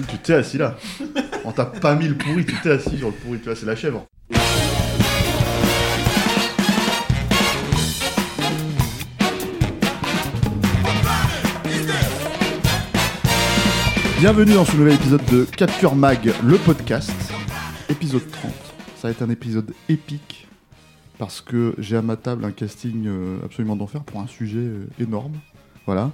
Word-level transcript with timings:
Tu 0.00 0.18
t'es 0.18 0.34
assis 0.34 0.58
là. 0.58 0.76
On 1.44 1.52
t'a 1.52 1.66
pas 1.66 1.94
mis 1.94 2.08
le 2.08 2.14
pourri, 2.14 2.44
tu 2.46 2.54
t'es 2.62 2.70
assis 2.70 2.96
sur 2.96 3.08
le 3.08 3.14
pourri, 3.14 3.38
tu 3.38 3.44
vois, 3.44 3.56
c'est 3.56 3.66
la 3.66 3.76
chèvre. 3.76 4.06
Bienvenue 14.18 14.54
dans 14.54 14.64
ce 14.64 14.76
nouvel 14.76 14.94
épisode 14.94 15.24
de 15.32 15.44
Capture 15.44 15.96
Mag, 15.96 16.32
le 16.44 16.56
podcast, 16.56 17.12
épisode 17.88 18.30
30. 18.30 18.52
Ça 18.96 19.08
va 19.08 19.10
être 19.10 19.22
un 19.22 19.30
épisode 19.30 19.72
épique 19.88 20.46
parce 21.18 21.40
que 21.40 21.74
j'ai 21.78 21.96
à 21.96 22.02
ma 22.02 22.16
table 22.16 22.44
un 22.44 22.52
casting 22.52 23.06
euh, 23.06 23.38
absolument 23.44 23.74
d'enfer 23.74 24.04
pour 24.04 24.20
un 24.20 24.28
sujet 24.28 24.58
euh, 24.58 24.86
énorme. 25.00 25.32
Voilà. 25.86 26.12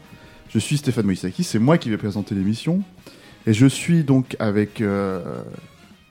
Je 0.48 0.59
suis 0.59 0.79
Stéphane 0.79 1.04
Moïsaki, 1.04 1.45
c'est 1.45 1.59
moi 1.59 1.76
qui 1.76 1.90
vais 1.90 1.98
présenter 1.98 2.34
l'émission. 2.34 2.82
Et 3.49 3.54
je 3.54 3.65
suis 3.65 4.04
donc 4.04 4.37
avec 4.41 4.82
euh, 4.82 5.43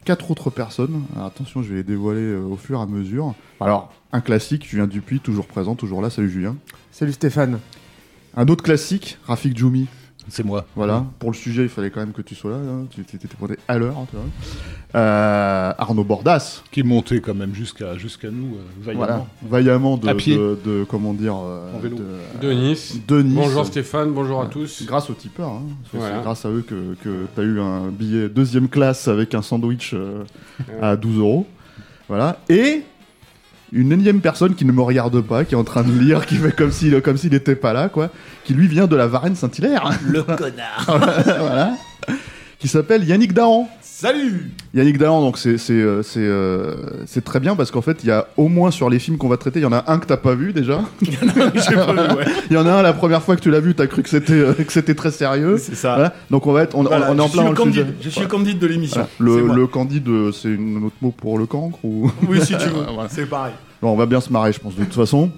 quatre 0.06 0.32
autres 0.32 0.50
personnes. 0.50 1.04
Alors, 1.14 1.28
attention, 1.28 1.62
je 1.62 1.70
vais 1.70 1.76
les 1.76 1.84
dévoiler 1.84 2.20
euh, 2.20 2.42
au 2.42 2.56
fur 2.56 2.80
et 2.80 2.82
à 2.82 2.88
mesure. 2.88 3.36
Alors, 3.60 3.94
un 4.12 4.22
classique, 4.22 4.68
Julien 4.68 4.88
Dupuis, 4.88 5.20
toujours 5.20 5.46
présent, 5.46 5.76
toujours 5.76 6.02
là. 6.02 6.10
Salut 6.10 6.32
Julien. 6.32 6.56
Salut 6.92 7.14
Stéphane. 7.14 7.60
Un 8.36 8.48
autre 8.48 8.64
classique, 8.64 9.20
Rafik 9.28 9.56
Djoumi. 9.56 9.86
C'est 10.30 10.44
moi. 10.44 10.66
Voilà. 10.76 11.06
Pour 11.20 11.32
le 11.32 11.36
sujet, 11.38 11.64
il 11.64 11.70
fallait 11.70 11.90
quand 11.90 12.02
même 12.02 12.12
que 12.12 12.22
tu 12.22 12.36
sois 12.36 12.52
là. 12.52 12.58
hein. 12.58 12.86
Tu 12.90 13.02
étais 13.02 13.28
pointé 13.28 13.56
à 13.68 13.78
l'heure. 13.78 13.96
hein. 13.98 14.06
Euh, 14.96 15.74
Arnaud 15.78 16.04
Bordas. 16.04 16.64
Qui 16.72 16.82
est 16.82 16.84
monté 16.84 17.22
quand 17.22 17.34
même 17.34 17.54
jusqu'à 17.54 17.98
jusqu'à 17.98 18.30
nous, 18.30 18.56
euh, 18.56 18.60
vaillamment. 18.82 19.06
Voilà. 19.06 19.26
Vaillamment 19.50 19.98
de, 19.98 20.08
À 20.08 20.16
pied. 20.16 20.36
de, 20.38 20.58
de- 20.66 20.86
comment 20.90 21.14
dire, 21.14 21.36
euh, 21.38 21.76
En 21.76 21.80
vélo. 21.80 21.98
de, 21.98 22.48
De 22.48 22.54
Nice. 22.54 22.98
de 23.08 23.22
Nice. 23.22 23.36
Bonjour 23.36 23.66
Stéphane, 23.66 24.12
bonjour 24.12 24.42
à 24.42 24.48
tous. 24.48 24.84
Grâce 24.86 25.10
aux 25.10 25.14
tipeurs. 25.14 25.50
hein. 25.50 25.64
C'est 25.92 25.98
Voilà. 25.98 26.16
c'est 26.18 26.22
grâce 26.24 26.46
à 26.46 26.50
eux 26.50 26.66
que, 26.68 26.96
que 27.04 27.26
tu 27.36 27.42
as 27.42 27.44
eu 27.44 27.60
un 27.60 27.88
billet 27.90 28.30
deuxième 28.30 28.70
classe 28.70 29.08
avec 29.08 29.34
un 29.36 29.42
sandwich 29.42 29.94
euh, 29.94 30.24
à 30.82 30.96
12 30.96 31.20
euros. 31.20 31.46
Voilà. 32.08 32.40
Et 32.50 32.84
une 33.72 33.92
énième 33.92 34.22
personne 34.22 34.56
qui 34.56 34.66
ne 34.66 34.72
me 34.72 34.82
regarde 34.82 35.20
pas, 35.22 35.44
qui 35.46 35.54
est 35.56 35.58
en 35.58 35.64
train 35.64 35.84
de 35.84 35.92
lire, 35.92 36.26
qui 36.26 36.36
fait 36.36 36.56
comme 36.56 36.72
s'il 36.72 37.02
comme 37.02 37.18
s'il 37.18 37.32
n'était 37.32 37.56
pas 37.56 37.74
là, 37.74 37.90
quoi. 37.90 38.10
Qui 38.46 38.54
lui 38.54 38.68
vient 38.68 38.88
de 38.88 38.96
la 38.96 39.08
Varenne 39.08 39.36
Saint-Hilaire. 39.36 39.90
Le 40.06 40.24
connard. 40.24 40.86
voilà. 40.88 41.74
Qui 42.60 42.68
s'appelle 42.68 43.04
Yannick 43.04 43.34
Dahan. 43.34 43.70
Salut 43.82 44.52
Yannick 44.76 44.98
Dahan, 45.00 45.22
donc 45.22 45.38
c'est 45.40 45.58
c'est 45.58 45.74
euh, 45.74 46.02
euh, 46.18 46.76
c'est 47.08 47.24
très 47.24 47.40
bien 47.40 47.56
parce 47.56 47.72
qu'en 47.72 47.82
fait 47.82 48.00
il 48.04 48.08
y 48.10 48.12
a 48.12 48.28
au 48.38 48.48
moins 48.48 48.70
sur 48.72 48.90
les 48.92 49.00
films 49.00 49.18
qu'on 49.18 49.28
va 49.28 49.38
traiter, 49.38 49.60
il 49.60 49.64
y 49.64 49.66
en 49.66 49.72
a 49.74 49.84
un 49.92 49.98
que 50.00 50.06
t'as 50.06 50.18
pas 50.18 50.36
vu 50.36 50.54
déjà. 50.54 50.82
J'ai 51.02 51.16
pas 51.76 51.94
vu, 51.94 52.16
ouais. 52.16 52.26
Il 52.50 52.54
y 52.56 52.58
en 52.58 52.66
a 52.68 52.72
un 52.74 52.82
la 52.84 52.94
première 52.94 53.22
fois 53.24 53.36
que 53.36 53.42
tu 53.42 53.50
l'as 53.52 53.60
vu, 53.60 53.74
t'as 53.76 53.88
cru 53.88 54.04
que 54.04 54.10
c'était 54.10 54.34
euh, 54.34 54.54
que 54.54 54.72
c'était 54.72 54.94
très 54.96 55.10
sérieux. 55.12 55.58
C'est 55.58 55.76
ça. 55.76 55.96
Voilà. 55.96 56.14
Donc 56.32 56.46
on 56.48 56.52
va 56.52 56.64
être 56.64 56.76
on, 56.76 56.82
on- 56.82 56.84
Voilà, 56.90 57.12
on 57.12 57.18
est 57.18 57.22
en 57.22 57.30
plein 57.30 57.50
le 57.50 57.56
sujet. 57.56 57.86
Je 58.02 58.10
suis 58.10 58.22
le 58.22 58.28
candide 58.28 58.60
de 58.60 58.68
l'émission. 58.68 59.08
Le, 59.20 59.48
le 59.54 59.68
candide, 59.68 60.08
c'est 60.34 60.50
un 60.56 60.84
autre 60.84 60.96
mot 61.02 61.12
pour 61.12 61.38
le 61.40 61.46
cancre 61.48 61.80
ou 61.84 62.12
Oui, 62.28 62.40
si 62.42 62.54
tu 62.58 62.70
veux. 62.70 62.86
C'est 63.10 63.26
pareil. 63.28 63.54
Bon, 63.82 63.92
on 63.92 63.96
va 63.96 64.08
bien 64.08 64.20
se 64.22 64.32
marrer, 64.34 64.52
je 64.54 64.60
pense 64.60 64.76
de 64.76 64.84
toute 64.84 64.94
façon. 64.96 65.30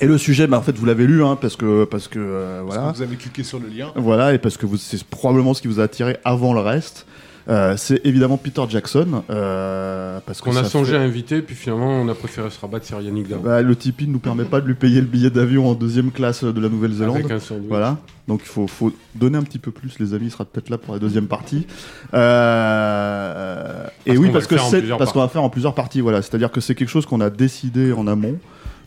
Et 0.00 0.06
le 0.06 0.18
sujet, 0.18 0.46
bah, 0.48 0.58
en 0.58 0.62
fait, 0.62 0.76
vous 0.76 0.86
l'avez 0.86 1.06
lu, 1.06 1.22
hein, 1.24 1.38
parce 1.40 1.56
que 1.56 1.84
parce 1.84 2.08
que 2.08 2.18
euh, 2.18 2.62
Parce 2.64 2.74
voilà, 2.76 2.92
que 2.92 2.96
Vous 2.96 3.02
avez 3.02 3.16
cliqué 3.16 3.42
sur 3.44 3.60
le 3.60 3.68
lien. 3.68 3.92
voilà, 3.94 4.34
et 4.34 4.38
parce 4.38 4.56
que 4.56 4.66
vous- 4.66 4.76
c'est 4.76 5.02
probablement 5.04 5.54
ce 5.54 5.62
qui 5.62 5.68
vous 5.68 5.78
a 5.80 5.84
attiré 5.84 6.16
avant 6.24 6.52
le 6.52 6.60
reste. 6.60 7.06
Euh, 7.46 7.76
c'est 7.76 8.00
évidemment 8.04 8.38
Peter 8.38 8.62
Jackson, 8.70 9.22
euh, 9.28 10.18
parce 10.24 10.40
que 10.40 10.48
Qu'on 10.48 10.56
a 10.56 10.64
songé 10.64 10.92
fait- 10.92 10.96
à 10.98 11.02
inviter, 11.02 11.42
puis 11.42 11.54
finalement 11.54 11.88
on 12.00 12.08
a 12.08 12.14
préféré 12.14 12.48
se 12.48 12.58
rabattre 12.58 12.86
sur 12.86 12.98
Yannick. 13.02 13.28
Bah, 13.42 13.60
le 13.60 13.76
Tipeee 13.76 14.06
ne 14.08 14.12
nous 14.14 14.18
permet 14.18 14.44
pas 14.44 14.62
de 14.62 14.66
lui 14.66 14.74
payer 14.74 15.00
le 15.02 15.06
billet 15.06 15.28
d'avion 15.28 15.68
en 15.68 15.74
deuxième 15.74 16.10
classe 16.10 16.42
de 16.42 16.58
la 16.60 16.70
Nouvelle-Zélande. 16.70 17.16
avec 17.16 17.30
un 17.30 17.38
sandwich. 17.38 17.68
Voilà, 17.68 17.98
donc 18.28 18.40
il 18.42 18.48
faut, 18.48 18.66
faut 18.66 18.92
donner 19.14 19.36
un 19.36 19.42
petit 19.42 19.58
peu 19.58 19.72
plus, 19.72 19.98
les 20.00 20.14
amis, 20.14 20.24
il 20.26 20.30
sera 20.30 20.46
peut-être 20.46 20.70
là 20.70 20.78
pour 20.78 20.94
la 20.94 20.98
deuxième 21.00 21.26
partie. 21.26 21.66
Euh, 22.14 23.84
et 24.06 24.16
oui, 24.16 24.30
parce 24.32 24.46
que 24.46 24.56
c'est 24.58 24.82
parce 24.96 25.12
qu'on 25.12 25.20
va 25.20 25.28
faire 25.28 25.42
en 25.42 25.50
plusieurs 25.50 25.74
parties, 25.74 26.00
voilà. 26.00 26.22
C'est-à-dire 26.22 26.50
que 26.50 26.60
c'est 26.62 26.74
quelque 26.74 26.88
chose 26.88 27.04
qu'on 27.06 27.20
a 27.20 27.28
décidé 27.30 27.92
en 27.92 28.06
amont. 28.06 28.38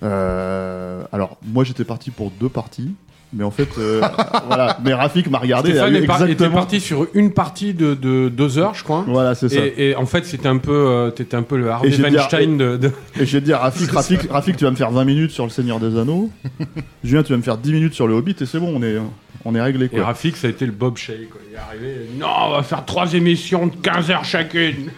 Euh, 0.04 1.04
alors 1.12 1.38
moi 1.46 1.64
j'étais 1.64 1.84
parti 1.84 2.12
pour 2.12 2.32
deux 2.32 2.50
parties, 2.50 2.92
mais 3.34 3.44
en 3.44 3.52
fait 3.52 3.68
euh, 3.78 4.02
voilà. 4.48 4.78
Mais 4.84 4.94
Rafik 4.94 5.30
m'a 5.30 5.40
regardé. 5.40 5.72
Stéphane 5.72 5.96
et 5.96 6.00
est 6.00 6.06
par- 6.06 6.28
était 6.28 6.50
parti 6.50 6.80
sur 6.80 7.08
une 7.14 7.32
partie 7.34 7.74
de, 7.74 7.94
de 7.94 8.30
deux 8.30 8.58
heures, 8.60 8.76
je 8.76 8.84
crois. 8.84 9.04
Voilà, 9.08 9.34
c'est 9.36 9.50
ça. 9.50 9.60
Et, 9.66 9.90
et 9.90 9.96
en 9.96 10.06
fait, 10.06 10.26
c'était 10.26 10.48
un 10.48 10.58
peu, 10.58 10.72
euh, 10.72 11.10
t'étais 11.12 11.36
un 11.36 11.42
peu 11.44 11.58
le 11.58 11.70
Harvey 11.72 11.92
j'ai 11.92 11.98
dit- 12.10 12.16
Weinstein 12.16 12.58
de, 12.58 12.78
de- 12.78 12.92
Et 13.20 13.26
je 13.26 13.34
vais 13.38 13.42
te 13.42 13.46
dire, 13.46 13.58
Rafik, 13.60 13.92
Rafik, 13.92 14.30
Rafik, 14.30 14.58
tu 14.58 14.66
vas 14.66 14.72
me 14.72 14.76
faire 14.76 14.92
20 14.92 15.04
minutes 15.06 15.32
sur 15.32 15.44
le 15.46 15.50
Seigneur 15.50 15.80
des 15.80 15.98
Anneaux. 15.98 16.30
Julien, 17.04 17.24
tu 17.24 17.32
vas 17.34 17.38
me 17.38 17.44
faire 17.44 17.58
10 17.58 17.74
minutes 17.74 17.94
sur 17.94 18.08
le 18.08 18.14
Hobbit 18.14 18.36
et 18.40 18.46
c'est 18.46 18.60
bon, 18.60 18.72
on 18.76 18.84
est, 18.84 18.98
on 19.46 19.56
est 19.56 19.62
réglé 19.62 19.86
Et 19.86 19.90
quoi. 19.90 20.06
Rafik, 20.06 20.36
ça 20.38 20.48
a 20.48 20.50
été 20.52 20.66
le 20.66 20.72
Bob 20.72 20.98
Shea. 20.98 21.14
Quoi. 21.32 21.42
Il 21.50 21.56
est 21.56 21.58
arrivé. 21.58 21.96
Non, 22.20 22.28
on 22.48 22.52
va 22.52 22.64
faire 22.64 22.86
trois 22.86 23.14
émissions 23.14 23.68
de 23.68 23.76
15 23.76 24.12
heures 24.12 24.26
chacune. 24.26 24.90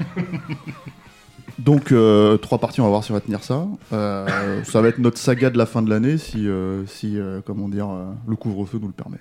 Donc, 1.59 1.91
euh, 1.91 2.37
trois 2.37 2.57
parties, 2.57 2.81
on 2.81 2.85
va 2.85 2.89
voir 2.89 3.03
si 3.03 3.11
on 3.11 3.15
va 3.15 3.19
tenir 3.21 3.43
ça. 3.43 3.67
Euh, 3.93 4.63
ça 4.63 4.81
va 4.81 4.87
être 4.87 4.99
notre 4.99 5.17
saga 5.17 5.49
de 5.49 5.57
la 5.57 5.65
fin 5.65 5.81
de 5.81 5.89
l'année 5.89 6.17
si, 6.17 6.47
euh, 6.47 6.85
si 6.87 7.19
euh, 7.19 7.41
comment 7.45 7.67
dire, 7.67 7.89
euh, 7.89 8.05
le 8.27 8.35
couvre-feu 8.35 8.79
nous 8.81 8.87
le 8.87 8.93
permet. 8.93 9.19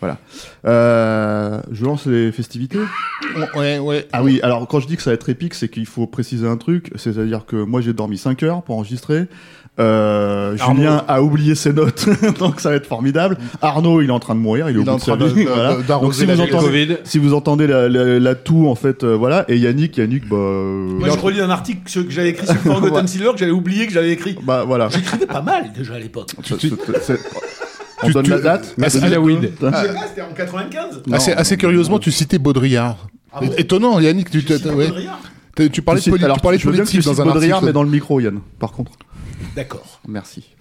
Voilà. 0.00 0.18
Euh, 0.66 1.62
je 1.70 1.84
lance 1.84 2.06
les 2.06 2.30
festivités. 2.32 2.80
Ouais, 3.54 3.78
ouais. 3.78 4.06
Ah 4.12 4.22
oui, 4.22 4.40
alors 4.42 4.68
quand 4.68 4.80
je 4.80 4.86
dis 4.86 4.96
que 4.96 5.02
ça 5.02 5.10
va 5.10 5.14
être 5.14 5.28
épique, 5.28 5.54
c'est 5.54 5.68
qu'il 5.68 5.86
faut 5.86 6.06
préciser 6.06 6.46
un 6.46 6.58
truc, 6.58 6.90
c'est-à-dire 6.96 7.46
que 7.46 7.56
moi 7.56 7.80
j'ai 7.80 7.94
dormi 7.94 8.18
5 8.18 8.42
heures 8.42 8.62
pour 8.62 8.76
enregistrer. 8.76 9.26
Euh. 9.78 10.56
Julien 10.56 11.04
a 11.06 11.22
oublié 11.22 11.54
ses 11.54 11.72
notes, 11.72 12.08
donc 12.38 12.60
ça 12.60 12.70
va 12.70 12.76
être 12.76 12.86
formidable. 12.86 13.36
Arnaud, 13.60 14.00
il 14.00 14.08
est 14.08 14.12
en 14.12 14.18
train 14.20 14.34
de 14.34 14.40
mourir, 14.40 14.70
il 14.70 14.76
est 14.76 14.80
Il 14.80 14.86
est 14.86 14.88
au 14.88 14.92
en 14.92 14.94
bout 14.94 15.00
de 15.00 15.04
sa 15.04 15.16
train 15.16 15.26
de- 15.26 15.30
vie. 15.32 15.44
de- 15.44 15.48
voilà. 15.50 15.74
Donc 16.00 16.14
si 16.14 16.24
la 16.24 16.34
vous, 16.34 16.40
entendez, 16.40 16.64
Covid. 16.86 16.96
si 17.04 17.18
vous 17.18 17.34
entendez 17.34 17.66
la, 17.66 17.88
la, 17.88 18.18
la 18.18 18.34
toux, 18.34 18.68
en 18.68 18.74
fait, 18.74 19.04
euh, 19.04 19.14
voilà. 19.16 19.44
Et 19.48 19.58
Yannick, 19.58 19.96
Yannick, 19.98 20.28
bah, 20.28 20.36
euh, 20.36 20.86
Moi, 20.98 21.08
je 21.12 21.18
relis 21.18 21.40
un 21.42 21.50
article 21.50 21.80
que 21.84 22.00
que 22.00 22.10
j'avais 22.10 22.30
écrit 22.30 22.46
sur 22.46 22.56
Forgotten 22.56 23.06
Silver 23.06 23.32
que 23.32 23.38
j'avais 23.38 23.50
oublié 23.52 23.86
que 23.86 23.92
j'avais 23.92 24.12
écrit. 24.12 24.36
bah 24.42 24.64
voilà. 24.66 24.88
J'écrivais 24.88 25.26
pas 25.26 25.42
mal 25.42 25.70
déjà 25.76 25.94
à 25.94 25.98
l'époque. 25.98 26.30
On 26.38 26.42
Tu- 26.42 28.12
donne 28.12 28.24
tu- 28.24 28.30
la 28.30 28.38
date 28.40 28.74
Ah. 29.62 29.82
Je 29.82 29.88
sais 29.88 29.94
pas, 29.94 30.06
c'était 30.08 30.22
en 30.22 30.34
95. 30.34 31.02
Non. 31.06 31.16
assez, 31.16 31.32
assez 31.32 31.56
curieusement, 31.56 31.98
tu 31.98 32.12
citais 32.12 32.38
Baudrillard. 32.38 33.08
Ah 33.32 33.40
bon 33.40 33.50
Étonnant, 33.58 33.98
Yannick, 34.00 34.30
tu. 34.30 34.42
Tu- 34.44 34.54
parlais 35.82 36.58
de, 36.58 36.62
politique 36.62 37.02
dans 37.02 37.22
un 37.22 37.24
Baudrillard, 37.24 37.56
article. 37.56 37.64
mais 37.66 37.72
dans 37.72 37.82
le 37.82 37.88
micro, 37.88 38.20
Yann, 38.20 38.40
par 38.58 38.72
contre. 38.72 38.92
D'accord. 39.56 40.00
Merci. 40.06 40.54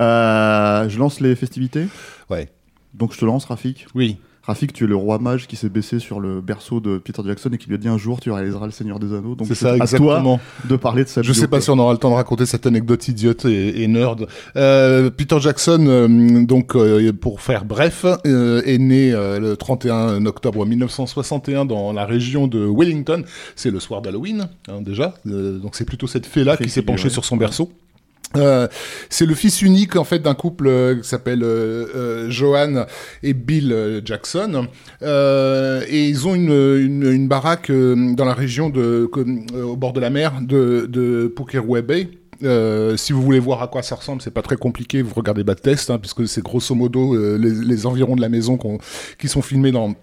Euh, 0.00 0.88
je 0.88 0.98
lance 0.98 1.20
les 1.20 1.36
festivités. 1.36 1.86
Ouais. 2.28 2.48
Donc 2.94 3.14
je 3.14 3.18
te 3.18 3.24
lance, 3.24 3.44
Rafik. 3.44 3.86
Oui. 3.94 4.18
Rafik, 4.42 4.72
tu 4.72 4.84
es 4.84 4.86
le 4.88 4.96
roi 4.96 5.20
mage 5.20 5.46
qui 5.46 5.54
s'est 5.54 5.68
baissé 5.68 6.00
sur 6.00 6.18
le 6.18 6.40
berceau 6.40 6.80
de 6.80 6.98
Peter 6.98 7.22
Jackson 7.24 7.50
et 7.52 7.58
qui 7.58 7.68
lui 7.68 7.76
a 7.76 7.78
dit 7.78 7.86
un 7.86 7.98
jour 7.98 8.18
tu 8.20 8.32
réaliseras 8.32 8.66
le 8.66 8.72
Seigneur 8.72 8.98
des 8.98 9.14
Anneaux. 9.14 9.36
Donc 9.36 9.46
C'est 9.46 9.54
ça, 9.54 9.74
à 9.74 9.76
toi 9.76 9.84
exactement. 9.84 10.40
de 10.68 10.76
parler 10.76 11.04
de 11.04 11.08
cette 11.08 11.22
Je 11.22 11.32
sais 11.32 11.46
pas 11.46 11.60
si 11.60 11.70
on 11.70 11.78
aura 11.78 11.92
le 11.92 11.98
temps 11.98 12.10
de 12.10 12.14
raconter 12.16 12.46
cette 12.46 12.66
anecdote 12.66 13.06
idiote 13.06 13.44
et, 13.44 13.82
et 13.82 13.86
nerd. 13.86 14.26
Euh, 14.56 15.10
Peter 15.10 15.38
Jackson, 15.38 15.84
euh, 15.86 16.44
donc 16.44 16.74
euh, 16.74 17.12
pour 17.12 17.42
faire 17.42 17.64
bref, 17.64 18.04
est 18.24 18.78
né 18.78 19.12
le 19.12 19.54
31 19.54 20.26
octobre 20.26 20.66
1961 20.66 21.66
dans 21.66 21.92
la 21.92 22.04
région 22.04 22.48
de 22.48 22.66
Wellington. 22.66 23.22
C'est 23.54 23.70
le 23.70 23.78
soir 23.78 24.02
d'Halloween 24.02 24.48
hein, 24.68 24.80
déjà, 24.80 25.14
donc 25.24 25.76
c'est 25.76 25.84
plutôt 25.84 26.08
cette 26.08 26.26
fée-là 26.26 26.56
qui 26.56 26.70
s'est 26.70 26.82
penchée 26.82 27.04
ouais. 27.04 27.10
sur 27.10 27.24
son 27.24 27.36
berceau. 27.36 27.70
Euh, 28.36 28.68
c'est 29.08 29.26
le 29.26 29.34
fils 29.34 29.60
unique 29.60 29.96
en 29.96 30.04
fait 30.04 30.20
d'un 30.20 30.34
couple 30.34 30.68
euh, 30.68 30.94
qui 31.00 31.08
s'appelle 31.08 31.42
euh, 31.42 32.28
euh, 32.30 32.84
et 33.24 33.34
Bill 33.34 34.02
Jackson 34.04 34.68
et 35.02 36.08
ils 36.08 36.28
ont 36.28 36.34
une, 36.34 37.26
baraque 37.28 37.70
dans 37.70 38.24
la 38.24 38.34
région 38.34 38.70
de 38.70 39.10
au 39.54 39.76
bord 39.76 39.92
de 39.92 40.00
la 40.00 40.10
mer 40.10 40.40
de, 40.40 40.86
de 40.88 41.32
Bay. 41.80 42.08
Si 42.96 43.12
vous 43.12 43.22
voulez 43.22 43.40
voir 43.40 43.62
à 43.62 43.68
quoi 43.68 43.82
ça 43.82 43.96
ressemble, 43.96 44.22
c'est 44.22 44.30
pas 44.30 44.42
très 44.42 44.56
compliqué. 44.56 45.02
Vous 45.02 45.14
regardez 45.14 45.44
Bad 45.44 45.60
Test, 45.60 45.90
hein, 45.90 45.98
puisque 45.98 46.26
c'est 46.26 46.42
grosso 46.42 46.74
modo 46.74 47.16
les, 47.36 47.86
environs 47.86 48.16
de 48.16 48.20
la 48.20 48.28
maison 48.28 48.58
qui 49.18 49.28
sont 49.28 49.42
filmés 49.42 49.72
dans 49.72 49.94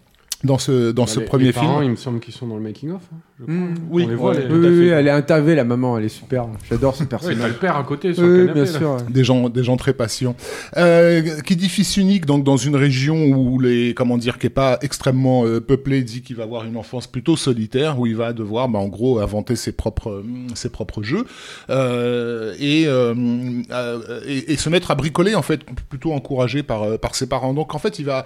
dans 0.44 0.58
ce 0.60 0.92
dans 0.92 1.04
Bah, 1.06 1.08
ce 1.12 1.20
les- 1.20 1.26
premier 1.26 1.46
les 1.46 1.52
film. 1.52 1.66
parents, 1.66 1.82
il 1.82 1.90
me 1.90 1.96
semble 1.96 2.20
qu'ils 2.20 2.34
sont 2.34 2.46
dans 2.48 2.58
le 2.58 2.62
making 2.62 2.92
of. 2.92 3.02
hein, 3.12 3.18
je 3.40 3.44
crois. 3.46 3.56
Mm. 3.56 3.76
Oui, 3.90 4.04
on 4.06 4.08
les 4.10 4.16
voit. 4.16 4.32
ouais. 4.32 4.38
les- 4.40 4.44
Oui, 4.46 4.50
tout 4.50 4.56
à 4.56 4.70
oui, 4.70 4.76
fait. 4.76 4.82
oui, 4.82 4.88
elle 4.90 5.08
est 5.08 5.12
interviewée, 5.12 5.56
la 5.56 5.64
maman, 5.64 5.98
elle 5.98 6.06
est 6.06 6.10
super. 6.10 6.46
J'adore 6.70 6.96
ce 6.96 7.04
personnage. 7.06 7.48
le 7.48 7.54
père 7.56 7.76
à 7.76 7.84
côté 7.84 8.14
sur 8.14 8.24
Oui, 8.24 8.30
le 8.30 8.34
oui, 8.36 8.40
canapé. 8.48 8.62
bien 8.64 8.72
là. 8.72 8.78
sûr. 8.80 8.92
ouais. 8.92 8.98
des 9.14 9.24
gens 9.24 9.50
des 9.50 9.64
gens 9.64 9.78
très 9.78 9.94
patients 9.94 10.36
euh, 10.78 11.42
qui 11.42 11.56
dit 11.56 11.70
fils 11.70 11.98
unique 11.98 12.26
donc 12.26 12.44
dans 12.44 12.58
une 12.58 12.76
région 12.76 13.16
où 13.26 13.60
les 13.60 13.94
comment 13.96 14.18
dire 14.18 14.38
qui 14.38 14.46
est 14.48 14.52
pas 14.52 14.78
extrêmement 14.82 15.46
euh, 15.46 15.60
peuplée 15.60 16.04
dit 16.04 16.22
qu'il 16.22 16.36
va 16.36 16.44
avoir 16.44 16.66
une 16.66 16.78
enfance 16.78 17.08
plutôt 17.08 17.36
solitaire 17.36 18.00
où 18.00 18.06
il 18.06 18.16
va 18.16 18.34
devoir 18.34 18.70
bah, 18.70 18.80
en 18.80 18.88
gros 18.88 19.20
inventer 19.20 19.56
ses 19.56 19.72
propres 19.72 20.10
euh, 20.12 20.24
ses 20.54 20.70
propres 20.70 21.02
jeux 21.04 21.26
euh, 21.70 22.54
et, 22.60 22.84
euh, 22.88 23.14
et 24.28 24.54
et 24.54 24.58
se 24.58 24.70
mettre 24.70 24.92
à 24.92 24.96
bricoler 24.96 25.36
en 25.36 25.42
fait 25.42 25.62
plutôt 25.90 26.14
encouragé 26.14 26.64
par 26.64 27.00
par 27.00 27.16
ses 27.16 27.28
parents 27.28 27.54
donc 27.54 27.76
en 27.76 27.80
fait 27.80 28.00
il 28.00 28.06
va 28.06 28.26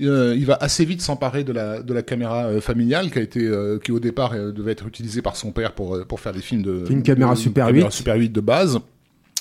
euh, 0.00 0.34
il 0.36 0.46
va 0.46 0.56
assez 0.60 0.84
vite 0.84 1.02
s'emparer 1.02 1.42
de 1.48 1.52
la 1.52 1.82
de 1.82 1.92
la 1.94 2.02
caméra 2.02 2.44
euh, 2.46 2.60
familiale 2.60 3.10
qui 3.10 3.18
a 3.18 3.22
été 3.22 3.40
euh, 3.40 3.78
qui 3.82 3.90
au 3.92 4.00
départ 4.00 4.32
euh, 4.34 4.52
devait 4.52 4.72
être 4.72 4.86
utilisée 4.86 5.22
par 5.22 5.34
son 5.36 5.50
père 5.50 5.72
pour 5.72 5.98
pour 6.06 6.20
faire 6.20 6.32
des 6.32 6.40
films 6.42 6.62
de 6.62 6.84
Une 6.90 7.02
caméra 7.02 7.32
de- 7.34 7.38
Super 7.38 7.66
caméra 7.66 7.88
8. 7.88 7.92
Super 7.92 8.16
8 8.16 8.28
de 8.32 8.40
base 8.40 8.78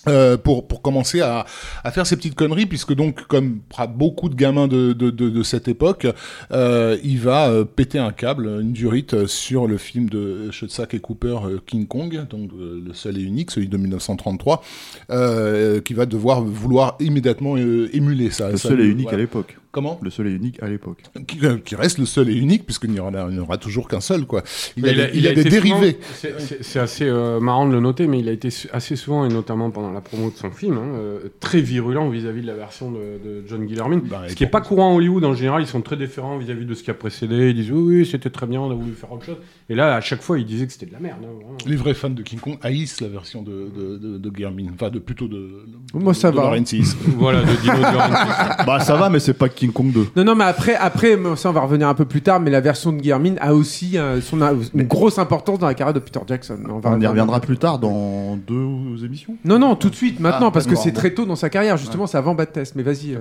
euh, 0.07 0.37
pour 0.37 0.67
pour 0.67 0.81
commencer 0.81 1.19
à, 1.19 1.45
à 1.83 1.91
faire 1.91 2.05
ces 2.07 2.15
petites 2.15 2.35
conneries 2.35 2.65
puisque 2.67 2.93
donc 2.93 3.25
comme 3.27 3.59
beaucoup 3.89 4.29
de 4.29 4.35
gamins 4.35 4.67
de 4.69 4.93
de, 4.93 5.09
de, 5.09 5.29
de 5.29 5.43
cette 5.43 5.67
époque 5.67 6.07
euh, 6.51 6.97
il 7.03 7.19
va 7.19 7.49
euh, 7.49 7.65
péter 7.65 7.99
un 7.99 8.11
câble 8.13 8.45
une 8.61 8.71
durite 8.71 9.25
sur 9.25 9.67
le 9.67 9.77
film 9.77 10.07
de 10.07 10.49
Schoedsack 10.51 10.93
et 10.93 10.99
Cooper 10.99 11.39
euh, 11.45 11.57
King 11.65 11.87
Kong 11.87 12.25
donc 12.29 12.51
euh, 12.53 12.81
le 12.87 12.93
seul 12.93 13.17
et 13.17 13.21
unique 13.21 13.51
celui 13.51 13.67
de 13.67 13.75
1933 13.75 14.63
euh, 15.09 15.81
qui 15.81 15.93
va 15.93 16.05
devoir 16.05 16.41
vouloir 16.41 16.95
immédiatement 17.01 17.55
euh, 17.57 17.89
émuler 17.93 18.29
ça 18.29 18.51
Le 18.51 18.57
ça 18.57 18.69
seul 18.69 18.79
et 18.81 18.85
unique 18.85 19.11
à 19.11 19.17
l'époque. 19.17 19.57
Comment 19.77 19.99
Le 20.01 20.09
seul 20.09 20.27
et 20.27 20.31
unique 20.31 20.61
à 20.63 20.67
l'époque. 20.67 21.03
qui, 21.27 21.37
euh, 21.45 21.57
qui 21.63 21.75
reste 21.75 21.99
le 21.99 22.05
seul 22.05 22.29
et 22.29 22.35
unique 22.35 22.65
puisqu'il 22.65 22.89
n'y 22.91 22.99
aura 22.99 23.57
toujours 23.57 23.87
qu'un 23.87 24.01
seul 24.01 24.25
quoi 24.25 24.41
il, 24.75 24.87
a, 24.87 25.09
il 25.13 25.27
a 25.27 25.33
des 25.33 25.43
dérivés 25.43 25.97
c'est- 26.15 26.79
assez 26.79 27.05
euh, 27.05 27.39
marrant 27.39 27.67
de 27.67 27.73
le 27.73 27.79
noter, 27.79 28.07
mais 28.07 28.19
il 28.19 28.27
a 28.29 28.31
été 28.31 28.49
assez 28.73 28.95
souvent, 28.95 29.25
et 29.25 29.29
notamment 29.29 29.69
pendant 29.71 29.91
la 29.91 30.01
promo 30.01 30.29
de 30.31 30.35
son 30.35 30.51
film, 30.51 30.77
hein, 30.77 30.95
euh, 30.95 31.19
très 31.39 31.61
virulent 31.61 32.09
vis-à-vis 32.09 32.41
de 32.41 32.47
la 32.47 32.53
version 32.55 32.91
de, 32.91 32.97
de 32.97 33.43
John 33.47 33.65
Guillermin. 33.65 34.01
Bah, 34.09 34.23
ce 34.27 34.35
qui 34.35 34.43
n'est 34.43 34.49
pas 34.49 34.61
courant 34.61 34.91
à 34.93 34.95
Hollywood 34.95 35.23
en 35.25 35.33
général, 35.33 35.61
ils 35.61 35.67
sont 35.67 35.81
très 35.81 35.95
différents 35.97 36.37
vis-à-vis 36.37 36.65
de 36.65 36.73
ce 36.73 36.83
qui 36.83 36.89
a 36.91 36.93
précédé. 36.93 37.49
Ils 37.49 37.55
disent 37.55 37.71
oui, 37.71 37.97
oui, 37.99 38.05
c'était 38.05 38.29
très 38.29 38.47
bien, 38.47 38.61
on 38.61 38.71
a 38.71 38.75
voulu 38.75 38.93
faire 38.93 39.11
autre 39.11 39.25
chose. 39.25 39.37
Et 39.69 39.75
là, 39.75 39.95
à 39.95 40.01
chaque 40.01 40.21
fois, 40.21 40.39
ils 40.39 40.45
disaient 40.45 40.65
que 40.65 40.73
c'était 40.73 40.85
de 40.87 40.93
la 40.93 40.99
merde. 40.99 41.19
hein. 41.23 41.55
Les 41.65 41.75
vrais 41.75 41.93
fans 41.93 42.09
de 42.09 42.21
King 42.21 42.39
Kong 42.39 42.57
haïssent 42.61 43.01
la 43.01 43.07
version 43.09 43.41
de, 43.43 43.69
de, 43.75 43.97
de, 43.97 44.17
de 44.17 44.29
Guillermin. 44.29 44.67
Enfin, 44.73 44.89
de, 44.89 44.99
plutôt 44.99 45.27
de. 45.27 45.65
Moi, 45.93 46.13
ça 46.13 46.31
de 46.31 46.35
va. 46.37 46.43
Laurentiis. 46.43 46.83
voilà, 47.17 47.41
de 47.41 47.55
Dino 47.61 47.75
De 47.77 47.81
Laurentiis. 47.81 48.65
bah 48.65 48.79
ça 48.79 48.95
va, 48.95 49.09
mais 49.09 49.19
c'est 49.19 49.33
pas 49.33 49.49
King 49.49 49.66
Kong 49.71 49.91
2. 49.91 50.07
Non, 50.15 50.23
non, 50.23 50.35
mais 50.35 50.43
après, 50.45 50.75
après, 50.75 51.17
ça, 51.35 51.49
on 51.49 51.53
va 51.53 51.61
revenir 51.61 51.87
un 51.87 51.93
peu 51.93 52.05
plus 52.05 52.21
tard, 52.21 52.39
mais 52.39 52.51
la 52.51 52.61
version 52.61 52.91
de 52.91 52.97
Guillermin 52.97 53.35
a 53.39 53.53
aussi 53.53 53.97
euh, 53.97 54.21
son, 54.21 54.39
une 54.73 54.83
grosse 54.87 55.19
importance 55.19 55.59
dans 55.59 55.67
la 55.67 55.73
carrière 55.73 55.93
de 55.93 55.99
Peter 55.99 56.19
Jackson. 56.27 56.57
On, 56.69 56.79
va 56.79 56.91
On 56.91 56.99
y 57.01 57.07
reviendra 57.07 57.39
plus 57.39 57.57
tard 57.57 57.79
dans 57.79 58.37
deux 58.37 59.03
émissions. 59.05 59.35
Non, 59.45 59.59
non, 59.59 59.75
tout 59.75 59.89
de 59.89 59.95
suite, 59.95 60.19
maintenant, 60.19 60.47
Ah, 60.47 60.51
parce 60.51 60.65
que 60.67 60.75
c'est 60.75 60.91
très 60.91 61.13
tôt 61.13 61.25
dans 61.25 61.35
sa 61.35 61.49
carrière. 61.49 61.77
Justement, 61.77 62.07
c'est 62.07 62.17
avant 62.17 62.35
Bad 62.35 62.51
Test. 62.51 62.73
Mais 62.75 62.83
vas-y. 62.83 63.15
euh. 63.15 63.19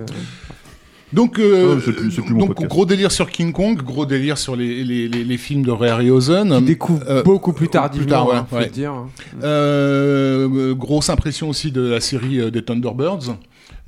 Donc, 1.13 1.39
euh, 1.39 1.75
Oh, 1.77 1.81
c'est 1.85 1.93
plus- 1.93 2.11
c'est 2.11 2.21
plus 2.21 2.33
mon 2.33 2.47
donc 2.47 2.67
gros 2.67 2.85
délire 2.85 3.13
sur 3.13 3.29
King 3.29 3.53
Kong, 3.53 3.81
gros 3.81 4.05
délire 4.05 4.37
sur 4.37 4.57
les, 4.57 4.83
les, 4.83 5.07
les, 5.07 5.23
les 5.23 5.37
films 5.37 5.63
de 5.63 5.71
Ray 5.71 5.89
Harryhausen. 5.89 6.53
Il 6.59 6.65
découvre 6.65 7.01
Euh, 7.07 7.23
beaucoup 7.23 7.53
plus 7.53 7.69
tardivement, 7.69 8.03
plus 8.05 8.11
tard, 8.11 8.27
ouais, 8.27 8.35
hein, 8.35 8.47
ouais. 8.51 8.65
le 8.65 8.71
dire. 8.71 8.91
hein. 8.91 9.07
Euh, 9.41 10.73
grosse 10.75 11.09
impression 11.09 11.47
aussi 11.49 11.71
de 11.71 11.81
la 11.81 11.99
série 12.01 12.39
euh, 12.41 12.51
des 12.51 12.61
Thunderbirds. 12.61 13.37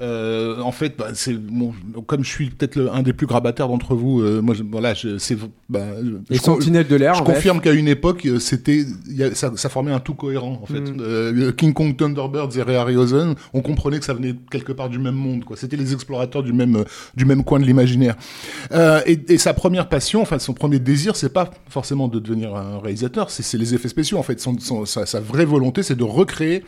Euh, 0.02 0.60
en 0.62 0.72
fait, 0.72 0.96
bah, 0.98 1.08
c'est 1.14 1.34
bon, 1.34 1.74
comme 2.08 2.24
je 2.24 2.30
suis 2.30 2.50
peut-être 2.50 2.90
un 2.94 3.02
des 3.04 3.14
plus 3.14 3.28
grabataires 3.28 3.68
d'entre 3.68 3.96
vous, 3.96 4.22
euh, 4.22 4.42
moi, 4.42 4.56
je, 4.56 4.64
voilà, 4.64 4.94
je, 4.94 5.18
c'est, 5.18 5.38
bah, 5.70 5.82
Les 6.30 6.38
je, 6.38 6.42
con- 6.42 6.56
Sentinelles 6.56 6.88
de 6.88 6.96
l'air. 6.96 7.16
je 7.16 7.22
en 7.22 7.24
bref. 7.24 7.36
confirme 7.36 7.60
qu'à 7.62 7.74
une 7.74 7.88
époque, 7.88 8.26
euh, 8.26 8.40
c'était, 8.40 8.86
ça, 9.34 9.52
ça 9.56 9.70
formait 9.70 9.92
un 9.92 10.00
tout 10.00 10.14
cohérent 10.14 10.60
en 10.62 10.66
fait. 10.66 10.80
Mm. 10.80 10.98
Euh, 11.02 11.32
le 11.32 11.52
King 11.52 11.74
Kong, 11.74 11.96
Thunderbirds 11.98 12.58
et 12.58 12.62
Ray 12.62 12.76
Harryhausen, 12.78 13.36
on 13.54 13.62
comprenait 13.62 14.00
que 14.00 14.06
ça 14.06 14.14
venait 14.14 14.36
quelque 14.52 14.72
part 14.72 14.90
du 14.90 15.00
même 15.00 15.16
monde, 15.16 15.44
quoi. 15.44 15.58
C'était 15.58 15.78
les 15.78 15.94
explorateurs 15.94 16.44
du 16.44 16.54
même, 16.54 16.84
du 17.16 17.26
même 17.26 17.44
coin 17.44 17.60
de 17.60 17.66
l'imaginaire. 17.66 18.16
Et, 19.06 19.20
et 19.28 19.38
sa 19.38 19.54
première 19.54 19.90
passion, 19.90 20.22
enfin 20.22 20.40
son 20.40 20.54
premier 20.54 20.80
désir, 20.80 21.16
c'est 21.16 21.34
pas 21.34 21.50
forcément 21.70 22.08
de 22.08 22.20
devenir 22.20 22.56
un 22.56 22.80
réalisateur, 22.80 23.30
c'est 23.30 23.58
les 23.58 23.74
effets 23.74 23.90
spéciaux 23.90 24.18
en 24.18 24.24
fait. 24.24 24.40
Son, 24.40 24.58
son- 24.60 24.86
sa, 24.86 25.06
sa 25.06 25.20
vraie 25.20 25.46
volonté, 25.46 25.84
c'est 25.84 25.96
de 25.98 26.04
recréer 26.04 26.64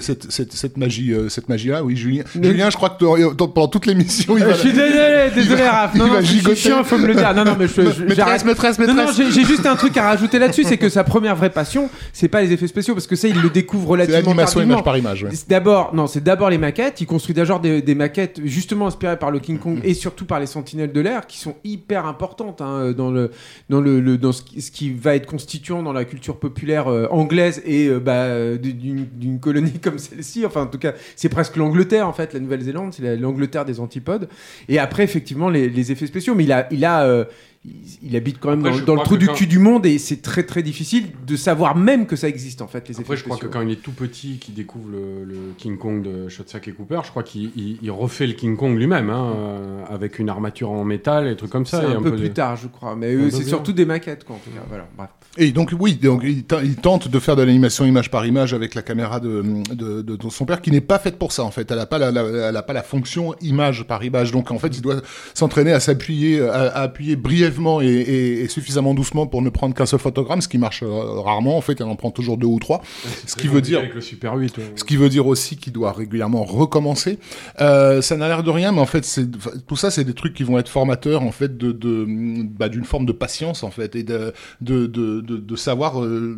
cette, 0.00 0.30
cette, 0.32 0.52
cette 0.52 0.76
magie, 0.76 1.12
cette 1.28 1.48
magie-là. 1.48 1.84
Oui, 1.84 1.96
Julien. 1.96 2.24
Mais- 2.34 2.48
Julien, 2.48 2.70
je 2.72 2.76
crois 2.76 2.90
que 2.90 3.32
pendant 3.34 3.68
toute 3.68 3.86
l'émission, 3.86 4.36
il 4.36 4.42
Euh, 4.42 4.46
va. 4.48 4.52
je 4.54 4.58
suis 4.58 4.72
désolé, 4.72 5.30
désolé 5.34 5.62
Raph. 5.68 5.94
Non, 5.94 6.06
non, 6.08 6.20
je 6.20 6.26
suis 6.26 6.56
chiant, 6.56 6.82
faut 6.84 6.98
me 6.98 7.06
le 7.06 7.14
dire. 7.14 7.32
Non, 7.34 7.44
non, 7.44 7.56
mais 7.58 7.66
je, 7.68 7.80
Maîtresse, 7.80 8.16
j'arrête. 8.16 8.44
maîtresse, 8.44 8.78
Non, 8.78 8.86
non, 8.88 8.94
maîtresse. 9.06 9.30
j'ai 9.32 9.44
juste 9.44 9.66
un 9.66 9.76
truc 9.76 9.96
à 9.96 10.02
rajouter 10.02 10.38
là-dessus, 10.38 10.64
c'est 10.64 10.78
que 10.78 10.88
sa 10.88 11.04
première 11.04 11.36
vraie 11.36 11.50
passion, 11.50 11.88
c'est 12.12 12.28
pas 12.28 12.42
les 12.42 12.52
effets 12.52 12.66
spéciaux, 12.66 12.94
parce 12.94 13.06
que 13.06 13.14
ça, 13.16 13.28
il 13.28 13.40
le 13.40 13.50
découvre 13.50 13.84
C'est 13.84 13.90
relativement 14.12 14.34
tardivement. 14.34 14.64
image 14.74 14.84
par 14.84 14.96
image. 14.96 15.26
D'abord, 15.48 15.94
non, 15.94 16.06
c'est 16.06 16.22
d'abord 16.24 16.50
les 16.50 16.58
maquettes. 16.58 17.00
Il 17.00 17.06
construit 17.06 17.34
d'abord 17.34 17.60
des, 17.60 17.94
maquettes 17.94 18.40
justement 18.44 18.86
inspirées 18.86 19.18
par 19.18 19.30
le 19.30 19.38
King 19.38 19.58
Kong 19.58 19.78
et 19.84 19.94
surtout 19.94 20.24
par 20.24 20.40
les 20.40 20.46
Sentinelles 20.46 20.92
de 20.92 21.00
l'air, 21.00 21.26
qui 21.26 21.38
sont 21.38 21.54
hyper 21.64 22.06
importantes 22.06 22.60
hein, 22.60 22.92
dans 22.96 23.10
le 23.10 23.30
dans 23.68 23.80
le, 23.80 24.00
le- 24.00 24.18
dans 24.18 24.32
ce 24.32 24.42
qui, 24.42 24.90
va 24.92 25.14
être 25.14 25.26
constituant 25.26 25.82
dans 25.82 25.92
la 25.92 26.04
culture 26.04 26.36
populaire 26.38 26.88
euh, 26.88 27.06
anglaise 27.10 27.62
et 27.66 27.86
euh, 27.88 27.98
bah, 28.00 28.56
d'une 28.56 29.38
colonie 29.40 29.78
comme 29.82 29.98
celle-ci. 29.98 30.44
Enfin, 30.46 30.62
en 30.62 30.66
tout 30.66 30.78
cas, 30.78 30.92
c'est 31.16 31.28
presque 31.28 31.56
l'Angleterre 31.56 32.06
en 32.08 32.12
fait, 32.12 32.32
la 32.32 32.40
Nouvelle-Zélande, 32.62 32.92
c'est 32.94 33.02
la- 33.02 33.16
l'Angleterre 33.16 33.64
des 33.64 33.80
antipodes. 33.80 34.28
Et 34.68 34.78
après, 34.78 35.04
effectivement, 35.04 35.50
les, 35.50 35.68
les 35.68 35.92
effets 35.92 36.06
spéciaux. 36.06 36.34
Mais 36.34 36.44
il 36.44 36.52
a, 36.52 36.66
il 36.72 36.84
a. 36.84 37.04
euh, 37.04 37.24
il, 37.64 37.70
il 38.02 38.16
habite 38.16 38.40
quand 38.40 38.50
même 38.50 38.66
Après, 38.66 38.80
dans, 38.84 38.96
le 38.96 39.02
trou 39.02 39.16
du 39.16 39.28
quand- 39.28 39.34
cul 39.34 39.46
du 39.46 39.60
monde 39.60 39.86
et 39.86 39.96
c'est 39.98 40.20
très 40.20 40.42
très 40.42 40.64
difficile 40.64 41.06
de 41.24 41.36
savoir 41.36 41.76
même 41.76 42.06
que 42.06 42.16
ça 42.16 42.28
existe 42.28 42.60
en 42.60 42.66
fait 42.66 42.88
les 42.88 42.98
Après, 42.98 43.14
effets 43.14 43.20
je 43.20 43.24
crois 43.24 43.36
que 43.36 43.46
quand 43.46 43.60
il 43.60 43.70
est 43.70 43.76
tout 43.80 43.92
petit, 43.92 44.38
qu'il 44.38 44.54
découvre 44.54 44.88
le, 44.90 45.22
le 45.24 45.36
King 45.58 45.78
Kong 45.78 46.02
de 46.02 46.28
Shotsack 46.28 46.66
et 46.66 46.72
Cooper, 46.72 47.02
je 47.04 47.10
crois 47.10 47.22
qu'il 47.22 47.52
il- 47.54 47.78
il 47.80 47.90
refait 47.92 48.26
le 48.26 48.32
King 48.32 48.56
Kong 48.56 48.76
lui-même, 48.76 49.10
hein, 49.10 49.32
euh, 49.36 49.84
avec 49.88 50.18
une 50.18 50.28
armature 50.28 50.70
en 50.72 50.82
métal 50.84 51.28
et 51.28 51.36
trucs 51.36 51.50
comme 51.52 51.64
ça. 51.64 51.82
C'est 51.82 51.92
et 51.92 51.94
un, 51.94 52.02
peu, 52.02 52.10
de- 52.10 52.16
plus 52.16 52.32
tard, 52.32 52.56
je 52.56 52.66
crois. 52.66 52.96
Mais 52.96 53.14
euh, 53.14 53.30
c'est 53.30 53.44
surtout 53.44 53.72
des 53.72 53.84
maquettes, 53.84 54.24
quoi, 54.24 54.34
en 54.34 54.40
tout 54.40 54.50
cas. 54.50 54.64
Voilà, 54.68 54.88
bref. 54.96 55.10
Et 55.38 55.50
donc 55.52 55.72
oui, 55.80 55.94
donc 55.94 56.20
il, 56.24 56.44
te- 56.44 56.62
il 56.62 56.76
tente 56.76 57.08
de 57.08 57.18
faire 57.18 57.36
de 57.36 57.42
l'animation 57.42 57.86
image 57.86 58.10
par 58.10 58.26
image 58.26 58.52
avec 58.52 58.74
la 58.74 58.82
caméra 58.82 59.18
de, 59.18 59.42
de, 59.74 60.02
de, 60.02 60.16
de 60.16 60.28
son 60.28 60.44
père, 60.44 60.60
qui 60.60 60.70
n'est 60.70 60.82
pas 60.82 60.98
faite 60.98 61.18
pour 61.18 61.32
ça 61.32 61.42
en 61.42 61.50
fait. 61.50 61.70
Elle 61.70 61.78
a 61.78 61.86
pas 61.86 61.96
la, 61.98 62.10
la- 62.10 62.48
elle 62.50 62.56
a 62.56 62.62
pas 62.62 62.74
la 62.74 62.82
fonction 62.82 63.34
image 63.40 63.84
par 63.84 64.04
image. 64.04 64.30
Donc 64.30 64.50
en 64.50 64.58
fait, 64.58 64.76
il 64.76 64.82
doit 64.82 65.00
s'entraîner 65.32 65.72
à 65.72 65.80
s'appuyer, 65.80 66.42
à, 66.42 66.64
à 66.64 66.82
appuyer 66.82 67.16
brièvement 67.16 67.80
et, 67.80 67.86
et- 67.86 68.40
et 68.42 68.48
suffisamment 68.48 68.92
doucement 68.92 69.26
pour 69.26 69.40
ne 69.40 69.48
prendre 69.48 69.74
qu'un 69.74 69.86
seul 69.86 70.00
photogramme, 70.00 70.42
ce 70.42 70.48
qui 70.48 70.58
marche 70.58 70.82
euh, 70.82 71.20
rarement. 71.20 71.56
En 71.56 71.62
fait, 71.62 71.80
elle 71.80 71.86
en 71.86 71.96
prend 71.96 72.10
toujours 72.10 72.36
deux 72.36 72.46
ou 72.46 72.58
trois. 72.58 72.82
Ce 73.26 73.34
qui 73.34 73.48
veut 73.48 73.62
dire 73.62 73.78
Avec 73.78 73.94
le 73.94 74.02
Super 74.02 74.34
8. 74.34 74.58
ouais. 74.58 74.64
ce 74.76 74.84
qui 74.84 74.96
veut 74.96 75.08
dire 75.08 75.26
aussi 75.26 75.56
qu'il 75.56 75.72
doit 75.72 75.92
régulièrement 75.92 76.44
recommencer. 76.44 77.18
Euh, 77.62 78.02
ça 78.02 78.18
n'a 78.18 78.28
l'air 78.28 78.42
de 78.42 78.50
rien, 78.50 78.72
mais 78.72 78.80
en 78.80 78.86
fait, 78.86 79.04
c'est 79.06 79.26
tout 79.66 79.76
ça, 79.76 79.90
c'est 79.90 80.04
des 80.04 80.12
trucs 80.14 80.34
qui 80.34 80.42
vont 80.42 80.58
être 80.58 80.68
formateurs 80.68 81.22
en 81.22 81.32
fait 81.32 81.56
de 81.56 81.72
de 81.72 82.04
bah, 82.44 82.68
d'une 82.68 82.84
forme 82.84 83.06
de 83.06 83.12
patience 83.12 83.62
en 83.62 83.70
fait 83.70 83.96
et 83.96 84.02
de 84.02 84.34
de 84.60 85.21
de 85.26 85.56
savoir 85.56 86.02
euh, 86.02 86.36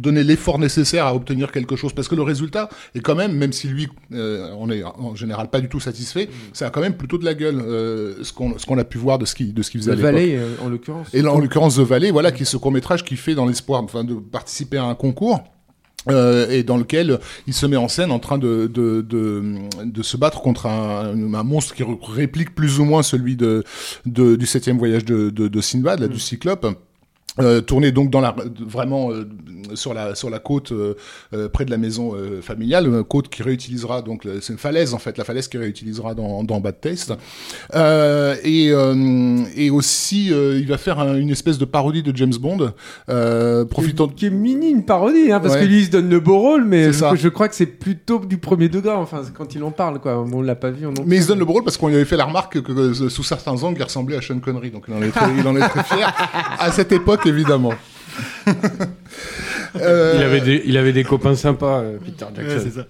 donner 0.00 0.22
l'effort 0.22 0.58
nécessaire 0.58 1.06
à 1.06 1.14
obtenir 1.14 1.50
quelque 1.50 1.74
chose 1.74 1.92
parce 1.94 2.06
que 2.06 2.14
le 2.14 2.22
résultat 2.22 2.68
est 2.94 3.00
quand 3.00 3.14
même, 3.14 3.32
même 3.32 3.52
si 3.52 3.66
lui, 3.66 3.88
euh, 4.12 4.50
on 4.58 4.70
est 4.70 4.84
en 4.84 5.14
général 5.14 5.48
pas 5.48 5.60
du 5.60 5.68
tout 5.68 5.80
satisfait, 5.80 6.28
ça 6.52 6.66
a 6.66 6.70
quand 6.70 6.82
même 6.82 6.96
plutôt 6.96 7.16
de 7.18 7.24
la 7.24 7.34
gueule 7.34 7.58
euh, 7.60 8.22
ce 8.22 8.32
qu'on 8.32 8.78
a 8.78 8.84
pu 8.84 8.98
voir 8.98 9.18
de 9.18 9.24
ce 9.24 9.34
qui 9.34 9.52
de 9.52 9.62
ce 9.62 9.70
qu'il 9.70 9.80
faisait 9.80 9.96
The 9.96 9.98
à. 10.00 10.02
Valley, 10.02 10.36
euh, 10.36 10.54
en 10.62 10.68
l'occurrence. 10.68 11.08
Et 11.14 11.22
là, 11.22 11.32
en 11.32 11.38
l'occurrence, 11.40 11.76
The 11.76 11.80
Valley, 11.80 12.10
voilà, 12.10 12.30
qui 12.30 12.42
est 12.42 12.46
ce 12.46 12.56
court-métrage 12.58 13.04
qu'il 13.04 13.16
fait 13.16 13.34
dans 13.34 13.46
l'espoir 13.46 13.82
enfin, 13.82 14.04
de 14.04 14.14
participer 14.14 14.76
à 14.76 14.84
un 14.84 14.94
concours. 14.94 15.42
euh, 16.08 16.48
et 16.50 16.62
dans 16.62 16.76
lequel 16.76 17.18
il 17.46 17.54
se 17.54 17.66
met 17.66 17.76
en 17.76 17.88
scène 17.88 18.10
en 18.12 18.18
train 18.18 18.38
de, 18.38 18.70
de, 18.72 19.00
de, 19.00 19.42
de 19.84 20.02
se 20.02 20.16
battre 20.16 20.40
contre 20.40 20.66
un, 20.66 21.34
un 21.34 21.42
monstre 21.42 21.74
qui 21.74 21.82
réplique 22.12 22.54
plus 22.54 22.78
ou 22.78 22.84
moins 22.84 23.02
celui 23.02 23.36
de, 23.36 23.64
de, 24.04 24.36
du 24.36 24.46
septième 24.46 24.78
voyage 24.78 25.04
de, 25.04 25.30
de, 25.30 25.48
de 25.48 25.60
Sinbad, 25.60 26.00
là, 26.00 26.08
du 26.08 26.18
Cyclope. 26.20 26.66
Euh, 27.38 27.60
tourné 27.60 27.92
donc 27.92 28.08
dans 28.08 28.22
la 28.22 28.34
vraiment 28.66 29.10
euh, 29.10 29.28
sur 29.74 29.92
la 29.92 30.14
sur 30.14 30.30
la 30.30 30.38
côte 30.38 30.72
euh, 30.72 30.94
euh, 31.34 31.50
près 31.50 31.66
de 31.66 31.70
la 31.70 31.76
maison 31.76 32.14
euh, 32.14 32.40
familiale 32.40 32.86
une 32.86 33.04
côte 33.04 33.28
qui 33.28 33.42
réutilisera 33.42 34.00
donc 34.00 34.26
c'est 34.40 34.54
une 34.54 34.58
falaise 34.58 34.94
en 34.94 34.98
fait 34.98 35.18
la 35.18 35.24
falaise 35.24 35.46
qui 35.46 35.58
réutilisera 35.58 36.14
dans 36.14 36.44
dans 36.44 36.60
Bad 36.60 36.80
Taste 36.80 37.12
euh, 37.74 38.36
et 38.42 38.70
euh, 38.70 39.42
et 39.54 39.68
aussi 39.68 40.32
euh, 40.32 40.58
il 40.58 40.66
va 40.66 40.78
faire 40.78 40.98
un- 40.98 41.16
une 41.16 41.28
espèce 41.30 41.58
de 41.58 41.66
parodie 41.66 42.02
de 42.02 42.16
James 42.16 42.32
Bond 42.40 42.72
euh, 43.10 43.64
profitant 43.66 44.08
Qui 44.08 44.26
est 44.26 44.30
mini 44.30 44.70
une 44.70 44.84
parodie, 44.86 45.30
hein, 45.30 45.40
parce 45.40 45.54
Ouais. 45.54 45.60
que 45.60 45.66
lui 45.66 45.80
il 45.80 45.84
se 45.86 45.90
donne 45.90 46.08
le 46.08 46.20
beau 46.20 46.38
rôle, 46.38 46.64
mais 46.64 46.86
je, 46.86 46.92
ça. 46.92 47.14
je 47.14 47.28
crois 47.28 47.48
que 47.48 47.54
c'est 47.54 47.66
plutôt 47.66 48.18
du 48.20 48.38
premier 48.38 48.68
degré, 48.70 48.92
enfin, 48.94 49.20
quand 49.36 49.54
il 49.54 49.62
en 49.62 49.70
parle, 49.72 50.00
quoi. 50.00 50.24
On 50.32 50.40
l'a 50.42 50.54
pas 50.54 50.70
vu, 50.70 50.86
on 50.86 50.90
en 50.90 51.04
mais 51.06 51.16
il 51.16 51.22
se 51.22 51.28
donne 51.28 51.38
le 51.40 51.44
rôle 51.44 51.64
parce 51.64 51.76
qu'on 51.76 51.88
lui 51.88 51.96
avait 51.96 52.04
fait 52.06 52.16
la 52.16 52.24
remarque 52.24 52.60
que, 52.62 52.72
que 52.72 53.08
sous 53.10 53.22
certains 53.22 53.62
angles 53.62 53.78
il 53.78 53.82
ressemblait 53.84 54.16
à 54.16 54.22
Sean 54.22 54.38
Connery 54.38 54.70
donc 54.70 54.84
il 54.88 54.94
en 54.94 55.02
est 55.02 55.10
très, 55.10 55.26
il 55.38 55.46
en 55.46 55.54
est 55.56 55.68
très 55.68 55.82
fier 55.84 56.12
à 56.58 56.70
cette 56.72 56.92
époque 56.92 57.25
évidemment 57.34 57.74
Euh, 59.82 60.14
Il 60.16 60.22
avait 60.22 60.40
des, 60.40 60.62
il 60.64 60.76
avait 60.76 60.92
des 60.92 61.04
copains 61.04 61.34
sympas, 61.34 61.80
euh, 61.80 61.98
Peter 61.98 62.26
Jackson. 62.34 62.84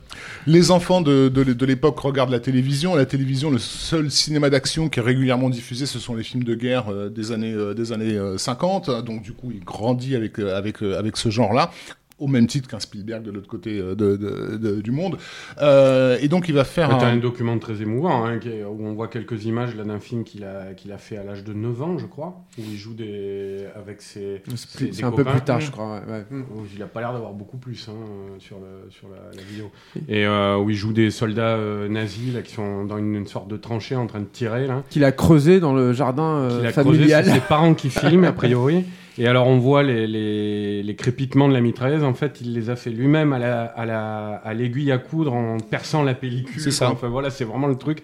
Les 0.47 0.71
enfants 0.71 1.01
de, 1.01 1.29
de, 1.29 1.43
de 1.43 1.67
l'époque 1.67 1.99
regardent 1.99 2.31
la 2.31 2.41
télévision. 2.41 2.95
La 2.95 3.07
télévision, 3.07 3.51
le 3.51 3.59
seul 3.59 4.11
cinéma 4.11 4.51
d'action 4.51 4.89
qui 4.89 5.01
est 5.01 5.03
régulièrement 5.03 5.51
diffusé, 5.51 5.87
ce 5.87 5.99
sont 5.99 6.15
les 6.15 6.23
films 6.23 6.45
de 6.45 6.55
guerre 6.55 6.89
euh, 6.89 7.09
des 7.09 7.33
années, 7.33 7.53
euh, 7.53 7.75
des 7.75 7.93
années 7.93 8.17
euh, 8.17 8.39
50. 8.39 9.05
Donc, 9.05 9.23
du 9.23 9.33
coup, 9.33 9.51
il 9.53 9.65
grandit 9.65 10.15
avec, 10.15 10.39
avec, 10.39 10.83
avec 10.83 11.17
ce 11.17 11.31
genre-là. 11.31 11.71
Au 12.19 12.29
même 12.29 12.47
titre 12.47 12.67
qu'un 12.67 12.81
Spielberg 12.81 13.23
de 13.23 13.31
l'autre 13.31 13.47
côté 13.47 13.79
euh, 13.79 13.95
de, 13.95 14.17
de- 14.17 14.57
de- 14.57 14.81
du 14.81 14.91
monde. 14.91 15.19
Euh, 15.61 16.17
et 16.23 16.29
donc, 16.29 16.49
il 16.49 16.55
va 16.55 16.65
faire 16.65 16.89
Ouais, 16.89 16.95
un... 17.05 17.09
un 17.09 17.17
document 17.19 17.59
très 17.59 17.83
émouvant 17.83 18.25
hein, 18.25 18.41
où 18.71 18.87
on 18.87 18.95
voit 18.95 19.09
quelques 19.09 19.45
images 19.45 19.77
d'un 19.77 20.01
film 20.01 20.25
qu'il 20.25 20.45
a, 20.45 20.73
qu'il 20.75 20.93
a 20.93 20.99
fait 20.99 21.19
à 21.19 21.25
l'âge 21.25 21.45
de 21.45 21.53
9 21.53 21.83
ans, 21.83 21.99
je 21.99 22.07
crois, 22.07 22.41
où 22.59 22.63
il 22.67 22.77
joue 22.77 22.95
des, 22.95 23.67
avec 23.77 24.01
ses. 24.01 24.43
C'est 24.55 25.05
un 25.05 25.11
peu 25.13 25.25
plus 25.25 25.43
tard, 25.43 25.61
je 25.61 25.71
crois. 25.71 26.01
ouais. 26.09 26.25
Oh, 26.33 26.63
Il 26.75 26.83
a 26.83 26.87
pas 26.87 27.01
l'air 27.01 27.13
d'avoir 27.13 27.33
beaucoup 27.35 27.59
plus 27.59 27.87
hein, 27.91 27.93
sur, 28.39 28.57
le, 28.61 28.91
sur 28.91 29.09
la, 29.09 29.37
la 29.37 29.43
vidéo. 29.43 29.71
Et 30.09 30.25
euh, 30.27 30.57
où 30.57 30.71
il 30.71 30.77
joue 30.77 30.95
des 30.95 31.11
soldats 31.11 31.57
euh, 31.57 31.87
nazis 31.89 32.33
là, 32.35 32.41
qui 32.41 32.55
sont 32.55 32.87
dans 32.87 32.97
une, 32.97 33.15
une 33.15 33.27
sorte 33.27 33.49
de 33.49 33.59
tranchée 33.59 33.95
en 33.95 34.07
train 34.07 34.21
de 34.21 34.25
tirer. 34.25 34.67
Qu'il 34.89 35.05
a 35.05 35.13
creusé 35.13 35.61
dans 35.61 35.75
le 35.75 35.93
jardin 35.93 36.49
creusé, 36.49 36.71
familial. 36.73 37.25
ses 37.27 37.41
parents 37.41 37.75
qui 37.75 37.91
filment, 37.91 38.25
a 38.25 38.33
priori. 38.33 38.85
Et 39.19 39.27
alors, 39.27 39.47
on 39.47 39.59
voit 39.59 39.83
les, 39.83 40.07
les, 40.07 40.83
les 40.83 40.95
crépitements 40.95 41.49
de 41.49 41.55
la 41.55 41.61
mitrailleuse. 41.61 42.05
En 42.05 42.13
fait, 42.15 42.39
il 42.43 42.53
les 42.53 42.69
a 42.69 42.77
fait 42.77 42.91
lui-même 42.91 43.33
à 43.33 43.39
la- 43.39 43.65
à 43.65 43.87
la- 43.87 44.35
à 44.45 44.53
l'aiguille 44.55 44.93
à, 44.93 44.99
coudre 44.99 45.33
en 45.33 45.57
perçant 45.59 46.03
la 46.03 46.15
pellicule. 46.15 46.61
C'est 46.61 46.71
ça. 46.71 46.91
Enfin, 46.91 47.09
voilà, 47.09 47.31
c'est 47.31 47.45
vraiment 47.45 47.67
le 47.69 47.77
truc. 47.77 48.03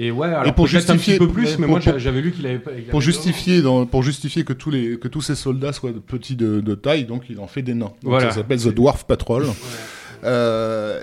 Et 0.00 0.10
ouais, 0.12 0.28
alors 0.28 0.54
pour 0.54 0.66
peut-être 0.68 0.90
un 0.90 0.94
justifier- 0.94 1.18
petit 1.18 1.26
peu 1.26 1.32
plus, 1.32 1.44
ouais, 1.46 1.50
mais 1.58 1.66
pour- 1.66 1.68
moi, 1.70 1.80
pour- 1.80 1.92
j'a- 1.92 1.98
j'avais 1.98 2.20
lu 2.20 2.30
qu'il 2.32 2.46
avait 2.46 2.60
il 2.76 2.84
Pour 2.84 2.98
avait 2.98 3.04
justifier, 3.06 3.62
dans, 3.62 3.84
pour 3.86 4.02
justifier 4.04 4.44
que 4.44 4.52
tous, 4.52 4.70
les, 4.70 4.96
que 4.98 5.08
tous 5.08 5.20
ces 5.22 5.34
soldats 5.34 5.72
soient 5.72 5.90
de 5.92 5.98
petits 5.98 6.36
de, 6.36 6.60
de 6.60 6.74
taille, 6.76 7.04
donc 7.04 7.24
il 7.30 7.40
en 7.40 7.48
fait 7.48 7.62
des 7.62 7.74
nains. 7.74 7.86
Donc 7.86 8.12
Voilà. 8.12 8.28
Ça 8.30 8.36
s'appelle 8.36 8.60
The 8.60 8.68
Dwarf 8.74 9.04
Patrol. 9.06 9.46
Euh, 10.24 11.00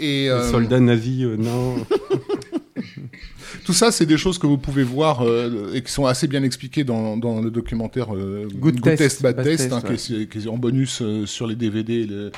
et 0.00 0.24
Les 0.24 0.28
euh, 0.28 0.50
soldats 0.50 0.80
nazis, 0.80 1.24
euh, 1.24 1.36
non. 1.38 1.76
tout 3.64 3.72
ça, 3.72 3.90
c'est 3.92 4.06
des 4.06 4.16
choses 4.16 4.38
que 4.38 4.46
vous 4.46 4.58
pouvez 4.58 4.82
voir 4.82 5.22
euh, 5.22 5.72
et 5.74 5.82
qui 5.82 5.90
sont 5.92 6.06
assez 6.06 6.26
bien 6.26 6.42
expliquées 6.42 6.84
dans, 6.84 7.16
dans 7.16 7.40
le 7.40 7.50
documentaire 7.50 8.14
euh, 8.14 8.48
Good 8.54 8.80
Test, 8.82 9.22
Bad 9.22 9.36
Bad 9.36 9.44
Test, 9.44 9.58
Test, 9.64 9.72
hein, 9.72 9.82
ouais. 9.88 9.96
qui, 9.96 10.22
est, 10.22 10.26
qui 10.26 10.38
est 10.38 10.48
en 10.48 10.58
bonus 10.58 11.00
euh, 11.02 11.26
sur 11.26 11.46
les 11.46 11.54
DVD 11.56 12.06
le- 12.06 12.32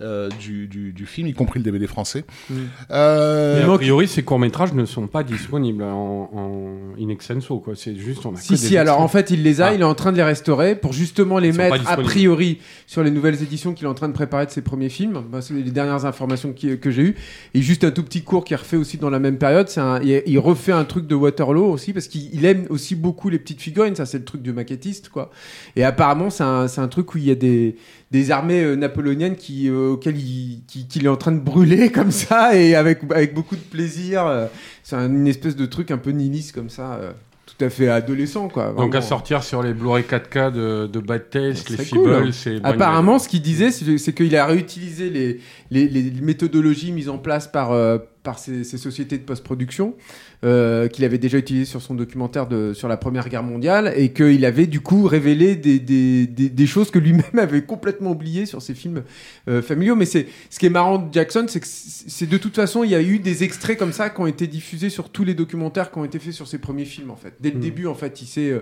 euh, 0.00 0.28
du, 0.40 0.66
du, 0.68 0.92
du 0.92 1.06
film, 1.06 1.28
y 1.28 1.32
compris 1.34 1.58
le 1.60 1.64
DVD 1.64 1.86
français. 1.86 2.24
Mm. 2.50 2.54
Euh, 2.90 3.72
a 3.72 3.78
priori, 3.78 4.08
ces 4.08 4.22
courts-métrages 4.22 4.72
ne 4.72 4.84
sont 4.84 5.06
pas 5.06 5.22
disponibles 5.22 5.82
en, 5.84 6.30
en 6.32 7.00
in 7.00 7.08
extenso, 7.08 7.58
quoi. 7.58 7.74
C'est 7.76 7.96
juste, 7.96 8.24
on 8.26 8.30
a 8.30 8.34
que 8.34 8.40
Si, 8.42 8.50
des 8.52 8.56
si, 8.56 8.76
alors 8.76 9.00
en 9.00 9.08
fait, 9.08 9.30
il 9.30 9.42
les 9.42 9.60
a, 9.60 9.66
Ah. 9.66 9.74
il 9.74 9.80
est 9.80 9.84
en 9.84 9.94
train 9.94 10.12
de 10.12 10.16
les 10.16 10.22
restaurer 10.22 10.74
pour 10.74 10.92
justement 10.92 11.38
les 11.38 11.48
Ils 11.50 11.56
mettre 11.56 11.88
a 11.90 11.96
priori 11.96 12.58
sur 12.86 13.02
les 13.02 13.10
nouvelles 13.10 13.42
éditions 13.42 13.72
qu'il 13.74 13.86
est 13.86 13.90
en 13.90 13.94
train 13.94 14.08
de 14.08 14.12
préparer 14.14 14.46
de 14.46 14.50
ses 14.50 14.62
premiers 14.62 14.88
films. 14.88 15.22
Bah, 15.30 15.40
c'est 15.40 15.54
les 15.54 15.62
dernières 15.70 16.04
informations 16.04 16.52
qui- 16.52 16.78
que 16.78 16.90
j'ai 16.90 17.02
eues. 17.02 17.14
Et 17.54 17.62
juste 17.62 17.84
un 17.84 17.90
tout 17.90 18.02
petit 18.02 18.22
cours 18.22 18.44
qui 18.44 18.54
est 18.54 18.56
refait 18.56 18.76
aussi 18.76 18.98
dans 18.98 19.10
la 19.10 19.18
même 19.18 19.38
période. 19.38 19.68
C'est 19.68 19.80
un, 19.80 20.00
il, 20.02 20.22
il 20.26 20.38
refait 20.38 20.72
un 20.72 20.84
truc 20.84 21.06
de 21.06 21.14
Waterloo 21.14 21.64
aussi 21.70 21.92
parce 21.92 22.08
qu'il 22.08 22.34
il 22.34 22.44
aime 22.44 22.66
aussi 22.70 22.94
beaucoup 22.94 23.28
les 23.28 23.38
petites 23.38 23.60
figurines. 23.60 23.94
Ça, 23.96 24.06
c'est 24.06 24.18
le 24.18 24.24
truc 24.24 24.42
du 24.42 24.52
maquettiste, 24.52 25.08
quoi. 25.08 25.30
Et 25.76 25.84
apparemment, 25.84 26.30
c'est 26.30 26.44
un, 26.44 26.68
c'est 26.68 26.80
un 26.80 26.88
truc 26.88 27.14
où 27.14 27.18
il 27.18 27.24
y 27.24 27.30
a 27.30 27.34
des, 27.34 27.76
des 28.10 28.30
armées 28.30 28.62
euh, 28.62 28.74
napoléoniennes 28.76 29.36
qui, 29.36 29.68
euh, 29.68 29.91
auxquelles 29.92 30.18
il, 30.18 30.62
qui- 30.66 30.86
qu'il 30.88 31.04
est 31.04 31.08
en 31.08 31.16
train 31.16 31.32
de 31.32 31.40
brûler 31.40 31.90
comme 31.90 32.10
ça 32.10 32.56
et 32.56 32.74
avec, 32.74 33.00
avec 33.10 33.34
beaucoup 33.34 33.56
de 33.56 33.60
plaisir. 33.60 34.48
C'est 34.82 34.96
un- 34.96 35.08
une 35.08 35.26
espèce 35.28 35.56
de 35.56 35.66
truc 35.66 35.90
un 35.90 35.98
peu 35.98 36.10
nihiliste 36.10 36.52
comme 36.54 36.70
ça. 36.70 36.94
euh, 36.94 37.12
tout 37.44 37.64
à 37.66 37.70
fait 37.70 37.88
adolescent, 37.88 38.48
quoi. 38.48 38.72
Donc 38.76 38.94
à 38.94 39.02
sortir 39.02 39.42
sur 39.42 39.62
les 39.62 39.74
Blu-ray 39.74 40.04
4K 40.04 40.52
de, 40.52 40.86
de 40.86 40.98
Bad 41.00 41.28
Taste, 41.28 41.68
les 41.68 41.76
serait 41.76 41.86
cool, 41.88 42.32
Feebles, 42.32 42.56
hein. 42.56 42.60
Apparemment, 42.64 43.18
ce 43.18 43.28
qu'il 43.28 43.42
disait, 43.42 43.70
c'est 43.70 43.98
c'est 43.98 44.12
qu'il 44.14 44.34
a 44.36 44.46
réutilisé 44.46 45.10
les, 45.10 45.38
les, 45.70 45.86
les 45.88 46.10
méthodologies 46.22 46.92
mises 46.92 47.08
en 47.10 47.18
place 47.18 47.46
par, 47.46 47.72
euh, 47.72 47.98
par 48.22 48.38
ces, 48.38 48.64
ces 48.64 48.78
sociétés 48.78 49.18
de 49.18 49.24
post-production, 49.24 49.96
euh, 50.44 50.88
qu'il 50.88 51.04
avait 51.04 51.18
déjà 51.18 51.38
utilisées 51.38 51.64
sur 51.66 51.82
son 51.82 51.94
documentaire 51.94 52.46
de, 52.46 52.72
sur 52.72 52.88
la 52.88 52.96
Première 52.96 53.28
Guerre 53.28 53.42
mondiale, 53.42 53.92
et 53.96 54.12
qu'il 54.12 54.44
avait 54.44 54.66
du 54.66 54.80
coup 54.80 55.04
révélé 55.06 55.56
des, 55.56 55.78
des, 55.80 56.26
des, 56.26 56.48
des 56.48 56.66
choses 56.66 56.90
que 56.90 56.98
lui-même 56.98 57.24
avait 57.38 57.62
complètement 57.62 58.12
oubliées 58.12 58.46
sur 58.46 58.62
ses 58.62 58.74
films 58.74 59.02
euh, 59.48 59.60
familiaux. 59.62 59.96
Mais 59.96 60.06
c'est 60.06 60.26
ce 60.50 60.58
qui 60.58 60.66
est 60.66 60.70
marrant 60.70 60.98
de 60.98 61.12
Jackson, 61.12 61.46
c'est 61.48 61.60
que 61.60 61.66
c'est 61.68 62.28
de 62.28 62.38
toute 62.38 62.54
façon, 62.54 62.84
il 62.84 62.90
y 62.90 62.94
a 62.94 63.02
eu 63.02 63.18
des 63.18 63.42
extraits 63.44 63.78
comme 63.78 63.92
ça 63.92 64.10
qui 64.10 64.20
ont 64.20 64.26
été 64.26 64.46
diffusés 64.46 64.90
sur 64.90 65.08
tous 65.08 65.24
les 65.24 65.34
documentaires 65.34 65.90
qui 65.90 65.98
ont 65.98 66.04
été 66.04 66.18
faits 66.18 66.32
sur 66.32 66.46
ses 66.46 66.58
premiers 66.58 66.84
films, 66.84 67.10
en 67.10 67.16
fait. 67.16 67.34
Dès 67.40 67.50
le 67.50 67.58
Mm. 67.58 67.60
début, 67.60 67.86
en 67.86 67.94
fait, 67.94 68.22
il 68.22 68.26
s'est... 68.26 68.52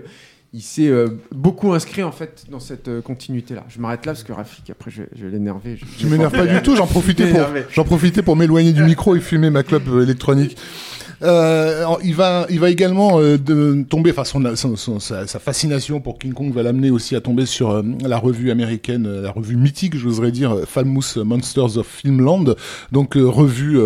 il 0.53 0.61
s'est 0.61 0.87
euh, 0.89 1.07
beaucoup 1.31 1.71
inscrit 1.73 2.03
en 2.03 2.11
fait 2.11 2.43
dans 2.49 2.59
cette 2.59 2.87
euh, 2.89 3.01
continuité-là. 3.01 3.63
Je 3.69 3.79
m'arrête 3.79 4.05
là 4.05 4.11
parce 4.11 4.23
que 4.23 4.33
Rafik, 4.33 4.69
après, 4.69 4.91
je, 4.91 5.03
vais- 5.03 5.09
je 5.15 5.25
vais 5.25 5.31
l'énerver. 5.31 5.77
Je, 5.77 5.85
Je 5.99 6.07
m'énerve 6.07 6.31
pas 6.31 6.45
du 6.45 6.61
tout, 6.61 6.75
j'en 6.75 6.87
profitais 6.87 7.31
pour, 7.31 7.41
j'en 7.73 7.83
profitais 7.85 8.21
pour 8.21 8.35
m'éloigner 8.35 8.73
du 8.73 8.83
micro 8.83 9.15
et 9.15 9.21
fumer 9.21 9.49
ma 9.49 9.63
clope 9.63 9.87
euh, 9.87 10.03
électronique. 10.03 10.57
Euh, 11.23 11.85
il 12.03 12.15
va, 12.15 12.45
il 12.49 12.59
va 12.59 12.69
également 12.69 13.19
euh, 13.19 13.37
tomber, 13.89 14.11
enfin 14.15 14.23
sa, 14.99 15.39
fascination 15.39 15.99
pour 15.99 16.17
King 16.17 16.33
Kong 16.33 16.53
va 16.53 16.63
l'amener 16.63 16.89
aussi 16.89 17.15
à 17.15 17.21
tomber 17.21 17.45
sur 17.45 17.71
euh, 17.71 17.83
la 18.03 18.17
revue 18.17 18.51
américaine, 18.51 19.21
la 19.21 19.31
revue 19.31 19.55
mythique, 19.55 19.95
j'oserais 19.95 20.31
dire, 20.31 20.61
Famous 20.67 21.23
Monsters 21.23 21.77
of 21.77 21.87
Filmland, 21.87 22.55
donc 22.91 23.13
revue 23.15 23.79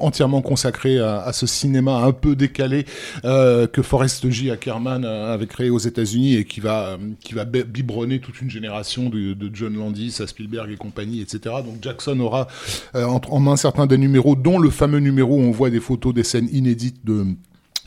entièrement 0.00 0.42
consacrée 0.42 0.98
à, 0.98 1.32
ce 1.32 1.46
cinéma 1.46 1.98
un 1.98 2.12
peu 2.12 2.36
décalé 2.36 2.84
que 3.22 3.82
Forrest 3.82 4.28
J. 4.30 4.50
Ackerman 4.50 5.04
avait 5.04 5.46
créé 5.46 5.70
aux 5.70 5.78
États-Unis 5.78 6.36
et 6.36 6.44
qui 6.44 6.60
va, 6.60 6.98
qui 7.20 7.34
va 7.34 7.44
bi- 7.44 7.64
biberonner 7.64 8.20
toute 8.20 8.40
une 8.40 8.50
génération 8.50 9.08
de, 9.08 9.34
de 9.34 9.50
John 9.52 9.74
Landis, 9.76 10.18
à 10.20 10.26
Spielberg 10.26 10.70
et 10.70 10.76
compagnie, 10.76 11.20
etc. 11.20 11.56
Donc 11.64 11.76
Jackson 11.82 12.18
aura 12.20 12.48
euh, 12.94 13.04
en, 13.04 13.20
en 13.28 13.40
main 13.40 13.56
certains 13.56 13.86
des 13.86 13.98
numéros, 13.98 14.36
dont 14.36 14.58
le 14.58 14.70
fameux 14.70 15.00
numéro 15.00 15.36
où 15.36 15.40
on 15.40 15.50
voit 15.50 15.70
des 15.70 15.80
photos 15.80 16.14
des 16.14 16.22
scènes 16.24 16.48
inédites 16.52 16.65
de 16.74 17.26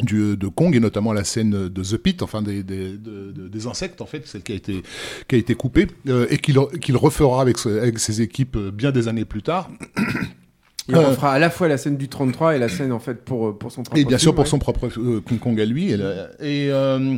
du, 0.01 0.38
de 0.38 0.48
Kong 0.48 0.74
et 0.75 0.79
notamment 0.79 1.12
la 1.12 1.25
scène 1.25 1.67
de 1.67 1.83
The 1.83 1.98
Pit, 1.98 2.21
enfin 2.21 2.41
des, 2.41 2.63
des, 2.63 2.91
de- 2.98 3.31
de- 3.33 3.48
des 3.50 3.67
insectes 3.67 4.00
en 4.00 4.05
fait, 4.05 4.25
celle 4.27 4.43
qui 4.43 4.53
a 4.53 5.38
été 5.38 5.55
coupée 5.55 5.88
euh, 6.07 6.25
et 6.29 6.38
qu'il 6.38 6.57
qu'il 6.79 6.95
refera 6.95 7.41
avec 7.41 8.00
ses 8.00 8.21
équipes 8.21 8.55
euh, 8.55 8.71
bien 8.71 8.91
des 8.91 9.09
années 9.09 9.25
plus 9.25 9.41
tard. 9.41 9.69
Il 10.89 10.96
Euh, 10.96 11.10
refera 11.10 11.31
à 11.34 11.39
la 11.39 11.50
fois 11.50 11.67
la 11.67 11.77
scène 11.77 11.98
du 11.98 12.08
33 12.10 12.55
et 12.55 12.60
la 12.60 12.67
scène 12.67 12.91
en 12.91 13.00
fait 13.00 13.24
pour, 13.24 13.48
euh, 13.50 13.53
pour 13.58 13.72
son 13.72 13.84
propre 13.84 14.00
Et 14.00 14.05
bien 14.05 14.17
sûr 14.17 14.34
pour 14.34 14.43
ouais. 14.46 14.50
son 14.50 14.60
propre 14.60 14.88
euh, 14.98 15.22
King 15.27 15.38
Kong 15.39 15.60
à 15.62 15.65
lui. 15.65 15.91
Et, 15.91 15.98
la- 15.98 16.29
et, 16.39 16.69
euh, 16.72 17.17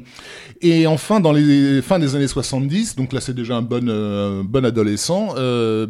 et 0.62 0.88
enfin, 0.88 1.20
dans 1.20 1.32
les 1.32 1.82
fins 1.82 1.98
des 1.98 2.16
années 2.16 2.28
70, 2.28 2.96
donc 2.96 3.13
là 3.13 3.22
c'est 3.22 3.34
déjà 3.34 3.56
un 3.56 3.62
bon, 3.62 3.88
euh, 3.88 4.44
bon 4.44 4.66
adolescent, 4.66 5.36
euh, 5.38 5.88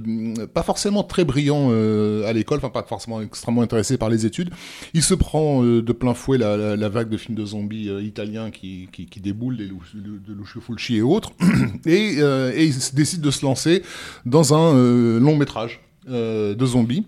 pas 0.54 0.64
forcément 0.64 1.04
très 1.04 1.26
brillant 1.26 1.70
euh, 1.72 2.28
à 2.30 2.34
l'école, 2.34 2.60
enfin 2.60 2.70
pas 2.70 2.84
forcément 2.84 3.22
extrêmement 3.22 3.62
intéressé 3.64 3.98
par 3.98 4.10
les 4.10 4.26
études, 4.26 4.52
il 4.94 5.02
se 5.02 5.14
prend 5.14 5.64
euh, 5.64 5.82
de 5.82 5.92
plein 5.94 6.14
fouet 6.14 6.38
la, 6.38 6.56
la, 6.58 6.76
la 6.76 6.90
vague 6.90 7.10
de 7.10 7.18
films 7.18 7.36
de 7.38 7.46
zombies 7.46 7.90
euh, 7.90 8.02
italiens 8.02 8.52
qui, 8.52 8.88
qui, 8.92 9.08
qui 9.08 9.20
déboulent, 9.20 9.58
des 9.58 9.66
de 9.68 10.34
Lucio 10.38 10.62
Fulci 10.62 10.98
et 10.98 11.02
autres, 11.02 11.32
et, 11.86 12.18
euh, 12.20 12.52
et 12.56 12.66
il 12.66 12.76
décide 12.94 13.22
de 13.22 13.32
se 13.32 13.44
lancer 13.46 13.82
dans 14.26 14.54
un 14.54 14.76
euh, 14.76 15.20
long 15.20 15.36
métrage 15.36 15.80
euh, 16.10 16.54
de 16.56 16.66
zombies 16.66 17.06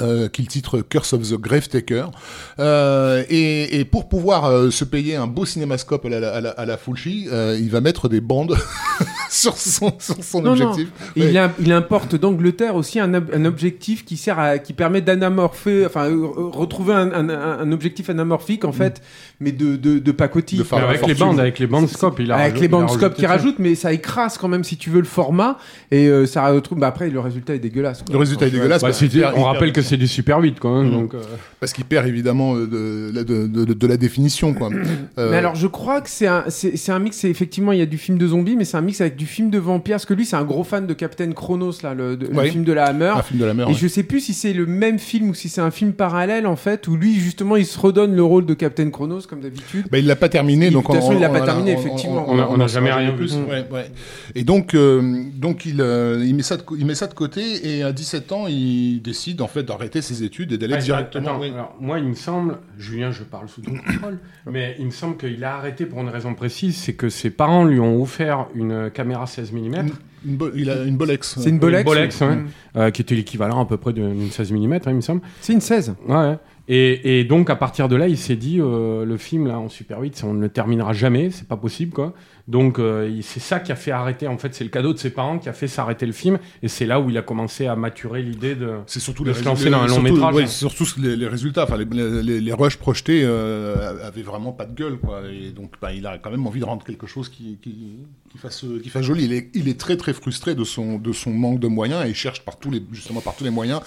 euh, 0.00 0.28
qu'il 0.28 0.46
titre 0.48 0.80
Curse 0.80 1.12
of 1.12 1.22
the 1.28 1.34
Gravetaker. 1.34 2.10
Euh, 2.58 3.22
et, 3.28 3.78
et 3.80 3.84
pour 3.84 4.08
pouvoir 4.08 4.46
euh, 4.46 4.70
se 4.70 4.84
payer 4.84 5.16
un 5.16 5.26
beau 5.26 5.44
cinémascope 5.44 6.04
à 6.06 6.08
la, 6.08 6.32
à 6.34 6.40
la, 6.40 6.50
à 6.50 6.64
la 6.66 6.76
Fulci, 6.76 7.28
euh, 7.32 7.56
il 7.60 7.70
va 7.70 7.80
mettre 7.80 8.08
des 8.08 8.20
bandes 8.20 8.56
sur 9.30 9.56
son, 9.56 9.92
sur 9.98 10.22
son 10.22 10.42
Non, 10.42 10.54
non. 10.56 10.70
objectif. 10.70 10.88
Ouais. 11.16 11.30
il, 11.30 11.38
im- 11.38 11.52
il 11.60 11.72
importe 11.72 12.14
d'Angleterre 12.16 12.74
aussi 12.74 12.98
un, 13.00 13.14
ob- 13.14 13.30
un 13.34 13.44
objectif 13.44 14.04
qui 14.04 14.16
sert 14.16 14.38
à, 14.38 14.58
qui 14.58 14.72
permet 14.72 15.00
d'anamorpher, 15.00 15.86
enfin 15.86 16.08
euh, 16.10 16.26
retrouver 16.52 16.94
un, 16.94 17.12
un- 17.12 17.28
un- 17.28 17.58
un 17.60 17.72
objectif 17.72 18.10
anamorphique 18.10 18.64
en 18.64 18.72
fait, 18.72 19.00
mais 19.40 19.52
de, 19.52 19.76
de, 19.76 19.98
de 19.98 20.12
pacotille. 20.12 20.58
De 20.58 20.64
faire- 20.64 20.78
Mais 20.80 20.84
avec 20.84 21.06
les 21.06 21.14
bandes, 21.14 21.40
avec 21.40 21.58
les 21.58 21.66
bandes 21.66 21.88
scope, 21.88 22.18
il 22.20 22.32
a 22.32 22.36
avec 22.36 22.60
les 22.60 22.68
bandes 22.68 22.90
scope 22.90 23.14
qui 23.14 23.22
ça. 23.22 23.28
rajoutent, 23.28 23.58
mais 23.58 23.74
ça 23.74 23.92
écrase 23.92 24.38
quand 24.38 24.48
même 24.48 24.64
si 24.64 24.76
tu 24.76 24.90
veux 24.90 25.00
le 25.00 25.06
format 25.06 25.58
et 25.90 26.06
euh, 26.06 26.26
ça 26.26 26.48
retrouve. 26.48 26.78
Bah 26.78 26.86
après 26.88 27.10
le 27.10 27.20
résultat 27.20 27.54
est 27.54 27.58
dégueulasse. 27.58 28.02
quoi. 28.02 28.12
Le 28.12 28.18
résultat 28.18 28.46
est 28.46 28.50
dégueulasse 28.50 28.82
Bah, 28.82 28.90
on 29.36 29.44
rappelle 29.44 29.72
que 29.72 29.82
c'est 29.90 29.96
du 29.98 30.08
Super 30.08 30.38
8, 30.40 30.58
quoi. 30.58 30.70
hein, 30.70 30.84
Mm. 30.84 30.90
donc, 30.90 31.14
euh, 31.14 31.20
parce 31.60 31.72
qu'il 31.72 31.84
perd 31.84 32.06
évidemment 32.06 32.54
de, 32.56 33.10
la- 33.14 33.24
de, 33.24 33.46
de, 33.46 33.64
de 33.74 33.86
la 33.86 33.96
définition. 33.96 34.54
Quoi. 34.54 34.70
Euh, 35.18 35.30
Mais 35.30 35.36
alors, 35.38 35.54
je 35.56 35.66
crois 35.66 36.00
que 36.00 36.08
c'est 36.08 36.26
un, 36.28 36.44
c'est, 36.48 36.76
c'est 36.76 36.92
un 36.92 36.98
mix. 36.98 37.16
C'est 37.16 37.28
effectivement, 37.28 37.72
il 37.72 37.78
y 37.78 37.82
a 37.82 37.86
du 37.86 37.98
film 37.98 38.16
de 38.16 38.26
zombies, 38.28 38.56
mais 38.56 38.64
c'est 38.64 38.76
un 38.76 38.80
mix 38.80 39.00
avec 39.00 39.16
du 39.16 39.26
film 39.26 39.50
de 39.50 39.58
vampire. 39.58 39.94
Parce 39.96 40.06
que 40.06 40.14
lui, 40.14 40.24
c'est 40.24 40.36
un 40.36 40.44
gros 40.44 40.64
fan 40.64 40.86
de 40.86 40.94
Captain 40.94 41.32
Chronos, 41.32 41.72
là, 41.82 41.92
le, 41.94 42.16
de- 42.16 42.26
le 42.28 42.38
Oui. 42.38 42.50
film 42.50 42.64
de 42.64 42.72
la 42.72 42.84
Hammer. 42.86 43.12
un 43.16 43.22
film 43.22 43.40
de 43.40 43.44
la 43.44 43.52
mer. 43.54 43.66
Et 43.66 43.72
ouais. 43.72 43.76
je 43.78 43.88
sais 43.88 44.02
plus 44.04 44.20
si 44.20 44.32
c'est 44.34 44.52
le 44.52 44.66
même 44.66 44.98
film 44.98 45.30
ou 45.30 45.34
si 45.34 45.48
c'est 45.48 45.60
un 45.60 45.70
film 45.70 45.92
parallèle, 45.92 46.46
en 46.46 46.56
fait, 46.56 46.86
où 46.88 46.96
lui, 46.96 47.14
justement, 47.18 47.56
il 47.56 47.66
se 47.66 47.78
redonne 47.78 48.14
le 48.14 48.22
rôle 48.22 48.46
de 48.46 48.54
Captain 48.54 48.88
Chronos, 48.90 49.22
comme 49.28 49.40
d'habitude. 49.40 49.86
Bah, 49.90 49.98
il 49.98 50.06
l'a 50.06 50.16
pas 50.16 50.28
terminé, 50.28 50.66
Il- 50.68 50.72
donc 50.72 50.84
de 50.84 50.86
toute 50.86 50.96
façon, 50.96 51.10
on- 51.12 51.16
il 51.16 51.20
l'a 51.20 51.28
pas 51.28 51.42
on- 51.42 51.44
terminé, 51.44 51.74
on- 51.74 51.78
effectivement. 51.80 52.24
On 52.28 52.38
a- 52.38 52.48
on 52.48 52.60
a 52.60 52.64
en 52.64 52.68
jamais 52.68 52.92
rien 52.92 53.12
plus. 53.12 53.34
Ouais, 53.34 53.64
ouais. 53.72 53.90
Et 54.34 54.44
donc, 54.44 54.74
euh, 54.74 55.24
donc 55.34 55.66
il, 55.66 55.80
euh, 55.80 56.22
il 56.24 56.34
met 56.34 56.42
ça, 56.42 56.56
de, 56.56 56.62
il 56.78 56.86
met 56.86 56.94
ça 56.94 57.08
de 57.08 57.14
côté 57.14 57.42
et 57.64 57.82
à 57.82 57.92
17 57.92 58.30
ans, 58.32 58.46
il 58.48 59.00
décide 59.02 59.40
en 59.42 59.48
fait, 59.48 59.68
arrêter 59.80 60.02
ses 60.02 60.22
études 60.22 60.52
et 60.52 60.58
d'aller 60.58 60.74
Ah, 60.76 60.80
directement. 60.80 61.28
attends, 61.30 61.40
oui. 61.40 61.50
alors, 61.54 61.74
moi, 61.80 61.98
il 61.98 62.06
me 62.06 62.14
semble, 62.14 62.58
Julien, 62.78 63.10
je 63.10 63.22
parle 63.24 63.48
sous 63.48 63.60
ton 63.62 63.72
contrôle, 63.86 64.18
mais 64.50 64.76
il 64.78 64.86
me 64.86 64.90
semble 64.90 65.16
qu'il 65.16 65.42
a 65.44 65.56
arrêté 65.56 65.86
pour 65.86 66.00
une 66.00 66.08
raison 66.08 66.34
précise, 66.34 66.76
c'est 66.76 66.94
que 66.94 67.08
ses 67.08 67.30
parents 67.30 67.64
lui 67.64 67.80
ont 67.80 68.00
offert 68.02 68.46
une 68.54 68.90
caméra 68.90 69.26
16 69.26 69.52
mm, 69.52 69.56
Une- 69.58 69.90
une 70.26 70.36
bo- 70.36 70.50
il 70.54 70.68
a 70.70 70.82
une 70.84 70.96
Bolex. 70.96 71.36
C'est 71.40 71.48
une 71.48 71.58
Bolex. 71.58 71.84
Bolex, 71.84 72.20
ouais. 72.20 72.36
Mm. 72.36 72.48
euh, 72.76 72.90
qui 72.90 73.00
était 73.02 73.14
l'équivalent 73.14 73.60
à 73.62 73.64
peu 73.66 73.78
près 73.78 73.92
d'une 73.94 74.30
16 74.30 74.52
mm, 74.52 74.78
il 74.86 74.94
me 74.94 75.00
semble. 75.00 75.22
C'est 75.40 75.52
une 75.54 75.60
16. 75.62 75.94
Ouais, 76.06 76.14
ouais. 76.14 76.38
Et, 76.72 77.18
et 77.20 77.24
donc, 77.24 77.50
à 77.50 77.56
partir 77.56 77.88
de 77.88 77.96
là, 77.96 78.06
il 78.06 78.16
s'est 78.18 78.36
dit, 78.36 78.58
euh, 78.60 79.04
le 79.04 79.16
film, 79.16 79.48
là, 79.48 79.58
en 79.58 79.68
Super 79.68 79.98
8, 80.00 80.22
on 80.24 80.34
ne 80.34 80.40
le 80.42 80.48
terminera 80.50 80.92
jamais, 80.92 81.30
c'est 81.32 81.48
pas 81.48 81.56
possible, 81.56 81.92
quoi. 81.92 82.12
Donc, 82.50 82.80
euh, 82.80 83.20
c'est 83.22 83.38
ça 83.38 83.60
qui 83.60 83.70
a 83.70 83.76
fait 83.76 83.92
arrêter, 83.92 84.26
en 84.26 84.36
fait, 84.36 84.52
c'est 84.56 84.64
le 84.64 84.70
cadeau 84.70 84.92
de 84.92 84.98
ses 84.98 85.10
parents 85.10 85.38
qui 85.38 85.48
a 85.48 85.52
fait 85.52 85.68
s'arrêter 85.68 86.04
le 86.04 86.12
film, 86.12 86.38
et 86.64 86.68
c'est 86.68 86.84
là 86.84 86.98
où 87.00 87.08
il 87.08 87.16
a 87.16 87.22
commencé 87.22 87.66
à 87.68 87.76
maturer 87.76 88.22
l'idée 88.22 88.56
de... 88.56 88.72
C'est 88.86 88.98
surtout 88.98 89.22
de 89.22 89.28
les 89.28 89.34
se 89.34 89.38
résultats- 89.44 89.50
lancer 89.50 89.70
dans 89.70 89.78
un 89.78 89.86
long 89.86 89.94
surtout- 89.94 90.12
métrage. 90.14 90.34
ouais, 90.34 90.46
surtout 90.48 90.84
les, 91.00 91.14
les 91.16 91.28
résultats. 91.28 91.62
Enfin, 91.62 91.76
les, 91.76 91.84
les, 92.24 92.40
les 92.40 92.52
rushs 92.52 92.76
projetés 92.76 93.22
euh, 93.24 94.04
avaient 94.04 94.22
vraiment 94.22 94.50
pas 94.50 94.64
de 94.64 94.74
gueule, 94.74 94.98
quoi. 94.98 95.22
Et 95.32 95.50
donc, 95.52 95.74
bah, 95.80 95.92
il 95.92 96.04
a 96.08 96.18
quand 96.18 96.30
même 96.32 96.44
envie 96.44 96.58
de 96.58 96.64
rendre 96.64 96.84
quelque 96.84 97.06
chose 97.06 97.28
qui, 97.28 97.56
qui, 97.62 97.98
qui 98.30 98.38
fasse, 98.38 98.64
qui 98.82 98.88
fasse 98.88 99.04
joli. 99.04 99.24
Il 99.24 99.32
est, 99.32 99.50
il 99.54 99.68
est 99.68 99.78
très 99.78 99.96
très 99.96 100.12
frustré 100.12 100.54
de 100.54 100.64
son, 100.64 100.98
de 100.98 101.12
son 101.12 101.30
manque 101.30 101.60
de 101.60 101.66
moyens 101.66 102.04
et 102.06 102.10
il 102.10 102.14
cherche 102.14 102.44
par 102.44 102.58
tous 102.58 102.70
les, 102.70 102.82
justement 102.92 103.20
par 103.20 103.34
tous 103.34 103.44
les 103.44 103.50
moyens 103.50 103.80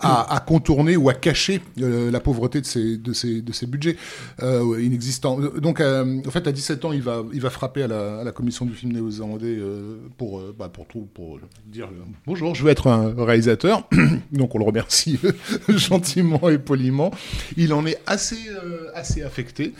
à, 0.00 0.42
contourner 0.46 0.96
ou 0.96 1.08
à 1.08 1.14
cacher 1.14 1.60
euh, 1.80 2.10
la 2.10 2.20
pauvreté 2.20 2.60
de 2.60 2.66
ses, 2.66 2.98
de 2.98 3.12
ses, 3.12 3.40
de 3.40 3.52
ses 3.52 3.66
budgets 3.66 3.96
euh, 4.42 4.82
inexistants. 4.82 5.38
Donc, 5.38 5.80
euh, 5.80 6.20
en 6.26 6.30
fait, 6.30 6.46
à 6.46 6.52
17 6.52 6.84
ans, 6.84 6.92
il 6.92 7.02
va, 7.02 7.22
il 7.32 7.40
va 7.40 7.50
frapper 7.50 7.84
à 7.84 7.88
la, 7.88 8.20
à 8.20 8.24
la 8.24 8.32
commission 8.32 8.66
du 8.66 8.74
film 8.74 8.92
néo-zélandais 8.92 9.56
euh, 9.58 9.96
pour, 10.18 10.38
euh, 10.40 10.54
bah, 10.58 10.68
pour, 10.68 10.86
pour 10.86 11.38
dire 11.66 11.86
euh, 11.86 12.04
bonjour, 12.26 12.54
je 12.54 12.64
veux 12.64 12.70
être 12.70 12.88
un 12.88 13.14
réalisateur. 13.16 13.88
Donc, 14.32 14.54
on 14.54 14.58
le 14.58 14.64
remercie 14.64 15.18
gentiment 15.68 16.48
et 16.50 16.58
poliment. 16.58 17.10
Il 17.56 17.72
en 17.72 17.86
est 17.86 17.98
assez, 18.06 18.48
euh, 18.48 18.90
assez 18.94 19.22
affecté 19.22 19.72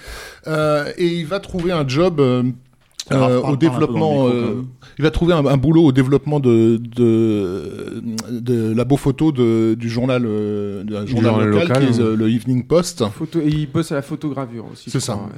Euh, 0.46 0.92
et 0.98 1.06
il 1.06 1.26
va 1.26 1.40
trouver 1.40 1.72
un 1.72 1.86
job. 1.86 2.20
Euh, 3.12 3.42
au 3.42 3.56
développement, 3.56 4.28
euh, 4.28 4.62
il 4.98 5.02
va 5.02 5.10
trouver 5.10 5.34
un, 5.34 5.44
un 5.44 5.56
boulot 5.56 5.84
au 5.84 5.92
développement 5.92 6.40
de 6.40 6.78
de, 6.78 8.02
de 8.30 8.72
labo 8.74 8.96
photo 8.96 9.30
de, 9.32 9.74
du 9.74 9.88
journal, 9.88 10.24
euh, 10.26 10.84
d'un 10.84 11.06
journal, 11.06 11.32
journal 11.32 11.48
local, 11.48 11.68
local, 11.68 11.82
qui 11.82 11.98
est 11.98 12.02
euh, 12.02 12.16
le 12.16 12.30
Evening 12.30 12.66
Post, 12.66 13.04
Photo... 13.10 13.40
Et 13.40 13.48
il 13.48 13.70
bosse 13.70 13.92
à 13.92 13.96
la 13.96 14.02
photogravure 14.02 14.66
aussi. 14.72 14.90
C'est 14.90 15.00
ça. 15.00 15.14
crois, 15.14 15.30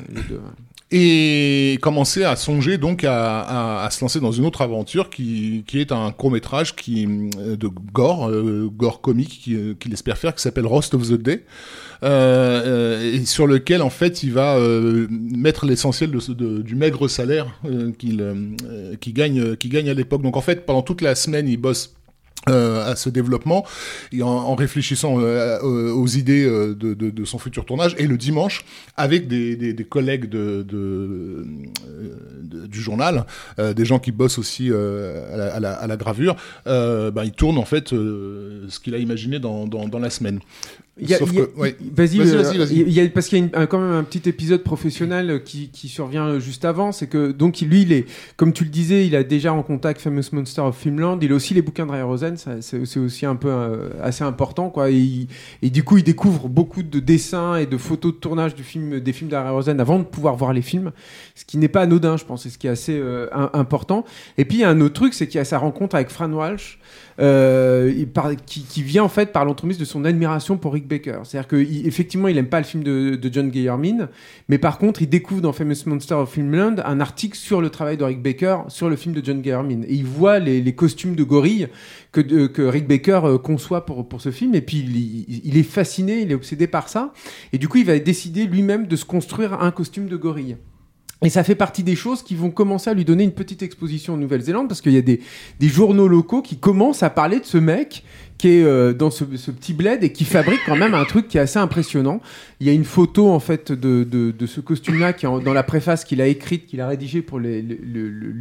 et 0.92 1.78
commencer 1.82 2.22
à 2.22 2.36
songer 2.36 2.78
donc 2.78 3.02
à, 3.04 3.88
se 3.90 4.00
lancer 4.02 4.20
dans 4.20 4.30
une 4.30 4.44
autre 4.46 4.62
aventure 4.62 5.10
qui, 5.10 5.64
qui 5.66 5.80
est 5.80 5.90
un 5.90 6.12
court 6.12 6.30
métrage 6.30 6.76
qui 6.76 7.08
euh, 7.38 7.56
de 7.56 7.68
gore, 7.92 8.30
euh, 8.30 8.70
gore 8.72 9.00
comique 9.00 9.40
qui- 9.42 9.74
qu'il 9.80 9.92
espère 9.92 10.16
faire, 10.16 10.34
qui 10.34 10.42
s'appelle 10.42 10.66
Roast 10.66 10.94
of 10.94 11.08
the 11.08 11.14
Day. 11.14 11.44
Euh, 12.02 13.00
euh, 13.00 13.14
et 13.14 13.24
sur 13.24 13.46
lequel 13.46 13.80
en 13.82 13.88
fait 13.90 14.22
il 14.22 14.30
va 14.32 14.56
euh, 14.58 15.06
mettre 15.10 15.64
l'essentiel 15.66 16.10
de, 16.10 16.60
du 16.60 16.74
maigre 16.76 17.08
salaire 17.08 17.46
euh, 17.64 17.90
qu'il 17.98 18.20
euh, 18.20 18.34
euh, 18.70 18.96
qu'il 18.96 19.14
gagne 19.14 19.56
qu'il 19.56 19.70
gagne 19.70 19.88
à 19.88 19.94
l'époque. 19.94 20.22
Donc 20.22 20.36
en 20.36 20.42
fait 20.42 20.66
pendant 20.66 20.82
toute 20.82 21.00
la 21.00 21.14
semaine 21.14 21.48
il 21.48 21.56
bosse 21.56 21.94
euh, 22.48 22.90
à 22.90 22.96
ce 22.96 23.08
développement. 23.10 23.64
Et 24.12 24.22
en, 24.22 24.28
en 24.28 24.54
réfléchissant 24.54 25.20
euh, 25.20 25.58
euh, 25.62 25.92
aux 25.92 26.06
idées 26.06 26.44
euh, 26.44 26.74
de, 26.74 26.94
de, 26.94 27.10
de 27.10 27.24
son 27.24 27.38
futur 27.38 27.64
tournage. 27.64 27.94
Et 27.98 28.06
le 28.06 28.16
dimanche 28.16 28.64
avec 28.96 29.28
des, 29.28 29.56
des, 29.56 29.72
des 29.72 29.84
collègues 29.84 30.28
de, 30.28 30.62
de, 30.62 31.46
euh, 31.88 32.66
du 32.66 32.80
journal 32.80 33.24
des 33.58 33.84
gens 33.84 33.98
qui 33.98 34.12
bossent 34.12 34.38
aussi 34.38 34.70
à, 34.72 35.36
la, 35.36 35.54
à 35.54 35.60
la- 35.60 35.72
à 35.74 35.86
la 35.86 35.96
gravure 35.96 36.36
ben, 36.64 37.22
il 37.24 37.32
tourne 37.32 37.58
en 37.58 37.64
fait 37.64 37.88
ce 37.90 38.80
qu'il 38.80 38.94
a 38.94 38.98
imaginé 38.98 39.38
dans, 39.38 39.66
dans, 39.66 39.88
dans 39.88 39.98
la 39.98 40.10
semaine 40.10 40.40
Il 40.98 41.10
y 41.10 41.14
a-. 41.14 41.18
Vas-y, 41.18 42.18
Vas-y, 42.18 42.18
vas-y, 42.18 42.58
vas-y. 42.58 42.74
il 42.80 42.90
y 42.90 43.00
a- 43.00 43.08
parce 43.10 43.28
qu'il 43.28 43.38
y 43.38 43.40
a 43.42 43.44
une- 43.44 43.50
un- 43.54 43.66
quand 43.66 43.78
même 43.78 43.92
un 43.92 44.02
petit 44.02 44.26
épisode 44.28 44.62
professionnel 44.62 45.30
euh, 45.30 45.38
qui, 45.38 45.68
qui 45.68 45.88
survient 45.88 46.26
euh, 46.26 46.40
juste 46.40 46.64
avant. 46.64 46.90
C'est 46.90 47.06
que, 47.06 47.32
donc, 47.32 47.60
lui, 47.60 47.82
il 47.82 47.92
est, 47.92 48.06
comme 48.36 48.52
tu 48.54 48.64
le 48.64 48.70
disais, 48.70 49.06
il 49.06 49.14
a 49.14 49.22
déjà 49.22 49.52
en 49.52 49.62
contact 49.62 50.00
Famous 50.00 50.22
Monster 50.32 50.62
of 50.62 50.76
Filmland. 50.78 51.18
Il 51.22 51.32
a 51.32 51.34
aussi 51.34 51.52
les 51.52 51.60
bouquins 51.60 51.84
de 51.84 51.90
Ray 51.92 52.00
Rosen. 52.02 52.36
ça, 52.38 52.62
C'est 52.62 52.86
c'est 52.86 52.98
aussi 52.98 53.26
un 53.26 53.36
peu 53.36 53.48
euh, 53.50 53.90
assez 54.02 54.24
important, 54.24 54.70
quoi. 54.70 54.90
Et, 54.90 54.94
il- 54.96 55.28
et 55.60 55.68
du 55.68 55.82
coup, 55.84 55.98
il 55.98 56.04
découvre 56.04 56.48
beaucoup 56.48 56.82
de 56.82 56.98
dessins 56.98 57.56
et 57.56 57.66
de 57.66 57.76
photos 57.76 58.14
de 58.14 58.18
tournage 58.18 58.54
du 58.54 58.62
film, 58.62 58.98
des 59.00 59.12
films 59.12 59.28
d'Ray 59.28 59.50
Rosen 59.50 59.78
avant 59.80 59.98
de 59.98 60.04
pouvoir 60.04 60.36
voir 60.36 60.54
les 60.54 60.62
films. 60.62 60.92
Ce 61.34 61.44
qui 61.44 61.58
n'est 61.58 61.68
pas 61.68 61.82
anodin, 61.82 62.16
je 62.16 62.24
pense, 62.24 62.46
et 62.46 62.50
ce 62.50 62.56
qui 62.56 62.68
est 62.68 62.70
assez 62.70 62.98
euh, 62.98 63.26
important. 63.52 64.04
Et 64.38 64.46
puis, 64.46 64.58
il 64.58 64.60
y 64.60 64.64
a 64.64 64.70
un 64.70 64.80
autre 64.80 64.94
truc, 64.94 65.12
c'est 65.12 65.26
qu'il 65.26 65.36
y 65.36 65.40
a 65.40 65.44
sa 65.44 65.58
rencontre 65.58 65.94
avec 65.94 66.08
Fran 66.08 66.32
Walsh. 66.32 66.78
Euh, 67.18 68.04
qui, 68.46 68.82
vient 68.82 69.04
en 69.04 69.08
fait 69.08 69.32
par 69.32 69.44
l'entremise 69.44 69.78
de 69.78 69.84
son 69.84 70.04
admiration 70.04 70.58
pour 70.58 70.74
Rick 70.74 70.86
Baker. 70.86 71.20
C'est-à-dire 71.24 71.48
qu'effectivement, 71.48 72.28
il 72.28 72.36
aime 72.38 72.48
pas 72.48 72.58
le 72.58 72.64
film 72.64 72.82
de, 72.82 73.18
John 73.32 73.50
Guillermin, 73.50 74.08
mais 74.48 74.58
par 74.58 74.78
contre, 74.78 75.02
il 75.02 75.08
découvre 75.08 75.40
dans 75.40 75.52
Famous 75.52 75.74
Monster 75.86 76.14
of 76.14 76.32
Filmland 76.32 76.82
un 76.84 77.00
article 77.00 77.36
sur 77.36 77.60
le 77.60 77.70
travail 77.70 77.96
de 77.96 78.04
Rick 78.04 78.22
Baker 78.22 78.58
sur 78.68 78.88
le 78.88 78.96
film 78.96 79.14
de 79.14 79.24
John 79.24 79.40
Guillermin. 79.40 79.82
Et 79.82 79.94
il 79.94 80.04
voit 80.04 80.38
les, 80.38 80.74
costumes 80.74 81.14
de 81.14 81.24
gorille 81.24 81.68
que, 82.12 82.62
Rick 82.62 82.86
Baker 82.86 83.20
euh, 83.24 83.38
conçoit 83.38 83.86
pour, 83.86 84.08
pour 84.08 84.20
ce 84.20 84.30
film, 84.30 84.54
et 84.54 84.60
puis 84.60 84.78
il- 84.78 85.40
il 85.44 85.56
est 85.56 85.62
fasciné, 85.62 86.20
il 86.20 86.30
est 86.30 86.34
obsédé 86.34 86.66
par 86.66 86.88
ça, 86.88 87.12
et 87.52 87.58
du 87.58 87.68
coup, 87.68 87.78
il 87.78 87.86
va 87.86 87.98
décider 87.98 88.46
lui-même 88.46 88.86
de 88.86 88.96
se 88.96 89.04
construire 89.04 89.62
un 89.62 89.70
costume 89.70 90.08
de 90.08 90.16
gorille. 90.16 90.56
Et 91.22 91.30
ça 91.30 91.42
fait 91.42 91.54
partie 91.54 91.82
des 91.82 91.96
choses 91.96 92.22
qui 92.22 92.34
vont 92.34 92.50
commencer 92.50 92.90
à 92.90 92.94
lui 92.94 93.04
donner 93.04 93.24
une 93.24 93.32
petite 93.32 93.62
exposition 93.62 94.14
en 94.14 94.16
Nouvelle-Zélande 94.18 94.68
parce 94.68 94.82
qu'il 94.82 94.92
y 94.92 94.98
a 94.98 95.02
des, 95.02 95.20
journaux 95.62 96.08
locaux 96.08 96.42
qui 96.42 96.58
commencent 96.58 97.02
à 97.02 97.08
parler 97.08 97.40
de 97.40 97.46
ce 97.46 97.56
mec 97.56 98.04
qui 98.38 98.48
est 98.48 98.64
euh, 98.64 98.92
dans 98.92 99.10
ce, 99.10 99.24
petit 99.24 99.72
bled 99.72 100.04
et 100.04 100.12
qui 100.12 100.24
fabrique 100.24 100.60
quand 100.66 100.76
même 100.76 100.94
un 100.94 101.04
truc 101.04 101.28
qui 101.28 101.38
est 101.38 101.40
assez 101.40 101.58
impressionnant. 101.58 102.20
Il 102.60 102.66
y 102.66 102.70
a 102.70 102.72
une 102.72 102.84
photo 102.84 103.30
en 103.30 103.40
fait 103.40 103.72
de, 103.72 104.34
ce 104.46 104.60
costume-là 104.60 105.12
qui 105.12 105.26
est 105.26 105.44
dans 105.44 105.52
la 105.52 105.62
préface 105.62 106.04
qu'il 106.04 106.20
a 106.20 106.26
écrite, 106.26 106.66
qu'il 106.66 106.80
a 106.80 106.88
rédigée 106.88 107.22
pour 107.22 107.38
le, 107.38 107.60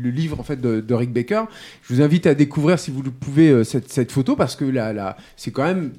livre 0.09 0.39
en 0.39 0.43
fait 0.43 0.59
de, 0.59 0.93
Rick 0.93 1.11
Baker. 1.11 1.43
Je 1.83 1.93
vous 1.93 2.01
invite 2.01 2.25
à 2.27 2.33
découvrir 2.33 2.79
si 2.79 2.91
vous 2.91 3.03
le 3.03 3.11
pouvez 3.11 3.49
euh, 3.49 3.63
cette, 3.63 4.11
photo 4.11 4.35
parce 4.35 4.55
que 4.55 4.65
c'est 5.35 5.51
quand 5.51 5.63
même 5.63 5.91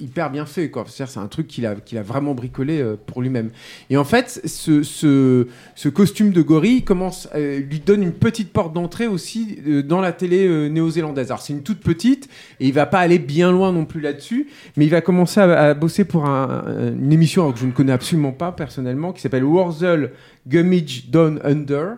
hyper 0.00 0.30
bien 0.30 0.46
fait 0.46 0.70
C'est 0.86 1.18
un 1.18 1.26
truc 1.26 1.46
qu'il 1.46 1.66
a 1.66 2.02
vraiment 2.02 2.34
bricolé 2.34 2.80
euh, 2.80 2.96
pour 3.06 3.22
lui-même. 3.22 3.50
Et 3.90 3.96
en 3.96 4.04
fait, 4.04 4.40
ce, 4.44 5.88
costume 5.88 6.32
de 6.32 6.42
gorille 6.42 6.82
commence, 6.82 7.28
lui 7.34 7.80
donne 7.80 8.02
une 8.02 8.12
petite 8.12 8.52
porte 8.52 8.72
d'entrée 8.72 9.06
aussi 9.06 9.58
dans 9.84 10.00
la 10.00 10.12
télé 10.12 10.68
néo-zélandaise. 10.68 11.30
Alors 11.30 11.42
c'est 11.42 11.52
une 11.52 11.62
toute 11.62 11.80
petite 11.80 12.28
et 12.60 12.66
il 12.66 12.72
va 12.72 12.86
pas 12.86 13.00
aller 13.00 13.18
bien 13.18 13.37
loin 13.52 13.72
non 13.72 13.84
plus 13.84 14.00
là-dessus, 14.00 14.48
mais 14.76 14.84
il 14.84 14.90
va 14.90 15.00
commencer 15.00 15.40
à, 15.40 15.74
bosser 15.74 16.04
pour 16.04 16.26
un- 16.26 16.64
un- 16.66 16.92
une 16.92 17.12
émission 17.12 17.50
que 17.52 17.58
je 17.58 17.66
ne 17.66 17.72
connais 17.72 17.92
absolument 17.92 18.32
pas 18.32 18.52
personnellement 18.52 19.12
qui 19.12 19.20
s'appelle 19.20 19.44
Wurzel 19.44 20.10
Gummidge 20.46 21.10
Down 21.10 21.40
Under. 21.44 21.96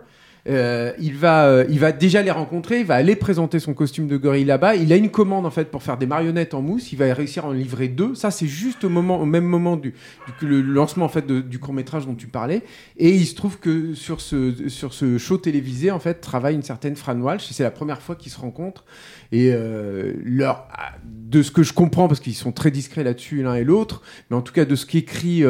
Euh, 0.48 0.92
il, 0.98 1.14
va, 1.16 1.44
euh, 1.44 1.64
il 1.68 1.78
va 1.78 1.92
déjà 1.92 2.22
les 2.22 2.30
rencontrer, 2.30 2.80
il 2.80 2.86
va 2.86 2.94
aller 2.94 3.14
présenter 3.14 3.58
son 3.58 3.74
costume 3.74 4.08
de 4.08 4.16
gorille 4.16 4.46
là-bas. 4.46 4.74
Il 4.74 4.90
a 4.90 4.96
une 4.96 5.10
commande 5.10 5.44
en 5.44 5.50
fait 5.50 5.70
pour 5.70 5.82
faire 5.82 5.98
des 5.98 6.06
marionnettes 6.06 6.54
en 6.54 6.62
mousse. 6.62 6.92
Il 6.92 6.96
va 6.98 7.12
réussir 7.12 7.44
à 7.44 7.48
en 7.48 7.52
livrer 7.52 7.88
deux. 7.88 8.14
Ça, 8.14 8.30
c'est 8.30 8.46
juste 8.46 8.82
au, 8.84 8.88
moment, 8.88 9.20
au 9.20 9.26
même 9.26 9.44
moment 9.44 9.76
du, 9.76 9.92
le 10.40 10.62
lancement 10.62 11.04
en 11.04 11.08
fait 11.10 11.26
du 11.26 11.58
court 11.58 11.74
métrage 11.74 12.06
dont 12.06 12.14
tu 12.14 12.26
parlais. 12.26 12.62
Et 12.96 13.10
il 13.10 13.26
se 13.26 13.34
trouve 13.34 13.58
que 13.58 13.92
sur 13.92 14.22
ce, 14.22 14.66
sur 14.70 14.94
ce 14.94 15.18
show 15.18 15.36
télévisé, 15.36 15.90
en 15.90 15.98
fait, 16.00 16.14
travaille 16.14 16.54
une 16.54 16.62
certaine 16.62 16.96
Fran 16.96 17.20
Walsh. 17.20 17.46
C'est 17.50 17.62
la 17.62 17.70
première 17.70 18.00
fois 18.00 18.14
qu'ils 18.16 18.32
se 18.32 18.40
rencontrent. 18.40 18.86
Et 19.32 19.50
euh, 19.52 20.12
leur, 20.24 20.66
ah, 20.72 20.92
de 21.04 21.42
ce 21.42 21.52
que 21.52 21.62
je 21.62 21.72
comprends, 21.72 22.08
parce 22.08 22.18
qu'ils 22.18 22.34
sont 22.34 22.50
très 22.50 22.72
discrets 22.72 23.04
là-dessus 23.04 23.42
l'un 23.44 23.54
et 23.54 23.62
l'autre, 23.62 24.02
mais 24.28 24.36
en 24.36 24.40
tout 24.42 24.52
cas 24.52 24.64
de 24.64 24.74
ce 24.74 24.84
qu'écrit 24.84 25.44
euh, 25.44 25.48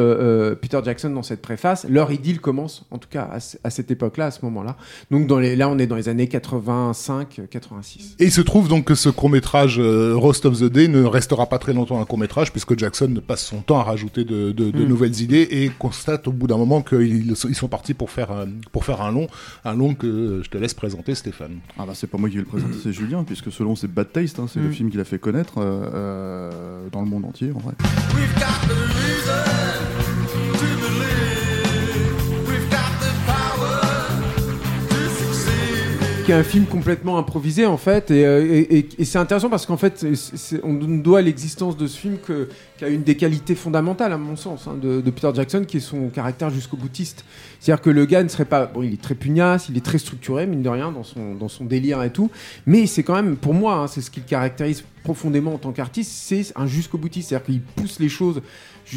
euh, 0.51 0.55
Peter 0.55 0.79
Jackson 0.85 1.09
dans 1.09 1.23
cette 1.23 1.41
préface, 1.41 1.87
leur 1.89 2.11
idylle 2.11 2.39
commence, 2.39 2.85
en 2.91 2.99
tout 2.99 3.09
cas 3.09 3.27
à, 3.31 3.39
ce- 3.39 3.57
à 3.63 3.71
cette 3.71 3.89
époque-là, 3.89 4.27
à 4.27 4.31
ce 4.31 4.45
moment-là. 4.45 4.77
Donc 5.09 5.25
dans 5.25 5.39
les, 5.39 5.55
là, 5.55 5.67
on 5.69 5.79
est 5.79 5.87
dans 5.87 5.95
les 5.95 6.07
années 6.09 6.27
85-86. 6.27 8.15
Et 8.19 8.25
il 8.25 8.31
se 8.31 8.41
trouve 8.41 8.67
donc 8.67 8.85
que 8.85 8.95
ce 8.95 9.09
court-métrage 9.09 9.79
euh, 9.79 10.13
Roast 10.15 10.45
of 10.45 10.59
the 10.59 10.65
Day 10.65 10.87
ne 10.87 11.03
restera 11.03 11.47
pas 11.47 11.57
très 11.59 11.73
longtemps 11.73 11.99
un 12.01 12.05
court-métrage 12.05 12.51
puisque 12.51 12.77
Jackson 12.77 13.13
passe 13.25 13.43
son 13.45 13.61
temps 13.61 13.79
à 13.79 13.83
rajouter 13.83 14.23
de, 14.23 14.51
de- 14.51 14.71
de 14.71 14.81
Mm. 14.83 14.87
nouvelles 14.87 15.21
idées 15.21 15.47
et 15.51 15.69
constate 15.77 16.27
au 16.27 16.31
bout 16.31 16.47
d'un 16.47 16.57
moment 16.57 16.81
qu'ils 16.81 17.27
ils 17.31 17.55
sont 17.55 17.67
partis 17.67 17.93
pour 17.93 18.09
faire, 18.09 18.31
un- 18.31 18.47
pour 18.71 18.85
faire 18.85 19.01
un 19.01 19.11
long, 19.11 19.27
un 19.65 19.73
long 19.75 19.93
que 19.93 20.41
je 20.43 20.49
te 20.49 20.57
laisse 20.57 20.73
présenter 20.73 21.13
Stéphane. 21.15 21.59
Ah 21.77 21.85
bah 21.85 21.93
c'est 21.95 22.07
pas 22.07 22.17
moi 22.17 22.29
qui 22.29 22.35
vais 22.35 22.41
le 22.41 22.47
présenter, 22.47 22.75
c'est 22.81 22.91
Julien, 22.93 23.23
puisque 23.23 23.51
selon 23.51 23.70
ses 23.75 23.87
Bad 23.87 24.11
Taste, 24.11 24.39
hein, 24.39 24.45
c'est 24.51 24.59
le 24.59 24.69
Mm. 24.69 24.73
film 24.73 24.89
qu'il 24.91 24.99
a 24.99 25.03
fait 25.05 25.19
connaître 25.19 25.57
euh, 25.59 25.89
euh, 25.93 26.87
dans 26.91 27.01
le 27.01 27.07
monde 27.07 27.25
entier 27.25 27.51
en 27.55 27.59
vrai. 27.59 27.73
We've 28.15 28.33
got 28.35 28.67
the 28.67 28.77
reason 28.95 29.43
to 30.57 30.65
believe. 30.81 32.47
We've 32.47 32.69
got 32.69 32.91
the 33.01 33.11
power 33.25 33.81
to 34.89 34.95
succeed. 35.17 36.25
qui 36.25 36.31
est 36.31 36.35
un 36.35 36.43
film 36.43 36.65
complètement 36.65 37.17
improvisé 37.17 37.65
en 37.65 37.77
fait 37.77 38.11
et, 38.11 38.25
euh, 38.25 38.45
et- 38.45 38.77
et- 38.79 38.89
et 38.99 39.05
c'est 39.05 39.17
intéressant 39.17 39.49
parce 39.49 39.65
qu'en 39.65 39.77
fait 39.77 39.93
c'est- 39.97 40.15
c'est- 40.15 40.59
on 40.63 40.73
ne 40.73 41.01
doit 41.01 41.21
l'existence 41.21 41.75
de 41.77 41.87
ce 41.87 41.97
film 41.97 42.17
que- 42.17 42.47
qu'à 42.81 42.89
une 42.89 43.03
des 43.03 43.15
qualités 43.15 43.53
fondamentales 43.53 44.11
à 44.11 44.17
mon 44.17 44.35
sens 44.35 44.67
hein, 44.67 44.75
de, 44.81 45.01
Peter 45.11 45.29
Jackson 45.35 45.65
qui 45.67 45.77
est 45.77 45.81
son 45.81 46.09
caractère 46.09 46.49
jusqu'au 46.49 46.77
boutiste 46.77 47.23
c'est-à-dire 47.59 47.81
que 47.83 47.91
le 47.91 48.05
gars 48.05 48.23
ne 48.23 48.27
serait 48.27 48.45
pas 48.45 48.65
bon 48.65 48.81
il 48.81 48.93
est 48.93 49.01
très 49.01 49.13
pugnace 49.13 49.69
il 49.69 49.77
est 49.77 49.85
très 49.85 49.99
structuré 49.99 50.47
mine 50.47 50.63
de 50.63 50.69
rien 50.69 50.91
dans 50.91 51.03
son, 51.03 51.35
dans 51.35 51.47
son 51.47 51.65
délire 51.65 52.01
et 52.01 52.11
tout 52.11 52.31
mais 52.65 52.87
c'est 52.87 53.03
quand 53.03 53.13
même 53.13 53.37
pour 53.37 53.53
moi 53.53 53.75
hein, 53.75 53.87
c'est 53.87 54.01
ce 54.01 54.09
qui 54.09 54.19
le 54.19 54.25
caractérise 54.25 54.83
profondément 55.03 55.53
en 55.53 55.57
tant 55.57 55.71
qu'artiste, 55.71 56.11
c'est 56.11 56.53
un 56.55 56.67
jusqu'au 56.67 56.97
boutiste. 56.97 57.29
C'est-à-dire 57.29 57.45
qu'il 57.45 57.61
pousse 57.61 57.99
les 57.99 58.09
choses 58.09 58.41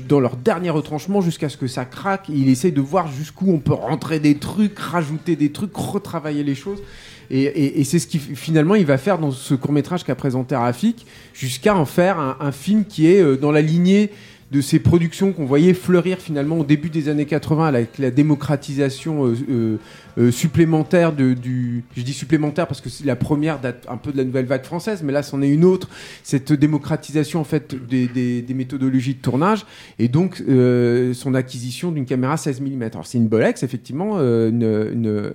dans 0.09 0.21
leur 0.21 0.37
dernier 0.37 0.71
retranchement 0.71 1.21
jusqu'à 1.21 1.49
ce 1.49 1.57
que 1.57 1.67
ça 1.67 1.85
craque. 1.85 2.31
Et 2.31 2.35
il 2.35 2.49
essaye 2.49 2.73
de 2.73 2.81
voir 2.81 3.11
jusqu'où 3.11 3.53
on 3.53 3.59
peut 3.59 3.73
rentrer 3.73 4.21
des 4.21 4.37
trucs, 4.37 4.79
rajouter 4.79 5.37
des 5.37 5.53
trucs, 5.53 5.75
retravailler 5.75 6.45
les 6.45 6.55
choses. 6.55 6.81
Et, 7.31 7.83
c'est 7.85 7.99
ce 7.99 8.07
qu'il 8.07 8.21
finalement 8.21 8.75
il 8.75 8.87
va 8.87 8.99
faire 8.99 9.19
dans 9.19 9.31
ce 9.31 9.55
court 9.55 9.73
métrage 9.73 10.05
qu'a 10.05 10.15
présenté 10.15 10.57
Rafik, 10.57 11.07
jusqu'à 11.33 11.75
en 11.75 11.85
faire 11.85 12.19
un, 12.19 12.37
un 12.41 12.53
film 12.53 12.85
qui 12.85 13.07
est 13.07 13.21
euh, 13.21 13.37
dans 13.37 13.53
la 13.53 13.61
lignée 13.61 14.11
de 14.55 14.61
ces 14.61 14.79
productions 14.79 15.33
qu'on 15.33 15.47
voyait 15.47 15.75
fleurir 15.75 16.19
finalement 16.19 16.61
au 16.61 16.65
début 16.65 16.89
des 16.89 17.09
années 17.09 17.27
80 17.27 17.67
avec 17.67 17.99
la 17.99 18.13
démocratisation 18.13 19.27
euh, 19.27 19.35
euh, 19.51 19.77
euh, 20.17 20.31
supplémentaire 20.31 21.13
de, 21.13 21.35
du 21.35 21.83
je 21.97 22.03
dis 22.03 22.13
supplémentaire 22.13 22.69
parce 22.69 22.81
que 22.81 22.89
c'est 22.89 23.05
la 23.05 23.17
première 23.17 23.59
date 23.59 23.85
un 23.89 23.97
peu 23.97 24.13
de 24.13 24.17
la 24.17 24.23
nouvelle 24.23 24.47
vague 24.47 24.63
française 24.63 25.03
mais 25.03 25.13
là 25.13 25.25
c'en 25.25 25.43
est 25.43 25.49
une 25.49 25.65
autre. 25.65 25.89
Cette 26.23 26.53
démocratisation 26.53 27.41
en 27.41 27.45
fait 27.45 27.75
des, 27.89 28.45
méthodologies 28.55 29.15
de 29.15 29.21
tournage 29.21 29.67
et 29.99 30.07
donc 30.07 30.41
son 31.15 31.35
acquisition 31.35 31.91
d'une 31.91 32.05
caméra 32.05 32.37
16 32.37 32.61
mm 32.61 32.83
alors 32.83 33.07
c'est 33.07 33.19
une 33.19 33.27
Bolex 33.27 33.65
effectivement 33.65 34.21
une, 34.21 34.63
une, 34.93 35.33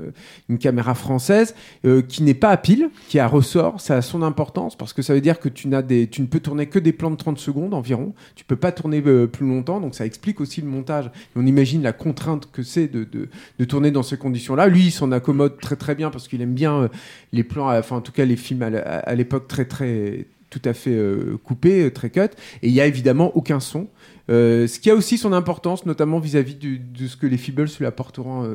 une 0.48 0.58
caméra 0.58 0.94
française 0.96 1.54
qui 2.08 2.24
n'est 2.24 2.34
pas 2.34 2.52
à 2.52 2.58
pile 2.58 2.90
qui 3.10 3.20
a 3.20 3.28
ressort 3.28 3.82
ça 3.82 3.98
a 3.98 4.02
son 4.02 4.24
importance 4.24 4.78
parce 4.78 4.94
que 4.94 5.02
ça 5.02 5.14
veut 5.14 5.20
dire 5.20 5.40
que 5.40 5.50
tu 5.50 5.68
n'as 5.68 5.82
des 5.82 6.08
tu 6.08 6.22
ne 6.22 6.28
peux 6.28 6.40
tourner 6.40 6.68
que 6.68 6.80
des 6.80 6.94
plans 6.94 7.12
de 7.12 7.18
30 7.18 7.38
secondes 7.38 7.74
environ. 7.74 8.14
Tu 8.36 8.46
peux 8.46 8.56
pas 8.56 8.72
tourner 8.72 9.02
euh, 9.10 9.28
plus 9.28 9.48
longtemps 9.48 9.80
donc 9.80 9.95
ça 9.95 10.06
explique 10.06 10.41
aussi 10.41 10.62
le 10.62 10.67
montage. 10.67 11.06
Et 11.06 11.38
on 11.38 11.45
imagine 11.45 11.82
la 11.82 11.93
contrainte 11.93 12.50
que 12.52 12.63
c'est 12.63 12.88
de, 12.88 13.04
de, 13.04 13.65
tourner 13.65 13.91
dans 13.91 14.04
ces 14.04 14.17
conditions 14.17 14.56
là 14.56 14.67
lui 14.67 14.86
il 14.86 14.91
s'en 14.91 15.12
accommode 15.12 15.60
très 15.60 15.76
très 15.76 15.95
bien 15.95 16.10
parce 16.10 16.28
qu'il 16.28 16.41
aime 16.41 16.54
bien 16.54 16.84
euh, 16.84 16.88
les 17.34 17.43
plans 17.43 17.69
euh, 17.69 17.80
enfin 17.80 17.98
en 17.98 18.02
tout 18.02 18.12
cas 18.12 18.26
les 18.26 18.36
films 18.36 18.63
à, 18.63 19.15
l'époque 19.15 19.48
très 19.48 19.65
très 19.65 20.26
tout 20.50 20.62
à 20.65 20.74
fait 20.74 20.98
coupés 21.43 21.91
très 21.91 22.10
cut. 22.10 22.22
Et 22.63 22.69
il 22.69 22.72
y 22.72 22.82
a 22.82 22.88
évidemment 22.88 23.36
aucun 23.38 23.60
son. 23.60 23.88
Ce 24.28 24.80
qui 24.80 24.89
a 24.89 24.95
aussi 24.95 25.19
son 25.19 25.32
importance, 25.32 25.86
notamment 25.86 26.19
vis-à-vis 26.19 26.56
de 26.56 27.08
ce 27.08 27.15
que 27.15 27.28
les 27.28 27.38
Feebles 27.38 27.69
lui 27.80 27.86
apporteront 27.86 28.50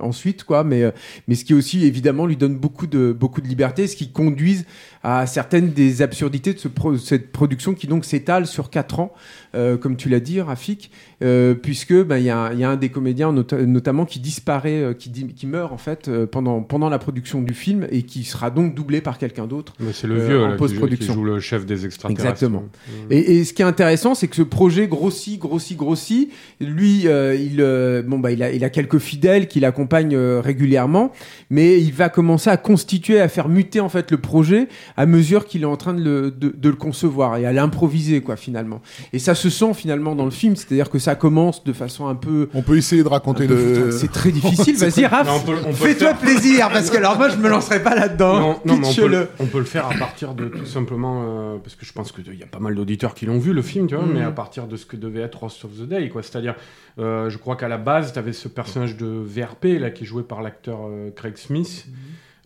ensuite, 0.00 0.42
quoi. 0.42 0.64
Mais, 0.64 0.92
mais 1.28 1.36
ce 1.36 1.44
qui 1.44 1.54
aussi, 1.54 1.84
évidemment, 1.84 2.26
lui 2.26 2.36
donne 2.36 2.56
beaucoup 2.56 2.88
de, 2.88 3.12
beaucoup 3.12 3.40
de 3.40 3.46
liberté, 3.46 3.86
ce 3.86 3.94
qui 3.94 4.10
conduise 4.10 4.64
à 5.04 5.26
certaines 5.26 5.70
des 5.70 6.00
absurdités 6.00 6.52
de 6.54 6.58
ce 6.58 6.68
pro- 6.68 6.96
cette 6.96 7.32
production 7.32 7.74
qui 7.74 7.86
donc 7.88 8.04
s'étale 8.04 8.46
sur 8.46 8.70
quatre 8.70 9.00
ans, 9.00 9.12
euh, 9.54 9.76
comme 9.76 9.96
tu 9.96 10.08
l'as 10.08 10.20
dit, 10.20 10.40
Rafik, 10.40 10.90
euh, 11.24 11.54
puisque 11.54 11.92
ben, 12.04 12.18
il 12.18 12.24
y, 12.24 12.30
a 12.30 12.38
un- 12.38 12.52
il 12.52 12.58
y 12.60 12.64
a 12.64 12.70
un 12.70 12.76
des 12.76 12.88
comédiens 12.88 13.32
nota- 13.32 13.60
notamment 13.66 14.04
qui 14.06 14.20
disparaît, 14.20 14.80
euh, 14.80 14.94
qui, 14.94 15.10
di- 15.10 15.26
qui 15.34 15.46
meurt 15.46 15.72
en 15.72 15.76
fait 15.76 16.06
euh, 16.08 16.26
pendant, 16.26 16.62
pendant 16.62 16.88
la 16.88 16.98
production 16.98 17.42
du 17.42 17.52
film 17.54 17.86
et 17.90 18.02
qui 18.04 18.22
sera 18.24 18.50
donc 18.50 18.74
doublé 18.74 19.00
par 19.00 19.18
quelqu'un 19.18 19.46
d'autre. 19.46 19.74
Mais 19.80 19.92
c'est 19.92 20.06
le 20.06 20.24
vieux 20.24 20.40
en 20.42 20.56
post-production. 20.56 21.14
qui 21.14 21.18
joue 21.20 21.24
le 21.24 21.40
chef 21.40 21.66
des 21.66 21.84
extraterrestres. 21.84 22.20
Exactement. 22.30 22.62
Mm. 23.08 23.12
Et, 23.12 23.38
et 23.38 23.44
ce 23.44 23.52
qui 23.52 23.62
est 23.62 23.66
intéressant, 23.66 24.14
c'est 24.14 24.28
que 24.28 24.36
ce 24.36 24.42
projet 24.42 24.86
grossit, 24.86 25.38
grossit, 25.38 25.76
grossit. 25.76 26.30
Lui, 26.60 27.06
il, 27.06 28.04
bon, 28.06 28.18
bah, 28.20 28.30
il, 28.30 28.42
a, 28.42 28.52
il 28.52 28.62
a 28.64 28.70
quelques 28.70 28.98
fidèles 28.98 29.48
qui 29.48 29.60
l'accompagnent 29.60 30.16
régulièrement, 30.16 31.12
mais 31.50 31.80
il 31.80 31.92
va 31.92 32.08
commencer 32.08 32.50
à 32.50 32.56
constituer, 32.56 33.20
à 33.20 33.28
faire 33.28 33.48
muter 33.48 33.80
en 33.80 33.88
fait 33.88 34.10
le 34.10 34.18
projet 34.18 34.68
à 34.96 35.06
mesure 35.06 35.46
qu'il 35.46 35.62
est 35.62 35.66
en 35.66 35.76
train 35.76 35.94
de 35.94 36.02
le, 36.02 36.30
de, 36.30 36.54
de 36.56 36.68
le 36.68 36.76
concevoir 36.76 37.36
et 37.36 37.46
à 37.46 37.52
l'improviser, 37.52 38.20
quoi, 38.20 38.36
finalement. 38.36 38.80
Et 39.12 39.18
ça 39.18 39.34
se 39.34 39.50
sent 39.50 39.74
finalement 39.74 40.14
dans 40.14 40.24
le 40.24 40.30
film, 40.30 40.56
c'est-à-dire 40.56 40.90
que 40.90 40.98
ça 40.98 41.14
commence 41.14 41.64
de 41.64 41.72
façon 41.72 42.06
un 42.08 42.14
peu. 42.14 42.48
On 42.54 42.62
peut 42.62 42.76
essayer 42.76 43.02
de 43.02 43.08
raconter 43.08 43.46
le. 43.46 43.90
C'est 43.92 44.10
très 44.12 44.30
difficile. 44.32 44.76
Vas-y, 44.82 45.06
Raph, 45.06 45.28
fais-toi 45.74 46.08
faire. 46.14 46.18
plaisir, 46.18 46.68
parce 46.72 46.90
que 46.90 46.96
alors 46.96 47.16
moi, 47.16 47.28
je 47.28 47.36
me 47.36 47.48
lancerai 47.48 47.82
pas 47.82 47.94
là-dedans. 47.94 48.40
Non, 48.40 48.60
non, 48.64 48.76
mais 48.78 48.86
on 48.88 48.94
peut, 48.94 49.06
le- 49.08 49.28
on 49.38 49.46
peut 49.46 49.58
le 49.58 49.64
faire 49.64 49.86
à 49.86 49.94
partir 49.94 50.34
de 50.34 50.46
tout 50.48 50.66
simplement 50.66 51.22
euh, 51.24 51.56
parce 51.62 51.74
que 51.76 51.84
je 51.86 51.92
pense 51.92 52.12
qu'il 52.12 52.34
y 52.38 52.42
a 52.42 52.46
pas 52.46 52.58
mal 52.60 52.74
d'auditeurs 52.74 53.14
qui 53.14 53.26
l'ont 53.26 53.38
vu 53.38 53.52
le 53.52 53.62
film, 53.62 53.86
tu 53.86 53.94
vois, 53.94 54.04
Mhm. 54.04 54.12
mais 54.14 54.22
à 54.22 54.30
partir 54.30 54.66
de 54.66 54.76
ce 54.76 54.86
que 54.86 54.96
devait 54.96 55.20
être 55.20 55.38
Roast 55.40 55.64
of 55.64 55.70
the 55.78 55.88
Day, 55.88 56.08
quoi. 56.08 56.22
C'est-à-dire, 56.22 56.54
euh, 56.98 57.30
je 57.30 57.38
crois 57.38 57.56
qu'à 57.56 57.68
la 57.68 57.78
base, 57.78 58.12
tu 58.12 58.18
avais 58.18 58.32
ce 58.32 58.48
personnage 58.48 58.96
de 58.96 59.06
VRP 59.06 59.78
là 59.78 59.90
qui 59.90 60.04
est 60.04 60.06
joué 60.06 60.22
par 60.22 60.42
l'acteur 60.42 60.80
euh, 60.88 61.10
Craig 61.14 61.36
Smith. 61.36 61.86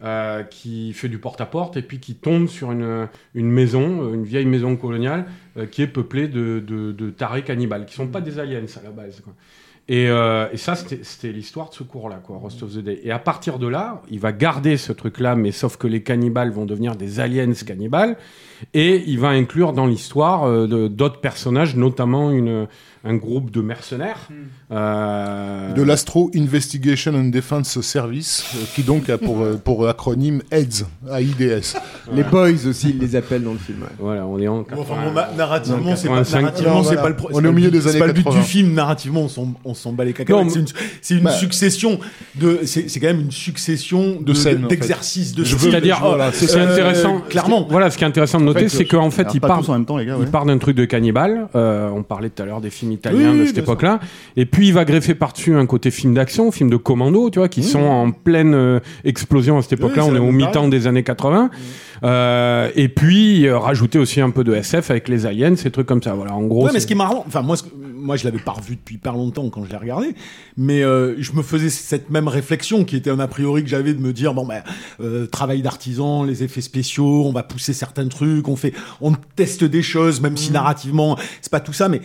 Euh, 0.02 0.42
qui 0.42 0.92
fait 0.92 1.08
du 1.08 1.18
porte-à-porte 1.18 1.76
et 1.76 1.82
puis 1.82 2.00
qui 2.00 2.14
tombe 2.14 2.48
sur 2.48 2.72
une, 2.72 3.08
une 3.34 3.50
maison, 3.50 4.02
euh, 4.02 4.14
une 4.14 4.24
vieille 4.24 4.46
maison 4.46 4.76
coloniale 4.76 5.24
euh, 5.56 5.66
qui 5.66 5.82
est 5.82 5.86
peuplée 5.86 6.28
de, 6.28 6.62
de, 6.66 6.92
de 6.92 7.10
tarés 7.10 7.42
cannibales, 7.42 7.86
qui 7.86 7.94
sont 7.94 8.08
pas 8.08 8.20
des 8.20 8.38
aliens 8.38 8.64
à 8.78 8.82
la 8.82 8.90
base. 8.90 9.20
Quoi. 9.20 9.32
Et, 9.88 10.08
euh, 10.08 10.48
et 10.52 10.56
ça, 10.56 10.74
c'était 10.74 11.30
l'histoire 11.32 11.70
de 11.70 11.74
ce 11.74 11.84
cours-là, 11.84 12.20
quoi, 12.22 12.38
Roast 12.38 12.62
of 12.62 12.74
the 12.74 12.78
Day. 12.78 13.00
Et 13.04 13.12
à 13.12 13.20
partir 13.20 13.58
de 13.58 13.68
là, 13.68 14.02
il 14.10 14.18
va 14.18 14.32
garder 14.32 14.76
ce 14.76 14.92
truc-là, 14.92 15.36
mais 15.36 15.52
sauf 15.52 15.76
que 15.76 15.86
les 15.86 16.02
cannibales 16.02 16.50
vont 16.50 16.66
devenir 16.66 16.96
des 16.96 17.20
aliens 17.20 17.52
cannibales. 17.52 18.16
Et 18.74 19.02
il 19.06 19.18
va 19.18 19.28
inclure 19.28 19.72
dans 19.72 19.86
l'histoire 19.86 20.44
euh, 20.44 20.66
de- 20.66 20.88
d'autres 20.88 21.20
personnages, 21.20 21.76
notamment 21.76 22.30
une, 22.30 22.66
un 23.04 23.14
groupe 23.16 23.50
de 23.50 23.60
mercenaires. 23.60 24.28
euh, 24.72 25.72
de 25.74 25.82
l'Astro 25.82 26.30
Investigation 26.34 27.14
and 27.14 27.26
Defense 27.28 27.80
Service, 27.80 28.44
euh, 28.56 28.64
qui 28.74 28.82
donc 28.82 29.08
a 29.10 29.16
pour, 29.18 29.44
pour 29.64 29.88
acronyme 29.88 30.42
AIDS, 30.50 30.86
AIDS. 31.12 31.76
Les 32.12 32.22
boys 32.24 32.66
aussi, 32.68 32.90
ils 32.90 32.98
les 32.98 33.14
appellent 33.16 33.44
dans 33.44 33.52
le 33.52 33.58
film. 33.58 33.82
ouais. 33.82 33.88
Voilà, 33.98 34.26
on 34.26 34.38
est 34.40 34.48
en 34.48 34.58
Bon, 34.62 34.66
enfin, 34.78 34.94
80. 34.94 35.04
bon, 35.08 35.12
na- 35.14 35.28
narrativement, 35.36 35.96
c'est 35.96 36.08
pas, 36.08 36.14
85. 36.16 36.40
narrativement, 36.40 36.70
Alors, 36.72 36.82
c'est 36.84 36.86
voilà. 36.88 37.02
pas 37.02 37.08
le 37.10 37.16
pro- 37.16 37.28
On 37.32 37.38
est 37.38 37.42
pas 37.42 37.48
au 37.48 37.52
milieu 37.52 37.70
but- 37.70 37.76
des 37.76 37.80
c'est 37.82 37.90
années 37.90 37.98
pas 38.00 38.06
le 38.08 38.12
but 38.12 38.24
80. 38.24 38.40
du 38.40 38.46
film. 38.46 38.72
Narrativement, 38.74 39.20
on 39.22 39.28
s'en, 39.28 39.54
on 39.64 39.74
s'en 39.74 39.92
bat 39.92 40.04
les 40.04 40.12
cacahuètes. 40.12 40.44
Non, 40.44 40.50
C'est 40.50 40.58
une, 40.60 40.66
c'est 41.02 41.14
une 41.14 41.24
Bah. 41.24 41.30
succession 41.32 41.98
de, 42.36 42.60
c'est, 42.64 42.88
c'est 42.88 42.98
quand 43.00 43.06
même 43.08 43.20
une 43.20 43.30
succession 43.30 44.20
de, 44.20 44.34
scènes, 44.34 44.58
en 44.58 44.68
fait. 44.68 44.76
d'exercices, 44.76 45.34
de 45.34 45.44
Je 45.44 45.54
veux- 45.56 45.70
Oh, 45.76 45.98
voilà, 46.08 46.32
c'est 46.32 46.54
euh, 46.56 46.72
intéressant. 46.72 47.20
clairement. 47.28 47.66
Voilà, 47.70 47.90
ce 47.90 47.98
qui 47.98 48.04
est 48.04 48.06
intéressant 48.06 48.40
de 48.40 48.44
noter, 48.46 48.68
c'est 48.68 48.84
qu'en 48.84 49.10
fait, 49.10 49.22
Alors, 49.22 49.34
il 49.34 49.40
part, 49.40 49.70
en 49.70 49.72
même 49.72 49.84
temps, 49.84 49.96
les 49.98 50.06
gars. 50.06 50.16
il 50.20 50.26
part 50.26 50.44
d'un 50.46 50.58
truc 50.58 50.76
de 50.76 50.84
cannibale. 50.84 51.48
euh, 51.54 51.88
on 51.94 52.02
parlait 52.02 52.30
tout 52.30 52.42
à 52.42 52.46
l'heure 52.46 52.60
des 52.60 52.70
films 52.70 52.92
italiens 52.92 53.32
Oui, 53.32 53.40
de 53.40 53.44
cette 53.46 53.58
époque-là. 53.58 54.00
Et 54.36 54.46
puis, 54.46 54.68
il 54.68 54.72
va 54.72 54.84
greffer 54.84 55.14
par-dessus 55.14 55.54
un 55.54 55.66
côté 55.66 55.90
film 55.90 56.14
d'action, 56.14 56.50
film 56.50 56.70
de 56.70 56.76
commando, 56.76 57.30
tu 57.30 57.38
vois, 57.38 57.48
qui 57.48 57.62
sont 57.62 57.82
en 57.82 58.10
pleine 58.10 58.54
euh, 58.54 58.80
explosion 59.04 59.58
à 59.58 59.62
cette 59.62 59.74
époque-là. 59.74 60.04
on 60.04 60.14
est 60.14 60.18
au 60.18 60.32
mi-temps 60.32 60.68
des 60.68 60.86
années 60.86 61.02
80. 61.02 61.50
Euh, 62.04 62.70
et 62.74 62.88
puis, 62.88 63.48
rajouter 63.50 63.98
aussi 63.98 64.20
un 64.20 64.30
peu 64.30 64.44
de 64.44 64.54
SF 64.54 64.90
avec 64.90 65.08
les 65.08 65.26
aliens, 65.26 65.56
ces 65.56 65.70
trucs 65.70 65.86
comme 65.86 66.02
ça. 66.02 66.14
Voilà, 66.14 66.34
en 66.34 66.42
gros. 66.42 66.66
Ouais, 66.66 66.70
mais 66.72 66.80
ce 66.80 66.86
qui 66.86 66.92
est 66.92 66.96
marrant, 66.96 67.24
enfin 67.26 67.42
moi, 67.42 67.56
ce 67.56 67.62
moi 68.06 68.16
je 68.16 68.24
l'avais 68.24 68.38
pas 68.38 68.52
revu 68.52 68.76
depuis 68.76 68.96
pas 68.96 69.12
longtemps 69.12 69.50
quand 69.50 69.64
je 69.64 69.70
l'ai 69.70 69.76
regardé, 69.76 70.14
mais 70.56 70.82
euh, 70.82 71.16
je 71.18 71.32
me 71.32 71.42
faisais 71.42 71.68
cette 71.68 72.08
même 72.08 72.28
réflexion 72.28 72.84
qui 72.84 72.96
était 72.96 73.10
un 73.10 73.18
a 73.18 73.28
priori 73.28 73.62
que 73.62 73.68
j'avais 73.68 73.92
de 73.92 74.00
me 74.00 74.12
dire 74.12 74.32
bon 74.32 74.46
ben 74.46 74.62
euh, 75.00 75.26
travail 75.26 75.60
d'artisan, 75.60 76.22
les 76.22 76.42
effets 76.42 76.60
spéciaux, 76.60 77.26
on 77.26 77.32
va 77.32 77.42
pousser 77.42 77.72
certains 77.72 78.08
trucs, 78.08 78.48
on 78.48 78.56
fait, 78.56 78.72
on 79.00 79.12
teste 79.12 79.64
des 79.64 79.82
choses, 79.82 80.20
même 80.20 80.36
si 80.36 80.52
narrativement 80.52 81.18
c'est 81.42 81.50
pas 81.50 81.60
tout 81.60 81.72
ça, 81.72 81.88
mais 81.88 82.00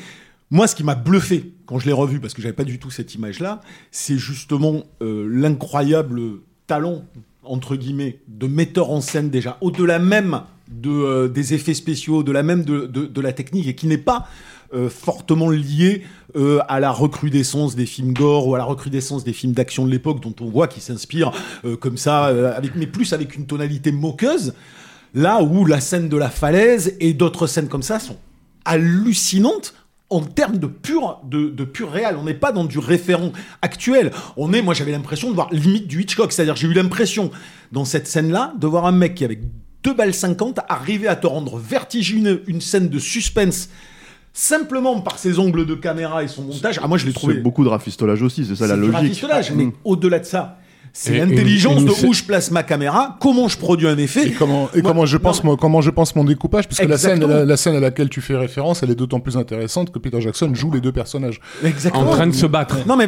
moi 0.49 0.67
ce 0.67 0.75
qui 0.75 0.83
m'a 0.83 0.95
bluffé 0.95 1.53
quand 1.65 1.79
je 1.79 1.85
l'ai 1.85 1.93
revu 1.93 2.19
parce 2.19 2.33
que 2.33 2.41
j'avais 2.41 2.53
pas 2.53 2.65
du 2.65 2.79
tout 2.79 2.91
cette 2.91 3.15
image-là, 3.15 3.61
c'est 3.91 4.17
justement 4.17 4.83
euh, 5.01 5.27
l'incroyable 5.31 6.21
talent 6.67 7.05
entre 7.43 7.75
guillemets 7.75 8.19
de 8.27 8.47
metteur 8.47 8.91
en 8.91 9.01
scène 9.01 9.29
déjà 9.29 9.57
au-delà 9.61 9.99
même 9.99 10.41
de 10.71 10.89
euh, 10.89 11.27
des 11.27 11.53
effets 11.53 11.73
spéciaux, 11.73 12.17
au-delà 12.17 12.43
même 12.43 12.63
de, 12.63 12.85
de, 12.85 13.05
de 13.05 13.21
la 13.21 13.33
technique 13.33 13.67
et 13.67 13.75
qui 13.75 13.87
n'est 13.87 13.97
pas 13.97 14.27
euh, 14.73 14.89
fortement 14.89 15.49
lié 15.49 16.03
euh, 16.35 16.59
à 16.67 16.79
la 16.79 16.91
recrudescence 16.91 17.75
des 17.75 17.85
films 17.85 18.13
gore 18.13 18.47
ou 18.47 18.55
à 18.55 18.57
la 18.57 18.63
recrudescence 18.63 19.23
des 19.23 19.33
films 19.33 19.53
d'action 19.53 19.85
de 19.85 19.91
l'époque 19.91 20.21
dont 20.21 20.35
on 20.39 20.49
voit 20.49 20.67
qu'ils 20.67 20.81
s'inspirent 20.81 21.31
euh, 21.65 21.75
comme 21.75 21.97
ça 21.97 22.33
mais 22.75 22.87
plus 22.87 23.11
avec 23.11 23.35
une 23.35 23.45
tonalité 23.45 23.91
moqueuse 23.91 24.53
là 25.13 25.41
où 25.41 25.65
la 25.65 25.81
scène 25.81 26.09
de 26.09 26.17
la 26.17 26.29
falaise 26.29 26.95
et 26.99 27.13
d'autres 27.13 27.47
scènes 27.47 27.67
comme 27.67 27.83
ça 27.83 27.99
sont 27.99 28.17
hallucinantes 28.65 29.73
en 30.09 30.21
termes 30.21 30.57
de 30.57 30.67
pur, 30.67 31.19
de, 31.23 31.49
de 31.49 31.63
pur 31.63 31.89
réel. 31.89 32.17
On 32.19 32.25
n'est 32.25 32.33
pas 32.33 32.51
dans 32.51 32.65
du 32.65 32.79
référent 32.79 33.31
actuel. 33.61 34.11
On 34.35 34.51
est, 34.51 34.61
moi 34.61 34.73
j'avais 34.73 34.91
l'impression 34.91 35.29
de 35.29 35.35
voir 35.35 35.47
limite 35.51 35.87
du 35.87 36.01
Hitchcock. 36.01 36.31
C'est-à-dire 36.33 36.55
j'ai 36.55 36.67
eu 36.67 36.73
l'impression 36.73 37.31
dans 37.71 37.85
cette 37.85 38.07
scène-là 38.07 38.53
de 38.59 38.67
voir 38.67 38.85
un 38.85 38.91
mec 38.91 39.15
qui 39.15 39.25
avec 39.25 39.39
2 39.83 39.93
balles 39.93 40.13
50 40.13 40.59
arriver 40.67 41.07
à 41.07 41.15
te 41.15 41.27
rendre 41.27 41.57
vertigineux 41.57 42.43
une 42.47 42.61
scène 42.61 42.89
de 42.89 42.99
suspense 42.99 43.69
simplement 44.33 45.01
par 45.01 45.17
ses 45.17 45.39
angles 45.39 45.65
de 45.65 45.75
caméra 45.75 46.23
et 46.23 46.27
son 46.27 46.43
montage. 46.43 46.79
Ah 46.81 46.87
moi 46.87 46.97
je 46.97 47.05
l'ai 47.05 47.13
trouvé. 47.13 47.35
C'est 47.35 47.41
beaucoup 47.41 47.63
de 47.63 47.69
rafistolage 47.69 48.21
aussi, 48.21 48.45
c'est 48.45 48.55
ça 48.55 48.67
la 48.67 48.75
logique. 48.75 48.93
rafistolage, 48.95 49.51
mais 49.51 49.65
Mm. 49.65 49.71
au-delà 49.83 50.19
de 50.19 50.25
ça, 50.25 50.57
c'est 50.93 51.17
l'intelligence 51.17 51.85
de 51.85 52.05
où 52.05 52.13
je 52.13 52.23
place 52.23 52.51
ma 52.51 52.63
caméra, 52.63 53.17
comment 53.21 53.47
je 53.47 53.57
produis 53.57 53.87
un 53.87 53.97
effet. 53.97 54.27
Et 54.27 54.31
comment, 54.31 54.69
et 54.73 54.81
Moi- 54.81 54.91
comment 54.91 55.05
je 55.05 55.17
pense, 55.17 55.43
non, 55.43 55.51
moi, 55.51 55.57
comment 55.59 55.81
je 55.81 55.89
pense 55.89 56.15
mon 56.15 56.23
découpage, 56.23 56.67
parce 56.67 56.79
que 56.79 56.85
la 56.85 56.97
scène, 56.97 57.11
Exactement. 57.13 57.39
la, 57.39 57.45
la 57.45 57.57
scène 57.57 57.75
à 57.75 57.79
laquelle 57.79 58.09
tu 58.09 58.19
fais 58.21 58.35
référence, 58.35 58.83
elle 58.83 58.91
est 58.91 58.95
d'autant 58.95 59.19
plus 59.19 59.37
intéressante 59.37 59.91
que 59.91 59.99
Peter 59.99 60.19
Jackson 60.19 60.53
joue 60.53 60.71
les 60.71 60.81
deux 60.81 60.91
personnages. 60.91 61.39
en 61.93 62.05
train 62.05 62.27
de 62.27 62.33
se 62.33 62.45
battre. 62.45 62.77
Non 62.87 62.95
mais 62.97 63.07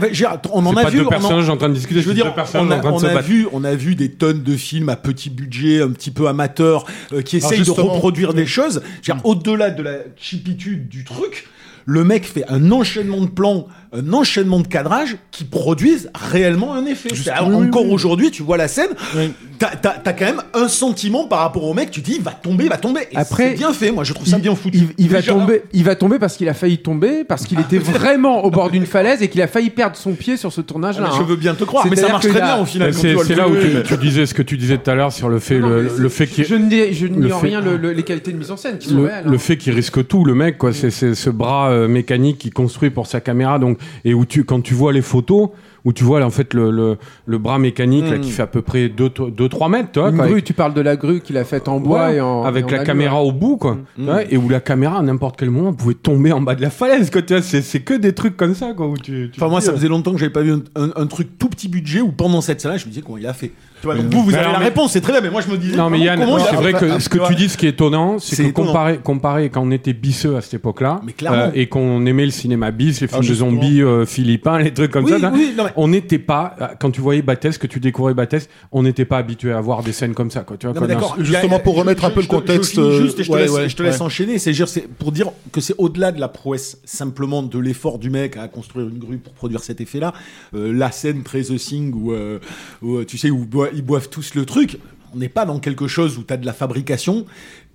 on 0.52 0.66
en 0.66 0.76
a 0.78 0.84
pas 0.84 0.90
vu. 0.90 1.00
deux 1.00 1.06
en- 1.06 1.10
personnages 1.10 1.50
en 1.50 1.58
train 1.58 1.70
de 1.70 1.74
discuter, 1.74 2.02
Je 2.02 2.08
veux 2.08 2.14
dire, 2.14 2.34
on 2.56 2.72
a, 2.72 2.82
on 2.86 3.22
vu, 3.22 3.48
on 3.52 3.64
a 3.64 3.76
vu 3.76 3.96
des 3.96 4.10
tonnes 4.12 4.44
de 4.44 4.56
films 4.56 4.90
à 4.90 4.96
petit 4.96 5.30
budget, 5.30 5.82
un 5.82 5.90
petit 5.92 6.12
peu 6.12 6.28
amateurs, 6.28 6.86
euh, 7.12 7.22
qui 7.22 7.38
essayent 7.38 7.64
de 7.64 7.72
reproduire 7.72 8.34
des 8.34 8.46
choses. 8.46 8.82
Au-delà 9.24 9.70
de 9.70 9.84
la 9.84 9.98
chipitude 10.18 10.88
du 10.90 11.04
truc, 11.04 11.48
le 11.86 12.04
mec 12.04 12.26
fait 12.26 12.46
un 12.50 12.72
enchaînement 12.72 13.22
de 13.22 13.28
plans 13.28 13.68
un 13.96 14.14
enchaînement 14.14 14.60
de 14.60 14.68
cadrages 14.68 15.18
qui 15.32 15.44
produisent 15.44 16.10
réellement 16.16 16.74
un 16.74 16.86
effet. 16.86 17.10
Juste- 17.14 17.30
oui, 17.46 17.56
encore 17.68 17.86
oui. 17.86 17.92
aujourd'hui, 17.94 18.32
tu 18.32 18.42
vois 18.44 18.58
la 18.58 18.68
scène, 18.68 18.90
Oui. 19.16 19.32
t'as 19.60 19.72
as, 20.04 20.14
quand 20.14 20.26
même 20.26 20.42
un 20.56 20.68
sentiment 20.68 21.28
par 21.28 21.40
rapport 21.40 21.64
au 21.64 21.74
mec, 21.74 21.92
tu 21.92 22.02
dis, 22.02 22.16
il 22.18 22.22
va 22.24 22.32
tomber, 22.32 22.64
il 22.66 22.70
va 22.70 22.78
tomber. 22.78 23.02
Et 23.12 23.18
Après, 23.18 23.50
c'est 23.52 23.56
bien 23.58 23.72
fait, 23.72 23.92
moi 23.92 24.04
je 24.04 24.14
trouve 24.14 24.28
ça 24.28 24.38
il, 24.38 24.42
bien 24.42 24.56
foutu. 24.56 24.78
il- 24.78 24.88
il 24.98 25.10
va 25.10 25.22
tomber, 25.22 25.64
il 25.74 25.84
va 25.84 25.96
tomber 25.96 26.18
parce 26.18 26.38
qu'il 26.38 26.50
a 26.50 26.54
failli 26.54 26.80
tomber, 26.80 27.24
parce 27.24 27.46
qu'il 27.46 27.60
était 27.60 27.78
vraiment 27.78 28.44
au 28.44 28.50
bord 28.52 28.72
d'une 28.72 28.86
falaise 28.88 29.22
et 29.22 29.28
qu'il 29.28 29.42
a 29.42 29.48
failli 29.48 29.70
perdre 29.70 29.96
son 29.96 30.14
pied 30.14 30.38
sur 30.38 30.52
ce 30.52 30.62
ah, 30.62 30.64
tournage-là. 30.64 31.08
mais 31.12 31.16
je 31.18 31.22
hein. 31.22 31.26
veux 31.28 31.36
bien 31.36 31.54
te 31.54 31.64
croire, 31.64 31.86
mais 31.88 31.96
ça 31.96 32.10
marche 32.10 32.28
très 32.28 32.40
là- 32.40 32.46
bien 32.56 32.58
au 32.62 32.66
final. 32.66 32.94
C'est 32.94 33.36
là 33.36 33.48
où 33.48 33.56
tu, 33.56 33.84
tu 33.86 33.98
disais 33.98 34.26
ce 34.26 34.34
que 34.34 34.42
tu 34.42 34.58
disais 34.58 34.78
tout 34.80 34.90
à 34.90 34.96
l'heure 34.96 35.12
sur 35.14 35.30
le 35.30 35.38
fait, 35.40 35.60
Non, 35.60 35.68
le, 35.70 35.90
le 35.98 36.10
fait 36.10 36.26
qu'il 36.28 36.46
je 36.46 36.56
fait- 36.56 37.48
rien 37.48 37.62
le- 37.62 37.78
le- 37.78 37.92
les 37.92 38.04
qualités 38.04 38.32
de 38.32 38.38
mise 38.38 38.52
en 38.52 38.58
scène 38.58 38.78
qui 38.80 38.90
sont 38.90 38.96
le, 38.98 39.04
réelles. 39.06 39.26
le 39.26 39.36
hein. 39.36 39.40
fait 39.40 39.58
qu'il 39.58 39.74
risque 39.74 40.08
tout, 40.08 40.26
le 40.26 40.34
mec, 40.34 40.58
quoi, 40.58 40.74
c'est 40.74 40.90
c'est 40.90 41.14
ce 41.16 41.30
bras 41.30 41.70
euh, 41.70 41.88
mécanique 41.88 42.38
qu'il 42.40 42.54
construit 42.54 42.90
pour 42.90 43.08
sa 43.08 43.20
caméra, 43.22 43.60
donc 43.60 43.78
et 44.06 44.14
où 44.14 44.26
tu, 44.26 44.44
quand 44.44 44.62
tu 44.62 44.74
vois 44.74 44.94
les 44.94 45.02
photos, 45.02 45.50
où 45.86 45.92
tu 45.92 46.04
vois 46.06 46.20
là, 46.22 46.26
en 46.26 46.30
fait 46.30 46.54
le, 46.54 46.72
le, 46.72 46.98
le 47.26 47.38
bras 47.38 47.60
mécanique 47.60 48.10
là, 48.10 48.18
qui 48.18 48.32
fait 48.32 48.42
à 48.44 48.48
peu 48.48 48.62
près 48.62 48.88
2-3 48.88 49.70
mètres, 49.70 49.90
tu 49.92 50.00
vois, 50.00 50.10
Une 50.10 50.16
grue, 50.18 50.32
avec- 50.32 50.44
tu 50.46 50.54
parles 50.54 50.74
de 50.74 50.82
la 50.82 50.96
grue 50.96 51.20
qu'il 51.20 51.38
a 51.38 51.44
faite 51.44 51.68
en 51.68 51.80
bois 51.80 52.08
Ouais, 52.08 52.16
et 52.16 52.22
en 52.22 52.44
avec 52.46 52.64
et 52.72 52.74
en 52.74 52.78
la 52.78 52.84
caméra 52.86 53.22
au 53.24 53.32
bout, 53.34 53.58
quoi, 53.58 53.78
Ouais, 53.98 54.28
et 54.30 54.38
où 54.38 54.48
la 54.50 54.60
caméra 54.62 55.00
à 55.00 55.02
n'importe 55.02 55.38
quel 55.38 55.50
moment 55.50 55.74
pouvait 55.74 55.94
tomber 55.94 56.32
en 56.32 56.40
bas 56.42 56.56
de 56.56 56.62
la 56.62 56.70
falaise, 56.70 57.10
quoi, 57.10 57.22
tu 57.22 57.34
vois, 57.34 57.42
c'est 57.42 57.80
que 57.82 57.94
des 57.96 58.14
trucs 58.14 58.38
comme 58.38 58.56
ça, 58.56 58.74
quoi, 58.74 58.88
où 58.88 58.98
tu, 58.98 59.30
tu 59.34 59.40
Enfin, 59.42 59.50
moi, 59.50 59.60
ça 59.62 59.74
faisait 59.74 59.88
longtemps 59.90 60.14
que 60.14 60.20
j'avais 60.20 60.32
pas 60.32 60.42
vu 60.42 60.54
un, 60.54 60.62
un- 60.76 60.92
un 60.96 61.06
truc 61.08 61.38
tout 61.38 61.50
petit 61.50 61.68
budget 61.68 62.00
où 62.02 62.12
pendant 62.12 62.40
cette 62.42 62.62
scène-là, 62.62 62.78
je 62.78 62.86
me 62.86 62.90
disais 62.92 63.02
comment 63.06 63.18
il 63.18 63.28
a 63.28 63.34
fait. 63.34 63.52
Tu 63.84 63.88
vois, 63.88 63.98
donc 63.98 64.14
vous, 64.14 64.24
vous 64.24 64.34
avez 64.34 64.46
la 64.46 64.60
mais- 64.60 64.66
réponse, 64.66 64.94
c'est 64.94 65.02
très 65.02 65.12
bien, 65.12 65.20
mais 65.20 65.30
moi 65.30 65.42
je 65.42 65.52
me 65.52 65.58
disais. 65.58 65.76
Non 65.76 65.90
mais 65.90 66.00
Yann, 66.00 66.18
c'est 66.50 66.56
vrai 66.56 66.72
que 66.72 67.00
ce 67.00 67.10
que 67.10 67.18
tu 67.28 67.36
dis, 67.36 67.50
ce 67.50 67.58
qui 67.58 67.66
est 67.66 67.72
étonnant, 67.72 68.18
c'est 68.18 68.38
C'est 68.38 68.44
que 68.46 68.48
étonnant. 68.52 68.68
comparé, 68.68 68.98
comparé 69.04 69.50
quand 69.50 69.62
on 69.62 69.72
était 69.72 69.92
bisseux 69.92 70.38
à 70.38 70.42
cette 70.42 70.54
époque-là, 70.54 71.02
Mais 71.06 71.12
clairement. 71.12 71.52
et 71.54 71.68
qu'on 71.68 72.06
aimait 72.06 72.24
le 72.24 72.32
cinéma 72.32 72.72
bis, 72.72 73.02
les 73.02 73.08
films 73.10 73.20
de 73.20 73.26
justement. 73.26 73.50
zombies 73.52 73.82
euh, 73.82 74.06
philippins, 74.06 74.58
les 74.60 74.72
trucs 74.74 74.90
comme 74.92 75.04
Oui, 75.04 75.12
ça, 75.12 75.18
là, 75.18 75.32
oui, 75.34 75.54
non, 75.58 75.66
mais- 75.66 75.72
on 75.76 75.90
n'était 75.90 76.18
pas, 76.18 76.56
euh, 76.62 76.68
quand 76.80 76.92
tu 76.92 77.02
voyais 77.02 77.22
Battès, 77.22 77.58
que 77.58 77.68
tu 77.68 77.82
découvrais 77.82 78.14
Battès, 78.14 78.48
on 78.72 78.84
n'était 78.84 79.04
pas 79.04 79.18
habitué 79.18 79.52
à 79.52 79.60
voir 79.60 79.84
des 79.84 79.92
scènes 79.92 80.14
comme 80.14 80.32
ça, 80.32 80.44
quoi. 80.44 80.56
Tu 80.56 80.66
vois, 80.66 80.88
d'accord. 80.88 81.18
Justement, 81.20 81.60
pour 81.60 81.76
remettre 81.76 82.06
un 82.06 82.10
peu 82.10 82.22
le 82.22 82.28
contexte, 82.28 82.76
Je, 82.76 83.02
juste 83.02 83.18
te 83.22 83.34
euh, 83.34 83.68
laisse, 83.84 84.00
enchaîner. 84.00 84.38
C'est 84.40 84.54
pour 84.98 85.12
dire 85.12 85.28
que 85.52 85.60
c'est 85.60 85.76
au-delà 85.78 86.14
de 86.14 86.22
la 86.22 86.30
prouesse 86.30 86.78
simplement 86.86 87.44
de 87.44 87.60
l'effort 87.60 88.00
du 88.00 88.10
mec 88.10 88.38
à 88.38 88.48
construire 88.48 88.88
une 88.88 88.98
grue 88.98 89.18
pour 89.18 89.34
produire 89.34 89.62
cet 89.62 89.82
effet-là. 89.82 90.14
Euh, 90.56 90.72
la 90.72 90.90
scène 90.92 91.24
très 91.24 91.42
The 91.42 91.58
Thing 91.58 91.94
où, 91.94 92.14
euh, 92.14 92.40
euh, 92.86 93.04
tu 93.04 93.18
sais, 93.18 93.30
où 93.30 93.46
ils 93.74 93.82
boivent 93.82 94.10
tous 94.10 94.36
le 94.36 94.46
truc. 94.46 94.78
On 95.14 95.18
n'est 95.18 95.30
pas 95.30 95.46
dans 95.46 95.60
quelque 95.60 95.88
chose 95.88 96.18
où 96.18 96.24
tu 96.24 96.34
as 96.34 96.38
de 96.38 96.46
la 96.46 96.54
fabrication 96.54 97.26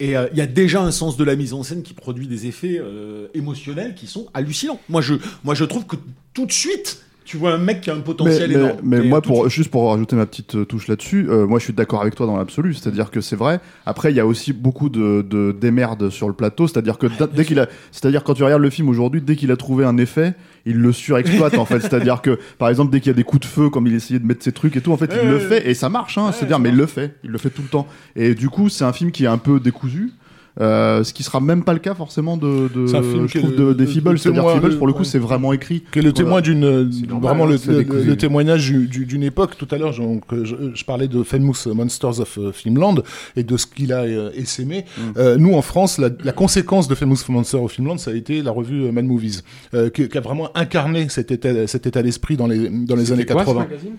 et 0.00 0.16
euh, 0.16 0.26
il 0.32 0.38
y 0.38 0.40
a 0.40 0.46
déjà 0.46 0.82
un 0.82 0.90
sens 0.90 1.16
de 1.16 1.24
la 1.24 1.36
mise 1.36 1.54
en 1.54 1.62
scène 1.62 1.82
qui 1.82 1.94
produit 1.94 2.26
des 2.26 2.46
effets 2.46 2.80
euh, 2.80 3.28
émotionnels 3.34 3.94
qui 3.94 4.06
sont 4.06 4.26
hallucinants. 4.34 4.80
Moi 4.88 5.02
je, 5.02 5.14
moi, 5.44 5.54
je 5.54 5.64
trouve 5.64 5.86
que 5.86 5.96
tout 6.34 6.46
de 6.46 6.52
suite, 6.52 7.04
tu 7.28 7.36
vois 7.36 7.52
un 7.52 7.58
mec 7.58 7.82
qui 7.82 7.90
a 7.90 7.92
un 7.92 7.96
Mais, 7.96 8.02
potentiel 8.02 8.48
mais- 8.50 8.54
énorme. 8.56 8.78
mais 8.82 8.96
Et, 8.98 9.08
moi, 9.08 9.20
pour, 9.20 9.40
suite- 9.42 9.50
juste 9.52 9.70
pour 9.70 9.90
rajouter 9.90 10.16
ma 10.16 10.24
petite 10.24 10.54
euh, 10.54 10.64
touche 10.64 10.88
là-dessus, 10.88 11.28
euh, 11.28 11.46
moi 11.46 11.58
je 11.58 11.64
suis 11.64 11.72
d'accord 11.74 12.00
avec 12.00 12.14
toi 12.14 12.26
dans 12.26 12.36
l'absolu. 12.38 12.72
C'est-à-dire 12.72 13.10
que 13.10 13.20
c'est 13.20 13.36
vrai. 13.36 13.60
Après, 13.84 14.10
il 14.12 14.16
y 14.16 14.20
a 14.20 14.26
aussi 14.26 14.54
beaucoup 14.54 14.88
de, 14.88 15.20
de 15.28 15.52
démerdes 15.52 16.08
sur 16.08 16.26
le 16.26 16.32
plateau. 16.34 16.66
C'est-à-dire 16.66 16.96
que 16.96 17.06
dès 17.34 17.44
qu'il 17.44 17.60
a, 17.60 17.66
c'est-à-dire 17.92 18.24
quand 18.24 18.32
tu 18.34 18.44
regardes 18.44 18.62
le 18.62 18.70
film 18.70 18.88
aujourd'hui, 18.88 19.20
dès 19.20 19.36
qu'il 19.36 19.50
a 19.52 19.56
trouvé 19.56 19.84
un 19.84 19.98
effet, 19.98 20.34
il 20.64 20.76
le 20.78 20.90
surexploite 20.92 21.58
en 21.58 21.64
fait. 21.66 21.80
C'est-à-dire 21.80 22.22
que 22.22 22.38
par 22.56 22.70
exemple, 22.70 22.90
dès 22.90 23.00
qu'il 23.00 23.08
y 23.08 23.14
a 23.14 23.16
des 23.16 23.24
coups 23.24 23.42
de 23.42 23.46
feu, 23.46 23.68
comme 23.68 23.86
il 23.86 23.94
essayait 23.94 24.20
de 24.20 24.26
mettre 24.26 24.42
ses 24.42 24.52
trucs 24.52 24.74
et 24.76 24.80
tout, 24.80 24.92
en 24.92 24.96
fait, 24.96 25.10
il 25.12 25.18
Ouais, 25.18 25.24
le 25.26 25.34
ouais, 25.36 25.40
fait 25.40 25.68
et 25.70 25.74
ça 25.74 25.90
marche. 25.90 26.16
Hein, 26.16 26.30
C'est-à-dire, 26.32 26.58
mais 26.58 26.70
il 26.70 26.76
le 26.76 26.86
fait, 26.86 27.14
il 27.24 27.30
le 27.30 27.36
fait 27.38 27.50
tout 27.50 27.62
le 27.62 27.68
temps. 27.68 27.86
Et 28.16 28.34
du 28.34 28.48
coup, 28.48 28.70
c'est 28.70 28.84
un 28.84 28.92
film 28.94 29.10
qui 29.10 29.24
est 29.24 29.28
un 29.28 29.38
peu 29.38 29.60
décousu. 29.60 30.12
Euh, 30.60 31.04
ce 31.04 31.12
qui 31.12 31.22
sera 31.22 31.40
même 31.40 31.62
pas 31.62 31.72
le 31.72 31.78
cas 31.78 31.94
forcément 31.94 32.36
de, 32.36 32.68
de 32.74 32.86
je 32.86 33.38
trouve 33.38 33.54
de, 33.54 33.72
des 33.72 33.84
le- 33.84 33.90
Feebles. 33.90 34.10
le 34.12 34.16
C'est-à-dire 34.16 34.50
Feebles, 34.50 34.76
pour 34.76 34.86
le 34.86 34.92
coup, 34.92 35.00
ouais. 35.00 35.04
c'est 35.04 35.18
vraiment 35.18 35.52
écrit. 35.52 35.84
le 35.94 36.12
témoin 36.12 36.40
Voilà. 36.40 36.42
d'une 36.42 37.20
vraiment 37.20 37.44
hein, 37.44 37.56
le, 37.68 38.16
témoignage 38.16 38.70
du- 38.70 38.86
du- 38.88 39.06
d'une 39.06 39.22
époque 39.22 39.56
tout 39.56 39.68
à 39.70 39.78
l'heure 39.78 39.92
je, 39.92 40.02
je 40.74 40.84
parlais 40.84 41.06
de 41.08 41.22
Famous 41.22 41.54
Monsters 41.72 42.20
of 42.20 42.38
euh, 42.38 42.52
Filmland 42.52 43.02
et 43.36 43.42
de 43.44 43.56
ce 43.56 43.66
qu'il 43.66 43.92
a 43.92 44.02
euh, 44.02 44.30
essaimé 44.34 44.84
Mm. 44.98 45.00
Euh, 45.18 45.36
nous 45.36 45.54
en 45.54 45.62
France 45.62 45.98
la, 45.98 46.08
la 46.24 46.32
conséquence 46.32 46.88
de 46.88 46.94
Famous 46.94 47.18
Monsters 47.28 47.62
of 47.62 47.72
Filmland 47.72 47.98
ça 47.98 48.10
a 48.10 48.14
été 48.14 48.42
la 48.42 48.50
revue 48.50 48.90
Mad 48.90 49.04
Movies 49.04 49.42
euh, 49.74 49.90
qui, 49.90 50.08
qui 50.08 50.18
a 50.18 50.20
vraiment 50.20 50.50
incarné 50.56 51.08
cet 51.08 51.30
état 51.30 51.66
cet 51.66 51.86
état 51.86 52.02
d'esprit 52.02 52.36
dans 52.36 52.46
les 52.46 52.68
dans 52.68 52.96
les 52.96 53.12
années 53.12 53.22
C'était 53.22 53.34
quoi, 53.34 53.42
ce 53.42 53.46
80 53.50 53.60
magazine? 53.68 53.90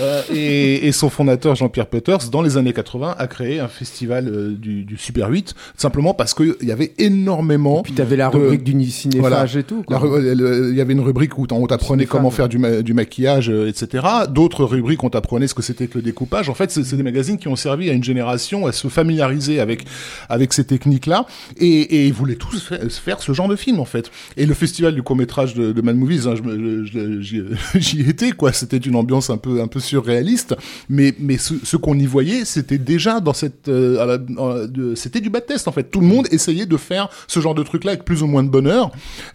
Euh, 0.00 0.22
et, 0.34 0.88
et 0.88 0.92
son 0.92 1.08
fondateur 1.10 1.54
Jean-Pierre 1.54 1.86
Peters 1.86 2.28
dans 2.30 2.42
les 2.42 2.56
années 2.56 2.72
80 2.72 3.14
a 3.16 3.26
créé 3.28 3.60
un 3.60 3.68
festival 3.68 4.28
euh, 4.28 4.50
du, 4.50 4.84
du 4.84 4.96
Super 4.96 5.28
8 5.30 5.54
simplement 5.76 6.12
parce 6.12 6.34
qu'il 6.34 6.56
y 6.62 6.72
avait 6.72 6.92
énormément 6.98 7.82
Puis 7.82 7.92
t'avais 7.92 8.16
la 8.16 8.28
de- 8.30 8.36
rubrique 8.36 8.64
du 8.64 8.90
cinéphage 8.90 9.56
et 9.56 9.62
tout. 9.62 9.84
Il 9.88 10.74
y 10.76 10.80
avait 10.80 10.92
une 10.92 11.00
rubrique 11.00 11.38
où 11.38 11.46
on 11.52 11.66
t'apprenait 11.66 12.06
comment 12.06 12.30
faire 12.30 12.48
du, 12.48 12.58
ma- 12.58 12.82
du 12.82 12.94
maquillage, 12.94 13.48
euh, 13.48 13.68
etc. 13.68 14.04
D'autres 14.28 14.64
rubriques 14.64 15.04
on 15.04 15.10
t'apprenait 15.10 15.46
ce 15.46 15.54
que 15.54 15.62
c'était 15.62 15.86
que 15.86 15.98
le 15.98 16.02
découpage. 16.02 16.48
En 16.48 16.54
fait, 16.54 16.70
c'est 16.70 16.96
des 16.96 17.02
magazines 17.02 17.38
qui 17.38 17.48
ont 17.48 17.56
servi 17.56 17.88
à 17.88 17.92
une 17.92 18.04
génération 18.04 18.66
à 18.66 18.72
se 18.72 18.88
familiariser 18.88 19.60
avec 19.60 19.84
avec 20.28 20.52
ces 20.52 20.64
techniques-là 20.64 21.26
et, 21.58 21.66
et 21.68 22.06
ils 22.06 22.12
voulaient 22.12 22.34
tous 22.36 22.60
fa- 22.60 22.88
faire 22.88 23.20
ce 23.22 23.32
genre 23.32 23.48
de 23.48 23.56
film 23.56 23.78
en 23.80 23.84
fait. 23.84 24.10
Et 24.36 24.46
le 24.46 24.54
festival 24.54 24.94
du 24.94 25.02
court 25.02 25.16
métrage 25.16 25.54
de, 25.54 25.72
de 25.72 25.80
Mad 25.80 25.96
Movies, 25.96 26.26
hein, 26.26 26.34
j'y 27.74 28.00
étais 28.08 28.32
quoi. 28.32 28.52
C'était 28.52 28.76
une 28.78 28.96
ambiance 28.96 29.30
un 29.30 29.36
peu 29.38 29.60
un 29.60 29.66
peu 29.68 29.75
surréaliste, 29.80 30.54
mais 30.88 31.14
mais 31.18 31.38
ce, 31.38 31.54
ce 31.62 31.76
qu'on 31.76 31.98
y 31.98 32.06
voyait, 32.06 32.44
c'était 32.44 32.78
déjà 32.78 33.20
dans 33.20 33.32
cette 33.34 33.68
euh, 33.68 34.18
c'était 34.94 35.20
du 35.20 35.30
bad 35.30 35.46
test 35.46 35.68
en 35.68 35.72
fait. 35.72 35.84
Tout 35.90 36.00
le 36.00 36.06
monde 36.06 36.26
essayait 36.30 36.66
de 36.66 36.76
faire 36.76 37.08
ce 37.28 37.40
genre 37.40 37.54
de 37.54 37.62
truc-là 37.62 37.92
avec 37.92 38.04
plus 38.04 38.22
ou 38.22 38.26
moins 38.26 38.42
de 38.42 38.48
bonheur. 38.48 38.90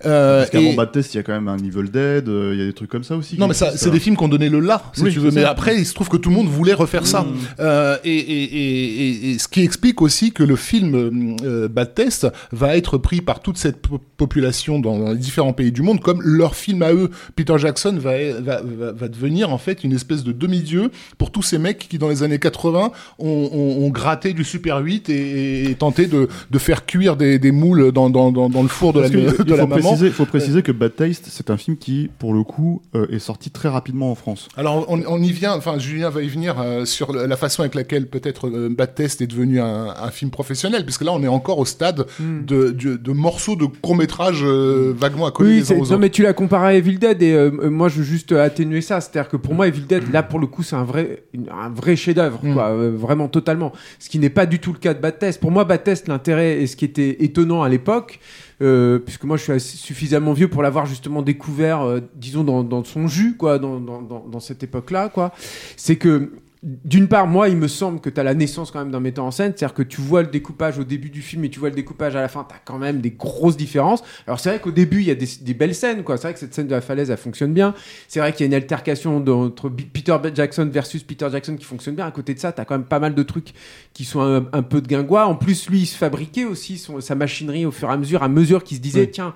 Euh, 0.05 0.39
Parce 0.39 0.49
qu'avant 0.51 0.71
et- 0.71 0.75
Bad 0.75 0.91
Test, 0.91 1.13
il 1.13 1.17
y 1.17 1.19
a 1.19 1.23
quand 1.23 1.33
même 1.33 1.47
un 1.47 1.57
Evil 1.57 1.89
Dead, 1.91 2.27
euh, 2.27 2.51
il 2.53 2.59
y 2.59 2.63
a 2.63 2.65
des 2.65 2.73
trucs 2.73 2.89
comme 2.89 3.03
ça 3.03 3.15
aussi. 3.15 3.37
non, 3.37 3.47
mais 3.47 3.53
ça, 3.53 3.75
c'est 3.75 3.91
des 3.91 3.99
films 3.99 4.15
qu'on 4.15 4.27
donnait 4.27 4.49
le 4.49 4.59
là, 4.59 4.83
si 4.93 5.01
Oui, 5.03 5.11
tu 5.13 5.19
veux. 5.19 5.31
Mais 5.31 5.43
après, 5.43 5.77
il 5.77 5.85
se 5.85 5.93
trouve 5.93 6.09
que 6.09 6.17
tout 6.17 6.29
le 6.29 6.35
monde 6.35 6.47
voulait 6.47 6.73
refaire 6.73 7.05
ça. 7.05 7.25
Euh, 7.59 7.97
et, 8.03 8.11
et, 8.17 9.31
et, 9.31 9.39
ce 9.39 9.47
qui 9.47 9.61
explique 9.61 10.01
aussi 10.01 10.31
que 10.31 10.43
le 10.43 10.55
film 10.55 11.37
Bad 11.69 11.93
Test 11.93 12.27
va 12.51 12.75
être 12.77 12.97
pris 12.97 13.21
par 13.21 13.41
toute 13.41 13.57
cette 13.57 13.81
po- 13.81 13.99
population 14.17 14.79
dans, 14.79 14.99
dans 14.99 15.11
les 15.11 15.17
différents 15.17 15.53
pays 15.53 15.71
du 15.71 15.81
monde 15.81 15.99
comme 16.01 16.21
leur 16.21 16.55
film 16.55 16.81
à 16.83 16.93
eux. 16.93 17.09
Peter 17.35 17.55
Jackson 17.57 17.97
va, 17.99 18.13
va, 18.39 18.61
va, 18.63 18.91
va 18.91 19.07
devenir 19.07 19.51
en 19.51 19.57
fait 19.57 19.83
une 19.83 19.93
espèce 19.93 20.23
de 20.23 20.30
demi-dieu 20.33 20.91
pour 21.17 21.31
tous 21.31 21.41
ces 21.41 21.57
mecs 21.57 21.87
qui, 21.89 21.97
dans 21.97 22.09
les 22.09 22.23
années 22.23 22.39
80, 22.39 22.91
ont, 23.19 23.25
ont, 23.27 23.85
ont 23.85 23.89
gratté 23.89 24.33
du 24.33 24.43
Super 24.43 24.77
8 24.79 25.09
et, 25.09 25.69
et 25.71 25.75
tenté 25.75 26.07
de, 26.07 26.27
de 26.49 26.57
faire 26.59 26.85
cuire 26.85 27.15
des, 27.17 27.39
des 27.39 27.51
moules 27.51 27.91
dans, 27.91 28.09
dans, 28.09 28.31
dans, 28.31 28.49
dans 28.49 28.61
le 28.61 28.67
four 28.67 28.93
de 28.93 28.99
la, 29.01 29.09
Parce 29.09 29.37
de 29.37 29.43
il 29.43 29.49
la 29.49 29.57
faut 29.63 29.67
maman. 29.67 29.81
préciser, 29.81 30.09
faut 30.11 30.25
préciser 30.25 30.61
que 30.61 30.71
Bad 30.71 30.95
Taste, 30.95 31.27
c'est 31.29 31.49
un 31.49 31.57
film 31.57 31.77
qui, 31.77 32.09
pour 32.19 32.33
le 32.33 32.43
coup, 32.43 32.81
euh, 32.95 33.07
est 33.11 33.19
sorti 33.19 33.49
très 33.51 33.69
rapidement 33.69 34.11
en 34.11 34.15
France. 34.15 34.47
Alors 34.57 34.85
on, 34.89 35.01
on 35.07 35.21
y 35.21 35.31
vient, 35.31 35.53
enfin 35.55 35.77
Julien 35.79 36.09
va 36.09 36.21
y 36.21 36.27
venir 36.27 36.55
euh, 36.59 36.85
sur 36.85 37.13
la 37.13 37.35
façon 37.37 37.61
avec 37.61 37.75
laquelle 37.75 38.07
peut-être 38.07 38.47
euh, 38.47 38.69
Bad 38.69 38.95
Test 38.95 39.21
est 39.21 39.27
devenu 39.27 39.59
un, 39.59 39.93
un 40.01 40.11
film 40.11 40.31
professionnel, 40.31 40.83
puisque 40.85 41.03
là 41.03 41.11
on 41.13 41.23
est 41.23 41.27
encore 41.27 41.59
au 41.59 41.65
stade 41.65 42.05
de, 42.19 42.69
de, 42.71 42.95
de 42.97 43.11
morceaux 43.11 43.55
de 43.55 43.65
courts 43.65 43.95
métrages 43.95 44.43
vaguement 44.43 45.31
Oui, 45.39 45.55
les 45.57 45.71
uns 45.71 45.75
aux 45.75 45.77
non 45.79 45.83
autres. 45.83 45.97
mais 45.97 46.09
tu 46.09 46.23
l'as 46.23 46.33
comparé 46.33 46.67
à 46.67 46.73
Evil 46.75 46.97
Dead 46.97 47.21
et 47.21 47.31
euh, 47.33 47.51
euh, 47.63 47.69
moi 47.69 47.89
je 47.89 47.97
veux 47.97 48.03
juste 48.03 48.31
atténuer 48.31 48.81
ça, 48.81 49.01
c'est-à-dire 49.01 49.29
que 49.29 49.37
pour 49.37 49.53
moi 49.53 49.67
Evil 49.67 49.81
Dead 49.81 50.11
là 50.11 50.20
pour 50.23 50.39
le 50.39 50.47
coup 50.47 50.63
c'est 50.63 50.75
un 50.75 50.83
vrai 50.83 51.23
un 51.51 51.69
vrai 51.69 51.95
chef-d'œuvre 51.95 52.39
Mm. 52.43 52.53
quoi, 52.53 52.69
euh, 52.69 52.91
vraiment 52.95 53.27
totalement. 53.27 53.71
Ce 53.99 54.09
qui 54.09 54.19
n'est 54.19 54.29
pas 54.29 54.45
du 54.45 54.59
tout 54.59 54.73
le 54.73 54.79
cas 54.79 54.93
de 54.93 54.99
Bad 54.99 55.19
Test. 55.19 55.39
Pour 55.39 55.51
moi 55.51 55.63
Bad 55.65 55.83
Test 55.83 56.07
l'intérêt 56.07 56.61
et 56.61 56.67
ce 56.67 56.75
qui 56.75 56.85
était 56.85 57.23
étonnant 57.23 57.61
à 57.63 57.69
l'époque 57.69 58.19
euh, 58.61 58.99
puisque 58.99 59.23
moi 59.23 59.37
je 59.37 59.43
suis 59.43 59.51
assez- 59.53 59.77
suffisamment 59.77 60.33
vieux 60.33 60.47
pour 60.47 60.61
l'avoir 60.61 60.85
justement 60.85 61.21
découvert 61.23 61.81
euh, 61.81 61.99
disons 62.15 62.43
dans, 62.43 62.63
dans 62.63 62.83
son 62.83 63.07
jus 63.07 63.35
quoi 63.35 63.57
dans, 63.59 63.79
dans 63.79 64.39
cette 64.39 64.61
époque-là 64.63 65.09
quoi, 65.09 65.31
c'est 65.77 65.95
que 65.95 66.31
d'une 66.63 67.07
part, 67.07 67.25
moi, 67.25 67.49
il 67.49 67.57
me 67.57 67.67
semble 67.67 67.99
que 67.99 68.09
tu 68.11 68.19
as 68.19 68.23
la 68.23 68.35
naissance 68.35 68.69
quand 68.69 68.77
même 68.77 68.91
d'un 68.91 68.99
metteur 68.99 69.25
en 69.25 69.31
scène, 69.31 69.51
c'est-à-dire 69.55 69.73
que 69.73 69.81
tu 69.81 69.99
vois 69.99 70.21
le 70.21 70.27
découpage 70.27 70.77
au 70.77 70.83
début 70.83 71.09
du 71.09 71.23
film 71.23 71.43
et 71.43 71.49
tu 71.49 71.59
vois 71.59 71.69
le 71.69 71.75
découpage 71.75 72.15
à 72.15 72.21
la 72.21 72.27
fin, 72.27 72.45
tu 72.47 72.53
as 72.53 72.59
quand 72.63 72.77
même 72.77 73.01
des 73.01 73.09
grosses 73.09 73.57
différences. 73.57 74.03
Alors 74.27 74.39
c'est 74.39 74.49
vrai 74.49 74.59
qu'au 74.59 74.69
début, 74.71 74.99
il 74.99 75.07
y 75.07 75.11
a 75.11 75.15
des, 75.15 75.27
des 75.41 75.53
belles 75.55 75.73
scènes, 75.73 76.03
quoi. 76.03 76.17
C'est 76.17 76.23
vrai 76.27 76.33
que 76.33 76.39
cette 76.39 76.53
scène 76.53 76.67
de 76.67 76.71
la 76.75 76.81
falaise, 76.81 77.09
elle 77.09 77.17
fonctionne 77.17 77.51
bien. 77.53 77.73
C'est 78.07 78.19
vrai 78.19 78.31
qu'il 78.31 78.41
y 78.41 78.43
a 78.43 78.47
une 78.47 78.53
altercation 78.53 79.17
entre 79.17 79.69
Peter 79.69 80.15
Jackson 80.35 80.69
versus 80.71 81.01
Peter 81.01 81.27
Jackson 81.31 81.55
qui 81.55 81.65
fonctionne 81.65 81.95
bien. 81.95 82.05
À 82.05 82.11
côté 82.11 82.35
de 82.35 82.39
ça, 82.39 82.51
tu 82.51 82.61
as 82.61 82.65
quand 82.65 82.75
même 82.75 82.85
pas 82.85 82.99
mal 82.99 83.15
de 83.15 83.23
trucs 83.23 83.53
qui 83.93 84.05
sont 84.05 84.21
un, 84.21 84.45
un 84.53 84.61
peu 84.61 84.81
de 84.81 84.87
guingois. 84.87 85.25
En 85.25 85.33
plus, 85.35 85.67
lui, 85.67 85.79
il 85.79 85.85
se 85.87 85.97
fabriquait 85.97 86.45
aussi 86.45 86.77
son- 86.77 87.01
sa 87.01 87.15
machinerie 87.15 87.65
au 87.65 87.71
fur 87.71 87.89
et 87.89 87.93
à 87.93 87.97
mesure, 87.97 88.21
à 88.21 88.29
mesure 88.29 88.63
qu'il 88.63 88.77
se 88.77 88.81
disait, 88.83 89.01
Oui. 89.01 89.11
tiens, 89.11 89.33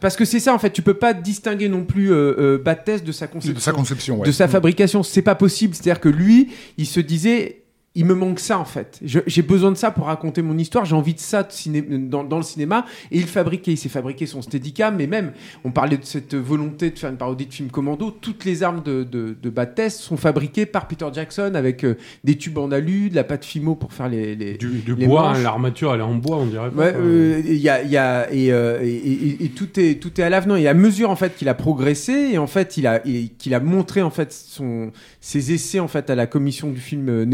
parce 0.00 0.16
que 0.16 0.24
c'est 0.24 0.40
ça 0.40 0.54
en 0.54 0.58
fait, 0.58 0.70
tu 0.70 0.82
peux 0.82 0.94
pas 0.94 1.12
distinguer 1.12 1.68
non 1.68 1.84
plus 1.84 2.12
euh, 2.12 2.34
euh, 2.38 2.58
Bad 2.58 2.84
Test 2.84 3.04
de 3.04 3.12
sa 3.12 3.26
conception 3.26 3.54
de 3.54 3.60
sa 3.60 3.72
conception, 3.72 4.18
ouais. 4.20 4.26
de 4.26 4.32
sa 4.32 4.48
fabrication. 4.48 5.02
C'est 5.02 5.22
pas 5.22 5.34
possible. 5.34 5.74
C'est-à-dire 5.74 6.00
que 6.00 6.08
lui, 6.08 6.50
il 6.78 6.86
se 6.86 7.00
disait. 7.00 7.61
Il 7.94 8.04
me 8.06 8.14
manque 8.14 8.40
ça 8.40 8.58
en 8.58 8.64
fait. 8.64 8.98
J'ai 9.04 9.42
besoin 9.42 9.70
de 9.70 9.76
ça 9.76 9.90
pour 9.90 10.06
raconter 10.06 10.40
mon 10.42 10.56
histoire. 10.56 10.84
J'ai 10.84 10.94
envie 10.94 11.14
de 11.14 11.20
ça 11.20 11.42
de 11.42 11.50
ciné- 11.52 11.82
dans, 12.08 12.24
dans 12.24 12.38
le 12.38 12.42
cinéma. 12.42 12.86
Et 13.10 13.18
il 13.18 13.26
fabriquait, 13.26 13.72
il 13.72 13.76
s'est 13.76 13.88
fabriqué 13.90 14.26
son 14.26 14.40
Steadicam. 14.42 14.96
Mais 14.96 15.06
même, 15.06 15.32
on 15.64 15.70
parlait 15.70 15.98
de 15.98 16.04
cette 16.04 16.34
volonté 16.34 16.90
de 16.90 16.98
faire 16.98 17.10
une 17.10 17.16
parodie 17.18 17.46
de 17.46 17.52
film 17.52 17.68
commando. 17.70 18.10
Toutes 18.10 18.44
les 18.44 18.62
armes 18.62 18.82
de, 18.82 19.04
de, 19.04 19.36
test 19.64 20.00
sont 20.00 20.16
fabriquées 20.16 20.66
par 20.66 20.88
Peter 20.88 21.06
Jackson 21.12 21.52
avec 21.54 21.84
euh, 21.84 21.96
des 22.24 22.36
tubes 22.36 22.58
en 22.58 22.70
alu, 22.72 23.10
de 23.10 23.14
la 23.14 23.24
pâte 23.24 23.44
Fimo 23.44 23.74
pour 23.74 23.92
faire 23.92 24.08
les, 24.08 24.34
les, 24.34 24.54
Du, 24.54 24.68
du 24.80 24.94
les 24.94 25.06
bois, 25.06 25.28
hein, 25.30 25.42
l'armature 25.42 25.94
elle 25.94 26.00
est 26.00 26.04
en 26.04 26.14
bois, 26.14 26.38
on 26.38 26.46
dirait. 26.46 26.70
pas, 26.70 26.76
Ouais, 26.86 26.92
quoi. 26.92 27.00
euh, 27.00 27.42
y 27.46 27.68
a, 27.68 27.82
y 27.82 27.96
a 27.96 28.32
et, 28.32 28.52
euh, 28.52 28.80
et, 28.82 28.88
et- 28.88 29.44
et 29.44 29.48
tout 29.50 29.78
est 29.78 30.00
tout 30.00 30.20
est 30.20 30.24
à 30.24 30.30
l'avenant. 30.30 30.56
Et 30.56 30.66
à 30.66 30.74
mesure 30.74 31.10
en 31.10 31.16
fait 31.16 31.36
qu'il 31.36 31.48
a 31.48 31.54
progressé 31.54 32.12
et 32.32 32.38
en 32.38 32.46
fait 32.46 32.76
il 32.76 32.86
a 32.86 33.00
qu'il 33.38 33.54
a 33.54 33.60
montré 33.60 34.02
en 34.02 34.10
fait 34.10 34.32
son 34.32 34.90
ses 35.20 35.52
essais 35.52 35.78
en 35.80 35.88
fait 35.88 36.10
à 36.10 36.14
la 36.14 36.26
commission 36.26 36.70
du 36.70 36.80
film 36.80 37.08
euh, 37.08 37.24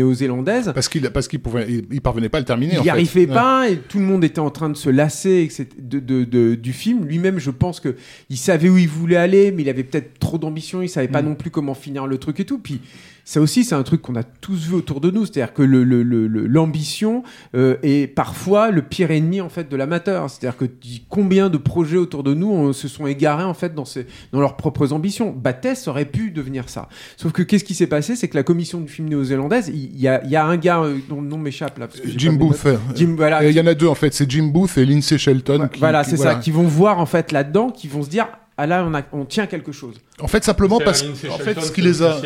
Parce 0.74 0.88
qu'il 0.88 1.02
parce 1.10 1.28
qu'il 1.28 1.40
pouvait, 1.40 1.66
il, 1.68 1.84
il 1.90 2.00
parvenait 2.00 2.28
pas 2.28 2.38
à 2.38 2.40
le 2.40 2.44
terminer. 2.46 2.74
Il 2.76 2.82
n'y 2.82 2.90
arrivait 2.90 3.20
Ouais. 3.26 3.34
pas 3.34 3.68
et 3.68 3.76
tout 3.78 3.98
le 3.98 4.04
monde 4.04 4.24
était 4.24 4.38
en 4.40 4.50
train 4.50 4.68
de 4.68 4.76
se 4.76 4.88
lasser 4.90 5.48
de, 5.78 5.98
de- 5.98 6.24
de- 6.24 6.54
du 6.54 6.72
film. 6.72 7.04
Lui-même, 7.04 7.38
je 7.38 7.50
pense 7.50 7.80
que 7.80 7.96
il 8.30 8.36
savait 8.36 8.68
où 8.68 8.78
il 8.78 8.88
voulait 8.88 9.16
aller, 9.16 9.52
mais 9.52 9.62
il 9.62 9.68
avait 9.68 9.84
peut-être 9.84 10.18
trop 10.18 10.38
d'ambition. 10.38 10.82
Il 10.82 10.88
savait 10.88 11.08
pas 11.08 11.22
Mm. 11.22 11.26
non 11.26 11.34
plus 11.34 11.50
comment 11.50 11.74
finir 11.74 12.06
le 12.06 12.18
truc 12.18 12.40
et 12.40 12.44
tout. 12.44 12.58
Puis 12.58 12.80
ça 13.30 13.42
aussi, 13.42 13.62
c'est 13.62 13.74
un 13.74 13.82
truc 13.82 14.00
qu'on 14.00 14.16
a 14.16 14.22
tous 14.22 14.68
vu 14.68 14.74
autour 14.74 15.02
de 15.02 15.10
nous. 15.10 15.26
C'est-à-dire 15.26 15.52
que 15.52 15.60
le- 15.62 15.84
le- 15.84 16.02
le- 16.02 16.26
le- 16.26 16.46
l'ambition 16.46 17.22
euh, 17.54 17.76
est 17.82 18.06
parfois 18.06 18.70
le 18.70 18.80
pire 18.80 19.10
ennemi 19.10 19.42
en 19.42 19.50
fait 19.50 19.68
de 19.68 19.76
l'amateur. 19.76 20.30
C'est-à-dire 20.30 20.56
que 20.56 20.64
combien 21.10 21.50
de 21.50 21.58
projets 21.58 21.98
autour 21.98 22.22
de 22.22 22.32
nous 22.32 22.50
on- 22.50 22.72
se 22.72 22.88
sont 22.88 23.06
égarés 23.06 23.44
en 23.44 23.52
fait 23.52 23.74
dans, 23.74 23.84
ces, 23.84 24.06
dans 24.32 24.40
leurs 24.40 24.56
propres 24.56 24.94
ambitions. 24.94 25.30
Battès 25.30 25.88
aurait 25.88 26.06
pu 26.06 26.30
devenir 26.30 26.70
ça. 26.70 26.88
Sauf 27.18 27.32
que 27.32 27.42
qu'est-ce 27.42 27.64
qui 27.64 27.74
s'est 27.74 27.86
passé? 27.86 28.16
C'est 28.16 28.28
que 28.28 28.36
la 28.36 28.42
commission 28.44 28.80
du 28.80 28.88
film 28.88 29.08
néo-zélandaise, 29.10 29.68
il 29.74 30.00
y, 30.00 30.08
a, 30.08 30.24
il 30.24 30.30
y 30.30 30.36
a 30.36 30.46
un 30.46 30.56
gars 30.56 30.80
euh, 30.80 30.96
dont 31.10 31.20
le 31.20 31.28
nom 31.28 31.36
m'échappe 31.36 31.78
là. 31.78 31.86
parce 31.86 32.00
que 32.00 32.08
j'ai 32.08 32.18
Jim 32.18 32.32
Booth. 32.32 32.66
Jim, 32.94 33.14
voilà, 33.16 33.44
Il 33.46 33.54
y 33.54 33.60
en 33.60 33.66
a 33.66 33.74
deux 33.74 33.88
en 33.88 33.94
fait, 33.94 34.14
c'est 34.14 34.30
Jim 34.30 34.44
Booth 34.52 34.78
et 34.78 34.86
Lindsay 34.86 35.18
Shelton. 35.18 35.60
Ouais, 35.60 35.68
qui- 35.70 35.80
voilà, 35.80 36.02
c'est 36.02 36.16
ça, 36.16 36.36
qui 36.36 36.50
vont 36.50 36.62
voir 36.62 36.98
en 36.98 37.06
fait 37.06 37.30
là-dedans, 37.32 37.68
qui 37.70 37.88
vont 37.88 38.02
se 38.02 38.08
dire 38.08 38.26
ah 38.60 38.66
là 38.66 38.84
on, 38.86 38.92
a, 38.94 39.02
on 39.12 39.24
tient 39.24 39.46
quelque 39.46 39.70
chose. 39.72 39.94
En 40.20 40.26
fait, 40.26 40.42
simplement 40.42 40.80
parce 40.84 41.04
Lindsay 41.04 41.28
en 41.28 41.38
fait, 41.38 41.60
ce 41.60 41.70
qui 41.70 41.80
les 41.80 42.02
a. 42.02 42.18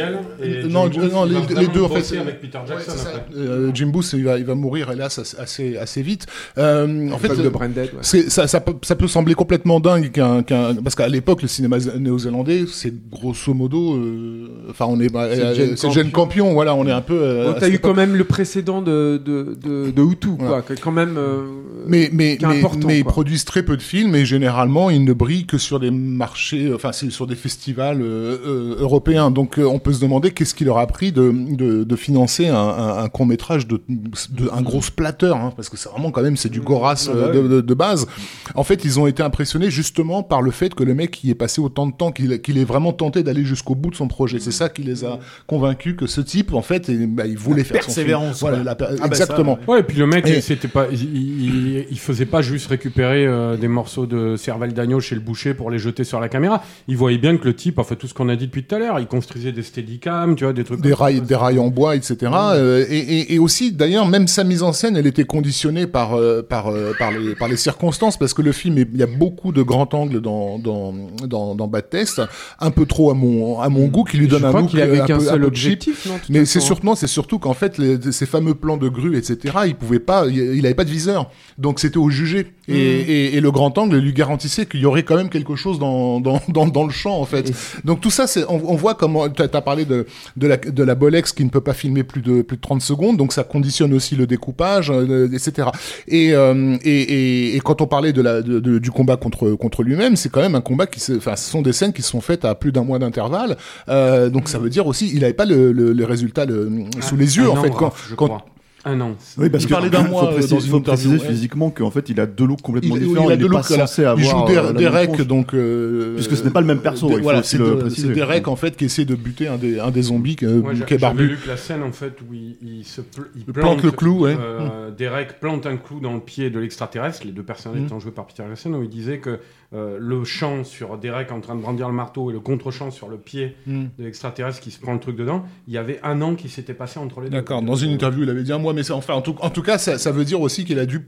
et 0.42 0.64
Non, 0.66 0.90
Jim 0.90 1.02
les, 1.26 1.66
deux 1.68 1.82
en 1.82 1.88
fait. 1.90 2.16
avec 2.18 2.40
Peter 2.40 2.58
Jackson, 2.66 2.74
Ouais, 2.74 2.82
c'est 2.96 3.04
ça. 3.04 3.08
après. 3.16 3.36
Euh, 3.36 3.70
Jim 3.74 3.88
Booth, 3.88 4.10
il 4.14 4.24
va, 4.24 4.38
il 4.38 4.44
va 4.46 4.54
mourir 4.54 4.90
hélas 4.90 5.18
assez- 5.38 5.76
assez 5.76 6.00
vite. 6.02 6.26
Euh, 6.56 7.10
en 7.10 7.18
fait, 7.18 7.28
Fuck 7.28 7.38
euh, 7.38 7.42
de 7.44 7.48
Branded, 7.50 7.90
ouais. 7.92 8.22
ça, 8.30 8.46
ça, 8.48 8.60
peut, 8.60 8.72
ça 8.82 8.96
peut 8.96 9.08
sembler 9.08 9.34
complètement 9.34 9.78
dingue 9.78 10.10
qu'un, 10.10 10.42
qu'un- 10.42 10.74
parce 10.76 10.94
qu'à 10.94 11.06
l'époque 11.08 11.42
le 11.42 11.48
cinéma 11.48 11.78
zé- 11.78 11.98
néo-zélandais 11.98 12.64
c'est 12.66 12.94
grosso 13.10 13.52
modo, 13.52 13.94
euh, 13.94 14.48
enfin 14.70 14.86
on 14.88 14.98
est, 15.00 15.12
bah, 15.12 15.28
C'est 15.34 15.84
euh, 15.86 15.90
Jane 15.90 16.10
Campion, 16.10 16.54
voilà, 16.54 16.74
on 16.74 16.86
est 16.86 16.92
un 16.92 17.02
peu. 17.02 17.18
euh, 17.20 17.46
Donc 17.48 17.58
t'as 17.60 17.68
eu 17.68 17.78
quand 17.78 17.94
même 17.94 18.16
le 18.16 18.24
précédent 18.24 18.80
de 18.80 19.20
de 19.22 19.54
de, 19.62 19.90
de 19.90 20.02
Hutu 20.02 20.28
Voilà. 20.38 20.62
quoi, 20.62 20.74
que 20.76 20.80
quand 20.80 20.92
même. 20.92 21.16
euh, 21.18 21.42
Mais, 21.86 22.08
mais, 22.12 22.38
mais, 22.40 22.62
mais 22.86 22.98
ils 23.00 23.04
produisent 23.04 23.44
très 23.44 23.62
peu 23.62 23.76
de 23.76 23.82
films 23.82 24.14
et 24.14 24.24
généralement 24.24 24.88
ils 24.88 25.04
ne 25.04 25.12
brillent 25.12 25.46
que 25.46 25.58
sur 25.58 25.78
des 25.78 25.90
marchés, 26.26 26.66
euh, 26.66 26.76
enfin 26.76 26.92
c'est 26.92 27.10
sur 27.10 27.26
des 27.26 27.34
festivals 27.34 28.00
euh, 28.02 28.38
euh, 28.46 28.76
européens. 28.78 29.30
Donc 29.30 29.58
euh, 29.58 29.64
on 29.64 29.78
peut 29.80 29.92
se 29.92 30.00
demander 30.00 30.30
qu'est-ce 30.30 30.54
qui 30.54 30.64
leur 30.64 30.78
a 30.78 30.86
pris 30.86 31.10
de, 31.10 31.24
de, 31.62 31.82
de 31.84 31.96
financer 31.96 32.46
un, 32.48 32.56
un, 33.04 33.08
court 33.08 33.26
métrage 33.26 33.66
de, 33.66 33.80
de 33.88 34.44
un 34.58 34.62
gros 34.62 34.82
splatter, 34.82 35.34
hein, 35.34 35.52
parce 35.56 35.68
que 35.68 35.76
c'est 35.76 35.88
vraiment 35.90 36.10
quand 36.12 36.22
même 36.22 36.36
c'est 36.36 36.48
du 36.48 36.60
Goras 36.60 37.08
euh, 37.08 37.32
de, 37.32 37.48
de, 37.48 37.60
de 37.60 37.74
base. 37.74 38.06
En 38.54 38.62
fait 38.62 38.84
ils 38.84 39.00
ont 39.00 39.06
été 39.06 39.22
impressionnés 39.22 39.70
justement 39.70 40.22
par 40.22 40.42
le 40.42 40.50
fait 40.52 40.74
que 40.74 40.84
le 40.84 40.94
mec 40.94 41.22
y 41.24 41.30
ait 41.30 41.34
passé 41.34 41.60
autant 41.60 41.86
de 41.86 41.92
temps, 41.92 42.12
qu'il 42.12 42.40
qu'il 42.40 42.56
ait 42.58 42.64
vraiment 42.64 42.92
tenté 42.92 43.22
d'aller 43.22 43.44
jusqu'au 43.44 43.74
bout 43.74 43.90
de 43.90 43.96
son 43.96 44.08
projet. 44.08 44.38
C'est 44.38 44.52
ça 44.62 44.68
qui 44.68 44.82
les 44.82 45.04
a 45.04 45.18
convaincus 45.46 45.96
que 45.98 46.06
ce 46.06 46.20
type 46.20 46.54
en 46.54 46.62
fait, 46.62 46.88
et, 46.88 47.06
bah, 47.06 47.26
il 47.26 47.36
voulait 47.38 47.64
faire 47.64 47.82
son 47.82 47.90
film. 47.90 48.06
persévérance, 48.06 48.40
Voilà, 48.40 48.62
la 48.62 48.72
Ah 48.72 48.74
bah 48.76 48.86
ça, 49.00 49.06
exactement. 49.06 49.58
ouais. 49.66 49.74
Ouais, 49.74 49.80
et 49.80 49.82
puis 49.82 49.98
le 49.98 50.06
mec, 50.06 50.26
Et- 50.28 50.40
c'était 50.40 50.68
pas, 50.68 50.86
il, 50.92 51.02
il, 51.02 51.86
il 51.90 51.98
faisait 51.98 52.26
pas 52.26 52.42
juste 52.42 52.66
récupérer 52.68 53.26
euh, 53.26 53.56
des 53.56 53.68
morceaux 53.68 54.06
de 54.06 54.36
cervelle 54.36 54.72
d'agneau 54.74 55.00
chez 55.00 55.14
le 55.14 55.20
boucher 55.20 55.54
pour 55.54 55.70
les 55.70 55.78
jeter 55.78 56.04
sur 56.04 56.11
la 56.20 56.28
caméra. 56.28 56.62
Il 56.88 56.96
voyait 56.96 57.18
bien 57.18 57.36
que 57.36 57.44
le 57.44 57.54
type, 57.54 57.78
enfin 57.78 57.94
tout 57.94 58.06
ce 58.06 58.14
qu'on 58.14 58.28
a 58.28 58.36
dit 58.36 58.46
depuis 58.46 58.64
tout 58.64 58.74
à 58.74 58.78
l'heure, 58.78 59.00
il 59.00 59.06
construisait 59.06 59.52
des 59.52 59.62
steadicam, 59.62 60.34
tu 60.36 60.44
vois, 60.44 60.52
des 60.52 60.64
trucs. 60.64 60.80
des 60.80 60.92
rails, 60.94 61.20
des 61.20 61.34
rails 61.34 61.58
en 61.58 61.68
bois, 61.68 61.96
etc. 61.96 62.16
Euh, 62.34 62.84
et, 62.88 62.98
et, 62.98 63.34
et 63.34 63.38
aussi, 63.38 63.72
d'ailleurs, 63.72 64.06
même 64.06 64.26
sa 64.28 64.44
mise 64.44 64.62
en 64.62 64.72
scène, 64.72 64.96
elle 64.96 65.06
était 65.06 65.24
conditionnée 65.24 65.86
par 65.86 66.14
euh, 66.14 66.42
par 66.42 66.68
euh, 66.68 66.92
par 66.98 67.12
les 67.12 67.34
par 67.34 67.48
les 67.48 67.56
circonstances, 67.56 68.16
parce 68.16 68.34
que 68.34 68.42
le 68.42 68.52
film, 68.52 68.78
il 68.78 68.96
y 68.98 69.02
a 69.02 69.06
beaucoup 69.06 69.52
de 69.52 69.62
grands 69.62 69.88
angles 69.92 70.20
dans 70.20 70.58
dans 70.58 70.94
dans, 71.26 71.54
dans 71.54 71.68
Bad 71.68 71.88
Test, 71.90 72.20
un 72.60 72.70
peu 72.70 72.86
trop 72.86 73.10
à 73.10 73.14
mon 73.14 73.60
à 73.60 73.68
mon 73.68 73.86
goût, 73.86 74.04
qui 74.04 74.16
lui 74.16 74.26
je 74.26 74.30
donne 74.30 74.44
un 74.44 74.52
look 74.52 74.74
avait 74.74 75.00
un 75.00 75.16
un 75.16 75.20
seul 75.20 75.40
peu 75.40 75.46
objectif, 75.46 76.06
non 76.06 76.14
Mais 76.28 76.44
c'est 76.44 76.60
surtout, 76.60 76.94
c'est 76.96 77.06
surtout 77.06 77.38
qu'en 77.38 77.54
fait, 77.54 77.78
les- 77.78 78.12
ces 78.12 78.26
fameux 78.26 78.54
plans 78.54 78.76
de 78.76 78.88
grue, 78.88 79.16
etc., 79.16 79.54
il 79.66 79.74
pouvait 79.74 79.98
pas, 79.98 80.26
il, 80.28 80.64
avait 80.64 80.74
pas 80.74 80.84
de 80.84 80.90
viseur, 80.90 81.30
donc 81.58 81.80
c'était 81.80 81.98
au 81.98 82.10
jugé. 82.10 82.52
Et, 82.68 82.74
et, 82.76 83.36
et 83.36 83.40
le 83.40 83.50
grand 83.50 83.76
angle 83.78 83.98
lui 83.98 84.12
garantissait 84.12 84.66
qu'il 84.66 84.80
y 84.80 84.86
aurait 84.86 85.02
quand 85.02 85.16
même 85.16 85.28
quelque 85.28 85.56
chose 85.56 85.78
dans 85.78 85.88
dans 86.20 86.40
dans, 86.48 86.66
dans 86.66 86.84
le 86.84 86.90
champ, 86.92 87.18
en 87.20 87.24
fait. 87.24 87.52
Donc 87.84 88.00
tout 88.00 88.10
ça, 88.10 88.26
c'est, 88.26 88.44
on, 88.48 88.60
on 88.72 88.74
voit 88.76 88.94
comment, 88.94 89.28
tu 89.28 89.42
as 89.42 89.48
parlé 89.48 89.84
de 89.84 90.06
de 90.36 90.46
la 90.46 90.56
de 90.56 90.82
la 90.82 90.94
Bolex 90.94 91.32
qui 91.32 91.44
ne 91.44 91.50
peut 91.50 91.60
pas 91.60 91.74
filmer 91.74 92.02
plus 92.04 92.22
de 92.22 92.42
plus 92.42 92.56
de 92.56 92.62
30 92.62 92.80
secondes, 92.82 93.16
donc 93.16 93.32
ça 93.32 93.44
conditionne 93.44 93.92
aussi 93.94 94.16
le 94.16 94.26
découpage, 94.26 94.90
euh, 94.90 95.28
etc. 95.32 95.68
Et, 96.08 96.34
euh, 96.34 96.76
et, 96.84 97.02
et 97.02 97.56
et 97.56 97.60
quand 97.60 97.80
on 97.80 97.86
parlait 97.86 98.12
de 98.12 98.22
la 98.22 98.42
de- 98.42 98.60
de- 98.60 98.78
du 98.78 98.90
combat 98.90 99.16
contre 99.16 99.50
contre 99.52 99.82
lui-même, 99.82 100.16
c'est 100.16 100.28
quand 100.30 100.40
même 100.42 100.54
un 100.54 100.60
combat 100.60 100.86
qui, 100.86 101.00
se- 101.00 101.12
enfin, 101.16 101.36
ce 101.36 101.50
sont 101.50 101.62
des 101.62 101.72
scènes 101.72 101.92
qui 101.92 102.02
sont 102.02 102.20
faites 102.20 102.44
à 102.44 102.54
plus 102.54 102.72
d'un 102.72 102.84
mois 102.84 102.98
d'intervalle. 102.98 103.56
Euh, 103.88 104.28
donc 104.30 104.48
ça 104.48 104.58
veut 104.58 104.70
dire 104.70 104.86
aussi, 104.86 105.10
il 105.14 105.24
avait 105.24 105.32
pas 105.34 105.44
le, 105.44 105.72
le, 105.72 105.92
le 105.92 106.04
résultat 106.04 106.44
le, 106.46 106.70
sous 107.00 107.16
les 107.16 107.36
yeux 107.36 107.46
Un 107.46 107.50
en 107.50 107.56
fait 107.62 107.70
quand, 107.70 107.92
je 108.08 108.14
quand 108.14 108.26
crois. 108.26 108.44
Un 108.84 109.00
an. 109.00 109.14
Oui, 109.38 109.48
parce 109.48 109.62
Il 109.62 109.68
que 109.68 109.72
parlait 109.74 109.90
d'un 109.90 110.02
mois, 110.02 110.22
faut 110.22 110.28
euh, 110.28 110.32
préciser, 110.32 110.54
dans 110.56 110.60
une 110.60 110.70
faut 110.72 110.80
préciser 110.80 111.16
ouais. 111.18 111.26
physiquement 111.28 111.70
qu'en 111.70 111.90
fait 111.92 112.08
il 112.08 112.18
a 112.18 112.26
deux 112.26 112.44
looks 112.46 112.62
complètement 112.62 112.96
il, 112.96 113.02
différents. 113.06 113.28
il 113.30 113.32
a 113.32 113.36
deux 113.36 113.48
pas 113.48 113.58
looks, 113.58 113.70
là. 113.70 113.86
censé 113.86 114.02
il 114.18 114.24
joue 114.24 114.36
euh, 114.48 114.72
Derek, 114.72 115.12
tronche. 115.12 115.26
donc 115.28 115.54
euh, 115.54 116.14
Puisque 116.16 116.36
ce 116.36 116.42
n'est 116.42 116.50
pas 116.50 116.60
le 116.60 116.66
même 116.66 116.80
perso, 116.80 117.08
il 117.10 117.16
faut 117.18 117.22
voilà, 117.22 117.44
c'est 117.44 117.58
de- 117.58 117.74
préciser. 117.74 118.12
Derek 118.12 118.48
en 118.48 118.56
fait 118.56 118.76
qui 118.76 118.86
essaie 118.86 119.04
de 119.04 119.14
buter 119.14 119.46
un 119.46 119.56
des 119.56 119.78
un 119.78 119.92
des 119.92 120.02
zombies 120.02 120.36
euh, 120.42 120.58
Ouais, 120.60 120.74
qui 120.84 120.94
est 120.94 120.98
barbu. 120.98 121.28
lu 121.28 121.36
que 121.36 121.46
la 121.48 121.56
scène 121.56 121.84
en 121.84 121.92
fait 121.92 122.14
où 122.28 122.34
il, 122.34 122.56
il 122.60 122.84
se 122.84 123.02
pl- 123.02 123.26
il 123.36 123.44
Il 123.46 123.52
plante 123.52 123.84
le 123.84 123.92
clou, 123.92 124.22
ouais. 124.24 124.36
euh, 124.36 124.90
Derek 124.90 125.38
plante 125.38 125.64
un 125.66 125.76
clou 125.76 126.00
dans 126.00 126.14
le 126.14 126.20
pied 126.20 126.50
de 126.50 126.58
l'extraterrestre, 126.58 127.24
les 127.24 127.32
deux 127.32 127.44
personnages 127.44 127.80
Mm. 127.82 127.86
étant 127.86 128.00
joués 128.00 128.10
par 128.10 128.26
Peter 128.26 128.42
Jackson, 128.48 128.72
où 128.74 128.82
il 128.82 128.88
disait 128.88 129.18
que 129.18 129.38
euh, 129.74 129.96
le 130.00 130.24
champ 130.24 130.64
sur 130.64 130.98
Derek 130.98 131.32
en 131.32 131.40
train 131.40 131.54
de 131.54 131.60
brandir 131.60 131.88
le 131.88 131.94
marteau 131.94 132.30
et 132.30 132.32
le 132.32 132.40
contre-champ 132.40 132.90
sur 132.90 133.08
le 133.08 133.16
pied 133.18 133.56
Mm. 133.66 133.84
de 133.98 134.04
l'extraterrestre 134.04 134.60
qui 134.60 134.70
se 134.70 134.80
prend 134.80 134.92
le 134.92 135.00
truc 135.00 135.16
dedans, 135.16 135.44
il 135.66 135.74
y 135.74 135.78
avait 135.78 136.00
un 136.02 136.20
an 136.22 136.34
qui 136.34 136.48
s'était 136.48 136.74
passé 136.74 136.98
entre 136.98 137.20
les 137.20 137.28
deux. 137.30 137.36
D'accord. 137.36 137.62
Dans 137.62 137.74
une 137.74 137.90
interview, 137.90 138.24
il 138.24 138.30
avait 138.30 138.42
dit 138.42 138.52
un 138.52 138.58
mois, 138.58 138.72
mais 138.72 138.90
enfin 138.90 139.14
en 139.14 139.22
tout, 139.22 139.36
en 139.40 139.50
tout 139.50 139.62
cas, 139.62 139.78
ça, 139.78 139.98
ça 139.98 140.10
veut 140.12 140.24
dire 140.24 140.40
aussi 140.40 140.64
qu'il 140.64 140.78
a 140.78 140.86
dû 140.86 141.06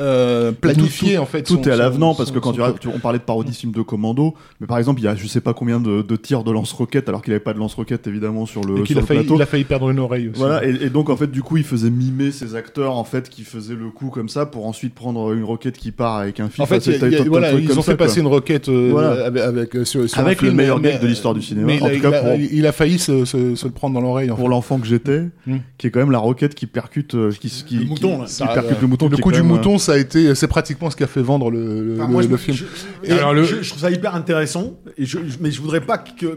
euh, 0.00 0.52
planifier 0.52 1.16
tout, 1.16 1.22
en 1.22 1.26
fait. 1.26 1.42
Tout 1.42 1.54
son- 1.62 1.62
est 1.62 1.72
à 1.72 1.76
l'avenant 1.76 2.14
parce 2.14 2.30
que 2.30 2.38
quand 2.38 2.54
son 2.54 2.72
tu, 2.72 2.78
tu- 2.80 2.88
on 2.88 2.98
parlait 2.98 3.18
de 3.18 3.24
parodie 3.24 3.50
de 3.50 3.56
film 3.56 3.72
de 3.72 3.82
commando, 3.82 4.34
mais 4.60 4.66
par 4.66 4.78
exemple 4.78 5.00
il 5.00 5.04
y 5.04 5.08
a 5.08 5.14
je 5.14 5.26
sais 5.26 5.40
pas 5.40 5.52
combien 5.54 5.78
de, 5.80 6.02
de 6.02 6.16
tirs 6.16 6.42
de 6.44 6.50
lance-roquettes 6.52 7.08
alors 7.08 7.22
qu'il 7.22 7.32
avait 7.32 7.40
pas 7.40 7.52
de 7.52 7.58
lance-roquettes 7.58 8.06
évidemment 8.06 8.46
sur 8.46 8.62
le, 8.64 8.84
sur 8.86 8.96
a 8.96 9.00
le 9.00 9.06
failli, 9.06 9.20
plateau. 9.20 9.36
il 9.36 9.42
a 9.42 9.46
failli 9.46 9.64
perdre 9.64 9.90
une 9.90 9.98
oreille 9.98 10.28
aussi. 10.28 10.38
Voilà, 10.38 10.64
et, 10.66 10.70
et 10.86 10.90
donc 10.90 11.10
en 11.10 11.16
fait, 11.16 11.30
du 11.30 11.42
coup, 11.42 11.56
il 11.58 11.64
faisait 11.64 11.90
mimer 11.90 12.30
ces 12.32 12.54
acteurs 12.54 12.96
en 12.96 13.04
fait 13.04 13.28
qui 13.28 13.42
faisaient 13.44 13.74
le 13.74 13.90
coup 13.90 14.08
comme 14.08 14.28
ça 14.28 14.46
pour 14.46 14.66
ensuite 14.66 14.94
prendre 14.94 15.32
une 15.32 15.44
roquette 15.44 15.76
qui 15.78 15.90
part 15.92 16.16
avec 16.16 16.40
un 16.40 16.48
fil. 16.48 16.62
En 16.62 16.66
fait, 16.66 16.84
y 16.86 16.90
a- 16.94 17.08
y 17.08 17.16
a- 17.16 17.22
voilà, 17.24 17.52
ils 17.52 17.68
comme 17.68 17.78
ont 17.78 17.82
ça, 17.82 17.92
fait 17.92 17.96
passer 17.96 18.20
quoi. 18.20 18.28
une 18.30 18.34
requête 18.34 18.68
euh, 18.68 18.88
Voilà. 18.90 19.26
avec, 19.26 19.42
avec, 19.42 19.76
euh, 19.76 19.84
sur, 19.84 20.08
sur 20.08 20.18
un 20.18 20.22
Avec 20.22 20.40
le 20.42 20.48
film, 20.48 20.56
meilleur 20.56 20.80
gag 20.80 21.00
de 21.00 21.06
l'histoire 21.06 21.34
du 21.34 21.42
cinéma. 21.42 21.72
En 21.72 21.88
il, 21.88 22.00
tout 22.00 22.06
a, 22.06 22.10
cas, 22.10 22.34
il 22.36 22.66
failli 22.72 22.98
se, 22.98 23.66
le 23.66 23.70
prendre 23.72 23.94
dans 23.94 24.00
l'oreille. 24.00 24.28
pour 24.28 24.48
l'enfant 24.48 24.78
que 24.78 24.86
j'étais, 24.86 25.24
Hmm. 25.46 25.58
qui 25.78 25.86
est 25.86 25.90
quand 25.90 26.00
même 26.00 26.10
la 26.10 26.18
roquette 26.18 26.54
qui 26.54 26.66
percute, 26.66 27.14
euh, 27.14 27.30
qui, 27.32 27.48
percute 27.48 28.80
le 28.80 28.86
mouton. 28.86 29.08
Le 29.08 29.16
coup 29.16 29.32
du 29.32 29.42
mouton, 29.42 29.78
ça 29.90 29.96
a 29.96 29.98
été, 29.98 30.34
c'est 30.36 30.46
pratiquement 30.46 30.88
ce 30.88 30.96
qui 30.96 31.02
a 31.02 31.08
fait 31.08 31.20
vendre 31.22 31.50
le, 31.50 31.82
le, 31.82 31.94
Enfin, 31.94 32.06
moi, 32.06 32.22
le 32.22 32.28
je, 32.30 32.36
film. 32.36 32.56
je- 32.56 33.08
Et 33.08 33.12
alors, 33.12 33.34
le- 33.34 33.42
je- 33.42 33.60
je 33.62 33.68
trouve 33.70 33.82
ça 33.82 33.90
hyper 33.90 34.14
intéressant, 34.14 34.78
et 34.96 35.04
je, 35.04 35.18
je- 35.26 35.38
mais 35.40 35.50
je 35.50 35.60
voudrais 35.60 35.80
pas 35.80 35.98
que- 35.98 36.36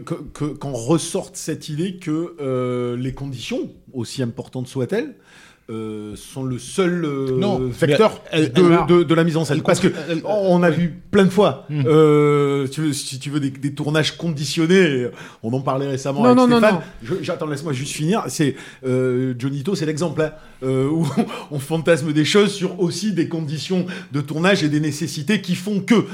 qu'on 0.54 0.72
ressorte 0.72 1.36
cette 1.36 1.68
idée 1.68 1.96
que 1.96 2.34
euh, 2.40 2.96
les 2.96 3.12
conditions, 3.12 3.70
aussi 3.92 4.22
importantes 4.22 4.66
soient-elles, 4.66 5.14
euh, 5.70 6.14
sont 6.16 6.42
le 6.44 6.58
seul 6.58 7.04
euh, 7.06 7.38
Non, 7.38 7.58
vecteur 7.58 8.20
mais 8.24 8.38
elle- 8.40 8.52
de, 8.52 8.62
elle- 8.62 8.86
de- 8.98 9.02
de 9.02 9.14
la 9.14 9.24
mise 9.24 9.36
en 9.38 9.44
scène. 9.46 9.56
elle- 9.58 9.62
Parce 9.62 9.80
que 9.80 9.88
on 10.24 10.62
a 10.62 10.68
vu 10.70 10.92
plein 11.10 11.24
de 11.24 11.30
fois, 11.30 11.64
Mm. 11.70 11.82
euh, 11.86 12.66
tu 12.68 12.82
veux- 12.82 12.92
si 12.92 13.18
tu 13.18 13.30
veux, 13.30 13.40
des, 13.40 13.50
des 13.50 13.72
tournages 13.72 14.16
conditionnés. 14.18 15.06
On 15.42 15.52
en 15.52 15.60
parlait 15.60 15.86
récemment 15.88 16.20
Non, 16.20 16.26
avec 16.26 16.36
non, 16.38 16.48
non, 16.48 16.58
Stéphane. 16.58 16.80
J'attends, 17.22 17.46
laisse-moi 17.46 17.72
juste 17.72 17.92
finir. 17.92 18.24
C'est 18.28 18.56
euh, 18.86 19.34
Jonito, 19.38 19.74
c'est 19.74 19.86
l'exemple 19.86 20.20
hein, 20.22 20.32
où 20.66 21.06
on 21.50 21.58
fantasme 21.58 22.12
des 22.12 22.24
choses 22.24 22.52
sur 22.52 22.80
aussi 22.80 23.12
des 23.12 23.28
conditions 23.28 23.86
de 24.12 24.20
tournage 24.20 24.62
et 24.64 24.68
des 24.68 24.80
nécessités 24.80 25.40
qui 25.40 25.54
font 25.54 25.80
que 25.80 26.04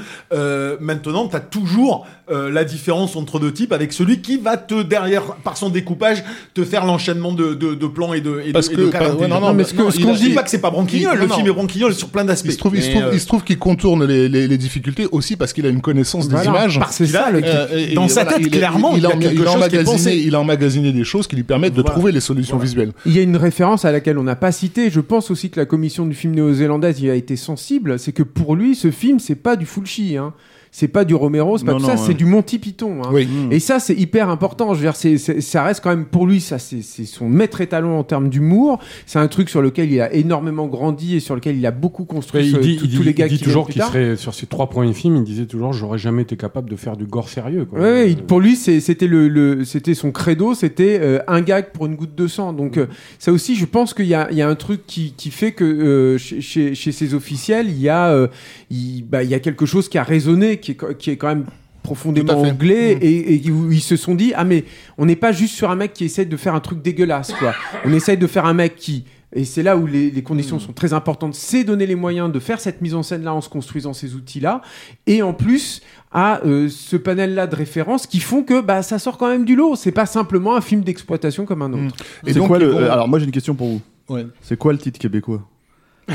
maintenant, 0.79 1.27
tu 1.27 1.35
as 1.35 1.39
toujours 1.41 2.07
la 2.29 2.63
différence 2.63 3.15
entre 3.15 3.39
deux 3.39 3.51
types 3.51 3.73
avec 3.73 3.91
celui 3.93 4.21
qui 4.21 4.37
va 4.37 4.55
te 4.57 4.81
derrière 4.81 5.23
par 5.43 5.57
son 5.57 5.69
découpage 5.69 6.23
te 6.53 6.63
faire 6.63 6.85
l'enchaînement 6.85 7.33
de, 7.33 7.53
plans 7.87 8.13
et 8.13 8.21
de 8.21 8.41
et 8.45 8.53
Parce 8.53 8.69
que, 8.69 8.75
de 8.77 8.85
pa- 8.89 8.99
cadres 8.99 9.19
ouais, 9.19 9.27
non, 9.41 9.47
non, 9.49 9.53
mais 9.53 9.63
ce 9.63 9.73
que- 9.73 9.91
ce 9.91 9.99
il 9.99 10.05
qu'on 10.05 10.13
dis 10.13 10.27
il- 10.27 10.35
pas 10.35 10.43
que 10.43 10.49
c'est 10.49 10.59
pas 10.61 10.69
branquignol, 10.71 11.13
il- 11.15 11.19
le 11.21 11.27
non, 11.27 11.35
film 11.35 11.47
non. 11.47 11.51
est 11.53 11.55
branquignol 11.55 11.93
sur 11.93 12.09
plein 12.09 12.23
d'aspects. 12.25 12.47
Il 12.47 12.53
se 12.53 12.57
trouve, 12.57 12.75
il 12.75 12.81
se 12.81 12.87
Mais, 12.87 12.93
trouve, 12.93 13.03
euh, 13.05 13.13
il 13.13 13.19
se 13.19 13.25
trouve 13.27 13.43
qu'il 13.43 13.57
contourne 13.59 14.05
les, 14.05 14.29
les, 14.29 14.47
les 14.47 14.57
difficultés 14.57 15.07
aussi 15.11 15.35
parce 15.35 15.51
qu'il 15.53 15.65
a 15.65 15.69
une 15.69 15.81
connaissance 15.81 16.27
des 16.27 16.35
Voilà, 16.35 16.49
images. 16.51 16.79
parce 16.79 16.97
que 16.97 17.05
c'est 17.05 17.11
ça 17.13 17.29
le. 17.31 17.41
Euh, 17.43 17.93
Dans 17.95 18.07
sa 18.07 18.25
tête, 18.25 18.37
il- 18.41 18.49
clairement, 18.51 18.95
il, 18.95 19.05
a 19.05 19.09
emmagasiné, 19.09 20.15
il 20.17 20.35
a 20.35 20.39
emmagasiné 20.39 20.91
des 20.91 21.03
choses 21.03 21.27
qui 21.27 21.35
lui 21.35 21.43
permettent 21.43 21.73
de 21.73 21.81
Voilà. 21.81 21.91
trouver 21.95 22.11
les 22.11 22.19
solutions 22.21 22.57
visuelles. 22.57 22.91
Il 23.05 23.13
y 23.15 23.19
a 23.19 23.23
une 23.23 23.37
référence 23.37 23.85
à 23.85 23.91
laquelle 23.91 24.17
on 24.17 24.23
n'a 24.23 24.35
pas 24.35 24.51
cité. 24.51 24.89
Je 24.89 24.99
pense 24.99 25.31
aussi 25.31 25.49
que 25.49 25.59
la 25.59 25.65
commission 25.65 26.05
du 26.05 26.15
film 26.15 26.33
néo-zélandaise 26.35 26.99
y 27.01 27.09
a 27.09 27.15
été 27.15 27.35
sensible. 27.35 27.99
C'est 27.99 28.11
que 28.11 28.23
pour 28.23 28.55
lui, 28.55 28.75
ce 28.75 28.91
film, 28.91 29.19
c'est 29.19 29.35
pas 29.35 29.55
du 29.55 29.65
Fulci. 29.65 30.17
Hein. 30.17 30.33
C'est 30.73 30.87
pas 30.87 31.03
du 31.03 31.13
Romero, 31.15 31.57
c'est 31.57 31.65
pas 31.65 31.73
Non, 31.73 31.79
tout 31.79 31.83
non, 31.83 31.89
ça, 31.89 31.95
ouais. 32.01 32.07
c'est 32.07 32.13
du 32.13 32.23
Monty 32.23 32.57
Python. 32.57 33.01
hein. 33.03 33.09
Oui. 33.11 33.27
Et 33.51 33.59
ça, 33.59 33.79
c'est 33.79 33.93
hyper 33.93 34.29
important. 34.29 34.73
Je 34.73 34.79
veux 34.79 34.85
dire, 34.85 34.95
c'est, 34.95 35.17
c'est- 35.17 35.41
ça 35.41 35.63
reste 35.63 35.81
quand 35.83 35.89
même 35.89 36.05
pour 36.05 36.25
lui, 36.25 36.39
ça, 36.39 36.59
c'est, 36.59 36.81
son 36.81 37.27
maître 37.27 37.59
étalon 37.59 37.99
en 37.99 38.03
termes 38.05 38.29
d'humour. 38.29 38.79
C'est 39.05 39.19
un 39.19 39.27
truc 39.27 39.49
sur 39.49 39.61
lequel 39.61 39.91
il 39.91 39.99
a 39.99 40.13
énormément 40.13 40.67
grandi 40.67 41.17
et 41.17 41.19
sur 41.19 41.35
lequel 41.35 41.57
il 41.57 41.65
a 41.65 41.71
beaucoup 41.71 42.05
construit 42.05 42.45
il 42.45 42.51
ce- 42.53 42.57
dit, 42.57 42.77
tous- 42.77 42.85
il 42.85 42.89
dit- 42.89 42.95
tous 42.97 43.03
les 43.03 43.13
gars 43.13 43.25
il 43.27 43.31
dit 43.31 43.37
qui 43.39 43.43
toujours 43.43 43.67
qu'il 43.67 43.81
serait 43.81 44.15
sur 44.15 44.33
ses 44.33 44.45
trois 44.47 44.69
premiers 44.69 44.93
films, 44.93 45.17
il 45.17 45.23
disait 45.25 45.45
toujours 45.45 45.73
j'aurais 45.73 45.97
jamais 45.97 46.21
été 46.21 46.37
capable 46.37 46.69
de 46.69 46.75
faire 46.77 46.95
du 46.95 47.05
gore 47.05 47.27
sérieux. 47.27 47.65
Quoi. 47.65 47.79
Ouais, 47.79 48.11
Euh, 48.11 48.15
pour 48.25 48.39
lui, 48.39 48.55
c'était 48.55 49.07
le, 49.07 49.27
le- 49.27 49.65
c'était 49.65 49.93
son 49.93 50.11
credo, 50.11 50.53
c'était 50.53 50.99
euh, 51.01 51.19
un 51.27 51.41
gag 51.41 51.71
pour 51.73 51.85
une 51.85 51.95
goutte 51.95 52.15
de 52.15 52.27
sang. 52.27 52.53
Donc 52.53 52.77
euh, 52.77 52.85
ça 53.19 53.33
aussi, 53.33 53.55
je 53.57 53.65
pense 53.65 53.93
qu'il 53.93 54.05
y 54.05 54.09
y 54.11 54.15
a 54.15 54.47
un 54.47 54.55
truc 54.55 54.87
qui, 54.87 55.13
qui 55.17 55.31
fait 55.31 55.51
que 55.51 55.65
euh, 55.65 56.17
chez, 56.17 56.73
chez, 56.75 56.91
ces 56.93 57.13
officiels, 57.13 57.67
il 57.67 57.79
y 57.81 57.89
a, 57.89 58.09
euh, 58.11 58.27
il, 58.69 59.03
bah, 59.03 59.23
il 59.23 59.29
y 59.29 59.33
a 59.33 59.39
quelque 59.39 59.65
chose 59.65 59.89
qui 59.89 59.97
a 59.97 60.03
résonné, 60.03 60.57
qui 60.61 60.71
est, 60.71 60.75
co- 60.75 60.93
qui 60.93 61.09
est 61.11 61.17
quand 61.17 61.27
même 61.27 61.45
profondément 61.83 62.33
anglais 62.51 62.91
et, 63.01 63.45
et 63.47 63.51
où 63.51 63.71
ils 63.71 63.81
se 63.81 63.95
sont 63.95 64.13
dit 64.15 64.33
ah 64.35 64.43
mais 64.43 64.65
on 64.99 65.05
n'est 65.05 65.15
pas 65.15 65.31
juste 65.31 65.55
sur 65.55 65.71
un 65.71 65.75
mec 65.75 65.93
qui 65.93 66.05
essaie 66.05 66.25
de 66.25 66.37
faire 66.37 66.53
un 66.55 66.59
truc 66.59 66.81
dégueulasse 66.81 67.33
quoi. 67.33 67.53
On 67.85 67.91
essaye 67.93 68.17
de 68.17 68.27
faire 68.27 68.45
un 68.45 68.53
mec 68.53 68.75
qui 68.75 69.03
et 69.33 69.45
c'est 69.45 69.63
là 69.63 69.77
où 69.77 69.87
les, 69.87 70.11
les 70.11 70.21
conditions 70.23 70.59
sont 70.59 70.73
très 70.73 70.91
importantes 70.93 71.33
c'est 71.35 71.63
donner 71.63 71.87
les 71.87 71.95
moyens 71.95 72.31
de 72.31 72.37
faire 72.39 72.59
cette 72.59 72.81
mise 72.81 72.93
en 72.93 73.01
scène 73.01 73.23
là 73.23 73.33
en 73.33 73.41
se 73.41 73.49
construisant 73.49 73.93
ces 73.93 74.13
outils 74.13 74.41
là 74.41 74.61
et 75.07 75.21
en 75.23 75.33
plus 75.33 75.81
à 76.11 76.41
euh, 76.45 76.67
ce 76.69 76.97
panel 76.97 77.33
là 77.33 77.47
de 77.47 77.55
références 77.55 78.05
qui 78.05 78.19
font 78.19 78.43
que 78.43 78.61
bah 78.61 78.83
ça 78.83 78.99
sort 78.99 79.17
quand 79.17 79.29
même 79.29 79.45
du 79.45 79.55
lot. 79.55 79.75
C'est 79.75 79.93
pas 79.93 80.05
simplement 80.05 80.55
un 80.55 80.61
film 80.61 80.81
d'exploitation 80.81 81.45
comme 81.45 81.61
un 81.61 81.71
autre. 81.73 81.95
Et 82.27 82.33
C'est 82.33 82.39
donc, 82.39 82.49
quoi 82.49 82.59
le. 82.59 82.75
euh, 82.75 82.91
Alors 82.91 83.07
moi 83.07 83.17
j'ai 83.19 83.25
une 83.25 83.31
question 83.31 83.55
pour 83.55 83.67
vous. 83.69 83.81
Ouais. 84.09 84.27
C'est 84.41 84.57
quoi 84.57 84.73
le 84.73 84.77
titre 84.79 84.99
québécois? 84.99 85.47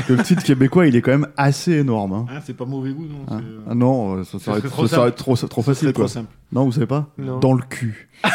Que 0.05 0.13
le 0.13 0.23
titre 0.23 0.43
québécois 0.43 0.87
il 0.87 0.95
est 0.95 1.01
quand 1.01 1.11
même 1.11 1.27
assez 1.37 1.73
énorme. 1.73 2.13
hein. 2.13 2.25
Ah, 2.29 2.39
c'est 2.45 2.55
pas 2.55 2.65
mauvais 2.65 2.91
goût, 2.91 3.05
non 3.05 3.25
Ah, 3.29 3.35
c'est- 3.39 3.71
ah 3.71 3.75
non, 3.75 4.17
euh, 4.17 4.23
ça, 4.23 4.31
ça, 4.33 4.39
serait 4.39 4.51
va 4.53 4.57
être, 4.59 4.69
trop 5.15 5.35
ça 5.35 5.47
trop, 5.47 5.61
facile 5.61 5.93
quoi. 5.93 6.07
simple. 6.07 6.29
Non, 6.51 6.65
vous 6.65 6.71
savez 6.71 6.85
pas? 6.85 7.07
Non. 7.17 7.39
Dans 7.39 7.53
le 7.53 7.61
cul. 7.67 8.07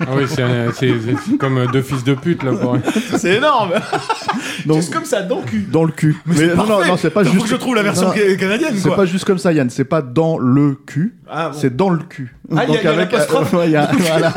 Ah 0.00 0.12
oui, 0.16 0.24
c'est 0.28 1.36
comme 1.38 1.58
euh, 1.58 1.66
deux 1.66 1.82
fils 1.82 2.04
de 2.04 2.14
pute 2.14 2.42
là. 2.42 2.52
Pour... 2.52 2.76
C'est 3.18 3.36
énorme 3.36 3.72
Donc, 4.66 4.82
C'est 4.82 4.92
comme 4.92 5.04
ça, 5.04 5.22
dans 5.22 5.38
le 5.40 5.42
cul 5.44 5.66
dans 5.70 5.84
le 5.84 5.92
cul. 5.92 6.16
Mais 6.26 6.34
c'est 6.36 6.54
non, 6.56 6.66
non, 6.66 6.96
c'est 6.96 7.10
pas 7.10 7.24
Faut 7.24 7.30
juste. 7.32 7.44
que 7.44 7.50
je 7.50 7.56
trouve 7.56 7.74
la 7.74 7.82
version 7.82 8.10
canadienne, 8.10 8.74
C'est 8.76 8.94
pas 8.94 9.06
juste 9.06 9.24
comme 9.24 9.38
ça, 9.38 9.52
Yann. 9.52 9.70
C'est 9.70 9.84
pas 9.84 10.02
dans 10.02 10.38
le 10.38 10.74
cul. 10.86 11.16
Ah, 11.28 11.50
bon. 11.50 11.58
C'est 11.58 11.74
dans 11.76 11.90
le 11.90 11.98
cul. 12.02 12.34
Ah, 12.56 12.64
il 12.66 12.74
y 12.74 12.76
a- 12.76 12.80
il 12.80 12.84
y 12.84 12.88
a 12.88 12.96
l'apostrophe. 12.96 13.54
euh, 13.54 13.58
ouais, 13.58 13.66
il 13.66 13.72
y 13.72 13.76
a- 13.76 13.90
voilà. 13.92 14.32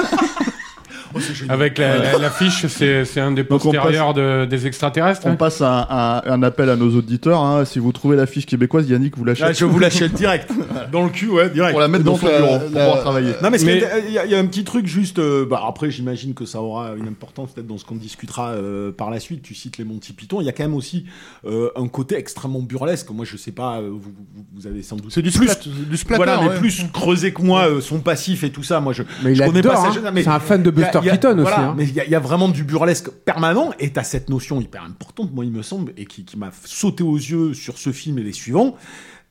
Oh. 1.15 1.19
Avec 1.49 1.77
la, 1.77 1.97
la- 1.97 2.17
l'affiche, 2.17 2.65
c'est 2.67 3.05
c'est 3.05 3.19
un 3.21 3.31
des 3.31 3.43
postérieurs 3.43 4.13
de- 4.13 4.45
des 4.45 4.67
extraterrestres. 4.67 5.21
On 5.25 5.31
hein. 5.31 5.35
passe 5.35 5.61
à, 5.61 5.79
à 5.81 6.31
un 6.33 6.41
appel 6.43 6.69
à 6.69 6.75
nos 6.75 6.95
auditeurs. 6.95 7.41
hein. 7.41 7.65
Si 7.65 7.79
vous 7.79 7.91
trouvez 7.91 8.15
la 8.17 8.25
fiche 8.25 8.45
québécoise, 8.45 8.89
Yannick, 8.89 9.17
vous 9.17 9.25
l'achetez. 9.25 9.43
Ah, 9.45 9.53
je 9.53 9.65
vous 9.65 9.79
l'achète 9.79 10.13
direct. 10.13 10.49
Dans 10.91 11.03
le 11.03 11.09
cul, 11.09 11.27
ouais, 11.29 11.49
direct. 11.49 11.71
Pour 11.71 11.79
la 11.81 11.87
mettre 11.87 12.03
dans 12.03 12.17
son 12.17 12.25
la- 12.27 12.37
bureau, 12.39 12.59
pour 12.59 12.69
la- 12.71 12.85
pouvoir 12.85 12.99
travailler. 13.01 13.33
Non 13.41 13.49
mais, 13.49 13.57
ce 13.57 13.65
Mais- 13.65 13.77
y 13.79 13.83
il 14.07 14.13
y, 14.13 14.17
a- 14.19 14.25
il 14.25 14.31
y 14.31 14.35
a 14.35 14.39
un 14.39 14.45
petit 14.45 14.63
truc 14.63 14.85
juste. 14.87 15.19
euh, 15.19 15.45
bah, 15.45 15.61
après, 15.67 15.91
j'imagine 15.91 16.33
que 16.33 16.45
ça 16.45 16.61
aura 16.61 16.91
une 16.97 17.07
importance 17.07 17.51
peut-être 17.51 17.67
dans 17.67 17.77
ce 17.77 17.85
qu'on 17.85 17.95
discutera 17.95 18.51
euh, 18.51 18.91
par 18.91 19.09
la 19.09 19.19
suite. 19.19 19.41
Tu 19.43 19.53
cites 19.55 19.77
les 19.77 19.83
Monty 19.85 20.13
Python. 20.13 20.41
Il 20.41 20.45
y 20.45 20.49
a 20.49 20.51
quand 20.51 20.63
même 20.63 20.73
aussi 20.75 21.05
euh, 21.45 21.69
un 21.75 21.87
côté 21.87 22.15
extrêmement 22.17 22.59
burlesque. 22.61 23.09
Moi, 23.11 23.25
je 23.25 23.37
sais 23.37 23.51
pas. 23.51 23.77
euh, 23.77 23.89
Vous, 23.91 23.99
vous, 24.35 24.45
vous 24.55 24.67
avez 24.67 24.81
sans 24.83 24.95
doute 24.97 25.11
C'est 25.13 25.21
du, 25.21 25.31
plus. 25.31 25.47
splat- 25.47 25.67
du 25.89 25.97
splatter. 25.97 26.23
voilà, 26.23 26.41
mais 26.41 26.49
ouais. 26.49 26.57
plus 26.59 26.83
creusé 26.91 27.33
que 27.33 27.41
moi, 27.41 27.67
euh, 27.69 27.81
son 27.81 27.99
passif 27.99 28.43
et 28.43 28.49
tout 28.51 28.63
ça. 28.63 28.79
Moi, 28.79 28.93
je. 28.93 29.03
mais 29.23 29.31
il 29.31 29.35
je 29.35 29.43
connais 29.43 29.59
adore 29.59 29.73
pas 29.73 29.89
hein. 29.89 30.11
c'est 30.15 30.27
un 30.27 30.39
fan 30.39 30.61
de 30.63 30.71
il 30.75 30.83
a- 30.83 30.87
Buster 31.03 31.07
il 31.07 31.07
y 31.07 31.09
a- 31.09 31.17
Keaton 31.17 31.41
voilà, 31.41 31.57
aussi 31.57 31.65
hein. 31.65 31.73
Mais 31.77 31.83
il 31.83 31.93
y, 31.93 31.99
a- 31.99 32.05
il 32.05 32.11
y 32.11 32.15
a 32.15 32.19
vraiment 32.19 32.49
du 32.49 32.63
burlesque 32.63 33.09
permanent 33.09 33.73
et 33.79 33.91
t'as 33.91 34.03
cette 34.03 34.29
notion 34.29 34.59
hyper 34.61 34.83
importante, 34.83 35.31
moi, 35.33 35.45
il 35.45 35.51
me 35.51 35.61
semble, 35.61 35.93
et 35.97 36.05
qui, 36.05 36.25
qui 36.25 36.37
m'a 36.37 36.51
sauté 36.65 37.03
aux 37.03 37.15
yeux 37.17 37.53
sur 37.53 37.77
ce 37.77 37.91
film 37.91 38.17
et 38.19 38.23
les 38.23 38.33
suivants, 38.33 38.75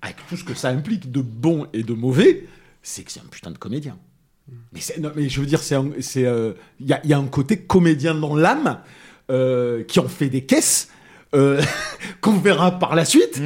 avec 0.01 0.17
tout 0.29 0.37
ce 0.37 0.45
que 0.45 0.55
ça 0.55 0.69
implique 0.69 1.11
de 1.13 1.21
bon 1.23 1.67
et 1.73 1.83
de 1.83 1.93
mauvais, 1.95 2.47
c'est 2.83 3.03
que 3.05 3.13
c'est 3.13 3.21
un 3.21 3.29
putain 3.31 3.51
de 3.51 3.59
comédien. 3.59 3.97
Mais, 4.73 4.81
non, 5.01 5.13
mais 5.15 5.29
je 5.29 5.41
veux 5.41 5.47
dire, 5.47 5.61
euh, 5.71 6.53
il 6.81 6.87
y, 6.87 6.93
a, 6.93 7.01
il 7.05 7.11
y 7.11 7.13
a 7.15 7.19
un 7.19 7.27
côté 7.29 7.59
comédien 7.59 8.15
dans 8.15 8.35
l'âme 8.35 8.81
euh, 9.31 9.85
qui 9.85 10.01
en 10.01 10.09
fait 10.09 10.29
des 10.29 10.45
caisses. 10.45 10.89
Euh, 11.35 11.61
qu'on 12.21 12.39
verra 12.39 12.79
par 12.79 12.95
la 12.95 13.05
suite, 13.05 13.41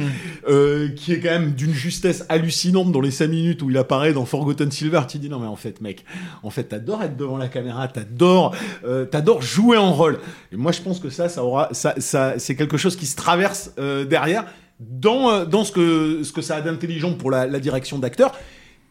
euh, 0.47 0.89
qui 0.89 1.13
est 1.13 1.19
quand 1.19 1.29
même 1.29 1.53
d'une 1.53 1.73
justesse 1.73 2.25
hallucinante 2.29 2.91
dans 2.91 3.01
les 3.01 3.11
5 3.11 3.27
minutes 3.27 3.61
où 3.61 3.69
il 3.69 3.77
apparaît 3.77 4.13
dans 4.13 4.25
Forgotten 4.25 4.71
Silver. 4.71 5.01
Tu 5.07 5.17
dis 5.17 5.29
non 5.29 5.39
mais 5.39 5.47
en 5.47 5.55
fait 5.55 5.81
mec, 5.81 6.05
en 6.43 6.49
fait 6.49 6.65
t'adores 6.65 7.03
être 7.03 7.17
devant 7.17 7.37
la 7.37 7.47
caméra, 7.47 7.87
t'adores, 7.87 8.55
euh, 8.85 9.05
t'adores 9.05 9.41
jouer 9.41 9.77
en 9.77 9.93
rôle. 9.93 10.19
Et 10.51 10.57
moi 10.57 10.71
je 10.71 10.81
pense 10.81 10.99
que 10.99 11.09
ça, 11.09 11.29
ça 11.29 11.43
aura, 11.43 11.69
ça, 11.71 11.95
ça, 11.97 12.37
c'est 12.37 12.55
quelque 12.55 12.77
chose 12.77 12.95
qui 12.95 13.05
se 13.05 13.15
traverse 13.15 13.71
euh, 13.79 14.05
derrière 14.05 14.45
dans 14.79 15.31
euh, 15.31 15.45
dans 15.45 15.63
ce 15.63 15.71
que 15.71 16.21
ce 16.23 16.31
que 16.31 16.41
ça 16.41 16.57
a 16.57 16.61
d'intelligent 16.61 17.13
pour 17.13 17.31
la, 17.31 17.47
la 17.47 17.59
direction 17.59 17.99
d'acteur. 17.99 18.33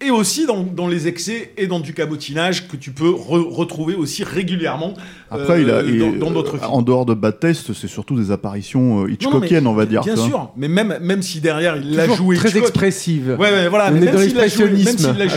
Et 0.05 0.11
aussi 0.11 0.45
dans, 0.45 0.63
dans 0.63 0.89
les 0.89 1.09
excès 1.09 1.53
et 1.57 1.67
dans 1.67 1.81
du 1.81 1.95
cabotinage 1.95 2.69
que 2.69 2.77
tu 2.77 2.91
peux 2.91 3.09
re- 3.09 3.49
retrouver 3.51 3.95
aussi 3.95 4.25
régulièrement 4.25 4.93
Après, 5.31 5.55
euh, 5.55 5.63
il 5.63 5.71
a, 5.71 5.83
il- 5.83 6.19
dans, 6.19 6.31
d'autres 6.31 6.57
euh, 6.57 6.59
films. 6.59 6.71
En 6.71 6.83
dehors 6.83 7.07
de 7.07 7.15
Bad 7.15 7.41
Taste, 7.41 7.73
c'est 7.73 7.89
surtout 7.89 8.15
des 8.15 8.31
apparitions 8.31 8.81
euh, 8.81 8.85
Non, 8.91 9.01
non, 9.01 9.07
mais 9.07 9.13
Hitchcockiennes, 9.15 9.67
on 9.67 9.73
va 9.73 9.87
dire. 9.87 10.03
Bien 10.03 10.17
sûr, 10.17 10.51
mais 10.57 10.69
même, 10.69 10.99
même 11.01 11.23
si 11.23 11.41
derrière 11.41 11.77
il 11.79 11.97
l'a 11.97 12.09
joué 12.09 12.37
très 12.37 12.49
Hitchcock, 12.51 12.65
expressive 12.69 13.37
Ouais, 13.41 13.51
ouais, 13.51 13.69
voilà. 13.71 13.91
Mais 13.91 14.01
même 14.01 14.19
s'il 14.19 14.37
l'a 14.37 14.49
joué- 14.49 14.69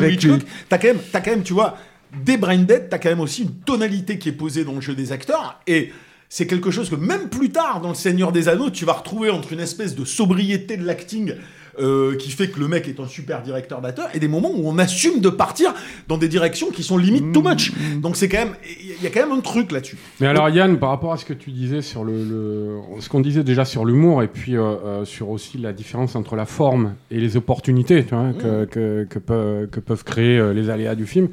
Même 0.01 0.11
Hitchcock, 0.11 0.41
t'as 0.67 0.77
quand 0.77 0.87
même, 0.87 0.99
t'as 1.09 1.21
quand 1.21 1.31
même, 1.31 1.43
tu 1.43 1.53
vois, 1.53 1.77
des 2.25 2.35
Brain 2.35 2.57
Dead, 2.57 2.87
t'as 2.89 2.97
quand 2.97 3.09
même 3.09 3.21
aussi 3.21 3.43
une 3.43 3.53
tonalité 3.65 4.17
qui 4.19 4.27
est 4.27 4.33
posée 4.33 4.65
dans 4.65 4.73
le 4.73 4.81
jeu 4.81 4.93
des 4.93 5.13
acteurs 5.13 5.59
et 5.67 5.91
c'est 6.27 6.47
quelque 6.47 6.69
chose 6.69 6.89
que 6.89 6.95
même 6.95 7.29
plus 7.29 7.49
tard 7.49 7.79
dans 7.81 7.89
le 7.89 7.95
Seigneur 7.95 8.31
des 8.33 8.49
Anneaux, 8.49 8.69
tu 8.69 8.83
vas 8.83 8.93
retrouver 8.93 9.29
entre 9.29 9.53
une 9.53 9.59
espèce 9.61 9.95
de 9.95 10.03
sobriété 10.05 10.75
de 10.77 10.85
l'acting. 10.85 11.33
Euh, 11.79 12.15
qui 12.15 12.31
fait 12.31 12.49
que 12.49 12.59
le 12.59 12.67
mec 12.67 12.87
est 12.87 12.99
un 12.99 13.07
super 13.07 13.41
directeur 13.43 13.81
d'acteur 13.81 14.07
et 14.13 14.19
des 14.19 14.27
moments 14.27 14.51
où 14.53 14.61
on 14.67 14.77
assume 14.77 15.19
de 15.21 15.29
partir 15.29 15.73
dans 16.07 16.17
des 16.17 16.27
directions 16.27 16.71
qui 16.71 16.83
sont 16.83 16.97
limite 16.97 17.31
too 17.33 17.41
much. 17.41 17.71
Donc 18.01 18.15
c'est 18.15 18.27
quand 18.29 18.39
même, 18.39 18.53
il 18.81 19.03
y 19.03 19.07
a 19.07 19.09
quand 19.09 19.21
même 19.27 19.37
un 19.37 19.41
truc 19.41 19.71
là-dessus. 19.71 19.97
Mais 20.19 20.27
alors 20.27 20.49
Yann, 20.49 20.77
par 20.77 20.89
rapport 20.89 21.13
à 21.13 21.17
ce 21.17 21.25
que 21.25 21.33
tu 21.33 21.51
disais 21.51 21.81
sur 21.81 22.03
le, 22.03 22.23
le- 22.23 22.79
ce 22.99 23.09
qu'on 23.09 23.19
disait 23.21 23.43
déjà 23.43 23.65
sur 23.65 23.85
l'humour 23.85 24.23
et 24.23 24.27
puis 24.27 24.55
euh, 24.57 24.61
euh, 24.85 25.05
sur 25.05 25.29
aussi 25.29 25.57
la 25.57 25.73
différence 25.73 26.15
entre 26.15 26.35
la 26.35 26.45
forme 26.45 26.95
et 27.11 27.19
les 27.19 27.37
opportunités 27.37 28.03
tu 28.03 28.15
vois, 28.15 28.33
que, 28.33 28.65
que, 28.65 29.07
que, 29.09 29.19
peut- 29.19 29.67
que 29.71 29.79
peuvent 29.79 30.03
créer 30.03 30.53
les 30.53 30.69
aléas 30.69 30.95
du 30.95 31.05
film. 31.05 31.29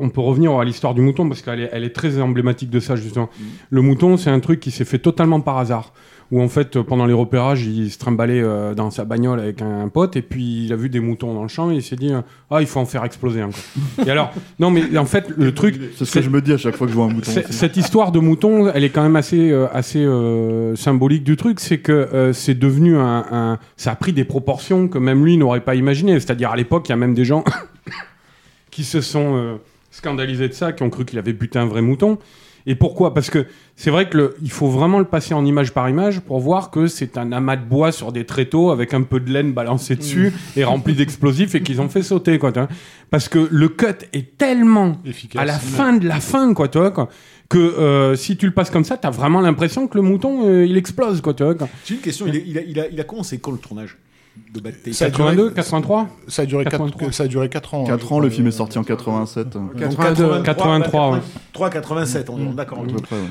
On 0.00 0.10
peut 0.10 0.20
revenir 0.20 0.52
à 0.58 0.64
l'histoire 0.64 0.94
du 0.94 1.00
mouton 1.00 1.26
parce 1.26 1.40
qu'elle 1.40 1.60
est, 1.60 1.70
elle 1.72 1.82
est 1.84 1.94
très 1.94 2.20
emblématique 2.20 2.68
de 2.70 2.80
ça 2.80 2.96
justement. 2.96 3.30
Le 3.70 3.80
mouton, 3.80 4.16
c'est 4.18 4.30
un 4.30 4.40
truc 4.40 4.60
qui 4.60 4.70
s'est 4.70 4.84
fait 4.84 4.98
totalement 4.98 5.40
par 5.40 5.56
hasard. 5.58 5.92
Où 6.30 6.42
en 6.42 6.48
fait, 6.48 6.82
pendant 6.82 7.06
les 7.06 7.14
repérages, 7.14 7.64
il 7.64 7.90
se 7.90 7.96
trimballait 7.96 8.42
euh, 8.42 8.74
dans 8.74 8.90
sa 8.90 9.06
bagnole 9.06 9.40
avec 9.40 9.62
un, 9.62 9.80
un 9.80 9.88
pote 9.88 10.14
et 10.14 10.20
puis 10.20 10.66
il 10.66 10.72
a 10.74 10.76
vu 10.76 10.90
des 10.90 11.00
moutons 11.00 11.32
dans 11.32 11.40
le 11.40 11.48
champ 11.48 11.70
et 11.70 11.76
il 11.76 11.82
s'est 11.82 11.96
dit 11.96 12.12
euh, 12.12 12.20
ah 12.50 12.60
il 12.60 12.66
faut 12.66 12.80
en 12.80 12.84
faire 12.84 13.02
exploser 13.04 13.40
un. 13.40 13.48
quoi. 13.48 14.04
et 14.06 14.10
alors 14.10 14.30
non 14.58 14.70
mais 14.70 14.98
en 14.98 15.06
fait 15.06 15.30
le 15.38 15.54
truc 15.54 15.80
C'est 15.96 16.04
ce 16.04 16.12
que 16.12 16.20
je 16.20 16.28
me 16.28 16.42
dis 16.42 16.52
à 16.52 16.58
chaque 16.58 16.76
fois 16.76 16.86
que 16.86 16.90
je 16.92 16.96
vois 16.98 17.06
un 17.06 17.14
mouton. 17.14 17.32
Cette 17.48 17.78
histoire 17.78 18.12
de 18.12 18.18
mouton, 18.18 18.70
elle 18.74 18.84
est 18.84 18.90
quand 18.90 19.02
même 19.02 19.16
assez, 19.16 19.50
euh, 19.50 19.68
assez 19.72 20.04
euh, 20.04 20.76
symbolique 20.76 21.24
du 21.24 21.36
truc. 21.36 21.60
C'est 21.60 21.78
que 21.78 21.92
euh, 21.92 22.34
c'est 22.34 22.58
devenu 22.58 22.96
un, 22.98 23.24
un- 23.30 23.58
Ça 23.78 23.92
a 23.92 23.96
pris 23.96 24.12
des 24.12 24.24
proportions 24.24 24.86
que 24.86 24.98
même 24.98 25.24
lui 25.24 25.38
n'aurait 25.38 25.62
pas 25.62 25.76
imaginées. 25.76 26.20
C'est-à-dire, 26.20 26.50
à 26.50 26.56
l'époque, 26.56 26.86
il 26.88 26.90
y 26.90 26.92
a 26.92 26.96
même 26.96 27.14
des 27.14 27.24
gens 27.24 27.42
qui 28.70 28.84
se 28.84 29.00
sont 29.00 29.34
euh, 29.36 29.54
scandalisés 29.90 30.48
de 30.48 30.52
ça, 30.52 30.72
qui 30.72 30.82
ont 30.82 30.90
cru 30.90 31.04
qu'il 31.04 31.18
avait 31.18 31.32
buté 31.32 31.58
un 31.58 31.66
vrai 31.66 31.80
mouton. 31.82 32.18
Et 32.70 32.74
pourquoi? 32.74 33.14
Parce 33.14 33.30
que 33.30 33.46
c'est 33.76 33.90
vrai 33.90 34.10
que 34.10 34.16
le- 34.18 34.36
il 34.42 34.50
faut 34.50 34.68
vraiment 34.68 34.98
le 34.98 35.06
passer 35.06 35.32
en 35.32 35.44
image 35.46 35.72
par 35.72 35.88
image 35.88 36.20
pour 36.20 36.38
voir 36.38 36.70
que 36.70 36.86
c'est 36.86 37.16
un 37.16 37.32
amas 37.32 37.56
de 37.56 37.64
bois 37.64 37.92
sur 37.92 38.12
des 38.12 38.26
tréteaux 38.26 38.70
avec 38.70 38.92
un 38.92 39.02
peu 39.02 39.20
de 39.20 39.32
laine 39.32 39.52
balancée 39.54 39.96
dessus 39.96 40.32
et 40.54 40.64
rempli 40.64 40.92
d'explosifs 40.94 41.54
et 41.54 41.62
qu'ils 41.62 41.80
ont 41.80 41.88
fait 41.88 42.02
sauter 42.02 42.38
quoi. 42.38 42.52
Parce 43.10 43.30
que 43.30 43.48
le 43.50 43.68
cut 43.70 43.86
est 44.12 44.36
tellement 44.36 44.98
Efficace. 45.06 45.40
à 45.40 45.46
la 45.46 45.58
fin 45.58 45.94
de 45.94 46.06
la 46.06 46.20
fin 46.20 46.52
quoi, 46.52 46.68
tu 46.68 46.78
quoi, 46.92 47.08
que 47.48 47.56
euh, 47.58 48.16
si 48.16 48.36
tu 48.36 48.44
le 48.44 48.52
passes 48.52 48.68
comme 48.70 48.84
ça, 48.84 48.98
t'as 48.98 49.10
vraiment 49.10 49.40
l'impression 49.40 49.88
que 49.88 49.96
le 49.96 50.02
mouton 50.02 50.46
euh, 50.46 50.66
il 50.66 50.76
explose 50.76 51.22
quoi, 51.22 51.32
tu 51.32 51.44
vois. 51.44 51.54
quoi. 51.54 51.68
J'ai 51.86 51.94
une 51.94 52.00
question, 52.00 52.26
il, 52.26 52.36
est- 52.36 52.44
il 52.46 52.58
a, 52.58 52.60
il, 52.62 52.78
a, 52.80 52.88
il 52.88 53.00
a 53.00 53.04
commencé 53.04 53.38
quand 53.38 53.50
le 53.52 53.56
tournage? 53.58 53.96
De 54.54 54.60
Bad 54.60 54.74
Taste 54.82 54.98
Ça 54.98 55.06
a 55.06 55.10
duré- 55.10 55.24
82, 55.36 55.50
83. 55.50 56.08
Ça 56.28 56.42
a 56.42 56.46
duré 56.46 56.64
4, 56.64 56.70
83. 56.72 57.12
ça 57.12 57.22
a 57.24 57.26
duré 57.28 57.48
4 57.48 57.74
ans. 57.74 57.84
4 57.84 58.12
hein, 58.12 58.16
ans, 58.16 58.20
le 58.20 58.30
film 58.30 58.46
est 58.46 58.50
sorti 58.52 58.78
en 58.78 58.84
87. 58.84 59.48
Donc 59.50 59.76
82. 59.76 60.42
83, 60.42 61.10
ouais. 61.12 61.18
83-87, 61.54 62.26
on 62.30 62.52
est 62.52 62.54
d'accord. 62.54 62.78
Près, 63.02 63.16
ouais. 63.16 63.22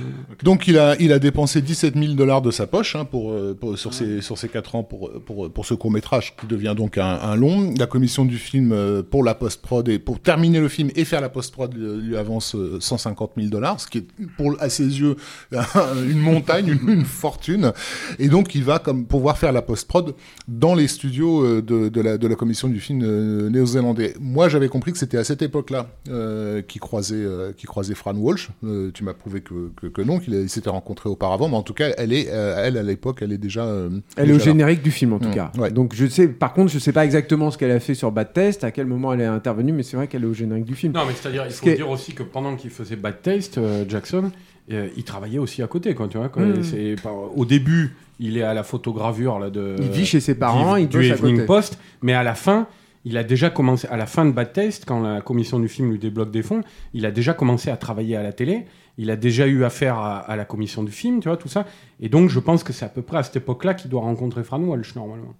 Donc 0.43 0.67
il 0.67 0.77
a, 0.77 0.95
il 0.99 1.11
a 1.11 1.19
dépensé 1.19 1.61
17 1.61 1.95
000 1.97 2.13
dollars 2.13 2.41
de 2.41 2.51
sa 2.51 2.67
poche 2.67 2.95
hein, 2.95 3.05
pour, 3.05 3.31
euh, 3.31 3.57
pour- 3.59 3.77
sur, 3.77 3.93
ces, 3.93 4.21
sur 4.21 4.37
ces 4.37 4.49
4 4.49 4.75
ans 4.75 4.83
pour, 4.83 5.11
pour, 5.25 5.51
pour 5.51 5.65
ce 5.65 5.73
court 5.73 5.91
métrage 5.91 6.35
qui 6.35 6.45
devient 6.47 6.73
donc 6.75 6.97
un, 6.97 7.05
un 7.21 7.35
long. 7.35 7.73
La 7.77 7.85
commission 7.87 8.25
du 8.25 8.37
film 8.37 8.71
euh, 8.71 9.01
pour 9.03 9.23
la 9.23 9.33
post-prod 9.35 9.87
et 9.89 9.99
pour 9.99 10.19
terminer 10.19 10.59
le 10.59 10.67
film 10.69 10.89
et 10.95 11.05
faire 11.05 11.21
la 11.21 11.29
post-prod 11.29 11.73
euh, 11.77 11.99
lui 12.01 12.17
avance 12.17 12.55
euh, 12.55 12.77
150 12.79 13.31
000 13.37 13.49
dollars, 13.49 13.79
ce 13.79 13.87
qui 13.87 13.99
est 13.99 14.07
pour, 14.37 14.55
à 14.59 14.69
ses 14.69 14.99
yeux 14.99 15.15
une 15.51 16.19
montagne, 16.19 16.67
une, 16.81 16.89
une 16.89 17.05
fortune. 17.05 17.71
Et 18.19 18.27
donc 18.29 18.55
il 18.55 18.63
va 18.63 18.79
comme 18.79 19.05
pouvoir 19.05 19.37
faire 19.37 19.51
la 19.51 19.61
post-prod 19.61 20.13
dans 20.47 20.75
les 20.75 20.87
studios 20.97 21.43
euh, 21.45 21.61
de, 21.61 21.87
de, 21.89 22.01
la, 22.01 22.17
de 22.17 22.27
la 22.27 22.35
commission 22.35 22.67
du 22.67 22.79
film 22.79 23.01
euh, 23.03 23.49
néo-zélandais. 23.49 24.13
Moi 24.19 24.49
j'avais 24.49 24.67
compris 24.67 24.91
que 24.91 24.97
c'était 24.97 25.17
à 25.17 25.23
cette 25.23 25.41
époque-là 25.41 25.87
euh, 26.09 26.61
qu'il 26.61 26.81
croisait, 26.81 27.15
euh, 27.15 27.53
qu'il 27.53 27.67
croisait 27.69 27.95
Fran 27.95 28.15
Walsh. 28.15 28.49
Euh, 28.63 28.91
tu 28.93 29.03
m'as 29.03 29.13
prouvé 29.13 29.41
que, 29.41 29.71
que, 29.79 29.87
que 29.87 30.01
non, 30.01 30.19
qu'il 30.19 30.35
a- 30.35 30.41
il 30.41 30.49
s'était 30.49 30.69
rencontré 30.69 31.09
auparavant, 31.09 31.47
mais 31.49 31.55
en 31.55 31.63
tout 31.63 31.73
cas 31.73 31.89
elle 31.97 32.11
est, 32.11 32.27
euh, 32.29 32.61
elle 32.65 32.77
à 32.77 32.83
l'époque, 32.83 33.19
elle 33.21 33.31
est 33.31 33.37
déjà. 33.37 33.65
euh, 33.65 33.89
Elle 34.17 34.29
est 34.29 34.33
au 34.33 34.37
là. 34.37 34.43
générique 34.43 34.81
du 34.83 34.91
film 34.91 35.13
en 35.13 35.19
tout 35.19 35.29
Mm, 35.29 35.33
cas. 35.35 35.51
ouais. 35.57 35.71
Donc 35.71 35.93
je 35.95 36.05
sais, 36.07 36.27
par 36.27 36.53
contre, 36.53 36.71
je 36.71 36.79
sais 36.79 36.91
pas 36.91 37.05
exactement 37.05 37.51
ce 37.51 37.57
qu'elle 37.57 37.71
a 37.71 37.79
fait 37.79 37.95
sur 37.95 38.11
Bad 38.11 38.33
Test, 38.33 38.63
à 38.63 38.71
quel 38.71 38.85
moment 38.87 39.13
elle 39.13 39.21
est 39.21 39.25
intervenue, 39.25 39.71
mais 39.71 39.83
c'est 39.83 39.95
vrai 39.97 40.07
qu'elle 40.07 40.23
est 40.23 40.27
au 40.27 40.33
générique 40.33 40.65
du 40.65 40.75
film. 40.75 40.93
Non, 40.93 41.01
mais 41.07 41.13
c'est-à-dire, 41.13 41.43
il 41.47 41.51
faut 41.53 41.65
qui 41.65 41.75
dire 41.75 41.89
aussi 41.89 42.13
que 42.13 42.23
pendant 42.23 42.55
qu'il 42.55 42.69
faisait 42.71 42.95
Bad 42.95 43.21
Taste, 43.21 43.57
euh, 43.57 43.85
Jackson, 43.87 44.31
euh, 44.71 44.87
il 44.97 45.03
travaillait 45.03 45.39
aussi 45.39 45.61
à 45.63 45.67
côté, 45.67 45.93
quoi, 45.95 46.07
tu 46.07 46.17
vois. 46.17 46.29
quoi. 46.29 46.43
Mm. 46.43 46.61
Et 46.75 46.95
pas- 46.95 47.11
Au 47.11 47.45
début, 47.45 47.95
il 48.19 48.37
est 48.37 48.43
à 48.43 48.53
la 48.53 48.63
photogravure 48.63 49.39
là, 49.39 49.49
de. 49.49 49.75
Il 49.79 49.89
vit 49.89 50.05
chez 50.05 50.19
ses 50.19 50.35
parents, 50.35 50.75
du, 50.75 50.81
il 50.83 50.87
du 50.89 50.97
bosse 50.97 51.11
à 51.11 51.17
côté. 51.17 51.45
Post, 51.45 51.79
mais 52.01 52.13
à 52.13 52.23
la 52.23 52.35
fin. 52.35 52.67
Il 53.05 53.15
a 53.15 53.23
déjà 53.23 53.49
commencé, 53.49 53.87
à 53.87 53.95
la 53.95 54.05
fin 54.05 54.25
de 54.25 54.31
Bad 54.31 54.51
Taste, 54.51 54.83
quand 54.85 54.99
la 54.99 55.21
commission 55.21 55.59
du 55.59 55.69
film 55.69 55.91
lui 55.91 55.97
débloque 55.97 56.29
des 56.29 56.41
fonds, 56.43 56.61
il 56.93 57.05
a 57.05 57.11
déjà 57.11 57.33
commencé 57.33 57.69
à 57.69 57.77
travailler 57.77 58.17
à 58.17 58.23
la 58.23 58.33
télé, 58.33 58.65
il 58.97 59.09
a 59.11 59.15
déjà 59.15 59.47
eu 59.47 59.63
affaire 59.63 59.97
à, 59.97 60.17
à 60.17 60.35
la 60.35 60.43
commission 60.43 60.83
du 60.83 60.91
film, 60.91 61.21
tu 61.21 61.29
vois, 61.29 61.37
tout 61.37 61.47
ça. 61.47 61.65
Et 62.01 62.09
donc, 62.09 62.29
je 62.29 62.39
pense 62.39 62.65
que 62.65 62.73
c'est 62.73 62.83
à 62.83 62.89
peu 62.89 63.01
près 63.01 63.19
à 63.19 63.23
cette 63.23 63.37
époque-là 63.37 63.75
qu'il 63.75 63.89
doit 63.89 64.01
rencontrer 64.01 64.43
Fran 64.43 64.59
Walsh, 64.59 64.93
normalement. 64.95 65.35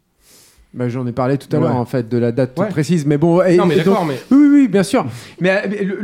Bah, 0.74 0.90
J'en 0.90 1.08
ai 1.08 1.12
parlé 1.12 1.38
tout 1.38 1.54
à 1.56 1.60
l'heure 1.60 1.76
en 1.76 1.86
fait 1.86 2.08
de 2.10 2.18
la 2.18 2.32
date 2.32 2.60
Ouais. 2.60 2.68
précise, 2.70 3.06
mais 3.06 3.18
bon. 3.18 3.42
et- 3.42 3.56
non, 3.56 3.66
mais 3.66 3.76
et 3.76 3.78
donc- 3.78 3.86
d'accord, 3.88 4.06
mais. 4.06 4.20
Oui, 4.32 4.38
oui, 4.38 4.48
oui, 4.52 4.68
bien 4.68 4.84
sûr. 4.84 5.06
Mais 5.40 5.50
euh, 5.50 5.68
mais 5.70 5.84
le, 5.84 5.98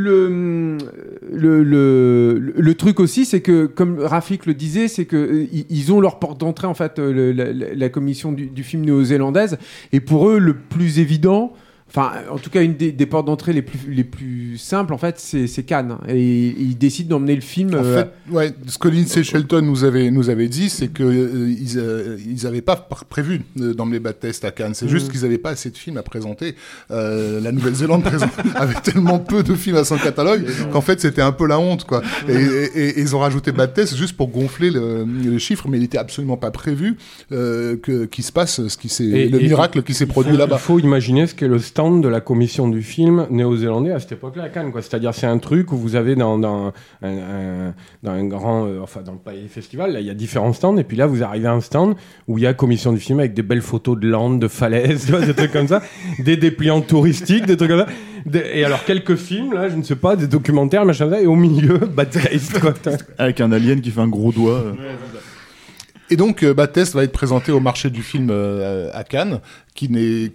le, 1.31 1.63
le, 1.63 2.53
le, 2.55 2.73
truc 2.75 2.99
aussi, 2.99 3.25
c'est 3.25 3.41
que, 3.41 3.65
comme 3.65 3.99
Rafik 3.99 4.45
le 4.45 4.53
disait, 4.53 4.87
c'est 4.87 5.05
que 5.05 5.15
euh, 5.17 5.47
ils- 5.69 5.91
ont 5.91 5.99
leur 5.99 6.17
porte 6.17 6.39
d'entrée, 6.39 6.67
en 6.67 6.73
fait, 6.73 6.97
euh, 6.97 7.33
la, 7.33 7.51
la- 7.53 7.73
la 7.75 7.89
commission 7.89 8.31
du, 8.31 8.47
du 8.47 8.63
film 8.63 8.83
néo-zélandaise. 8.85 9.57
Et 9.91 9.99
pour 9.99 10.29
eux, 10.29 10.39
le 10.39 10.53
plus 10.55 10.99
évident, 10.99 11.53
enfin, 11.95 12.11
en 12.31 12.37
tout 12.37 12.49
cas, 12.49 12.61
une 12.63 12.75
des, 12.75 12.91
des 12.91 13.05
portes 13.05 13.27
d'entrée 13.27 13.53
les 13.53 13.61
plus, 13.61 13.79
les 13.91 14.03
plus 14.03 14.57
simples, 14.57 14.93
en 14.93 14.97
fait, 14.97 15.15
c'est 15.19 15.47
c'est 15.47 15.63
Cannes. 15.63 15.97
Et 16.07 16.47
ils 16.57 16.77
décident 16.77 17.09
d'emmener 17.17 17.35
le 17.35 17.41
film. 17.41 17.73
En 17.75 17.83
euh, 17.83 18.03
fait, 18.03 18.31
ouais, 18.33 18.51
ce 18.67 18.77
que 18.77 18.87
Lindsay 18.87 19.23
Shelton 19.23 19.61
nous 19.61 19.83
avait, 19.83 20.09
nous 20.11 20.29
avait 20.29 20.47
dit, 20.47 20.69
c'est 20.69 20.87
que 20.87 21.03
euh, 21.03 21.49
ils, 21.49 21.77
euh, 21.77 22.17
ils 22.27 22.47
avaient 22.47 22.61
pas 22.61 22.75
pr- 22.89 23.05
prévu 23.05 23.41
euh, 23.59 23.73
d'emmener 23.73 23.99
Bad 23.99 24.19
Test 24.19 24.43
à 24.45 24.51
Cannes. 24.51 24.73
C'est 24.73 24.87
juste 24.87 25.11
qu'ils 25.11 25.21
n'avaient 25.21 25.37
pas 25.37 25.51
assez 25.51 25.69
de 25.69 25.77
films 25.77 25.97
à 25.97 26.03
présenter. 26.03 26.55
Euh, 26.91 27.39
la 27.41 27.51
Nouvelle-Zélande 27.51 28.03
avait 28.55 28.73
tellement 28.81 29.19
peu 29.19 29.43
de 29.43 29.53
films 29.53 29.75
à 29.77 29.83
son 29.83 29.97
catalogue 29.97 30.45
qu'en 30.71 30.81
fait 30.81 30.99
c'était 31.01 31.21
un 31.21 31.31
peu 31.31 31.45
la 31.47 31.59
honte, 31.59 31.83
quoi. 31.85 32.01
Et, 32.27 32.33
et- 32.33 32.89
et 32.89 32.99
ils 32.99 33.15
ont 33.15 33.19
rajouté 33.19 33.51
Bad 33.51 33.73
Test 33.73 33.95
juste 33.95 34.17
pour 34.17 34.29
gonfler 34.29 34.71
le, 34.71 35.05
le 35.05 35.37
chiffre, 35.37 35.67
mais 35.69 35.77
il 35.77 35.83
était 35.83 35.97
absolument 35.97 36.37
pas 36.37 36.51
prévu 36.51 36.97
euh, 37.31 37.77
que 37.77 38.05
qu'il 38.05 38.23
se 38.23 38.31
passe 38.31 38.67
ce 38.67 38.77
qui 38.77 38.87
le 39.03 39.15
et- 39.39 39.43
miracle 39.43 39.83
qui 39.83 39.93
s'est 39.93 40.05
produit 40.05 40.37
là-bas. 40.37 40.57
Il 40.59 40.63
faut 40.63 40.79
imaginer 40.79 41.27
ce 41.27 41.35
qu'est 41.35 41.47
le 41.47 41.59
stand 41.59 41.82
de 41.91 42.07
la 42.07 42.21
commission 42.21 42.67
du 42.67 42.81
film 42.81 43.27
néo-zélandais 43.29 43.91
à 43.91 43.99
cette 43.99 44.13
époque-là 44.13 44.43
à 44.43 44.49
Cannes. 44.49 44.71
quoi. 44.71 44.81
C'est-à-dire, 44.81 45.13
c'est 45.13 45.25
un 45.27 45.37
truc 45.37 45.71
où 45.71 45.77
vous 45.77 45.95
avez 45.95 46.15
dans, 46.15 46.37
dans, 46.37 46.73
un, 47.01 47.07
un- 47.07 47.73
dans 48.03 48.11
un 48.11 48.23
grand, 48.25 48.65
euh, 48.65 48.79
enfin 48.81 49.01
dans 49.01 49.11
le 49.13 49.17
Palais 49.17 49.47
Festival, 49.49 49.93
là, 49.93 49.99
il 49.99 50.05
y 50.05 50.09
a 50.09 50.13
différents 50.13 50.53
stands, 50.53 50.77
et 50.77 50.83
puis 50.83 50.97
là, 50.97 51.05
vous 51.07 51.23
arrivez 51.23 51.47
à 51.47 51.53
un 51.53 51.61
stand 51.61 51.95
où 52.27 52.37
il 52.37 52.43
y 52.43 52.47
a 52.47 52.53
commission 52.53 52.91
du 52.93 52.99
film 52.99 53.19
avec 53.19 53.33
des 53.33 53.43
belles 53.43 53.61
photos 53.61 53.99
de 53.99 54.07
landes, 54.07 54.39
de 54.41 54.47
falaises, 54.47 55.05
tu 55.05 55.11
vois, 55.11 55.21
des 55.25 55.33
trucs 55.33 55.51
comme 55.51 55.67
ça, 55.67 55.81
des 56.19 56.37
dépliants 56.37 56.81
touristiques, 56.81 57.45
des 57.45 57.57
trucs 57.57 57.69
comme 57.69 57.79
ça. 57.79 57.87
Des- 58.25 58.43
et 58.53 58.63
alors 58.65 58.85
quelques 58.85 59.15
films, 59.15 59.53
là, 59.53 59.67
je 59.69 59.75
ne 59.75 59.83
sais 59.83 59.95
pas, 59.97 60.15
des 60.15 60.27
documentaires, 60.27 60.85
machin, 60.85 61.09
ça, 61.09 61.21
et 61.21 61.27
au 61.27 61.35
milieu, 61.35 61.77
Bad 61.95 62.09
Taste, 62.09 62.59
quoi. 62.59 62.73
Avec 63.17 63.41
un 63.41 63.51
alien 63.51 63.81
qui 63.81 63.91
fait 63.91 64.01
un 64.01 64.07
gros 64.07 64.31
doigt. 64.31 64.59
euh. 64.59 64.73
Et 66.09 66.15
donc, 66.15 66.43
euh, 66.43 66.53
Bad 66.53 66.77
va 66.93 67.03
être 67.03 67.11
présenté 67.11 67.51
au 67.51 67.59
marché 67.59 67.89
du 67.89 68.03
film 68.03 68.27
euh, 68.29 68.89
à 68.93 69.03
Cannes, 69.03 69.39
qui 69.73 69.89
n'est 69.89 70.31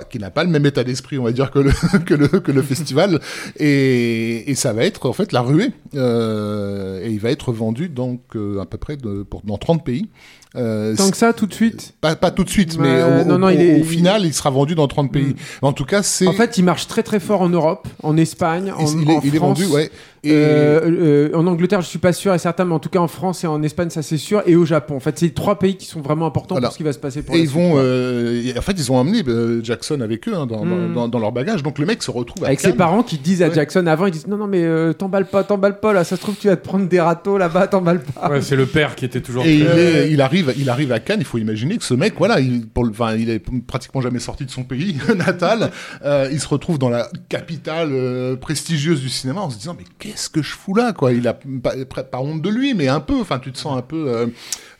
qui 0.00 0.18
n'a 0.18 0.30
pas 0.30 0.44
le 0.44 0.50
même 0.50 0.66
état 0.66 0.84
d'esprit, 0.84 1.18
on 1.18 1.24
va 1.24 1.32
dire, 1.32 1.50
que 1.50 1.58
le, 1.58 1.70
que 2.06 2.14
le, 2.14 2.28
que 2.28 2.52
le 2.52 2.62
festival. 2.62 3.20
Et, 3.58 4.50
et 4.50 4.54
ça 4.54 4.72
va 4.72 4.84
être, 4.84 5.08
en 5.08 5.12
fait, 5.12 5.32
la 5.32 5.40
ruée. 5.40 5.72
Euh, 5.94 7.04
et 7.04 7.10
il 7.10 7.20
va 7.20 7.30
être 7.30 7.52
vendu, 7.52 7.88
donc, 7.88 8.20
euh, 8.34 8.60
à 8.60 8.66
peu 8.66 8.78
près 8.78 8.96
dans 8.96 9.58
30 9.58 9.84
pays. 9.84 10.08
Euh, 10.56 10.94
Tant 10.96 11.10
que 11.10 11.16
ça, 11.16 11.32
tout 11.32 11.46
de 11.46 11.54
suite. 11.54 11.94
pas, 12.00 12.14
pas 12.14 12.30
tout 12.30 12.44
de 12.44 12.50
suite, 12.50 12.74
Ouais, 12.76 12.82
mais 12.82 13.02
au, 13.02 13.24
non, 13.24 13.38
non, 13.38 13.46
au- 13.46 13.50
il 13.50 13.60
est- 13.60 13.74
au 13.74 13.78
il- 13.78 13.84
final, 13.84 14.26
il 14.26 14.34
sera 14.34 14.50
vendu 14.50 14.74
dans 14.74 14.86
30 14.86 15.10
pays. 15.10 15.28
Mm. 15.28 15.34
En 15.66 15.72
tout 15.72 15.84
cas, 15.86 16.02
c'est... 16.02 16.26
En 16.26 16.32
fait, 16.32 16.58
il 16.58 16.64
marche 16.64 16.86
très 16.88 17.02
très 17.02 17.20
fort 17.20 17.40
en 17.40 17.48
Europe, 17.48 17.88
en 18.02 18.16
Espagne, 18.18 18.70
en, 18.76 18.84
il, 18.86 19.10
est, 19.10 19.14
en 19.16 19.20
il 19.24 19.34
est 19.34 19.38
France. 19.38 19.58
vendu, 19.60 19.72
ouais. 19.72 19.90
Et 20.24 20.30
Euh, 20.30 20.80
euh, 20.84 21.30
en 21.34 21.48
Angleterre, 21.48 21.80
je 21.80 21.88
suis 21.88 21.98
pas 21.98 22.12
sûr 22.12 22.32
et 22.32 22.38
certain, 22.38 22.64
mais 22.64 22.74
en 22.74 22.78
tout 22.78 22.88
cas 22.90 23.00
en 23.00 23.08
France 23.08 23.42
et 23.42 23.48
en 23.48 23.60
Espagne, 23.64 23.90
ça 23.90 24.02
c'est 24.02 24.18
sûr, 24.18 24.40
et 24.46 24.54
au 24.54 24.64
Japon. 24.64 24.94
En 24.94 25.00
fait, 25.00 25.18
c'est 25.18 25.26
les 25.26 25.32
trois 25.32 25.58
pays 25.58 25.76
qui 25.76 25.86
sont 25.86 26.00
vraiment 26.00 26.26
importants 26.26 26.54
Voilà. 26.54 26.68
pour 26.68 26.72
ce 26.74 26.76
qui 26.78 26.84
va 26.84 26.92
se 26.92 26.98
passer 27.00 27.22
pour 27.22 27.34
Et 27.34 27.38
la 27.38 27.44
ils 27.44 27.48
suite, 27.48 27.60
vont, 27.60 27.72
euh, 27.78 28.52
en 28.56 28.60
fait, 28.60 28.72
ils 28.78 28.92
ont 28.92 28.96
emmené 28.96 29.24
euh, 29.26 29.60
Jackson 29.64 30.00
avec 30.00 30.28
eux 30.28 30.34
hein, 30.36 30.46
dans, 30.46 30.64
dans- 30.64 30.88
dans, 30.94 31.08
dans 31.08 31.18
leur 31.18 31.32
bagage. 31.32 31.64
Donc 31.64 31.80
le 31.80 31.86
mec 31.86 32.04
se 32.04 32.12
retrouve 32.12 32.44
à 32.44 32.48
Avec 32.48 32.60
ses 32.60 32.72
parents 32.74 33.02
qui 33.02 33.18
disent 33.18 33.42
à 33.42 33.48
Ouais. 33.48 33.54
Jackson 33.54 33.84
avant, 33.88 34.06
ils 34.06 34.12
disent 34.12 34.28
non 34.28 34.36
non 34.36 34.46
mais 34.46 34.62
euh, 34.62 34.92
t'emballes 34.92 35.26
pas, 35.26 35.42
t'emballes 35.42 35.80
pas 35.80 35.92
là, 35.92 36.04
ça 36.04 36.14
se 36.16 36.20
trouve 36.20 36.36
tu 36.36 36.46
vas 36.46 36.56
te 36.56 36.64
prendre 36.64 36.86
des 36.88 37.00
râteaux 37.00 37.36
là-bas, 37.36 37.66
t'emballes 37.66 38.02
pas. 38.02 38.30
Ouais, 38.30 38.42
c'est 38.42 38.54
le 38.56 38.66
père 38.66 38.94
qui 38.94 39.04
était 39.04 39.22
toujours. 39.22 39.44
Et 39.44 39.58
est- 39.62 40.08
il 40.12 40.20
arrive, 40.20 40.41
il 40.56 40.68
arrive 40.70 40.92
à 40.92 41.00
Cannes. 41.00 41.20
Il 41.20 41.26
faut 41.26 41.38
imaginer 41.38 41.78
que 41.78 41.84
ce 41.84 41.94
mec, 41.94 42.14
voilà, 42.18 42.40
il, 42.40 42.66
pour 42.66 42.84
le, 42.84 42.90
enfin, 42.90 43.14
il 43.16 43.30
est 43.30 43.42
pratiquement 43.66 44.00
jamais 44.00 44.18
sorti 44.18 44.44
de 44.44 44.50
son 44.50 44.64
pays 44.64 44.96
natal. 45.16 45.70
Euh, 46.04 46.28
il 46.32 46.40
se 46.40 46.48
retrouve 46.48 46.78
dans 46.78 46.88
la 46.90 47.08
capitale 47.28 47.90
euh, 47.92 48.36
prestigieuse 48.36 49.00
du 49.00 49.08
cinéma 49.08 49.40
en 49.40 49.50
se 49.50 49.58
disant 49.58 49.76
mais 49.78 49.84
qu'est-ce 49.98 50.28
que 50.30 50.42
je 50.42 50.52
fous 50.52 50.74
là 50.74 50.92
quoi? 50.92 51.12
Il 51.12 51.26
a 51.28 51.34
pas, 51.34 52.20
honte 52.20 52.42
de 52.42 52.48
lui, 52.50 52.74
mais 52.74 52.88
un 52.88 53.00
peu. 53.00 53.20
Enfin, 53.20 53.38
tu 53.38 53.52
te 53.52 53.58
sens 53.58 53.76
un 53.78 53.82
peu 53.82 54.08
euh, 54.08 54.26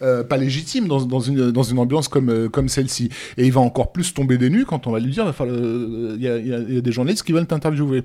euh, 0.02 0.24
pas 0.24 0.36
légitime 0.36 0.88
dans, 0.88 1.02
dans 1.02 1.20
une 1.20 1.50
dans 1.52 1.62
une 1.62 1.78
ambiance 1.78 2.08
comme 2.08 2.30
euh, 2.30 2.48
comme 2.48 2.68
celle-ci. 2.68 3.08
Et 3.36 3.46
il 3.46 3.52
va 3.52 3.60
encore 3.60 3.92
plus 3.92 4.12
tomber 4.14 4.38
des 4.38 4.50
nues 4.50 4.64
quand 4.64 4.86
on 4.86 4.90
va 4.92 4.98
lui 5.00 5.10
dire 5.12 5.26
enfin, 5.26 5.46
euh, 5.46 6.14
il 6.16 6.22
y, 6.22 6.28
a, 6.28 6.38
y 6.38 6.76
y 6.76 6.82
des 6.82 6.92
journalistes 6.92 7.22
qui 7.24 7.32
veulent 7.32 7.46
t'interviewer. 7.46 8.04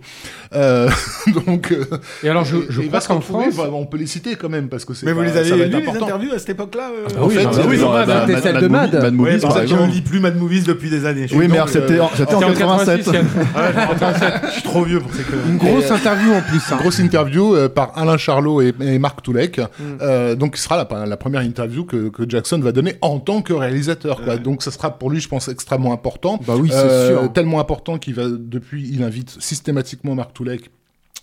Euh, 0.54 0.90
donc 1.46 1.72
euh, 1.72 1.86
Et 2.24 2.30
alors, 2.30 2.46
je, 2.46 2.58
je 2.70 2.82
crois 2.82 3.02
qu'en 3.02 3.22
France. 3.22 3.56
bah, 3.56 3.70
on 3.74 3.86
peut 3.86 3.98
les 3.98 4.08
citer 4.08 4.36
quand 4.36 4.50
même 4.50 4.70
parce 4.70 4.86
que 4.86 4.94
c'est 4.94 5.06
Mais 5.06 5.12
vous 5.14 5.20
pas- 5.20 5.26
les 5.26 5.32
ça 5.34 5.40
avez 5.40 5.50
être 5.64 5.72
les 5.78 5.88
interviews 6.02 6.32
à 6.34 6.40
cette 6.40 6.50
époque-là 6.50 6.92
euh 6.92 7.08
bah 7.14 7.22
oui, 7.24 7.36
fait, 7.36 7.46
bah 7.48 7.54
c'est- 7.62 7.68
oui, 7.68 7.78
dans- 7.80 7.92
bah, 7.92 8.06
Mad- 8.06 8.20
c'était 8.22 8.34
Mad- 8.34 8.44
celle 8.44 8.54
de 8.56 8.68
Movies- 8.68 8.92
Mad. 8.92 9.02
Mad 9.02 9.14
Movies, 9.14 9.42
par 9.42 9.54
que 9.54 9.58
je 9.60 9.64
exemple. 9.64 9.92
lis 9.92 10.02
plus 10.02 10.20
Mad 10.20 10.38
Movies 10.38 10.64
depuis 10.64 10.90
des 10.90 11.06
années. 11.06 11.28
Oui, 11.34 11.48
mais 11.50 11.60
c'était 11.68 11.94
euh, 12.00 12.04
en- 12.04 12.10
c'était 12.16 12.34
en 12.34 12.40
C'était 12.40 12.46
en 12.46 12.54
87. 12.54 13.06
86, 13.06 13.14
Yann. 13.14 13.26
Je 14.48 14.52
suis 14.52 14.62
trop 14.64 14.84
vieux 14.84 15.00
pour 15.00 15.14
ces 15.14 15.24
conneries. 15.24 15.50
Une 15.50 15.58
grosse 15.58 15.92
interview 15.92 16.34
en 16.34 16.42
plus. 16.42 16.62
hein. 16.72 16.78
Grosse 16.80 17.00
interview 17.00 17.56
euh, 17.56 17.70
par 17.70 17.98
Alain 17.98 18.18
Charlot 18.18 18.62
et, 18.62 18.74
Marc 19.00 19.22
Toulek. 19.22 19.60
Mm. 19.60 19.64
Euh, 20.02 20.36
donc, 20.36 20.58
ce 20.58 20.64
sera 20.64 20.78
la, 20.78 21.18
première 21.18 21.42
interview 21.42 21.86
que, 21.86 22.12
Jackson 22.28 22.60
va 22.60 22.72
donner 22.72 22.96
en 23.02 23.20
tant 23.20 23.42
que 23.42 23.54
réalisateur. 23.54 24.22
Donc, 24.44 24.64
ça 24.64 24.72
sera 24.72 24.98
pour 24.98 25.10
lui, 25.10 25.20
je 25.20 25.28
pense, 25.28 25.48
extrêmement 25.48 25.94
important. 25.94 26.40
Bah 26.46 26.54
oui, 26.58 26.70
c'est 26.72 26.78
Euh, 26.78 27.22
sûr. 27.22 27.34
Tellement 27.34 27.60
important 27.60 27.98
qu'il 27.98 28.14
va, 28.16 28.24
depuis, 28.30 28.90
il 28.92 29.04
invite 29.04 29.36
systématiquement 29.40 30.16
Marc 30.16 30.34
Toulek 30.34 30.70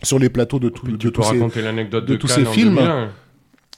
sur 0.02 0.18
les 0.18 0.28
plateaux 0.28 0.58
de, 0.58 0.68
tout, 0.68 0.86
tous 0.96 1.22
ces... 1.22 1.30
raconter 1.30 1.62
l'anecdote 1.62 2.04
de 2.06 2.12
de, 2.14 2.18
tous 2.18 2.28
ces 2.28 2.44
films. 2.44 2.74
2001. 2.76 3.08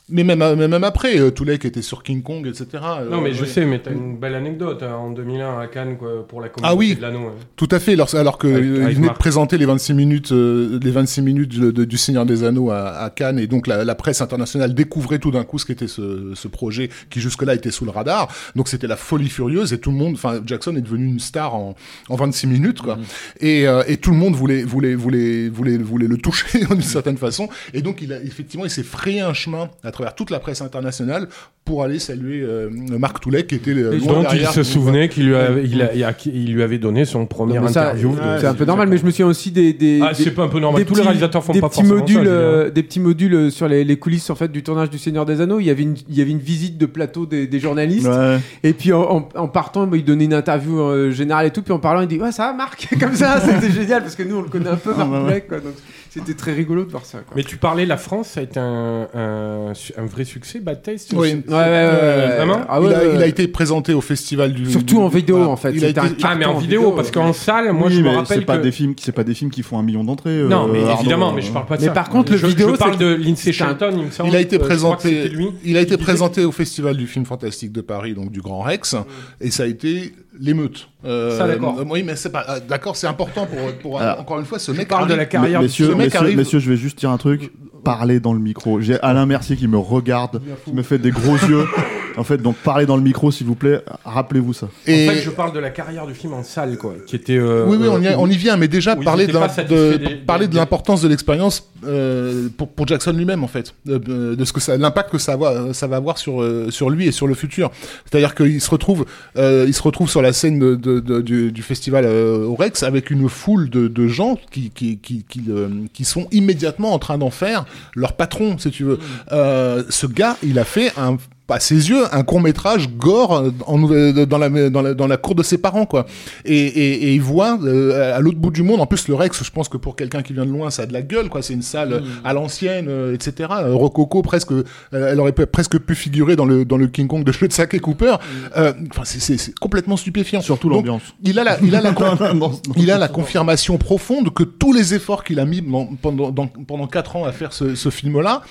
Mais 0.09 0.23
même, 0.23 0.41
euh, 0.41 0.55
même 0.69 0.85
après, 0.85 1.19
euh, 1.19 1.33
Toulek 1.33 1.65
était 1.65 1.83
sur 1.83 2.05
King 2.05 2.23
Kong, 2.23 2.47
etc. 2.47 2.67
Euh, 3.01 3.11
Non, 3.11 3.21
mais 3.21 3.33
je 3.33 3.43
ouais. 3.43 3.49
sais, 3.49 3.65
mais 3.65 3.81
t'as 3.81 3.91
une 3.91 4.17
belle 4.17 4.37
anecdote 4.37 4.81
hein, 4.85 4.95
en 4.95 5.11
2001 5.11 5.59
à 5.59 5.67
Cannes 5.67 5.97
quoi, 5.99 6.25
pour 6.29 6.41
la 6.41 6.49
communauté 6.49 6.73
Ah 6.73 6.77
oui. 6.77 6.95
de 6.95 7.03
l'anneau. 7.03 7.27
hein. 7.27 7.33
Tout 7.57 7.67
à 7.73 7.81
fait. 7.81 7.95
Alors, 7.95 8.15
alors 8.15 8.39
que 8.39 8.47
Avec- 8.47 8.63
euh, 8.65 8.77
avec 8.83 8.89
il 8.91 8.95
venait 8.95 9.07
Marc. 9.07 9.17
de 9.17 9.19
présenter 9.19 9.59
les 9.59 9.67
26 9.67 9.95
minutes, 9.95 10.31
euh, 10.31 10.79
les 10.81 10.93
26 10.93 11.23
minutes 11.23 11.59
de- 11.59 11.73
de- 11.73 11.85
du 11.85 11.99
Seigneur 11.99 12.25
des 12.25 12.45
Anneaux 12.45 12.71
à, 12.71 12.91
à 12.99 13.11
Cannes, 13.11 13.41
et 13.41 13.49
donc 13.49 13.67
la, 13.67 13.83
la 13.85 13.95
presse 13.97 14.21
internationale 14.21 14.75
découvrait 14.75 15.19
tout 15.19 15.33
d'un 15.33 15.43
coup 15.43 15.59
ce 15.59 15.67
qu'était 15.67 15.89
ce, 15.89 16.31
ce 16.37 16.47
projet 16.47 16.89
qui 17.11 17.21
jusque-là 17.21 17.57
était 17.57 17.73
sous 17.73 17.85
le 17.85 17.91
radar. 17.91 18.29
Donc 18.55 18.69
c'était 18.69 18.87
la 18.87 18.97
folie 18.97 19.29
furieuse 19.29 19.73
et 19.73 19.79
tout 19.81 19.91
le 19.91 19.97
monde, 19.97 20.15
enfin 20.15 20.41
Jackson 20.47 20.77
est 20.77 20.83
devenu 20.83 21.07
une 21.07 21.19
star 21.19 21.57
en, 21.57 21.75
en 22.09 22.15
26 22.15 22.47
minutes, 22.47 22.81
quoi. 22.81 22.97
Et, 23.41 23.67
euh, 23.67 23.83
et 23.89 23.97
tout 23.97 24.13
le 24.13 24.19
monde 24.19 24.37
voulait 24.37 24.63
voulait 24.63 24.95
voulait 24.95 25.49
voulait 25.49 25.79
voulait 25.79 26.07
le 26.07 26.17
toucher 26.17 26.65
d'une 26.71 26.81
certaine 26.81 27.17
façon. 27.19 27.49
Et 27.75 27.83
donc 27.83 28.03
il 28.03 28.13
a 28.13 28.23
effectivement 28.23 28.65
il 28.65 28.71
s'est 28.71 28.85
frayé 28.85 29.21
un 29.21 29.35
chemin 29.35 29.69
à 29.83 29.91
travers 29.97 30.14
toute 30.14 30.30
la 30.30 30.40
presse 30.40 30.61
internationale 30.61 31.28
pour 31.67 31.83
aller 31.83 31.99
saluer 31.99 32.41
euh, 32.43 32.71
Marc 32.99 33.21
Toulet 33.21 33.45
qui 33.45 33.57
était 33.57 33.73
euh, 33.73 33.99
loin 33.99 34.23
dont 34.23 34.29
il 34.33 34.47
se 34.47 34.62
souvenait 34.62 35.09
qu'il 35.11 35.27
lui, 35.27 35.35
avait- 35.35 35.64
il 35.64 35.83
a- 35.83 35.93
il 35.95 36.03
a- 36.05 36.14
il 36.25 36.53
lui 36.55 36.62
avait 36.62 36.79
donné 36.79 37.05
son 37.05 37.27
premier 37.27 37.57
Non, 37.57 37.62
mais 37.62 37.73
ça, 37.73 37.83
interview. 37.91 38.17
C'est 38.41 38.47
un 38.47 38.55
peu 38.55 38.64
normal, 38.64 38.89
mais 38.89 38.97
je 38.97 39.05
me 39.05 39.11
souviens 39.11 39.27
aussi 39.27 39.51
des. 39.51 39.73
des 39.75 40.01
Ah, 40.03 40.12
c'est 40.14 40.31
pas 40.31 40.45
un 40.45 40.49
peu 40.49 40.61
normal. 40.61 40.85
Tous 40.85 40.95
les 40.95 41.01
petits- 41.01 41.07
réalisateurs 41.09 41.45
font 41.45 41.53
des 41.53 41.61
pas 41.61 41.69
petits 41.69 41.81
forcément 41.81 41.99
modules, 42.01 42.17
ça. 42.17 42.23
dire. 42.23 42.31
euh, 42.33 42.71
des 42.71 42.83
petits 42.83 43.01
modules 43.01 43.35
euh, 43.35 43.51
sur 43.51 43.67
les, 43.69 43.85
les 43.85 43.97
coulisses 43.99 44.31
en 44.31 44.35
fait 44.37 44.51
du 44.51 44.62
tournage 44.62 44.91
du 44.91 44.99
Seigneur 44.99 45.27
des 45.27 45.41
Anneaux. 45.41 45.59
Il 45.61 45.67
y 45.67 45.71
avait 45.71 45.83
une, 45.83 45.97
il 46.09 46.17
y 46.17 46.23
avait 46.23 46.31
une 46.31 46.39
visite 46.39 46.79
de 46.79 46.87
plateau 46.87 47.27
des, 47.27 47.47
des 47.49 47.59
journalistes. 47.61 48.07
Ouais. 48.07 48.39
Et 48.62 48.73
puis 48.73 48.93
en, 48.93 49.03
en- 49.03 49.29
en 49.35 49.49
partant, 49.49 49.87
bah, 49.89 49.97
il 49.97 50.05
donnait 50.05 50.27
une 50.27 50.35
interview 50.35 50.79
euh, 50.81 51.11
générale 51.11 51.47
et 51.47 51.51
tout. 51.51 51.62
Puis 51.62 51.73
en 51.73 51.81
parlant, 51.81 52.01
il 52.01 52.07
dit 52.09 52.19
ouais 52.19 52.31
ça 52.33 52.47
va 52.47 52.53
Marc? 52.53 52.89
Comme 53.01 53.14
ça. 53.17 53.41
C'était 53.41 53.73
génial 53.73 54.03
parce 54.03 54.14
que 54.14 54.23
nous 54.23 54.37
on 54.37 54.43
le 54.43 54.49
connaît 54.49 54.71
un 54.71 54.77
peu 54.77 54.93
Ah, 54.97 55.05
Marc 55.05 55.25
Poulet, 55.25 55.41
quoi. 55.49 55.59
Donc 55.59 55.75
c'était 56.11 56.33
très 56.35 56.53
rigolo 56.55 56.85
de 56.85 56.91
voir 56.91 57.05
ça. 57.05 57.19
Quoi. 57.19 57.35
Mais 57.37 57.43
tu 57.43 57.59
parlais, 57.59 57.85
la 57.85 57.99
France, 57.99 58.29
ça 58.29 58.41
a 58.41 58.43
été 58.45 58.59
un, 58.59 59.07
un, 59.12 59.73
un 59.99 60.07
vrai 60.07 60.25
succès, 60.25 60.61
Bad 60.61 60.81
Taste 60.83 61.12
Oui. 61.14 61.43
Ouais, 61.57 61.65
ouais, 61.65 61.71
ouais, 61.71 61.77
Euh, 61.93 62.35
vraiment 62.39 62.61
Ah 62.69 62.79
il, 62.83 62.87
a, 62.87 62.99
ouais. 62.99 63.11
il 63.17 63.23
a 63.23 63.27
été 63.27 63.49
présenté 63.49 63.93
au 63.95 64.01
festival 64.01 64.53
du. 64.53 64.71
Surtout 64.71 65.01
en 65.01 65.09
vidéo, 65.09 65.37
voilà. 65.37 65.51
en 65.53 65.57
fait. 65.57 65.73
Il 65.75 65.85
a 65.85 65.89
été- 65.89 66.01
un 66.01 66.11
Ah, 66.23 66.35
mais 66.35 66.45
en 66.45 66.59
vidéo, 66.59 66.93
parce 66.93 67.11
qu'en 67.11 67.33
salle, 67.33 67.73
moi, 67.73 67.89
Oui, 67.89 67.95
je 67.95 67.99
me 68.01 68.05
mais 68.11 68.17
rappelle 68.17 68.39
c'est 68.41 68.45
pas 68.45 68.59
que... 68.59 68.63
des 68.63 68.73
films, 68.73 68.95
qui- 68.95 69.05
c'est 69.05 69.13
pas 69.13 69.25
des 69.25 69.35
films 69.35 69.51
qui 69.51 69.63
font 69.63 69.79
un 69.79 69.83
million 69.83 70.05
d'entrées. 70.05 70.39
Non, 70.43 70.69
euh, 70.69 70.73
mais 70.73 70.83
Arnaud, 70.83 71.01
évidemment, 71.01 71.31
euh, 71.31 71.33
mais 71.37 71.43
je 71.43 71.53
parle 71.53 71.67
pas 71.67 71.77
de 71.77 71.83
Mais 71.83 71.87
ça. 71.89 71.93
par 71.93 72.09
contre, 72.09 72.33
le 72.33 72.39
je, 72.39 72.47
vidéo, 72.47 72.71
je 72.73 72.79
parle 72.79 72.97
de 72.99 73.07
Lindsay 73.15 73.53
Shelton, 73.53 73.93
il 73.97 74.05
me 74.07 74.11
semble. 74.11 74.31
Il 74.31 74.37
a 74.37 74.41
été 74.41 74.57
euh, 74.57 74.61
présenté. 74.61 75.33
Il 75.65 75.77
a 75.77 75.81
été 75.81 75.97
présenté 75.97 76.45
au 76.45 76.53
festival 76.53 76.97
du 76.97 77.07
film 77.07 77.25
fantastique 77.25 77.73
de 77.73 77.81
Paris, 77.81 78.15
donc 78.15 78.31
du 78.31 78.41
Grand 78.41 78.61
Rex, 78.61 78.95
et 79.41 79.51
ça 79.51 79.63
a 79.65 79.67
été 79.67 80.13
l'émeute. 80.39 80.89
Euh, 81.05 81.37
Ça, 81.39 81.47
d'accord. 81.47 81.77
euh, 81.81 81.85
Oui, 81.89 82.03
mais 82.03 82.17
c'est 82.17 82.31
pas 82.31 82.45
ah, 82.47 82.61
d'accord. 82.61 82.97
C'est 82.97 83.07
important 83.07 83.47
pour, 83.47 83.73
pour 83.81 84.01
Alors, 84.01 84.21
encore 84.21 84.39
une 84.39 84.45
fois 84.45 84.59
ce 84.59 84.73
mec. 84.73 84.89
parle 84.89 85.07
de 85.07 85.13
arrive- 85.13 85.19
la 85.19 85.25
carrière 85.27 85.63
messieurs, 85.63 85.87
ce 85.87 85.91
mec 85.93 86.07
messieurs, 86.07 86.19
arrive- 86.21 86.37
messieurs, 86.37 86.59
je 86.59 86.71
vais 86.71 86.77
juste 86.77 86.99
dire 86.99 87.11
un 87.11 87.17
truc. 87.17 87.53
Parlez 87.87 88.18
dans 88.18 88.32
le 88.32 88.41
micro. 88.41 88.80
J'ai 88.80 89.01
Alain 89.01 89.26
Mercier 89.26 89.57
qui 89.57 89.68
me 89.68 89.78
regarde, 89.78 90.43
qui 90.64 90.72
me 90.72 90.82
fait 90.82 90.99
des 90.99 91.12
gros 91.12 91.37
yeux. 91.37 91.64
En 92.17 92.25
fait, 92.25 92.39
donc 92.39 92.57
parlez 92.64 92.87
dans 92.87 92.97
le 92.97 93.03
micro, 93.03 93.31
s'il 93.31 93.47
vous 93.47 93.55
plaît. 93.55 93.83
Rappelez-vous 94.05 94.53
ça. 94.55 94.69
Et 94.87 95.07
En 95.09 95.12
fait, 95.12 95.21
je 95.21 95.31
parle 95.31 95.53
de 95.53 95.59
la 95.59 95.71
carrière 95.71 96.07
du 96.07 96.14
film 96.14 96.33
en 96.33 96.43
salle, 96.43 96.77
quoi, 96.79 96.95
qui 97.07 97.17
était. 97.17 97.37
euh, 97.37 97.64
oui, 97.67 97.77
oui, 97.81 97.89
on 97.91 98.01
y, 98.01 98.07
euh, 98.09 98.14
on 98.19 98.29
y 98.31 98.37
vient, 98.37 98.57
mais 98.57 98.69
déjà 98.69 98.97
parler 98.97 99.27
de, 99.27 99.33
pas 99.33 99.41
l'im- 99.41 99.49
satisfaits 99.49 99.75
de- 99.75 99.97
des- 99.97 100.14
parler 100.17 100.47
des- 100.47 100.53
de 100.53 100.57
l'importance 100.57 101.03
de 101.03 101.09
l'expérience 101.09 101.71
euh, 101.87 102.49
pour, 102.57 102.69
pour 102.69 102.87
Jackson 102.87 103.12
lui-même 103.12 103.45
en 103.45 103.49
fait, 103.49 103.75
de, 103.85 103.99
de- 103.99 104.45
ce 104.45 104.53
que 104.53 104.61
ça, 104.61 104.77
l'impact 104.77 105.11
que 105.11 105.19
ça 105.19 105.37
va, 105.37 105.75
ça 105.75 105.87
va 105.87 105.97
avoir 105.97 106.17
sur 106.19 106.41
euh, 106.43 106.71
sur 106.71 106.89
lui 106.91 107.07
et 107.07 107.12
sur 107.12 107.27
le 107.27 107.35
futur. 107.35 107.71
C'est-à-dire 108.11 108.35
qu'il 108.35 108.61
se 108.61 108.71
retrouve, 108.71 109.05
euh, 109.37 109.64
il 109.67 109.75
se 109.75 109.83
retrouve 109.83 110.09
sur 110.09 110.23
la 110.23 110.33
scène 110.33 110.59
de, 110.59 110.75
de- 110.75 111.01
de- 111.01 111.21
du, 111.21 111.53
du 111.53 111.62
festival 111.62 112.05
euh, 112.07 112.45
au 112.47 112.55
Rex 112.55 112.83
avec 112.83 113.11
une 113.11 113.29
foule 113.29 113.69
de, 113.71 113.89
de 113.89 114.07
gens 114.09 114.39
qui 114.51 114.71
qui 114.71 114.99
qui 114.99 115.25
qui, 115.29 115.43
euh, 115.51 115.69
qui 115.93 116.05
sont 116.05 116.29
immédiatement 116.33 116.95
en 116.95 116.99
train 116.99 117.19
d'en 117.19 117.31
faire 117.31 117.67
leur 117.95 118.14
patron, 118.14 118.57
si 118.59 118.71
tu 118.71 118.85
veux. 118.85 118.99
Euh, 119.33 119.83
ce 119.91 120.07
gars, 120.07 120.37
il 120.43 120.59
a 120.59 120.64
fait 120.64 120.93
un 120.97 121.17
à 121.49 121.61
ses 121.61 121.90
yeux, 121.90 122.03
un 122.12 122.22
court 122.24 122.40
métrage 122.40 122.88
gore 122.90 123.36
euh, 123.36 123.51
en, 123.66 123.78
nouvelle- 123.78 124.26
dans, 124.26 124.38
la, 124.38 124.49
dans, 124.70 124.82
la, 124.82 124.94
dans 124.94 125.07
la 125.07 125.16
cour 125.16 125.34
de 125.36 125.42
ses 125.42 125.59
parents, 125.59 125.86
quoi. 125.86 126.07
Et, 126.44 126.57
et, 126.57 126.92
et 127.09 127.14
il 127.14 127.20
voit 127.22 127.59
euh, 127.62 128.16
à 128.16 128.20
l'autre 128.20 128.38
bout 128.38 128.51
du 128.51 128.62
monde, 128.62 128.80
en 128.80 128.86
plus 128.86 129.07
le 129.09 129.14
Rex, 129.14 129.44
je 129.44 129.51
pense 129.51 129.68
que 129.68 129.76
pour 129.76 129.94
quelqu'un 129.94 130.22
qui 130.22 130.32
vient 130.32 130.44
de 130.44 130.51
loin, 130.51 130.70
ça 130.70 130.82
a 130.82 130.86
de 130.86 130.92
la 130.92 131.03
gueule, 131.03 131.28
quoi. 131.28 131.42
C'est 131.42 131.55
une 131.55 131.62
salle 131.62 131.92
euh, 131.92 132.01
à 132.24 132.32
l'ancienne, 132.32 132.86
euh, 132.88 133.14
etc. 133.14 133.49
Euh, 133.61 133.74
Rococo, 133.74 134.22
presque, 134.22 134.51
euh, 134.53 134.64
elle 134.92 135.20
aurait 135.20 135.32
pu- 135.32 135.47
presque 135.47 135.78
pu 135.78 135.94
figurer 135.94 136.34
dans 136.36 136.47
le, 136.47 136.64
dans 136.64 136.76
le 136.78 136.88
King 136.88 137.07
Kong 137.07 137.22
de 137.24 137.30
Schutzack 137.32 137.74
et 137.74 137.78
Cooper. 137.80 138.16
Euh, 138.57 138.72
Enfin, 138.90 139.03
c'est- 139.05 139.55
complètement 139.61 139.97
stupéfiant. 139.97 140.40
Surtout 140.40 140.68
l'ambiance. 140.68 141.03
Il 141.22 141.38
a 141.38 141.44
la, 141.44 141.59
il 141.62 141.74
a 141.76 141.80
la, 141.80 141.92
con- 141.92 142.16
Non, 142.18 142.34
non, 142.34 142.49
non. 142.49 142.61
il 142.76 142.90
a 142.90 142.99
la 142.99 143.09
confirmation 143.09 143.78
profonde 143.78 144.32
que 144.34 144.42
tous 144.42 144.72
les 144.72 144.94
efforts 144.94 145.22
qu'il 145.24 145.38
a 145.38 145.44
mis 145.44 145.62
dans- 145.62 145.86
pendant, 146.03 146.30
dans- 146.30 146.49
pendant 146.49 146.86
4 146.86 147.16
ans 147.16 147.24
à 147.24 147.32
faire 147.32 147.53
ce, 147.53 147.74
ce 147.74 147.88
film-là 147.90 148.42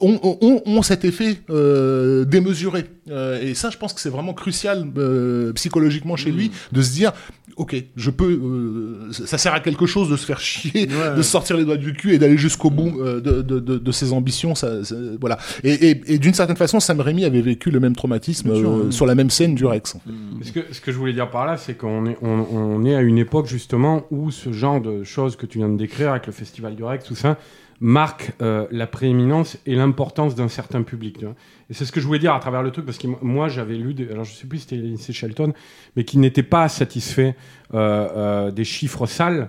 ont, 0.00 0.20
ont, 0.22 0.62
ont 0.64 0.82
cet 0.82 1.04
effet 1.04 1.38
euh, 1.50 2.24
démesuré. 2.24 2.84
Euh, 3.10 3.40
et 3.42 3.54
ça, 3.54 3.70
je 3.70 3.76
pense 3.78 3.92
que 3.92 4.00
c'est 4.00 4.10
vraiment 4.10 4.32
crucial 4.34 4.86
euh, 4.96 5.52
psychologiquement 5.54 6.14
chez 6.16 6.30
lui 6.30 6.52
de 6.72 6.82
se 6.82 6.92
dire, 6.92 7.12
ok, 7.56 7.74
je 7.96 8.10
peux, 8.10 8.30
euh, 8.30 9.12
ça 9.12 9.38
sert 9.38 9.54
à 9.54 9.60
quelque 9.60 9.86
chose 9.86 10.08
de 10.08 10.16
se 10.16 10.24
faire 10.24 10.38
chier, 10.40 10.86
de 10.86 11.22
sortir 11.22 11.56
les 11.56 11.64
doigts 11.64 11.76
du 11.78 11.94
cul 11.94 12.12
et 12.12 12.18
d'aller 12.18 12.36
jusqu'au 12.38 12.70
bout 12.70 13.00
euh, 13.00 13.20
de, 13.20 13.42
de, 13.42 13.58
de, 13.58 13.78
de 13.78 13.92
ses 13.92 14.12
ambitions. 14.12 14.54
Ça, 14.54 14.84
ça- 14.84 14.94
voilà. 15.20 15.38
Et, 15.64 15.72
et, 15.90 16.14
et 16.14 16.18
d'une 16.18 16.34
certaine 16.34 16.56
façon, 16.56 16.78
Sam 16.80 17.00
Raimi 17.00 17.24
avait 17.24 17.40
vécu 17.40 17.70
le 17.72 17.80
même 17.80 17.96
traumatisme 17.96 18.54
sûr, 18.54 18.70
euh, 18.70 18.82
oui. 18.86 18.92
sur 18.92 19.06
la 19.06 19.14
même 19.16 19.30
scène 19.30 19.54
du 19.56 19.64
Rex. 19.64 19.96
en 19.96 20.00
fait. 20.00 20.44
Ce 20.44 20.52
que, 20.52 20.60
ce 20.72 20.80
que 20.80 20.92
je 20.92 20.96
voulais 20.98 21.12
dire 21.14 21.30
par 21.30 21.44
là, 21.46 21.56
c'est 21.56 21.74
qu'on 21.74 22.06
est, 22.06 22.18
on, 22.22 22.46
on 22.52 22.84
est 22.84 22.94
à 22.94 23.00
une 23.00 23.18
époque 23.18 23.46
justement 23.46 24.04
où 24.12 24.30
ce 24.30 24.52
genre 24.52 24.80
de 24.80 25.02
choses 25.02 25.34
que 25.34 25.46
tu 25.46 25.58
viens 25.58 25.68
de 25.70 25.76
décrire 25.78 26.10
avec 26.10 26.26
le 26.26 26.32
Festival 26.32 26.76
du 26.76 26.84
Rex, 26.84 27.04
tout 27.04 27.16
ça, 27.16 27.36
marque 27.80 28.32
euh, 28.42 28.66
la 28.70 28.86
prééminence 28.86 29.58
et 29.66 29.74
l'importance 29.74 30.34
d'un 30.34 30.48
certain 30.48 30.82
public. 30.82 31.18
tu 31.18 31.24
vois. 31.24 31.34
Et 31.70 31.74
c'est 31.74 31.84
ce 31.84 31.92
que 31.92 32.00
je 32.00 32.06
voulais 32.06 32.18
dire 32.18 32.34
à 32.34 32.40
travers 32.40 32.62
le 32.62 32.70
truc, 32.70 32.84
parce 32.84 32.98
que 32.98 33.06
moi 33.22 33.48
j'avais 33.48 33.76
lu, 33.76 33.94
alors 34.10 34.24
je 34.24 34.32
sais 34.32 34.46
plus 34.46 34.58
si 34.58 34.68
c'était 34.68 34.82
Lindsay 34.82 35.12
Shelton, 35.12 35.52
mais 35.96 36.04
qui 36.04 36.18
n'était 36.18 36.42
pas 36.42 36.68
satisfait 36.68 37.36
euh, 37.74 38.08
euh, 38.16 38.50
des 38.50 38.64
chiffres 38.64 39.06
sales 39.06 39.48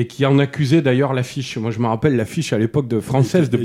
et 0.00 0.06
qui 0.06 0.24
en 0.26 0.38
accusait 0.38 0.80
d'ailleurs 0.82 1.12
l'affiche. 1.12 1.56
Moi 1.58 1.70
je 1.70 1.80
me 1.80 1.86
rappelle 1.86 2.14
l'affiche 2.16 2.52
à 2.52 2.58
l'époque 2.58 2.86
de 2.88 3.00
française 3.00 3.50
de 3.50 3.56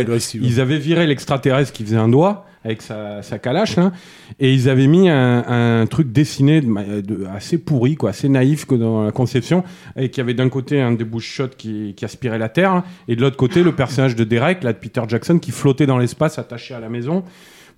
agressif. 0.00 0.40
Ils 0.44 0.60
avaient 0.60 0.78
viré 0.78 1.06
l'extraterrestre 1.06 1.72
qui 1.72 1.82
faisait 1.84 1.96
un 1.96 2.08
doigt 2.08 2.44
avec 2.64 2.82
sa, 2.82 3.22
sa 3.22 3.38
calache 3.38 3.76
là, 3.76 3.92
et 4.40 4.52
ils 4.52 4.68
avaient 4.68 4.88
mis 4.88 5.08
un, 5.08 5.44
un 5.80 5.86
truc 5.86 6.12
dessiné 6.12 6.60
de, 6.60 6.66
ma- 6.66 6.84
de- 6.84 7.24
assez 7.34 7.56
pourri, 7.56 7.94
quoi, 7.94 8.10
assez 8.10 8.28
naïf 8.28 8.66
que 8.66 8.74
dans 8.74 9.04
la 9.04 9.12
conception, 9.12 9.62
et 9.96 10.10
qui 10.10 10.20
avait 10.20 10.34
d'un 10.34 10.48
côté 10.48 10.80
un 10.80 10.92
des 10.92 11.04
bush-shots 11.04 11.54
qui, 11.56 11.94
qui 11.96 12.04
aspirait 12.04 12.36
la 12.38 12.48
terre, 12.48 12.82
et 13.06 13.14
de 13.16 13.22
l'autre 13.22 13.36
côté 13.36 13.62
le 13.62 13.72
personnage 13.72 14.16
de 14.16 14.24
Derek, 14.24 14.64
là, 14.64 14.72
de 14.72 14.78
Peter 14.78 15.00
Jackson, 15.08 15.38
qui 15.38 15.52
flottait 15.52 15.86
dans 15.86 15.98
l'espace 15.98 16.38
attaché 16.38 16.74
à 16.74 16.80
la 16.80 16.88
maison. 16.90 17.22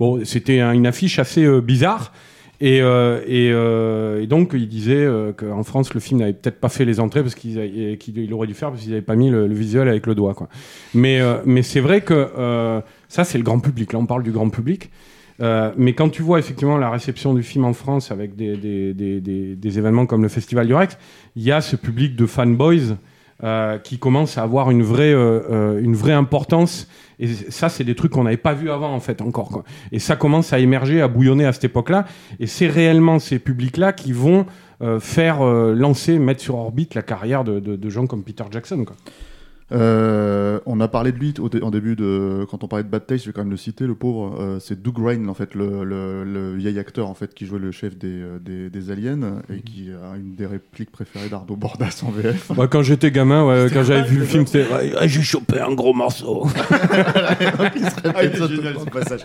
Bon, 0.00 0.24
c'était 0.24 0.60
un- 0.60 0.72
une 0.72 0.86
affiche 0.86 1.18
assez 1.18 1.44
euh, 1.44 1.60
bizarre. 1.60 2.12
Et, 2.60 2.82
euh, 2.82 3.22
et, 3.26 3.50
euh, 3.52 4.22
et 4.22 4.26
donc, 4.26 4.50
il 4.52 4.68
disait 4.68 4.94
euh, 4.94 5.32
qu'en 5.32 5.62
France, 5.62 5.94
le 5.94 6.00
film 6.00 6.20
n'avait 6.20 6.34
peut-être 6.34 6.60
pas 6.60 6.68
fait 6.68 6.84
les 6.84 7.00
entrées 7.00 7.22
parce 7.22 7.34
qu'il 7.34 7.58
aurait 8.32 8.46
dû 8.46 8.54
faire 8.54 8.70
parce 8.70 8.82
qu'ils 8.82 8.90
n'avaient 8.90 9.02
pas 9.02 9.16
mis 9.16 9.30
le, 9.30 9.46
visuel 9.46 9.88
avec 9.88 10.06
le 10.06 10.14
doigt. 10.14 10.34
Quoi. 10.34 10.48
Mais, 10.92 11.20
euh, 11.20 11.38
mais 11.46 11.62
c'est 11.62 11.80
vrai 11.80 12.02
que 12.02 12.30
euh, 12.38 12.80
ça, 13.08 13.24
c'est 13.24 13.38
le 13.38 13.44
grand 13.44 13.60
public. 13.60 13.94
Là, 13.94 13.98
on 13.98 14.06
parle 14.06 14.22
du 14.22 14.30
grand 14.30 14.50
public. 14.50 14.90
Mais 15.78 15.94
quand 15.94 16.10
tu 16.10 16.20
vois 16.20 16.38
effectivement 16.38 16.76
la 16.76 16.90
réception 16.90 17.32
du 17.32 17.42
film 17.42 17.64
en 17.64 17.72
France 17.72 18.10
avec 18.10 18.36
des, 18.36 18.58
des, 18.58 18.92
des, 18.92 19.56
des, 19.56 19.78
événements 19.78 20.04
comme 20.04 20.22
le 20.22 20.28
Festival 20.28 20.66
du 20.66 20.74
Rex, 20.74 20.98
il 21.34 21.42
y 21.42 21.50
a 21.50 21.62
ce 21.62 21.76
public 21.76 22.14
de 22.14 22.26
fanboys 22.26 22.96
qui 23.82 23.98
commence 23.98 24.36
à 24.36 24.42
avoir 24.42 24.70
une 24.70 24.82
vraie, 24.82 25.14
une 25.14 25.94
vraie 25.94 26.12
importance. 26.12 26.88
Et 27.20 27.28
ça, 27.28 27.68
c'est 27.68 27.84
des 27.84 27.94
trucs 27.94 28.12
qu'on 28.12 28.24
n'avait 28.24 28.36
pas 28.36 28.54
vu 28.54 28.70
avant, 28.70 28.92
en 28.92 29.00
fait, 29.00 29.22
encore. 29.22 29.50
Quoi. 29.50 29.64
Et 29.92 29.98
ça 29.98 30.16
commence 30.16 30.52
à 30.52 30.58
émerger, 30.58 31.00
à 31.00 31.08
bouillonner 31.08 31.44
à 31.46 31.52
cette 31.52 31.64
époque-là. 31.64 32.06
Et 32.40 32.46
c'est 32.46 32.66
réellement 32.66 33.18
ces 33.18 33.38
publics-là 33.38 33.92
qui 33.92 34.12
vont 34.12 34.46
euh, 34.82 34.98
faire 34.98 35.42
euh, 35.42 35.74
lancer, 35.74 36.18
mettre 36.18 36.40
sur 36.40 36.56
orbite 36.56 36.94
la 36.94 37.02
carrière 37.02 37.44
de, 37.44 37.60
de, 37.60 37.76
de 37.76 37.90
gens 37.90 38.06
comme 38.06 38.24
Peter 38.24 38.44
Jackson. 38.50 38.84
Quoi. 38.84 38.96
Euh, 39.72 40.58
on 40.66 40.80
a 40.80 40.88
parlé 40.88 41.12
de 41.12 41.18
lui 41.18 41.32
au 41.38 41.48
dé- 41.48 41.62
en 41.62 41.70
début 41.70 41.94
de 41.94 42.44
quand 42.50 42.64
on 42.64 42.68
parlait 42.68 42.82
de 42.82 42.88
Bad 42.88 43.06
Taste, 43.06 43.24
je 43.24 43.28
vais 43.30 43.32
quand 43.32 43.42
même 43.42 43.50
le 43.52 43.56
citer, 43.56 43.86
le 43.86 43.94
pauvre. 43.94 44.36
euh, 44.40 44.58
c'est 44.60 44.82
Doug 44.82 44.96
Ryan 44.98 45.28
en 45.28 45.34
fait, 45.34 45.54
le, 45.54 45.84
le, 45.84 46.24
le 46.24 46.54
vieil 46.56 46.78
acteur 46.78 47.08
en 47.08 47.14
fait 47.14 47.32
qui 47.34 47.46
jouait 47.46 47.60
le 47.60 47.70
chef 47.70 47.96
des, 47.96 48.08
euh, 48.20 48.38
des, 48.40 48.68
des 48.68 48.90
aliens 48.90 49.42
et 49.48 49.60
qui 49.60 49.90
a 49.90 50.16
une 50.16 50.34
des 50.34 50.46
répliques 50.46 50.90
préférées 50.90 51.28
d'Ardo 51.28 51.54
Bordas 51.54 52.02
en 52.06 52.10
VF. 52.10 52.50
Moi, 52.50 52.66
quand 52.68 52.82
j'étais 52.82 53.10
gamin, 53.12 53.46
ouais, 53.46 53.68
quand 53.72 53.84
j'avais 53.84 54.08
vu 54.08 54.18
le 54.18 54.24
film, 54.24 54.44
c'était 54.46 54.66
j'ai 55.06 55.22
chopé 55.22 55.60
un 55.60 55.72
gros 55.72 55.94
morceau. 55.94 56.46
Ah, 58.12 58.24
il 58.24 58.30
est 58.30 58.48
génial 58.48 58.74
ce 58.78 58.90
passage. 58.90 59.20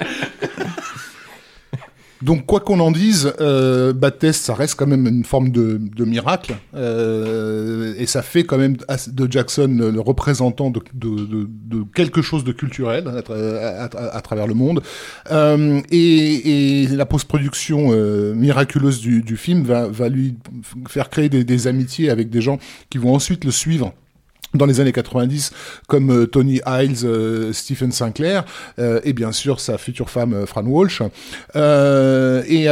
Donc, 2.22 2.46
quoi 2.46 2.60
qu'on 2.62 2.80
en 2.80 2.92
dise, 2.92 3.34
euh, 3.42 3.92
Bad 3.94 4.18
Test, 4.20 4.46
ça 4.46 4.54
reste 4.56 4.76
quand 4.76 4.88
même 4.88 5.06
une 5.08 5.26
forme 5.26 5.50
de, 5.50 5.80
de 5.96 6.06
miracle. 6.06 6.56
Euh, 6.74 7.94
et 7.98 8.06
ça 8.06 8.22
fait 8.22 8.44
quand 8.44 8.58
même 8.58 8.78
de 9.08 9.32
Jackson 9.32 9.92
le 9.94 10.00
représentant 10.00 10.70
de, 10.72 10.80
de, 10.94 11.48
de, 11.48 11.84
quelque 11.94 12.22
chose 12.22 12.44
de 12.44 12.52
culturel 12.52 13.08
à, 13.08 13.22
tra- 13.22 13.58
à- 13.58 13.84
à- 13.86 14.16
à 14.18 14.22
travers 14.22 14.48
le 14.48 14.54
monde. 14.54 14.82
Euh, 15.32 15.82
et, 15.92 16.84
et 16.84 16.88
la 16.88 17.06
post-production 17.06 17.90
euh, 17.92 18.34
miraculeuse 18.34 19.02
du, 19.02 19.22
du 19.22 19.38
film 19.38 19.64
va, 19.64 19.88
va 19.88 20.10
lui 20.10 20.36
faire 20.88 21.10
créer 21.10 21.30
des, 21.30 21.44
des 21.44 21.68
amitiés 21.68 22.10
avec 22.10 22.30
des 22.30 22.42
gens 22.42 22.60
qui 22.90 22.98
vont 22.98 23.14
ensuite 23.14 23.44
le 23.44 23.52
suivre 23.52 23.94
dans 24.58 24.66
les 24.66 24.80
années 24.80 24.92
90, 24.92 25.52
comme 25.88 26.12
euh, 26.12 26.26
Tony 26.26 26.62
Hiles, 26.66 27.06
euh, 27.06 27.54
Stephen 27.54 27.92
Sinclair, 27.92 28.46
euh, 28.80 29.00
et 29.04 29.14
bien 29.14 29.32
sûr 29.32 29.60
sa 29.60 29.78
future 29.78 30.10
femme 30.10 30.46
Fran 30.46 30.66
Walsh. 30.66 31.02
Et 31.56 32.66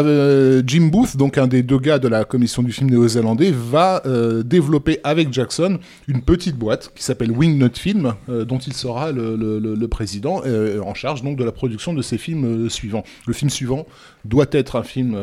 Jim 0.65 0.89
Booth, 0.91 1.17
donc 1.17 1.38
un 1.38 1.47
des 1.47 1.63
deux 1.63 1.79
gars 1.79 1.99
de 1.99 2.07
la 2.07 2.25
commission 2.25 2.63
du 2.63 2.71
film 2.71 2.89
néo-zélandais, 2.89 3.51
va 3.51 4.01
développer 4.43 4.99
avec 5.03 5.31
Jackson 5.31 5.79
une 6.07 6.21
petite 6.21 6.55
boîte 6.55 6.91
qui 6.95 7.03
s'appelle 7.03 7.31
Wingnut 7.31 7.77
Film, 7.77 8.13
dont 8.27 8.57
il 8.57 8.73
sera 8.73 9.11
le, 9.11 9.88
président, 9.88 10.41
en 10.86 10.93
charge 10.93 11.23
donc 11.23 11.38
de 11.38 11.43
la 11.43 11.51
production 11.51 11.93
de 11.93 12.01
ses 12.01 12.17
films 12.17 12.69
suivants. 12.69 13.03
Le 13.27 13.34
film 13.34 13.49
suivant 13.49 13.86
doit 14.25 14.47
être 14.51 14.75
un 14.75 14.84
film, 14.84 15.17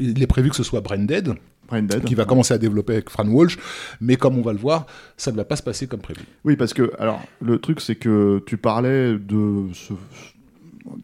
il 0.00 0.22
est 0.22 0.26
prévu 0.26 0.50
que 0.50 0.56
ce 0.56 0.62
soit 0.62 0.80
Branded, 0.80 1.34
Qui 2.06 2.14
va 2.14 2.24
commencer 2.24 2.54
à 2.54 2.58
développer 2.58 2.94
avec 2.94 3.10
Fran 3.10 3.26
Walsh, 3.26 3.58
mais 4.00 4.16
comme 4.16 4.38
on 4.38 4.42
va 4.42 4.52
le 4.52 4.58
voir, 4.58 4.86
ça 5.16 5.30
ne 5.32 5.36
va 5.36 5.44
pas 5.44 5.56
se 5.56 5.62
passer 5.62 5.86
comme 5.86 6.00
prévu. 6.00 6.20
Oui, 6.44 6.56
parce 6.56 6.72
que 6.72 6.92
alors 6.98 7.20
le 7.40 7.58
truc 7.58 7.80
c'est 7.80 7.96
que 7.96 8.42
tu 8.46 8.56
parlais 8.56 9.18
de 9.18 9.66
ce 9.74 9.92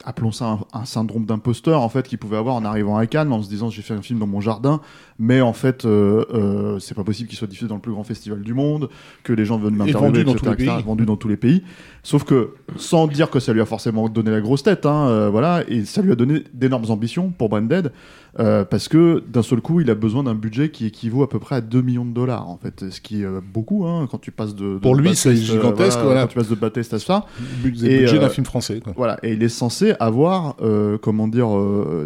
appelons 0.04 0.32
ça 0.32 0.46
un, 0.46 0.60
un 0.72 0.84
syndrome 0.84 1.26
d'imposteur 1.26 1.82
en 1.82 1.88
fait 1.88 2.08
qu'il 2.08 2.18
pouvait 2.18 2.36
avoir 2.36 2.54
en 2.54 2.64
arrivant 2.64 2.96
à 2.96 3.06
Cannes 3.06 3.32
en 3.32 3.42
se 3.42 3.48
disant 3.48 3.70
j'ai 3.70 3.82
fait 3.82 3.94
un 3.94 4.02
film 4.02 4.18
dans 4.18 4.26
mon 4.26 4.40
jardin 4.40 4.80
mais 5.18 5.40
en 5.40 5.52
fait 5.52 5.84
euh, 5.84 6.24
euh, 6.32 6.78
c'est 6.78 6.94
pas 6.94 7.04
possible 7.04 7.28
qu'il 7.28 7.38
soit 7.38 7.46
diffusé 7.46 7.68
dans 7.68 7.76
le 7.76 7.80
plus 7.80 7.92
grand 7.92 8.04
festival 8.04 8.42
du 8.42 8.54
monde 8.54 8.88
que 9.22 9.32
les 9.32 9.44
gens 9.44 9.58
veulent 9.58 9.72
m'interviewer 9.74 10.24
vendu 10.24 10.24
dans 10.24 10.32
etc., 10.32 10.44
tous 10.44 10.46
les 10.46 10.64
etc., 10.64 10.76
pays. 10.76 10.84
vendu 10.84 11.06
dans 11.06 11.16
tous 11.16 11.28
les 11.28 11.36
pays 11.36 11.62
sauf 12.02 12.24
que 12.24 12.54
sans 12.76 13.06
dire 13.06 13.30
que 13.30 13.40
ça 13.40 13.52
lui 13.52 13.60
a 13.60 13.66
forcément 13.66 14.08
donné 14.08 14.30
la 14.30 14.40
grosse 14.40 14.62
tête 14.62 14.86
hein, 14.86 15.06
euh, 15.08 15.28
voilà 15.30 15.62
et 15.68 15.84
ça 15.84 16.02
lui 16.02 16.12
a 16.12 16.16
donné 16.16 16.44
d'énormes 16.52 16.90
ambitions 16.90 17.30
pour 17.30 17.48
Branded 17.48 17.92
euh, 18.40 18.64
parce 18.64 18.88
que 18.88 19.22
d'un 19.28 19.42
seul 19.42 19.60
coup 19.60 19.80
il 19.80 19.88
a 19.90 19.94
besoin 19.94 20.24
d'un 20.24 20.34
budget 20.34 20.70
qui 20.70 20.86
équivaut 20.86 21.22
à 21.22 21.28
peu 21.28 21.38
près 21.38 21.56
à 21.56 21.60
2 21.60 21.80
millions 21.82 22.04
de 22.04 22.12
dollars 22.12 22.48
en 22.48 22.56
fait 22.56 22.90
ce 22.90 23.00
qui 23.00 23.22
est 23.22 23.26
euh, 23.26 23.40
beaucoup 23.40 23.86
hein, 23.86 24.08
quand 24.10 24.18
tu 24.18 24.32
passes 24.32 24.56
de, 24.56 24.74
de 24.74 24.78
Pour 24.78 24.96
lui, 24.96 25.14
c'est 25.14 25.36
gigantesque, 25.36 26.00
voilà. 26.02 26.22
quand 26.22 26.28
tu 26.28 26.34
passes 26.34 26.48
de 26.48 26.56
bad 26.56 26.72
taste 26.72 26.94
à 26.94 26.98
ça 26.98 27.26
budget 27.62 27.92
Et, 27.92 27.98
budget 28.00 28.18
d'un 28.18 28.28
film 28.28 28.44
français. 28.44 28.80
Quoi. 28.80 28.92
voilà, 28.96 29.18
et 29.22 29.34
il 29.34 29.42
est 29.42 29.48
censé 29.48 29.94
avoir, 30.00 30.56
comment 31.00 31.28
dire, 31.28 31.48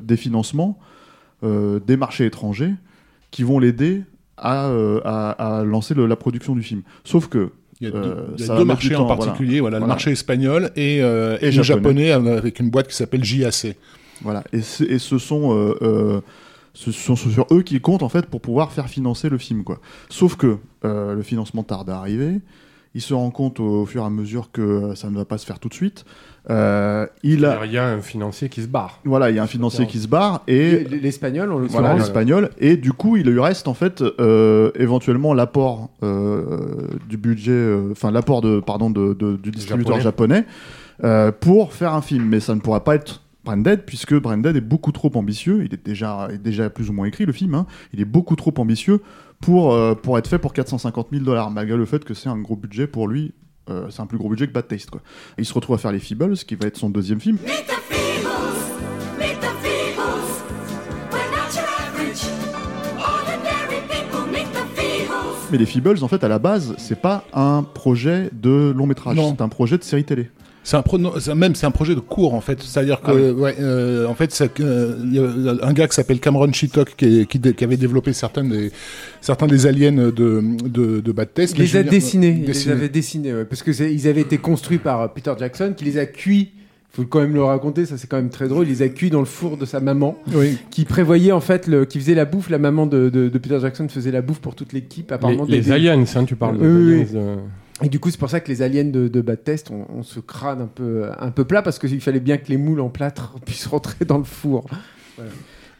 des 0.02 0.16
financements 0.16 0.78
euh, 1.44 1.78
des 1.78 1.96
marchés 1.96 2.26
étrangers 2.26 2.74
qui 3.30 3.42
vont 3.42 3.58
l'aider 3.58 4.02
à, 4.36 4.66
euh, 4.68 5.00
à, 5.04 5.58
à 5.58 5.64
lancer 5.64 5.94
le- 5.94 6.06
la 6.06 6.16
production 6.16 6.54
du 6.54 6.62
film. 6.62 6.82
Sauf 7.04 7.28
que 7.28 7.50
Il 7.80 7.88
y 7.88 7.90
a 7.90 7.94
euh, 7.94 8.26
deux, 8.36 8.44
y 8.46 8.50
a 8.50 8.64
marchés 8.64 8.94
en 8.96 9.06
particulier, 9.06 9.60
voilà, 9.60 9.76
le 9.78 9.80
Voilà. 9.82 9.94
marché 9.94 10.10
espagnol 10.12 10.70
et, 10.76 11.02
euh, 11.02 11.36
Et 11.40 11.48
et 11.48 11.50
le 11.52 11.62
japonais. 11.62 12.10
avec 12.12 12.58
une 12.60 12.70
boîte 12.70 12.88
qui 12.88 12.94
s'appelle 12.96 13.24
JAC. 13.24 13.76
voilà, 14.22 14.42
et, 14.52 14.60
ce- 14.62 14.84
et 14.84 14.98
ce 14.98 15.18
sont 15.18 15.72
ce 16.74 16.92
sont 16.92 17.16
sur 17.16 17.46
eux 17.50 17.62
qui 17.62 17.80
comptent 17.80 18.04
en 18.04 18.08
fait 18.08 18.26
pour 18.26 18.40
pouvoir 18.40 18.70
faire 18.72 18.88
financer 18.88 19.28
le 19.28 19.38
film, 19.38 19.64
quoi. 19.64 19.80
Sauf 20.08 20.36
que 20.36 20.58
le 20.84 21.22
financement 21.22 21.62
tarde 21.64 21.90
à 21.90 21.98
arriver. 21.98 22.40
Il 22.94 23.02
se 23.02 23.12
rend 23.14 23.30
compte 23.30 23.60
au, 23.60 23.82
au 23.82 23.86
fur 23.86 24.02
et 24.02 24.06
à 24.06 24.10
mesure 24.10 24.50
que 24.50 24.94
ça 24.94 25.10
ne 25.10 25.14
va 25.16 25.24
pas 25.26 25.36
se 25.38 25.44
faire 25.44 25.58
tout 25.58 25.68
de 25.68 25.74
suite. 25.74 26.04
Euh, 26.50 27.06
il 27.22 27.44
a, 27.44 27.64
Il 27.66 27.72
y 27.72 27.78
a 27.78 27.86
un 27.86 28.00
financier 28.00 28.48
qui 28.48 28.62
se 28.62 28.68
barre. 28.68 29.00
voilà, 29.04 29.28
il 29.30 29.36
y 29.36 29.38
a 29.38 29.42
un 29.42 29.46
financier 29.46 29.86
qui 29.86 29.98
se 29.98 30.08
barre 30.08 30.42
et 30.48 30.84
L'espagnol, 30.84 31.52
on 31.52 31.58
le 31.58 31.66
voilà, 31.66 31.88
l'espagnol. 31.98 32.50
Et 32.58 32.76
du 32.76 32.92
coup, 32.92 33.16
il 33.18 33.26
lui 33.28 33.40
reste 33.40 33.68
en 33.68 33.74
fait 33.74 34.02
euh, 34.02 34.70
éventuellement 34.74 35.34
l'apport 35.34 35.90
euh, 36.02 36.88
du 37.08 37.16
budget, 37.18 37.52
euh, 37.52 37.90
enfin 37.92 38.10
l'apport 38.10 38.40
de 38.40 38.60
pardon 38.60 38.88
de, 38.90 39.12
de- 39.12 39.36
du 39.36 39.50
distributeur 39.50 39.96
japonais, 40.00 40.46
euh, 41.04 41.32
pour 41.32 41.72
faire 41.74 41.92
un 41.94 42.02
film. 42.02 42.24
Mais 42.24 42.40
ça 42.40 42.54
ne 42.54 42.60
pourra 42.60 42.82
pas 42.82 42.94
être 42.94 43.22
Branded 43.44 43.82
puisque 43.84 44.14
Branded 44.18 44.56
est 44.56 44.60
beaucoup 44.60 44.92
trop 44.92 45.10
ambitieux. 45.16 45.64
Il 45.64 45.74
est 45.74 45.84
déjà 45.84 46.28
est 46.32 46.38
déjà 46.38 46.70
plus 46.70 46.88
ou 46.88 46.92
moins 46.92 47.06
écrit 47.06 47.26
le 47.26 47.32
film. 47.32 47.54
hein. 47.54 47.66
Il 47.92 48.00
est 48.00 48.04
beaucoup 48.06 48.36
trop 48.36 48.54
ambitieux 48.58 49.00
pour 49.40 49.72
euh, 49.74 49.94
pour 49.94 50.16
être 50.18 50.28
fait 50.28 50.38
pour 50.38 50.52
450 50.54 51.08
000 51.12 51.24
dollars, 51.24 51.50
malgré 51.50 51.76
le 51.76 51.84
fait 51.84 52.04
que 52.04 52.14
c'est 52.14 52.28
un 52.28 52.38
gros 52.38 52.56
budget 52.56 52.86
pour 52.86 53.06
lui. 53.06 53.32
Euh, 53.70 53.86
c'est 53.90 54.00
un 54.00 54.06
plus 54.06 54.18
gros 54.18 54.28
budget 54.28 54.46
que 54.46 54.52
Bad 54.52 54.66
Taste 54.68 54.90
quoi. 54.90 55.00
Et 55.36 55.42
il 55.42 55.44
se 55.44 55.52
retrouve 55.54 55.74
à 55.76 55.78
faire 55.78 55.92
les 55.92 55.98
Feebles, 55.98 56.34
qui 56.36 56.54
va 56.54 56.66
être 56.68 56.76
son 56.76 56.90
deuxième 56.90 57.20
film. 57.20 57.38
Mais 65.50 65.56
les 65.58 65.66
Feebles, 65.66 66.02
en 66.02 66.08
fait, 66.08 66.22
à 66.24 66.28
la 66.28 66.38
base, 66.38 66.74
c'est 66.76 67.00
pas 67.00 67.24
un 67.32 67.62
projet 67.62 68.28
de 68.32 68.72
long 68.76 68.86
métrage, 68.86 69.16
Non. 69.16 69.34
c'est 69.34 69.42
un 69.42 69.48
projet 69.48 69.78
de 69.78 69.82
série 69.82 70.04
télé. 70.04 70.28
C'est 70.68 70.76
un 70.76 70.82
pro- 70.82 70.98
même 71.34 71.54
c'est 71.54 71.64
un 71.64 71.70
projet 71.70 71.94
de 71.94 72.00
cours 72.00 72.34
en 72.34 72.42
fait, 72.42 72.62
c'est-à-dire 72.62 73.00
que 73.00 73.10
Ah 73.10 73.14
oui. 73.14 73.30
ouais, 73.30 73.54
euh, 73.58 74.04
en 74.06 74.12
fait 74.14 74.38
euh, 74.60 74.96
il 75.02 75.14
y 75.14 75.18
a 75.18 75.66
un 75.66 75.72
gars 75.72 75.88
qui 75.88 75.94
s'appelle 75.94 76.20
Cameron 76.20 76.52
Chittock 76.52 76.94
qui, 76.94 77.26
avait 77.64 77.78
développé 77.78 78.12
certains 78.12 78.44
des 78.44 78.70
certains 79.22 79.46
des 79.46 79.66
aliens 79.66 79.92
de 79.92 80.10
de, 80.10 81.00
de 81.00 81.12
Bad 81.12 81.32
Test. 81.32 81.54
Il 81.56 81.62
les 81.62 81.76
a 81.76 81.82
dessinés, 81.82 82.36
il 82.42 82.46
les 82.46 82.68
avait 82.68 82.90
dessinés, 82.90 83.32
ouais, 83.32 83.44
parce 83.46 83.62
que 83.62 83.70
ils 83.82 84.06
avaient 84.08 84.20
été 84.20 84.36
construits 84.36 84.76
par 84.76 85.00
euh, 85.00 85.08
Peter 85.08 85.32
Jackson, 85.38 85.72
qui 85.74 85.86
les 85.86 85.96
a 85.96 86.04
cuits. 86.04 86.50
Faut 86.90 87.04
quand 87.04 87.20
même 87.20 87.32
le 87.32 87.44
raconter, 87.44 87.86
ça 87.86 87.96
c'est 87.96 88.06
quand 88.06 88.18
même 88.18 88.28
très 88.28 88.48
drôle. 88.48 88.66
Il 88.66 88.70
les 88.70 88.82
a 88.82 88.88
cuits 88.90 89.08
dans 89.08 89.20
le 89.20 89.24
four 89.24 89.56
de 89.56 89.64
sa 89.64 89.80
maman, 89.80 90.18
Oui. 90.34 90.58
qui 90.70 90.84
prévoyait 90.84 91.32
en 91.32 91.40
fait, 91.40 91.66
le, 91.66 91.86
qui 91.86 91.98
faisait 91.98 92.14
la 92.14 92.26
bouffe. 92.26 92.50
La 92.50 92.58
maman 92.58 92.84
de, 92.84 93.08
de- 93.08 93.30
de 93.30 93.38
Peter 93.38 93.58
Jackson 93.58 93.88
faisait 93.88 94.10
la 94.10 94.20
bouffe 94.20 94.40
pour 94.40 94.54
toute 94.54 94.74
l'équipe. 94.74 95.08
Les, 95.08 95.14
Apparemment, 95.14 95.46
les 95.48 95.60
des- 95.62 95.72
aliens, 95.72 96.04
hein, 96.14 96.24
tu 96.26 96.36
parles 96.36 96.56
oui, 96.60 97.06
euh, 97.14 97.36
Et 97.82 97.88
du 97.88 98.00
coup, 98.00 98.10
c'est 98.10 98.18
pour 98.18 98.30
ça 98.30 98.40
que 98.40 98.48
les 98.48 98.62
aliens 98.62 98.84
de, 98.84 99.08
de 99.08 99.34
Test, 99.34 99.70
on, 99.70 99.86
on 99.90 100.02
se 100.02 100.20
crâne 100.20 100.60
un 100.60 100.66
peu, 100.66 101.10
un 101.18 101.30
peu 101.30 101.44
plat 101.44 101.62
parce 101.62 101.78
qu'il 101.78 102.00
fallait 102.00 102.20
bien 102.20 102.36
que 102.36 102.48
les 102.48 102.56
moules 102.56 102.80
en 102.80 102.88
plâtre 102.88 103.34
puissent 103.46 103.66
rentrer 103.66 104.04
dans 104.04 104.18
le 104.18 104.24
four. 104.24 104.66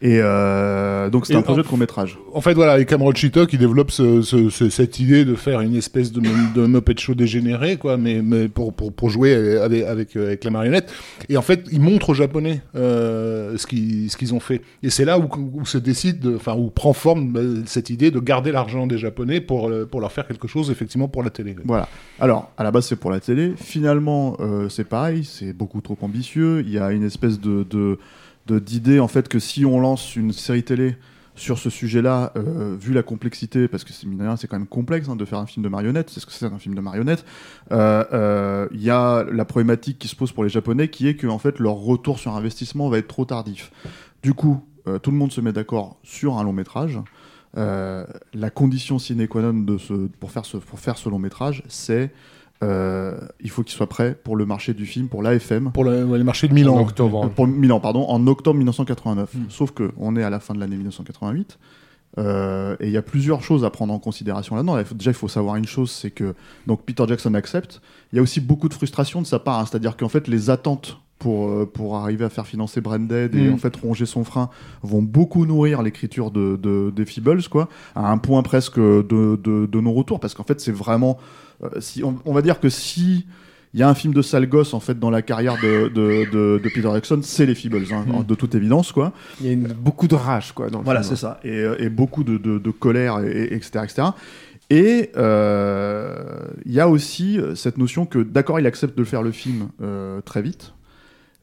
Et 0.01 0.21
euh, 0.23 1.11
donc 1.11 1.27
c'est 1.27 1.35
un 1.35 1.43
projet 1.43 1.63
de 1.63 1.67
court 1.67 1.77
métrage. 1.79 2.19
En 2.33 2.41
fait, 2.41 2.55
voilà, 2.55 2.79
et 2.79 2.85
Cameron 2.87 3.13
Chittock, 3.13 3.53
il 3.53 3.59
développe 3.59 3.91
ce- 3.91 4.23
ce- 4.23 4.49
ce- 4.49 4.69
cette 4.71 5.01
idée 5.01 5.25
de 5.25 5.35
faire 5.35 5.61
une 5.61 5.75
espèce 5.75 6.13
de, 6.13 6.21
de 6.55 6.67
Muppet 6.69 6.95
Show 6.99 7.15
dégénéré, 7.15 7.79
quoi, 7.79 7.97
mais, 7.97 8.23
mais 8.23 8.49
pour, 8.49 8.73
pour, 8.73 8.93
pour 8.93 9.11
jouer 9.11 9.35
avec, 9.59 9.83
avec, 9.85 10.17
euh, 10.17 10.27
avec 10.29 10.45
la 10.45 10.51
marionnette. 10.51 10.93
Et 11.29 11.37
en 11.37 11.43
fait, 11.43 11.65
il 11.73 11.81
montre 11.81 12.11
aux 12.11 12.15
Japonais 12.15 12.61
euh, 12.77 13.57
ce 13.59 13.67
qu'ils 13.67 14.35
ont 14.35 14.41
fait. 14.41 14.63
Et 14.85 14.91
c'est 14.91 15.05
là 15.05 15.19
où, 15.19 15.29
où 15.55 15.67
se 15.67 15.79
décide, 15.79 16.21
de- 16.21 16.37
enfin, 16.37 16.55
où 16.55 16.71
prend 16.71 16.93
forme 16.93 17.37
euh, 17.37 17.63
cette 17.67 17.91
idée 17.91 18.13
de 18.13 18.21
garder 18.21 18.53
l'argent 18.53 18.87
des 18.87 18.99
Japonais 18.99 19.41
pour, 19.41 19.69
euh, 19.69 19.85
pour 19.85 20.01
leur 20.01 20.13
faire 20.13 20.29
quelque 20.29 20.47
chose, 20.47 20.71
effectivement, 20.71 21.09
pour 21.09 21.25
la 21.25 21.31
télé. 21.31 21.57
Voilà. 21.65 21.89
Alors, 22.21 22.53
à 22.57 22.63
la 22.63 22.71
base, 22.71 22.87
c'est 22.87 22.97
pour 22.97 23.11
la 23.11 23.19
télé. 23.19 23.55
Finalement, 23.57 24.37
euh, 24.39 24.69
c'est 24.69 24.85
pareil, 24.85 25.25
c'est 25.25 25.53
beaucoup 25.53 25.81
trop 25.81 25.99
ambitieux. 26.03 26.63
Il 26.65 26.71
y 26.73 26.79
a 26.79 26.93
une 26.93 27.03
espèce 27.05 27.41
de- 27.41 27.99
d'idée, 28.53 29.01
en 29.01 29.09
fait, 29.09 29.29
que 29.29 29.39
si 29.39 29.65
on 29.65 29.81
lance 29.81 30.17
une 30.17 30.33
série 30.33 30.63
télé 30.63 30.97
sur 31.35 31.59
ce 31.59 31.71
sujet-là, 31.71 32.33
euh, 32.37 32.77
vu 32.79 32.93
la 32.93 33.03
complexité, 33.03 33.69
parce 33.69 33.85
que 33.85 33.93
c'est 33.93 34.07
c'est 34.37 34.49
quand 34.49 34.59
même 34.59 34.67
complexe 34.67 35.09
hein, 35.09 35.17
de 35.17 35.25
faire 35.25 35.39
un 35.39 35.47
film 35.47 35.63
de 35.63 35.69
marionnette, 35.69 36.11
c'est 36.11 36.19
ce 36.21 36.27
que 36.27 36.33
c'est 36.33 36.47
un 36.47 36.59
film 36.59 36.75
de 36.75 36.81
marionnette, 36.81 37.25
euh, 37.71 38.05
euh, 38.13 38.69
il 38.73 38.83
y 38.83 38.91
a 38.91 39.25
la 39.25 39.45
problématique 39.45 39.99
qui 39.99 40.09
se 40.09 40.17
pose 40.17 40.33
pour 40.33 40.43
les 40.43 40.51
Japonais, 40.51 40.89
qui 40.89 41.07
est 41.07 41.15
que 41.15 41.29
en 41.29 41.39
fait, 41.39 41.61
leur 41.61 41.75
retour 41.75 42.19
sur 42.19 42.35
investissement 42.35 42.89
va 42.89 42.99
être 42.99 43.07
trop 43.07 43.25
tardif. 43.25 43.71
Du 44.23 44.35
coup, 44.35 44.65
euh, 44.89 44.99
tout 44.99 45.11
le 45.11 45.17
monde 45.17 45.33
se 45.33 45.41
met 45.41 45.53
d'accord 45.53 45.99
sur 46.03 46.39
un 46.39 46.43
long 46.43 46.53
métrage. 46.53 46.99
Euh, 47.57 48.05
la 48.35 48.51
condition 48.51 48.99
sine 48.99 49.27
qua 49.27 49.43
non 49.43 49.55
de 49.55 49.79
ce, 49.79 49.95
pour, 50.21 50.31
faire 50.31 50.45
ce, 50.45 50.57
pour 50.59 50.79
faire 50.79 50.99
ce 50.99 51.09
long 51.09 51.19
métrage, 51.19 51.63
c'est 51.69 52.13
euh, 52.63 53.17
il 53.41 53.51
faut 53.51 53.63
qu'il 53.63 53.75
soit 53.77 53.89
prêt 53.89 54.19
pour 54.25 54.37
le 54.37 54.45
marché 54.47 54.75
du 54.75 54.85
film, 54.87 55.09
pour 55.09 55.23
l'AFM, 55.23 55.71
Pour 55.73 55.85
le, 55.85 56.05
ouais, 56.05 56.19
le 56.19 56.25
marché 56.25 56.49
de 56.49 56.53
en 56.53 56.55
Milan. 56.57 56.81
octobre. 56.81 57.27
euh, 57.27 57.29
pour 57.29 57.47
Milan, 57.47 57.79
pardon, 57.81 58.05
en 58.09 58.27
octobre 58.27 58.57
1989. 58.59 59.31
Sauf 59.49 59.71
que 59.73 59.93
on 59.97 60.17
est 60.17 60.23
à 60.25 60.31
la 60.31 60.41
fin 60.41 60.55
de 60.55 60.61
l'année 60.61 60.77
1988. 60.77 61.59
euh, 62.19 62.75
et 62.81 62.87
il 62.87 62.93
y 62.93 62.97
a 62.97 63.03
plusieurs 63.03 63.43
choses 63.43 63.65
à 63.65 63.71
prendre 63.71 63.93
en 63.95 63.99
considération 64.01 64.57
là-dedans. 64.57 64.77
Déjà, 64.95 65.11
il 65.13 65.15
faut 65.15 65.29
savoir 65.29 65.57
une 65.57 65.67
chose, 65.67 65.91
c'est 65.91 66.11
que 66.11 66.35
donc 66.67 66.83
Peter 66.85 67.05
Jackson 67.07 67.35
accepte. 67.35 67.81
Il 68.13 68.17
y 68.17 68.19
a 68.19 68.23
aussi 68.23 68.41
beaucoup 68.41 68.69
de 68.69 68.75
frustration 68.75 69.23
de 69.23 69.27
sa 69.27 69.39
part, 69.39 69.61
hein. 69.61 69.65
c'est-à-dire 69.67 69.97
qu'en 69.97 70.09
fait 70.09 70.27
les 70.27 70.51
attentes 70.51 70.99
pour 71.21 71.49
euh, 71.49 71.67
pour 71.73 71.97
arriver 71.97 72.25
à 72.25 72.29
faire 72.29 72.47
financer 72.47 72.81
Branded 72.81 73.35
et 73.35 73.51
Mm. 73.51 73.55
en 73.55 73.57
fait 73.59 73.75
ronger 73.77 74.07
son 74.07 74.25
frein 74.25 74.51
vont 74.83 75.03
beaucoup 75.03 75.47
nourrir 75.47 75.83
l'écriture 75.83 76.31
de, 76.31 76.57
de 76.57 76.91
des 76.95 77.05
Feebles, 77.05 77.43
quoi, 77.51 77.69
à 77.95 78.11
un 78.11 78.19
point 78.19 78.43
presque 78.43 78.79
de 78.81 79.03
de, 79.43 79.67
de 79.67 79.81
non 79.81 79.93
retour, 79.93 80.19
parce 80.21 80.35
qu'en 80.35 80.45
fait 80.45 80.61
c'est 80.61 80.73
vraiment 80.73 81.19
si 81.81 82.03
on, 82.05 82.19
on 82.25 82.33
va 82.33 82.43
dire 82.43 82.61
que 82.61 82.69
si 82.69 83.27
il 83.75 83.81
y 83.81 83.83
a 83.83 83.89
un 83.89 83.95
film 83.95 84.15
de 84.15 84.23
sale 84.23 84.49
gosse 84.49 84.73
en 84.73 84.81
fait 84.81 84.99
dans 84.99 85.11
la 85.11 85.21
carrière 85.21 85.57
de, 85.63 85.89
de, 85.89 86.25
de, 86.33 86.59
de 86.63 86.69
Peter 86.71 86.89
Jackson, 86.91 87.21
c'est 87.23 87.45
les 87.45 87.55
Feebles, 87.55 87.85
hein, 87.93 88.05
Mm. 88.07 88.25
de 88.25 88.35
toute 88.35 88.55
évidence 88.55 88.93
quoi. 88.93 89.13
Il 89.41 89.47
y 89.47 89.51
a 89.51 89.53
une- 89.53 89.69
beaucoup 89.75 90.09
de 90.09 90.15
rage, 90.15 90.53
quoi. 90.53 90.71
Dans 90.71 90.79
le 90.79 90.85
Voilà, 90.85 91.03
c'est 91.03 91.17
ça, 91.17 91.39
et, 91.45 91.51
euh, 91.51 91.77
et 91.79 91.91
beaucoup 91.91 92.25
de, 92.25 92.71
colère, 92.71 93.21
et, 93.21 93.31
et- 93.31 93.55
etc., 93.55 93.81
etc. 93.85 94.09
Et 94.71 95.11
euh, 95.17 96.49
il 96.65 96.73
y 96.73 96.81
a 96.81 96.89
aussi 96.89 97.39
euh, 97.39 97.55
cette 97.55 97.79
notion 97.79 98.07
que, 98.07 98.19
d'accord, 98.19 98.59
il 98.61 98.67
accepte 98.67 98.97
de 98.97 99.05
faire 99.05 99.23
le 99.23 99.33
film 99.33 99.69
euh, 99.83 100.21
très 100.23 100.43
vite, 100.43 100.75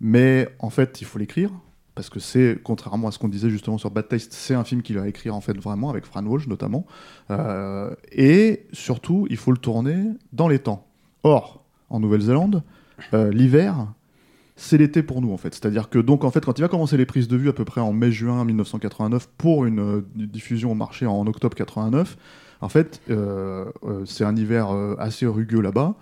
mais 0.02 0.50
en 0.60 0.70
fait, 0.70 1.02
il 1.02 1.06
faut 1.06 1.20
l'écrire. 1.20 1.50
Parce 1.96 2.10
que 2.10 2.20
c'est, 2.20 2.60
contrairement 2.62 3.08
à 3.08 3.12
ce 3.12 3.20
qu'on 3.20 3.30
disait 3.30 3.50
justement 3.50 3.78
sur 3.78 3.90
Bad 3.90 4.10
Taste, 4.10 4.34
c'est 4.34 4.54
un 4.54 4.66
film 4.66 4.82
qu'il 4.82 4.98
va 4.98 5.08
écrire 5.08 5.34
en 5.34 5.40
fait 5.40 5.58
vraiment, 5.58 5.90
avec 5.90 6.06
Fran 6.06 6.26
Walsh 6.26 6.48
notamment. 6.48 6.86
Euh, 7.32 7.96
et 8.12 8.68
surtout, 8.74 9.28
il 9.30 9.38
faut 9.38 9.52
le 9.52 9.58
tourner 9.58 10.04
dans 10.34 10.50
les 10.50 10.60
temps. 10.60 10.86
Or, 11.24 11.64
en 11.90 12.02
Nouvelle-Zélande, 12.02 12.64
euh, 13.14 13.32
l'hiver, 13.32 13.88
c'est 14.58 14.78
l'été 14.78 15.04
pour 15.04 15.22
nous 15.22 15.32
en 15.32 15.38
fait. 15.38 15.54
C'est-à-dire 15.54 15.90
que 15.90 15.98
donc 15.98 16.26
en 16.26 16.32
fait 16.32 16.46
quand 16.46 16.60
il 16.60 16.62
va 16.62 16.68
commencer 16.68 16.98
les 16.98 17.06
prises 17.06 17.30
de 17.30 17.38
vue 17.38 17.48
à 17.48 17.54
peu 17.54 17.66
près 17.66 17.82
en 17.82 17.94
mai-juin 17.94 18.44
1989 18.44 19.30
pour 19.38 19.66
une, 19.66 19.80
euh, 19.80 20.02
diffusion 20.16 20.72
au 20.72 20.76
marché 20.76 21.06
en 21.06 21.26
octobre 21.28 21.56
89, 21.56 22.18
en 22.60 22.70
fait 22.70 23.02
c'est 24.06 24.24
un 24.24 24.36
hiver 24.36 24.70
assez 24.98 25.26
rugueux 25.26 25.62
là-bas. 25.62 25.96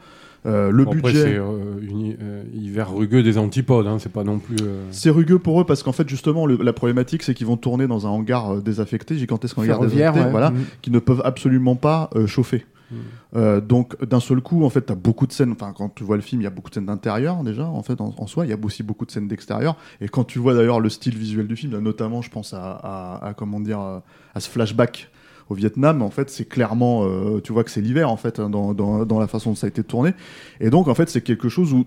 Euh, 0.46 0.72
le 0.72 0.84
Bon, 0.86 0.92
Après, 0.92 1.02
budget 1.12 1.22
c'est 1.24 1.38
euh, 1.38 1.80
une- 1.82 2.18
euh, 2.22 2.44
hiver 2.54 2.94
rugueux 2.94 3.24
des 3.24 3.38
antipodes, 3.38 3.88
hein, 3.88 3.98
c'est 4.00 4.12
pas 4.12 4.24
non 4.26 4.40
plus. 4.40 4.58
euh, 4.62 4.84
c'est 4.92 5.10
rugueux 5.10 5.40
pour 5.40 5.62
eux 5.62 5.66
parce 5.66 5.84
qu'en 5.84 5.94
fait 5.94 6.08
justement 6.10 6.46
le- 6.46 6.58
la 6.62 6.74
problématique 6.74 7.24
c'est 7.24 7.34
qu'ils 7.34 7.48
vont 7.48 7.56
tourner 7.58 7.88
dans 7.88 8.06
un 8.08 8.10
hangar 8.10 8.56
euh, 8.56 8.62
désaffecté, 8.62 9.18
gigantesque 9.18 9.58
hangar 9.58 9.80
désaffecté, 9.80 10.20
ouais. 10.20 10.32
voilà, 10.32 10.50
Mm. 10.52 10.56
qui 10.82 10.92
ne 10.92 11.00
peuvent 11.00 11.22
absolument 11.24 11.76
pas 11.78 12.10
euh, 12.16 12.28
chauffer. 12.28 12.66
Mm. 12.92 12.96
Euh, 13.38 13.62
donc 13.62 14.04
d'un 14.04 14.20
seul 14.20 14.42
coup, 14.42 14.66
en 14.66 14.70
fait, 14.70 14.82
t'as 14.82 14.96
beaucoup 14.96 15.26
de 15.28 15.32
scènes. 15.32 15.54
Enfin, 15.54 15.74
quand 15.76 15.90
tu 15.96 16.04
vois 16.04 16.18
le 16.18 16.22
film, 16.22 16.42
il 16.42 16.44
y 16.44 16.48
a 16.48 16.52
beaucoup 16.52 16.70
de 16.70 16.76
scènes 16.76 16.86
d'intérieur 16.88 17.42
déjà. 17.44 17.66
En 17.66 17.82
fait, 17.82 18.00
en, 18.02 18.14
en 18.18 18.28
soi, 18.28 18.46
il 18.46 18.50
y 18.50 18.54
a 18.54 18.58
aussi 18.62 18.84
beaucoup 18.84 19.06
de 19.06 19.12
scènes 19.12 19.28
d'extérieur. 19.30 19.78
Et 20.02 20.10
quand 20.10 20.26
tu 20.26 20.38
vois 20.40 20.54
d'ailleurs 20.54 20.80
le 20.82 20.90
style 20.90 21.18
visuel 21.18 21.48
du 21.48 21.56
film, 21.56 21.72
là, 21.72 21.80
notamment, 21.80 22.22
je 22.22 22.30
pense 22.30 22.54
à, 22.54 22.72
à- 22.84 23.28
à, 23.30 23.34
comment 23.34 23.60
dire, 23.62 23.80
à 23.80 24.40
ce 24.40 24.50
flashback 24.50 25.10
Vietnam. 25.54 26.02
En 26.02 26.10
fait, 26.10 26.30
c'est 26.30 26.46
clairement, 26.46 27.04
euh, 27.04 27.40
tu 27.42 27.54
vois 27.54 27.64
que 27.64 27.72
c'est 27.72 27.82
l'hiver 27.82 28.10
en 28.10 28.18
fait 28.18 28.40
hein, 28.40 28.50
dans, 28.50 28.74
dans, 28.74 29.20
la 29.20 29.28
façon 29.28 29.52
dont 29.52 29.56
ça 29.56 29.68
a 29.68 29.70
été 29.70 29.84
tourné. 29.84 30.14
Et 30.60 30.70
donc, 30.70 30.88
en 30.88 30.96
fait, 30.96 31.10
c'est 31.10 31.22
quelque 31.22 31.50
chose 31.50 31.74
où 31.74 31.86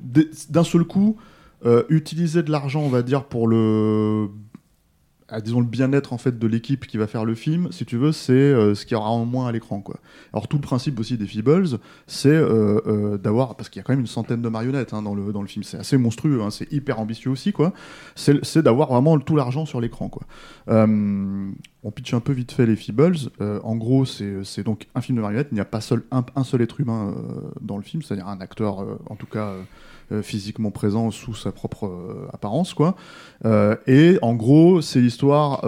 d'un 0.50 0.64
seul 0.64 0.84
coup. 0.84 1.16
euh, 1.64 1.84
utiliser 1.88 2.42
de 2.42 2.50
l'argent, 2.50 2.82
on 2.82 2.90
va 2.90 3.02
dire, 3.02 3.24
pour 3.24 3.48
le 3.48 4.28
disons 5.40 5.60
le 5.60 5.66
bien-être 5.66 6.12
en 6.12 6.18
fait 6.18 6.38
de 6.38 6.46
l'équipe 6.46 6.86
qui 6.86 6.98
va 6.98 7.06
faire 7.06 7.24
le 7.24 7.34
film, 7.34 7.68
si 7.72 7.84
tu 7.84 7.96
veux, 7.96 8.12
c'est 8.12 8.32
euh, 8.32 8.74
ce 8.74 8.86
qu'il 8.86 8.96
y 8.96 8.98
aura 8.98 9.10
en 9.10 9.24
moins 9.24 9.48
à 9.48 9.52
l'écran. 9.52 9.82
Alors 10.32 10.46
tout 10.46 10.56
le 10.56 10.62
principe 10.62 10.98
aussi 11.00 11.18
des 11.18 11.26
Feebles, 11.26 11.78
c'est 12.06 12.28
euh, 12.28 12.80
euh, 12.86 13.18
d'avoir 13.18 13.56
parce 13.56 13.68
qu'il 13.68 13.80
y 13.80 13.82
a 13.82 13.82
quand 13.82 13.92
même 13.92 14.00
une 14.00 14.06
centaine 14.06 14.40
de 14.40 14.48
marionnettes 14.48 14.94
hein, 14.94 15.02
dans 15.02 15.14
le 15.14 15.32
dans 15.32 15.42
le 15.42 15.48
film, 15.48 15.64
c'est 15.64 15.78
assez 15.78 15.98
monstrueux, 15.98 16.42
hein, 16.42 16.50
c'est 16.50 16.72
hyper 16.72 17.00
ambitieux 17.00 17.30
aussi 17.30 17.52
quoi. 17.52 17.72
C'est 18.14 18.58
d'avoir 18.58 18.92
vraiment 18.92 19.18
tout 19.18 19.36
l'argent 19.36 19.66
sur 19.66 19.80
l'écran 19.80 20.08
quoi. 20.08 20.22
On 20.68 21.90
pitch 21.92 22.14
un 22.14 22.20
peu 22.20 22.32
vite 22.32 22.52
fait 22.52 22.66
les 22.66 22.76
Feebles. 22.76 23.16
En 23.40 23.76
gros, 23.76 24.04
c'est 24.04 24.62
donc 24.62 24.86
un 24.94 25.00
film 25.00 25.16
de 25.16 25.22
marionnettes. 25.22 25.48
Il 25.50 25.54
n'y 25.54 25.60
a 25.60 25.64
pas 25.64 25.80
seul 25.80 26.04
un, 26.10 26.24
un 26.34 26.44
seul 26.44 26.62
être 26.62 26.80
humain 26.80 27.14
dans 27.60 27.76
le 27.76 27.82
film, 27.82 28.02
c'est-à-dire 28.02 28.28
un 28.28 28.40
acteur 28.40 28.84
en 29.08 29.16
tout 29.16 29.26
cas. 29.26 29.54
Euh, 30.12 30.22
physiquement 30.22 30.70
présent 30.70 31.10
sous 31.10 31.34
sa 31.34 31.52
propre 31.52 31.86
euh, 31.86 32.28
apparence 32.32 32.74
quoi. 32.74 32.96
Euh, 33.44 33.76
et 33.86 34.18
en 34.22 34.34
gros 34.34 34.80
c'est 34.80 35.00
l'histoire 35.00 35.64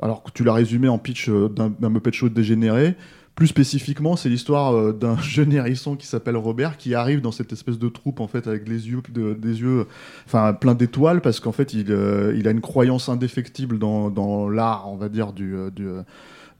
alors 0.00 0.22
que 0.22 0.30
tu 0.32 0.44
l'as 0.44 0.52
résumé 0.52 0.88
en 0.88 0.98
pitch 0.98 1.28
d'un 1.28 1.88
Muppet 1.90 2.12
Show 2.12 2.28
dégénéré. 2.28 2.94
Plus 3.34 3.46
spécifiquement, 3.48 4.16
c'est 4.16 4.28
l'histoire 4.28 4.92
d'un 4.94 5.16
jeune 5.22 5.52
hérisson 5.52 5.94
qui 5.94 6.06
s'appelle 6.08 6.36
Robert 6.36 6.76
qui 6.76 6.94
arrive 6.96 7.20
dans 7.20 7.30
cette 7.30 7.52
espèce 7.52 7.78
de 7.78 7.88
troupe 7.88 8.18
en 8.20 8.26
fait 8.26 8.48
avec 8.48 8.68
les 8.68 8.88
yeux, 8.88 9.00
de- 9.12 9.34
des 9.34 9.60
yeux, 9.60 9.86
enfin 10.26 10.52
plein 10.54 10.74
d'étoiles 10.74 11.20
parce 11.20 11.38
qu'en 11.38 11.52
fait 11.52 11.72
il, 11.72 11.88
il 12.36 12.48
a 12.48 12.50
une 12.50 12.60
croyance 12.60 13.08
indéfectible 13.08 13.78
dans, 13.78 14.10
dans 14.10 14.48
l'art, 14.48 14.90
on 14.90 14.96
va 14.96 15.08
dire 15.08 15.32
du, 15.32 15.54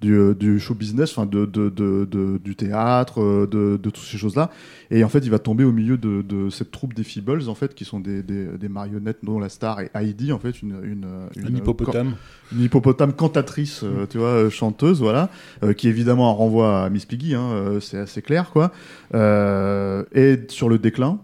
du, 0.01 0.15
euh, 0.15 0.35
du 0.35 0.61
show 0.61 0.75
business, 0.75 1.11
enfin 1.11 1.27
de, 1.27 1.45
de, 1.45 1.69
de, 1.71 2.07
de- 2.11 2.39
du 2.39 2.55
théâtre, 2.55 3.21
euh, 3.21 3.47
de, 3.51 3.77
toutes 3.91 3.97
ces 3.99 4.17
choses-là. 4.19 4.51
Et 4.91 5.03
en 5.03 5.09
fait, 5.09 5.19
il 5.21 5.31
va 5.31 5.39
tomber 5.39 5.65
au 5.65 5.73
milieu 5.73 5.99
de, 5.99 6.49
cette 6.51 6.71
troupe 6.71 6.95
des 6.95 7.03
Feebles, 7.05 7.49
en 7.49 7.55
fait, 7.55 7.75
qui 7.75 7.85
sont 7.85 7.99
des, 8.01 8.23
des, 8.23 8.47
des 8.59 8.69
marionnettes 8.69 9.19
dont 9.25 9.39
la 9.41 9.49
star 9.49 9.81
est 9.81 9.91
Heidi, 9.95 10.33
en 10.33 10.39
fait, 10.39 10.63
une, 10.63 10.77
une, 10.85 11.07
une, 11.37 11.47
Un 11.47 11.57
hippopotame. 11.59 12.15
une 12.53 12.61
hippopotame 12.63 13.13
cantatrice, 13.13 13.83
euh, 13.83 14.07
tu 14.09 14.19
vois, 14.19 14.29
euh, 14.29 14.51
chanteuse, 14.51 15.01
voilà, 15.01 15.31
euh, 15.65 15.73
qui 15.73 15.89
évidemment 15.89 16.33
renvoie 16.35 16.85
à 16.85 16.91
Miss 16.91 17.05
Piggy, 17.05 17.35
hein, 17.35 17.51
euh, 17.51 17.81
c'est 17.81 17.99
assez 17.99 18.23
clair, 18.23 18.51
quoi, 18.51 18.71
euh, 19.15 20.05
est 20.13 20.51
sur 20.51 20.69
le 20.69 20.79
déclin. 20.79 21.19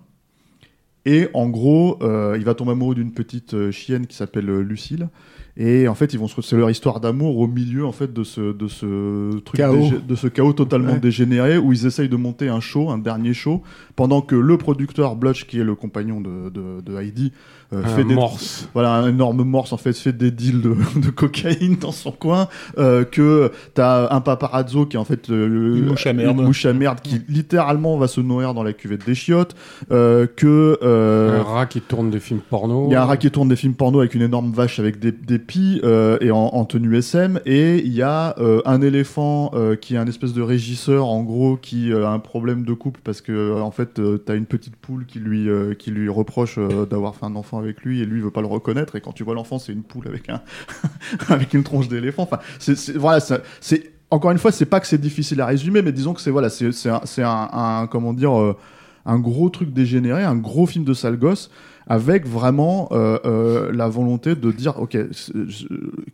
Et 1.07 1.29
en 1.35 1.49
gros, 1.49 1.99
euh, 2.03 2.35
il 2.39 2.45
va 2.45 2.55
tomber 2.55 2.73
amoureux 2.73 2.95
d'une 2.95 3.13
petite 3.13 3.53
euh, 3.55 3.71
chienne 3.71 4.07
qui 4.07 4.17
s'appelle 4.17 4.49
euh, 4.49 4.61
Lucille. 4.63 5.09
Et 5.57 5.87
en 5.87 5.95
fait, 5.95 6.13
ils 6.13 6.19
vont 6.19 6.27
se... 6.27 6.43
c'est 6.43 6.57
leur 6.57 6.69
histoire 6.69 6.99
d'amour 6.99 7.39
au 7.39 7.47
milieu 7.47 7.87
en 7.87 7.93
fait 7.93 8.13
de 8.13 8.25
ce 8.25 8.53
de 8.53 8.67
ce 8.67 9.39
truc 9.41 9.61
de 10.09 10.15
ce 10.17 10.27
chaos 10.27 10.53
totalement 10.53 10.95
Ouais. 10.95 10.99
dégénéré 11.01 11.59
où 11.59 11.73
ils 11.73 11.87
essayent 11.87 12.09
de 12.09 12.17
monter 12.17 12.49
un 12.49 12.59
show, 12.61 12.91
un 12.91 12.99
dernier 12.99 13.35
show, 13.35 13.63
pendant 13.95 14.21
que 14.21 14.35
le 14.35 14.59
producteur 14.59 15.15
Blutch, 15.15 15.45
qui 15.47 15.61
est 15.61 15.65
le 15.65 15.77
compagnon 15.77 16.21
de 16.21 16.51
de, 16.51 16.81
de 16.81 16.99
Heidi, 16.99 17.33
euh, 17.73 17.83
Un 17.85 17.89
fait 17.89 18.05
des 18.05 18.15
morse. 18.15 18.69
voilà 18.75 18.93
un 18.95 19.09
énorme 19.09 19.43
morse 19.45 19.73
en 19.73 19.77
fait 19.77 19.93
fait 19.93 20.13
des 20.13 20.31
deals 20.31 20.61
de, 20.61 20.75
de 21.01 21.11
cocaïne 21.11 21.77
dans 21.77 21.93
son 21.93 22.11
coin 22.13 22.49
euh, 22.79 23.05
que 23.05 23.51
t'as 23.75 24.15
un 24.15 24.21
paparazzo 24.21 24.87
qui 24.87 24.97
est 24.97 25.01
en 25.01 25.05
fait 25.05 25.29
le, 25.29 25.77
Une 25.79 25.87
mouche 25.87 26.07
à 26.07 26.13
merde. 26.13 26.39
une 26.39 26.45
mouche 26.45 26.67
à 26.67 26.73
merde 26.73 27.01
qui 27.03 27.23
littéralement 27.29 27.97
va 27.97 28.09
se 28.09 28.21
nourrir 28.21 28.55
dans 28.55 28.63
la 28.63 28.73
cuvette 28.73 29.05
des 29.07 29.15
chiottes 29.15 29.55
euh, 29.91 30.27
que 30.27 30.79
euh, 30.83 31.41
Un 31.41 31.43
rat 31.43 31.67
qui 31.67 31.81
tourne 31.81 32.11
des 32.11 32.21
films 32.21 32.41
porno. 32.49 32.87
il 32.89 32.93
y 32.93 32.97
a 32.97 33.03
un 33.03 33.07
rat 33.07 33.17
qui 33.17 33.31
tourne 33.31 33.49
des 33.49 33.57
films 33.57 33.75
porno 33.75 34.01
avec 34.01 34.15
une 34.15 34.23
énorme 34.23 34.53
vache 34.53 34.79
avec 34.79 34.99
des, 34.99 35.13
des 35.13 35.39
pies 35.39 35.81
euh, 35.85 36.19
et 36.21 36.31
en, 36.31 36.39
en 36.39 36.65
tenue 36.65 36.97
SM. 36.97 37.41
Et 37.47 37.79
il 37.85 37.93
y 37.93 38.03
a 38.03 38.35
euh, 38.39 38.61
un 38.65 38.83
éléphant 38.83 39.53
qui 39.81 39.95
est 39.95 39.99
un 39.99 40.07
espèce 40.07 40.33
de 40.33 40.43
régisseur, 40.43 41.07
en 41.07 41.23
gros, 41.23 41.57
qui 41.57 41.93
a 41.93 42.09
un 42.11 42.19
problème 42.19 42.65
de 42.65 42.73
couple 42.73 43.01
parce 43.05 43.21
que, 43.21 43.61
en 43.61 43.71
fait, 43.71 44.01
t'as 44.25 44.35
une 44.35 44.47
petite 44.47 44.77
poule 44.77 45.07
qui 45.07 45.19
lui, 45.19 45.49
qui 45.79 45.91
lui 45.91 46.09
reproche 46.09 46.59
d'avoir 46.91 47.15
fait 47.15 47.27
un 47.27 47.37
enfant 47.37 47.54
avec 47.59 47.83
lui 47.83 48.01
et 48.01 48.05
lui, 48.05 48.21
veut 48.21 48.31
pas 48.31 48.41
le 48.41 48.47
reconnaître. 48.47 48.97
Et 48.97 49.01
quand 49.01 49.13
tu 49.13 49.25
vois 49.25 49.35
l'enfant, 49.35 49.59
c'est 49.59 49.73
une 49.73 49.83
poule 49.83 50.09
avec, 50.09 50.29
un 50.29 50.43
avec 51.29 51.55
une 51.55 51.63
tronche 51.63 51.89
d'éléphant. 51.89 52.23
Enfin, 52.25 52.39
c'est, 52.59 52.97
voilà, 52.97 53.21
c'est. 53.61 53.93
Encore 54.11 54.31
une 54.31 54.39
fois, 54.39 54.53
c'est 54.53 54.67
pas 54.67 54.81
que 54.81 54.87
c'est 54.87 55.01
difficile 55.01 55.41
à 55.41 55.47
résumer, 55.47 55.83
mais 55.83 55.91
disons 55.91 56.15
que 56.15 56.21
c'est 56.21 56.31
voilà, 56.31 56.49
c'est 56.49 56.83
un, 57.23 57.49
un- 57.53 57.87
comment 57.89 58.13
dire 58.13 58.39
euh, 58.39 58.57
un 59.07 59.19
gros 59.19 59.49
truc 59.49 59.73
dégénéré, 59.73 60.23
un 60.23 60.37
gros 60.37 60.67
film 60.67 60.85
de 60.85 60.95
sale 60.95 61.17
gosse, 61.17 61.51
avec 61.87 62.27
vraiment 62.27 62.89
euh, 62.93 63.19
euh, 63.27 63.73
la 63.73 63.89
volonté 63.89 64.35
de 64.35 64.51
dire, 64.53 64.81
ok, 64.81 64.97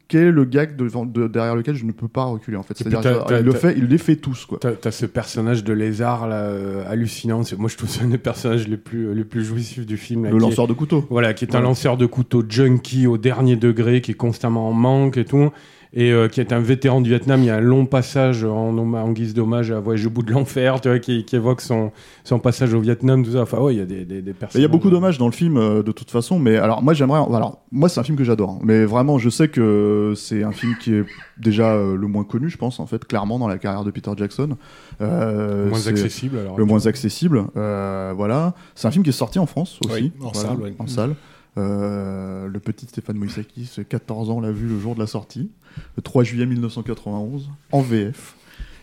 quel 0.09 0.27
est 0.27 0.31
le 0.33 0.45
gag 0.45 0.77
de- 0.77 1.29
derrière 1.29 1.55
lequel 1.55 1.75
je 1.77 1.85
ne 1.85 1.93
peux 1.93 2.09
pas 2.09 2.25
reculer 2.25 2.57
en 2.57 2.63
fait. 2.63 2.77
C'est-à-dire, 2.77 3.25
il 3.31 3.45
le 3.45 3.53
fait, 3.53 3.75
il 3.77 3.85
les 3.87 3.99
fait 3.99 4.17
tous 4.17 4.47
quoi. 4.47 4.59
T'as 4.59 4.91
ce 4.91 5.07
personnage 5.07 5.65
de 5.65 5.73
lézard 5.73 6.29
là, 6.29 6.37
euh, 6.43 6.83
hallucinant. 6.89 7.43
Moi, 7.59 7.69
je 7.69 7.77
trouve 7.77 7.89
c'est 7.89 8.03
un 8.05 8.09
des 8.09 8.19
personnages 8.19 8.67
les 8.69 8.77
plus, 8.77 9.15
les 9.15 9.25
plus 9.25 9.45
jouissifs 9.45 9.87
du 9.87 9.97
film. 9.97 10.25
là, 10.25 10.31
Le 10.31 10.37
est- 10.37 10.41
lanceur 10.41 10.67
de 10.67 10.73
couteau. 10.73 11.07
Voilà, 11.11 11.35
qui 11.35 11.45
est 11.45 11.55
un 11.55 11.61
lanceur 11.61 11.97
de 11.97 12.07
couteau 12.07 12.43
junkie 12.49 13.07
au 13.07 13.19
dernier 13.19 13.57
degré, 13.57 14.01
qui 14.01 14.11
est 14.13 14.15
constamment 14.15 14.69
en 14.69 14.73
manque 14.73 15.17
et 15.17 15.25
tout, 15.25 15.51
et 15.93 16.13
euh, 16.13 16.29
qui 16.29 16.41
est 16.41 16.53
un 16.53 16.61
vétéran 16.61 17.01
du 17.01 17.11
Vietnam. 17.11 17.41
Il 17.41 17.47
y 17.47 17.51
a 17.51 17.57
un 17.57 17.61
long 17.61 17.87
passage 17.87 18.45
en, 18.45 19.13
guise 19.13 19.35
d'hommage 19.35 19.71
à 19.71 19.81
Voyage 19.81 20.07
au 20.07 20.11
bout 20.11 20.23
de 20.23 20.33
l'enfer, 20.33 20.81
tu 20.81 20.89
vois, 20.89 20.99
qui, 20.99 21.25
qui 21.25 21.37
évoque 21.37 21.61
son, 21.61 21.91
son 22.25 22.39
passage 22.39 22.75
au 22.75 22.81
Vietnam, 22.81 23.25
tout 23.25 23.33
ça. 23.33 23.43
Enfin, 23.43 23.59
ouais, 23.59 23.75
il 23.75 23.79
y 23.79 23.83
a 23.83 23.87
des, 23.87 24.05
des, 24.05 24.23
personnages. 24.33 24.61
Il 24.61 24.63
y 24.63 24.65
a 24.65 24.69
beaucoup 24.69 24.91
d'hommages 24.91 25.19
dans 25.19 25.27
le 25.27 25.33
film 25.33 25.57
euh, 25.57 25.83
de 25.83 25.93
toute 25.93 26.11
façon, 26.11 26.39
mais 26.39 26.57
alors 26.57 26.83
moi 26.83 26.95
j'aimerais, 26.95 27.19
alors 27.19 27.63
moi 27.73 27.89
c'est 27.89 28.01
un 28.01 28.05
film 28.05 28.17
que 28.17 28.25
j'adore, 28.25 28.51
hein. 28.51 28.59
mais 28.63 28.85
vraiment 28.85 29.19
je 29.19 29.31
sais 29.31 29.49
que 29.49 30.13
c'est 30.17 30.43
un 30.43 30.53
film 30.53 30.77
qui 30.81 30.95
est 30.95 31.05
déjà 31.39 31.73
euh, 31.73 31.97
le 31.97 32.07
moins 32.07 32.25
connu, 32.25 32.49
je 32.49 32.57
pense 32.59 32.81
en 32.81 32.87
fait, 32.87 33.05
clairement 33.05 33.39
dans 33.39 33.49
la 33.49 33.59
carrière 33.59 33.85
de 33.85 33.91
Peter 33.91 34.11
Jackson. 34.17 34.57
Euh, 35.01 35.69
moins 35.69 35.87
accessible. 35.87 36.39
Alors, 36.39 36.59
le 36.59 36.65
moins 36.65 36.87
accessible. 36.87 37.45
euh, 37.57 38.13
voilà. 38.15 38.55
C'est 38.75 38.89
un 38.89 38.91
film 38.91 39.03
qui 39.03 39.11
est 39.11 39.15
sorti 39.15 39.39
en 39.39 39.47
France 39.47 39.79
aussi. 39.85 39.95
Oui, 39.95 40.13
en 40.21 40.31
Voilà, 40.31 40.49
salle, 40.49 40.59
ouais. 40.59 40.75
En 40.79 40.87
salle. 40.87 41.15
Euh, 41.59 42.47
le 42.47 42.61
petit 42.61 42.87
Stéphane 42.87 43.17
Moïsakis, 43.17 43.79
14 43.89 44.31
ans, 44.31 44.41
l'a 44.41 44.53
vu 44.53 44.69
le 44.69 44.79
jour 44.79 44.95
de 44.95 45.01
la 45.01 45.07
sortie, 45.07 45.51
le 45.97 46.03
3 46.03 46.25
juillet 46.25 46.47
1991, 46.47 47.49
en 47.73 47.81
VF. 47.81 48.35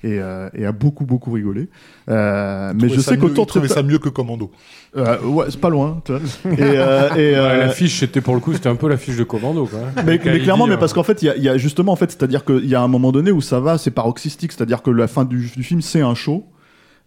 Et, 0.04 0.20
euh, 0.20 0.48
et 0.54 0.64
a 0.64 0.72
beaucoup 0.72 1.06
beaucoup 1.06 1.32
rigolé. 1.32 1.70
Euh, 2.08 2.72
mais 2.80 2.88
je 2.88 3.02
sais 3.02 3.18
qu'autant 3.18 3.48
cette- 3.52 3.66
ça 3.68 3.82
mieux 3.82 3.98
que 3.98 4.10
Commando. 4.10 4.52
Euh, 4.96 5.20
ouais, 5.24 5.48
c'est 5.50 5.60
pas 5.60 5.70
loin. 5.72 6.02
Tu 6.06 6.12
vois. 6.12 6.22
Et, 6.52 6.62
et, 6.62 7.36
Ouais, 7.40 7.58
l'affiche, 7.58 8.00
c'était 8.00 8.22
pour 8.22 8.36
le 8.36 8.40
coup, 8.40 8.54
c'était 8.54 8.70
un 8.70 8.76
peu 8.76 8.88
l'affiche 8.88 9.18
de 9.18 9.24
Commando, 9.24 9.66
quoi. 9.66 9.80
mais, 10.06 10.20
clairement, 10.20 10.68
mais 10.68 10.78
parce 10.78 10.94
qu'en 10.94 11.02
fait, 11.04 11.24
il 11.24 11.26
y 11.26 11.30
a, 11.30 11.36
il 11.36 11.44
y 11.44 11.50
a 11.50 11.58
justement, 11.58 11.92
en 11.94 11.96
fait, 11.96 12.12
c'est-à-dire 12.12 12.46
qu'il 12.46 12.66
y 12.68 12.76
a 12.76 12.82
un 12.82 12.88
moment 12.88 13.12
donné 13.12 13.32
où 13.32 13.42
ça 13.42 13.60
va, 13.60 13.80
c'est 13.80 13.92
paroxystique, 13.92 14.52
c'est-à-dire 14.52 14.84
que 14.84 14.92
la 14.92 15.08
fin 15.08 15.26
du, 15.26 15.50
du 15.56 15.64
film, 15.64 15.82
c'est 15.82 16.02
un 16.02 16.14
show, 16.14 16.46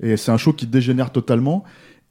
et 0.02 0.16
c'est 0.16 0.32
un 0.32 0.36
show 0.36 0.52
qui 0.52 0.66
dégénère 0.66 1.10
totalement. 1.12 1.62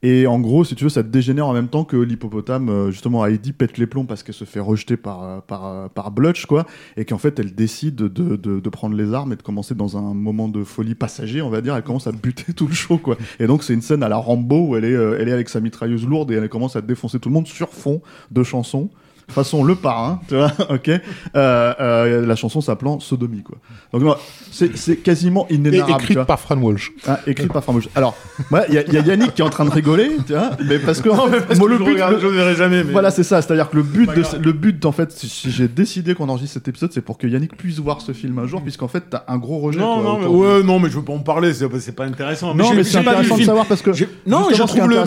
Et 0.02 0.26
en 0.26 0.40
gros, 0.40 0.64
si 0.64 0.74
tu 0.74 0.84
veux, 0.84 0.90
ça 0.90 1.02
dégénère 1.02 1.46
en 1.46 1.52
même 1.52 1.68
temps 1.68 1.84
que 1.84 1.96
l'hippopotame, 1.96 2.70
euh, 2.70 2.90
justement, 2.90 3.26
Heidi 3.26 3.52
pète 3.52 3.76
les 3.76 3.86
plombs 3.86 4.06
parce 4.06 4.22
qu'elle 4.22 4.34
se 4.34 4.46
fait 4.46 4.60
rejeter 4.60 4.96
par, 4.96 5.22
euh, 5.22 5.40
par, 5.46 5.66
euh, 5.66 5.88
par 5.88 6.10
Blutch, 6.10 6.46
quoi, 6.46 6.66
et 6.96 7.04
qu'en 7.04 7.18
fait, 7.18 7.38
elle 7.38 7.54
décide 7.54 7.96
de, 7.96 8.08
de, 8.08 8.60
de 8.60 8.68
prendre 8.70 8.96
les 8.96 9.12
armes 9.12 9.34
et 9.34 9.36
de 9.36 9.42
commencer 9.42 9.74
dans 9.74 9.98
un 9.98 10.14
moment 10.14 10.48
de 10.48 10.64
folie 10.64 10.94
passager, 10.94 11.42
on 11.42 11.50
va 11.50 11.60
dire, 11.60 11.76
elle 11.76 11.82
commence 11.82 12.06
à 12.06 12.12
buter 12.12 12.54
tout 12.54 12.66
le 12.66 12.72
show, 12.72 12.96
quoi. 12.96 13.18
Et 13.38 13.46
donc, 13.46 13.62
c'est 13.62 13.74
une 13.74 13.82
scène 13.82 14.02
à 14.02 14.08
la 14.08 14.16
Rambo 14.16 14.68
où 14.68 14.76
elle 14.76 14.86
est, 14.86 14.92
elle 14.92 15.28
est 15.28 15.32
avec 15.32 15.50
sa 15.50 15.60
mitrailleuse 15.60 16.06
lourde 16.06 16.30
et 16.30 16.34
elle 16.34 16.48
commence 16.48 16.76
à 16.76 16.80
défoncer 16.80 17.20
tout 17.20 17.28
le 17.28 17.34
monde 17.34 17.46
sur 17.46 17.68
fond 17.68 18.00
de 18.30 18.42
chansons 18.42 18.88
façon 19.30 19.64
le 19.64 19.74
parrain, 19.74 20.20
tu 20.28 20.34
vois, 20.36 20.52
ok. 20.70 20.88
Euh, 20.88 21.00
euh, 21.34 22.26
la 22.26 22.36
chanson 22.36 22.60
s'appelant 22.60 23.00
Sodomie, 23.00 23.42
quoi. 23.42 23.58
Donc 23.92 24.02
non, 24.02 24.16
c'est 24.50 24.76
c'est 24.76 24.96
quasiment 24.96 25.46
Et 25.50 25.54
inénarrable. 25.54 25.96
tu 25.98 26.02
écrite 26.04 26.16
vois. 26.18 26.24
par 26.26 26.40
Fran 26.40 26.56
Walsh. 26.56 26.92
Ah, 27.06 27.20
écrite 27.26 27.52
par 27.52 27.62
Framouche. 27.64 27.88
Alors, 27.94 28.16
ouais, 28.50 28.62
il 28.68 28.74
y, 28.74 28.78
a- 28.78 28.82
il 28.86 28.92
y 28.94 28.98
a 28.98 29.00
Yannick 29.00 29.34
qui 29.34 29.42
est 29.42 29.44
en 29.44 29.50
train 29.50 29.64
de 29.64 29.70
rigoler, 29.70 30.10
tu 30.26 30.32
vois, 30.32 30.50
mais 30.64 30.78
parce 30.78 31.00
que, 31.00 31.08
en 31.08 31.28
fait, 31.28 31.56
moi, 31.58 31.68
le 31.68 31.78
but, 31.78 31.96
le- 31.98 32.18
je 32.20 32.26
verrai 32.26 32.54
jamais. 32.54 32.84
Mais... 32.84 32.92
voilà, 32.92 33.10
c'est 33.10 33.22
ça. 33.24 33.40
C'est-à-dire 33.42 33.68
que 33.70 33.76
le 33.76 33.82
but, 33.82 34.08
de, 34.10 34.22
le 34.42 34.52
but, 34.52 34.84
en 34.86 34.92
fait, 34.92 35.10
si- 35.12 35.50
j'ai 35.50 35.68
décidé 35.68 36.14
qu'on 36.14 36.28
enregistre 36.28 36.54
cet 36.54 36.68
épisode, 36.68 36.92
c'est 36.92 37.00
pour 37.00 37.18
que 37.18 37.26
Yannick 37.26 37.56
puisse 37.56 37.78
voir 37.78 38.00
ce 38.00 38.12
film 38.12 38.38
un 38.38 38.46
jour, 38.46 38.62
puisqu'en 38.62 38.88
fait, 38.88 39.04
t'as 39.10 39.24
un 39.28 39.38
gros 39.38 39.58
rejet. 39.58 39.80
Non, 39.80 40.00
toi, 40.02 40.04
non, 40.12 40.18
mais 40.20 40.26
ouais, 40.26 40.62
non, 40.62 40.78
mais 40.78 40.90
je 40.90 40.96
veux 40.96 41.04
pas 41.04 41.12
en 41.12 41.18
parler, 41.20 41.52
c'est 41.54 41.92
pas 41.92 42.04
intéressant. 42.04 42.54
Non, 42.54 42.64
j'ai- 42.70 42.74
mais 42.76 42.84
c'est 42.84 42.92
j'ai 42.92 42.98
intéressant 42.98 43.34
le 43.36 43.40
de 43.40 43.46
savoir 43.46 43.66
parce 43.66 43.82
que. 43.82 43.92
J'ai- 43.92 44.08
Non, 44.26 44.48
je 44.52 44.62
trouve 44.62 44.88
le 44.88 44.96
que 44.96 45.04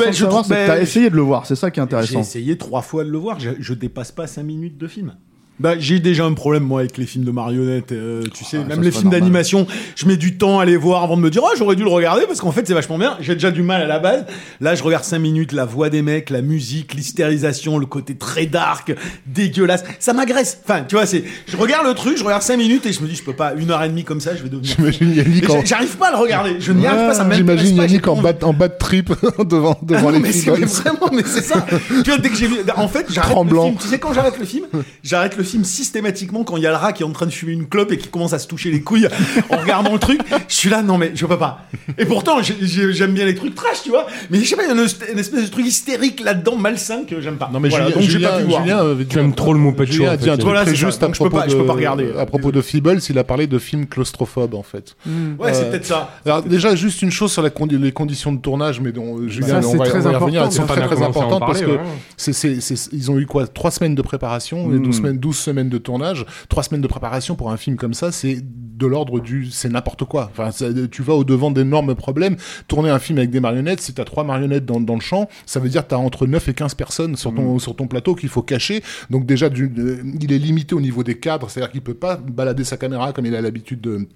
t'as 0.50 0.74
bel- 0.76 0.84
essayé 0.84 1.10
de 1.10 1.16
le 1.16 1.22
voir. 1.22 1.46
C'est 1.46 1.56
ça 1.56 1.72
qui 1.72 1.80
est 1.80 1.82
J'ai 1.82 1.86
intéressant. 1.86 2.20
essayé 2.20 2.58
trois 2.58 2.82
fois 2.82 3.04
de 3.04 3.10
le 3.10 3.18
voir, 3.18 3.40
je, 3.40 3.52
je 3.60 3.74
dépasse 4.14 4.36
pas 4.36 4.41
5 4.41 4.43
minutes 4.43 4.78
de 4.78 4.88
film. 4.88 5.18
Bah, 5.64 5.76
j'ai 5.80 5.99
déjà 5.99 6.26
un 6.26 6.34
problème 6.34 6.64
moi 6.64 6.82
avec 6.82 6.97
les 6.97 7.05
films 7.05 7.24
de 7.24 7.32
marionnettes, 7.32 7.93
euh, 7.93 8.22
tu 8.34 8.43
sais, 8.43 8.57
Ah, 8.57 8.64
ça, 8.64 8.68
même 8.68 8.70
c'est 8.80 8.84
les 8.84 8.91
pas 8.91 8.97
films 8.97 9.03
normal. 9.05 9.20
d'animation, 9.22 9.66
je 9.95 10.05
mets 10.05 10.18
du 10.18 10.38
temps 10.38 10.59
à 10.59 10.66
les 10.66 10.76
voir 10.76 11.03
avant 11.03 11.16
de 11.16 11.22
me 11.22 11.30
dire 11.30 11.41
oh 11.43 11.49
j'aurais 11.57 11.78
dû 11.78 11.84
le 11.84 11.89
regarder 11.89 12.26
parce 12.28 12.41
qu'en 12.41 12.51
fait 12.51 12.68
c'est 12.68 12.74
vachement 12.74 12.97
bien. 12.97 13.16
J'ai 13.22 13.34
déjà 13.34 13.49
du 13.49 13.61
mal 13.64 13.82
à 13.82 13.88
la 13.88 13.99
base. 13.99 14.26
Là 14.59 14.76
je 14.76 14.84
regarde 14.84 15.05
5 15.05 15.20
minutes, 15.20 15.53
la 15.53 15.64
voix 15.64 15.89
des 15.89 16.01
mecs, 16.01 16.30
la 16.32 16.41
musique, 16.41 16.93
l'hystérisation, 16.95 17.78
le 17.78 17.86
côté 17.86 18.16
très 18.16 18.45
dark, 18.45 18.93
dégueulasse, 19.26 19.86
ça 19.99 20.11
m'agresse. 20.14 20.59
Enfin 20.66 20.84
tu 20.88 20.95
vois 20.95 21.05
c'est, 21.05 21.24
je 21.47 21.55
regarde 21.57 21.88
le 21.88 21.93
truc, 21.93 22.18
je 22.18 22.24
regarde 22.26 22.41
5 22.43 22.57
minutes 22.57 22.86
et 22.86 22.91
je 22.91 23.01
me 23.01 23.07
dis 23.07 23.16
je 23.16 23.24
peux 23.24 23.34
pas 23.36 23.53
une 23.57 23.72
heure 23.72 23.84
et 23.84 23.88
demie 23.89 24.03
comme 24.03 24.20
ça, 24.20 24.36
je 24.36 24.43
vais 24.43 24.49
devenir. 24.49 24.76
J'imagine 24.76 25.14
Yannick 25.16 25.47
Mais 25.47 25.51
en, 25.55 25.61
j'ai- 25.61 25.66
J'arrive 25.68 25.95
pas 25.97 26.09
à 26.09 26.11
le 26.11 26.18
regarder, 26.18 26.55
je 26.59 26.74
n'y 26.74 26.86
arrive 26.86 27.07
pas, 27.07 27.14
ça 27.14 27.24
m'intéresse 27.24 27.38
j'imagine 27.38 27.78
pas, 27.78 27.88
j'ai 27.88 27.93
Yannick 27.93 28.07
en 28.09 28.22
bad, 28.22 28.43
en 28.43 28.53
bad 28.53 28.78
trip 28.78 29.11
devant, 29.45 29.78
ah 29.82 29.86
devant 29.86 30.01
non, 30.03 30.09
les 30.09 30.20
mais 30.20 30.32
c'est 30.34 30.51
mais 30.51 30.66
vraiment, 30.66 31.09
mais 31.14 31.24
c'est 31.26 31.41
ça. 31.41 31.66
tu 32.03 32.09
vois, 32.09 32.18
dès 32.18 32.28
que 32.30 32.36
j'ai 32.36 32.47
vu, 32.47 32.55
en 32.76 32.88
fait, 32.89 33.05
j'arrête 33.09 33.38
le 33.49 33.55
film. 33.61 33.76
Tu 33.80 33.88
sais, 33.88 33.99
quand 33.99 34.14
j'arrête 34.14 34.38
le 34.38 34.45
film, 34.45 34.66
j'arrête 35.03 35.38
le 35.38 35.43
film 35.43 35.53
film 35.54 35.64
systématiquement 35.66 36.43
quand 36.43 36.58
il 36.58 36.64
y 36.64 36.68
a 36.68 36.72
le 36.72 36.78
rat 36.78 36.93
qui 36.93 37.04
est 37.04 37.06
en 37.06 37.12
train 37.12 37.28
de 37.28 37.32
fumer 37.32 37.51
une 37.54 37.68
clope 37.68 37.91
et 37.91 37.97
qui 37.97 38.08
commence 38.08 38.34
à 38.34 38.39
se 38.39 38.47
toucher 38.47 38.72
les 38.72 38.82
couilles 38.82 39.08
en 39.51 39.58
regardant 39.58 39.93
le 39.93 39.99
truc. 39.99 40.20
Je 40.47 40.54
suis 40.56 40.70
là, 40.70 40.82
non 40.82 40.97
mais 40.97 41.12
je 41.14 41.26
peux 41.28 41.38
pas. 41.38 41.66
Et 41.99 42.06
pourtant, 42.06 42.41
j'ai- 42.41 42.56
j'ai- 42.62 42.91
j'aime 42.91 43.14
bien 43.14 43.26
les 43.26 43.36
trucs 43.36 43.54
trash, 43.54 43.84
tu 43.84 43.89
vois. 43.89 44.08
Mais 44.32 44.39
je 44.39 44.45
sais 44.49 44.56
pas, 44.56 44.64
il 44.64 44.68
y 44.68 44.72
a 44.72 44.74
une, 44.74 44.80
une 45.14 45.20
espèce 45.20 45.43
de 45.45 45.51
truc 45.51 45.66
hystérique 45.68 46.22
là-dedans, 46.22 46.56
malsain 46.56 47.04
que 47.08 47.22
j'aime 47.22 47.36
pas. 47.38 47.49
Non 47.54 47.60
mais 47.60 47.70
Voilà, 47.70 47.86
Julien, 47.86 47.95
donc 47.99 48.04
j'ai 48.06 48.12
Julien, 48.14 48.30
pas 48.30 48.39
pu 48.39 48.43
voir. 48.45 48.62
Julien 48.64 48.78
avait 48.80 49.06
Tu 49.06 49.20
aimes 49.20 49.34
trop 49.36 49.54
le 49.54 49.60
Show, 49.60 49.86
Julien 49.86 50.14
en 50.14 50.18
fait. 50.18 50.30
un 50.30 50.34
truc 50.34 50.43
Voilà, 50.45 50.66
c'est 50.66 50.76
juste 50.76 51.01
Donc 51.01 51.14
je 51.14 51.20
peux 51.24 51.30
propos 51.30 51.43
pas- 51.45 51.49
je 51.51 51.56
peux 51.56 51.66
pas 51.66 51.74
regarder. 51.74 52.12
à 52.18 52.26
propos 52.26 52.51
de 52.51 52.62
Feebles, 52.62 52.99
il 53.10 53.20
a 53.20 53.24
parlé 53.24 53.45
de 53.45 53.60
films 53.60 53.86
claustrophobes 53.86 54.56
en 54.56 54.64
fait. 54.64 54.95
Ouais, 55.38 55.54
c'est 55.54 55.66
Euh, 55.66 55.70
peut-être 55.72 55.86
ça. 55.86 56.10
Alors 56.26 56.41
déjà 56.41 56.76
juste 56.76 57.01
une 57.04 57.12
chose 57.12 57.32
sur 57.32 57.41
la 57.43 57.49
condi- 57.49 57.78
les 57.80 57.91
conditions 57.91 58.32
de 58.34 58.39
tournage, 58.39 58.82
mais 58.82 58.91
dont 58.91 59.20
euh, 59.20 59.28
Julien, 59.28 59.62
ça, 59.62 59.68
on 59.68 59.72
c'est 59.74 59.78
va, 59.78 59.86
très 59.86 59.99
on 59.99 60.01
va 60.01 60.12
y 60.12 60.16
important, 60.16 60.26
revenir, 60.26 60.43
elles 60.45 60.51
sont 60.51 60.68
ça. 60.68 60.74
très 60.74 61.01
importantes 61.04 61.39
parce 61.45 61.62
que 61.62 61.78
c'est, 62.18 62.58
ils 62.91 63.12
ont 63.12 63.20
eu 63.20 63.26
quoi? 63.28 63.45
Trois 63.47 63.70
semaines 63.72 63.93
de 63.95 64.01
préparation, 64.01 64.74
et 64.74 64.80
12 64.80 64.97
semaines, 64.97 65.18
12 65.18 65.33
semaines 65.34 65.70
de 65.70 65.78
tournage. 65.78 66.26
Trois 66.50 66.64
semaines 66.64 66.82
de 66.82 66.88
préparation 66.88 67.36
pour 67.36 67.52
un 67.52 67.58
film 67.58 67.76
comme 67.78 67.94
ça, 67.94 68.12
c'est 68.12 68.38
de 68.42 68.88
l'ordre 68.88 69.20
du, 69.20 69.52
c'est 69.52 69.70
n'importe 69.70 70.04
quoi. 70.06 70.30
Enfin, 70.32 70.52
ça- 70.52 70.68
tu 70.92 71.04
vas 71.04 71.14
au 71.14 71.24
devant 71.24 71.52
d'énormes 71.52 71.96
problèmes. 71.96 72.36
Tourner 72.68 72.90
un 72.90 73.00
film 73.00 73.18
avec 73.20 73.30
des 73.30 73.40
marionnettes, 73.40 73.82
si 73.82 73.94
t'as 73.94 74.04
trois 74.06 74.24
marionnettes 74.24 74.66
dans, 74.66 74.80
dans 74.82 74.96
le 74.96 75.02
champ, 75.02 75.30
ça 75.46 75.60
veut 75.60 75.70
dire 75.70 75.84
que 75.84 75.90
t'as 75.90 75.98
entre 75.98 76.26
9 76.28 76.48
et 76.50 76.54
15 76.54 76.74
personnes 76.76 77.16
sur 77.16 77.34
ton, 77.34 77.60
sur 77.60 77.76
ton 77.76 77.88
plateau 77.88 78.16
qu'il 78.16 78.30
faut 78.30 78.42
cacher. 78.42 78.82
Donc 79.10 79.26
déjà, 79.26 79.50
du, 79.50 79.72
euh, 79.78 79.98
il 80.22 80.32
est 80.34 80.40
limité 80.40 80.76
au 80.76 80.82
niveau 80.82 81.04
des 81.04 81.18
cadres, 81.20 81.50
c'est-à-dire 81.50 81.72
qu'il 81.72 81.82
peut 81.82 81.94
pas 81.94 82.18
balader 82.18 82.64
sa 82.64 82.78
caméra 82.78 83.14
comme 83.14 83.26
il 83.26 83.36
a 83.36 83.42
l'habitude 83.42 83.82
de 83.82 84.08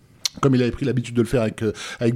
comme 0.41 0.55
il 0.55 0.61
avait 0.61 0.71
pris 0.71 0.85
l'habitude 0.85 1.15
de 1.15 1.21
le 1.21 1.27
faire 1.27 1.41
avec 1.41 1.61
euh, 1.63 1.71
avec 1.99 2.15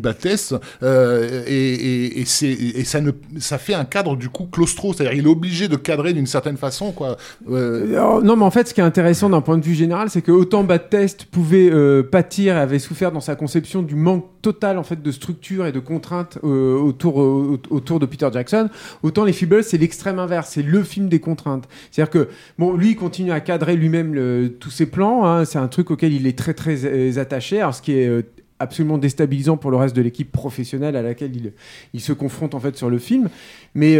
euh, 0.83 1.43
et, 1.47 2.21
et, 2.21 2.25
ça 2.25 3.01
ne 3.01 3.11
ça 3.39 3.57
fait 3.57 3.73
un 3.73 3.85
cadre 3.85 4.15
du 4.15 4.29
coup 4.29 4.45
claustro. 4.45 4.93
C'est-à-dire 4.93 5.17
il 5.17 5.25
est 5.25 5.29
obligé 5.29 5.67
de 5.67 5.75
cadrer 5.75 6.13
d'une 6.13 6.25
certaine 6.25 6.57
façon 6.57 6.91
quoi. 6.91 7.17
Euh, 7.49 8.21
non, 8.23 8.35
mais 8.35 8.43
en 8.43 8.51
fait, 8.51 8.67
ce 8.67 8.73
qui 8.73 8.81
est 8.81 8.83
intéressant 8.83 9.29
d'un 9.29 9.41
point 9.41 9.57
de 9.57 9.63
vue 9.63 9.75
général, 9.75 10.09
c'est 10.09 10.21
que 10.21 10.31
autant 10.31 10.65
Test 10.89 11.25
pouvait 11.25 11.71
pâtir 12.03 12.55
et 12.55 12.59
avait 12.59 12.79
souffert 12.79 13.11
dans 13.11 13.19
sa 13.19 13.35
conception 13.35 13.81
du 13.81 13.95
manque 13.95 14.40
total 14.41 14.77
en 14.77 14.83
fait 14.83 15.01
de 15.01 15.11
structure 15.11 15.65
et 15.65 15.71
de 15.71 15.79
contraintes 15.79 16.37
euh, 16.43 16.77
autour 16.77 17.21
euh, 17.21 17.59
autour 17.69 17.99
de 17.99 18.05
Peter 18.05 18.27
Jackson, 18.31 18.69
autant 19.03 19.23
les 19.23 19.33
Feebles 19.33 19.63
c'est 19.63 19.77
l'extrême 19.77 20.19
inverse, 20.19 20.51
c'est 20.51 20.63
le 20.63 20.83
film 20.83 21.09
des 21.09 21.19
contraintes. 21.19 21.67
C'est-à-dire 21.91 22.11
que 22.11 22.29
bon, 22.57 22.75
lui 22.75 22.91
il 22.91 22.95
continue 22.95 23.31
à 23.31 23.39
cadrer 23.39 23.75
lui-même 23.75 24.51
tous 24.59 24.71
ses 24.71 24.85
plans, 24.85 25.25
hein, 25.25 25.45
c'est 25.45 25.59
un 25.59 25.67
truc 25.67 25.91
auquel 25.91 26.13
il 26.13 26.27
est 26.27 26.37
très 26.37 26.53
très 26.53 26.85
euh, 26.85 27.19
attaché. 27.19 27.59
Alors 27.59 27.75
ce 27.75 27.81
qui 27.81 27.93
est 27.93 28.25
absolument 28.59 28.97
déstabilisant 28.97 29.57
pour 29.57 29.71
le 29.71 29.77
reste 29.77 29.95
de 29.95 30.01
l'équipe 30.01 30.31
professionnelle 30.31 30.95
à 30.95 31.01
laquelle 31.01 31.35
il, 31.35 31.53
il 31.93 32.01
se 32.01 32.13
confronte 32.13 32.53
en 32.53 32.59
fait 32.59 32.77
sur 32.77 32.89
le 32.89 32.99
film. 32.99 33.29
Mais 33.73 33.97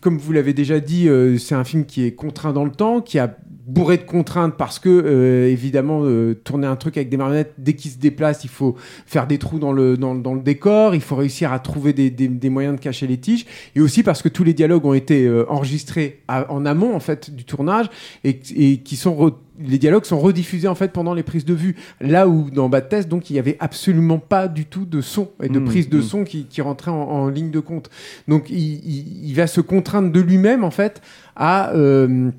comme 0.00 0.18
vous 0.18 0.32
l'avez 0.32 0.52
déjà 0.52 0.78
dit, 0.78 1.08
c'est 1.38 1.56
un 1.56 1.64
film 1.64 1.84
qui 1.84 2.04
est 2.04 2.12
contraint 2.12 2.52
dans 2.52 2.64
le 2.64 2.70
temps, 2.70 3.00
qui 3.00 3.18
a 3.18 3.36
bourré 3.66 3.96
de 3.96 4.02
contraintes 4.02 4.54
parce 4.58 4.78
que 4.78 4.88
euh, 4.90 5.48
évidemment 5.48 6.00
euh, 6.04 6.34
tourner 6.34 6.66
un 6.66 6.76
truc 6.76 6.96
avec 6.96 7.08
des 7.08 7.16
marionnettes 7.16 7.54
dès 7.56 7.72
qu'ils 7.74 7.92
se 7.92 7.98
déplacent 7.98 8.44
il 8.44 8.50
faut 8.50 8.76
faire 9.06 9.26
des 9.26 9.38
trous 9.38 9.58
dans 9.58 9.72
le 9.72 9.96
dans, 9.96 10.14
dans 10.14 10.34
le 10.34 10.42
décor 10.42 10.94
il 10.94 11.00
faut 11.00 11.16
réussir 11.16 11.52
à 11.52 11.58
trouver 11.58 11.92
des, 11.92 12.10
des, 12.10 12.28
des 12.28 12.50
moyens 12.50 12.76
de 12.76 12.80
cacher 12.80 13.06
les 13.06 13.16
tiges. 13.18 13.46
Et 13.74 13.80
aussi 13.80 14.02
parce 14.02 14.20
que 14.22 14.28
tous 14.28 14.44
les 14.44 14.52
dialogues 14.54 14.84
ont 14.84 14.92
été 14.94 15.24
euh, 15.26 15.44
enregistrés 15.50 16.20
à- 16.28 16.50
en 16.52 16.66
amont 16.66 16.94
en 16.94 17.00
fait 17.00 17.34
du 17.34 17.44
tournage 17.44 17.86
et, 18.22 18.38
et 18.56 18.78
qui 18.78 18.96
sont 18.96 19.14
re- 19.16 19.34
les 19.60 19.78
dialogues 19.78 20.04
sont 20.04 20.18
rediffusés 20.18 20.66
en 20.68 20.74
fait 20.74 20.92
pendant 20.92 21.14
les 21.14 21.22
prises 21.22 21.44
de 21.44 21.54
vue. 21.54 21.76
Là 22.00 22.28
où 22.28 22.50
dans 22.50 22.68
Bad 22.68 22.88
Test 22.88 23.08
donc 23.08 23.30
il 23.30 23.36
y 23.36 23.38
avait 23.38 23.56
absolument 23.60 24.18
pas 24.18 24.48
du 24.48 24.66
tout 24.66 24.84
de 24.84 25.00
son 25.00 25.30
et 25.42 25.48
de 25.48 25.58
Mmh, 25.60 25.64
prise 25.64 25.88
de 25.88 25.98
mmh. 25.98 26.02
son 26.02 26.24
qui, 26.24 26.44
qui 26.46 26.60
rentrait 26.60 26.90
en, 26.90 26.94
en 27.00 27.28
ligne 27.28 27.50
de 27.50 27.60
compte. 27.60 27.88
Donc 28.28 28.50
il, 28.50 28.56
il- 28.58 29.28
il 29.30 29.34
va 29.34 29.46
se 29.46 29.60
contraindre 29.62 30.10
de 30.12 30.20
lui-même 30.20 30.64
en 30.64 30.70
fait 30.72 31.00
à 31.36 31.72
euh, 31.74 32.30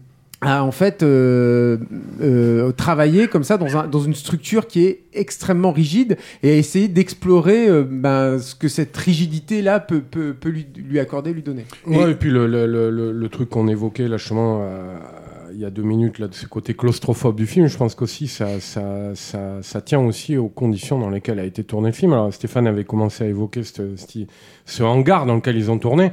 à 0.46 0.64
en 0.64 0.72
fait 0.72 1.02
euh, 1.04 1.78
euh, 2.22 2.72
travailler 2.72 3.28
comme 3.28 3.44
ça 3.44 3.58
dans, 3.58 3.76
un, 3.78 3.88
dans 3.88 4.00
une 4.00 4.14
structure 4.14 4.68
qui 4.68 4.86
est 4.86 5.02
extrêmement 5.14 5.72
rigide 5.72 6.18
et 6.44 6.52
à 6.52 6.56
essayer 6.56 6.88
d'explorer 6.88 7.68
euh, 7.68 7.84
ben, 7.90 8.38
ce 8.40 8.54
que 8.56 8.68
cette 8.68 8.96
rigidité 8.96 9.62
là 9.62 9.80
peut, 9.80 10.02
peut, 10.02 10.34
peut 10.40 10.50
lui, 10.50 10.68
lui 10.76 11.00
accorder, 11.00 11.34
lui 11.34 11.42
donner. 11.42 11.66
Ouais, 11.88 12.12
et, 12.12 12.16
puis 12.16 12.30
le, 12.30 12.48
le, 12.48 12.66
le, 12.68 12.90
le- 12.92 13.12
le 13.12 13.30
truc 13.30 13.50
qu'on 13.50 13.68
évoquait 13.68 14.08
là 14.08 14.18
justement 14.18 14.62
il 15.54 15.62
y 15.62 15.66
a 15.66 15.70
deux 15.70 15.84
minutes 15.84 16.20
là 16.20 16.28
de 16.28 16.34
ce 16.34 16.48
côté 16.48 16.74
claustrophobe 16.74 17.38
du 17.38 17.46
film, 17.48 17.68
je 17.68 17.78
pense 17.78 17.96
qu'aussi 17.96 18.28
ça, 18.28 18.60
ça, 18.60 19.16
ça, 19.16 19.60
ça 19.62 19.82
tient 19.82 20.00
aussi 20.02 20.36
aux 20.38 20.50
conditions 20.50 21.00
dans 21.00 21.10
lesquelles 21.10 21.40
a 21.40 21.46
été 21.46 21.64
tourné 21.64 21.90
le 21.90 21.94
film. 21.96 22.12
Alors 22.14 22.34
Stéphane 22.34 22.68
avait 22.68 22.84
commencé 22.84 23.24
à 23.24 23.28
évoquer 23.28 23.64
ce, 23.64 23.96
ce, 23.96 24.20
ce 24.66 24.84
hangar 24.84 25.26
dans 25.26 25.36
lequel 25.36 25.56
ils 25.56 25.72
ont 25.72 25.80
tourné, 25.80 26.12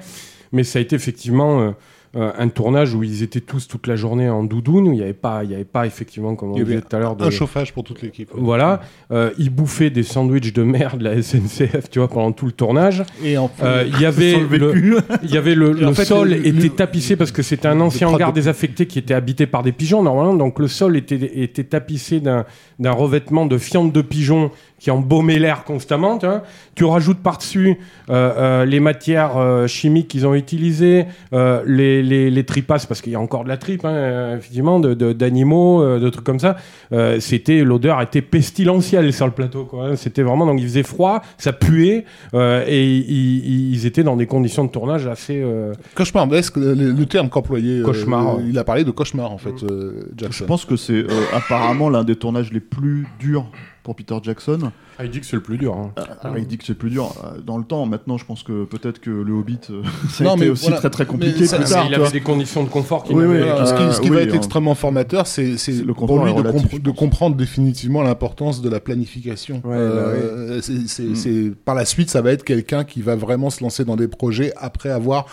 mais 0.52 0.62
ça 0.64 0.78
a 0.78 0.82
été 0.82 0.94
effectivement 0.94 1.74
euh, 2.14 2.30
un 2.38 2.48
tournage 2.48 2.94
où 2.94 3.02
ils 3.02 3.22
étaient 3.22 3.40
tous 3.40 3.66
toute 3.68 3.86
la 3.86 3.96
journée 3.96 4.28
en 4.28 4.44
doudoune, 4.44 4.88
où 4.88 4.92
il 4.92 4.96
n'y 4.96 5.02
avait 5.02 5.12
pas, 5.14 5.44
il 5.44 5.50
y 5.50 5.54
avait 5.54 5.64
pas 5.64 5.86
effectivement 5.86 6.34
comme 6.36 6.50
on 6.52 6.54
disait 6.56 6.80
tout 6.82 6.94
à 6.94 6.98
l'heure 6.98 7.16
de 7.16 7.24
un 7.24 7.30
chauffage 7.30 7.72
pour 7.72 7.84
toute 7.84 8.02
l'équipe 8.02 8.30
voilà, 8.34 8.80
euh, 9.12 9.30
ils 9.38 9.48
bouffaient 9.50 9.88
des 9.90 10.02
sandwichs 10.02 10.52
de 10.52 10.62
merde 10.62 11.00
la 11.02 11.22
SNCF, 11.22 11.88
tu 11.90 11.98
vois, 12.00 12.08
pendant 12.08 12.32
tout 12.32 12.46
le 12.46 12.52
tournage. 12.52 13.02
et 13.24 13.38
en 13.38 13.50
Euh, 13.62 13.84
Il 13.94 14.00
y 14.00 14.04
avait 14.06 14.38
le 14.38 14.98
il 15.22 15.30
y 15.30 15.36
avait 15.38 15.54
le, 15.54 15.72
le 15.72 15.92
fait, 15.94 16.04
sol 16.04 16.28
le- 16.30 16.46
était 16.46 16.50
le- 16.50 16.68
tapissé 16.70 17.16
parce 17.16 17.32
que 17.32 17.42
c'était 17.42 17.68
un 17.68 17.80
ancien 17.80 18.08
hangar 18.08 18.30
de- 18.30 18.34
désaffecté 18.34 18.86
qui 18.86 18.98
était 18.98 19.14
habité 19.14 19.46
par 19.46 19.62
des 19.62 19.72
pigeons 19.72 20.02
normalement. 20.02 20.34
Donc 20.34 20.58
le 20.58 20.68
sol 20.68 20.96
était, 20.96 21.40
était 21.42 21.64
tapissé 21.64 22.20
d'un 22.20 22.44
d'un 22.78 22.92
revêtement 22.92 23.46
de 23.46 23.58
fientes 23.58 23.92
de 23.92 24.02
pigeons 24.02 24.50
qui 24.82 24.90
embaumait 24.90 25.38
l'air 25.38 25.62
constamment. 25.62 26.18
Tu, 26.18 26.26
vois. 26.26 26.42
tu 26.74 26.84
rajoutes 26.84 27.18
par-dessus 27.18 27.78
euh, 28.10 28.32
euh, 28.36 28.64
les 28.64 28.80
matières 28.80 29.36
euh, 29.36 29.68
chimiques 29.68 30.08
qu'ils 30.08 30.26
ont 30.26 30.34
utilisées, 30.34 31.06
euh, 31.32 31.62
les, 31.64 32.02
les, 32.02 32.32
les 32.32 32.44
tripasses, 32.44 32.84
parce 32.84 33.00
qu'il 33.00 33.12
y 33.12 33.14
a 33.14 33.20
encore 33.20 33.44
de 33.44 33.48
la 33.48 33.58
tripe, 33.58 33.84
hein, 33.84 33.92
euh, 33.92 34.36
effectivement, 34.38 34.80
d'animaux, 34.80 34.94
de, 34.96 35.12
d'animaux, 35.12 35.82
euh, 35.82 36.00
de 36.00 36.08
trucs 36.10 36.24
comme 36.24 36.40
ça. 36.40 36.56
Euh, 36.92 37.20
c'était 37.20 37.62
L'odeur 37.62 38.00
était 38.02 38.22
pestilentielle 38.22 39.12
sur 39.12 39.26
le 39.26 39.32
plateau. 39.32 39.66
quoi, 39.66 39.84
hein. 39.86 39.94
C'était 39.96 40.22
vraiment... 40.24 40.46
Donc 40.46 40.58
il 40.60 40.64
faisait 40.66 40.82
froid, 40.82 41.22
ça 41.38 41.52
puait, 41.52 42.04
euh, 42.34 42.64
et 42.66 42.84
ils, 42.84 43.72
ils 43.74 43.86
étaient 43.86 44.02
dans 44.02 44.16
des 44.16 44.26
conditions 44.26 44.64
de 44.64 44.70
tournage 44.70 45.06
assez... 45.06 45.40
euh, 45.40 45.74
cauchemardesque 45.94 46.56
le, 46.56 46.74
le 46.74 47.06
terme 47.06 47.28
qu'employait 47.28 47.82
Cauchemar, 47.82 48.38
il 48.44 48.58
a 48.58 48.64
parlé 48.64 48.82
de 48.82 48.90
cauchemar 48.90 49.30
en 49.30 49.38
fait 49.38 49.62
euh, 49.62 50.10
Jackson 50.16 50.38
Je 50.40 50.44
pense 50.44 50.64
que 50.64 50.74
c'est 50.74 50.92
euh, 50.94 51.06
apparemment 51.32 51.88
l'un 51.88 52.02
des 52.02 52.16
tournages 52.16 52.52
les 52.52 52.58
plus 52.60 53.06
durs 53.20 53.46
pour 53.82 53.96
Peter 53.96 54.16
Jackson. 54.22 54.72
Ah, 55.02 55.04
il 55.06 55.10
dit 55.10 55.20
que 55.20 55.26
c'est 55.26 55.36
le 55.36 55.42
plus 55.42 55.58
dur. 55.58 55.74
hein. 55.76 55.92
Il 56.36 56.46
dit 56.46 56.58
que 56.58 56.64
c'est 56.64 56.74
plus 56.74 56.90
dur 56.90 57.12
euh, 57.24 57.40
dans 57.44 57.58
le 57.58 57.64
temps. 57.64 57.86
Maintenant, 57.86 58.16
je 58.18 58.24
pense 58.24 58.42
que 58.44 58.64
peut-être 58.64 59.00
que 59.00 59.10
le 59.10 59.32
Hobbit, 59.32 59.58
euh, 59.70 59.82
ça 60.10 60.22
a 60.22 60.26
Non, 60.28 60.36
été 60.36 60.44
mais 60.44 60.50
aussi 60.50 60.64
voilà. 60.66 60.78
très 60.78 60.90
très 60.90 61.04
Mais 61.04 61.10
compliqué 61.10 61.46
ça- 61.46 61.56
plus 61.56 61.64
Mais 61.64 61.70
tard. 61.70 61.86
il 61.88 61.94
avait 61.94 62.10
des 62.10 62.20
conditions 62.20 62.62
de 62.62 62.68
confort 62.68 63.02
qui 63.04 63.12
Oui, 63.14 63.24
oui, 63.24 63.38
Voilà, 63.38 63.66
ce 63.66 63.74
qui, 63.74 63.94
ce 63.94 64.00
qui 64.00 64.10
Euh, 64.10 64.14
va 64.14 64.20
être 64.22 64.32
hein. 64.32 64.36
extrêmement 64.36 64.74
formateur, 64.74 65.26
c'est 65.26 65.56
c'est 65.56 65.72
Le 65.84 65.92
pour 65.94 66.24
lui 66.24 66.32
de, 66.32 66.38
relatif, 66.38 66.82
comprendre 66.96 67.36
définitivement 67.36 68.02
l'importance 68.02 68.62
de 68.62 68.68
la 68.70 68.80
planification. 68.80 69.56
Ouais, 69.64 69.74
Euh, 69.76 70.60
c'est- 70.62 70.86
c'est- 70.86 71.02
Mm. 71.02 71.14
c'est- 71.16 71.52
par 71.64 71.74
la 71.74 71.84
suite, 71.84 72.10
ça 72.10 72.22
va 72.22 72.30
être 72.32 72.44
quelqu'un 72.44 72.84
qui 72.84 73.02
va 73.02 73.16
vraiment 73.16 73.50
se 73.50 73.62
lancer 73.62 73.84
dans 73.84 73.96
des 73.96 74.08
projets 74.08 74.52
après 74.56 74.90
avoir 74.90 75.26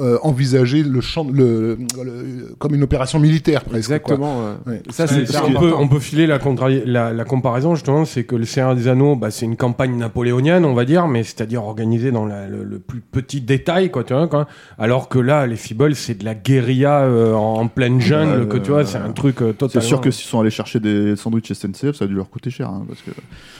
euh, 0.00 0.16
envisagé 0.22 0.82
le 0.82 1.02
champ, 1.02 1.26
le, 1.30 1.76
le- 2.02 2.54
comme 2.58 2.74
une 2.74 2.82
opération 2.82 3.18
militaire 3.20 3.62
presque. 3.62 3.76
Exactement. 3.76 4.54
Ouais. 4.66 4.80
Ça, 4.88 5.06
C'est- 5.06 5.24
peut, 5.26 5.74
on 5.76 5.86
peut 5.86 5.98
filer 6.00 6.26
la, 6.26 6.38
contra- 6.38 6.70
la, 6.70 7.12
la 7.12 7.24
comparaison 7.26 7.74
justement, 7.74 8.06
c'est 8.06 8.24
que 8.24 8.34
le 8.34 8.46
Seigneur 8.46 8.74
des 8.74 8.88
Anneaux, 8.88 9.11
bah, 9.16 9.30
c'est 9.30 9.44
une 9.46 9.56
campagne 9.56 9.96
napoléonienne, 9.96 10.64
on 10.64 10.74
va 10.74 10.84
dire, 10.84 11.06
mais 11.08 11.22
c'est-à-dire 11.24 11.64
organisée 11.64 12.10
dans 12.10 12.26
la- 12.26 12.48
le, 12.48 12.64
le 12.64 12.78
plus 12.78 13.00
petit 13.00 13.40
détail, 13.40 13.90
quoi, 13.90 14.04
tu 14.04 14.12
vois, 14.14 14.28
quoi. 14.28 14.46
Alors 14.78 15.08
que 15.08 15.18
là, 15.18 15.46
les 15.46 15.56
Feebles, 15.56 15.94
c'est 15.94 16.14
de 16.18 16.24
la 16.24 16.34
guérilla 16.34 17.00
euh, 17.02 17.34
en, 17.34 17.60
en 17.60 17.68
pleine 17.68 18.00
jungle, 18.00 18.42
Ouais, 18.42 18.48
que 18.48 18.56
tu 18.58 18.70
vois, 18.70 18.84
c'est 18.84 18.98
un 18.98 19.12
truc 19.12 19.40
euh, 19.42 19.48
C'est 19.52 19.58
totalement. 19.58 19.88
sûr 19.88 20.00
que 20.00 20.10
s'ils 20.10 20.26
sont 20.28 20.40
allés 20.40 20.50
chercher 20.50 20.80
des 20.80 21.16
sandwichs 21.16 21.52
SNCF, 21.52 21.92
ça 21.96 22.04
a 22.04 22.08
dû 22.08 22.14
leur 22.14 22.30
coûter 22.30 22.50
cher. 22.50 22.68
hein, 22.68 22.84
parce 22.88 23.00
que... 23.02 23.10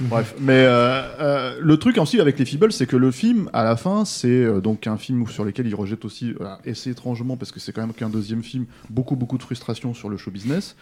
Bref. 0.01 0.35
Mais 0.41 0.65
euh, 0.67 1.57
le 1.61 1.77
truc 1.77 1.99
aussi 1.99 2.21
avec 2.21 2.39
les 2.39 2.45
Feebles, 2.45 2.73
c'est 2.73 2.87
que 2.87 2.97
le 2.97 3.11
film, 3.11 3.49
à 3.53 3.65
la 3.65 3.77
fin, 3.77 4.05
c'est 4.05 4.61
donc 4.61 4.87
un 4.87 4.97
film 4.97 5.27
sur 5.29 5.45
lequel 5.45 5.67
il 5.67 5.75
rejette 5.75 6.05
aussi, 6.05 6.33
voilà, 6.39 6.59
et 6.65 6.75
c'est 6.75 6.91
étrangement, 6.91 7.37
parce 7.37 7.53
que 7.53 7.61
c'est 7.61 7.73
quand 7.73 7.83
même 7.83 7.93
qu'un 7.93 8.09
deuxième 8.09 8.43
film, 8.43 8.67
beaucoup, 8.91 9.17
beaucoup 9.17 9.39
de 9.39 9.43
frustration 9.43 9.95
sur 9.95 10.09
le 10.09 10.17
show 10.17 10.31
business. 10.31 10.77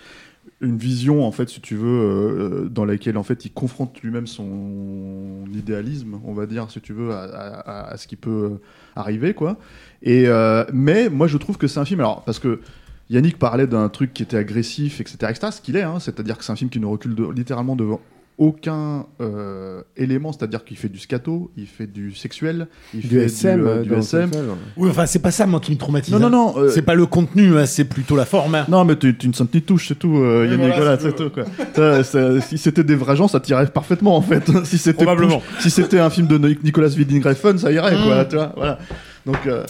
Une 0.62 0.76
vision, 0.76 1.24
en 1.24 1.32
fait, 1.32 1.48
si 1.48 1.60
tu 1.60 1.74
veux, 1.74 1.86
euh, 1.86 2.68
dans 2.68 2.84
laquelle, 2.84 3.16
en 3.16 3.22
fait, 3.22 3.44
il 3.44 3.50
confronte 3.50 4.00
lui-même 4.02 4.26
son 4.26 5.44
idéalisme, 5.54 6.20
on 6.24 6.34
va 6.34 6.46
dire, 6.46 6.70
si 6.70 6.80
tu 6.80 6.92
veux, 6.92 7.12
à, 7.12 7.94
ce 7.96 8.06
qui 8.06 8.16
peut 8.16 8.30
euh, 8.30 8.60
arriver, 8.94 9.32
quoi. 9.32 9.58
Et, 10.02 10.24
euh, 10.26 10.64
mais 10.72 11.08
moi, 11.08 11.28
je 11.28 11.38
trouve 11.38 11.56
que 11.56 11.66
c'est 11.66 11.80
un 11.80 11.84
film, 11.84 12.00
alors, 12.00 12.22
parce 12.24 12.38
que 12.38 12.60
Yannick 13.08 13.38
parlait 13.38 13.66
d'un 13.66 13.88
truc 13.88 14.12
qui 14.12 14.22
était 14.22 14.36
agressif, 14.36 15.00
etc., 15.00 15.16
etc., 15.30 15.48
ce 15.50 15.60
qu'il 15.60 15.76
est, 15.76 15.82
hein, 15.82 15.98
c'est-à-dire 15.98 16.36
que 16.36 16.44
c'est 16.44 16.52
un 16.52 16.56
film 16.56 16.70
qui 16.70 16.80
ne 16.80 16.86
recule 16.86 17.16
littéralement 17.34 17.74
devant 17.74 18.00
aucun 18.40 19.04
euh, 19.20 19.82
élément, 19.98 20.32
c'est-à-dire 20.32 20.64
qu'il 20.64 20.78
fait 20.78 20.88
du 20.88 20.98
scato, 20.98 21.50
il 21.58 21.66
fait 21.66 21.86
du 21.86 22.14
sexuel, 22.14 22.68
il 22.94 23.00
du 23.02 23.08
fait 23.08 23.24
SM. 23.26 23.60
du, 23.60 23.66
euh, 23.66 23.68
euh, 23.76 23.82
du 23.82 23.94
SM. 23.94 24.30
Oui, 24.78 24.88
enfin, 24.90 25.04
c'est 25.04 25.18
pas 25.18 25.30
ça, 25.30 25.46
moi, 25.46 25.60
qui 25.60 25.70
me 25.72 25.76
traumatise. 25.76 26.12
Non, 26.14 26.18
non, 26.18 26.26
hein. 26.26 26.30
non. 26.30 26.54
euh, 26.56 26.70
C'est 26.70 26.80
pas 26.82 26.94
le 26.94 27.04
contenu, 27.04 27.58
hein, 27.58 27.66
c'est 27.66 27.84
plutôt 27.84 28.16
la 28.16 28.24
forme. 28.24 28.54
hein. 28.54 28.64
non, 28.68 28.84
mais 28.86 28.96
tu, 28.96 29.14
tu 29.16 29.28
ne 29.28 29.34
sens 29.34 29.46
ni 29.52 29.60
touche, 29.60 29.88
c'est 29.88 29.98
tout, 29.98 30.16
euh, 30.16 30.46
Yannick, 30.50 30.74
voilà, 30.74 30.96
voilà, 30.96 30.98
c'est 30.98 31.14
tout, 31.14 31.28
quoi. 31.30 31.44
Ça, 31.76 32.02
ça, 32.02 32.40
si 32.40 32.56
c'était 32.56 32.82
des 32.82 32.94
vrais 32.96 33.14
gens, 33.14 33.28
ça 33.28 33.40
tirait 33.40 33.66
parfaitement, 33.66 34.16
en 34.16 34.22
fait. 34.22 34.42
si 34.64 34.78
c'était 34.78 35.04
Probablement. 35.04 35.38
Push- 35.58 35.60
si 35.62 35.70
c'était 35.70 35.98
un 36.00 36.08
film 36.10 36.26
de 36.26 36.38
Ni- 36.38 36.58
Nicolas 36.64 36.88
Winding 36.88 37.22
Refn, 37.22 37.58
ça 37.58 37.70
irait, 37.70 37.94
quoi, 38.02 38.24
tu 38.24 38.36
vois, 38.36 38.52
voilà. 38.56 38.78
Donc, 39.26 39.46
euh, 39.46 39.64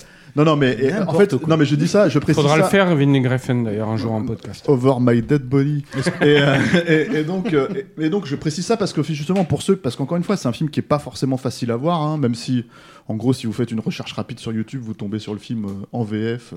non, 0.45 0.53
Non, 0.53 0.57
mais 0.57 0.77
et, 0.81 0.93
en 0.95 1.13
fait, 1.15 1.37
quoi. 1.37 1.49
non, 1.49 1.57
mais 1.57 1.65
je 1.65 1.75
dis 1.75 1.89
ça, 1.89 2.09
je 2.09 2.19
précise 2.19 2.43
Faudra 2.43 2.57
ça. 2.57 2.63
le 2.63 2.69
faire, 2.69 2.95
Vinny 2.95 3.21
Griffin, 3.21 3.63
d'ailleurs, 3.63 3.89
un 3.89 3.97
jour 3.97 4.13
en 4.13 4.23
podcast. 4.25 4.65
Over 4.69 4.95
my 5.01 5.23
dead 5.23 5.43
body. 5.43 5.85
et, 5.97 6.03
euh, 6.23 6.57
et- 6.87 7.17
et 7.19 7.25
donc, 7.25 7.53
euh, 7.53 7.69
et, 7.99 8.07
et 8.07 8.11
donc, 8.11 8.27
je 8.27 8.37
précise 8.37 8.65
ça 8.67 8.77
parce 8.77 8.93
que 8.93 9.03
justement 9.03 9.45
pour 9.45 9.63
ceux, 9.63 9.77
parce 9.77 9.97
qu'encore 9.97 10.17
une 10.17 10.25
fois, 10.25 10.37
c'est 10.37 10.49
un 10.49 10.53
film 10.53 10.71
qui 10.71 10.81
est 10.81 10.85
pas 10.85 10.99
forcément 10.99 11.37
facile 11.37 11.71
à 11.71 11.77
voir, 11.77 12.01
hein, 12.03 12.17
même 12.19 12.35
si, 12.35 12.65
en 13.11 13.17
gros, 13.17 13.33
si 13.33 13.47
vous 13.47 13.53
faites 13.53 13.71
une 13.73 13.81
recherche 13.81 14.13
rapide 14.13 14.39
sur 14.39 14.53
YouTube, 14.53 14.83
vous 14.85 14.95
tombez 14.95 15.19
sur 15.19 15.33
le 15.33 15.41
film 15.41 15.65
euh, 15.65 15.87
en 15.93 16.05
VF. 16.05 16.53
euh, 16.53 16.57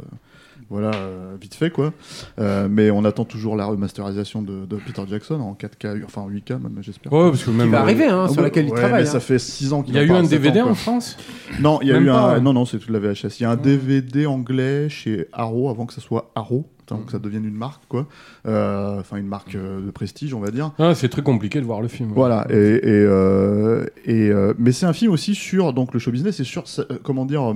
voilà, 0.69 0.91
euh, 0.95 1.35
vite 1.41 1.55
fait 1.55 1.71
quoi. 1.71 1.93
Euh, 2.39 2.67
mais 2.69 2.89
on 2.91 3.03
attend 3.05 3.25
toujours 3.25 3.55
la 3.55 3.65
remasterisation 3.65 4.41
de, 4.41 4.65
de 4.65 4.75
Peter 4.77 5.01
Jackson 5.09 5.39
en 5.41 5.53
4K, 5.55 6.03
enfin 6.05 6.21
en 6.21 6.29
8K 6.29 6.53
même, 6.61 6.77
j'espère. 6.81 7.11
Ouais, 7.11 7.29
parce 7.29 7.43
que 7.43 7.49
même. 7.49 7.67
Qui 7.67 7.71
va 7.71 7.79
euh, 7.79 7.81
arriver, 7.81 8.05
hein, 8.05 8.25
Ah 8.25 8.27
sur 8.29 8.37
ouais, 8.37 8.43
laquelle 8.43 8.65
il 8.67 8.71
ouais, 8.71 8.77
travaille. 8.79 9.03
Mais 9.03 9.09
ça 9.09 9.17
hein. 9.17 9.19
fait 9.19 9.39
6 9.39 9.73
ans 9.73 9.81
qu'il 9.83 9.93
Il 9.93 9.97
y 9.97 9.99
a 9.99 10.03
eu 10.03 10.11
un 10.11 10.23
DVD 10.23 10.61
ans, 10.61 10.69
en. 10.69 10.75
France? 10.75 11.17
Non, 11.59 11.79
il 11.81 11.87
y 11.87 11.91
a 11.91 11.95
Même 11.95 12.03
eu 12.03 12.07
pas, 12.07 12.19
un. 12.19 12.33
ouais. 12.35 12.41
Non, 12.41 12.53
non, 12.53 12.65
c'est 12.65 12.77
toute 12.77 12.91
la 12.91 12.99
VHS. 12.99 13.39
Il 13.39 13.43
y 13.43 13.45
a 13.45 13.49
un 13.51 13.55
DVD 13.57 14.25
anglais 14.25 14.89
chez 14.89 15.27
Arrow 15.33 15.69
avant 15.69 15.85
que 15.85 15.93
ça 15.93 16.01
soit 16.01 16.31
Arrow, 16.35 16.65
avant 16.91 17.01
que 17.03 17.11
ça 17.11 17.19
devienne 17.19 17.45
une 17.45 17.55
marque, 17.55 17.83
quoi. 17.87 18.07
Euh, 18.45 18.99
Enfin, 18.99 19.17
une 19.17 19.27
marque 19.27 19.55
euh, 19.55 19.81
de 19.85 19.91
prestige, 19.91 20.33
on 20.33 20.39
va 20.39 20.51
dire. 20.51 20.71
Ah, 20.79 20.95
C'est 20.95 21.09
très 21.09 21.21
compliqué 21.23 21.59
de 21.59 21.65
voir 21.65 21.81
le 21.81 21.87
film. 21.87 22.11
Voilà. 22.13 22.45
Et, 22.49 22.53
et, 22.53 22.79
euh, 22.85 23.85
et, 24.05 24.29
euh, 24.29 24.53
mais 24.57 24.71
c'est 24.71 24.85
un 24.85 24.93
film 24.93 25.11
aussi 25.11 25.35
sur 25.35 25.73
donc 25.73 25.93
le 25.93 25.99
show 25.99 26.11
business 26.11 26.39
et 26.39 26.43
sur 26.43 26.63
comment 27.03 27.25
dire. 27.25 27.53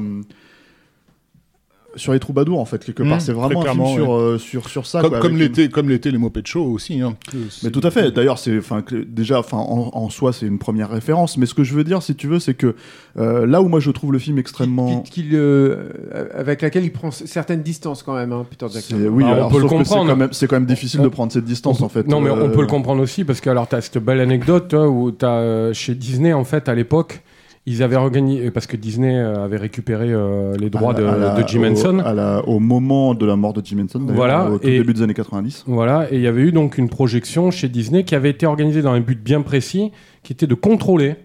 Sur 1.98 2.14
les 2.14 2.20
troubadours 2.20 2.60
en 2.60 2.66
fait 2.66 2.84
quelque 2.86 3.04
part 3.04 3.18
Mmh, 3.18 3.20
c'est 3.20 3.34
vraiment 3.34 3.62
un 3.66 3.72
film 3.74 3.86
sur, 3.88 4.14
euh, 4.16 4.38
sur 4.38 4.70
sur 4.70 4.86
ça 4.86 5.02
Comme, 5.02 5.10
quoi, 5.12 5.20
comme 5.20 5.32
une- 5.34 5.90
l'était 5.90 6.12
les 6.12 6.18
Muppet 6.18 6.42
Show 6.46 6.64
aussi. 6.64 7.02
Hein. 7.02 7.16
mais 7.64 7.70
tout 7.72 7.82
à 7.84 7.92
fait. 7.92 8.12
D'ailleurs, 8.12 8.40
c'est, 8.40 8.58
enfin, 8.58 8.84
déjà, 9.08 9.40
enfin, 9.40 9.58
en, 9.58 9.90
en 9.94 10.10
soi, 10.10 10.32
c'est 10.34 10.46
une 10.46 10.60
première 10.60 10.90
référence. 10.90 11.38
Mais 11.38 11.46
ce 11.46 11.54
que 11.54 11.64
je 11.64 11.74
veux 11.74 11.84
dire, 11.84 12.02
si 12.02 12.16
tu 12.16 12.28
veux, 12.28 12.40
c'est 12.40 12.54
que 12.54 12.76
euh, 13.18 13.46
là 13.46 13.62
où 13.62 13.68
moi 13.68 13.80
je 13.80 13.92
trouve 13.92 14.14
le 14.14 14.20
film 14.20 14.38
extrêmement, 14.38 15.04
le- 15.18 15.92
avec 16.36 16.62
laquelle 16.62 16.84
il 16.84 16.92
prend 16.92 17.12
certaines 17.12 17.62
distances 17.64 18.04
quand 18.04 18.14
même, 18.16 18.32
hein, 18.32 18.46
Peter 18.50 18.68
Jackson. 18.72 18.96
oui, 19.12 19.24
Bah, 19.24 19.46
on 19.46 19.50
peut 19.50 19.58
le 19.58 19.64
que 19.64 19.70
c'est 19.70 19.76
comprendre. 19.78 20.10
quand 20.10 20.16
même, 20.16 20.30
c'est 20.32 20.48
quand 20.48 20.56
même 20.56 20.66
difficile 20.66 21.02
On- 21.02 21.04
de 21.04 21.10
prendre 21.10 21.32
cette 21.32 21.46
distance 21.46 21.82
en 21.82 21.90
fait. 21.90 22.08
Non, 22.08 22.22
mais 22.22 22.30
on 22.30 22.38
Euh, 22.38 22.50
peut 22.50 22.62
le 22.62 22.68
comprendre 22.68 23.02
aussi 23.02 23.24
parce 23.24 23.42
que 23.42 23.50
alors 23.50 23.68
t'as 23.68 23.82
cette 23.82 23.98
belle 23.98 24.20
anecdote 24.20 24.68
toi, 24.70 24.88
où 24.88 25.12
t'as 25.12 25.40
euh, 25.40 25.74
chez 25.74 25.96
Disney 25.96 26.34
en 26.34 26.44
fait 26.44 26.70
à 26.70 26.76
l'époque 26.76 27.22
ils 27.70 27.84
avaient 27.84 27.98
organisé 27.98 28.50
parce 28.50 28.66
que 28.66 28.78
Disney 28.78 29.14
euh, 29.16 29.44
avait 29.44 29.58
récupéré 29.58 30.08
euh, 30.10 30.56
les 30.58 30.70
droits 30.70 30.94
de, 30.94 31.04
la- 31.04 31.36
de 31.42 31.48
Jim 31.48 31.62
au- 31.62 31.66
Henson. 31.66 32.02
au 32.48 32.60
moment 32.60 33.14
de 33.14 33.26
la 33.26 33.36
mort 33.36 33.54
de 33.54 33.62
Jim 33.64 33.80
Henson, 33.84 34.02
Voilà, 34.08 34.50
au 34.50 34.58
tout 34.58 34.68
et- 34.68 34.78
début 34.80 34.94
des 34.94 35.02
années 35.02 35.14
90. 35.14 35.66
Voilà, 35.68 36.08
et 36.12 36.16
il 36.16 36.22
y 36.22 36.28
avait 36.28 36.42
eu 36.42 36.52
donc 36.52 36.78
une 36.78 36.90
projection 36.90 37.52
chez 37.52 37.68
Disney 37.68 38.04
qui 38.04 38.16
avait 38.16 38.30
été 38.30 38.46
organisée 38.46 38.82
dans 38.82 38.92
un 38.94 39.02
but 39.02 39.22
bien 39.22 39.42
précis, 39.42 39.92
qui 40.24 40.32
était 40.34 40.48
de 40.48 40.56
contrôler, 40.56 41.16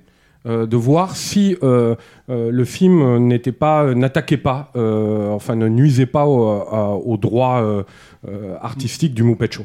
euh, 0.48 0.66
de 0.66 0.76
voir 0.76 1.14
si 1.14 1.56
euh, 1.62 1.94
euh, 2.28 2.50
le 2.50 2.64
film 2.64 3.18
n'était 3.28 3.52
pas, 3.52 3.84
euh, 3.84 3.94
n'attaquait 3.94 4.36
pas, 4.36 4.72
euh, 4.74 5.30
enfin 5.30 5.54
ne 5.54 5.68
nuisait 5.68 6.06
pas 6.06 6.26
au- 6.26 6.42
à- 6.48 6.96
aux 6.96 7.16
droits 7.16 7.62
euh, 7.62 7.84
euh, 8.28 8.56
artistiques 8.60 9.14
du 9.14 9.22
Muppet 9.22 9.46
Show. 9.52 9.62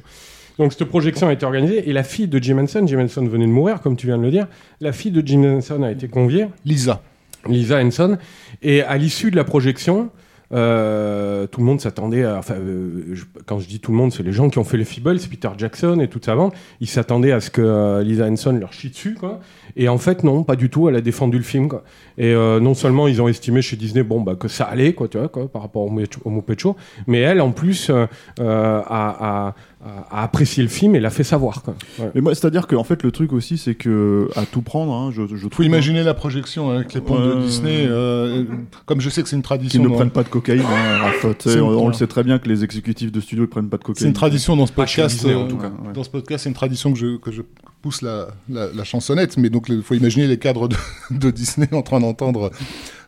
Donc 0.60 0.74
cette 0.74 0.86
projection 0.86 1.28
a 1.28 1.34
été 1.34 1.46
organisée 1.46 1.90
et 1.90 1.94
la 1.94 2.04
fille 2.04 2.28
de 2.28 2.40
Jim 2.42 2.58
Henson, 2.58 2.86
Jim 2.88 3.00
Henson 3.00 3.26
venait 3.28 3.46
de 3.46 3.52
mourir 3.52 3.82
comme 3.82 3.96
tu 3.96 4.08
viens 4.08 4.18
de 4.18 4.24
le 4.24 4.32
dire, 4.32 4.48
la 4.82 4.92
fille 4.92 5.12
de 5.12 5.26
Jim 5.26 5.44
Henson 5.58 5.84
a 5.84 5.92
été 5.92 6.08
conviée. 6.08 6.48
Lisa. 6.66 7.02
Lisa 7.48 7.80
Henson. 7.82 8.18
Et 8.62 8.82
à 8.82 8.98
l'issue 8.98 9.30
de 9.32 9.36
la 9.36 9.44
projection, 9.44 10.10
euh, 10.54 11.46
tout 11.48 11.60
le 11.60 11.66
monde 11.66 11.82
s'attendait 11.82 12.24
à. 12.24 12.38
Enfin, 12.38 12.56
euh, 12.56 13.04
je- 13.14 13.26
quand 13.46 13.60
je 13.60 13.68
dis 13.68 13.80
tout 13.82 13.92
le 13.92 13.98
monde, 13.98 14.14
c'est 14.14 14.24
les 14.24 14.32
gens 14.32 14.50
qui 14.50 14.58
ont 14.60 14.64
fait 14.64 14.78
les 14.78 14.86
Feebles, 14.86 15.20
Peter 15.30 15.50
Jackson 15.58 16.00
et 16.00 16.08
tout 16.08 16.20
ça 16.24 16.32
avant. 16.32 16.52
Ils 16.80 16.88
s'attendaient 16.88 17.34
à 17.34 17.42
ce 17.42 17.50
que 17.50 17.62
euh, 17.62 18.02
Lisa 18.02 18.26
Henson 18.28 18.54
leur 18.54 18.72
chie 18.74 18.90
dessus, 18.90 19.14
quoi. 19.16 19.42
Et 19.76 19.90
en 19.90 19.98
fait, 19.98 20.24
non, 20.24 20.44
pas 20.44 20.56
du 20.56 20.70
tout. 20.70 20.88
Elle 20.88 20.96
a 20.96 21.02
défendu 21.02 21.38
le 21.38 21.44
film, 21.44 21.68
quoi. 21.68 21.84
Et 22.18 22.34
non 22.34 22.74
seulement 22.74 23.08
ils 23.08 23.22
ont 23.22 23.28
estimé 23.28 23.62
chez 23.62 23.76
Disney, 23.76 24.04
bon, 24.04 24.22
bah, 24.22 24.36
que 24.36 24.48
ça 24.48 24.64
allait, 24.64 24.94
quoi, 24.94 25.08
tu 25.08 25.18
vois, 25.20 25.28
quoi, 25.28 25.48
par 25.52 25.62
rapport 25.62 25.84
au, 25.84 25.92
au 26.26 26.30
Muppet 26.32 26.56
Show, 26.58 26.76
mais 27.06 27.20
elle, 27.20 27.42
en 27.42 27.52
plus, 27.52 27.92
a, 27.92 28.08
a- 28.40 29.56
a- 29.86 30.20
a 30.20 30.24
apprécié 30.24 30.64
le 30.64 30.70
film 30.70 30.96
et 30.96 31.00
l'a 31.00 31.10
fait 31.10 31.24
savoir, 31.24 31.62
quoi. 31.64 31.76
Ouais. 32.00 32.10
Mais 32.16 32.22
moi, 32.22 32.34
c'est-à-dire 32.36 32.68
qu'en 32.68 32.84
fait, 32.84 33.04
le 33.04 33.12
truc 33.12 33.32
aussi, 33.34 33.58
c'est 33.58 33.76
que 33.76 34.28
à 34.36 34.46
tout 34.46 34.62
prendre, 34.62 34.94
hein, 34.94 35.12
je, 35.14 35.28
je 35.28 35.36
Faut 35.44 35.50
trouve 35.50 35.66
imaginer 35.66 36.04
la 36.04 36.14
projection 36.14 36.70
avec 36.72 36.94
les 36.94 37.02
ponts 37.02 37.20
de. 37.20 37.42
Disney. 37.42 37.86
euh, 37.88 38.44
comme 38.86 39.02
je 39.02 39.10
sais 39.10 39.22
que 39.24 39.30
c'est 39.30 39.36
une 39.36 39.42
tradition. 39.42 39.80
qu'ils 39.80 39.82
ne 39.88 39.90
dans- 39.90 39.96
prennent 39.96 40.10
pas 40.12 40.24
de 40.24 40.30
cocaïne. 40.30 40.62
Hein, 40.64 41.12
une- 41.46 41.62
on, 41.62 41.68
on 41.86 41.88
le 41.88 41.94
sait 41.94 42.08
très 42.08 42.24
bien 42.24 42.40
que 42.40 42.50
les 42.50 42.64
exécutifs 42.64 43.12
de 43.12 43.20
studio 43.22 43.44
ne 43.44 43.48
prennent 43.50 43.70
pas 43.70 43.78
de 43.78 43.84
cocaïne. 43.84 44.02
C'est 44.02 44.08
une 44.08 44.14
tradition 44.14 44.56
dans 44.58 44.66
ce 44.66 44.72
podcast. 44.74 45.16
Disney, 45.16 45.36
en 45.36 45.46
euh, 45.46 45.48
tout 45.50 45.58
cas. 45.58 45.68
Ouais. 45.68 45.94
Dans 45.94 46.04
ce 46.04 46.10
podcast, 46.10 46.44
c'est 46.44 46.50
une 46.50 46.56
tradition 46.56 46.92
que 46.92 46.98
je, 47.00 47.18
que 47.18 47.32
je 47.32 47.42
pousse 47.82 48.02
la, 48.02 48.28
la, 48.50 48.68
la 48.74 48.84
chansonnette, 48.84 49.38
mais 49.38 49.50
donc 49.50 49.68
il 49.70 49.84
faut 49.84 49.94
imaginer 49.94 50.26
les 50.28 50.38
cadres 50.40 50.68
de, 50.68 50.76
de 51.12 51.30
Disney 51.32 51.70
en 51.74 51.84
train 51.84 52.00
d'entendre 52.00 52.50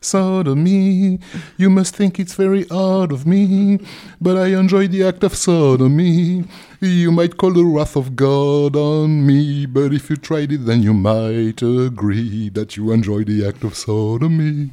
Sodomy, 0.01 1.19
you 1.57 1.69
must 1.69 1.95
think 1.95 2.19
it's 2.19 2.33
very 2.35 2.65
hard 2.65 3.11
of 3.11 3.25
me, 3.27 3.79
but 4.21 4.37
I 4.37 4.47
enjoy 4.57 4.87
the 4.87 5.03
act 5.03 5.23
of 5.23 5.35
sodomy. 5.35 6.45
You 6.79 7.11
might 7.11 7.35
call 7.37 7.51
the 7.51 7.65
wrath 7.65 7.97
of 7.97 8.15
God 8.15 8.75
on 8.75 9.25
me, 9.25 9.65
but 9.65 9.93
if 9.93 10.09
you 10.09 10.15
tried 10.15 10.51
it, 10.53 10.65
then 10.65 10.81
you 10.81 10.93
might 10.93 11.61
agree 11.61 12.49
that 12.49 12.77
you 12.77 12.91
enjoy 12.91 13.25
the 13.25 13.45
act 13.45 13.63
of 13.63 13.75
sodomy. 13.75 14.69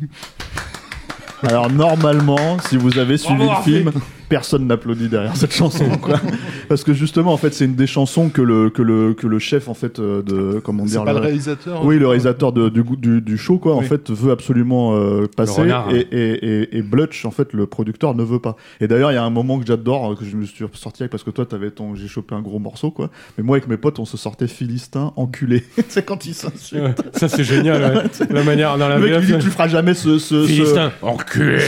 Alors 1.42 1.70
normalement, 1.70 2.58
si 2.68 2.76
vous 2.76 2.98
avez 2.98 3.18
suivi 3.18 3.44
Bravo, 3.44 3.60
le 3.60 3.64
film, 3.64 3.92
personne 4.28 4.66
n'applaudit 4.66 5.08
derrière 5.08 5.36
cette 5.36 5.52
chanson, 5.54 5.88
quoi. 6.00 6.20
Parce 6.68 6.82
que 6.84 6.92
justement, 6.92 7.32
en 7.32 7.36
fait, 7.36 7.54
c'est 7.54 7.64
une 7.64 7.74
des 7.76 7.86
chansons 7.86 8.28
que 8.28 8.42
le 8.42 8.70
que 8.70 8.82
le 8.82 9.14
que 9.14 9.26
le 9.26 9.38
chef, 9.38 9.68
en 9.68 9.74
fait, 9.74 9.98
euh, 9.98 10.22
de 10.22 10.60
comment 10.60 10.84
C'est 10.84 10.92
dire, 10.92 11.04
pas 11.04 11.12
le 11.12 11.18
réalisateur 11.20 11.84
oui, 11.84 11.98
le 11.98 12.06
réalisateur 12.08 12.52
de- 12.52 12.68
du, 12.68 12.82
du, 12.98 13.20
du 13.20 13.38
show, 13.38 13.58
quoi, 13.58 13.74
en 13.76 13.82
fait, 13.82 14.10
veut 14.10 14.32
absolument 14.32 14.96
euh, 14.96 15.26
passer 15.36 15.60
renard, 15.62 15.88
et, 15.94 16.00
hein. 16.00 16.04
et, 16.10 16.62
et, 16.62 16.78
et 16.78 16.82
Blutch, 16.82 17.24
en 17.24 17.30
fait, 17.30 17.52
le 17.52 17.66
producteur, 17.66 18.14
ne 18.14 18.24
veut 18.24 18.40
pas. 18.40 18.56
Et 18.80 18.88
d'ailleurs, 18.88 19.12
il 19.12 19.14
y 19.14 19.18
a 19.18 19.22
un 19.24 19.30
moment 19.30 19.58
que 19.60 19.66
j'adore, 19.66 20.12
euh, 20.12 20.14
que 20.16 20.24
je 20.24 20.36
me 20.36 20.44
suis 20.44 20.64
sorti 20.74 21.02
avec, 21.02 21.10
parce 21.12 21.22
que 21.22 21.30
toi, 21.30 21.46
t'avais 21.46 21.70
ton, 21.70 21.94
j'ai 21.94 22.08
chopé 22.08 22.34
un 22.34 22.40
gros 22.42 22.58
morceau, 22.58 22.90
quoi. 22.90 23.10
Mais 23.38 23.44
moi, 23.44 23.56
avec 23.56 23.68
mes 23.68 23.76
potes, 23.76 23.98
on 23.98 24.04
se 24.04 24.16
sortait 24.16 24.48
Philistin, 24.48 25.12
enculé. 25.16 25.62
c'est 25.88 26.04
quand 26.04 26.26
ils 26.26 26.34
s'insultent. 26.34 26.82
Ouais, 26.82 26.94
ça 27.14 27.28
c'est 27.28 27.44
génial, 27.44 27.80
ouais. 27.96 28.26
la 28.30 28.42
manière 28.42 28.76
dans 28.78 28.88
la 28.88 28.98
Le 28.98 29.06
mec 29.08 29.18
lui 29.20 29.26
dit, 29.26 29.32
VF. 29.34 29.44
tu 29.44 29.50
feras 29.50 29.68
jamais 29.68 29.94
ce, 29.94 30.18
ce, 30.18 30.42
ce- 30.42 30.46
Philistin, 30.46 30.92
enculé. 31.02 31.58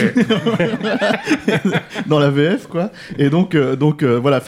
dans 2.07 2.19
la 2.19 2.29
VF 2.29 2.48
et 3.17 3.29
donc 3.29 3.55
euh, 3.55 3.75
euh, 4.01 4.19
voilà 4.19 4.41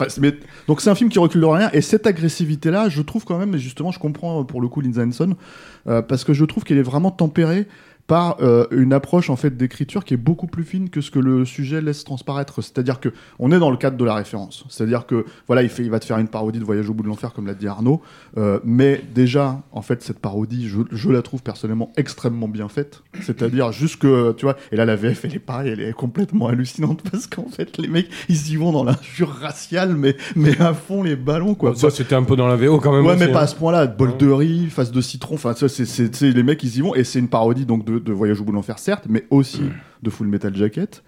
donc 0.66 0.80
c'est 0.80 0.90
un 0.90 0.94
film 0.94 1.10
qui 1.10 1.18
recule 1.18 1.40
de 1.40 1.46
rien. 1.46 1.70
Et 1.72 1.80
cette 1.80 2.06
agressivité 2.06 2.70
là 2.70 2.88
je 2.88 3.02
trouve 3.02 3.24
quand 3.24 3.38
même 3.38 3.50
mais 3.50 3.58
justement 3.58 3.90
je 3.90 3.98
comprends 3.98 4.40
euh, 4.40 4.44
pour 4.44 4.60
le 4.60 4.68
coup 4.68 4.80
Lindsay 4.80 5.02
Hanson 5.02 5.36
parce 5.84 6.22
que 6.24 6.32
je 6.32 6.44
trouve 6.44 6.62
qu'elle 6.62 6.78
est 6.78 6.82
vraiment 6.82 7.10
tempérée 7.10 7.66
par 8.06 8.36
euh, 8.40 8.66
une 8.70 8.92
approche 8.92 9.30
en 9.30 9.36
fait 9.36 9.56
d'écriture 9.56 10.04
qui 10.04 10.14
est 10.14 10.18
beaucoup 10.18 10.46
plus 10.46 10.64
fine 10.64 10.90
que 10.90 11.00
ce 11.00 11.10
que 11.10 11.18
le 11.18 11.44
sujet 11.44 11.80
laisse 11.80 12.04
transparaître. 12.04 12.62
C'est-à-dire 12.62 13.00
que 13.00 13.10
on 13.38 13.52
est 13.52 13.58
dans 13.58 13.70
le 13.70 13.76
cadre 13.76 13.96
de 13.96 14.04
la 14.04 14.14
référence. 14.14 14.64
C'est-à-dire 14.68 15.06
que 15.06 15.24
voilà, 15.46 15.62
il 15.62 15.68
fait, 15.68 15.82
il 15.82 15.90
va 15.90 16.00
te 16.00 16.04
faire 16.04 16.18
une 16.18 16.28
parodie 16.28 16.58
de 16.58 16.64
Voyage 16.64 16.88
au 16.90 16.94
bout 16.94 17.02
de 17.02 17.08
l'enfer 17.08 17.32
comme 17.32 17.46
l'a 17.46 17.54
dit 17.54 17.68
Arnaud. 17.68 18.02
Euh, 18.36 18.58
mais 18.64 19.02
déjà, 19.14 19.62
en 19.72 19.82
fait, 19.82 20.02
cette 20.02 20.18
parodie, 20.18 20.68
je, 20.68 20.80
je 20.90 21.10
la 21.10 21.22
trouve 21.22 21.42
personnellement 21.42 21.92
extrêmement 21.96 22.48
bien 22.48 22.68
faite. 22.68 23.02
C'est-à-dire 23.20 23.72
juste 23.72 23.96
que 23.96 24.32
tu 24.32 24.44
vois, 24.44 24.56
et 24.70 24.76
là 24.76 24.84
la 24.84 24.96
VF 24.96 25.24
elle 25.24 25.34
est 25.34 25.38
pareille, 25.38 25.70
elle 25.70 25.80
est 25.80 25.92
complètement 25.92 26.48
hallucinante 26.48 27.02
parce 27.10 27.26
qu'en 27.26 27.48
fait 27.48 27.78
les 27.78 27.88
mecs 27.88 28.08
ils 28.28 28.52
y 28.52 28.56
vont 28.56 28.72
dans 28.72 28.84
l'injure 28.84 29.30
raciale, 29.30 29.94
mais 29.96 30.16
mais 30.36 30.60
à 30.60 30.74
fond 30.74 31.02
les 31.02 31.16
ballons 31.16 31.54
quoi. 31.54 31.74
Ça 31.74 31.90
c'était 31.90 32.14
un 32.14 32.24
peu 32.24 32.36
dans 32.36 32.48
la 32.48 32.56
VO 32.56 32.78
quand 32.78 32.92
même. 32.92 33.04
Ouais, 33.04 33.14
aussi, 33.14 33.20
mais 33.20 33.32
pas 33.32 33.40
hein. 33.40 33.44
à 33.44 33.46
ce 33.46 33.54
point-là. 33.56 33.86
Bol 33.86 34.16
de 34.16 34.28
riz, 34.28 34.66
face 34.70 34.90
de 34.90 35.00
citron. 35.00 35.34
Enfin, 35.34 35.54
ça, 35.54 35.68
c'est- 35.68 36.22
les 36.22 36.42
mecs, 36.42 36.62
ils 36.62 36.76
y 36.76 36.80
vont. 36.80 36.94
Et 36.94 37.04
c'est 37.04 37.18
une 37.18 37.28
parodie 37.28 37.64
donc 37.64 37.84
de, 37.84 37.91
de 37.98 38.12
Voyage 38.12 38.40
au 38.40 38.44
bout 38.44 38.52
de 38.52 38.56
l'enfer, 38.56 38.78
certes, 38.78 39.04
mais 39.08 39.24
aussi 39.30 39.62
de 40.02 40.10
Full 40.10 40.26
Metal 40.28 40.54
Jacket. 40.54 41.02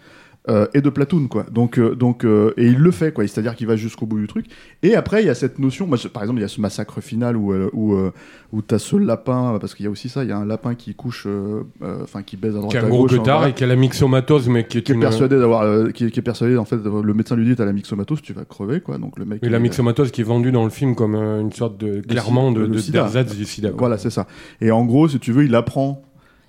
euh, 0.50 0.66
et 0.74 0.82
de 0.82 0.90
Platoon 0.90 1.26
quoi 1.26 1.46
donc 1.50 1.78
euh, 1.78 1.94
donc 1.94 2.22
euh, 2.26 2.52
et 2.58 2.66
il 2.66 2.76
le 2.76 2.90
fait 2.90 3.14
quoi 3.14 3.26
c'est-à-dire 3.26 3.54
qu'il 3.56 3.66
va 3.66 3.76
jusqu'au 3.76 4.04
bout 4.04 4.18
du 4.18 4.26
truc 4.26 4.44
et 4.82 4.94
après 4.94 5.22
il 5.22 5.26
y 5.26 5.30
a 5.30 5.34
cette 5.34 5.58
notion 5.58 5.86
moi, 5.86 5.96
je- 5.96 6.06
par 6.06 6.22
exemple 6.22 6.38
il 6.38 6.42
y 6.42 6.44
a 6.44 6.48
ce 6.48 6.60
massacre 6.60 7.00
final 7.00 7.34
où 7.34 7.54
où 7.72 7.96
où 8.52 8.60
t'as 8.60 8.78
ce 8.78 8.96
lapin 8.96 9.56
parce 9.58 9.74
qu'il 9.74 9.84
y 9.84 9.86
a 9.86 9.90
aussi 9.90 10.10
ça 10.10 10.22
il 10.22 10.28
y 10.28 10.32
a 10.32 10.36
un 10.36 10.44
lapin 10.44 10.74
qui 10.74 10.94
couche 10.94 11.26
enfin 12.02 12.22
qui 12.22 12.36
baise 12.36 12.56
à 12.56 12.58
droite 12.58 12.72
Qui 12.72 12.76
a 12.76 12.82
à 12.82 12.84
un 12.84 12.88
gros 12.90 13.06
gauche, 13.06 13.14
voilà 13.24 13.48
et 13.48 13.54
qui 13.54 13.64
a 13.64 13.66
la 13.66 13.74
myxomatose, 13.76 14.50
mais 14.50 14.66
qui 14.66 14.76
est 14.76 14.82
qui 14.82 14.92
est 14.92 14.94
une. 14.96 15.00
persuadé 15.00 15.38
d'avoir 15.38 15.90
qui, 15.94 16.04
est, 16.04 16.10
qui 16.10 16.18
est 16.18 16.22
persuadé 16.22 16.58
en 16.58 16.66
fait 16.66 16.76
le 16.76 17.14
médecin 17.14 17.36
lui 17.36 17.46
dit 17.46 17.56
t'as 17.56 17.64
la 17.64 17.72
myxomatose 17.72 18.20
tu 18.20 18.34
vas 18.34 18.44
crever 18.44 18.82
quoi 18.82 18.98
donc 18.98 19.18
le 19.18 19.24
mec 19.24 19.42
Et 19.42 19.48
la 19.48 19.58
myxomatose 19.58 20.10
qui 20.10 20.20
est 20.20 20.24
vendue 20.24 20.52
dans 20.52 20.64
le 20.64 20.70
film 20.70 20.94
comme 20.94 21.14
une 21.14 21.52
sorte 21.52 21.78
de 21.80 22.02
clairement 22.02 22.52
de, 22.52 22.66
de 22.66 22.78
sida. 22.78 23.04
d'ersatz 23.04 23.34
du 23.34 23.46
sida. 23.46 23.70
quoi. 23.70 23.78
Voilà, 23.78 23.96
c'est 23.96 24.10
ça. 24.10 24.26
Et 24.60 24.70
en 24.70 24.84
gros, 24.84 25.08
si 25.08 25.18
tu 25.20 25.32
veux, 25.32 25.44
il 25.46 25.54
apprend 25.54 26.02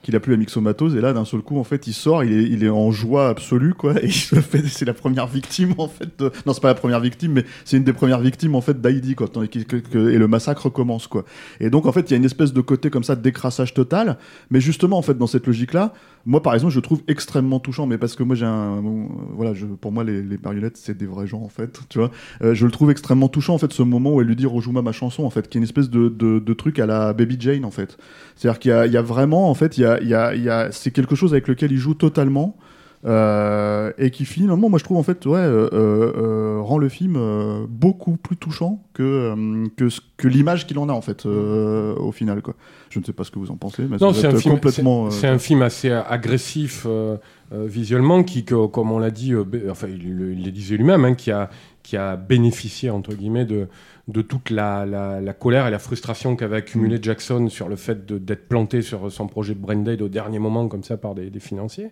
qu'il 0.06 0.16
a 0.16 0.20
plus 0.20 0.32
la 0.34 0.38
myxomatose 0.38 0.96
et 0.96 1.02
là 1.02 1.14
d'un 1.14 1.26
seul 1.26 1.42
coup 1.42 1.58
en 1.58 1.64
fait 1.64 1.88
il 1.88 1.94
sort 1.94 2.24
il 2.24 2.32
est, 2.32 2.44
il 2.44 2.64
est 2.64 2.70
en 2.70 2.92
joie 2.92 3.28
absolue 3.28 3.74
quoi 3.74 3.94
et 4.04 4.06
il 4.06 4.14
se 4.14 4.36
fait 4.36 4.64
c'est 4.68 4.86
la 4.86 4.94
première 4.94 5.26
victime 5.26 5.74
en 5.80 5.88
fait 5.88 6.08
de... 6.20 6.32
non 6.46 6.54
c'est 6.54 6.62
pas 6.62 6.68
la 6.68 6.76
première 6.76 7.00
victime 7.00 7.34
mais 7.34 7.46
c'est 7.66 7.78
une 7.78 7.84
des 7.84 7.92
premières 7.92 8.20
victimes 8.22 8.54
en 8.54 8.62
fait 8.62 8.80
que- 8.80 9.78
que- 9.78 10.10
et 10.12 10.18
le 10.20 10.28
massacre 10.28 10.70
commence 10.70 11.08
quoi. 11.08 11.26
Et 11.60 11.72
donc 11.72 11.88
en 11.88 11.92
fait 11.92 12.02
il 12.02 12.12
y 12.12 12.14
a 12.14 12.18
une 12.18 12.26
espèce 12.26 12.54
de 12.54 12.62
côté 12.62 12.92
comme 12.92 13.04
ça 13.04 13.16
de 13.16 13.22
décrassage 13.22 13.74
total 13.74 14.18
mais 14.52 14.62
justement 14.62 15.00
en 15.00 15.02
fait 15.02 15.18
dans 15.18 15.26
cette 15.28 15.48
logique 15.48 15.74
là 15.74 15.92
moi 16.26 16.42
par 16.42 16.54
exemple 16.54 16.74
je 16.74 16.80
trouve 16.80 17.02
extrêmement 17.08 17.60
touchant 17.60 17.86
mais 17.86 17.98
parce 17.98 18.16
que 18.16 18.24
moi 18.24 18.36
j'ai 18.36 18.46
un 18.46 18.78
euh, 18.78 19.06
voilà 19.36 19.54
je, 19.54 19.66
pour 19.66 19.92
moi 19.92 20.04
les, 20.04 20.22
les 20.22 20.38
marionnettes 20.38 20.78
c'est 20.78 20.98
des 20.98 21.06
vrais 21.06 21.28
gens 21.28 21.42
en 21.42 21.50
fait 21.50 21.80
tu 21.90 22.00
vois. 22.00 22.12
Euh, 22.42 22.54
je 22.54 22.66
le 22.66 22.72
trouve 22.72 22.92
extrêmement 22.92 23.28
touchant 23.28 23.54
en 23.54 23.58
fait 23.58 23.72
ce 23.72 23.84
moment 23.84 24.14
où 24.14 24.22
elle 24.22 24.28
lui 24.28 24.36
dit 24.36 24.46
rejoue-moi 24.46 24.82
ma 24.82 24.92
chanson 24.92 25.24
en 25.24 25.30
fait 25.30 25.48
qui 25.48 25.58
est 25.58 25.60
une 25.60 25.64
espèce 25.64 25.90
de, 25.90 26.10
de, 26.10 26.40
de 26.40 26.54
truc 26.54 26.80
à 26.80 26.86
la 26.86 27.14
Baby 27.14 27.38
Jane 27.40 27.66
en 27.66 27.72
fait. 27.72 27.98
C'est-à-dire 28.36 28.60
qu'il 28.60 28.72
y 28.72 28.94
y 28.96 28.98
a 28.98 29.02
vraiment 29.02 29.50
en 29.50 29.54
fait 29.54 29.78
il 29.78 29.82
y 29.82 29.86
a, 29.86 30.00
il 30.02 30.08
y 30.08 30.14
a, 30.14 30.34
il 30.36 30.44
y 30.44 30.50
a 30.50 30.72
c'est 30.72 30.92
quelque 30.92 31.16
chose 31.16 31.34
avec 31.34 31.48
lequel 31.48 31.72
il 31.72 31.78
joue 31.78 31.94
totalement 31.94 32.58
Euh, 33.04 33.92
et 33.98 34.10
qui 34.10 34.26
finalement, 34.26 34.70
moi 34.70 34.80
je 34.80 34.84
trouve 34.84 34.98
en 34.98 35.04
fait, 35.04 35.26
ouais, 35.28 35.38
euh, 35.38 35.70
euh, 35.74 36.60
rend 36.62 36.78
le 36.80 36.90
film 36.90 37.20
beaucoup 37.70 38.18
plus 38.18 38.36
touchant 38.38 38.82
que 38.94 39.36
que, 40.18 40.28
l'image 40.28 40.66
qu'il 40.66 40.80
en 40.80 40.90
a 40.90 40.94
en 40.94 41.02
fait 41.02 41.26
au 41.26 42.12
final 42.12 42.42
quoi. 42.42 42.56
Je 42.90 43.00
ne 43.00 43.04
sais 43.04 43.14
pas 43.14 43.24
ce 43.24 43.32
que 43.32 43.38
vous 43.40 43.52
en 43.52 43.58
pensez, 43.58 43.84
mais 43.90 43.98
Non, 44.02 44.14
c'est 44.14 44.28
un 44.28 44.36
film. 44.36 44.56
complètement. 44.56 45.12
c'est- 45.12 45.28
un 45.28 45.38
film 45.38 45.62
assez 45.62 45.92
agressif 45.92 46.88
visuellement, 47.52 48.24
qui, 48.24 48.44
que, 48.44 48.66
comme 48.68 48.92
on 48.92 49.00
l'a 49.00 49.12
dit, 49.12 49.34
enfin, 49.70 49.88
il, 49.88 50.16
le- 50.16 50.34
il 50.34 50.44
le 50.46 50.52
disait 50.52 50.78
lui-même, 50.78 51.06
hein, 51.06 51.14
qui 51.14 51.32
a 51.32 51.50
qui 51.84 51.98
a 51.98 52.16
bénéficié 52.16 52.90
entre 52.90 53.14
guillemets 53.14 53.46
de 53.46 53.68
de 54.08 54.22
toute 54.22 54.52
la, 54.52 54.86
la, 54.86 55.20
la 55.20 55.34
colère 55.34 55.66
et 55.66 55.72
la 55.72 55.80
frustration 55.80 56.36
qu'avait 56.36 56.58
accumulé 56.58 57.00
Jackson 57.02 57.50
sur 57.50 57.68
le 57.68 57.76
fait 57.76 58.06
de- 58.06 58.20
d'être 58.20 58.48
planté 58.48 58.84
sur 58.84 59.12
son 59.12 59.26
projet 59.28 59.56
Braindead 59.56 60.02
au 60.04 60.10
dernier 60.10 60.38
moment 60.38 60.68
comme 60.68 60.84
ça 60.84 60.96
par 60.96 61.16
des, 61.16 61.32
des 61.32 61.40
financiers. 61.40 61.90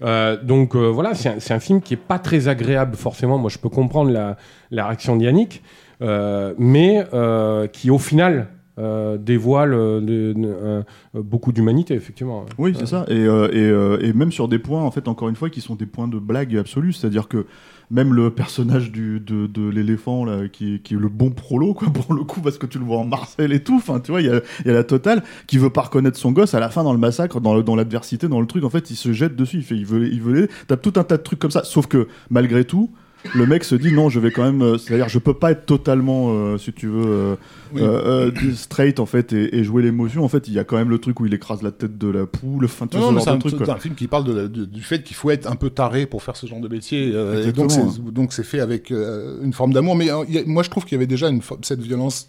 Euh, 0.00 0.42
donc 0.42 0.74
euh, 0.74 0.88
voilà, 0.88 1.14
c'est 1.14 1.28
un, 1.28 1.38
c'est 1.38 1.52
un 1.52 1.60
film 1.60 1.82
qui 1.82 1.94
est 1.94 1.98
pas 1.98 2.18
très 2.18 2.48
agréable 2.48 2.96
forcément. 2.96 3.36
Moi, 3.36 3.50
je 3.50 3.58
peux 3.58 3.68
comprendre 3.68 4.10
la, 4.10 4.38
la 4.70 4.86
réaction 4.86 5.16
d'Yannick, 5.16 5.62
euh, 6.00 6.54
mais 6.56 7.04
euh, 7.12 7.66
qui 7.66 7.90
au 7.90 7.98
final 7.98 8.48
euh, 8.80 9.18
dévoile 9.18 9.74
euh, 9.74 10.00
euh, 10.36 10.82
beaucoup 11.14 11.52
d'humanité 11.52 11.94
effectivement. 11.94 12.46
Oui, 12.58 12.74
c'est 12.78 12.86
ça. 12.86 13.04
Et, 13.08 13.14
euh, 13.26 14.00
et, 14.02 14.08
et 14.08 14.12
même 14.12 14.32
sur 14.32 14.48
des 14.48 14.58
points, 14.58 14.82
en 14.82 14.90
fait, 14.90 15.06
encore 15.08 15.28
une 15.28 15.36
fois, 15.36 15.50
qui 15.50 15.60
sont 15.60 15.74
des 15.74 15.86
points 15.86 16.08
de 16.08 16.18
blague 16.18 16.56
absolue. 16.56 16.92
C'est-à-dire 16.92 17.28
que 17.28 17.46
même 17.90 18.14
le 18.14 18.30
personnage 18.30 18.92
du, 18.92 19.18
de, 19.20 19.46
de 19.48 19.68
l'éléphant, 19.68 20.24
là, 20.24 20.48
qui, 20.48 20.76
est- 20.76 20.78
qui 20.78 20.94
est 20.94 20.98
le 20.98 21.08
bon 21.08 21.30
prolo, 21.30 21.74
quoi, 21.74 21.88
pour 21.92 22.14
le 22.14 22.22
coup, 22.24 22.40
parce 22.40 22.56
que 22.58 22.66
tu 22.66 22.78
le 22.78 22.84
vois 22.84 22.98
en 22.98 23.04
Marcel 23.04 23.52
et 23.52 23.62
tout. 23.62 23.76
Enfin, 23.76 24.00
tu 24.00 24.12
vois, 24.12 24.20
il 24.22 24.28
y 24.28 24.30
a, 24.30 24.40
y 24.64 24.70
a 24.70 24.72
la 24.72 24.84
totale 24.84 25.22
qui 25.46 25.58
veut 25.58 25.70
pas 25.70 25.82
reconnaître 25.82 26.16
son 26.18 26.32
gosse 26.32 26.54
à 26.54 26.60
la 26.60 26.70
fin 26.70 26.84
dans 26.84 26.92
le 26.92 26.98
massacre, 26.98 27.40
dans, 27.40 27.54
le- 27.54 27.62
dans 27.62 27.76
l'adversité, 27.76 28.28
dans 28.28 28.40
le 28.40 28.46
truc. 28.46 28.64
En 28.64 28.70
fait, 28.70 28.90
il 28.90 28.96
se 28.96 29.12
jette 29.12 29.36
dessus. 29.36 29.58
Il 29.58 29.64
fait, 29.64 29.76
il 29.76 29.86
veut, 29.86 30.06
il 30.06 30.22
veut 30.22 30.32
l'aider. 30.32 30.48
T'as 30.68 30.76
tout 30.76 30.92
un 30.96 31.04
tas 31.04 31.16
de 31.16 31.22
trucs 31.22 31.38
comme 31.40 31.50
ça. 31.50 31.64
Sauf 31.64 31.86
que, 31.86 32.06
malgré 32.30 32.64
tout, 32.64 32.90
le 33.34 33.46
mec 33.46 33.64
se 33.64 33.74
dit 33.74 33.92
non, 33.92 34.08
je 34.08 34.18
vais 34.20 34.30
quand 34.30 34.42
même. 34.44 34.62
euh, 34.62 34.78
C'est-à-dire, 34.78 35.08
je 35.08 35.18
peux 35.18 35.34
pas 35.34 35.50
être 35.52 35.66
totalement, 35.66 36.28
euh, 36.30 36.58
si 36.58 36.72
tu 36.72 36.86
veux, 36.88 37.36
euh, 37.76 38.30
Oui. 38.42 38.54
straight 38.56 38.98
en 39.00 39.06
fait 39.06 39.32
et, 39.32 39.56
et 39.58 39.64
jouer 39.64 39.82
l'émotion. 39.82 40.24
En 40.24 40.28
fait, 40.28 40.48
il 40.48 40.54
y 40.54 40.58
a 40.58 40.64
quand 40.64 40.76
même 40.76 40.90
le 40.90 40.98
truc 40.98 41.20
où 41.20 41.26
il 41.26 41.34
écrase 41.34 41.62
la 41.62 41.70
tête 41.70 41.98
de 41.98 42.08
la 42.08 42.26
poule. 42.26 42.64
Enfin, 42.64 42.86
tu 42.86 42.96
Non, 42.96 43.12
non, 43.12 43.20
c'est 43.20 43.30
un, 43.30 43.34
de 43.36 43.40
truc. 43.40 43.54
c'est 43.58 43.64
quoi. 43.64 43.74
un 43.74 43.78
film 43.78 43.94
qui 43.94 44.06
parle 44.08 44.24
de 44.24 44.32
la- 44.32 44.48
de- 44.48 44.64
du 44.64 44.82
fait 44.82 45.02
qu'il 45.02 45.16
faut 45.16 45.30
être 45.30 45.50
un 45.50 45.56
peu 45.56 45.70
taré 45.70 46.06
pour 46.06 46.22
faire 46.22 46.36
ce 46.36 46.46
genre 46.46 46.60
de 46.60 46.68
métier. 46.68 47.08
et 47.08 47.52
donc, 47.52 48.32
c'est, 48.32 48.42
fait 48.42 48.60
avec 48.60 48.90
une 48.90 49.52
forme 49.52 49.72
d'amour. 49.72 49.96
Mais 49.96 50.10
a- 50.10 50.24
moi, 50.46 50.62
je 50.62 50.70
trouve 50.70 50.84
qu'il 50.84 50.92
y 50.92 50.98
avait 50.98 51.06
déjà 51.06 51.28
une, 51.28 51.40
cette 51.62 51.80
violence 51.82 52.26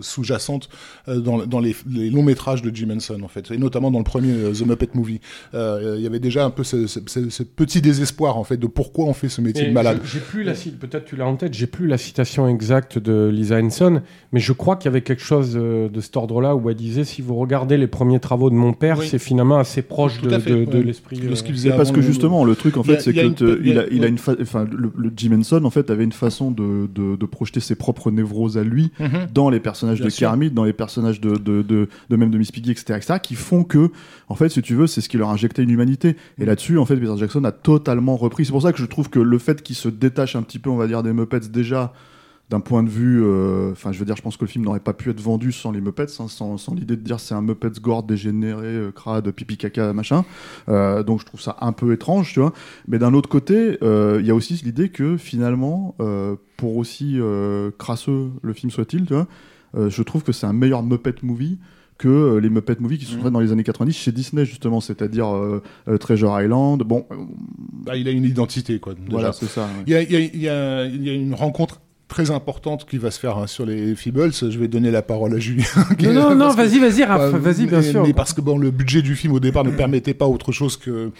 sous-jacente 0.00 0.68
euh, 1.08 1.20
dans, 1.20 1.46
dans 1.46 1.60
les, 1.60 1.74
les 1.90 2.10
longs 2.10 2.22
métrages 2.22 2.62
de 2.62 2.74
Jim 2.74 2.88
Henson 2.94 3.20
en 3.22 3.28
fait 3.28 3.50
et 3.50 3.58
notamment 3.58 3.90
dans 3.90 3.98
le 3.98 4.04
premier 4.04 4.32
euh, 4.32 4.52
The 4.52 4.66
Muppet 4.66 4.88
Movie 4.94 5.20
Euh, 5.54 5.94
il 5.98 6.02
y 6.02 6.06
avait 6.06 6.18
déjà 6.18 6.44
un 6.44 6.50
peu 6.50 6.64
ce, 6.64 6.86
ce- 6.86 7.00
ce- 7.06 7.30
ce 7.30 7.42
petit 7.42 7.80
désespoir 7.80 8.36
en 8.36 8.44
fait 8.44 8.56
de 8.56 8.66
pourquoi 8.66 9.04
on 9.06 9.12
fait 9.12 9.28
ce 9.28 9.40
métier 9.40 9.64
Et 9.64 9.68
de 9.68 9.72
malade 9.72 10.00
J'ai 10.04 10.20
plus 10.20 10.42
la 10.42 10.52
peut-être 10.52 11.04
tu 11.04 11.16
l'as 11.16 11.26
en 11.26 11.36
tête, 11.36 11.54
j'ai 11.54 11.66
plus 11.66 11.86
la 11.86 11.98
citation 11.98 12.48
exacte 12.48 12.98
de 12.98 13.28
Lisa 13.32 13.58
Henson, 13.60 14.00
mais 14.32 14.40
je 14.40 14.52
crois 14.52 14.76
qu'il 14.76 14.86
y 14.86 14.88
avait 14.88 15.02
quelque 15.02 15.22
chose 15.22 15.54
de 15.54 16.00
cet 16.00 16.16
ordre-là 16.16 16.54
où 16.56 16.68
elle 16.70 16.76
disait 16.76 17.04
si 17.04 17.22
vous 17.22 17.36
regardez 17.36 17.76
les 17.76 17.86
premiers 17.86 18.20
travaux 18.20 18.50
de 18.50 18.54
mon 18.54 18.72
père, 18.72 18.98
Oui. 18.98 19.06
c'est 19.08 19.18
finalement 19.18 19.58
assez 19.58 19.82
proche 19.82 20.18
Tout 20.20 20.26
de, 20.26 20.36
de- 20.36 20.64
de 20.64 20.78
ouais. 20.78 20.82
l'esprit. 20.82 21.18
de 21.18 21.34
ce 21.34 21.42
qu'il 21.42 21.52
euh, 21.52 21.56
faisait 21.56 21.70
C'est 21.70 21.76
parce 21.76 21.92
que 21.92 22.00
justement, 22.00 22.44
le 22.44 22.54
truc 22.56 22.76
en 22.76 22.82
fait, 22.82 23.00
c'est 23.00 23.12
que 23.12 23.20
une- 23.20 23.34
te- 23.34 23.60
il 23.60 23.68
y 23.68 23.70
il 23.92 24.04
a- 24.04 24.08
une 24.08 24.18
enfin, 24.40 24.64
le, 24.64 24.90
le 24.96 25.12
Jim 25.16 25.32
Henson 25.38 25.64
en 25.64 25.70
fait 25.70 25.90
avait 25.90 26.04
une 26.04 26.12
façon 26.12 26.50
de, 26.50 26.88
de, 26.94 27.16
de 27.16 27.26
projeter 27.26 27.60
ses 27.60 27.74
propres 27.76 28.10
névroses 28.10 28.58
à 28.58 28.64
lui 28.64 28.90
Mhm. 28.98 29.26
dans 29.32 29.48
les 29.50 29.60
personnages 29.60 29.75
Bien 29.84 30.04
de 30.06 30.10
sûr. 30.10 30.28
Kermit, 30.28 30.50
dans 30.50 30.64
les 30.64 30.72
personnages 30.72 31.20
de, 31.20 31.36
de, 31.36 31.62
de, 31.62 31.88
de 32.10 32.16
même 32.16 32.30
de 32.30 32.38
Miss 32.38 32.52
Piggy, 32.52 32.70
etc., 32.70 32.94
etc., 32.96 33.18
qui 33.22 33.34
font 33.34 33.64
que, 33.64 33.90
en 34.28 34.34
fait, 34.34 34.48
si 34.48 34.62
tu 34.62 34.74
veux, 34.74 34.86
c'est 34.86 35.00
ce 35.00 35.08
qui 35.08 35.16
leur 35.18 35.30
injectait 35.30 35.62
une 35.62 35.70
humanité. 35.70 36.16
Et 36.38 36.44
Mm. 36.44 36.46
là-dessus, 36.46 36.78
en 36.78 36.86
fait, 36.86 36.96
Peter 36.96 37.12
Jackson 37.16 37.44
a 37.44 37.52
totalement 37.52 38.16
repris. 38.16 38.44
C'est 38.44 38.52
pour 38.52 38.62
ça 38.62 38.72
que 38.72 38.78
je 38.78 38.86
trouve 38.86 39.10
que 39.10 39.18
le 39.18 39.38
fait 39.38 39.62
qu'il 39.62 39.76
se 39.76 39.88
détache 39.88 40.36
un 40.36 40.42
petit 40.42 40.58
peu, 40.58 40.70
on 40.70 40.76
va 40.76 40.86
dire, 40.86 41.02
des 41.02 41.12
Muppets 41.12 41.48
déjà 41.50 41.92
d'un 42.48 42.60
point 42.60 42.84
de 42.84 42.88
vue, 42.88 43.24
euh, 43.24 43.72
enfin, 43.72 43.90
je 43.90 43.98
veux 43.98 44.04
dire, 44.04 44.14
je 44.14 44.22
pense 44.22 44.36
que 44.36 44.44
le 44.44 44.48
film 44.48 44.64
n'aurait 44.64 44.78
pas 44.78 44.92
pu 44.92 45.10
être 45.10 45.20
vendu 45.20 45.50
sans 45.50 45.72
les 45.72 45.80
Muppets, 45.80 46.04
hein, 46.20 46.28
sans, 46.28 46.56
sans 46.58 46.74
l'idée 46.74 46.94
de 46.94 47.02
dire 47.02 47.18
c'est 47.18 47.34
un 47.34 47.42
Muppets 47.42 47.80
gore 47.82 48.04
dégénéré, 48.04 48.66
euh, 48.68 48.92
crade, 48.92 49.28
pipi 49.32 49.56
caca, 49.56 49.92
machin. 49.92 50.24
Euh, 50.68 51.02
donc 51.02 51.18
je 51.18 51.26
trouve 51.26 51.40
ça 51.40 51.56
un 51.60 51.72
peu 51.72 51.92
étrange, 51.92 52.32
tu 52.32 52.38
vois. 52.38 52.52
Mais 52.86 53.00
d'un 53.00 53.14
autre 53.14 53.28
côté, 53.28 53.78
euh, 53.82 54.18
il 54.20 54.26
y 54.26 54.30
a 54.30 54.34
aussi 54.36 54.54
l'idée 54.64 54.90
que 54.90 55.16
finalement, 55.16 55.96
pour 56.56 56.76
aussi 56.76 57.18
crasseux 57.78 58.30
le 58.42 58.52
film 58.52 58.70
soit-il, 58.70 59.06
tu 59.06 59.14
vois, 59.14 59.26
je 59.76 60.02
trouve 60.02 60.22
que 60.22 60.32
c'est 60.32 60.46
un 60.46 60.52
meilleur 60.52 60.82
Muppet 60.82 61.14
movie 61.22 61.58
que 61.98 62.08
euh, 62.08 62.40
les 62.40 62.50
Muppet 62.50 62.76
Movies 62.78 62.98
qui 62.98 63.06
sont 63.06 63.16
Mhm. 63.16 63.22
faits 63.22 63.32
dans 63.32 63.40
les 63.40 63.52
années 63.52 63.62
90 63.64 63.94
chez 63.96 64.12
Disney 64.12 64.44
justement, 64.44 64.80
c'est-à-dire 64.82 65.34
euh, 65.34 65.62
euh, 65.88 65.96
Treasure 65.96 66.38
Island. 66.40 66.82
Bon, 66.82 67.06
euh, 67.10 67.14
Bah, 67.86 67.96
il 67.96 68.06
a 68.06 68.10
une 68.10 68.24
identité 68.24 68.78
quoi 68.80 68.92
déjà. 68.94 69.06
voilà, 69.10 69.32
c'est 69.32 69.46
ça. 69.46 69.62
ouais. 69.62 69.68
Il 69.86 69.92
y 69.92 69.96
a, 69.96 70.02
il 70.02 70.10
y 70.12 70.16
a- 70.16 70.20
il 70.20 70.40
y 70.42 70.48
a- 70.48 70.84
il 70.84 71.02
y 71.06 71.08
a 71.08 71.14
une 71.14 71.32
rencontre 71.32 71.80
très 72.08 72.30
importante 72.30 72.84
qui 72.88 72.98
va 72.98 73.10
se 73.10 73.18
faire 73.18 73.38
hein, 73.38 73.46
sur 73.46 73.64
les 73.66 73.94
Feebles. 73.96 74.30
Je 74.32 74.58
vais 74.58 74.68
donner 74.68 74.90
la 74.90 75.00
parole 75.02 75.34
à 75.34 75.38
Julien. 75.38 75.64
Non, 76.02 76.12
non, 76.12 76.34
non, 76.34 76.50
vas-y, 76.50 76.78
vas-y, 76.78 77.02
Raph, 77.02 77.20
Euh, 77.34 77.38
vas-y, 77.38 77.66
bien 77.66 77.78
mais- 77.80 77.90
sûr. 77.90 78.02
Mais 78.06 78.12
parce 78.12 78.32
que 78.34 78.40
bon, 78.42 78.58
le 78.58 78.70
budget 78.70 79.00
du 79.00 79.16
film 79.16 79.32
au 79.32 79.40
départ 79.40 79.64
ne 79.64 79.70
permettait 79.70 80.14
pas 80.14 80.26
autre 80.26 80.52
chose 80.52 80.76
que 80.76 81.10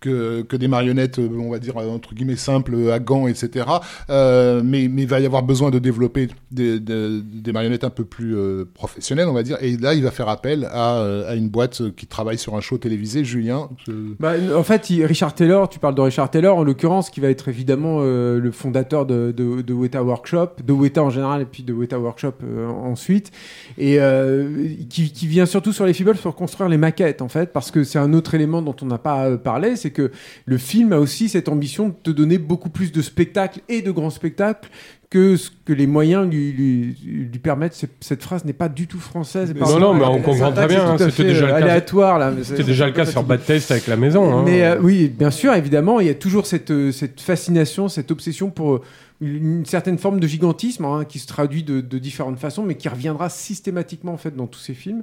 que, 0.00 0.56
des 0.56 0.68
marionnettes, 0.68 1.18
euh, 1.18 1.28
on 1.38 1.50
va 1.50 1.58
dire 1.58 1.76
euh, 1.76 1.88
entre 1.88 2.14
guillemets 2.14 2.36
simples, 2.36 2.74
euh, 2.74 2.92
à 2.92 2.98
gants, 3.00 3.26
etc. 3.26 3.66
Mais 4.08 4.84
il 4.84 5.06
va 5.06 5.20
y 5.20 5.26
avoir 5.26 5.42
besoin 5.42 5.70
de 5.70 5.78
développer 5.78 6.28
des, 6.50 6.80
marionnettes 7.52 7.84
un 7.84 7.90
peu 7.90 8.04
plus 8.04 8.36
professionnelles, 8.74 9.28
on 9.28 9.32
va 9.32 9.42
dire. 9.42 9.56
Et 9.60 9.76
là, 9.76 9.94
il 9.94 10.02
va 10.02 10.10
faire 10.10 10.28
appel 10.28 10.68
à, 10.72 11.34
une 11.34 11.48
boîte 11.48 11.94
qui 11.96 12.06
travaille 12.06 12.38
sur 12.38 12.54
un 12.56 12.60
show 12.60 12.78
télévisé. 12.78 13.24
Julien, 13.24 13.68
Bah, 14.20 14.34
en 14.54 14.62
fait, 14.62 14.86
Richard 15.04 15.34
Taylor, 15.34 15.68
tu 15.68 15.78
parles 15.78 15.94
de 15.94 16.00
Richard 16.00 16.30
Taylor, 16.30 16.56
en 16.56 16.64
l'occurrence, 16.64 17.10
qui 17.10 17.20
va 17.20 17.28
être 17.28 17.48
évidemment 17.48 18.00
le 18.00 18.50
fondateur 18.52 19.06
de, 19.06 19.72
Weta 19.72 20.02
Workshop, 20.02 20.48
de 20.64 20.72
Weta 20.72 21.02
en 21.02 21.10
général, 21.10 21.42
et 21.42 21.46
puis 21.46 21.62
de 21.62 21.72
Weta 21.72 21.98
Workshop 21.98 22.34
ensuite, 22.84 23.30
et 23.78 23.98
qui, 24.88 25.26
vient 25.26 25.46
surtout 25.46 25.72
sur 25.72 25.86
les 25.86 25.92
Feebles 25.92 26.16
pour 26.16 26.34
construire 26.34 26.68
les 26.68 26.78
maquettes, 26.78 27.22
en 27.22 27.28
fait, 27.28 27.52
parce 27.52 27.70
que 27.70 27.84
c'est 27.84 27.98
un 27.98 28.12
autre 28.12 28.34
élément 28.34 28.62
dont 28.62 28.76
on 28.82 28.86
n'a 28.86 28.98
pas 28.98 29.36
parlé, 29.36 29.76
c'est 29.76 29.87
que 29.90 30.10
le 30.46 30.58
film 30.58 30.92
a 30.92 30.98
aussi 30.98 31.28
cette 31.28 31.48
ambition 31.48 31.88
de 31.88 31.94
te 32.02 32.10
donner 32.10 32.38
beaucoup 32.38 32.70
plus 32.70 32.92
de 32.92 33.02
spectacles 33.02 33.60
et 33.68 33.82
de 33.82 33.90
grands 33.90 34.10
spectacles 34.10 34.68
que 35.10 35.36
ce 35.38 35.50
que 35.64 35.72
les 35.72 35.86
moyens 35.86 36.28
lui, 36.30 36.52
lui, 36.52 36.96
lui 37.32 37.38
permettent. 37.38 37.72
C'est- 37.74 37.88
Cette 38.00 38.22
phrase 38.22 38.44
n'est 38.44 38.52
pas 38.52 38.68
du 38.68 38.86
tout 38.86 39.00
française. 39.00 39.54
Non, 39.58 39.78
non, 39.78 39.94
mais 39.94 40.04
on 40.04 40.20
comprend 40.20 40.52
très 40.52 40.66
bien, 40.66 40.96
c'est 40.98 41.04
hein, 41.04 41.10
c'était 41.10 41.28
déjà 41.30 41.46
le 41.46 41.52
euh, 41.54 41.58
cas. 41.58 41.64
aléatoire 41.64 42.18
là. 42.18 42.32
c'est- 42.38 42.44
C'était 42.44 42.64
déjà 42.64 42.86
le 42.86 42.92
cas 42.92 43.06
sur 43.06 43.22
Bad 43.22 43.42
Taste 43.44 43.70
avec 43.70 43.86
la 43.86 43.96
maison. 43.96 44.38
hein. 44.38 44.42
mais 44.44 44.62
euh, 44.64 44.78
oui, 44.82 45.08
bien 45.08 45.30
sûr, 45.30 45.54
évidemment, 45.54 46.00
il 46.00 46.08
y 46.08 46.10
a 46.10 46.14
toujours 46.14 46.46
cette, 46.46 46.70
euh, 46.70 46.92
cette 46.92 47.22
fascination, 47.22 47.88
cette 47.88 48.10
obsession 48.10 48.50
pour 48.50 48.82
une 49.20 49.64
certaine 49.66 49.98
forme 49.98 50.20
de 50.20 50.26
gigantisme 50.28 50.84
hein, 50.84 51.04
qui 51.04 51.18
se 51.18 51.26
traduit 51.26 51.64
de, 51.64 51.80
de 51.80 51.98
différentes 51.98 52.38
façons, 52.38 52.62
mais 52.62 52.76
qui 52.76 52.88
reviendra 52.88 53.28
systématiquement 53.28 54.12
en 54.12 54.16
fait 54.16 54.36
dans 54.36 54.46
tous 54.46 54.60
ces 54.60 54.74
films. 54.74 55.02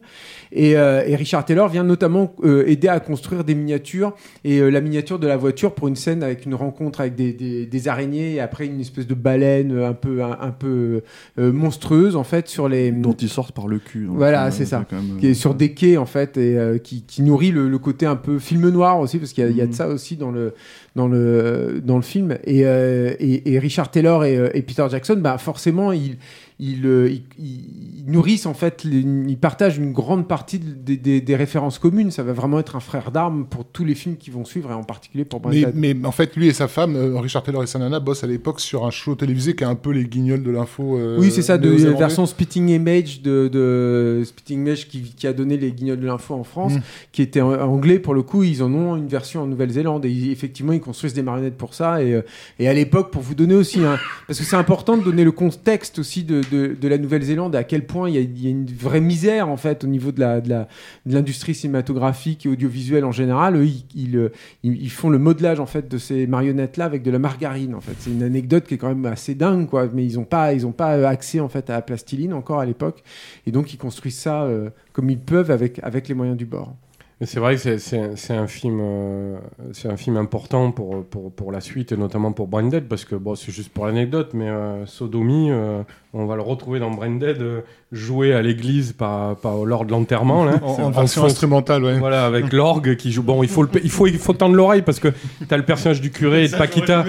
Et, 0.52 0.78
euh, 0.78 1.04
et 1.06 1.16
Richard 1.16 1.44
Taylor 1.44 1.68
vient 1.68 1.84
notamment 1.84 2.34
euh, 2.44 2.64
aider 2.68 2.88
à 2.88 3.00
construire 3.00 3.44
des 3.44 3.56
miniatures 3.56 4.14
et 4.44 4.60
euh, 4.60 4.70
la 4.70 4.80
miniature 4.80 5.20
de 5.20 5.28
la 5.28 5.36
voiture 5.36 5.74
pour 5.76 5.88
une 5.90 5.96
scène 5.98 6.24
avec 6.24 6.46
une 6.46 6.56
rencontre 6.56 7.02
avec 7.02 7.16
des, 7.16 7.34
des, 7.34 7.66
des 7.66 7.88
araignées 7.88 8.36
et 8.36 8.40
après 8.40 8.66
une 8.68 8.80
espèce 8.80 9.06
de 9.08 9.16
baleine 9.16 9.72
euh, 9.74 9.90
un 9.90 9.94
peu 9.94 10.24
un, 10.24 10.38
un 10.40 10.52
peu 10.52 11.02
euh, 11.38 11.52
monstrueuse 11.52 12.16
en 12.16 12.24
fait 12.24 12.48
sur 12.48 12.70
les 12.70 12.92
Dont 12.92 13.14
ils 13.14 13.30
sortent 13.30 13.54
par 13.56 13.68
le 13.68 13.80
cul. 13.80 14.08
Voilà, 14.10 14.46
euh, 14.48 14.52
c'est 14.52 14.66
ça. 14.66 14.86
quand 14.90 14.96
même, 14.96 15.18
qui 15.20 15.28
euh, 15.28 15.32
est 15.32 15.34
sur 15.34 15.56
des 15.56 15.74
quais 15.74 15.98
en 15.98 16.06
fait 16.06 16.38
et 16.38 16.58
euh, 16.58 16.78
qui, 16.78 17.02
qui 17.04 17.22
nourrit 17.22 17.52
le, 17.52 17.68
le 17.68 17.78
côté 17.80 18.06
un 18.06 18.16
peu 18.16 18.40
film 18.40 18.70
noir 18.70 19.00
aussi 19.00 19.18
parce 19.18 19.34
qu'il 19.34 19.46
y, 19.52 19.56
y 19.56 19.62
a 19.62 19.66
de 19.66 19.72
Mhm. 19.72 19.74
ça 19.74 19.88
aussi 19.90 20.16
dans 20.16 20.32
le 20.32 20.54
dans 20.96 21.08
le 21.08 21.82
dans 21.84 21.98
le 21.98 22.02
film. 22.02 22.38
Et, 22.46 22.66
euh, 22.66 23.14
et, 23.20 23.54
et 23.54 23.60
Richard 23.60 23.92
Taylor 23.92 24.24
et, 24.26 24.38
euh, 24.38 24.50
et 24.54 24.62
Peter 24.62 24.86
Jackson 24.90 25.18
bah 25.18 25.38
forcément 25.38 25.92
ils 25.92 26.18
ils, 26.60 26.86
euh, 26.86 27.10
ils- 27.38 28.06
nourrissent 28.08 28.46
en 28.46 28.54
fait 28.54 28.84
les- 28.84 29.00
ils 29.00 29.38
partagent 29.38 29.78
une 29.78 29.92
grande 29.92 30.28
partie 30.28 30.60
des, 30.60 30.96
des- 30.96 31.20
des 31.20 31.36
références 31.36 31.80
communes 31.80 32.12
ça 32.12 32.22
va 32.24 32.34
vraiment 32.34 32.60
être 32.60 32.76
un 32.76 32.80
frère 32.80 33.12
d'armes 33.12 33.46
pour 33.46 33.66
tous 33.66 33.84
les 33.84 33.96
films 33.96 34.16
qui 34.16 34.30
vont 34.30 34.46
suivre 34.46 34.70
et 34.72 34.74
en 34.74 34.84
particulier 34.84 35.26
pour 35.26 35.42
Mais, 35.48 35.62
Brandon 35.64 35.78
mais 35.78 35.96
en 36.06 36.12
fait, 36.12 36.36
lui 36.36 36.48
et 36.48 36.54
sa 36.54 36.68
femme, 36.68 36.96
euh, 36.96 37.20
Richard 37.20 37.44
Taylor 37.44 37.64
et 37.64 37.68
sa 37.68 37.80
nana, 37.80 38.00
bossent 38.00 38.24
à 38.24 38.28
l'époque 38.28 38.60
sur 38.60 38.86
un 38.86 38.92
show 38.92 39.16
télévisé 39.16 39.56
qui 39.56 39.64
a 39.64 39.70
un 39.70 39.76
peu 39.76 39.90
les 39.92 40.06
guignols 40.06 40.44
de 40.44 40.52
l'info. 40.52 40.98
euh, 40.98 41.18
oui, 41.20 41.32
c'est 41.32 41.42
ça, 41.42 41.58
de 41.58 41.68
néo-zélandais. 41.70 42.00
version 42.00 42.26
Spitting 42.26 42.70
Image 42.70 43.22
de, 43.22 43.50
de 43.52 44.22
Spitting 44.26 44.60
Image 44.62 44.88
qui, 44.88 45.02
qui 45.02 45.28
a 45.28 45.34
donné 45.34 45.58
les 45.58 45.72
guignols 45.72 46.00
de 46.00 46.06
l'info 46.06 46.36
en 46.36 46.44
France, 46.44 46.74
Mm. 46.76 46.82
qui 47.12 47.22
était 47.22 47.42
en- 47.42 47.54
anglais 47.60 48.00
pour 48.00 48.14
le 48.14 48.22
coup. 48.22 48.44
Ils 48.44 48.62
en 48.64 48.72
ont 48.74 48.96
une 48.96 49.08
version 49.08 49.42
en 49.42 49.48
Nouvelle-Zélande 49.48 50.06
et 50.06 50.10
ils- 50.12 50.32
effectivement 50.32 50.74
ils 50.74 50.80
construisent 50.82 51.14
des 51.16 51.24
marionnettes 51.24 51.58
pour 51.58 51.74
ça. 51.74 52.02
Et, 52.04 52.22
et 52.60 52.68
à 52.70 52.74
l'époque, 52.74 53.12
pour 53.12 53.22
vous 53.24 53.36
donner 53.36 53.56
aussi, 53.56 53.80
un- 53.84 53.98
parce 54.28 54.40
que 54.40 54.46
c'est 54.46 54.56
important 54.56 54.96
de 54.98 55.04
donner 55.04 55.24
le 55.24 55.32
contexte 55.32 56.00
aussi 56.00 56.24
de, 56.24 56.42
de, 56.52 56.88
la 56.88 56.98
Nouvelle-Zélande, 56.98 57.56
à 57.56 57.64
quel 57.64 57.86
point 57.86 58.10
il 58.10 58.16
y, 58.16 58.48
a, 58.48 58.50
une 58.50 58.66
vraie 58.66 59.02
misère 59.02 59.50
en 59.50 59.58
fait 59.58 59.84
au 59.84 59.88
niveau 59.88 60.12
de 60.12 60.20
la 60.20 60.42
de 60.42 60.66
l'industrie 61.06 61.56
cinématographique 61.56 62.46
et 62.46 62.50
audiovisuelle 62.50 63.06
en 63.06 63.12
général. 63.12 63.56
Eux, 63.56 63.66
ils, 63.66 63.86
ils, 63.96 64.18
euh, 64.18 64.90
font 64.90 65.10
le 65.10 65.18
modelage 65.18 65.60
en 65.60 65.66
fait 65.66 65.90
de 65.90 65.98
ces 65.98 66.28
marionnettes 66.28 66.78
là 66.78 66.86
avec 66.86 67.04
de 67.04 67.12
la 67.12 67.20
margarine. 67.20 67.76
En 67.76 67.82
fait, 67.82 67.96
c'est 68.00 68.12
une 68.12 68.24
anecdote 68.24 68.66
qui 68.66 68.76
est 68.76 68.78
quand 68.78 68.90
même 68.90 69.06
assez 69.06 69.36
dingue, 69.36 69.68
quoi. 69.68 69.88
Mais 69.94 70.06
ils 70.06 70.16
n'ont 70.16 70.26
pas 70.26 70.54
ils 70.54 70.66
ont 70.66 70.72
pas 70.72 70.96
euh, 70.96 71.06
accès 71.06 71.40
en 71.40 71.50
fait 71.50 71.70
à 71.70 71.74
la 71.74 71.82
plastiline 71.82 72.34
encore 72.34 72.60
à 72.60 72.66
l'époque, 72.66 73.04
et 73.46 73.52
donc 73.52 73.74
ils 73.74 73.78
construisent 73.78 74.20
ça 74.20 74.44
euh, 74.44 74.70
comme 74.94 75.10
ils 75.10 75.20
peuvent 75.20 75.52
avec 75.52 75.80
avec 75.84 76.08
les 76.08 76.14
moyens 76.14 76.38
du 76.38 76.46
bord. 76.46 76.76
C'est 77.22 77.40
vrai 77.40 77.56
que 77.56 77.78
c'est- 77.78 78.34
un 78.34 78.48
film, 78.48 78.80
euh, 78.82 79.40
c'est 79.72 79.88
un 79.88 79.96
film 79.96 80.18
important 80.18 80.72
pour, 80.74 81.06
pour, 81.06 81.32
pour 81.32 81.52
la 81.54 81.62
suite 81.62 81.94
et 81.94 81.98
notamment 81.98 82.34
pour 82.34 82.48
Branded 82.48 82.90
parce 82.90 83.06
que 83.06 83.16
bon, 83.16 83.36
c'est 83.36 83.54
juste 83.54 83.70
pour 83.70 83.86
l'anecdote, 83.86 84.34
mais 84.34 84.50
euh, 84.50 84.86
Sodomy, 84.86 85.50
euh, 85.50 85.82
on 86.14 86.26
va 86.26 86.36
le 86.36 86.42
retrouver 86.42 86.80
dans 86.80 86.92
Branded 86.92 87.42
euh, 87.42 87.62
joué 87.96 88.34
à 88.34 88.42
l'église 88.42 88.92
par, 88.94 89.36
par 89.38 89.64
lors 89.66 89.86
de 89.86 89.92
l'enterrement 89.92 90.44
là. 90.46 90.60
En, 90.64 90.84
en 90.84 90.92
version 90.92 91.22
fond. 91.22 91.28
instrumentale, 91.28 91.84
ouais. 91.84 91.98
Voilà, 91.98 92.26
avec 92.26 92.54
l'orgue 92.54 92.96
qui 92.98 93.12
joue. 93.12 93.24
Bon, 93.24 93.42
il 93.42 93.50
faut, 93.50 93.64
le, 93.64 93.70
il 93.84 93.90
faut, 93.90 94.06
il 94.08 94.18
faut 94.18 94.34
tendre 94.34 94.54
l'oreille 94.56 94.82
parce 94.84 95.00
que 95.00 95.08
t'as 95.48 95.58
le 95.58 95.64
personnage 95.64 96.02
du 96.02 96.12
curé 96.12 96.44
et 96.44 96.48
de 96.50 96.56
Paquita 96.56 97.06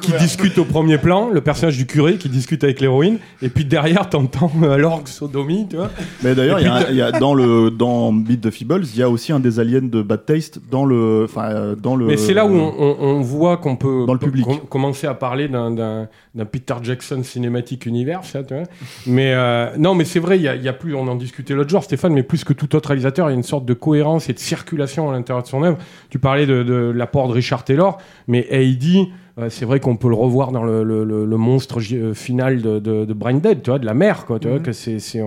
qui 0.00 0.12
discute 0.18 0.58
au 0.58 0.64
premier 0.64 0.98
plan, 0.98 1.28
le 1.30 1.40
personnage 1.40 1.76
du 1.76 1.86
curé 1.86 2.16
qui 2.16 2.28
discute 2.28 2.64
avec 2.64 2.80
l'héroïne, 2.80 3.18
et 3.42 3.48
puis 3.48 3.64
derrière 3.64 4.08
t'entends 4.08 4.50
euh, 4.62 4.76
l'orgue 4.76 5.06
sodomie, 5.06 5.66
tu 5.68 5.76
vois. 5.76 5.90
Mais 6.22 6.34
d'ailleurs, 6.34 6.60
il 6.60 6.96
y 6.96 7.02
a, 7.02 7.08
y 7.10 7.20
dans 7.20 7.34
le 7.34 7.70
dans 7.70 8.12
Beat 8.12 8.40
the 8.40 8.50
Feebles, 8.50 8.84
il 8.94 8.98
y 8.98 9.02
a 9.02 9.10
aussi 9.10 9.32
un 9.32 9.40
des 9.40 9.60
aliens 9.60 9.80
de 9.82 10.02
Bad 10.02 10.24
Taste 10.24 10.60
dans 10.70 10.84
le, 10.86 11.24
enfin 11.24 11.50
euh, 11.50 11.74
dans 11.76 11.94
le. 11.94 12.06
Mais 12.06 12.16
c'est 12.16 12.34
là 12.34 12.46
où 12.46 12.54
on, 12.54 12.74
on- 12.78 12.96
on 13.00 13.20
voit 13.20 13.58
qu'on 13.58 13.76
peut 13.76 14.04
Dans 14.06 14.14
le 14.14 14.18
public. 14.18 14.44
com- 14.46 14.60
commencer 14.68 15.06
à 15.06 15.14
parler 15.14 15.48
d'un- 15.48 15.70
d'un 15.70 16.08
d'un 16.34 16.44
Peter 16.44 16.74
Jackson 16.82 17.22
cinématique 17.22 17.86
univers, 17.86 18.22
ça, 18.24 18.42
tu 18.42 18.52
vois. 18.54 18.64
Mais 19.06 19.32
euh, 19.34 19.68
non, 19.78 19.94
mais 19.94 20.04
c'est 20.06 20.20
vrai, 20.20 20.36
il 20.38 20.42
y 20.42 20.48
a, 20.48 20.54
il 20.54 20.62
y 20.62 20.68
a 20.68 20.72
plus, 20.72 20.94
on 20.94 21.06
en 21.08 21.14
discutait 21.16 21.52
l'autre 21.54 21.68
jour, 21.70 21.84
Stéphane, 21.84 22.14
mais 22.14 22.22
plus 22.22 22.44
que 22.44 22.52
tout 22.54 22.74
autre 22.74 22.88
réalisateur, 22.88 23.28
il 23.28 23.32
y 23.32 23.34
a 23.34 23.36
une 23.36 23.42
sorte 23.42 23.66
de 23.66 23.74
cohérence 23.74 24.28
et 24.30 24.32
de 24.32 24.38
circulation 24.38 25.10
à 25.10 25.12
l'intérieur 25.12 25.42
de 25.42 25.48
son 25.48 25.62
œuvre. 25.62 25.76
Tu 26.08 26.18
parlais 26.18 26.46
de, 26.46 26.62
de 26.62 26.92
l'apport 26.94 27.28
de 27.28 27.34
Richard 27.34 27.64
Taylor, 27.64 27.98
mais 28.26 28.46
Heidi, 28.50 29.08
euh, 29.38 29.50
c'est 29.50 29.66
vrai 29.66 29.80
qu'on 29.80 29.96
peut 29.96 30.08
le 30.08 30.14
revoir 30.14 30.50
dans 30.50 30.64
le, 30.64 30.82
le- 30.82 31.04
le- 31.04 31.26
le 31.26 31.36
monstre 31.36 31.80
euh, 31.92 32.14
final 32.14 32.62
de, 32.62 32.78
de, 32.78 33.04
de 33.04 33.12
Brain 33.12 33.34
Dead, 33.34 33.62
tu 33.62 33.68
vois, 33.68 33.78
de 33.78 33.84
la 33.84 33.92
mer, 33.92 34.24
quoi. 34.24 34.38
Tu 34.38 34.48
vois, 34.48 34.60
que 34.60 34.72
c'est, 34.72 34.98
c'est, 34.98 35.20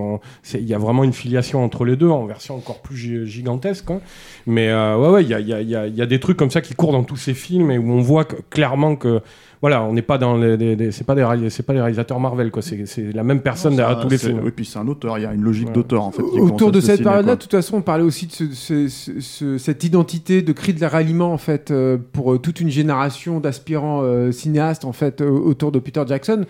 il 0.54 0.66
y 0.66 0.74
a 0.74 0.78
vraiment 0.78 1.04
une 1.04 1.12
filiation 1.12 1.62
entre 1.62 1.84
les 1.84 1.94
deux 1.94 2.08
en 2.08 2.26
version 2.26 2.56
encore 2.56 2.80
plus 2.82 2.96
gi- 2.96 3.26
gigantesque, 3.26 3.84
quoi. 3.84 4.00
Mais 4.46 4.68
euh, 4.68 4.96
ouais, 4.98 5.08
ouais, 5.10 5.22
il 5.22 5.28
y 5.30 5.34
a, 5.34 5.40
y, 5.40 5.90
y 6.02 6.06
des 6.08 6.18
trucs 6.18 6.36
comme 6.36 6.50
ça 6.50 6.60
qui 6.60 6.74
courent 6.74 6.92
dans 6.92 7.04
tous 7.04 7.16
ces 7.16 7.34
films 7.34 7.70
et 7.70 7.78
où 7.78 7.88
on 7.92 8.00
voit 8.00 8.24
que, 8.24 8.36
clairement 8.50 8.96
que 8.96 9.20
voilà, 9.62 9.82
on 9.82 9.92
n'est 9.92 10.00
pas 10.02 10.16
dans 10.16 10.36
les, 10.36 10.90
c'est 10.90 11.04
pas 11.04 11.14
des 11.14 11.50
c'est 11.50 11.62
pas 11.64 11.74
des 11.74 11.80
réalisateurs 11.80 12.18
Marvel 12.18 12.50
quoi, 12.50 12.62
c'est, 12.62 13.12
la 13.12 13.22
même 13.22 13.40
personne 13.40 13.76
derrière 13.76 13.98
Ça, 13.98 14.02
tous 14.04 14.08
les 14.08 14.16
films. 14.18 14.40
Oui, 14.42 14.50
puis 14.56 14.64
c'est 14.64 14.78
un 14.78 14.88
auteur. 14.88 15.18
Il 15.18 15.22
y 15.22 15.26
a 15.26 15.34
une 15.34 15.42
logique 15.42 15.68
Ouais. 15.68 15.74
d'auteur 15.74 16.02
en 16.04 16.10
fait. 16.10 16.22
Autour 16.22 16.72
de 16.72 16.80
cette 16.80 17.02
période-là, 17.02 17.34
de 17.36 17.40
toute 17.40 17.50
façon, 17.50 17.76
on 17.76 17.82
parlait 17.82 18.02
aussi 18.04 18.26
de 18.26 18.32
ce- 18.32 18.52
ce- 18.54 18.88
ce- 18.88 19.20
ce- 19.20 19.58
cette 19.58 19.84
identité 19.84 20.40
de 20.42 20.52
cri 20.52 20.72
de 20.72 20.84
ralliement 20.86 21.32
en 21.32 21.38
fait 21.38 21.70
euh, 21.70 21.98
pour 22.12 22.32
euh, 22.32 22.38
toute 22.38 22.60
une 22.60 22.70
génération 22.70 23.38
d'aspirants 23.38 24.00
euh, 24.02 24.32
cinéastes 24.32 24.84
en 24.86 24.92
fait 24.92 25.20
euh, 25.20 25.28
autour 25.28 25.72
de 25.72 25.78
Peter 25.78 26.02
Jackson. 26.06 26.46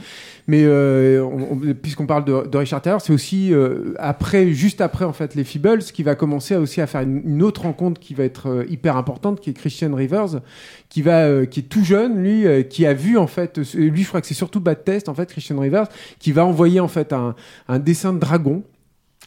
Mais 0.46 0.62
euh, 0.64 1.22
on- 1.24 1.54
on- 1.54 1.74
puisqu'on 1.74 2.06
parle 2.06 2.24
de, 2.24 2.46
de 2.46 2.58
Richard 2.58 2.80
Taylor, 2.82 3.00
c'est 3.00 3.12
aussi 3.12 3.52
euh, 3.52 3.94
après, 3.98 4.52
juste 4.52 4.80
après 4.80 5.04
en 5.04 5.12
fait 5.12 5.34
les 5.34 5.44
Feebles, 5.44 5.80
qui 5.82 6.02
va 6.04 6.14
commencer 6.14 6.54
à 6.54 6.60
aussi 6.60 6.80
à 6.80 6.86
faire 6.86 7.00
une, 7.02 7.22
une 7.24 7.42
autre 7.42 7.62
rencontre 7.62 8.00
qui 8.00 8.14
va 8.14 8.22
être 8.24 8.48
euh, 8.48 8.64
hyper 8.68 8.96
importante, 8.96 9.40
qui 9.40 9.50
est 9.50 9.54
Christian 9.54 9.94
Rivers, 9.94 10.40
qui 10.88 11.02
va, 11.02 11.24
euh, 11.26 11.44
qui 11.44 11.60
est 11.60 11.64
tout 11.64 11.84
jeune, 11.84 12.22
lui, 12.22 12.46
euh, 12.46 12.62
qui 12.62 12.86
a 12.86 12.94
vu 13.00 13.18
en 13.18 13.26
fait, 13.26 13.58
lui, 13.74 14.02
je 14.02 14.08
crois 14.08 14.20
que 14.20 14.26
c'est 14.26 14.34
surtout 14.34 14.60
Bad 14.60 14.84
Test 14.84 15.08
en 15.08 15.14
fait, 15.14 15.30
Christian 15.30 15.58
Rivers, 15.58 15.88
qui 16.18 16.32
va 16.32 16.44
envoyer 16.44 16.80
en 16.80 16.88
fait 16.88 17.12
un, 17.12 17.34
dessin 17.78 18.12
de 18.12 18.18
dragon. 18.18 18.62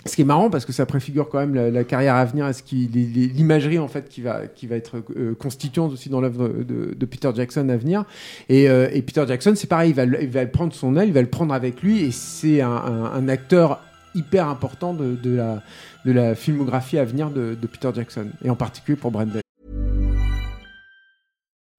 Ce 0.05 0.15
qui 0.15 0.21
est 0.21 0.25
marrant 0.25 0.49
parce 0.49 0.65
que 0.65 0.73
ça 0.73 0.85
préfigure 0.85 1.29
quand 1.29 1.39
même 1.39 1.55
la, 1.55 1.83
carrière 1.85 2.15
à 2.15 2.25
venir, 2.25 2.53
ce 2.53 2.61
qui- 2.61 2.87
l'imagerie 2.87 3.79
en 3.79 3.87
fait 3.87 4.09
qui 4.09 4.21
va, 4.21 4.47
qui 4.47 4.67
va 4.67 4.75
être 4.75 5.01
euh, 5.15 5.33
constituante 5.33 5.93
aussi 5.93 6.09
dans 6.09 6.19
l'œuvre 6.19 6.49
de, 6.49 7.05
Peter 7.05 7.29
Jackson 7.33 7.69
à 7.69 7.77
venir. 7.77 8.03
Et, 8.49 8.69
euh, 8.69 8.89
et 8.91 9.01
Peter 9.01 9.23
Jackson, 9.25 9.53
c'est 9.55 9.67
pareil, 9.67 9.91
il 9.91 9.95
va, 9.95 10.03
il 10.03 10.29
va 10.29 10.45
prendre 10.45 10.73
son 10.73 10.97
aile, 10.97 11.07
il 11.07 11.13
va 11.13 11.21
le 11.21 11.29
prendre 11.29 11.53
avec 11.53 11.81
lui, 11.81 12.01
et 12.03 12.11
c'est 12.11 12.59
un, 12.59 13.27
acteur 13.29 13.79
hyper 14.13 14.49
important 14.49 14.93
de, 14.93 15.17
la, 15.35 15.63
de 16.05 16.11
la 16.11 16.35
filmographie 16.35 16.97
à 16.97 17.05
venir 17.05 17.29
de, 17.29 17.55
Peter 17.71 17.89
Jackson, 17.93 18.27
et 18.43 18.49
en 18.49 18.55
particulier 18.55 18.97
pour 18.97 19.11
Brandon. 19.11 19.39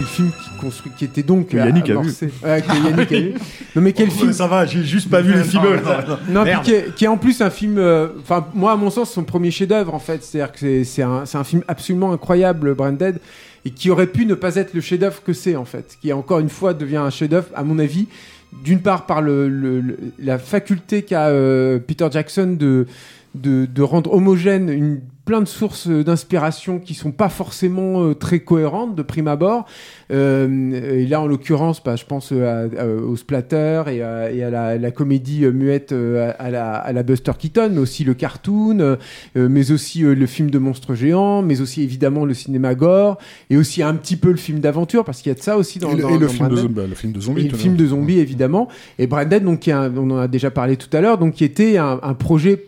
Le 0.00 0.06
film 0.06 0.30
qui, 0.30 0.50
construit, 0.60 0.90
qui 0.96 1.04
était 1.04 1.22
donc 1.22 1.48
Que 1.48 1.56
Yannick 1.58 1.84
a 1.90 1.92
vu. 1.94 2.08
amorcé- 2.08 2.30
Ouais, 2.42 2.62
que 2.62 2.74
Yannick 2.88 3.12
a 3.12 3.20
vu. 3.20 3.34
Non 3.76 3.80
mais 3.82 3.92
quel 3.92 4.10
film 4.10 4.32
Ça 4.32 4.46
va, 4.48 4.66
j'ai 4.66 4.82
juste 4.84 5.08
pas 5.08 5.20
vu 5.20 5.32
les 5.32 5.44
Feebles. 5.44 5.80
Non, 6.28 6.44
puis 6.44 6.52
qui 6.64 6.72
est, 6.72 6.94
qui 6.94 7.04
est 7.04 7.08
en 7.08 7.16
plus 7.16 7.40
un 7.40 7.50
film. 7.50 7.78
euh, 7.78 8.08
Enfin, 8.20 8.46
moi, 8.54 8.72
à 8.72 8.76
mon 8.76 8.90
sens, 8.90 9.12
son 9.12 9.22
premier 9.24 9.50
chef-d'œuvre, 9.50 9.94
en 9.94 9.98
fait. 9.98 10.22
C'est-à-dire 10.24 10.52
que 10.52 10.58
c'est- 10.58 10.84
c'est 10.84 11.02
un, 11.02 11.24
c'est 11.24 11.38
un 11.38 11.44
film 11.44 11.62
absolument 11.68 12.12
incroyable, 12.12 12.74
Branded, 12.74 13.20
et 13.64 13.70
qui 13.70 13.90
aurait 13.90 14.08
pu 14.08 14.26
ne 14.26 14.34
pas 14.34 14.56
être 14.56 14.74
le 14.74 14.80
chef-d'œuvre 14.80 15.22
que 15.22 15.32
c'est, 15.32 15.56
en 15.56 15.64
fait. 15.64 15.96
Qui, 16.00 16.12
encore 16.12 16.40
une 16.40 16.48
fois, 16.50 16.74
devient 16.74 16.96
un 16.96 17.10
chef-d'œuvre, 17.10 17.46
à 17.54 17.62
mon 17.62 17.78
avis, 17.78 18.08
d'une 18.64 18.80
part 18.80 19.06
par 19.06 19.22
le, 19.22 19.48
le- 19.48 19.96
la 20.18 20.38
faculté 20.38 21.02
qu'a 21.02 21.28
euh, 21.28 21.78
Peter 21.78 22.06
Jackson 22.10 22.56
de, 22.58 22.86
de, 23.34 23.66
de 23.66 23.82
rendre 23.82 24.12
homogène 24.12 24.68
une, 24.68 25.00
plein 25.24 25.40
de 25.40 25.46
sources 25.46 25.86
d'inspiration 25.86 26.80
qui 26.80 26.94
sont 26.94 27.12
pas 27.12 27.28
forcément 27.28 28.02
euh, 28.02 28.14
très 28.14 28.40
cohérentes 28.40 28.96
de 28.96 29.02
prime 29.02 29.28
abord. 29.28 29.66
Euh, 30.12 30.98
et 30.98 31.06
là, 31.06 31.20
en 31.20 31.26
l'occurrence, 31.26 31.82
bah, 31.82 31.94
je 31.96 32.04
pense 32.04 32.30
euh, 32.32 32.68
à- 32.76 32.82
à- 32.82 32.86
au 32.88 33.14
splatter 33.16 33.84
et 33.86 34.02
à, 34.02 34.32
et 34.32 34.42
à 34.42 34.50
la, 34.50 34.78
la 34.78 34.90
comédie 34.90 35.44
euh, 35.44 35.52
muette 35.52 35.92
euh, 35.92 36.32
à, 36.38 36.50
la, 36.50 36.72
à 36.74 36.92
la 36.92 37.02
Buster 37.04 37.32
Keaton, 37.38 37.70
mais 37.72 37.78
aussi 37.78 38.02
le 38.04 38.14
cartoon, 38.14 38.80
euh, 38.80 38.96
euh, 39.36 39.48
mais 39.48 39.70
aussi 39.70 40.04
euh, 40.04 40.14
le 40.14 40.26
film 40.26 40.50
de 40.50 40.58
monstres 40.58 40.94
géants, 40.94 41.40
mais 41.42 41.60
aussi 41.60 41.82
évidemment 41.82 42.24
le 42.24 42.34
cinéma 42.34 42.74
gore, 42.74 43.16
et 43.48 43.56
aussi 43.56 43.82
un 43.82 43.94
petit 43.94 44.16
peu 44.16 44.30
le 44.30 44.36
film 44.36 44.58
d'aventure, 44.58 45.04
parce 45.04 45.22
qu'il 45.22 45.30
y 45.30 45.34
a 45.34 45.38
de 45.38 45.42
ça 45.42 45.56
aussi 45.56 45.78
dans, 45.78 45.92
et 45.92 45.96
le, 45.96 46.02
dans- 46.02 46.08
et 46.10 46.18
le 46.18 46.26
dans 46.26 46.32
film 46.32 46.48
de 46.48 46.66
bah, 46.66 46.82
le 46.88 46.94
film 46.96 47.12
de 47.12 47.20
zombie. 47.20 47.46
Et 47.46 47.48
le 47.48 47.56
film 47.56 47.76
de 47.76 47.86
zombies, 47.86 48.18
évidemment. 48.18 48.68
Et 48.98 49.06
Branded, 49.06 49.44
donc, 49.44 49.60
qui 49.60 49.70
est 49.70 49.74
un- 49.74 49.92
on 49.96 50.10
en 50.10 50.18
a 50.18 50.28
déjà 50.28 50.50
parlé 50.50 50.76
tout 50.76 50.94
à 50.96 51.00
l'heure, 51.00 51.16
donc 51.18 51.34
qui 51.34 51.44
était 51.44 51.76
un, 51.78 52.00
un 52.02 52.14
projet 52.14 52.64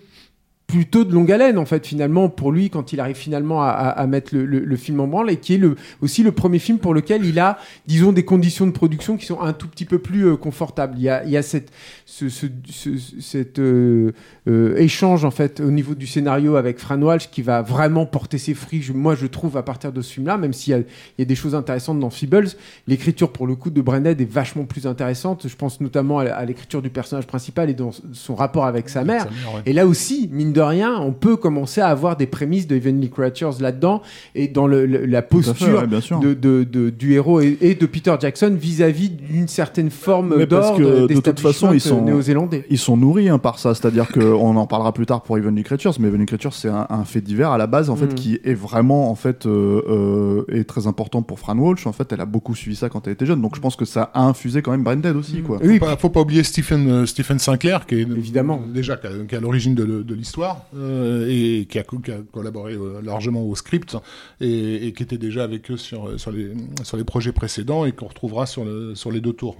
plutôt 0.66 1.04
de 1.04 1.12
longue 1.12 1.30
haleine 1.30 1.58
en 1.58 1.66
fait 1.66 1.86
finalement 1.86 2.28
pour 2.30 2.50
lui 2.50 2.70
quand 2.70 2.92
il 2.92 2.98
arrive 2.98 3.16
finalement 3.16 3.62
à, 3.62 3.66
à- 3.68 3.90
à 3.90 4.06
mettre 4.06 4.34
le, 4.34 4.46
le- 4.46 4.60
le 4.64 4.76
film 4.76 4.98
en 5.00 5.06
branle 5.06 5.30
et 5.30 5.36
qui 5.36 5.54
est 5.54 5.58
le, 5.58 5.76
aussi 6.00 6.22
le 6.22 6.32
premier 6.32 6.58
film 6.58 6.78
pour 6.78 6.94
lequel 6.94 7.24
il 7.26 7.38
a 7.38 7.58
disons 7.86 8.12
des 8.12 8.24
conditions 8.24 8.66
de 8.66 8.72
production 8.72 9.16
qui 9.18 9.26
sont 9.26 9.40
un 9.42 9.52
tout 9.52 9.68
petit 9.68 9.84
peu 9.84 9.98
plus 9.98 10.26
euh, 10.26 10.36
confortables. 10.36 10.94
Il 10.96 11.02
y 11.02 11.08
a, 11.10 11.22
il 11.24 11.30
y 11.30 11.36
a 11.36 11.42
cette 11.42 11.70
ce, 12.06 12.28
ce- 12.30 12.46
ce- 12.66 13.20
cet 13.20 13.58
euh, 13.58 14.12
euh, 14.48 14.76
échange 14.76 15.24
en 15.26 15.30
fait 15.30 15.60
au 15.60 15.70
niveau 15.70 15.94
du 15.94 16.06
scénario 16.06 16.56
avec 16.56 16.78
Fran 16.78 17.00
Walsh 17.00 17.30
qui 17.30 17.42
va 17.42 17.60
vraiment 17.60 18.06
porter 18.06 18.38
ses 18.38 18.54
fruits 18.54 18.80
je- 18.82 18.92
moi 18.94 19.14
je 19.14 19.26
trouve 19.26 19.56
à 19.58 19.62
partir 19.62 19.92
de 19.92 20.00
ce 20.00 20.14
film 20.14 20.26
là 20.26 20.38
même 20.38 20.54
s'il 20.54 20.70
y 20.72 20.74
a, 20.74 20.78
il 20.78 20.84
y 21.18 21.22
a 21.22 21.26
des 21.26 21.34
choses 21.36 21.54
intéressantes 21.54 22.00
dans 22.00 22.10
Feebles. 22.10 22.48
L'écriture 22.88 23.30
pour 23.32 23.46
le 23.46 23.54
coup 23.54 23.68
de 23.70 23.82
Branded 23.82 24.18
est 24.20 24.30
vachement 24.30 24.64
plus 24.64 24.86
intéressante. 24.86 25.46
Je 25.46 25.56
pense 25.56 25.80
notamment 25.82 26.20
à, 26.20 26.30
à 26.30 26.44
l'écriture 26.46 26.80
du 26.80 26.88
personnage 26.90 27.26
principal 27.26 27.68
et 27.68 27.74
dans 27.74 27.90
son 28.12 28.34
rapport 28.34 28.64
avec 28.64 28.88
sa 28.88 29.04
mère. 29.04 29.24
Sa 29.24 29.30
mère, 29.30 29.54
ouais. 29.56 29.62
et 29.66 29.72
là 29.74 29.86
aussi, 29.86 30.28
mine 30.32 30.53
de 30.54 30.60
rien, 30.60 30.98
on 31.00 31.12
peut 31.12 31.36
commencer 31.36 31.80
à 31.82 31.88
avoir 31.88 32.16
des 32.16 32.26
prémices 32.26 32.66
de 32.66 32.76
Heavenly 32.76 33.10
Creatures 33.10 33.60
là-dedans 33.60 34.00
et 34.34 34.48
dans 34.48 34.66
le- 34.66 34.86
le- 34.86 35.04
la 35.04 35.20
fait, 35.20 35.28
posture 35.28 35.80
ouais, 35.80 35.86
bien 35.86 36.00
sûr. 36.00 36.20
de, 36.20 36.32
de- 36.34 36.64
de- 36.64 36.88
du 36.90 37.12
héros 37.14 37.40
et, 37.40 37.58
et 37.60 37.74
de 37.74 37.86
Peter 37.86 38.14
Jackson 38.20 38.56
vis-à-vis 38.58 39.10
d'une 39.10 39.48
certaine 39.48 39.90
forme 39.90 40.46
d'ordre 40.46 40.78
que, 40.78 41.06
de 41.06 41.20
toute 41.20 41.40
façon, 41.40 41.72
ils 41.72 41.80
sont- 41.80 42.02
néo-zélandais. 42.02 42.64
Ils 42.70 42.78
sont 42.78 42.96
nourris 42.96 43.28
hein, 43.28 43.38
par 43.38 43.58
ça, 43.58 43.74
c'est-à-dire 43.74 44.08
qu'on 44.08 44.56
en 44.56 44.66
parlera 44.66 44.92
plus 44.92 45.06
tard 45.06 45.22
pour 45.22 45.36
Heavenly 45.36 45.62
Creatures, 45.64 45.94
mais 46.00 46.08
Heavenly 46.08 46.26
Creatures 46.26 46.54
c'est 46.54 46.68
un, 46.68 46.86
un 46.88 47.04
fait 47.04 47.20
divers 47.20 47.50
à 47.50 47.58
la 47.58 47.66
base 47.66 47.90
en 47.90 47.96
fait 47.96 48.06
Mhm. 48.06 48.14
qui 48.14 48.38
est 48.44 48.54
vraiment 48.54 49.10
en 49.10 49.14
fait 49.14 49.46
euh, 49.46 49.82
euh, 49.88 50.44
est 50.56 50.64
très 50.64 50.86
important 50.86 51.22
pour 51.22 51.38
Fran 51.38 51.56
Walsh. 51.58 51.86
En 51.86 51.92
fait, 51.92 52.12
elle 52.12 52.20
a 52.20 52.26
beaucoup 52.26 52.54
suivi 52.54 52.76
ça 52.76 52.88
quand 52.88 53.06
elle 53.06 53.12
était 53.14 53.26
jeune, 53.26 53.40
donc 53.42 53.56
je 53.56 53.60
pense 53.60 53.76
que 53.76 53.84
ça 53.84 54.10
a 54.14 54.22
infusé 54.22 54.62
quand 54.62 54.70
même 54.70 54.82
Branded 54.84 55.16
aussi 55.16 55.42
quoi. 55.42 55.58
Oui, 55.62 55.78
Faut 55.78 55.84
pas, 55.86 55.96
faut 55.96 56.08
pas 56.10 56.20
oublier 56.20 56.42
Stephen, 56.44 56.88
euh, 56.88 57.06
Stephen 57.06 57.38
Sinclair, 57.38 57.86
qui 57.86 57.96
est 57.96 58.02
Évidemment. 58.02 58.60
déjà 58.72 58.96
qui 58.96 59.06
a- 59.06 59.10
qui 59.28 59.34
est 59.34 59.38
à 59.38 59.40
l'origine 59.40 59.74
de, 59.74 59.84
de 60.02 60.14
l'histoire 60.14 60.43
euh, 60.76 61.26
et 61.28 61.66
qui 61.66 61.78
a, 61.78 61.84
collaboré 62.32 62.74
euh, 62.74 63.00
largement 63.02 63.42
au 63.42 63.54
script 63.54 63.96
et, 64.40 64.92
qui 64.96 65.02
était 65.02 65.18
déjà 65.18 65.44
avec 65.44 65.70
eux 65.70 65.76
sur, 65.76 66.08
euh, 66.08 66.18
sur, 66.18 66.32
les, 66.32 66.52
sur 66.82 66.96
les 66.96 67.04
projets 67.04 67.32
précédents 67.32 67.84
et 67.84 67.92
qu'on 67.92 68.08
retrouvera 68.08 68.46
sur, 68.46 68.66
sur 68.96 69.10
les 69.10 69.20
deux 69.20 69.32
tours. 69.32 69.56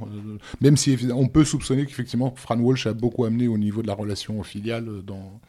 Même 0.61 0.77
si 0.77 0.97
on 1.15 1.29
peut 1.29 1.45
soupçonner 1.45 1.87
qu'effectivement 1.87 2.35
Fran 2.37 2.59
Walsh 2.59 2.87
a 2.87 2.93
beaucoup 2.93 3.25
amené 3.25 3.49
au 3.49 3.59
niveau 3.59 3.83
de 3.83 3.87
la 3.87 3.95
relation 3.95 4.43
filiale 4.43 4.87
dans, 5.07 5.41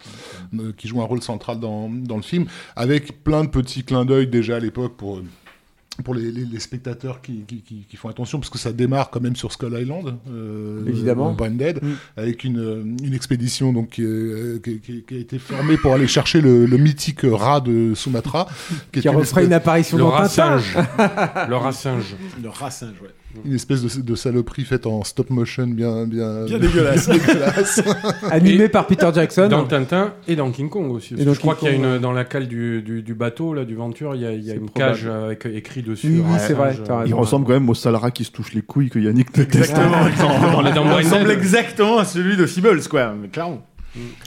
qui 0.74 0.88
joue 0.88 1.02
un 1.02 1.06
rôle 1.06 1.22
central 1.22 1.60
dans, 1.60 1.90
dans 1.90 2.18
le 2.18 2.24
film, 2.24 2.45
avec 2.76 3.24
plein 3.24 3.44
de 3.44 3.49
petits 3.49 3.84
clins 3.84 4.06
d'œil 4.06 4.28
déjà 4.28 4.57
à 4.57 4.60
l'époque 4.60 4.95
pour 4.98 5.22
pour 6.03 6.13
les, 6.13 6.31
les- 6.31 6.45
les 6.45 6.59
spectateurs 6.59 7.22
qui, 7.22 7.43
qui, 7.47 7.61
qui- 7.61 7.85
qui 7.89 7.97
font 7.97 8.09
attention, 8.09 8.39
parce 8.39 8.49
que 8.49 8.57
ça 8.57 8.73
démarre 8.73 9.09
quand 9.09 9.22
même 9.22 9.35
sur 9.35 9.51
Skull 9.51 9.73
Island, 9.80 10.15
euh, 10.30 10.85
Évidemment. 10.88 11.34
Branded, 11.34 11.81
Mm. 11.81 11.93
avec 12.17 12.43
une, 12.43 12.59
euh, 12.59 12.84
une 13.03 13.13
expédition 13.13 13.72
donc, 13.72 13.91
qui, 13.91 14.03
euh, 14.03 14.59
qui- 14.63 14.80
qui- 14.80 15.03
qui 15.03 15.15
a 15.15 15.19
été 15.19 15.39
formée 15.39 15.77
pour 15.77 15.93
aller 15.93 16.07
chercher 16.07 16.41
le, 16.41 16.65
le 16.65 16.77
mythique 16.77 17.22
rat 17.23 17.61
de 17.61 17.93
Sumatra, 17.95 18.47
qui, 18.91 18.99
est 18.99 19.01
Qui 19.03 19.07
une 19.07 19.15
refera 19.15 19.41
espèce- 19.41 19.45
une 19.45 19.53
apparition 19.53 19.97
Le 19.97 20.03
dans 20.03 20.09
rat 20.09 20.27
singe. 20.30 20.76
le 21.49 21.55
rat 21.55 21.72
singe. 21.72 22.15
Le 22.43 22.49
rat 22.49 22.72
singe, 22.72 22.95
ouais. 23.01 23.09
Une 23.44 23.53
espèce 23.53 23.82
de, 23.82 24.02
de 24.02 24.16
saloperie 24.16 24.64
faite 24.64 24.86
en 24.86 25.03
stop 25.03 25.30
motion 25.30 25.68
bien, 25.68 26.06
bien, 26.06 26.45
Bien 26.45 26.60
dégueulasse. 26.60 27.10
dégueulasse. 27.10 27.82
Animé 28.32 28.66
Et- 28.66 28.70
par 28.70 28.88
Peter 28.88 29.10
Jackson. 29.14 29.48
Dans 29.49 29.66
Tintin 29.66 30.14
et 30.28 30.36
dans 30.36 30.52
King 30.52 30.70
Kong 30.70 30.91
aussi. 30.91 31.10
Parce 31.16 31.22
Et 31.22 31.24
que 31.24 31.30
dans 31.30 31.34
je 31.34 31.40
crois 31.40 31.56
qu'il 31.56 31.68
y 31.68 31.72
a 31.72 31.76
une 31.76 31.98
dans 31.99 32.12
la 32.12 32.24
cale 32.26 32.48
du, 32.48 32.82
du, 32.82 33.02
du 33.02 33.14
bateau 33.14 33.53
là 33.53 33.66
du 33.66 33.76
Venture, 33.76 34.16
il 34.16 34.22
y 34.22 34.26
a, 34.26 34.32
il 34.32 34.44
y 34.44 34.49
a 34.52 34.53
C'est 34.53 34.60
une 34.60 34.70
probable. 34.70 34.91
cage 34.94 35.03
euh, 35.07 35.26
avec 35.26 35.45
écrit 35.45 35.82
dessus. 35.82 36.22
Oui, 36.26 36.38
c'est 36.40 36.53
vrai. 36.53 36.76
Il 37.06 37.14
ressemble 37.14 37.45
quand 37.45 37.53
même 37.53 37.70
au 37.70 37.74
sale 37.74 37.95
rat 37.95 38.12
qui 38.12 38.24
se 38.24 38.32
touche 38.32 38.53
les 38.53 38.62
couilles 38.62 38.90
que 38.90 38.99
Yannick 38.99 39.34
déteste. 39.34 39.72
Exactement. 39.72 40.07
Il 40.66 41.03
ressemble 41.03 41.32
exactement 41.32 41.98
à 41.99 42.06
celui 42.06 42.38
de 42.38 42.45
Feebles, 42.45 42.82
quoi. 42.90 43.14
Mais 43.20 43.28
clairement. 43.28 43.66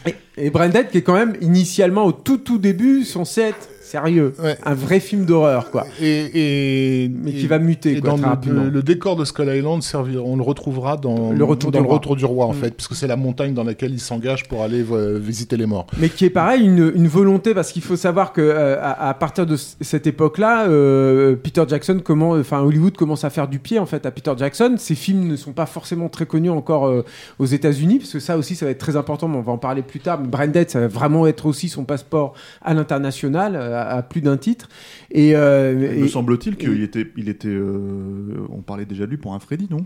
Et, 0.06 0.14
et 0.46 0.50
Branded 0.50 0.88
qui 0.90 0.98
est 0.98 1.02
quand 1.02 1.14
même 1.14 1.34
initialement 1.42 2.06
au 2.06 2.12
tout 2.12 2.38
tout 2.38 2.56
début 2.58 3.04
censé 3.04 3.42
être 3.42 3.68
sérieux, 3.88 4.32
Ouais. 4.42 4.56
un 4.64 4.74
vrai 4.74 5.00
film 5.00 5.24
d'horreur 5.24 5.70
quoi, 5.70 5.84
Et, 6.00 7.04
et, 7.04 7.08
mais 7.08 7.30
et- 7.30 7.34
qui 7.34 7.46
va 7.46 7.58
muter 7.58 7.92
Et 7.96 8.00
quoi, 8.00 8.10
dans 8.10 8.36
très 8.36 8.50
le, 8.50 8.82
décor 8.82 9.16
de 9.16 9.24
Skull 9.24 9.48
Island, 9.48 9.82
on 10.24 10.36
le 10.36 10.42
retrouvera 10.42 10.96
dans 10.96 11.32
Le 11.32 11.44
Retour 11.44 11.70
dans 11.70 11.78
du 11.78 11.82
le 11.82 11.88
Roi. 11.88 11.96
retour 11.98 12.16
du 12.16 12.24
roi, 12.24 12.46
en 12.46 12.52
Mm. 12.52 12.56
fait, 12.56 12.70
puisque 12.76 12.94
c'est 12.94 13.06
la 13.06 13.16
montagne 13.16 13.54
dans 13.54 13.64
laquelle 13.64 13.92
il 13.92 14.00
s'engage 14.00 14.46
pour 14.48 14.62
aller 14.62 14.84
euh, 14.92 15.18
visiter 15.20 15.56
les 15.56 15.66
morts. 15.66 15.86
Mais 15.98 16.08
qui 16.08 16.24
est 16.24 16.30
pareil, 16.30 16.64
une, 16.64 16.92
une 16.94 17.08
volonté, 17.08 17.54
parce 17.54 17.72
qu'il 17.72 17.82
faut 17.82 17.96
savoir 17.96 18.32
que 18.32 18.40
euh, 18.40 18.76
à, 18.80 19.08
à 19.08 19.14
partir 19.14 19.46
de 19.46 19.56
cette 19.56 20.06
époque-là, 20.06 20.68
euh, 20.68 21.36
Peter 21.36 21.64
Jackson, 21.66 22.00
comment, 22.04 22.30
enfin 22.32 22.60
Hollywood 22.60 22.96
commence 22.96 23.24
à 23.24 23.30
faire 23.30 23.48
du 23.48 23.58
pied 23.58 23.78
en 23.78 23.86
fait 23.86 24.04
à 24.06 24.10
Peter 24.10 24.32
Jackson. 24.36 24.74
Ses 24.78 24.94
films 24.94 25.26
ne 25.28 25.36
sont 25.36 25.52
pas 25.52 25.66
forcément 25.66 26.08
très 26.08 26.26
connus 26.26 26.50
encore 26.50 26.92
aux 27.38 27.44
États-Unis, 27.46 27.98
parce 27.98 28.12
que 28.12 28.20
ça 28.20 28.36
aussi, 28.36 28.54
ça 28.54 28.64
va 28.66 28.70
être 28.72 28.78
très 28.78 28.96
important. 28.96 29.28
Mais 29.28 29.36
on 29.38 29.42
va 29.42 29.52
en 29.52 29.58
parler 29.58 29.82
plus 29.82 30.00
tard. 30.00 30.18
Mais 30.20 30.28
Branded, 30.28 30.68
ça 30.70 30.80
va 30.80 30.88
vraiment 30.88 31.26
être 31.26 31.46
aussi 31.46 31.68
son 31.68 31.84
passeport 31.84 32.34
à 32.62 32.74
l'international, 32.74 33.56
à, 33.82 33.96
à 33.98 34.02
plus 34.02 34.20
d'un 34.20 34.36
titre. 34.36 34.68
Et, 35.10 35.34
euh, 35.36 35.72
Il 35.94 36.00
me 36.00 36.06
et- 36.06 36.08
semble-t-il 36.08 36.56
qu'il 36.56 36.82
était, 36.82 37.06
il 37.16 37.28
était, 37.28 37.48
euh, 37.48 38.46
on 38.50 38.62
parlait 38.62 38.86
déjà 38.86 39.04
de 39.06 39.10
lui 39.10 39.16
pour 39.18 39.34
un 39.34 39.38
Freddy, 39.40 39.66
non? 39.70 39.84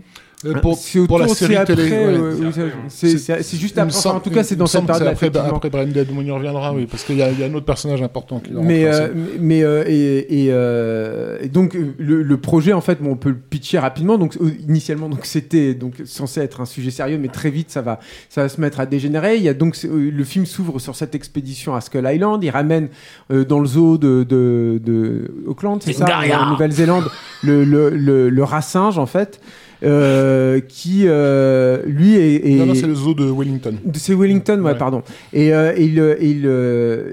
Pour, 0.61 0.77
c'est 0.77 1.05
pour 1.07 1.19
la 1.19 1.27
c'est 1.29 1.35
série 1.35 1.55
après, 1.55 1.75
télé, 1.75 1.89
ouais. 1.89 1.97
euh, 1.97 2.51
ça- 2.51 2.61
c'est 2.89 3.17
c'est- 3.17 3.43
c'est 3.43 3.57
juste 3.57 3.77
après. 3.77 3.95
enfin, 3.95 4.11
en 4.11 4.19
tout 4.19 4.29
cas, 4.29 4.43
c'est 4.43 4.55
dans 4.55 4.65
cette 4.65 4.85
période-là. 4.85 5.11
après, 5.11 5.27
après 5.55 5.69
Branded, 5.69 6.07
on 6.17 6.21
y 6.21 6.31
reviendra, 6.31 6.73
oui, 6.73 6.85
parce 6.85 7.03
qu'il 7.03 7.17
y, 7.17 7.21
a- 7.21 7.31
il 7.31 7.39
y 7.39 7.43
a 7.43 7.47
un 7.47 7.53
autre 7.53 7.65
personnage 7.65 8.01
important 8.01 8.39
qui 8.39 8.51
mais 8.53 8.85
euh, 8.85 9.07
mais 9.39 9.63
euh, 9.63 9.83
et, 9.87 10.43
et, 10.45 10.47
euh, 10.51 11.37
et 11.41 11.47
donc 11.49 11.75
euh, 11.75 11.93
le, 11.97 12.21
le 12.23 12.37
projet 12.37 12.73
en 12.73 12.81
fait 12.81 13.01
bon, 13.01 13.11
on 13.11 13.15
peut 13.15 13.29
le 13.29 13.35
pitcher 13.35 13.79
rapidement 13.79 14.17
donc 14.17 14.37
euh, 14.41 14.51
initialement 14.67 15.09
donc 15.09 15.25
c'était 15.25 15.73
donc 15.73 15.95
censé 16.05 16.41
être 16.41 16.61
un 16.61 16.65
sujet 16.65 16.91
sérieux 16.91 17.17
mais 17.17 17.27
très 17.29 17.49
vite 17.49 17.69
ça 17.71 17.81
va 17.81 17.99
ça 18.29 18.41
va 18.43 18.49
se 18.49 18.59
mettre 18.59 18.79
à 18.79 18.85
dégénérer 18.85 19.37
il 19.37 19.43
y 19.43 19.49
a 19.49 19.53
donc 19.53 19.77
euh, 19.85 20.11
le 20.11 20.23
film 20.23 20.45
s'ouvre 20.45 20.79
sur 20.79 20.95
cette 20.95 21.15
expédition 21.15 21.75
à 21.75 21.81
Skull 21.81 22.07
Island 22.11 22.43
il 22.43 22.49
ramène 22.49 22.89
euh, 23.31 23.45
dans 23.45 23.59
le 23.59 23.65
zoo 23.65 23.97
de, 23.97 24.23
de, 24.23 24.79
de 24.83 25.31
Auckland 25.47 25.79
c'est 25.81 25.93
ça 25.93 26.05
en 26.05 26.49
Nouvelle-Zélande 26.51 27.05
le, 27.43 27.63
le, 27.63 27.89
le, 27.89 28.29
le 28.29 28.43
rat 28.43 28.61
singe 28.61 28.97
en 28.97 29.05
fait 29.05 29.39
euh, 29.83 30.59
qui 30.67 31.03
euh, 31.07 31.81
lui 31.85 32.15
est, 32.15 32.35
est- 32.51 32.55
Non, 32.55 32.65
non, 32.67 32.75
c'est 32.75 32.87
le 32.87 32.95
zoo 32.95 33.13
de 33.13 33.25
Wellington. 33.29 33.75
c'est 33.95 34.13
Wellington, 34.15 34.59
ouais, 34.61 34.71
Ouais. 34.71 34.77
pardon. 34.77 35.01
Et, 35.33 35.53
euh, 35.53 35.73
il, 35.77 35.97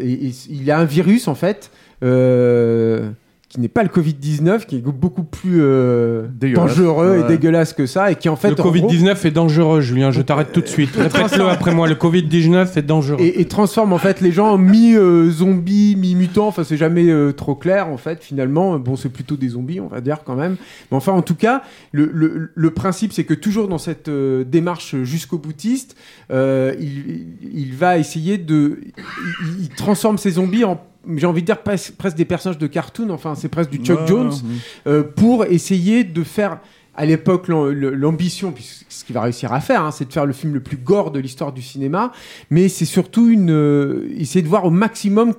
il, 0.00 0.32
il 0.62 0.70
a 0.70 0.78
un 0.78 0.84
virus, 0.84 1.28
en 1.28 1.34
fait, 1.34 1.70
euh, 2.02 3.10
qui 3.50 3.58
n'est 3.58 3.68
pas 3.68 3.82
le 3.82 3.88
Covid-19, 3.88 4.64
qui 4.64 4.76
est 4.76 4.80
beaucoup 4.80 5.24
plus 5.24 5.58
euh, 5.60 6.28
dangereux 6.54 7.24
et 7.24 7.28
dégueulasse 7.28 7.72
que 7.72 7.84
ça, 7.84 8.12
et 8.12 8.14
qui 8.14 8.28
en 8.28 8.36
fait... 8.36 8.50
Le 8.50 8.54
en 8.54 8.62
gros, 8.62 8.70
Covid-19 8.70 9.26
est 9.26 9.30
dangereux, 9.32 9.80
Julien, 9.80 10.12
je 10.12 10.22
t'arrête 10.22 10.52
tout 10.52 10.60
de 10.60 10.68
suite. 10.68 10.94
Répète-le 10.94 11.48
après 11.48 11.74
moi, 11.74 11.88
le 11.88 11.96
Covid-19 11.96 12.78
est 12.78 12.82
dangereux. 12.82 13.20
et, 13.20 13.40
et 13.40 13.44
transforme 13.46 13.92
en 13.92 13.98
fait 13.98 14.20
les 14.20 14.30
gens 14.30 14.52
en 14.52 14.58
mi-zombies, 14.58 15.96
mi-mutants. 15.96 16.46
Enfin, 16.46 16.62
c'est 16.62 16.76
jamais 16.76 17.10
euh, 17.10 17.32
trop 17.32 17.56
clair 17.56 17.88
en 17.88 17.96
fait. 17.96 18.22
Finalement, 18.22 18.78
bon, 18.78 18.94
c'est 18.94 19.08
plutôt 19.08 19.34
des 19.36 19.48
zombies, 19.48 19.80
on 19.80 19.88
va 19.88 20.00
dire 20.00 20.18
quand 20.24 20.36
même. 20.36 20.56
Mais 20.92 20.96
enfin, 20.96 21.12
en 21.12 21.22
tout 21.22 21.34
cas, 21.34 21.62
le, 21.90 22.08
le, 22.14 22.52
le 22.54 22.70
principe, 22.70 23.12
c'est 23.12 23.24
que 23.24 23.34
toujours 23.34 23.66
dans 23.66 23.78
cette 23.78 24.08
euh, 24.08 24.44
démarche 24.44 24.94
jusqu'au 25.02 25.38
boutiste, 25.38 25.96
euh, 26.30 26.72
il, 26.78 27.26
il 27.52 27.74
va 27.74 27.98
essayer 27.98 28.38
de, 28.38 28.78
il, 28.86 29.62
il 29.62 29.68
transforme 29.70 30.18
ces 30.18 30.30
zombies 30.30 30.62
en 30.62 30.80
j'ai 31.16 31.26
envie 31.26 31.40
de 31.42 31.46
dire 31.46 31.62
presque, 31.62 31.94
presque 31.96 32.16
des 32.16 32.24
personnages 32.24 32.58
de 32.58 32.66
cartoon, 32.66 33.10
enfin 33.10 33.34
c'est 33.34 33.48
presque 33.48 33.70
du 33.70 33.78
Chuck 33.78 34.00
Ouais, 34.00 34.06
Jones, 34.06 34.30
ouais. 34.32 34.92
euh, 34.92 35.02
pour 35.02 35.44
essayer 35.46 36.04
de 36.04 36.22
faire 36.22 36.58
à 36.96 37.06
l'époque 37.06 37.48
l'ambition, 37.48 38.52
ce 38.88 39.04
qu'il 39.04 39.14
va 39.14 39.22
réussir 39.22 39.52
à 39.52 39.60
faire, 39.60 39.84
hein, 39.84 39.90
c'est 39.90 40.06
de 40.06 40.12
faire 40.12 40.26
le 40.26 40.32
film 40.32 40.52
le 40.54 40.60
plus 40.60 40.76
gore 40.76 41.10
de 41.12 41.18
l'histoire 41.20 41.52
du 41.52 41.62
cinéma, 41.62 42.12
mais 42.50 42.68
c'est 42.68 42.84
surtout 42.84 43.28
une 43.30 43.50
euh, 43.50 44.08
essayer 44.18 44.42
de 44.42 44.48
voir 44.48 44.64
au 44.66 44.70
maximum 44.70 45.32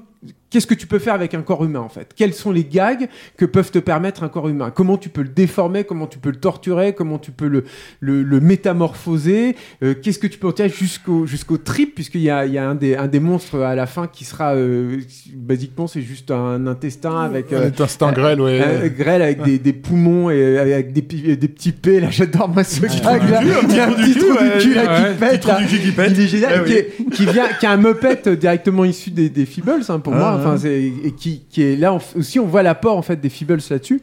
qu'est-ce 0.51 0.67
que 0.67 0.75
tu 0.75 0.85
peux 0.85 0.99
faire 0.99 1.15
avec 1.15 1.33
un 1.33 1.41
corps 1.41 1.65
humain 1.65 1.79
en 1.79 1.89
fait? 1.89 2.09
Quels 2.15 2.33
sont 2.35 2.51
les 2.51 2.63
gags 2.65 3.07
que 3.37 3.45
peuvent 3.45 3.71
te 3.71 3.79
permettre 3.79 4.21
un 4.21 4.29
corps 4.29 4.49
humain? 4.49 4.69
Comment 4.69 4.97
tu 4.97 5.09
peux 5.09 5.23
le 5.23 5.29
déformer? 5.29 5.83
Comment 5.85 6.05
tu 6.07 6.19
peux 6.19 6.29
le 6.29 6.35
torturer? 6.35 6.93
Comment 6.93 7.17
tu 7.17 7.31
peux 7.31 7.47
le, 7.47 7.63
le, 8.01 8.21
le 8.21 8.39
métamorphoser? 8.39 9.55
Euh, 9.83 9.93
Qu'est-ce 10.01 10.19
que 10.19 10.27
tu 10.27 10.37
peux 10.37 10.47
en 10.47 10.51
tirer 10.51 10.69
jusqu'au 10.69 11.25
jusqu'au 11.25 11.57
trip? 11.57 11.95
Puisqu'il 11.95 12.21
y 12.21 12.29
a, 12.29 12.45
il 12.45 12.53
y 12.53 12.57
a 12.57 12.67
un, 12.69 12.75
des, 12.75 12.95
un 12.95 13.07
des 13.07 13.19
monstres 13.19 13.59
à 13.59 13.75
la 13.75 13.85
fin 13.87 14.07
qui 14.07 14.25
sera 14.25 14.53
euh, 14.55 14.99
basiquement 15.33 15.87
c'est 15.87 16.01
juste 16.01 16.31
un 16.31 16.67
intestin 16.67 17.21
avec 17.21 17.53
euh, 17.53 17.69
un 17.69 17.83
instinct 17.83 18.11
grêle, 18.11 18.41
ouais. 18.41 18.93
grêle 18.97 19.21
avec 19.21 19.41
des, 19.43 19.57
des 19.59 19.73
poumons 19.73 20.29
et 20.29 20.57
avec 20.57 20.91
des, 20.91 21.01
des 21.01 21.47
petits 21.47 21.71
P. 21.71 21.99
Là, 21.99 22.09
j'adore 22.09 22.49
moi 22.49 22.63
ce 22.63 22.81
gag 22.81 23.29
là. 23.29 23.41
Il 23.43 23.75
y 23.75 23.79
a 23.79 23.87
un 23.87 23.93
petit 23.93 24.15
trou 24.15 24.31
du 24.33 24.63
cul 24.63 24.73
là 24.73 25.11
qui 25.11 25.17
pète. 25.17 25.45
là. 25.45 25.59
Il 25.61 26.19
est 26.19 26.27
génial. 26.27 26.63
Eh 26.65 26.67
qui, 26.67 26.73
est- 26.73 27.09
qui 27.11 27.25
vient, 27.25 27.47
qui 27.59 27.65
a 27.65 27.71
un 27.71 27.83
euh, 28.27 28.35
directement 28.35 28.85
issu 28.85 29.11
des, 29.11 29.29
des 29.29 29.45
Feebles 29.45 29.81
hein, 29.89 29.99
pour 29.99 30.13
Ah, 30.13 30.17
moi. 30.17 30.40
Enfin, 30.41 30.57
c'est 30.57 30.81
et 30.81 31.11
qui, 31.11 31.43
qui 31.49 31.63
est 31.63 31.75
là 31.75 31.97
aussi. 32.15 32.39
On 32.39 32.45
voit 32.45 32.63
l'apport 32.63 32.97
en 32.97 33.01
fait 33.01 33.19
des 33.19 33.29
Feebles 33.29 33.61
là-dessus. 33.69 34.01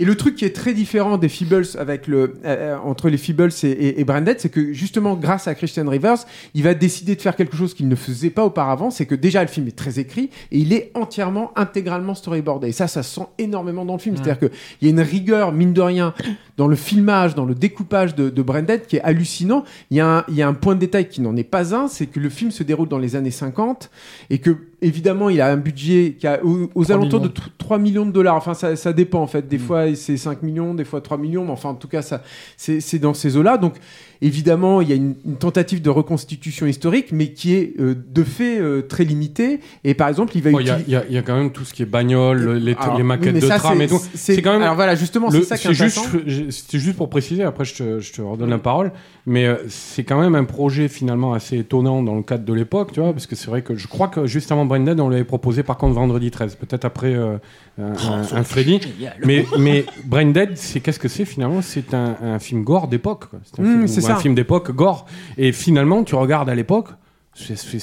Et 0.00 0.04
le 0.04 0.16
truc 0.16 0.34
qui 0.34 0.44
est 0.44 0.56
très 0.56 0.72
différent 0.72 1.18
des 1.18 1.28
Feebles 1.28 1.66
avec 1.78 2.08
le 2.08 2.34
euh, 2.44 2.76
entre 2.82 3.08
les 3.08 3.18
Feebles 3.18 3.50
et, 3.62 3.66
et, 3.68 4.00
et 4.00 4.04
Branded, 4.04 4.40
c'est 4.40 4.48
que 4.48 4.72
justement 4.72 5.14
grâce 5.14 5.46
à 5.46 5.54
Christian 5.54 5.88
Rivers, 5.88 6.16
il 6.54 6.62
va 6.64 6.74
décider 6.74 7.14
de 7.14 7.20
faire 7.20 7.36
quelque 7.36 7.56
chose 7.56 7.74
qu'il 7.74 7.86
ne 7.86 7.94
faisait 7.94 8.30
pas 8.30 8.44
auparavant. 8.44 8.90
C'est 8.90 9.06
que 9.06 9.14
déjà 9.14 9.42
le 9.42 9.48
film 9.48 9.68
est 9.68 9.76
très 9.76 9.98
écrit 10.00 10.30
et 10.50 10.58
il 10.58 10.72
est 10.72 10.90
entièrement 10.94 11.52
intégralement 11.54 12.14
storyboardé. 12.14 12.68
Et 12.68 12.72
ça, 12.72 12.88
ça 12.88 13.02
se 13.02 13.14
sent 13.14 13.26
énormément 13.38 13.84
dans 13.84 13.92
le 13.92 13.98
film. 14.00 14.16
C'est-à-dire 14.16 14.38
qu'il 14.38 14.50
y 14.82 14.86
a 14.86 14.90
une 14.90 15.00
rigueur 15.00 15.52
mine 15.52 15.72
de 15.74 15.80
rien 15.82 16.14
dans 16.56 16.66
le 16.66 16.76
filmage, 16.76 17.34
dans 17.34 17.44
le 17.44 17.54
découpage 17.54 18.14
de, 18.14 18.30
de 18.30 18.42
Branded 18.42 18.86
qui 18.86 18.96
est 18.96 19.02
hallucinant. 19.02 19.64
Il 19.90 19.98
y, 19.98 20.00
a 20.00 20.18
un, 20.18 20.24
il 20.28 20.34
y 20.34 20.42
a 20.42 20.48
un 20.48 20.54
point 20.54 20.74
de 20.74 20.80
détail 20.80 21.08
qui 21.08 21.20
n'en 21.20 21.36
est 21.36 21.44
pas 21.44 21.74
un, 21.74 21.88
c'est 21.88 22.06
que 22.06 22.20
le 22.20 22.30
film 22.30 22.50
se 22.50 22.62
déroule 22.62 22.88
dans 22.88 22.98
les 22.98 23.16
années 23.16 23.30
50 23.30 23.90
et 24.30 24.38
que 24.38 24.56
évidemment 24.82 25.28
il 25.28 25.40
a 25.42 25.52
un 25.52 25.58
budget 25.58 26.16
qui 26.18 26.26
a 26.26 26.42
aux, 26.42 26.70
aux 26.74 26.84
3 26.84 26.96
alentours 26.96 27.20
de 27.20 27.28
millions. 27.28 27.34
t- 27.34 27.50
3 27.58 27.78
millions 27.78 28.06
de 28.06 28.12
dollars. 28.12 28.36
Enfin 28.36 28.54
ça, 28.54 28.76
ça 28.76 28.94
dépend 28.94 29.20
en 29.20 29.26
fait. 29.26 29.46
Des 29.46 29.58
Mm. 29.58 29.60
fois 29.60 29.89
c'est 29.94 30.16
5 30.16 30.42
millions, 30.42 30.74
des 30.74 30.84
fois 30.84 31.00
3 31.00 31.18
millions, 31.18 31.44
mais 31.44 31.52
enfin 31.52 31.70
en 31.70 31.74
tout 31.74 31.88
cas 31.88 32.02
ça 32.02 32.22
c'est 32.56 32.98
dans 32.98 33.14
ces 33.14 33.36
eaux-là. 33.36 33.58
Donc 33.58 33.74
évidemment 34.22 34.80
il 34.80 34.88
y 34.88 34.92
a 34.92 34.96
une, 34.96 35.14
une 35.24 35.36
tentative 35.36 35.80
de 35.82 35.90
reconstitution 35.90 36.66
historique, 36.66 37.08
mais 37.12 37.32
qui 37.32 37.54
est 37.54 37.74
euh, 37.80 37.94
de 37.94 38.22
fait 38.22 38.58
euh, 38.60 38.82
très 38.82 39.04
limitée. 39.04 39.60
Et 39.84 39.94
par 39.94 40.08
exemple 40.08 40.32
il 40.36 40.42
va 40.42 40.50
y, 40.50 40.54
a- 40.56 40.60
utiliser 40.60 40.84
il 40.88 40.92
y 40.92 40.96
a- 40.96 41.04
il 41.08 41.14
y 41.14 41.18
a 41.18 41.22
quand 41.22 41.36
même 41.36 41.50
tout 41.52 41.64
ce 41.64 41.72
qui 41.74 41.82
est 41.82 41.86
bagnole, 41.86 42.54
les, 42.58 42.74
Alors, 42.74 42.96
les 42.96 43.02
oui, 43.02 43.08
maquettes 43.08 43.34
mais 43.34 43.40
de 43.40 43.46
ça, 43.46 43.58
tram 43.58 43.78
c'est- 43.78 43.84
et 43.84 43.88
tout. 43.88 44.00
c'est- 44.14 44.42
quand 44.42 44.52
même. 44.52 44.62
Alors 44.62 44.74
voilà, 44.74 44.94
justement, 44.94 45.30
c'est 45.30 45.42
ça 45.44 45.56
qui 45.56 45.68
est 45.68 45.74
c'est 45.74 45.84
juste, 45.84 46.50
C'était 46.50 46.78
juste 46.78 46.96
pour 46.96 47.08
préciser, 47.10 47.42
après 47.42 47.64
je 47.64 47.74
te, 47.74 48.00
je 48.00 48.12
te 48.12 48.20
redonne 48.22 48.50
la 48.50 48.58
parole, 48.58 48.92
mais 49.26 49.46
euh, 49.46 49.56
c'est 49.68 50.04
quand 50.04 50.20
même 50.20 50.34
un 50.34 50.44
projet 50.44 50.88
finalement 50.88 51.32
assez 51.32 51.58
étonnant 51.58 52.02
dans 52.02 52.14
le 52.14 52.22
cadre 52.22 52.44
de 52.44 52.52
l'époque, 52.52 52.92
tu 52.92 53.00
vois, 53.00 53.12
parce 53.12 53.26
que 53.26 53.36
c'est 53.36 53.48
vrai 53.48 53.62
que 53.62 53.74
je 53.76 53.86
crois 53.88 54.08
que 54.08 54.26
juste 54.26 54.52
avant 54.52 54.64
Branded, 54.66 55.00
on 55.00 55.08
l'avait 55.08 55.24
proposé 55.24 55.62
par 55.62 55.76
contre 55.78 55.94
vendredi 55.94 56.30
13, 56.30 56.56
peut-être 56.56 56.84
après 56.84 57.14
euh, 57.14 57.36
un, 57.80 57.92
un- 57.92 58.36
un 58.38 58.44
Freddy. 58.44 58.80
Mais, 59.24 59.46
mais 59.58 59.84
Branded, 60.04 60.50
c'est 60.56 60.80
qu'est-ce 60.80 60.98
que 60.98 61.08
c'est 61.08 61.24
finalement? 61.24 61.62
C'est 61.62 61.94
un, 61.94 62.16
un 62.22 62.38
film 62.38 62.64
gore 62.64 62.88
d'époque. 62.88 63.26
quoi. 63.30 63.38
C'est 63.44 63.60
un, 63.60 63.64
Mmh, 63.64 63.86
ça. 63.88 64.09
Un 64.10 64.16
film 64.16 64.34
d'époque 64.34 64.70
gore. 64.72 65.06
Et 65.38 65.52
finalement, 65.52 66.04
tu 66.04 66.14
regardes 66.14 66.48
à 66.48 66.54
l'époque, 66.54 66.88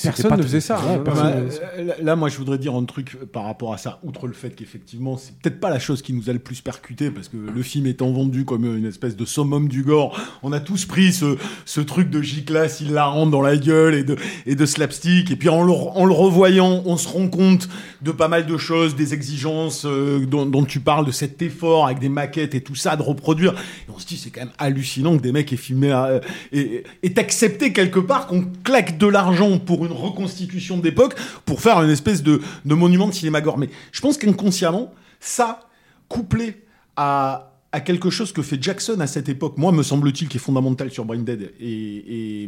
Personne 0.04 0.38
ne 0.38 0.44
faisait 0.44 0.60
ça, 0.62 0.78
hein, 0.78 1.02
Bah, 1.04 1.14
ne 1.42 1.48
faisait 1.48 1.58
ça. 1.62 1.72
euh, 1.78 1.94
là, 2.04 2.16
moi, 2.18 2.28
je 2.28 2.38
voudrais 2.38 2.58
dire 2.58 2.76
un 2.76 2.84
truc 2.84 3.18
par 3.32 3.46
rapport 3.46 3.74
à 3.74 3.78
ça. 3.78 4.00
Outre 4.04 4.28
le 4.28 4.34
fait 4.34 4.50
qu'effectivement, 4.52 5.18
c'est 5.18 5.34
peut-être 5.40 5.60
pas 5.62 5.70
la 5.70 5.80
chose 5.80 6.02
qui 6.02 6.12
nous 6.14 6.30
a 6.30 6.34
le 6.34 6.40
plus 6.40 6.62
percuté, 6.62 7.10
parce 7.10 7.30
que 7.30 7.38
le 7.38 7.64
film 7.64 7.88
étant 7.88 8.12
vendu 8.12 8.44
comme 8.44 8.66
une 8.66 8.86
espèce 8.86 9.16
de 9.16 9.24
summum 9.26 9.70
du 9.70 9.84
gore, 9.84 10.20
on 10.44 10.52
a 10.52 10.60
tous 10.60 10.86
pris 10.86 11.14
ce, 11.14 11.38
ce 11.66 11.80
truc 11.80 12.10
de 12.10 12.22
J-Class, 12.22 12.82
il 12.82 12.92
la 12.92 13.06
rentre 13.06 13.32
dans 13.32 13.42
la 13.42 13.56
gueule 13.56 13.96
et 13.96 14.04
de, 14.04 14.18
et 14.46 14.56
de 14.56 14.66
slapstick. 14.66 15.32
Et 15.32 15.38
puis 15.38 15.48
en 15.50 15.64
le, 15.64 15.72
en 15.72 16.06
le 16.06 16.14
revoyant, 16.14 16.84
on 16.86 16.98
se 16.98 17.08
rend 17.08 17.30
compte 17.30 17.70
de 18.02 18.12
pas 18.12 18.28
mal 18.28 18.46
de 18.48 18.58
choses, 18.58 18.96
des 18.96 19.14
exigences 19.14 19.86
euh, 19.86 20.26
dont, 20.26 20.46
dont 20.46 20.66
tu 20.66 20.82
parles, 20.82 21.06
de 21.06 21.12
cet 21.12 21.42
effort 21.42 21.86
avec 21.86 22.00
des 22.00 22.10
maquettes 22.10 22.54
et 22.54 22.62
tout 22.62 22.76
ça, 22.76 22.98
de 22.98 23.02
reproduire. 23.02 23.54
Et 23.54 23.92
on 23.96 23.98
se 23.98 24.06
dit, 24.06 24.18
c'est 24.18 24.30
quand 24.30 24.42
même 24.42 24.54
hallucinant 24.58 25.16
que 25.18 25.22
des 25.24 25.32
mecs 25.32 25.52
aient 25.54 25.58
filmé 25.58 25.92
euh, 25.94 26.20
et, 26.52 26.84
et 27.02 27.14
accepté 27.18 27.72
quelque 27.74 28.00
part 28.00 28.28
qu'on 28.28 28.46
claque 28.64 28.98
de 28.98 29.08
l'argent 29.08 29.37
pour 29.66 29.86
une 29.86 29.92
reconstitution 29.92 30.78
d'époque 30.78 31.16
pour 31.46 31.62
faire 31.62 31.82
une 31.82 31.90
espèce 31.90 32.24
de, 32.24 32.42
monument 32.66 33.08
de 33.08 33.14
cinéma 33.14 33.42
gore. 33.42 33.58
Mais 33.58 33.70
je 33.92 34.02
pense 34.02 34.18
qu'inconsciemment, 34.18 34.94
ça, 35.20 35.62
couplé 36.08 36.64
à, 36.96 37.54
à 37.72 37.82
quelque 37.82 38.10
chose 38.10 38.32
que 38.32 38.42
fait 38.42 38.62
Jackson 38.62 39.00
à 39.00 39.08
cette 39.08 39.30
époque, 39.30 39.58
moi, 39.58 39.72
me 39.72 39.84
semble-t-il, 39.84 40.28
qui 40.28 40.38
est 40.38 40.42
fondamental 40.42 40.92
sur 40.92 41.06
Brain 41.06 41.20
Dead 41.20 41.52
et, 41.60 42.44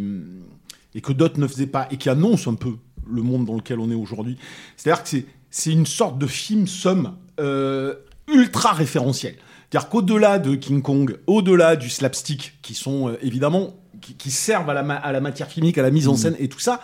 et, 0.96 1.02
que 1.02 1.14
d'autres 1.14 1.40
ne 1.40 1.48
faisaient 1.48 1.68
pas, 1.68 1.88
et 1.92 1.98
qui 1.98 2.10
annonce 2.10 2.48
un 2.48 2.56
peu 2.56 2.76
le 3.10 3.22
monde 3.22 3.46
dans 3.46 3.56
lequel 3.56 3.80
on 3.80 3.90
est 3.92 3.96
aujourd'hui. 3.96 4.38
C'est-à-dire 4.76 5.04
que 5.04 5.10
c'est, 5.10 5.26
c'est 5.50 5.72
une 5.72 5.86
sorte 5.86 6.18
de 6.18 6.28
film 6.28 6.68
somme 6.68 7.16
euh, 7.40 7.96
ultra 8.28 8.74
référentiel. 8.74 9.36
C'est-à-dire 9.70 9.90
qu'au-delà 9.90 10.40
de 10.40 10.56
King 10.56 10.82
Kong, 10.82 11.18
au-delà 11.28 11.76
du 11.76 11.90
slapstick, 11.90 12.58
qui 12.62 12.74
sont 12.74 13.10
euh, 13.10 13.18
évidemment, 13.22 13.79
qui, 14.02 14.16
qui 14.16 14.32
servent 14.32 14.70
à 14.70 14.74
la, 14.74 14.84
ma- 14.84 14.96
à 14.96 15.12
la 15.12 15.22
matière 15.22 15.48
filmique, 15.50 15.78
à 15.78 15.82
la 15.82 15.92
mise 15.92 16.08
en 16.08 16.16
scène 16.16 16.36
et 16.40 16.50
tout 16.50 16.60
ça, 16.60 16.82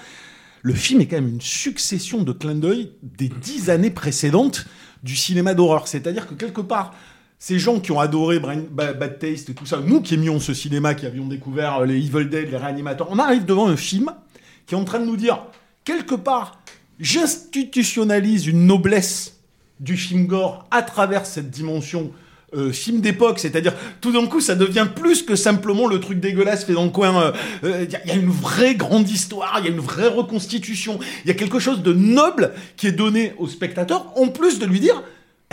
le 0.61 0.73
film 0.73 1.01
est 1.01 1.07
quand 1.07 1.17
même 1.17 1.27
une 1.27 1.41
succession 1.41 2.23
de 2.23 2.31
clins 2.31 2.55
d'œil 2.55 2.91
des 3.03 3.29
dix 3.29 3.69
années 3.69 3.91
précédentes 3.91 4.65
du 5.03 5.15
cinéma 5.15 5.53
d'horreur. 5.53 5.87
C'est-à-dire 5.87 6.27
que 6.27 6.33
quelque 6.33 6.61
part, 6.61 6.95
ces 7.37 7.59
gens 7.59 7.79
qui 7.79 7.91
ont 7.91 7.99
adoré 7.99 8.39
Bad 8.39 9.19
Taste 9.19 9.49
et 9.49 9.53
tout 9.53 9.65
ça, 9.67 9.79
nous 9.85 10.01
qui 10.01 10.15
aimions 10.15 10.39
ce 10.39 10.53
cinéma, 10.53 10.95
qui 10.95 11.05
avions 11.05 11.27
découvert 11.27 11.79
euh, 11.79 11.85
les 11.85 11.97
Evil 11.97 12.29
Dead, 12.29 12.49
les 12.49 12.57
réanimateurs, 12.57 13.07
on 13.11 13.19
arrive 13.19 13.45
devant 13.45 13.67
un 13.67 13.77
film 13.77 14.11
qui 14.65 14.73
est 14.73 14.77
en 14.77 14.85
train 14.85 14.99
de 14.99 15.05
nous 15.05 15.17
dire, 15.17 15.43
quelque 15.83 16.15
part, 16.15 16.59
j'institutionnalise 16.99 18.47
une 18.47 18.65
noblesse 18.65 19.39
du 19.79 19.97
film 19.97 20.25
gore 20.25 20.65
à 20.71 20.81
travers 20.81 21.25
cette 21.25 21.51
dimension 21.51 22.11
euh, 22.53 22.71
film 22.71 23.01
d'époque, 23.01 23.39
c'est-à-dire 23.39 23.73
tout 24.01 24.11
d'un 24.11 24.27
coup 24.27 24.39
ça 24.41 24.55
devient 24.55 24.87
plus 24.95 25.23
que 25.23 25.35
simplement 25.35 25.87
le 25.87 25.99
truc 25.99 26.19
dégueulasse 26.19 26.65
fait 26.65 26.73
dans 26.73 26.83
le 26.85 26.91
coin. 26.91 27.33
Il 27.63 27.69
euh, 27.69 27.85
y, 27.89 27.95
a- 27.95 28.05
y 28.07 28.11
a 28.11 28.15
une 28.15 28.29
vraie 28.29 28.75
grande 28.75 29.09
histoire, 29.09 29.55
il 29.59 29.65
y 29.65 29.67
a 29.67 29.71
une 29.71 29.79
vraie 29.81 30.07
reconstitution, 30.07 30.99
il 31.23 31.27
y 31.27 31.31
a 31.31 31.33
quelque 31.33 31.59
chose 31.59 31.81
de 31.81 31.93
noble 31.93 32.51
qui 32.77 32.87
est 32.87 32.91
donné 32.91 33.33
au 33.39 33.47
spectateur, 33.47 34.13
en 34.15 34.27
plus 34.27 34.59
de 34.59 34.65
lui 34.65 34.79
dire, 34.79 35.01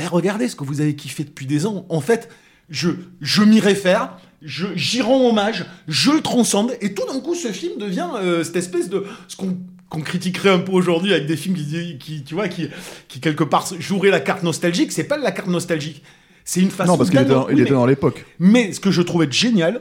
Eh, 0.01 0.07
regardez 0.07 0.49
ce 0.49 0.57
que 0.57 0.65
vous 0.65 0.81
avez 0.81 0.95
kiffé 0.97 1.25
depuis 1.25 1.47
des 1.47 1.67
ans. 1.67 1.87
En 1.89 2.01
fait, 2.01 2.29
je, 2.71 2.91
je 3.21 3.43
m'y 3.43 3.61
réfère, 3.61 4.17
j'y 4.43 5.03
rends 5.03 5.29
hommage, 5.29 5.65
je 5.89 6.11
le 6.11 6.21
transcende, 6.21 6.73
et 6.81 6.95
tout 6.95 7.05
d'un 7.13 7.21
coup 7.21 7.35
ce 7.35 7.49
film 7.49 7.79
devient 7.79 8.09
euh, 8.17 8.43
cette 8.45 8.57
espèce 8.57 8.89
de 8.89 9.05
ce 9.29 9.37
qu'on 9.37 9.57
qu'on 9.91 10.01
critiquerait 10.01 10.49
un 10.49 10.61
peu 10.61 10.73
aujourd'hui 10.73 11.13
avec 11.13 11.27
des 11.27 11.37
films 11.37 11.55
qui, 11.55 11.99
qui 11.99 12.25
tu 12.25 12.35
vois, 12.35 12.49
qui, 12.49 12.69
qui 13.09 13.21
quelque 13.21 13.45
part 13.45 13.67
joueraient 13.79 14.09
la 14.11 14.21
carte 14.21 14.43
nostalgique, 14.43 14.91
c'est 14.91 15.05
pas 15.05 15.19
la 15.19 15.33
carte 15.33 15.49
nostalgique. 15.51 16.03
C'est 16.45 16.61
une 16.61 16.71
façon 16.71 16.93
Non, 16.93 16.99
parce 16.99 17.11
qu'il 17.11 17.19
était, 17.21 17.29
dans- 17.31 17.49
il 17.49 17.61
était 17.61 17.75
l'époque. 17.87 18.25
mais 18.39 18.73
ce 18.73 18.81
que 18.81 18.91
je 18.91 19.03
trouvais 19.03 19.31
génial, 19.31 19.81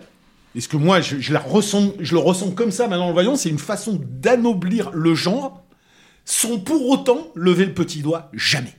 et 0.55 0.61
ce 0.61 0.67
que 0.67 0.77
moi 0.77 1.01
je, 1.01 1.19
je 1.19 1.33
la 1.33 1.39
ressens, 1.39 1.93
je 1.99 2.13
le 2.13 2.19
ressens 2.19 2.51
comme 2.51 2.71
ça 2.71 2.87
maintenant 2.87 3.05
en 3.05 3.07
le 3.09 3.13
voyant, 3.13 3.35
c'est 3.35 3.49
une 3.49 3.57
façon 3.59 3.99
d'anoblir 4.21 4.91
le 4.93 5.15
genre 5.15 5.63
sans 6.25 6.59
pour 6.59 6.87
autant 6.89 7.27
lever 7.35 7.65
le 7.65 7.73
petit 7.73 7.99
doigt, 8.01 8.29
jamais. 8.33 8.73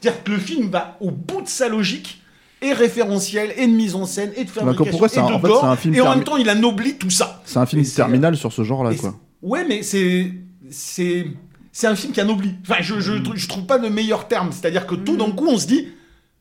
C'est-à-dire 0.00 0.22
que 0.22 0.30
le 0.32 0.38
film 0.38 0.70
va 0.70 0.96
au 1.00 1.10
bout 1.10 1.40
de 1.42 1.48
sa 1.48 1.68
logique, 1.68 2.22
et 2.60 2.72
référentiel, 2.72 3.52
et 3.56 3.66
de 3.68 3.72
mise 3.72 3.94
en 3.94 4.04
scène, 4.04 4.32
et 4.36 4.44
de 4.44 4.50
fabrication, 4.50 4.90
pourquoi 4.90 5.08
c'est 5.08 5.16
et 5.18 5.22
un- 5.22 5.28
de 5.28 5.32
en 5.34 5.40
fait, 5.40 5.66
un 5.66 5.76
film 5.76 5.94
et 5.94 6.00
en 6.00 6.10
même 6.16 6.24
temps 6.24 6.36
il 6.36 6.48
anoblit 6.50 6.96
tout 6.98 7.08
ça. 7.10 7.40
C'est 7.44 7.58
un 7.58 7.66
film 7.66 7.84
terminal 7.84 8.36
sur 8.36 8.52
ce 8.52 8.64
genre-là, 8.64 8.94
quoi. 8.94 9.14
Ouais, 9.42 9.64
mais 9.66 9.82
c'est 9.84 10.32
c'est 10.68 11.26
c'est 11.72 11.86
un 11.86 11.94
film 11.94 12.12
qui 12.12 12.20
anoblit. 12.20 12.54
Enfin, 12.62 12.80
je, 12.80 12.98
je, 12.98 13.12
je 13.36 13.46
trouve 13.48 13.64
pas 13.64 13.78
de 13.78 13.88
meilleur 13.88 14.26
terme. 14.26 14.50
C'est-à-dire 14.50 14.86
que 14.88 14.96
tout 14.96 15.16
d'un 15.16 15.30
coup, 15.30 15.46
on 15.46 15.56
se 15.56 15.68
dit, 15.68 15.86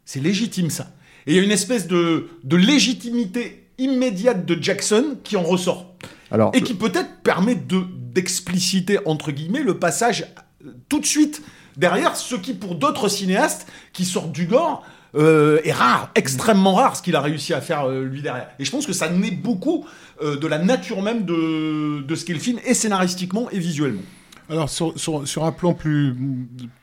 c'est 0.08 0.22
légitime 0.22 0.72
ça. 0.72 0.88
Et 1.28 1.34
il 1.34 1.36
y 1.36 1.40
a 1.40 1.44
une 1.44 1.52
espèce 1.52 1.86
de, 1.86 2.30
de 2.44 2.56
légitimité 2.56 3.68
immédiate 3.78 4.46
de 4.46 4.58
Jackson 4.60 5.18
qui 5.24 5.36
en 5.36 5.44
ressort. 5.44 5.94
Alors, 6.32 6.52
Et 6.56 6.62
qui 6.62 6.74
peut-être 6.74 7.22
permet 7.22 7.54
de 7.54 7.84
d'expliciter, 8.18 8.98
entre 9.06 9.32
guillemets, 9.32 9.62
le 9.62 9.78
passage 9.78 10.26
euh, 10.66 10.72
tout 10.90 11.00
de 11.00 11.06
suite 11.06 11.44
derrière 11.76 12.16
ce 12.16 12.34
qui, 12.34 12.56
pour 12.56 12.74
d'autres 12.74 13.10
cinéastes 13.10 13.68
qui 13.94 14.06
sortent 14.06 14.32
du 14.32 14.48
gore, 14.48 14.84
euh, 15.16 15.60
est 15.64 15.72
rare, 15.72 16.10
extrêmement 16.16 16.74
rare 16.74 16.96
ce 16.96 17.04
qu'il 17.04 17.16
a 17.16 17.22
réussi 17.22 17.54
à 17.54 17.62
faire 17.62 17.86
euh, 17.86 18.04
lui 18.04 18.24
derrière. 18.24 18.50
Et 18.58 18.66
je 18.66 18.72
pense 18.72 18.88
que 18.88 18.94
ça 18.94 19.10
naît 19.10 19.30
beaucoup 19.32 19.86
euh, 20.24 20.36
de 20.38 20.48
la 20.48 20.58
nature 20.58 21.04
même 21.04 21.26
de, 21.26 22.02
de 22.02 22.16
ce 22.16 22.26
qu'est 22.26 22.34
le 22.34 22.40
film, 22.40 22.60
et 22.66 22.74
scénaristiquement 22.74 23.50
et 23.52 23.60
visuellement. 23.60 24.02
Alors 24.50 24.70
sur, 24.70 24.98
sur, 24.98 25.28
sur 25.28 25.44
un 25.44 25.52
plan 25.52 25.74
plus 25.74 26.16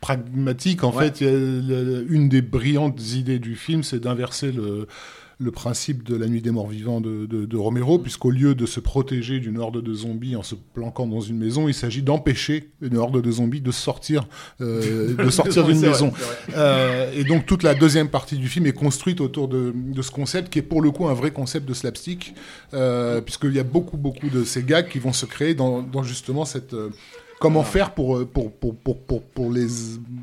pragmatique, 0.00 0.84
en 0.84 0.92
fait, 0.92 1.20
une 1.20 2.28
des 2.28 2.42
brillantes 2.42 3.00
idées 3.14 3.38
du 3.38 3.56
film, 3.56 3.82
c'est 3.82 4.00
d'inverser 4.00 4.52
le, 4.52 4.86
le 5.38 5.50
principe 5.50 6.04
de 6.04 6.16
la 6.16 6.26
nuit 6.26 6.40
des 6.40 6.50
morts 6.50 6.68
vivants 6.68 7.00
de, 7.00 7.26
de, 7.26 7.44
de 7.44 7.56
Romero, 7.56 7.98
puisqu'au 7.98 8.30
lieu 8.30 8.54
de 8.54 8.66
se 8.66 8.80
protéger 8.80 9.40
d'une 9.40 9.58
horde 9.58 9.82
de 9.82 9.94
zombies 9.94 10.36
en 10.36 10.42
se 10.42 10.54
planquant 10.54 11.06
dans 11.06 11.20
une 11.20 11.38
maison, 11.38 11.68
il 11.68 11.74
s'agit 11.74 12.02
d'empêcher 12.02 12.70
une 12.80 12.96
horde 12.96 13.20
de 13.20 13.30
zombies 13.30 13.60
de 13.60 13.72
sortir, 13.72 14.26
euh, 14.60 15.14
de 15.14 15.30
sortir 15.30 15.64
d'une 15.64 15.80
maison. 15.80 16.12
Euh, 16.56 17.12
et 17.14 17.24
donc 17.24 17.46
toute 17.46 17.62
la 17.62 17.74
deuxième 17.74 18.08
partie 18.08 18.36
du 18.36 18.48
film 18.48 18.66
est 18.66 18.72
construite 18.72 19.20
autour 19.20 19.48
de, 19.48 19.72
de 19.74 20.02
ce 20.02 20.10
concept 20.10 20.52
qui 20.52 20.60
est 20.60 20.62
pour 20.62 20.82
le 20.82 20.90
coup 20.90 21.08
un 21.08 21.14
vrai 21.14 21.30
concept 21.30 21.68
de 21.68 21.74
slapstick, 21.74 22.34
euh, 22.72 23.20
puisqu'il 23.20 23.54
y 23.54 23.60
a 23.60 23.64
beaucoup 23.64 23.96
beaucoup 23.96 24.28
de 24.28 24.44
ces 24.44 24.62
gags 24.62 24.88
qui 24.88 24.98
vont 24.98 25.12
se 25.12 25.26
créer 25.26 25.54
dans, 25.54 25.82
dans 25.82 26.02
justement 26.02 26.44
cette 26.44 26.74
comment 27.40 27.62
faire 27.62 27.90
pour, 27.90 28.16
euh, 28.16 28.24
pour, 28.24 28.50
pour, 28.52 28.74
pour, 28.74 28.98
pour, 28.98 29.22
pour 29.22 29.50
les, 29.52 29.66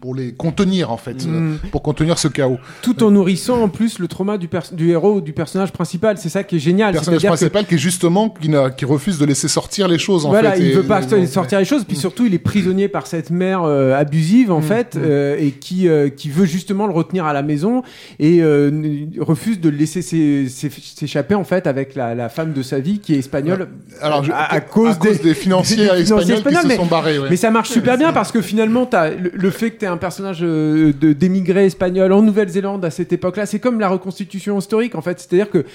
pour 0.02 0.16
les 0.16 0.32
contenir 0.34 0.92
en 0.92 0.98
fait, 0.98 1.26
Mm. 1.26 1.54
euh, 1.64 1.70
pour 1.72 1.82
contenir 1.84 2.18
ce 2.18 2.28
chaos. 2.28 2.58
Tout 2.82 3.04
en 3.04 3.12
nourrissant 3.12 3.62
en 3.62 3.70
plus 3.70 4.00
le 4.00 4.08
trauma 4.08 4.38
du, 4.38 4.50
du 4.72 4.90
héros, 4.92 5.22
du 5.22 5.34
personnage 5.34 5.72
principal. 5.72 6.18
C'est 6.18 6.30
ça 6.30 6.44
qui 6.44 6.56
est 6.56 6.60
génial. 6.60 6.94
Le 6.94 6.98
personnage 7.00 7.22
que- 7.22 7.28
principal 7.28 7.66
qui 7.68 7.76
est 7.76 7.78
justement 7.78 8.30
qui, 8.30 8.50
qui 8.78 8.86
refuse 8.86 9.18
de 9.20 9.26
laisser 9.26 9.48
sortir 9.48 9.88
les 9.88 10.00
choses 10.00 10.26
en 10.26 10.30
voilà, 10.30 10.54
fait. 10.54 10.60
il 10.62 10.66
et- 10.68 10.74
veut 10.74 10.84
pas 10.84 11.02
et- 11.04 11.28
sortir 11.28 11.60
les 11.60 11.66
choses, 11.66 11.84
puis 11.84 11.98
surtout 11.98 12.26
il 12.26 12.34
est 12.34 12.40
prisonnier 12.40 12.88
par 12.88 13.06
cette 13.08 13.30
mère 13.30 13.64
euh, 13.64 13.94
abusive 13.96 14.52
en 14.52 14.62
fait, 14.62 14.96
euh, 14.96 15.36
et 15.40 15.52
qui 15.52 15.88
euh, 15.88 16.10
qui 16.10 16.30
veut 16.30 16.46
justement 16.46 16.88
le 16.88 16.94
retenir 16.94 17.26
à 17.26 17.34
la 17.34 17.42
maison 17.44 17.84
et 18.20 18.42
euh, 18.42 19.06
refuse 19.20 19.60
de 19.60 19.70
le 19.70 19.78
laisser 19.78 20.02
s'é- 20.02 20.48
s'é- 20.50 20.72
s'échapper 20.72 21.36
en 21.36 21.44
fait 21.44 21.68
avec 21.68 21.94
la, 21.96 22.16
la 22.16 22.30
femme 22.30 22.54
de 22.54 22.62
sa 22.64 22.80
vie 22.80 23.00
qui 23.00 23.14
est 23.14 23.20
espagnole. 23.20 23.68
Alors, 24.02 24.24
je- 24.24 24.32
à, 24.32 24.52
à 24.54 24.60
cause, 24.62 24.98
des, 25.00 25.34
financiers 25.34 25.76
des 25.78 26.04
financiers 26.06 26.36
espagnols 26.36 26.44
qui 26.56 26.62
se 26.62 26.68
mais- 26.68 26.76
sont 26.78 26.86
barrés. 26.86 27.01
Mais 27.30 27.36
ça 27.36 27.52
marche 27.52 27.70
super 27.70 27.98
bien 27.98 28.14
parce 28.14 28.32
que 28.32 28.42
finalement, 28.42 28.90
le, 29.34 29.50
fait 29.50 29.72
que 29.72 29.80
tu 29.80 29.86
un 29.86 29.98
personnage 29.98 30.40
euh, 30.42 30.94
d'émigré 30.94 31.66
espagnol 31.66 32.12
en 32.12 32.22
Nouvelle-Zélande 32.22 32.84
à 32.86 32.90
cette 32.90 33.14
époque-là, 33.14 33.46
c'est 33.46 33.60
comme 33.60 33.80
la 33.80 33.90
reconstitution 33.90 34.58
historique 34.58 34.96
en 34.96 35.02
fait. 35.02 35.20
C'est-à-dire 35.20 35.50
que 35.50 35.66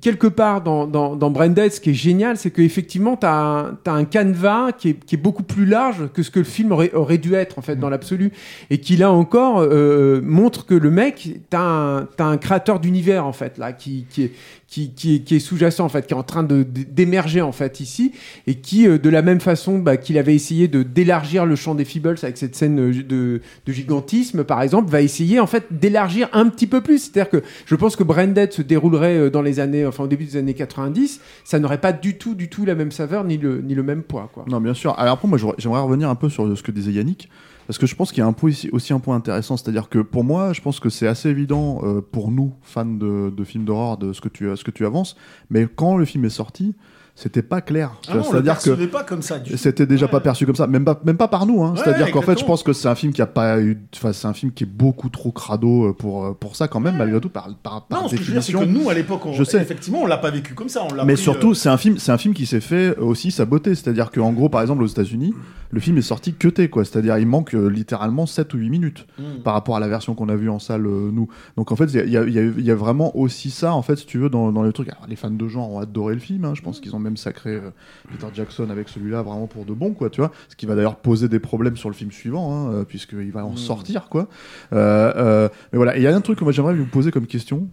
quelque 0.00 0.26
part 0.26 0.60
dans, 0.60 0.86
dans, 0.86 1.30
Branded, 1.30 1.72
ce 1.72 1.80
qui 1.80 1.90
est 1.90 1.94
génial, 1.94 2.36
c'est 2.36 2.50
qu'effectivement, 2.50 3.16
tu 3.16 3.26
as, 3.26 3.72
un- 3.86 4.04
canevas 4.04 4.72
qui 4.72 4.90
est, 4.90 5.16
beaucoup 5.16 5.42
plus 5.42 5.64
large 5.64 6.08
que 6.12 6.22
ce 6.22 6.30
que 6.30 6.40
le 6.40 6.44
film 6.44 6.72
aurait, 6.72 7.18
dû 7.18 7.34
être 7.34 7.58
en 7.58 7.62
fait 7.62 7.76
dans 7.76 7.88
l'absolu. 7.88 8.32
Et 8.70 8.78
qui 8.78 8.96
là 8.96 9.10
encore 9.10 9.60
euh, 9.60 10.20
montre 10.22 10.66
que 10.66 10.74
le 10.74 10.90
mec, 10.90 11.38
tu 11.50 11.56
as, 11.56 12.06
un 12.18 12.36
créateur 12.36 12.80
d'univers 12.80 13.26
en 13.26 13.32
fait 13.32 13.58
là 13.58 13.72
qui, 13.72 14.06
qui 14.10 14.24
est 14.24 14.32
qui, 14.72 15.14
est, 15.14 15.18
qui 15.20 15.36
est 15.36 15.38
sous-jacent 15.38 15.84
en 15.84 15.88
fait, 15.88 16.06
qui 16.06 16.14
est 16.14 16.16
en 16.16 16.22
train 16.22 16.42
d'émerger 16.42 17.42
en 17.42 17.52
fait 17.52 17.80
ici, 17.80 18.12
et 18.46 18.54
qui 18.54 18.88
euh, 18.88 18.96
de 18.96 19.10
la 19.10 19.20
même 19.20 19.40
façon 19.40 19.78
bah, 19.78 19.98
qu'il 19.98 20.16
avait 20.16 20.34
essayé 20.34 20.66
de 20.66 20.82
d'élargir 20.82 21.44
le 21.44 21.56
champ 21.56 21.74
des 21.74 21.84
Feebles 21.84 22.16
avec 22.22 22.38
cette 22.38 22.56
scène 22.56 22.80
euh, 22.80 23.02
de, 23.02 23.42
de 23.66 23.72
gigantisme 23.72 24.44
par 24.44 24.62
exemple, 24.62 24.90
va 24.90 25.02
essayer 25.02 25.40
en 25.40 25.46
fait 25.46 25.66
d'élargir 25.70 26.28
un 26.32 26.48
petit 26.48 26.66
peu 26.66 26.80
plus. 26.80 26.98
C'est-à-dire 26.98 27.30
que 27.30 27.42
je 27.66 27.74
pense 27.74 27.96
que 27.96 28.02
Branded 28.02 28.52
se 28.52 28.62
déroulerait 28.62 29.18
euh, 29.18 29.30
dans 29.30 29.42
les 29.42 29.60
années, 29.60 29.84
enfin 29.84 30.04
au 30.04 30.08
début 30.08 30.24
des 30.24 30.36
années 30.36 30.54
90, 30.54 31.20
ça 31.44 31.58
n'aurait 31.58 31.80
pas 31.80 31.92
du 31.92 32.16
tout, 32.16 32.34
du 32.34 32.48
tout 32.48 32.64
la 32.64 32.74
même 32.74 32.92
saveur 32.92 33.24
ni 33.24 33.36
le 33.36 33.60
ni 33.60 33.74
le 33.74 33.82
même 33.82 34.02
poids 34.02 34.30
quoi. 34.32 34.46
Non, 34.48 34.60
bien 34.60 34.74
sûr. 34.74 34.98
Alors 34.98 35.14
après, 35.14 35.28
moi, 35.28 35.38
j'aimerais 35.58 35.80
revenir 35.80 36.08
un 36.08 36.14
peu 36.14 36.30
sur 36.30 36.56
ce 36.56 36.62
que 36.62 36.72
disait 36.72 36.92
Yannick, 36.92 37.28
parce 37.66 37.78
que 37.78 37.86
je 37.86 37.94
pense 37.94 38.12
qu'il 38.12 38.22
y 38.22 38.26
a 38.26 38.34
aussi 38.72 38.92
un 38.92 38.98
point 39.00 39.16
intéressant, 39.16 39.56
c'est-à-dire 39.56 39.88
que 39.88 39.98
pour 39.98 40.24
moi, 40.24 40.52
je 40.52 40.60
pense 40.60 40.80
que 40.80 40.88
c'est 40.88 41.06
assez 41.06 41.28
évident 41.28 41.80
euh, 41.82 42.00
pour 42.00 42.30
nous, 42.30 42.52
fans 42.62 42.84
de, 42.84 43.44
films 43.44 43.64
d'horreur, 43.64 43.96
de 43.98 44.12
ce 44.12 44.20
que 44.20 44.28
tu 44.70 44.86
avances, 44.86 45.16
mais 45.50 45.66
quand 45.74 45.96
le 45.96 46.04
film 46.04 46.24
est 46.24 46.30
sorti, 46.30 46.74
c'était 47.14 47.42
pas 47.42 47.60
clair. 47.60 47.92
Ah 48.08 48.22
c'est-à-dire 48.22 48.58
que 48.58 48.86
pas 48.86 49.04
comme 49.04 49.20
ça. 49.22 49.36
c'était 49.56 49.86
déjà 49.86 50.08
pas 50.08 50.20
perçu 50.20 50.46
comme 50.46 50.54
ça, 50.56 50.66
même 50.66 50.84
pas, 50.84 50.98
même 51.04 51.16
pas 51.18 51.28
par 51.28 51.44
nous. 51.46 51.62
Hein. 51.62 51.72
Ouais, 51.72 51.80
C'est-à-dire 51.84 52.10
qu'en 52.10 52.22
fait, 52.22 52.38
je 52.38 52.44
pense 52.44 52.62
que 52.62 52.72
c'est 52.72 52.88
un 52.88 52.94
film 52.94 53.12
qui 53.12 53.20
a 53.22 53.26
pas 53.26 53.60
eu, 53.60 53.78
enfin, 53.94 54.12
c'est 54.12 54.26
un 54.26 54.32
film 54.32 54.50
qui 54.52 54.64
est 54.64 54.66
beaucoup 54.66 55.08
trop 55.10 55.30
crado 55.30 55.88
euh, 55.88 55.92
pour 55.92 56.24
euh, 56.24 56.32
pour 56.32 56.56
ça 56.56 56.68
quand 56.68 56.80
même, 56.80 56.96
malgré 56.96 57.20
tout, 57.20 57.28
par 57.28 57.48
par, 57.62 57.86
par 57.86 58.02
Non, 58.02 58.08
ce 58.08 58.16
que 58.16 58.22
je 58.22 58.32
veux 58.32 58.40
dire, 58.40 58.60
que 58.60 58.64
nous, 58.64 58.88
à 58.88 58.94
l'époque, 58.94 59.26
on- 59.26 59.32
Je 59.34 59.44
sais. 59.44 59.60
effectivement, 59.60 60.00
on 60.02 60.06
l'a 60.06 60.16
pas 60.18 60.30
vécu 60.30 60.54
comme 60.54 60.68
ça. 60.70 60.82
On 60.90 61.04
Mais 61.04 61.14
pris, 61.14 61.22
surtout, 61.22 61.50
euh, 61.50 61.54
c'est 61.54 61.68
un 61.68 61.76
film, 61.76 61.98
c'est 61.98 62.12
un 62.12 62.18
film 62.18 62.32
qui 62.34 62.46
s'est 62.46 62.60
fait 62.60 62.96
aussi 62.96 63.30
sa 63.30 63.44
beauté. 63.44 63.74
C'est-à-dire 63.74 64.10
qu'en 64.10 64.32
gros, 64.32 64.48
par 64.48 64.62
exemple, 64.62 64.82
aux 64.82 64.86
États-Unis, 64.86 65.34
le 65.70 65.80
film 65.80 65.98
est 65.98 66.02
sorti 66.02 66.32
cuté, 66.34 66.68
quoi. 66.70 66.84
C'est-à-dire, 66.84 67.18
il 67.18 67.26
manque 67.26 67.54
euh, 67.54 67.68
littéralement 67.68 68.26
7 68.26 68.52
ou 68.54 68.58
8 68.58 68.70
minutes 68.70 69.06
Mm. 69.18 69.42
par 69.44 69.52
rapport 69.54 69.76
à 69.76 69.80
la 69.80 69.88
version 69.88 70.14
qu'on 70.14 70.28
a 70.28 70.36
vue 70.36 70.48
en 70.50 70.58
salle, 70.58 70.86
euh, 70.86 71.10
nous. 71.12 71.28
Donc, 71.56 71.72
en 71.72 71.76
fait, 71.76 71.84
il 71.92 72.08
y 72.08 72.16
y 72.16 72.62
y 72.62 72.62
y 72.64 72.70
a 72.70 72.74
vraiment 72.74 73.16
aussi 73.16 73.50
ça, 73.50 73.74
en 73.74 73.82
fait, 73.82 73.96
si 73.96 74.06
tu 74.06 74.18
veux, 74.18 74.28
dans, 74.30 74.50
dans 74.52 74.62
le 74.62 74.72
truc. 74.72 74.88
Alors, 74.88 75.06
les 75.08 75.16
fans 75.16 75.30
de 75.30 75.48
genre 75.48 75.70
ont 75.70 75.78
adoré 75.80 76.14
le 76.14 76.20
film. 76.20 76.44
hein. 76.46 76.52
Je 76.54 76.62
pense 76.62 76.80
qu'ils 76.80 76.94
ont 76.96 77.00
même 77.02 77.16
sacré 77.16 77.50
euh, 77.50 77.70
Peter 78.10 78.26
Jackson 78.32 78.70
avec 78.70 78.88
celui-là 78.88 79.22
vraiment 79.22 79.46
pour 79.46 79.64
de 79.64 79.72
bon, 79.72 79.92
quoi, 79.92 80.10
tu 80.10 80.20
vois. 80.20 80.32
Ce 80.48 80.56
qui 80.56 80.66
va 80.66 80.74
d'ailleurs 80.74 80.96
poser 80.96 81.28
des 81.28 81.40
problèmes 81.40 81.76
sur 81.76 81.88
le 81.88 81.94
film 81.94 82.10
suivant, 82.10 82.54
hein, 82.54 82.72
euh, 82.72 82.84
puisqu'il 82.84 83.32
va 83.32 83.44
en 83.44 83.56
sortir, 83.56 84.08
quoi. 84.08 84.28
Euh, 84.72 85.48
mais 85.72 85.76
voilà. 85.76 85.96
Il 85.96 86.02
y 86.02 86.06
a 86.06 86.14
un 86.14 86.20
truc 86.20 86.38
que 86.38 86.44
moi 86.44 86.52
j'aimerais 86.52 86.74
vous 86.74 86.86
poser 86.86 87.10
comme 87.10 87.26
question 87.26 87.68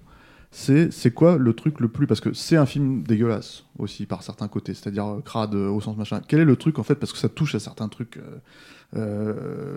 c'est 0.51 0.91
c'est 0.91 1.11
quoi 1.11 1.37
le 1.37 1.53
truc 1.53 1.79
le 1.79 1.87
plus 1.87 2.07
parce 2.07 2.21
que 2.21 2.33
c'est 2.33 2.55
un 2.55 2.65
film 2.65 3.03
dégueulasse 3.03 3.65
aussi 3.77 4.05
par 4.05 4.23
certains 4.23 4.47
côtés 4.47 4.73
c'est-à-dire 4.73 5.17
crade 5.23 5.53
au 5.53 5.79
sens 5.79 5.95
machin 5.95 6.21
quel 6.27 6.39
est 6.39 6.45
le 6.45 6.55
truc 6.55 6.79
en 6.79 6.83
fait 6.83 6.95
parce 6.95 7.11
que 7.11 7.19
ça 7.19 7.29
touche 7.29 7.53
à 7.53 7.59
certains 7.59 7.87
trucs 7.87 8.17
euh, 8.17 8.39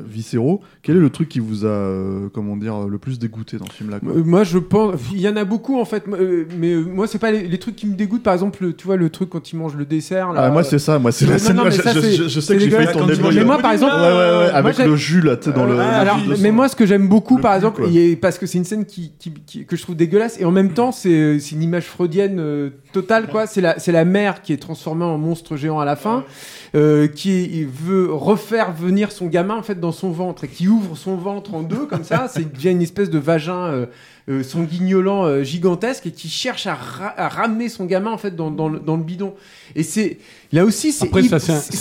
viscéraux. 0.07 0.61
Quel 0.83 0.97
est 0.97 1.01
le 1.01 1.11
truc 1.11 1.29
qui 1.29 1.39
vous 1.41 1.65
a, 1.65 1.69
euh, 1.69 2.29
comment 2.33 2.57
dire, 2.57 2.87
le 2.89 2.99
plus 2.99 3.19
dégoûté 3.19 3.57
dans 3.59 3.67
ce 3.67 3.73
film-là 3.73 3.99
Euh, 4.07 4.23
Moi, 4.25 4.45
je 4.45 4.59
pense. 4.59 4.95
Il 5.13 5.21
y 5.21 5.29
en 5.29 5.37
a 5.37 5.45
beaucoup, 5.45 5.79
en 5.81 5.85
fait. 5.85 6.05
euh, 6.09 6.45
Mais 6.59 6.73
euh, 6.73 6.81
moi, 6.83 7.07
c'est 7.07 7.19
pas 7.19 7.31
les, 7.31 7.47
les 7.47 7.59
trucs 7.59 7.77
qui 7.77 7.87
me 7.87 7.95
dégoûtent. 7.95 8.23
Par 8.23 8.33
exemple, 8.33 8.63
le- 8.65 8.73
tu 8.75 8.87
vois, 8.87 8.97
le 8.97 9.11
truc 9.11 9.31
quand 9.31 9.53
ils 9.53 9.57
mangent 9.57 9.77
le 9.77 9.85
dessert. 9.85 10.33
Là, 10.33 10.43
Ah, 10.45 10.51
moi, 10.51 10.65
c'est 10.65 10.79
ça. 10.79 10.99
Moi, 10.99 11.13
c'est 11.13 11.27
la 11.27 11.39
scène. 11.39 11.57
non, 11.57 11.71
ça, 11.71 11.93
je- 11.93 12.41
sais 12.41 12.55
que 12.55 12.61
j'ai 12.61 12.71
failli 12.71 12.93
tourner 12.93 13.15
le 13.15 13.31
Mais 13.35 13.45
moi, 13.45 13.59
par 13.59 13.73
exemple. 13.73 13.95
Ouais, 13.95 14.01
ouais, 14.01 14.09
ouais, 14.47 14.51
avec 14.53 14.79
le 14.79 14.97
jus 14.97 15.21
là, 15.21 15.37
tu 15.37 15.45
sais, 15.51 15.53
dans 15.53 15.67
le. 15.67 15.75
Euh, 15.79 16.01
alors, 16.01 16.19
mais 16.41 16.51
moi, 16.51 16.69
ce 16.69 16.77
que 16.77 16.87
j'aime 16.87 17.09
beaucoup, 17.09 17.39
par 17.39 17.55
exemple, 17.55 17.83
parce 18.21 18.39
que 18.39 18.47
c'est 18.47 18.59
une 18.59 18.65
scène 18.65 18.85
qui, 18.85 19.13
qui- 19.19 19.33
qui- 19.47 19.67
que 19.67 19.77
je 19.77 19.83
trouve 19.83 19.97
dégueulasse 19.97 20.41
et 20.41 20.45
en 20.45 20.51
même 20.51 20.71
temps, 20.73 20.93
c'est 20.93 21.37
une 21.53 21.63
image 21.63 21.85
freudienne 21.85 22.39
euh, 22.39 22.71
totale, 22.93 23.29
quoi. 23.29 23.47
C'est 23.47 23.61
la, 23.61 23.79
c'est 23.79 23.93
la 23.93 24.05
mère 24.05 24.43
qui 24.43 24.53
est 24.53 24.57
transformée 24.57 25.05
en 25.05 25.19
monstre 25.19 25.57
géant 25.57 25.79
à 25.81 25.85
la 25.85 25.97
fin, 25.97 26.25
euh, 26.75 27.07
qui 27.07 27.65
veut 27.65 28.13
refaire 28.13 28.73
venir 28.73 29.13
son 29.13 29.27
gamin 29.27 29.57
en 29.57 29.63
fait 29.63 29.79
dans 29.79 29.93
son 29.93 30.11
ventre 30.11 30.45
et 30.45 30.49
qui 30.49 30.69
ouvre 30.69 30.97
son 30.97 31.17
ventre 31.17 31.55
en 31.55 31.63
deux 31.63 31.87
comme 31.87 32.05
ça. 32.05 32.29
C'est 32.33 32.51
devient 32.53 32.71
une 32.71 32.83
espèce 32.83 33.11
de 33.11 33.19
vagin. 33.19 33.65
euh, 33.67 33.87
euh, 34.29 34.45
son 34.45 34.63
guignolant 34.63 35.25
euh, 35.25 35.43
gigantesque 35.43 36.07
et 36.07 36.13
qui 36.13 36.29
cherche 36.29 36.69
à, 36.69 36.77
ra- 36.77 37.13
à 37.17 37.29
ramener 37.29 37.69
son 37.69 37.87
gamin 37.87 38.13
en 38.13 38.19
fait 38.19 38.37
dans, 38.37 38.53
dans 38.53 38.69
le, 38.69 38.79
dans 38.79 38.97
le 38.97 39.03
bidon 39.03 39.35
et 39.75 39.83
c'est 39.83 40.19
là 40.53 40.65
aussi 40.65 40.93
c'est 40.93 41.09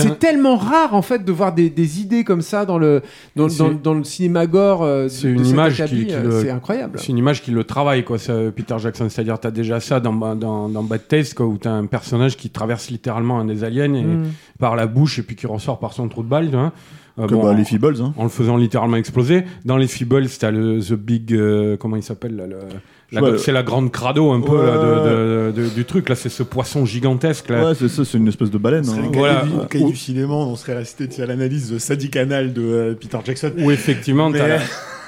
un- 0.06 0.10
tellement 0.16 0.56
rare 0.56 0.94
en 0.94 1.02
fait 1.02 1.24
de 1.26 1.32
voir 1.32 1.54
des, 1.54 1.70
des 1.70 2.00
idées 2.02 2.24
comme 2.24 2.42
ça 2.42 2.66
dans 2.66 2.78
le 2.78 3.02
dans, 3.36 3.50
C'est- 3.50 3.58
dans, 3.60 3.72
dans 3.72 3.94
le 3.94 4.04
cinéma 4.04 4.48
gore 4.48 4.84
euh, 4.84 5.08
c'est 5.10 5.30
une 5.30 5.46
image 5.46 5.84
qui- 5.86 6.08
euh, 6.12 6.24
le- 6.24 6.42
c'est 6.42 6.50
incroyable 6.50 6.98
C'est 7.00 7.10
une 7.10 7.18
image 7.18 7.42
qui 7.42 7.52
le 7.52 7.64
travaille, 7.64 8.04
quoi, 8.04 8.18
ça, 8.18 8.34
Peter 8.56 8.76
Jackson. 8.80 9.08
C'est-à-dire, 9.10 9.40
tu 9.40 9.48
as 9.48 9.52
déjà 9.52 9.80
ça 9.80 10.00
dans, 10.00 10.14
dans, 10.36 10.70
dans 10.70 10.84
Bad 10.84 11.08
Taste, 11.08 11.34
quoi, 11.36 11.46
où 11.46 11.58
tu 11.58 11.68
as 11.68 11.72
un 11.74 11.86
personnage 11.86 12.38
qui 12.38 12.50
traverse 12.50 12.90
littéralement 12.90 13.40
un 13.40 13.46
des 13.46 13.64
aliens 13.64 13.94
et, 13.94 14.04
Mm. 14.04 14.26
par 14.60 14.76
la 14.76 14.88
bouche 14.88 15.20
et 15.20 15.24
puis 15.24 15.36
qui 15.36 15.48
ressort 15.48 15.80
par 15.80 15.94
son 15.94 16.08
trou 16.08 16.24
de 16.24 16.28
balle. 16.30 16.46
tu 16.50 16.56
vois. 16.56 16.72
Euh, 17.20 17.28
Comme 17.28 17.40
bon, 17.40 17.44
bah, 17.44 17.50
en- 17.52 17.54
les 17.54 17.66
Feebles, 17.66 18.02
hein. 18.02 18.14
en 18.18 18.24
le 18.24 18.30
faisant 18.30 18.56
littéralement 18.58 18.96
exploser. 18.98 19.44
Dans 19.66 19.76
les 19.78 19.88
Feebles, 19.88 20.28
t'as 20.40 20.50
le 20.52 20.80
The 20.80 20.94
Big, 20.94 21.34
euh, 21.34 21.76
comment 21.78 21.98
il 21.98 22.04
s'appelle 22.04 22.36
là, 22.38 22.48
le- 22.48 22.60
C'est 23.38 23.52
la 23.52 23.64
grande 23.64 23.92
crado 23.92 24.32
un 24.32 24.40
peu 24.42 24.58
Ouais, 24.58 24.66
là, 24.66 24.78
de, 24.78 24.80
ouais, 24.80 25.52
de- 25.54 25.62
de- 25.64 25.70
du 25.70 25.86
truc. 25.86 26.08
Là, 26.10 26.16
c'est 26.16 26.30
ce 26.30 26.44
poisson 26.44 26.86
gigantesque. 26.86 27.50
Là. 27.50 27.66
Ouais, 27.70 27.76
c'est 27.76 27.90
ça, 27.90 28.06
c'est 28.06 28.18
une 28.18 28.28
espèce 28.28 28.50
de 28.52 28.58
baleine. 28.58 28.88
Hein. 28.88 29.02
le 29.12 29.18
Voilà. 29.18 29.44
du- 29.44 29.68
cahier 29.70 29.86
du 29.86 29.96
cinéma, 29.98 30.34
on 30.34 30.56
serait 30.56 30.76
resté 30.76 31.08
à 31.22 31.26
l'analyse 31.26 31.72
de 31.72 31.78
Sadi 31.80 32.10
Canal 32.10 32.54
de 32.54 32.62
euh, 32.62 32.94
Peter 32.94 33.18
Jackson. 33.26 33.52
Où 33.58 33.70
effectivement, 33.72 34.30
Mais- 34.30 34.40
t'as 34.40 34.48
la- 34.48 34.60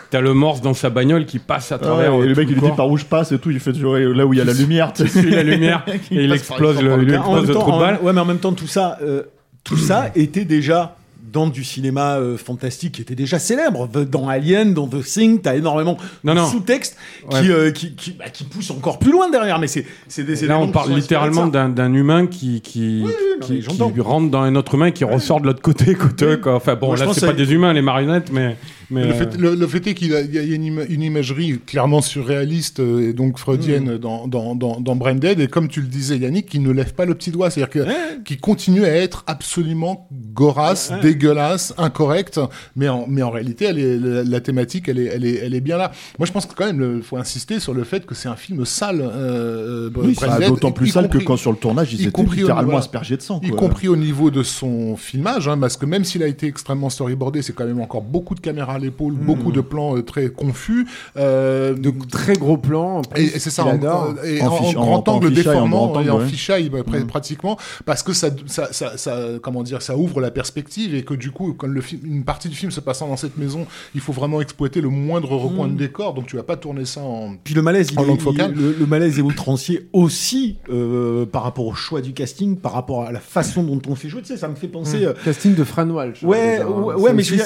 t'as 0.10 0.22
le 0.22 0.34
morse 0.34 0.62
dans 0.62 0.74
sa 0.74 0.90
bagnole 0.90 1.26
qui 1.26 1.40
passe 1.40 1.72
à 1.72 1.76
Ah 1.76 1.80
travers. 1.80 2.14
ouais, 2.16 2.20
et 2.20 2.24
euh, 2.26 2.30
le 2.30 2.36
mec 2.36 2.48
il 2.50 2.56
lui 2.56 2.62
dit 2.62 2.76
par 2.76 2.90
où 2.90 2.98
je 2.98 3.06
passe 3.06 3.32
et 3.32 3.40
tout, 3.40 3.52
il 3.52 3.60
fait 3.60 3.74
toujours 3.74 3.96
là 3.98 4.26
où 4.26 4.34
il 4.34 4.38
y 4.38 4.42
a 4.42 4.46
la 4.46 4.54
lumière. 4.54 4.92
tu 4.96 5.08
suit 5.08 5.32
la 5.32 5.44
lumière 5.44 5.84
et 6.12 6.24
il 6.24 6.32
explose 6.34 6.82
le, 6.84 6.98
le 6.98 7.04
le 7.06 7.14
trou 7.54 7.72
de 7.72 7.80
balle. 7.80 8.00
ouais, 8.04 8.12
mais 8.14 8.22
en 8.22 8.26
même 8.26 8.38
temps, 8.40 8.54
tout 8.54 8.68
ça, 8.68 8.98
euh, 9.02 9.24
tout 9.64 9.78
ça 9.78 10.12
était 10.16 10.46
déjà 10.46 10.96
dans 11.34 11.48
du 11.48 11.64
cinéma 11.64 12.18
euh, 12.18 12.38
fantastique, 12.38 12.94
qui 12.94 13.02
était 13.02 13.16
déjà 13.16 13.40
célèbre. 13.40 13.88
Dans 13.88 14.30
Alien, 14.30 14.74
dans 14.74 14.88
The 14.88 15.04
Thing, 15.04 15.42
t'as 15.42 15.56
énormément 15.56 15.98
Non, 16.24 16.36
de 16.36 16.40
sous-textes 16.50 16.96
Ouais. 17.32 17.42
qui, 17.42 17.52
euh, 17.52 17.72
qui, 17.72 17.96
qui, 17.96 18.12
bah, 18.12 18.30
qui 18.32 18.44
poussent 18.44 18.72
encore 18.72 19.00
plus 19.00 19.12
loin 19.12 19.30
derrière. 19.32 19.60
Mais 19.60 19.68
c'est 19.68 19.86
c'est 20.08 20.24
des 20.24 20.46
Là, 20.46 20.60
on 20.60 20.68
parle 20.70 20.94
littéralement 20.94 21.48
d'un 21.48 21.70
d'un 21.70 21.94
humain 21.94 22.28
qui, 22.28 22.62
qui, 22.62 23.02
non, 23.04 23.10
qui, 23.42 23.54
mais 23.54 23.62
j'entends. 23.62 23.90
qui 23.92 24.00
rentre 24.02 24.30
dans 24.30 24.42
un 24.42 24.56
autre 24.56 24.76
humain 24.76 24.92
qui 24.92 25.04
ressort 25.04 25.42
de 25.42 25.48
l'autre 25.48 25.62
côté. 25.62 25.96
côté 25.96 26.40
quoi. 26.40 26.56
Enfin, 26.56 26.76
bon, 26.76 26.88
Moi, 26.88 26.98
là, 26.98 27.08
c'est 27.14 27.26
pas 27.26 27.34
des 27.34 27.52
humains, 27.52 27.74
les 27.74 27.82
marionnettes, 27.82 28.32
mais. 28.32 28.56
mais 28.92 29.06
Le 29.06 29.12
euh, 29.12 29.14
fait, 29.14 29.38
le, 29.38 29.56
le 29.56 29.68
fait 29.68 29.88
est 29.88 29.94
qu'il 29.96 30.10
y 30.12 30.16
a, 30.16 30.22
il 30.22 30.34
y 30.36 30.38
a 30.38 30.44
une, 30.44 30.86
une 30.90 31.02
imagerie 31.02 31.60
clairement 31.66 32.02
surréaliste 32.02 32.80
euh, 32.80 33.10
et 33.10 33.14
donc 33.14 33.40
freudienne 33.40 33.98
dans, 33.98 34.28
dans, 34.28 34.54
dans, 34.56 34.80
dans 34.80 34.96
Branded 34.96 35.40
et 35.40 35.48
comme 35.48 35.68
tu 35.68 35.82
le 35.82 35.88
disais 35.88 36.18
Yannick, 36.18 36.46
qui 36.48 36.60
ne 36.60 36.70
lève 36.72 36.94
pas 36.94 37.06
le 37.06 37.16
petit 37.16 37.32
doigt, 37.32 37.50
c'est-à-dire 37.50 37.70
que 37.72 37.80
Ouais. 37.80 38.20
qui 38.24 38.38
continue 38.38 38.86
à 38.86 38.94
être 38.96 39.24
absolument 39.28 40.08
gorasse, 40.34 40.92
Ouais. 40.92 41.00
Dégueulasse, 41.28 41.74
incorrecte, 41.78 42.40
mais 42.76 42.90
en, 42.90 43.06
mais 43.08 43.22
en 43.24 43.30
réalité, 43.30 43.66
elle 43.66 43.80
est, 43.80 43.98
la, 43.98 44.24
la 44.24 44.40
thématique, 44.42 44.90
elle 44.90 45.00
est, 45.00 45.06
elle, 45.06 45.26
est, 45.26 45.36
elle 45.36 45.54
est 45.54 45.62
bien 45.62 45.78
là. 45.78 45.92
Moi, 46.20 46.26
je 46.26 46.32
pense 46.32 46.46
que 46.46 46.54
quand 46.54 46.66
même, 46.66 46.96
il 46.98 47.04
faut 47.04 47.18
insister 47.18 47.60
sur 47.60 47.74
le 47.74 47.84
fait 47.84 48.06
que 48.06 48.16
c'est 48.16 48.30
un 48.30 48.36
film 48.36 48.66
sale. 48.66 49.02
Euh, 49.02 49.90
Oui, 49.96 50.14
Branded, 50.14 50.50
D'autant 50.50 50.70
y- 50.70 50.74
plus 50.74 50.88
y 50.88 50.92
sale 50.92 51.10
que 51.10 51.18
quand 51.20 51.38
sur 51.38 51.52
le 51.52 51.58
tournage 51.58 51.94
ils 51.94 52.00
y 52.00 52.04
étaient 52.04 52.12
compris 52.12 52.40
au 52.40 52.48
littéralement 52.48 52.72
niveau- 52.72 52.80
aspergés 52.80 53.18
de 53.18 53.22
sang. 53.22 53.40
y 53.44 53.50
quoi. 53.50 53.58
compris 53.60 53.88
au 53.88 53.96
niveau 53.96 54.32
de 54.32 54.44
son 54.44 54.96
filmage, 54.98 55.48
hein, 55.48 55.58
parce 55.58 55.78
que 55.78 55.86
même 55.86 56.04
s'il 56.04 56.24
a 56.24 56.28
été 56.28 56.48
extrêmement 56.48 56.90
storyboardé, 56.90 57.42
c'est 57.42 57.54
quand 57.54 57.66
même 57.66 57.80
encore 57.82 58.02
beaucoup 58.02 58.36
de 58.36 58.40
caméras 58.42 58.74
à 58.76 58.80
l'épaule, 58.80 59.14
beaucoup 59.14 59.52
de 59.52 59.62
plans 59.62 59.98
euh, 59.98 60.02
très 60.04 60.30
confus. 60.30 60.86
euh, 61.18 61.74
de 61.76 61.92
très 62.12 62.34
gros 62.34 62.58
plans 62.58 63.02
et, 63.16 63.24
et 63.24 63.40
c'est 63.40 63.50
ça, 63.50 63.66
en, 63.66 63.70
adore. 63.72 64.16
et 64.26 64.42
En 64.42 64.48
en, 64.48 64.72
grand 64.74 65.08
en 65.08 65.14
angle 65.14 65.32
déformant 65.34 66.02
et 66.02 66.10
en 66.10 66.20
ouais. 66.20 66.26
fisheye 66.28 66.70
bah, 66.70 66.80
pr- 66.82 67.04
Mm. 67.04 67.08
pratiquement, 67.08 67.58
parce 67.86 68.04
que 68.04 68.14
ça, 68.14 68.30
ça, 68.46 68.70
ça, 68.72 68.98
ça- 68.98 69.20
comment 69.42 69.64
dire, 69.64 69.82
ça 69.82 69.96
ouvre 69.98 70.22
la 70.22 70.32
perspective 70.32 70.96
et 70.96 71.04
que 71.04 71.13
du 71.16 71.32
coup, 71.32 71.54
quand 71.54 71.68
le 71.68 71.82
film, 71.82 72.02
une 72.06 72.24
partie 72.24 72.50
du 72.50 72.56
film 72.56 72.72
se 72.72 72.80
passant 72.80 73.08
dans 73.08 73.18
cette 73.18 73.38
maison, 73.38 73.66
il 73.96 74.02
faut 74.02 74.14
vraiment 74.14 74.42
exploiter 74.42 74.82
le 74.82 74.90
moindre 74.90 75.36
recoin 75.36 75.68
de 75.68 75.76
décor, 75.76 76.14
donc 76.14 76.28
tu 76.28 76.36
vas 76.36 76.44
pas 76.44 76.58
tourner 76.58 76.86
ça 76.86 77.02
en 77.02 77.36
Puis 77.44 77.54
le 77.54 77.62
malaise, 77.62 77.90
il 77.92 78.00
En 78.00 78.04
est- 78.04 78.08
langue 78.08 78.18
il- 78.18 78.24
focale. 78.24 78.54
le, 78.54 78.76
le 78.80 78.86
malaise 78.86 79.20
est 79.20 79.22
outrancier 79.22 79.88
aussi 79.94 80.58
euh, 80.70 81.26
par 81.26 81.44
rapport 81.44 81.66
au 81.68 81.74
choix 81.74 82.02
du 82.02 82.14
casting, 82.14 82.58
par 82.58 82.74
rapport 82.74 83.04
à 83.04 83.12
la 83.12 83.20
façon 83.20 83.64
dont 83.64 83.82
on 83.88 83.96
fait 83.96 84.10
jouer. 84.10 84.22
Tu 84.22 84.28
sais, 84.28 84.38
ça 84.38 84.48
me 84.48 84.56
fait 84.56 84.68
penser. 84.68 85.06
euh, 85.06 85.14
casting 85.26 85.56
de 85.56 85.64
Fran 85.64 85.90
Walsh 85.90 86.24
hein, 86.24 86.28
Ouais, 86.28 86.60
hein. 86.62 86.68
ouais, 86.68 87.14
mais 87.14 87.24
il 87.24 87.36
y, 87.36 87.42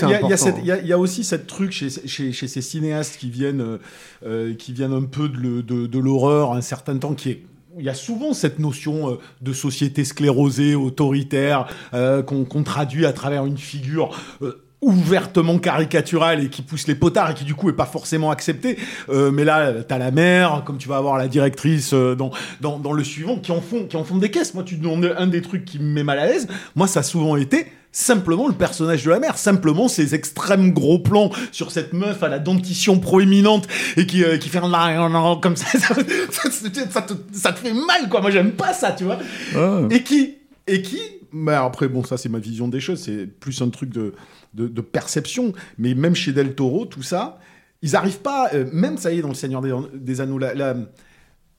a- 0.72 0.81
y 0.81 0.85
y 0.85 0.89
y 0.89 0.94
aussi 0.94 1.23
cette 1.23 1.48
truc 1.48 1.72
chez, 1.72 1.89
chez, 2.06 2.31
chez 2.31 2.48
ces 2.48 2.61
cinéastes 2.61 3.18
qui 3.19 3.30
viennent, 3.30 3.77
euh, 4.26 4.53
qui 4.56 4.73
viennent 4.73 4.94
un 4.94 5.03
peu 5.03 5.30
de, 5.30 5.61
de, 5.61 5.88
de 5.88 5.99
l'horreur 5.99 6.53
un 6.53 6.61
certain 6.61 6.98
temps, 6.98 7.14
qui 7.14 7.30
est 7.30 7.41
il 7.78 7.86
y 7.86 7.90
a 7.90 7.94
souvent 7.94 8.34
cette 8.34 8.60
notion 8.60 9.12
euh, 9.12 9.20
de 9.41 9.54
société 9.54 10.04
sclérosée, 10.04 10.76
autoritaire, 10.76 11.68
euh, 11.94 12.24
qu'on 12.24 12.64
traduit 12.64 13.06
à 13.06 13.14
travers 13.14 13.45
une 13.45 13.58
figure 13.58 14.20
euh, 14.41 14.64
ouvertement 14.82 15.58
caricaturale 15.58 16.44
et 16.44 16.49
qui 16.49 16.62
pousse 16.62 16.88
les 16.88 16.95
potards 16.95 17.32
et 17.32 17.34
qui 17.34 17.44
du 17.44 17.56
coup 17.56 17.70
est 17.70 17.76
pas 17.76 17.86
forcément 17.86 18.30
acceptée. 18.30 18.78
Euh, 19.10 19.32
mais 19.32 19.44
là, 19.44 19.74
t'as 19.88 19.98
la 19.98 20.12
mère, 20.12 20.64
comme 20.66 20.78
tu 20.78 20.88
vas 20.88 20.98
avoir 20.98 21.18
la 21.18 21.28
directrice 21.28 21.94
euh, 21.94 22.16
dans, 22.16 22.32
dans, 22.62 22.78
dans 22.78 22.94
le 22.94 23.04
suivant, 23.04 23.38
qui 23.38 23.52
en 23.52 23.62
font, 23.62 23.86
qui 23.86 23.98
en 23.98 24.04
font 24.04 24.18
des 24.18 24.30
caisses. 24.30 24.54
Moi, 24.54 24.64
tu 24.64 24.76
demandes 24.76 25.14
un 25.18 25.28
des 25.28 25.41
trucs 25.41 25.66
qui 25.66 25.80
me 25.80 25.86
met 25.86 26.04
mal 26.04 26.20
à 26.20 26.28
l'aise. 26.28 26.48
Moi, 26.76 26.88
ça 26.88 26.99
a 26.99 27.04
souvent 27.04 27.36
été 27.38 27.68
simplement 27.91 28.48
le 28.48 28.54
personnage 28.54 29.04
de 29.04 29.10
la 29.10 29.20
mère, 29.20 29.40
simplement 29.40 29.88
ces 29.88 30.14
extrêmes 30.14 30.72
gros 30.72 30.99
plans 30.99 31.32
sur 31.52 31.72
cette 31.72 31.94
meuf 31.94 32.22
à 32.22 32.28
la 32.28 32.38
dentition 32.38 32.99
proéminente 32.99 33.68
et 33.95 34.06
qui, 34.06 34.24
euh, 34.24 34.38
qui 34.38 34.49
fait 34.49 34.60
comme 34.60 35.56
ça, 35.56 35.66
ça, 35.80 35.95
ça, 36.30 36.49
ça 36.91 37.02
te, 37.02 37.14
ça 37.32 37.52
te 37.54 37.60
fait 37.60 37.74
mal 37.74 38.08
quoi. 38.10 38.22
Moi 38.22 38.30
j'aime 38.30 38.52
pas 38.52 38.74
ça, 38.74 38.91
tu 38.91 39.06
vois. 39.06 39.18
Ah. 39.56 39.82
Et 39.90 40.04
qui, 40.04 40.36
et 40.68 40.84
qui, 40.84 40.99
bah 41.34 41.64
après 41.64 41.88
bon 41.88 42.04
ça 42.04 42.18
c'est 42.18 42.30
ma 42.30 42.40
vision 42.40 42.68
des 42.68 42.80
choses, 42.80 43.02
c'est 43.02 43.26
plus 43.28 43.62
un 43.62 43.70
truc 43.70 43.90
de, 43.90 44.14
de, 44.54 44.68
de 44.68 44.82
perception, 44.82 45.54
mais 45.78 45.94
même 45.94 46.16
chez 46.16 46.32
Del 46.32 46.56
Toro 46.56 46.86
tout 46.86 47.04
ça, 47.04 47.40
ils 47.82 47.95
arrivent 47.95 48.20
pas, 48.22 48.49
euh, 48.54 48.66
même 48.72 48.98
ça 48.98 49.14
y 49.14 49.20
est 49.20 49.22
dans 49.22 49.28
le 49.30 49.34
Seigneur 49.36 49.62
des, 49.94 50.22
Anneaux, 50.22 50.38
la, 50.40 50.54
la, 50.54 50.76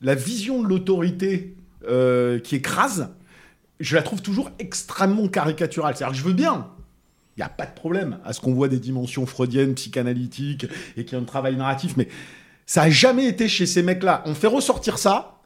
la 0.00 0.14
vision 0.14 0.62
de 0.62 0.68
l'autorité 0.68 1.56
euh, 1.86 2.38
qui 2.40 2.56
écrase, 2.56 3.10
je 3.80 3.94
la 3.94 4.02
trouve 4.02 4.22
toujours 4.22 4.50
extrêmement 4.58 5.28
caricaturale. 5.28 5.94
C'est-à-dire 5.96 6.12
que 6.12 6.18
je 6.22 6.28
veux 6.28 6.34
bien, 6.34 6.68
il 7.36 7.40
n'y 7.40 7.44
a 7.44 7.48
pas 7.48 7.66
de 7.66 7.74
problème 7.74 8.18
à 8.24 8.32
ce 8.32 8.40
qu'on 8.40 8.52
voit 8.52 8.68
des 8.68 8.80
dimensions 8.80 9.26
freudiennes, 9.26 9.74
psychanalytiques, 9.74 10.66
et 10.96 11.04
qu'il 11.04 11.16
y 11.16 11.20
a 11.20 11.22
un 11.22 11.26
travail 11.26 11.56
narratif, 11.56 11.96
mais 11.96 12.08
ça 12.66 12.82
a 12.82 12.90
jamais 12.90 13.26
été 13.26 13.48
chez 13.48 13.66
ces 13.66 13.82
mecs-là. 13.82 14.22
On 14.26 14.34
fait 14.34 14.48
ressortir 14.48 14.98
ça. 14.98 15.37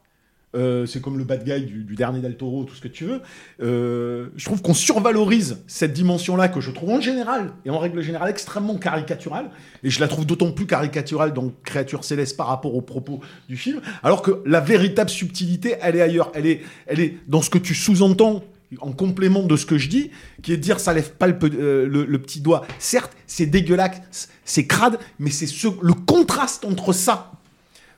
Euh, 0.54 0.84
c'est 0.86 1.00
comme 1.00 1.16
le 1.18 1.24
bad 1.24 1.44
guy 1.44 1.64
du, 1.64 1.94
dernier 1.96 2.20
Del 2.20 2.36
Toro, 2.36 2.64
tout 2.64 2.74
ce 2.74 2.80
que 2.80 2.88
tu 2.88 3.04
veux. 3.04 3.20
Euh, 3.62 4.28
je 4.36 4.44
trouve 4.44 4.60
qu'on 4.60 4.74
survalorise 4.74 5.58
cette 5.66 5.92
dimension-là 5.92 6.48
que 6.48 6.60
je 6.60 6.70
trouve 6.70 6.90
en 6.90 7.00
général 7.00 7.52
et 7.64 7.70
en 7.70 7.78
règle 7.78 8.02
générale 8.02 8.28
extrêmement 8.30 8.76
caricaturale. 8.76 9.50
Et 9.82 9.90
je 9.90 10.00
la 10.00 10.08
trouve 10.08 10.26
d'autant 10.26 10.52
plus 10.52 10.66
caricaturale 10.66 11.32
dans 11.32 11.52
Créature 11.64 12.04
céleste 12.04 12.36
par 12.36 12.48
rapport 12.48 12.74
aux 12.74 12.82
propos 12.82 13.20
du 13.48 13.56
film. 13.56 13.80
Alors 14.02 14.22
que 14.22 14.42
la 14.44 14.60
véritable 14.60 15.10
subtilité, 15.10 15.76
elle 15.80 15.96
est 15.96 16.02
ailleurs. 16.02 16.30
Elle 16.34 16.46
est, 16.46 16.60
elle 16.86 17.00
est 17.00 17.16
dans 17.28 17.40
ce 17.42 17.50
que 17.50 17.58
tu 17.58 17.74
sous-entends 17.74 18.44
en 18.80 18.92
complément 18.92 19.42
de 19.42 19.56
ce 19.56 19.66
que 19.66 19.76
je 19.76 19.88
dis, 19.88 20.10
qui 20.42 20.52
est 20.52 20.56
de 20.56 20.62
dire 20.62 20.80
ça 20.80 20.94
lève 20.94 21.12
pas 21.12 21.26
le, 21.26 21.36
euh, 21.42 22.18
petit 22.18 22.40
doigt. 22.40 22.64
Certes, 22.78 23.12
c'est 23.26 23.44
dégueulasse, 23.46 24.30
c'est 24.44 24.66
crade, 24.66 24.98
mais 25.18 25.30
c'est 25.30 25.46
ce, 25.46 25.68
le 25.82 25.92
contraste 25.92 26.64
entre 26.64 26.94
ça, 26.94 27.32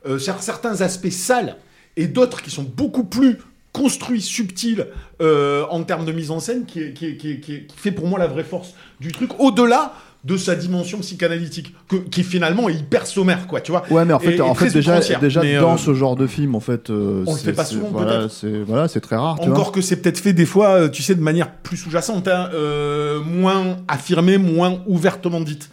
cer- 0.05 0.41
certains 0.41 0.81
aspects 0.81 1.11
sales 1.11 1.57
et 1.97 2.07
d'autres 2.07 2.43
qui 2.43 2.51
sont 2.51 2.63
beaucoup 2.65 3.05
plus 3.05 3.39
construits, 3.73 4.21
subtils 4.23 4.87
euh, 5.21 5.65
en 5.71 5.83
termes 5.83 6.05
de 6.05 6.13
mise 6.13 6.31
en 6.31 6.39
scène, 6.41 6.65
qui, 6.65 6.81
est- 6.81 6.93
qui, 6.93 7.07
est- 7.07 7.17
qui 7.17 7.31
est- 7.33 7.41
qui 7.41 7.55
est- 7.55 7.67
qui 7.67 7.77
fait 7.77 7.91
pour 7.91 8.07
moi 8.07 8.19
la 8.19 8.29
vraie 8.29 8.45
force 8.45 8.75
du 9.01 9.11
truc, 9.11 9.31
au-delà 9.41 9.93
de 10.23 10.37
sa 10.39 10.55
dimension 10.55 11.01
psychanalytique, 11.01 11.75
que- 11.89 11.97
qui 11.97 12.23
finalement 12.23 12.69
est 12.71 12.75
hyper 12.75 13.07
sommaire, 13.07 13.47
quoi, 13.47 13.61
tu 13.61 13.73
vois. 13.73 13.83
Ouais, 13.91 14.05
mais 14.07 14.15
en 14.15 14.19
fait, 14.21 14.37
et 14.37 14.41
en 14.41 14.55
fait 14.55 14.71
déjà, 14.73 14.99
déjà 15.19 15.43
Mais, 15.43 15.59
dans 15.59 15.75
euh, 15.75 15.77
ce 15.77 15.93
genre 15.93 16.17
de 16.17 16.27
film, 16.27 16.55
en 16.55 16.61
fait, 16.61 16.89
euh, 16.89 17.25
on 17.27 17.33
le 17.33 17.39
c'est- 17.39 17.45
fait 17.47 17.53
pas 17.53 17.65
souvent, 17.67 17.89
voilà, 17.91 18.19
peut-être. 18.21 18.31
c'est 18.31 18.63
voilà, 18.63 18.89
c'est 18.89 19.01
très 19.01 19.17
rare. 19.17 19.39
tu 19.41 19.49
vois. 19.49 19.55
Encore 19.59 19.71
que 19.73 19.83
c'est 19.83 19.97
peut-être 19.97 20.19
fait 20.21 20.33
des 20.33 20.47
fois, 20.47 20.71
euh, 20.71 20.89
tu 20.89 21.03
sais, 21.03 21.15
de 21.15 21.21
manière 21.21 21.51
plus 21.53 21.77
sous-jacente, 21.77 22.27
hein, 22.29 22.49
euh, 22.55 23.21
moins 23.23 23.77
affirmée, 23.87 24.39
moins 24.39 24.83
ouvertement 24.87 25.41
dite. 25.43 25.69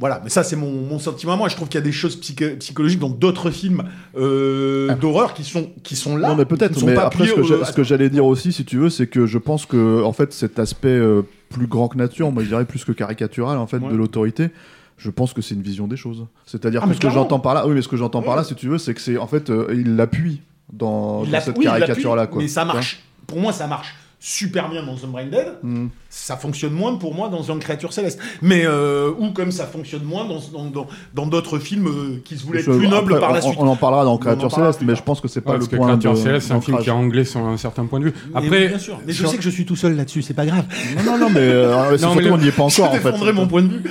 Voilà, 0.00 0.20
mais 0.24 0.30
ça 0.30 0.42
c'est 0.42 0.56
mon, 0.56 0.70
mon 0.72 0.98
sentiment 0.98 1.36
moi. 1.36 1.48
Je 1.50 1.56
trouve 1.56 1.68
qu'il 1.68 1.78
y 1.78 1.82
a 1.82 1.84
des 1.84 1.92
choses 1.92 2.16
psychologiques 2.16 2.98
dans 2.98 3.10
d'autres 3.10 3.50
films 3.50 3.84
euh, 4.16 4.94
d'horreur 4.96 5.34
qui 5.34 5.44
sont, 5.44 5.70
qui 5.82 5.94
sont 5.94 6.16
là. 6.16 6.28
non, 6.28 6.36
mais 6.36 6.46
peut-être. 6.46 6.82
Mais 6.84 6.96
après, 6.96 7.26
ce 7.26 7.72
que 7.72 7.84
j'allais 7.84 8.08
dire 8.08 8.24
aussi, 8.24 8.50
si 8.52 8.64
tu 8.64 8.78
veux, 8.78 8.88
c'est 8.88 9.06
que 9.06 9.26
je 9.26 9.36
pense 9.36 9.66
que, 9.66 10.02
en 10.02 10.14
fait, 10.14 10.32
cet 10.32 10.58
aspect 10.58 10.88
euh, 10.88 11.20
plus 11.50 11.66
grand 11.66 11.88
que 11.88 11.98
nature, 11.98 12.32
moi 12.32 12.42
je 12.42 12.48
dirais 12.48 12.64
plus 12.64 12.84
que 12.84 12.92
caricatural 12.92 13.58
en 13.58 13.66
fait 13.66 13.76
Ouais. 13.76 13.90
de 13.90 13.96
l'autorité. 13.96 14.48
Je 14.96 15.10
pense 15.10 15.32
que 15.32 15.42
c'est 15.42 15.54
une 15.54 15.62
vision 15.62 15.86
des 15.86 15.96
choses. 15.96 16.26
C'est-à-dire 16.46 16.80
Ah, 16.84 16.88
que 16.88 16.94
ce 16.94 17.00
que 17.00 17.10
j'entends 17.10 17.40
par 17.40 17.54
là, 17.54 17.66
oui, 17.66 17.74
mais 17.74 17.82
ce 17.82 17.88
que 17.88 17.96
j'entends 17.96 18.22
par 18.22 18.36
là, 18.36 18.44
si 18.44 18.54
tu 18.54 18.68
veux, 18.68 18.78
c'est 18.78 18.94
que 18.94 19.00
c'est 19.00 19.18
en 19.18 19.26
fait 19.26 19.50
euh, 19.50 19.68
il 19.72 19.96
l'appuie 19.96 20.40
dans, 20.72 21.24
cette 21.40 21.58
oui, 21.58 21.64
caricature-là, 21.64 22.26
quoi. 22.26 22.40
Mais 22.40 22.48
ça 22.48 22.64
marche. 22.64 23.02
Pour 23.26 23.38
moi, 23.38 23.52
ça 23.52 23.66
marche 23.66 23.94
super 24.22 24.68
bien 24.68 24.82
dans 24.84 25.02
un 25.04 25.08
Brain 25.08 25.24
Dead. 25.26 25.46
Mm. 25.62 25.86
Ça 26.10 26.36
fonctionne 26.36 26.72
moins 26.74 26.96
pour 26.96 27.14
moi 27.14 27.28
dans 27.30 27.50
un 27.50 27.58
Créature 27.58 27.92
Céleste. 27.92 28.20
Mais 28.42 28.64
euh, 28.66 29.10
ou 29.18 29.30
comme 29.30 29.50
ça 29.50 29.66
fonctionne 29.66 30.04
moins 30.04 30.26
dans 30.26 30.38
dans 30.52 30.66
dans- 30.70 30.86
dans 31.14 31.26
d'autres 31.26 31.58
films 31.58 31.86
euh, 31.88 32.20
qui 32.24 32.36
se 32.36 32.44
voulaient 32.44 32.60
être 32.60 32.72
Je- 32.72 32.78
plus 32.78 32.88
nobles 32.88 33.18
par 33.18 33.32
la 33.32 33.38
on- 33.38 33.42
suite. 33.48 33.58
On, 33.58 33.66
en 33.66 33.76
parlera 33.76 34.04
dans 34.04 34.12
en 34.12 34.18
Créature 34.18 34.52
Céleste, 34.52 34.80
mais 34.82 34.94
je 34.94 35.02
pense 35.02 35.20
que 35.20 35.28
c'est 35.28 35.40
Ouais, 35.40 35.44
pas 35.46 35.52
parce 35.52 35.64
le 35.64 35.70
que 35.70 35.76
point 35.76 35.86
Créature 35.88 36.12
de- 36.12 36.16
Céleste, 36.18 36.48
c'est 36.48 36.52
un 36.54 36.60
film 36.60 36.78
qui 36.78 36.88
est 36.88 36.92
anglais 36.92 37.24
sur 37.24 37.40
un 37.40 37.56
certain 37.56 37.86
point 37.86 37.98
de 38.00 38.04
vue. 38.06 38.12
Mais 38.34 38.36
Après, 38.46 38.68
bien 38.68 38.78
sûr. 38.78 38.98
Mais 39.06 39.12
je 39.12 39.18
sur- 39.22 39.30
sais 39.30 39.36
que 39.38 39.42
je 39.42 39.50
suis 39.50 39.64
tout 39.64 39.76
seul 39.76 39.96
là-dessus. 39.96 40.20
C'est 40.22 40.34
pas 40.34 40.44
grave. 40.46 40.64
Non, 40.96 41.12
non, 41.12 41.18
non, 41.18 41.30
mais, 41.30 41.40
euh, 41.40 41.70
Non, 41.84 41.90
mais 41.92 41.98
surtout 41.98 42.18
le- 42.20 42.32
on 42.32 42.38
n'y 42.38 42.48
est 42.48 42.52
pas 42.52 42.64
encore 42.64 42.90
en 42.90 42.94
je 42.94 42.98
fait. 43.00 43.10
défendrai 43.12 43.32
mon 43.32 43.46
point 43.48 43.62
de 43.62 43.68
vue. 43.68 43.82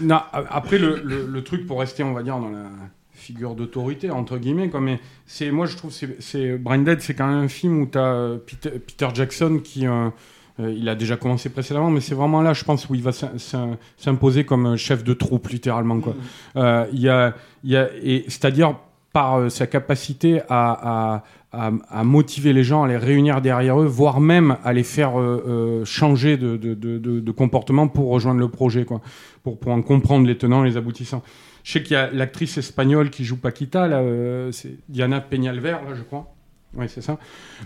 Non, 0.00 0.18
après 0.50 0.78
le, 0.78 1.00
le, 1.04 1.26
le 1.26 1.44
truc 1.44 1.66
pour 1.66 1.80
rester, 1.80 2.02
on 2.02 2.12
va 2.14 2.22
dire, 2.22 2.36
dans 2.38 2.48
la 2.48 2.58
figure 3.28 3.54
d'autorité 3.54 4.10
entre 4.10 4.38
guillemets, 4.38 4.70
quoi, 4.70 4.80
mais 4.80 5.00
c'est 5.26 5.50
moi 5.50 5.66
je 5.66 5.76
trouve 5.76 5.92
c'est 5.92 6.16
c'est 6.18 6.56
Brain 6.56 6.78
Dead, 6.78 7.00
c'est 7.02 7.12
quand 7.14 7.26
même 7.26 7.44
un 7.44 7.48
film 7.48 7.82
où 7.82 7.86
tu 7.86 7.98
as 7.98 8.38
Peter, 8.46 8.70
Peter 8.78 9.08
Jackson 9.12 9.60
qui 9.62 9.86
euh, 9.86 10.08
euh, 10.60 10.72
il 10.74 10.88
a 10.88 10.94
déjà 10.94 11.16
commencé 11.16 11.50
précédemment, 11.50 11.90
mais 11.90 12.00
c'est 12.00 12.14
vraiment 12.14 12.40
là, 12.42 12.52
je 12.54 12.64
pense, 12.64 12.88
où 12.88 12.94
il 12.94 13.02
va 13.02 13.12
s'im- 13.12 13.36
s'im- 13.36 13.76
s'imposer 13.98 14.44
comme 14.44 14.66
euh, 14.66 14.76
chef 14.76 15.04
de 15.04 15.12
troupe, 15.12 15.48
littéralement. 15.48 16.00
Quoi. 16.00 16.14
Euh, 16.56 16.86
il 16.92 17.00
y 17.00 17.08
a, 17.10 17.34
il 17.64 17.70
y 17.70 17.76
a, 17.76 17.88
et 18.02 18.24
c'est-à-dire 18.28 18.74
par 19.12 19.38
euh, 19.38 19.48
sa 19.50 19.66
capacité 19.66 20.40
à, 20.48 20.64
à, 21.12 21.24
à, 21.52 21.70
à 21.90 22.02
motiver 22.04 22.52
les 22.54 22.64
gens, 22.64 22.82
à 22.84 22.88
les 22.88 22.96
réunir 22.96 23.40
derrière 23.42 23.78
eux, 23.80 23.86
voire 23.86 24.20
même 24.20 24.56
à 24.64 24.72
les 24.72 24.84
faire 24.84 25.20
euh, 25.20 25.44
euh, 25.46 25.84
changer 25.84 26.36
de, 26.38 26.56
de, 26.56 26.74
de 26.74 27.30
comportement 27.32 27.86
pour 27.88 28.08
rejoindre 28.10 28.40
le 28.40 28.48
projet, 28.48 28.84
quoi, 28.86 29.00
pour, 29.44 29.58
pour 29.60 29.70
en 29.72 29.82
comprendre 29.82 30.26
les 30.26 30.36
tenants 30.38 30.64
et 30.64 30.68
les 30.70 30.76
aboutissants. 30.78 31.22
Je 31.68 31.74
sais 31.74 31.82
qu'il 31.82 31.92
y 31.92 31.96
a 31.96 32.10
l'actrice 32.10 32.56
espagnole 32.56 33.10
qui 33.10 33.26
joue 33.26 33.36
Paquita, 33.36 33.84
euh, 33.84 34.50
Diana 34.88 35.20
Peñalver, 35.20 35.76
là, 35.86 35.94
je 35.94 36.00
crois. 36.00 36.34
Oui, 36.72 36.86
c'est 36.88 37.02
ça. 37.02 37.18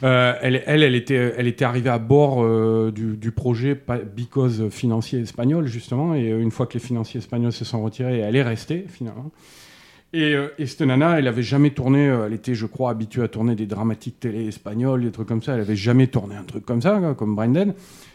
Euh, 0.03 0.35
elle, 0.43 0.61
elle, 0.67 0.97
était, 0.97 1.65
arrivée 1.65 1.89
à 1.89 2.01
bord 2.01 2.43
euh, 2.43 2.91
du, 2.91 3.31
projet 3.31 3.81
Because 4.17 4.69
financier 4.71 5.21
espagnol, 5.21 5.69
justement, 5.69 6.17
et 6.17 6.31
une 6.31 6.51
fois 6.51 6.67
que 6.67 6.75
les 6.75 6.81
financiers 6.81 7.19
espagnols 7.19 7.53
se 7.53 7.65
sont 7.65 7.81
retirés, 7.81 8.19
elle 8.19 8.35
est 8.35 8.43
restée, 8.43 8.87
finalement. 8.89 9.31
Et, 10.13 10.35
et 10.59 10.67
cette 10.67 10.81
nana, 10.81 11.21
elle 11.21 11.29
avait 11.29 11.45
jamais 11.45 11.71
tourné, 11.71 12.07
elle 12.07 12.33
était, 12.33 12.57
je 12.57 12.67
crois, 12.67 12.91
habituée 12.91 13.23
à 13.23 13.29
tourner 13.29 13.55
des 13.55 13.67
dramatiques 13.67 14.19
télé 14.19 14.49
espagnols, 14.49 15.05
des 15.05 15.13
trucs 15.13 15.29
comme 15.29 15.45
ça, 15.45 15.55
elle 15.55 15.61
avait 15.61 15.77
jamais 15.77 16.09
tourné 16.09 16.35
un 16.35 16.43
truc 16.43 16.67
comme 16.67 16.83
ça, 16.83 17.15
comme 17.17 17.37
Brendan. 17.37 17.73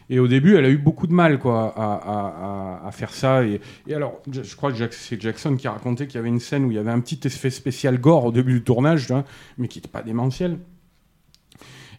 Et 0.09 0.19
au 0.19 0.27
début, 0.27 0.55
elle 0.55 0.65
a 0.65 0.69
eu 0.69 0.77
beaucoup 0.77 1.05
de 1.07 1.13
mal, 1.13 1.37
quoi, 1.37 1.73
à, 1.75 2.85
à- 2.85 2.91
faire 2.91 3.13
ça. 3.13 3.43
Et, 3.43 3.59
alors, 3.93 4.21
je, 4.31 4.55
crois 4.55 4.71
que 4.71 4.87
c'est 4.91 5.21
Jackson 5.21 5.55
qui 5.57 5.67
a 5.67 5.71
raconté 5.71 6.07
qu'il 6.07 6.15
y 6.15 6.19
avait 6.19 6.29
une 6.29 6.39
scène 6.39 6.65
où 6.65 6.71
il 6.71 6.75
y 6.75 6.79
avait 6.79 6.91
un 6.91 7.01
petit 7.01 7.19
effet 7.25 7.49
spécial 7.49 7.99
gore 7.99 8.25
au 8.25 8.31
début 8.31 8.53
du 8.53 8.63
tournage, 8.63 9.07
vois, 9.07 9.25
mais 9.57 9.67
qui 9.67 9.79
n'était 9.79 9.89
pas 9.89 10.01
démentiel. 10.01 10.59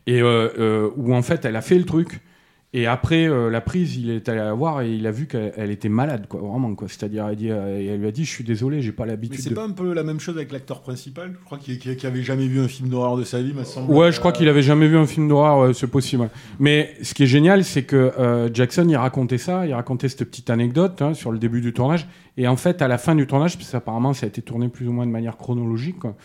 Et 0.07 0.23
euh, 0.23 0.49
euh, 0.59 0.91
où 0.97 1.15
en 1.15 1.23
fait, 1.23 1.45
elle 1.45 1.57
a 1.57 1.61
fait 1.61 1.79
le 1.79 1.85
truc. 1.85 2.21
Et 2.75 2.87
après 2.87 3.27
euh, 3.27 3.49
la 3.49 3.63
prise, 3.63 3.97
il 3.97 4.11
est 4.11 4.29
allé 4.29 4.41
la 4.41 4.53
voir 4.53 4.83
et 4.83 4.93
il 4.93 5.07
a 5.07 5.11
vu 5.11 5.27
qu'elle 5.27 5.55
elle 5.57 5.71
était 5.71 5.89
malade, 5.89 6.27
quoi, 6.29 6.41
vraiment, 6.41 6.75
quoi. 6.75 6.87
C'est-à-dire, 6.87 7.27
elle, 7.27 7.37
dit, 7.37 7.51
euh, 7.51 7.95
elle 7.95 8.01
lui 8.01 8.07
a 8.07 8.11
dit, 8.11 8.27
je 8.27 8.31
suis 8.31 8.45
désolé, 8.45 8.83
j'ai 8.83 8.93
pas 8.93 9.05
Mais 9.05 9.13
l'habitude. 9.13 9.41
c'est 9.41 9.51
de... 9.51 9.55
pas 9.55 9.65
un 9.65 9.71
peu 9.71 9.95
la 9.95 10.03
même 10.03 10.21
chose 10.21 10.37
avec 10.37 10.53
l'acteur 10.53 10.83
principal? 10.83 11.35
Je 11.41 11.45
crois 11.47 11.57
qu'il 11.57 12.07
avait 12.07 12.23
jamais 12.23 12.47
vu 12.47 12.61
un 12.61 12.69
film 12.69 12.91
d'horreur 12.91 13.17
de 13.17 13.25
sa 13.25 13.41
vie, 13.41 13.55
me 13.55 13.65
semble. 13.65 13.91
Ouais, 13.91 14.13
je 14.13 14.19
crois 14.19 14.33
qu'il 14.33 14.49
avait 14.51 14.61
jamais 14.61 14.87
vu 14.87 14.99
un 14.99 15.07
film 15.07 15.29
d'horreur, 15.29 15.61
ouais, 15.61 15.73
c'est 15.73 15.87
possible. 15.87 16.29
Mais 16.59 16.95
ce 17.01 17.15
qui 17.15 17.23
est 17.23 17.27
génial, 17.27 17.65
c'est 17.65 17.85
que 17.85 17.97
euh, 17.97 18.51
Jackson, 18.53 18.87
il 18.87 18.97
racontait 18.97 19.39
ça, 19.39 19.67
il 19.67 19.73
racontait 19.73 20.11
cette 20.11 20.25
petite 20.25 20.51
anecdote 20.51 21.01
hein, 21.01 21.15
sur 21.15 21.33
le 21.33 21.39
début 21.39 21.63
du 21.63 21.73
tournage. 21.73 22.07
Et 22.37 22.49
en 22.49 22.57
fait, 22.57 22.83
à 22.83 22.89
la 22.89 22.99
fin 22.99 23.15
du 23.15 23.27
tournage, 23.27 23.57
parce 23.57 23.71
qu'apparemment, 23.71 24.13
ça 24.13 24.27
a 24.27 24.29
été 24.29 24.43
tourné 24.43 24.69
plus 24.69 24.87
ou 24.87 24.93
moins 24.93 25.07
de 25.07 25.11
manière 25.11 25.39
chronologique, 25.39 26.01
quoi, 26.01 26.17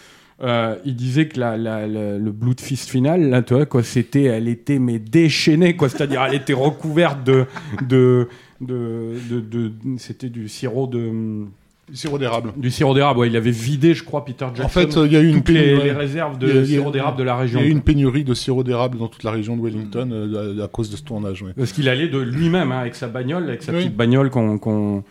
euh, 0.41 0.76
il 0.85 0.95
disait 0.95 1.27
que 1.27 1.39
la, 1.39 1.57
la- 1.57 1.88
la- 1.88 2.18
le 2.18 2.31
Blood 2.31 2.60
Fist 2.60 2.89
final, 2.89 3.30
là, 3.30 3.41
tu 3.41 3.53
vois, 3.53 3.65
quoi, 3.65 3.84
c'était, 3.84 4.23
elle 4.23 4.47
était 4.47 4.80
mais 4.80 4.99
déchaînée, 4.99 5.76
quoi. 5.76 5.89
C'est-à-dire, 5.89 6.23
elle 6.27 6.35
était 6.35 6.53
recouverte 6.53 7.23
de, 7.23 7.45
de, 7.88 8.27
de, 8.61 9.11
de, 9.30 9.39
de- 9.39 9.72
c'était 9.97 10.30
du 10.30 10.47
sirop 10.49 10.88
de, 10.88 11.45
Sirop 11.91 12.18
d'érable. 12.18 12.53
du 12.55 12.72
sirop 12.72 12.93
d'érable. 12.95 13.19
Ouais, 13.19 13.27
il 13.27 13.35
avait 13.35 13.51
vidé, 13.51 13.93
je 13.93 14.03
crois, 14.05 14.23
Peter 14.23 14.45
Jackson. 14.55 14.64
En 14.64 14.69
fait, 14.69 14.95
il 15.05 15.11
y 15.11 15.18
a 15.18 15.19
eu 15.19 15.27
une 15.27 15.35
les, 15.35 15.41
pénurie- 15.41 15.84
les 15.84 15.91
réserves 15.91 16.38
de 16.39 16.47
Il 16.47 16.55
y 16.55 16.57
a- 16.57 16.61
il 16.61 16.61
y 16.61 16.64
a- 16.64 16.77
sirop 16.80 16.91
d'érable 16.91 17.18
de 17.18 17.23
la 17.23 17.34
Il 17.35 17.39
région. 17.41 17.60
y 17.60 17.64
a 17.64 17.65
eu 17.68 17.72
une 17.72 17.81
pénurie 17.81 18.23
de 18.23 18.34
sirop 18.34 18.64
d'érable 18.64 18.97
dans 18.97 19.10
toute 19.10 19.23
la 19.23 19.31
région 19.31 19.57
de 19.57 19.61
Wellington 19.61 20.10
euh, 20.11 20.61
à, 20.61 20.64
à 20.64 20.68
cause 20.69 20.89
de 20.89 20.95
ce 20.95 21.03
tournage. 21.03 21.43
ouais. 21.43 21.51
Parce 21.55 21.73
qu'il 21.73 21.89
allait 21.89 22.07
de 22.07 22.18
lui-même, 22.19 22.72
hein, 22.72 22.80
avec 22.80 22.95
sa 22.95 23.07
bagnole, 23.10 23.43
avec 23.43 23.64
sa 23.64 23.73
Oui. 23.73 23.80
petite 23.80 23.95
bagnole 23.97 24.30
qu'on 24.30 25.03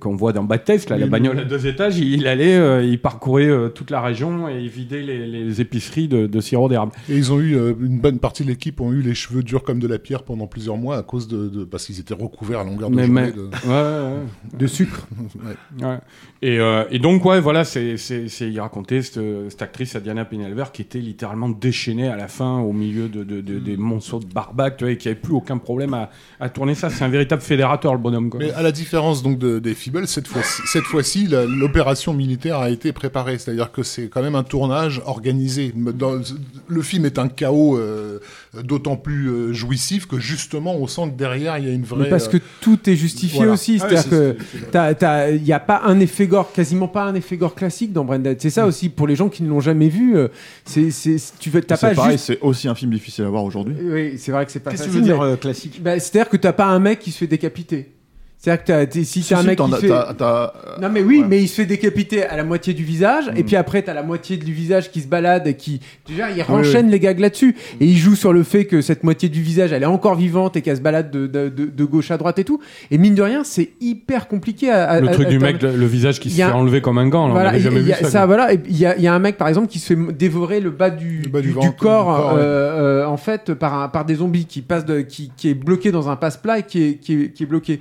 qu'on 0.00 0.16
voit 0.16 0.32
dans 0.32 0.42
Bad 0.44 0.64
Taste, 0.64 0.88
là, 0.88 0.96
la 0.96 1.06
bagnole 1.06 1.38
à 1.38 1.44
deux 1.44 1.66
étages, 1.66 1.98
il 1.98 2.26
allait, 2.26 2.56
euh, 2.56 2.82
il 2.82 2.98
parcourait 2.98 3.44
euh, 3.46 3.68
toute 3.68 3.90
la 3.90 4.00
région 4.00 4.48
et 4.48 4.58
il 4.62 4.68
vidait 4.68 5.02
les, 5.02 5.26
les 5.26 5.60
épiceries 5.60 6.08
de, 6.08 6.26
de 6.26 6.40
sirop 6.40 6.68
d'érable. 6.70 6.92
Et 7.10 7.16
ils 7.16 7.30
ont 7.30 7.40
eu 7.40 7.54
euh, 7.56 7.74
une 7.80 8.00
bonne 8.00 8.18
partie 8.18 8.42
de 8.42 8.48
l'équipe 8.48 8.80
ont 8.80 8.92
eu 8.92 9.02
les 9.02 9.14
cheveux 9.14 9.42
durs 9.42 9.62
comme 9.64 9.78
de 9.78 9.86
la 9.86 9.98
pierre 9.98 10.22
pendant 10.22 10.46
plusieurs 10.46 10.78
mois 10.78 10.96
à 10.96 11.02
cause 11.02 11.28
de, 11.28 11.48
de- 11.48 11.64
parce 11.64 11.84
qu'ils 11.84 12.00
étaient 12.00 12.14
recouverts 12.14 12.60
à 12.60 12.64
longueur 12.64 12.88
de 12.90 12.96
Mais- 12.96 13.04
journée. 13.06 13.20
mais- 13.26 13.32
de- 13.32 13.42
Ouais, 13.66 14.14
ouais, 14.14 14.58
De 14.58 14.66
sucre. 14.66 15.06
ouais. 15.44 15.86
Ouais. 15.86 15.98
Et, 16.42 16.58
euh, 16.58 16.84
et 16.90 16.98
donc, 16.98 17.24
ouais, 17.26 17.40
voilà, 17.40 17.64
c'est, 17.64 17.96
il 18.40 18.60
racontait 18.60 19.02
cette, 19.02 19.20
cette 19.50 19.60
actrice, 19.62 19.94
Diana 19.96 20.24
Penelver, 20.24 20.64
qui 20.72 20.82
était 20.82 20.98
littéralement 21.00 21.48
déchaînée 21.50 22.08
à 22.08 22.16
la 22.16 22.28
fin 22.28 22.60
au 22.60 22.72
milieu 22.72 23.08
de, 23.08 23.24
de- 23.24 23.40
de- 23.42 23.58
des 23.58 23.76
monceaux 23.76 24.20
de 24.20 24.26
barbac, 24.26 24.76
tu 24.78 24.84
vois, 24.84 24.92
et 24.92 24.96
qui 24.96 25.08
avait 25.08 25.16
plus 25.18 25.34
aucun 25.34 25.58
problème 25.58 25.92
à, 25.94 26.10
à 26.40 26.48
tourner 26.48 26.74
ça. 26.74 26.88
C'est 26.88 27.04
un 27.04 27.08
véritable 27.08 27.42
fédérateur, 27.42 27.92
le 27.92 27.98
bonhomme, 28.00 28.30
quoi. 28.30 28.40
Mais 28.40 28.52
à 28.52 28.62
la 28.62 28.72
différence 28.72 29.22
donc 29.22 29.38
de, 29.38 29.58
des 29.66 29.74
Feebles, 29.74 30.06
cette 30.06 30.26
fois-ci, 30.28 30.62
cette 30.66 30.84
fois-ci, 30.84 31.26
la- 31.26 31.44
l'opération 31.44 32.14
militaire 32.14 32.58
a 32.58 32.70
été 32.70 32.92
préparée. 32.92 33.38
C'est-à-dire 33.38 33.70
que 33.72 33.82
c'est 33.82 34.08
quand 34.08 34.22
même 34.22 34.34
un 34.34 34.42
tournage 34.44 35.02
organisé. 35.04 35.72
Dans- 35.76 36.20
le 36.68 36.82
film 36.82 37.04
est 37.04 37.18
un 37.18 37.28
chaos 37.28 37.76
euh, 37.76 38.20
d'autant 38.62 38.96
plus 38.96 39.28
euh, 39.28 39.52
jouissif 39.52 40.06
que 40.06 40.18
justement, 40.18 40.74
on 40.76 40.86
sent 40.86 41.10
que 41.10 41.16
derrière, 41.18 41.58
il 41.58 41.66
y 41.66 41.68
a 41.70 41.72
une 41.72 41.84
vraie. 41.84 42.04
Mais 42.04 42.08
parce 42.10 42.28
que 42.28 42.38
euh, 42.38 42.40
tout 42.60 42.88
est 42.88 42.96
justifié 42.96 43.38
voilà. 43.38 43.52
aussi. 43.52 43.78
Ah 43.80 43.84
ouais, 43.84 43.90
C'est-à-dire 43.96 44.10
que 44.10 44.36
c'est- 44.52 44.58
c'est- 44.60 44.70
t'as- 44.70 44.94
t'as- 44.94 45.30
il 45.30 45.42
n'y 45.42 45.52
a 45.52 45.60
pas 45.60 45.82
un 45.84 46.00
effet 46.00 46.26
gore, 46.26 46.52
quasiment 46.52 46.88
pas 46.88 47.04
un 47.04 47.14
effet 47.14 47.36
gore 47.36 47.54
classique 47.54 47.92
dans 47.92 48.04
Branded. 48.04 48.38
C'est 48.40 48.50
ça 48.50 48.66
aussi, 48.66 48.88
pour 48.88 49.06
les 49.06 49.16
gens 49.16 49.28
qui 49.28 49.42
ne 49.42 49.48
l'ont 49.48 49.60
jamais 49.60 49.88
vu, 49.88 50.16
c'est, 50.64 50.90
c'est, 50.90 51.16
tu 51.38 51.50
veux- 51.50 51.60
t'as 51.62 51.76
C'est 51.76 51.88
pas 51.88 51.94
pareil, 51.94 52.12
juste... 52.12 52.24
c'est 52.26 52.40
aussi 52.40 52.68
un 52.68 52.74
film 52.74 52.92
difficile 52.92 53.24
à 53.24 53.28
voir 53.28 53.44
aujourd'hui. 53.44 53.74
Oui, 53.82 54.14
c'est 54.18 54.32
vrai 54.32 54.46
que 54.46 54.52
c'est 54.52 54.60
pas 54.60 54.70
Qu'est-ce 54.70 54.84
que 54.84 54.88
tu 54.90 54.94
veux 54.96 55.00
dire 55.02 55.18
mais- 55.20 55.32
euh, 55.32 55.36
classique? 55.36 55.82
Bah, 55.82 55.98
c'est-à-dire 55.98 56.28
que 56.30 56.36
t'as 56.36 56.52
pas 56.52 56.66
un 56.66 56.78
mec 56.78 57.00
qui 57.00 57.10
se 57.10 57.18
fait 57.18 57.26
décapiter. 57.26 57.90
C'est-à-dire 58.46 58.62
que 58.64 58.66
t'as- 58.68 58.86
t'es- 58.86 59.02
si 59.04 59.22
Si, 59.24 59.28
t'as 59.30 59.38
un 59.38 59.40
si, 59.40 59.46
mec 59.48 59.58
qui 59.58 59.72
fait... 59.80 59.88
t'as- 59.88 60.14
t'as- 60.16 60.52
Non 60.80 60.88
mais 60.88 61.02
oui, 61.02 61.18
ouais. 61.20 61.26
mais 61.28 61.42
il 61.42 61.48
se 61.48 61.56
fait 61.56 61.66
décapiter 61.66 62.22
à 62.24 62.36
la 62.36 62.44
moitié 62.44 62.74
du 62.74 62.84
visage, 62.84 63.24
et 63.34 63.42
Mm. 63.42 63.46
puis 63.46 63.56
après 63.56 63.82
t'as 63.82 63.92
la 63.92 64.04
moitié 64.04 64.36
du 64.36 64.52
visage 64.52 64.92
qui 64.92 65.00
se 65.00 65.08
balade 65.08 65.48
et 65.48 65.54
qui... 65.54 65.80
Déjà, 66.06 66.30
il 66.30 66.36
oui. 66.36 66.42
renchaîne 66.42 66.88
les 66.88 67.00
gags 67.00 67.18
là-dessus, 67.18 67.56
et 67.80 67.84
il 67.86 67.96
joue 67.96 68.14
sur 68.14 68.32
le 68.32 68.44
fait 68.44 68.66
que 68.66 68.82
cette 68.82 69.02
moitié 69.02 69.28
du 69.28 69.42
visage, 69.42 69.72
elle 69.72 69.82
est 69.82 69.86
encore 69.86 70.14
vivante 70.14 70.56
et 70.56 70.62
qu'elle 70.62 70.76
se 70.76 70.80
balade 70.80 71.10
de, 71.10 71.26
de, 71.26 71.48
de- 71.48 71.66
de 71.66 71.84
gauche 71.84 72.12
à 72.12 72.18
droite 72.18 72.38
et 72.38 72.44
tout. 72.44 72.60
Et 72.92 72.98
mine 72.98 73.16
de 73.16 73.22
rien, 73.22 73.42
c'est 73.42 73.70
hyper 73.80 74.28
compliqué 74.28 74.70
à... 74.70 74.84
à- 74.90 75.00
le 75.00 75.08
truc 75.08 75.26
à- 75.26 75.30
du 75.30 75.40
mec, 75.40 75.60
le, 75.60 75.74
le 75.76 75.86
visage 75.86 76.20
qui 76.20 76.30
se 76.30 76.36
fait 76.36 76.42
un- 76.42 76.52
enlever 76.52 76.80
comme 76.80 76.98
un 76.98 77.08
gant, 77.08 77.26
là, 77.26 77.34
on 77.34 77.36
avait 77.38 77.58
jamais 77.58 77.80
y 77.80 77.84
vu 77.86 77.92
a- 77.92 78.04
ça. 78.04 78.26
voilà. 78.26 78.52
Il 78.52 78.76
y 78.78 78.86
a, 78.86 78.96
il 78.96 79.02
y 79.02 79.08
a 79.08 79.14
un 79.14 79.18
mec 79.18 79.38
par 79.38 79.48
exemple 79.48 79.66
qui 79.66 79.80
se 79.80 79.92
fait 79.92 80.12
dévorer 80.12 80.60
le 80.60 80.70
bas 80.70 80.90
du, 80.90 81.22
Le 81.24 81.30
bas 81.30 81.40
du 81.40 81.48
du, 81.48 81.52
ventre, 81.54 81.70
du 81.70 81.76
corps, 81.76 82.34
ouais. 82.34 82.40
euh, 82.40 83.02
euh, 83.02 83.06
en 83.06 83.16
fait 83.16 83.54
par, 83.54 83.74
un- 83.82 83.88
par 83.88 84.04
des 84.04 84.14
zombies 84.16 84.44
qui 84.44 84.62
passe 84.62 84.84
qui, 85.08 85.32
qui 85.36 85.48
est 85.50 85.54
bloqué 85.54 85.90
dans 85.90 86.08
un 86.08 86.14
passe-plat 86.16 86.60
et 86.60 86.62
qui 86.62 86.82
est, 86.84 86.94
qui, 87.00 87.14
est, 87.24 87.32
qui 87.32 87.42
est 87.42 87.46
bloqué. 87.46 87.80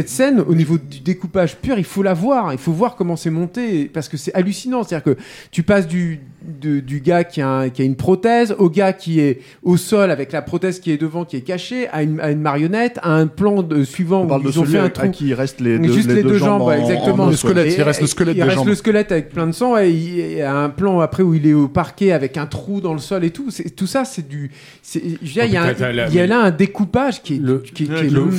Cette 0.00 0.08
scène, 0.08 0.40
au 0.40 0.54
niveau 0.54 0.78
du 0.78 1.00
découpage 1.00 1.56
pur, 1.58 1.76
il 1.76 1.84
faut 1.84 2.02
la 2.02 2.14
voir. 2.14 2.54
Il 2.54 2.58
faut 2.58 2.72
voir 2.72 2.96
comment 2.96 3.16
c'est 3.16 3.28
monté 3.28 3.84
parce 3.84 4.08
que 4.08 4.16
c'est 4.16 4.32
hallucinant. 4.32 4.82
C'est-à-dire 4.82 5.14
que 5.14 5.20
tu 5.50 5.62
passes 5.62 5.86
du 5.86 6.20
de- 6.42 6.80
du 6.80 7.00
gars 7.00 7.24
qui 7.24 7.40
a, 7.40 7.48
un- 7.48 7.68
qui 7.68 7.82
a 7.82 7.84
une 7.84 7.96
prothèse 7.96 8.54
au 8.58 8.70
gars 8.70 8.92
qui 8.92 9.20
est 9.20 9.40
au 9.62 9.76
sol 9.76 10.10
avec 10.10 10.32
la 10.32 10.42
prothèse 10.42 10.80
qui 10.80 10.90
est 10.90 10.96
devant 10.96 11.24
qui 11.24 11.36
est 11.36 11.40
cachée 11.42 11.88
à 11.88 12.02
une, 12.02 12.18
à 12.20 12.30
une 12.30 12.40
marionnette 12.40 12.98
à 13.02 13.12
un 13.14 13.26
plan 13.26 13.62
de, 13.62 13.84
suivant 13.84 14.22
On 14.28 14.38
où 14.38 14.42
ils 14.48 14.58
ont 14.58 14.64
fait 14.64 14.78
un 14.78 14.84
à 14.84 14.88
trou 14.90 15.10
qui 15.10 15.28
il 15.28 15.34
reste 15.34 15.60
les 15.60 15.78
deux, 15.78 15.92
juste 15.92 16.08
les, 16.10 16.22
deux 16.22 16.38
jambes, 16.38 16.62
en- 16.62 16.72
exactement. 16.72 17.24
en 17.24 17.30
Le 17.30 17.36
squelette, 17.36 17.74
il 17.76 17.82
reste 17.82 18.00
le 18.00 18.06
squelette 18.06 18.36
il 18.36 18.42
reste 18.42 18.54
jambes. 18.56 18.68
le 18.68 18.74
squelette 18.74 19.12
avec 19.12 19.28
plein 19.28 19.46
de 19.46 19.52
sang 19.52 19.76
et 19.78 19.90
il 19.90 20.00
il 20.18 20.32
y 20.38 20.42
a 20.42 20.56
un 20.56 20.70
plan 20.70 21.00
après 21.00 21.22
où 21.22 21.34
il 21.34 21.46
est 21.46 21.52
au 21.52 21.68
parquet 21.68 22.12
avec 22.12 22.36
un 22.36 22.46
trou 22.46 22.80
dans 22.80 22.92
le 22.94 22.98
sol 23.00 23.22
et 23.24 23.30
tout. 23.30 23.50
C'est- 23.50 23.70
Tout 23.76 23.86
ça, 23.86 24.04
c'est 24.04 24.26
du. 24.28 24.50
Il 24.94 25.18
y, 25.34 25.40
a 25.40 25.46
Oh, 25.70 26.26
là 26.26 26.40
un 26.40 26.50
découpage 26.50 27.22
qui 27.22 27.34
est. 27.34 27.38
Le- 27.38 27.58
qui 27.58 27.72
qui 27.72 27.86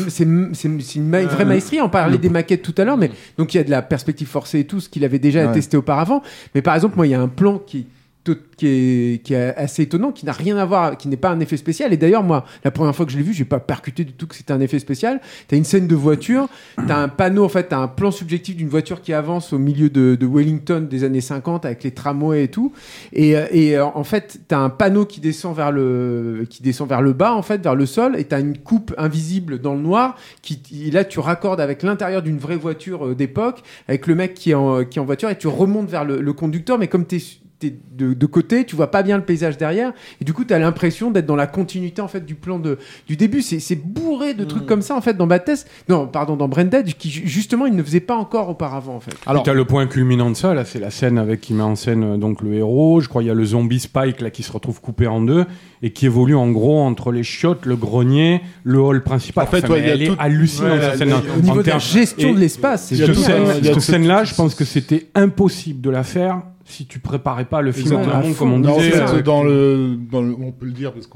c'est 0.09 0.25
c'est- 0.53 0.69
c'est 0.81 0.95
une 0.99 1.07
ma- 1.07 1.21
vraie 1.23 1.45
maestrie. 1.45 1.79
On 1.81 1.89
parlait 1.89 2.17
des 2.17 2.29
maquettes 2.29 2.61
tout 2.61 2.75
à 2.77 2.83
l'heure, 2.83 2.97
mais 2.97 3.11
donc 3.37 3.53
il 3.53 3.57
y 3.57 3.59
a 3.59 3.63
de 3.63 3.69
la 3.71 3.81
perspective 3.81 4.27
forcée 4.27 4.59
et 4.59 4.63
tout, 4.65 4.79
ce 4.79 4.89
qu'il 4.89 5.05
avait 5.05 5.19
déjà 5.19 5.47
testé 5.47 5.77
auparavant. 5.77 6.21
Mais 6.55 6.61
par 6.61 6.75
exemple, 6.75 6.95
moi, 6.95 7.07
il 7.07 7.11
y 7.11 7.15
a 7.15 7.21
un 7.21 7.27
plan 7.27 7.59
qui 7.59 7.85
est 8.21 8.33
to- 8.33 8.35
qui 8.57 8.67
est, 8.67 9.23
qui 9.23 9.33
est 9.33 9.55
assez 9.55 9.83
étonnant, 9.83 10.11
qui 10.11 10.25
n'a 10.25 10.31
rien 10.31 10.57
à 10.57 10.65
voir, 10.65 10.97
qui 10.97 11.07
n'est 11.07 11.17
pas 11.17 11.31
un 11.31 11.39
effet 11.39 11.57
spécial. 11.57 11.93
Et 11.93 11.97
d'ailleurs, 11.97 12.23
moi, 12.23 12.45
la 12.63 12.71
première 12.71 12.95
fois 12.95 13.05
que 13.05 13.11
je 13.11 13.17
l'ai 13.17 13.23
vu, 13.23 13.33
j'ai 13.33 13.45
pas 13.45 13.59
percuté 13.59 14.03
du 14.03 14.13
tout 14.13 14.27
que 14.27 14.35
c'était 14.35 14.53
un 14.53 14.59
effet 14.59 14.79
spécial. 14.79 15.19
T'as 15.47 15.57
une 15.57 15.63
scène 15.63 15.87
de 15.87 15.95
voiture, 15.95 16.47
t'as 16.87 16.97
un 16.97 17.07
panneau, 17.07 17.43
en 17.43 17.49
fait, 17.49 17.69
t'as 17.69 17.79
un 17.79 17.87
plan 17.87 18.11
subjectif 18.11 18.55
d'une 18.55 18.69
voiture 18.69 19.01
qui 19.01 19.13
avance 19.13 19.53
au 19.53 19.57
milieu 19.57 19.89
de, 19.89 20.17
Wellington 20.21 20.87
des 20.89 21.03
années 21.03 21.21
50 21.21 21.65
avec 21.65 21.83
les 21.83 21.91
tramways 21.91 22.43
et 22.43 22.47
tout. 22.47 22.71
Et, 23.13 23.35
euh, 23.35 23.45
euh, 23.53 23.83
en 23.83 24.03
fait, 24.03 24.41
t'as 24.47 24.59
un 24.59 24.69
panneau 24.69 25.05
qui 25.05 25.19
descend 25.19 25.55
vers 25.55 25.71
le, 25.71 26.45
qui 26.49 26.61
descend 26.61 26.87
vers 26.87 27.01
le 27.01 27.13
bas, 27.13 27.33
en 27.33 27.41
fait, 27.41 27.61
vers 27.61 27.75
le 27.75 27.85
sol, 27.85 28.15
et 28.17 28.25
t'as 28.25 28.39
une 28.39 28.57
coupe 28.57 28.93
invisible 28.97 29.59
dans 29.59 29.73
le 29.73 29.81
noir 29.81 30.15
qui, 30.41 30.61
là, 30.91 31.03
tu 31.03 31.19
raccordes 31.19 31.59
avec 31.59 31.83
l'intérieur 31.83 32.21
d'une 32.21 32.37
vraie 32.37 32.55
voiture 32.55 33.07
euh, 33.07 33.15
d'époque, 33.15 33.63
avec 33.87 34.07
le 34.07 34.15
mec 34.15 34.35
qui 34.35 34.51
est 34.51 34.55
en, 34.55 34.85
qui 34.85 34.99
est 34.99 35.01
en 35.01 35.05
voiture, 35.05 35.29
et 35.29 35.37
tu 35.37 35.47
remontes 35.47 35.89
vers 35.89 36.05
le, 36.05 36.21
le 36.21 36.33
conducteur, 36.33 36.77
mais 36.77 36.87
comme 36.87 37.05
t'es 37.05 37.19
t'es 37.61 37.73
de, 37.97 38.13
de 38.13 38.25
côté, 38.25 38.65
tu 38.65 38.75
vois 38.75 38.91
pas 38.91 39.03
bien 39.03 39.15
le 39.17 39.23
paysage 39.23 39.57
derrière, 39.57 39.93
et 40.19 40.25
du 40.25 40.33
coup, 40.33 40.43
tu 40.43 40.53
as 40.53 40.59
l'impression 40.59 41.11
d'être 41.11 41.25
dans 41.25 41.35
la 41.35 41.47
continuité 41.47 42.01
en 42.01 42.07
fait 42.09 42.25
du 42.25 42.35
plan 42.35 42.59
de, 42.59 42.77
du 43.07 43.15
début. 43.15 43.41
C'est 43.41 43.75
bourré 43.75 44.33
de 44.33 44.43
trucs 44.43 44.65
comme 44.65 44.81
ça 44.81 44.95
en 44.95 45.01
fait 45.01 45.13
dans 45.15 45.27
Bad 45.27 45.45
Test, 45.45 45.69
non, 45.87 46.07
pardon, 46.07 46.35
dans 46.35 46.47
Branded, 46.47 46.93
qui 46.95 47.09
ju- 47.09 47.21
justement 47.27 47.65
il 47.67 47.75
ne 47.75 47.83
faisait 47.83 47.99
pas 47.99 48.15
encore 48.15 48.49
auparavant 48.49 48.95
en 48.95 48.99
fait. 48.99 49.13
Alors, 49.25 49.43
t'as 49.43 49.53
le 49.53 49.63
point 49.65 49.87
culminant 49.87 50.29
de 50.31 50.35
ça, 50.35 50.53
là, 50.53 50.65
c'est 50.65 50.79
la 50.79 50.89
scène 50.91 51.17
avec 51.17 51.39
qui 51.41 51.53
met 51.53 51.63
en 51.63 51.75
scène 51.75 52.03
euh, 52.03 52.17
donc 52.17 52.41
le 52.41 52.53
héros. 52.55 52.99
Je 53.01 53.07
crois 53.07 53.21
il 53.23 53.27
y 53.27 53.29
a 53.29 53.33
le 53.35 53.45
zombie 53.45 53.79
Spike 53.79 54.19
là 54.21 54.29
qui 54.31 54.43
se 54.43 54.51
retrouve 54.51 54.81
coupé 54.81 55.05
en 55.07 55.21
deux 55.21 55.45
et 55.83 55.91
qui 55.91 56.07
évolue 56.07 56.35
en 56.35 56.49
gros 56.51 56.79
entre 56.81 57.11
les 57.11 57.23
chiottes, 57.23 57.65
le 57.65 57.75
grenier, 57.75 58.41
le 58.63 58.79
hall 58.79 59.03
principal. 59.03 59.43
En 59.43 59.47
fait, 59.47 59.63
Enfin, 59.63 59.73
ouais, 59.73 59.81
mais 59.81 59.85
il 59.85 59.87
y 59.87 59.91
a 59.91 59.93
elle 59.93 60.07
tout- 60.07 60.13
est 60.13 60.23
hallucinante 60.23 60.71
Ouais, 60.79 60.81
cette 60.81 60.97
scène. 60.97 61.13
Au 61.37 61.41
niveau 61.41 61.61
de 61.63 61.69
la 61.69 61.77
gestion 61.79 62.29
et 62.29 62.33
de 62.33 62.39
l'espace, 62.39 62.93
Cette 62.93 63.79
scène-là, 63.81 64.23
je 64.23 64.33
pense 64.35 64.55
que 64.55 64.65
c'était 64.65 65.07
impossible 65.15 65.81
de 65.81 65.89
la 65.89 66.03
faire 66.03 66.41
si 66.65 66.85
tu 66.85 66.99
préparais 66.99 67.45
pas 67.45 67.61
le 67.61 67.71
film 67.71 67.93
en 67.95 67.99
Exactement. 67.99 68.23
amont, 68.23 68.33
comme 68.35 68.53
on 68.53 68.59
Non, 68.59 68.73
en 68.73 68.77
disait. 68.77 68.91
fait, 68.91 68.99
avec- 68.99 69.25
dans 69.25 69.43
le, 69.43 69.97
dans 70.11 70.21
le- 70.21 70.35
on 70.39 70.51
peut 70.51 70.65
le 70.65 70.71
dire 70.71 70.93
parce 70.93 71.07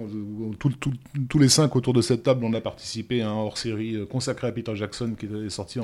tout- 0.80 0.94
tous 1.30 1.40
les 1.40 1.50
cinq 1.50 1.76
autour 1.76 1.94
de 1.94 2.02
cette 2.02 2.24
table, 2.24 2.44
on 2.44 2.54
a 2.54 2.62
participé 2.62 3.22
à 3.22 3.30
un 3.30 3.34
hors-série 3.34 3.96
euh, 3.96 4.06
consacré 4.06 4.48
à 4.48 4.52
Peter 4.52 4.76
Jackson 4.76 5.16
qui 5.20 5.26
est 5.28 5.50
sorti 5.50 5.80
en, 5.80 5.84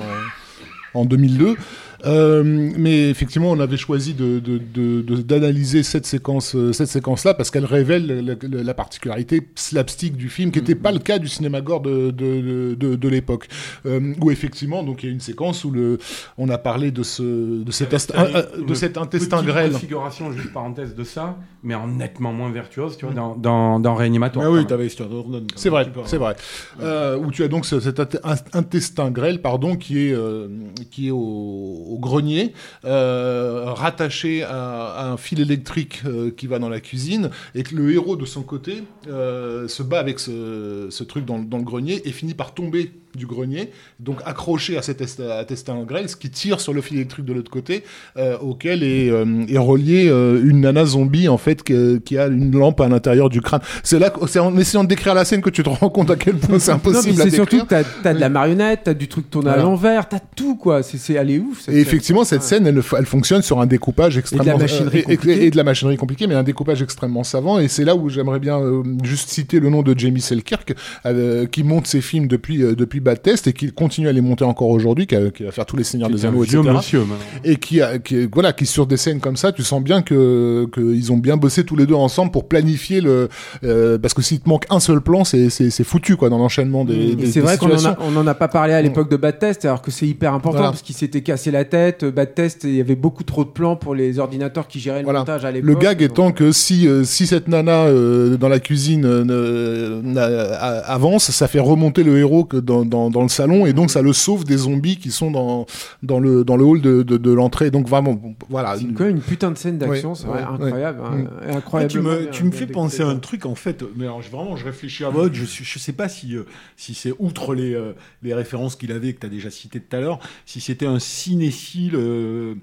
en 0.94 1.04
2002. 1.04 1.56
Euh, 2.04 2.42
mais 2.76 3.10
effectivement, 3.10 3.52
on 3.52 3.60
avait 3.60 3.76
choisi 3.76 4.12
de- 4.12 4.40
de- 4.40 4.58
de- 4.58 5.02
de- 5.02 5.22
d'analyser 5.22 5.84
cette 5.84 6.04
séquence, 6.04 6.56
euh, 6.56 6.72
cette 6.72 6.88
séquence-là 6.88 7.32
parce 7.32 7.52
qu'elle 7.52 7.64
révèle 7.64 8.06
la, 8.08 8.34
la- 8.42 8.62
la 8.64 8.74
particularité 8.74 9.46
slapstick 9.54 10.16
du 10.16 10.28
film, 10.28 10.50
qui 10.50 10.58
n'était 10.58 10.74
pas 10.74 10.90
le 10.90 10.98
cas 10.98 11.20
du 11.20 11.28
cinéma 11.28 11.60
gore 11.60 11.80
de, 11.80 12.10
de, 12.10 12.74
de, 12.74 12.96
de 12.96 13.08
l'époque, 13.08 13.46
euh, 13.86 14.14
où 14.20 14.32
effectivement, 14.32 14.82
donc 14.82 15.04
il 15.04 15.06
y 15.06 15.08
a 15.10 15.12
une 15.12 15.20
séquence 15.20 15.64
où 15.64 15.70
le, 15.70 15.98
on 16.38 16.48
a 16.48 16.58
parlé 16.58 16.90
de 16.90 17.04
ce, 17.04 17.22
de 17.62 17.70
cet, 17.70 17.94
ast- 17.94 18.12
un- 18.16 18.24
un- 18.24 18.62
de 18.62 18.68
Une 18.68 18.74
cet 18.74 18.98
intestin 18.98 19.40
grêle. 19.44 19.70
configuration, 19.70 20.32
juste 20.32 20.52
parenthèse 20.52 20.96
de 20.96 21.04
ça, 21.04 21.38
mais 21.62 21.76
en 21.76 21.86
nettement 21.86 22.32
moins 22.32 22.50
virtuose, 22.50 22.96
tu 22.96 23.04
vois, 23.06 23.14
dans, 23.14 23.36
dans, 23.36 23.78
dans 23.78 23.94
Réanimator. 23.94 24.42
Ah 24.44 24.50
oui, 24.50 24.58
même. 24.58 24.66
t'avais 24.66 24.88
Gordon. 24.88 25.40
quand 25.48 25.54
C'est 25.54 25.68
vrai, 25.68 25.86
c'est 26.06 26.16
vrai. 26.18 26.34
Euh, 26.82 27.16
où 27.16 27.30
tu 27.30 27.44
as 27.44 27.48
donc 27.48 27.64
ce- 27.64 27.78
cet 27.78 28.00
int- 28.00 28.18
in- 28.24 28.58
intestin 28.58 29.12
grêle, 29.12 29.40
pardon, 29.40 29.76
qui 29.76 30.08
est 30.08 30.12
euh, 30.12 30.48
qui 30.90 31.08
est 31.08 31.10
au, 31.10 31.98
grenier, 32.00 32.52
euh, 32.84 33.64
rattaché 33.66 34.42
à, 34.42 35.10
un 35.12 35.16
fil 35.16 35.40
électrique 35.40 36.02
euh, 36.04 36.30
qui 36.30 36.46
va 36.46 36.58
dans 36.58 36.68
la 36.68 36.80
cuisine, 36.80 37.30
et 37.54 37.62
que 37.62 37.74
le 37.74 37.92
héros 37.92 38.16
de 38.16 38.26
son 38.26 38.42
côté 38.42 38.84
euh, 39.08 39.68
se 39.68 39.82
bat 39.82 39.98
avec 39.98 40.18
ce, 40.18 41.02
truc 41.02 41.24
dans 41.24 41.36
le 41.36 41.64
grenier 41.64 42.06
et 42.08 42.12
finit 42.12 42.34
par 42.34 42.54
tomber 42.54 42.92
du 43.16 43.26
grenier, 43.26 43.70
donc 44.00 44.18
accroché 44.24 44.76
à 44.76 44.82
cet 44.82 45.00
est- 45.00 45.20
intestin 45.20 45.82
grêle, 45.84 46.08
ce 46.08 46.16
qui 46.16 46.30
tire 46.30 46.60
sur 46.60 46.72
le 46.72 46.80
fil 46.80 46.96
électrique 46.96 47.24
de 47.26 47.32
l'autre 47.32 47.50
côté, 47.50 47.84
euh, 48.16 48.36
auquel 48.38 48.82
est, 48.82 49.10
euh, 49.10 49.44
est 49.48 49.58
relié 49.58 50.08
euh, 50.08 50.40
une 50.44 50.60
nana 50.62 50.84
zombie 50.84 51.28
en 51.28 51.38
fait 51.38 51.62
que- 51.62 51.98
qui 51.98 52.18
a 52.18 52.26
une 52.26 52.56
lampe 52.56 52.80
à 52.80 52.88
l'intérieur 52.88 53.28
du 53.28 53.40
crâne. 53.40 53.60
C'est 53.82 53.98
là, 53.98 54.12
c'est 54.26 54.38
en 54.38 54.56
essayant 54.56 54.84
de 54.84 54.88
décrire 54.88 55.14
la 55.14 55.24
scène 55.24 55.42
que 55.42 55.50
tu 55.50 55.62
te 55.62 55.68
rends 55.68 55.88
compte 55.90 56.10
à 56.10 56.16
quel 56.16 56.34
point 56.36 56.58
c'est 56.58 56.72
Non, 56.72 56.80
mais 56.84 56.90
impossible 56.90 57.20
à 57.20 57.24
c'est 57.24 57.30
surtout 57.30 57.60
t'as 57.68 57.82
as 58.04 58.14
de 58.14 58.18
la 58.18 58.28
marionnette, 58.28 58.80
t'as 58.84 58.94
du 58.94 59.08
truc 59.08 59.30
tourné 59.30 59.50
à 59.50 59.56
l'envers, 59.56 60.08
t'as 60.08 60.20
tout 60.34 60.56
quoi. 60.56 60.82
C'est 60.82 60.98
c'est 60.98 61.18
allé 61.18 61.38
ouf. 61.38 61.58
cette 61.60 61.68
Et 61.68 61.72
scène. 61.72 61.80
effectivement, 61.80 62.24
cette 62.24 62.42
scène, 62.42 62.66
elle, 62.66 62.80
elle 62.98 63.06
fonctionne 63.06 63.42
sur 63.42 63.60
un 63.60 63.66
découpage 63.66 64.16
extrêmement 64.18 64.58
machinerie 64.58 64.98
euh, 64.98 65.02
et- 65.08 65.12
et, 65.12 65.16
compliquée. 65.16 65.46
et 65.46 65.50
de 65.50 65.56
la 65.56 65.64
machinerie 65.64 65.96
compliquée, 65.96 66.26
mais 66.26 66.34
un 66.34 66.42
découpage 66.42 66.82
extrêmement 66.82 67.24
savant. 67.24 67.58
Et 67.58 67.68
c'est 67.68 67.84
là 67.84 67.94
où 67.96 68.08
j'aimerais 68.08 68.38
bien 68.40 68.58
euh, 68.60 68.82
juste 69.02 69.28
citer 69.30 69.60
le 69.60 69.68
nom 69.70 69.82
de 69.82 69.98
Jamie 69.98 70.20
Selkirk, 70.20 70.74
euh, 71.06 71.46
qui 71.46 71.62
monte 71.64 71.86
ses 71.86 72.00
films 72.00 72.26
depuis 72.28 72.62
euh, 72.62 72.74
depuis 72.74 73.00
Bad 73.02 73.20
Test 73.22 73.46
et 73.46 73.52
qui 73.52 73.70
continue 73.72 74.08
à 74.08 74.12
les 74.12 74.20
monter 74.20 74.44
encore 74.44 74.68
aujourd'hui, 74.68 75.06
qui, 75.06 75.14
va 75.16 75.50
faire 75.52 75.66
tous 75.66 75.76
les 75.76 75.84
Seigneurs 75.84 76.08
des 76.10 76.24
Anneaux, 76.24 76.44
etc. 76.44 76.60
monsieur. 76.72 77.02
Et 77.44 77.56
qui, 77.56 77.80
a, 77.82 77.98
qui 77.98 78.26
voilà, 78.32 78.52
qui 78.52 78.66
sur 78.66 78.86
des 78.86 78.96
scènes 78.96 79.20
comme 79.20 79.36
ça, 79.36 79.52
tu 79.52 79.62
sens 79.62 79.82
bien 79.82 80.02
que 80.02 80.66
qu'ils 80.74 81.12
ont 81.12 81.16
bien 81.18 81.36
bossé 81.36 81.64
tous 81.64 81.76
les 81.76 81.86
deux 81.86 81.94
ensemble 81.94 82.30
pour 82.32 82.48
planifier 82.48 83.00
le, 83.00 83.28
euh, 83.64 83.98
parce 83.98 84.14
que 84.14 84.22
s'il 84.22 84.40
te 84.40 84.48
manque 84.48 84.64
un 84.70 84.80
seul 84.80 85.00
plan, 85.00 85.24
c'est 85.24 85.50
foutu 85.84 86.16
quoi 86.16 86.28
dans 86.30 86.38
l'enchaînement 86.38 86.84
des. 86.84 87.14
Des- 87.16 87.26
c'est 87.26 87.40
vrai 87.40 87.58
qu'on 87.58 87.66
en, 87.66 87.72
a- 87.74 87.76
situations. 87.78 88.02
on 88.06 88.16
en 88.16 88.26
a 88.26 88.34
pas 88.34 88.48
parlé 88.48 88.72
à 88.72 88.80
l'époque 88.82 89.10
de 89.10 89.16
Bad 89.16 89.38
Test, 89.38 89.64
alors 89.64 89.82
que 89.82 89.90
c'est 89.90 90.06
hyper 90.06 90.32
important 90.34 90.58
Voilà. 90.58 90.70
parce 90.70 90.82
qu'il 90.82 90.94
s'était 90.94 91.22
cassé 91.22 91.50
la 91.50 91.64
tête. 91.64 92.04
Bad 92.04 92.34
Test, 92.34 92.64
il 92.64 92.74
y 92.76 92.80
avait 92.80 92.94
beaucoup 92.96 93.24
trop 93.24 93.44
de 93.44 93.50
plans 93.50 93.76
pour 93.76 93.94
les 93.94 94.18
ordinateurs 94.18 94.68
qui 94.68 94.78
géraient 94.80 95.00
le 95.00 95.04
Voilà. 95.04 95.20
montage 95.20 95.44
à 95.44 95.50
l'époque. 95.50 95.68
Le 95.68 95.74
gag 95.76 95.98
Donc, 96.00 96.10
étant 96.10 96.32
que 96.32 96.52
si, 96.52 96.86
euh, 96.86 97.04
si 97.04 97.26
cette 97.26 97.48
nana 97.48 97.84
euh, 97.86 98.36
dans 98.36 98.48
la 98.48 98.60
cuisine 98.60 99.04
euh, 99.04 100.82
avance, 100.86 101.30
ça 101.30 101.48
fait 101.48 101.58
remonter 101.60 102.02
le 102.04 102.18
héros 102.18 102.44
que 102.44 102.56
dans, 102.56 102.84
dans, 102.92 103.10
dans 103.10 103.22
le 103.22 103.28
salon 103.28 103.66
et 103.66 103.72
donc 103.72 103.90
ça 103.90 104.02
le 104.02 104.12
sauve 104.12 104.44
des 104.44 104.58
zombies 104.58 104.98
qui 104.98 105.10
sont 105.10 105.30
dans, 105.32 105.66
dans, 106.02 106.20
le, 106.20 106.44
dans 106.44 106.56
le 106.56 106.64
hall 106.64 106.80
de, 106.80 107.02
de, 107.02 107.16
de 107.16 107.30
l'entrée. 107.32 107.70
Donc 107.72 107.88
vraiment, 107.88 108.20
voilà. 108.48 108.76
C'est 108.78 108.84
quand 108.94 109.04
même 109.04 109.16
une 109.16 109.22
putain 109.22 109.50
de 109.50 109.58
scène 109.58 109.78
d'action, 109.78 110.10
Ouais, 110.10 110.16
c'est 110.16 110.26
vrai, 110.26 110.42
ouais, 110.44 110.48
incroyable. 110.66 111.00
ouais. 111.00 111.06
hein, 111.08 111.16
Mm. 111.16 111.26
Après, 111.42 111.56
incroyable. 111.56 111.92
tu 111.92 112.00
me, 112.00 112.30
tu 112.30 112.44
me 112.44 112.50
fais 112.52 112.66
penser 112.66 113.02
à 113.02 113.08
un 113.08 113.16
truc 113.16 113.46
en 113.46 113.54
fait, 113.54 113.82
mais 113.96 114.04
alors 114.04 114.22
je- 114.22 114.30
vraiment 114.30 114.56
je 114.56 114.64
réfléchis 114.64 115.04
à 115.04 115.10
mode, 115.10 115.34
je, 115.34 115.44
je 115.44 115.78
sais 115.78 115.92
pas 115.92 116.08
si, 116.08 116.36
euh, 116.36 116.44
si 116.76 116.94
c'est 116.94 117.12
outre 117.18 117.54
les, 117.54 117.74
euh, 117.74 117.92
les 118.22 118.34
références 118.34 118.76
qu'il 118.76 118.92
avait 118.92 119.12
que 119.14 119.20
tu 119.20 119.26
as 119.26 119.30
déjà 119.30 119.50
citées 119.50 119.80
tout 119.80 119.96
à 119.96 120.00
l'heure, 120.00 120.18
si 120.46 120.60
c'était 120.60 120.86
un 120.86 120.98
cinéphile 120.98 121.94
euh, 121.96 122.54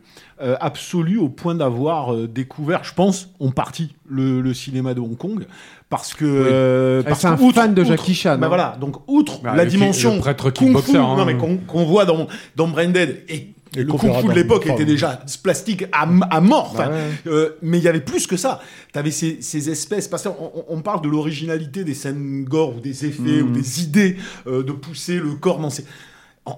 euh, 0.41 0.55
absolu 0.61 1.17
au 1.17 1.29
point 1.29 1.55
d'avoir 1.55 2.13
euh, 2.13 2.27
découvert, 2.27 2.83
je 2.83 2.93
pense, 2.93 3.29
en 3.39 3.51
partie 3.51 3.93
le, 4.07 4.41
le 4.41 4.53
cinéma 4.53 4.93
de 4.93 4.99
Hong 5.01 5.17
Kong, 5.17 5.45
parce 5.89 6.13
que... 6.13 6.25
euh, 6.25 7.01
Ah, 7.05 7.09
parce 7.09 7.21
c'est 7.21 7.27
un 7.27 7.37
outre- 7.39 7.55
fan 7.55 7.73
de 7.73 7.83
Jackie 7.83 8.13
Chan, 8.15 8.37
bah 8.37 8.45
hein. 8.45 8.47
voilà, 8.49 8.77
donc 8.79 8.97
outre 9.07 9.41
Bah, 9.41 9.55
la 9.55 9.65
le 9.65 9.69
dimension 9.69 10.15
le 10.15 10.19
prêtre 10.19 10.49
kung 10.51 10.77
fu, 10.79 10.95
hein. 10.97 11.15
non, 11.17 11.25
mais 11.25 11.35
qu'on 11.35 11.57
qu'on 11.57 11.85
voit 11.85 12.05
dans, 12.05 12.27
dans 12.55 12.67
Branded 12.67 13.23
et 13.27 13.53
Et 13.75 13.83
le 13.83 13.91
kung 13.93 14.13
fu 14.21 14.27
de 14.27 14.33
l'époque 14.33 14.65
était 14.65 14.85
déjà 14.85 15.19
plastique 15.43 15.85
à, 15.91 16.07
à 16.31 16.41
mort. 16.41 16.73
Bah 16.75 16.89
ouais. 16.89 17.31
euh, 17.31 17.49
mais 17.61 17.77
il 17.77 17.83
y 17.83 17.87
avait 17.87 17.99
plus 18.01 18.25
que 18.25 18.35
ça. 18.37 18.61
Tu 18.93 18.97
avais 18.97 19.11
ces, 19.11 19.37
ces 19.41 19.69
espèces. 19.69 20.07
Parce 20.07 20.23
qu'on 20.23 20.51
on- 20.67 20.81
parle 20.81 21.01
de 21.03 21.07
l'originalité 21.09 21.83
des 21.83 21.93
scènes 21.93 22.45
gore 22.45 22.77
ou 22.77 22.79
des 22.79 23.05
effets 23.05 23.41
ou 23.43 23.49
des 23.51 23.83
idées 23.83 24.17
euh, 24.47 24.63
de 24.63 24.71
pousser 24.71 25.19
le 25.19 25.33
corps 25.35 25.59
dans 25.59 25.69
ces. 25.69 25.85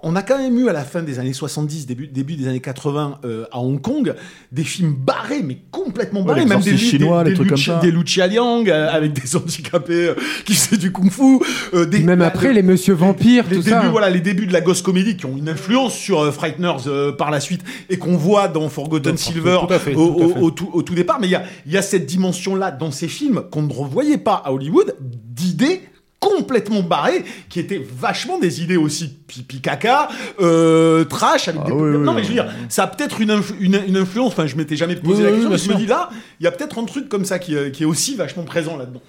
On- 0.03 0.15
a 0.15 0.21
quand 0.21 0.37
même 0.37 0.57
eu 0.57 0.69
à 0.69 0.73
la 0.73 0.85
fin 0.85 1.01
des 1.01 1.19
années 1.19 1.33
70, 1.33 1.85
début, 1.85 2.07
début 2.07 2.35
des 2.35 2.47
années 2.47 2.61
80 2.61 3.19
euh, 3.25 3.45
à 3.51 3.59
Hong 3.59 3.81
Kong, 3.81 4.13
des 4.53 4.63
films 4.63 4.93
barrés, 4.93 5.41
mais 5.43 5.57
complètement 5.69 6.21
barrés, 6.23 6.45
même 6.45 6.61
des, 6.61 6.77
chinois, 6.77 7.25
des, 7.25 7.31
les 7.31 7.35
trucs 7.35 7.49
comme 7.49 7.57
ça. 7.57 7.79
des 7.79 7.91
Lucia 7.91 8.25
Liang 8.27 8.63
euh, 8.67 8.89
avec 8.89 9.11
des 9.11 9.35
handicapés 9.35 10.09
euh, 10.09 10.13
qui 10.45 10.53
faisaient 10.53 10.77
du 10.77 10.93
kung-fu. 10.93 11.39
euh, 11.73 11.85
des, 11.85 11.99
Même 11.99 12.21
après, 12.21 12.49
le- 12.49 12.53
les 12.53 12.61
Monsieur 12.63 12.93
Vampires, 12.93 13.43
les 13.49 13.57
tout 13.57 13.63
débuts, 13.63 13.71
ça. 13.81 13.89
voilà, 13.89 14.09
les 14.09 14.21
débuts 14.21 14.45
de 14.47 14.53
la 14.53 14.61
ghost 14.61 14.85
comédie 14.85 15.17
qui 15.17 15.25
ont 15.25 15.35
une 15.35 15.49
influence 15.49 15.93
sur 15.93 16.33
Frighteners 16.33 17.13
par 17.17 17.29
la 17.29 17.41
suite 17.41 17.61
et 17.89 17.97
qu'on 17.97 18.15
voit 18.15 18.47
dans 18.47 18.69
Forgotten 18.69 19.17
Silver 19.17 19.57
tout 19.67 19.73
à 19.73 19.79
fait, 19.79 19.93
au, 19.95 20.07
tout 20.13 20.21
à 20.21 20.25
au- 20.25 20.29
fait. 20.29 20.39
au 20.39 20.51
tout, 20.51 20.69
au 20.71 20.81
tout 20.83 20.95
départ. 20.95 21.19
Mais 21.19 21.27
il 21.27 21.31
y 21.31 21.35
a, 21.35 21.43
il 21.65 21.71
y 21.73 21.77
a 21.77 21.81
cette 21.81 22.05
dimension-là 22.05 22.71
dans 22.71 22.91
ces 22.91 23.09
films 23.09 23.43
qu'on 23.51 23.63
ne 23.63 23.73
revoyait 23.73 24.19
pas 24.19 24.35
à 24.45 24.53
Hollywood 24.53 24.95
d'idées 25.01 25.81
complètement 26.21 26.83
barrées 26.83 27.25
qui 27.49 27.59
étaient 27.59 27.83
vachement 27.99 28.37
des 28.39 28.61
idées 28.63 28.77
aussi 28.77 29.09
pipi 29.27 29.59
caca 29.59 30.07
euh, 30.39 31.03
trash 31.03 31.47
avec 31.49 31.61
Ah 31.65 31.67
des 31.67 31.73
oui, 31.73 31.81
oui, 31.81 31.97
non 31.97 32.13
mais 32.13 32.21
oui. 32.21 32.23
je 32.23 32.27
veux 32.29 32.33
dire 32.35 32.53
ça 32.69 32.83
a 32.83 32.87
peut-être 32.87 33.19
une, 33.19 33.31
influ- 33.31 33.55
une, 33.59 33.81
une 33.87 33.97
influence 33.97 34.27
enfin 34.31 34.45
je 34.45 34.55
m'étais 34.55 34.75
jamais 34.75 34.95
posé 34.95 35.23
la 35.23 35.31
question 35.31 35.49
mais 35.49 35.57
je 35.57 35.69
me 35.69 35.75
dis 35.75 35.87
là 35.87 36.09
il 36.39 36.43
y 36.43 36.47
a 36.47 36.51
peut-être 36.51 36.77
un 36.77 36.85
truc 36.85 37.09
comme 37.09 37.25
ça 37.25 37.39
qui, 37.39 37.55
euh, 37.55 37.71
qui 37.71 37.83
est 37.83 37.87
aussi 37.87 38.15
vachement 38.15 38.43
présent 38.43 38.77
là-dedans 38.77 39.01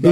Bah, 0.00 0.10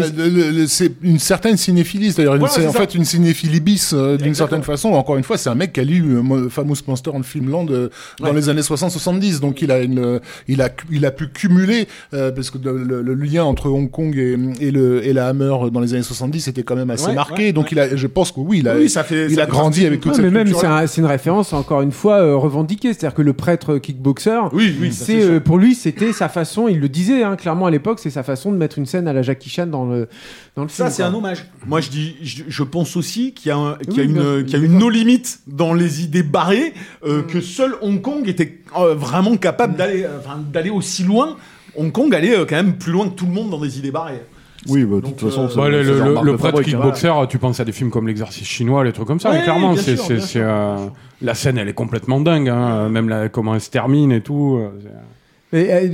c'est 0.68 0.92
une 1.02 1.18
certaine 1.18 1.56
cinéphilie, 1.56 2.12
c'est-à-dire 2.12 2.32
une- 2.34 2.40
Voilà, 2.40 2.54
c'est 2.54 2.62
c'est 2.62 2.66
en 2.68 2.72
ça. 2.72 2.80
fait 2.80 2.94
une 2.94 3.04
cinéphilie 3.04 3.60
bis 3.60 3.92
euh, 3.94 4.16
d'une 4.16 4.34
certaine 4.34 4.62
façon. 4.62 4.90
Encore 4.90 5.16
une 5.16 5.22
fois, 5.22 5.38
c'est 5.38 5.48
un 5.48 5.54
mec 5.54 5.72
qui 5.72 5.80
a 5.80 5.84
lu 5.84 6.02
euh, 6.16 6.22
Mo- 6.22 6.48
Famous 6.48 6.76
Monster 6.86 7.10
on 7.14 7.22
Filmland 7.22 7.70
euh, 7.70 7.88
dans 8.20 8.26
Ouais. 8.26 8.34
les 8.34 8.48
années 8.48 8.62
60-70, 8.62 9.40
donc 9.40 9.62
il 9.62 9.70
a 9.70 9.78
une, 9.80 9.98
euh, 9.98 10.18
il 10.48 10.60
a, 10.62 10.70
il 10.90 11.04
a 11.06 11.10
pu 11.10 11.28
cumuler 11.28 11.86
euh, 12.14 12.32
parce 12.32 12.50
que 12.50 12.58
le, 12.58 12.82
le- 12.82 13.02
le 13.02 13.14
lien 13.14 13.44
entre 13.44 13.70
Hong 13.70 13.90
Kong 13.90 14.16
et, 14.16 14.36
et 14.60 14.70
le 14.70 15.04
et 15.06 15.12
la 15.12 15.28
Hammer 15.28 15.54
dans 15.72 15.80
les 15.80 15.94
années 15.94 16.02
70 16.02 16.48
était 16.48 16.62
quand 16.62 16.76
même 16.76 16.90
assez 16.90 17.06
Ouais, 17.08 17.14
marqué. 17.14 17.44
ouais, 17.46 17.52
donc 17.52 17.70
il 17.72 17.78
a, 17.78 17.94
je 17.94 18.06
pense 18.06 18.32
que 18.32 18.40
oui, 18.40 18.58
il 18.60 18.68
a, 18.68 18.76
Oui, 18.76 18.88
ça 18.88 19.04
fait- 19.04 19.26
il 19.28 19.36
ça 19.36 19.42
a 19.44 19.46
grandi 19.46 19.86
avec 19.86 20.00
toute 20.00 20.14
cette 20.14 20.24
mais 20.24 20.30
même, 20.30 20.52
c'est 20.52 20.66
un- 20.66 20.86
une 20.86 21.06
référence, 21.06 21.52
encore 21.52 21.82
une 21.82 21.92
fois, 21.92 22.14
euh, 22.16 22.36
revendiquée. 22.36 22.92
C'est-à-dire 22.92 23.14
que 23.14 23.22
le 23.22 23.32
prêtre 23.34 23.78
kickboxer, 23.78 24.40
oui 24.52 24.74
oui 24.80 24.92
c'est 24.92 25.22
euh, 25.22 25.40
pour 25.40 25.58
lui, 25.58 25.74
c'était 25.74 26.12
sa 26.12 26.28
façon, 26.28 26.68
il 26.68 26.80
le 26.80 26.88
disait 26.88 27.22
hein, 27.22 27.36
clairement 27.36 27.66
à 27.66 27.70
l'époque, 27.70 27.98
c'est 28.00 28.10
sa 28.10 28.22
façon 28.22 28.50
de 28.52 28.56
mettre 28.56 28.78
une 28.78 28.86
scène 28.86 29.06
à 29.08 29.12
la 29.12 29.22
Jackie 29.22 29.50
Chan 29.50 29.66
dans 29.66 29.75
le, 29.84 30.08
dans 30.56 30.62
le 30.62 30.68
film. 30.68 30.88
Ça, 30.88 30.90
c'est 30.90 31.02
un 31.02 31.12
hommage. 31.14 31.44
Moi, 31.66 31.80
je 31.80 31.90
dis, 31.90 32.16
je, 32.22 32.44
je 32.48 32.62
pense 32.62 32.96
aussi 32.96 33.32
qu'il 33.34 33.50
y 33.50 33.52
a, 33.52 33.56
un- 33.58 33.74
qu'il 33.76 33.94
y 33.96 34.00
a 34.00 34.02
Oui, 34.04 34.08
bien 34.12 34.22
une, 34.22 34.28
sûr, 34.38 34.44
qu'il 34.46 34.52
y 34.52 34.56
a 34.56 34.58
bien 34.60 34.68
une 34.68 34.78
sûr. 34.78 34.80
no 34.80 34.90
limite 34.90 35.38
dans 35.46 35.74
les 35.74 36.02
idées 36.02 36.22
barrées, 36.22 36.72
euh, 37.04 37.22
Mm. 37.22 37.26
que 37.26 37.40
seul 37.40 37.74
Hong 37.82 38.00
Kong 38.00 38.26
était 38.28 38.58
euh, 38.78 38.94
vraiment 38.94 39.36
capable 39.36 39.76
d'aller, 39.76 40.04
euh, 40.04 40.18
enfin, 40.18 40.38
d'aller 40.52 40.70
aussi 40.70 41.02
loin. 41.04 41.36
Hong 41.76 41.92
Kong 41.92 42.14
allait 42.14 42.34
euh, 42.36 42.46
quand 42.48 42.56
même 42.56 42.78
plus 42.78 42.92
loin 42.92 43.06
que 43.08 43.14
tout 43.14 43.26
le 43.26 43.32
monde 43.32 43.50
dans 43.50 43.60
des 43.60 43.78
idées 43.78 43.90
barrées. 43.90 44.22
Oui, 44.68 44.84
bah, 44.84 44.96
de 44.96 45.00
toute 45.02 45.20
façon, 45.20 45.44
euh, 45.44 45.48
ça- 45.48 45.56
Bah, 45.56 45.68
le, 45.68 45.84
c'est 45.84 46.22
le- 46.24 46.36
prêtre 46.36 46.58
hein. 46.58 46.62
kickboxer, 46.62 47.12
tu 47.28 47.38
penses 47.38 47.60
à 47.60 47.64
des 47.64 47.70
films 47.70 47.90
comme 47.90 48.08
l'exercice 48.08 48.48
chinois, 48.48 48.82
les 48.82 48.92
trucs 48.92 49.06
comme 49.06 49.20
ça, 49.20 49.30
Ouais, 49.30 49.42
clairement, 49.42 49.76
c'est, 49.76 49.96
sûr, 49.96 50.42
euh, 50.42 50.88
la 51.22 51.34
scène, 51.34 51.56
elle 51.58 51.68
est 51.68 51.72
complètement 51.74 52.18
dingue, 52.20 52.48
hein, 52.48 52.88
même 52.88 53.08
la, 53.08 53.28
comment 53.28 53.54
elle 53.54 53.60
se 53.60 53.70
termine 53.70 54.10
et 54.10 54.22
tout. 54.22 54.56
euh, 54.58 54.70
c'est- 54.82 54.88
Et, 55.52 55.90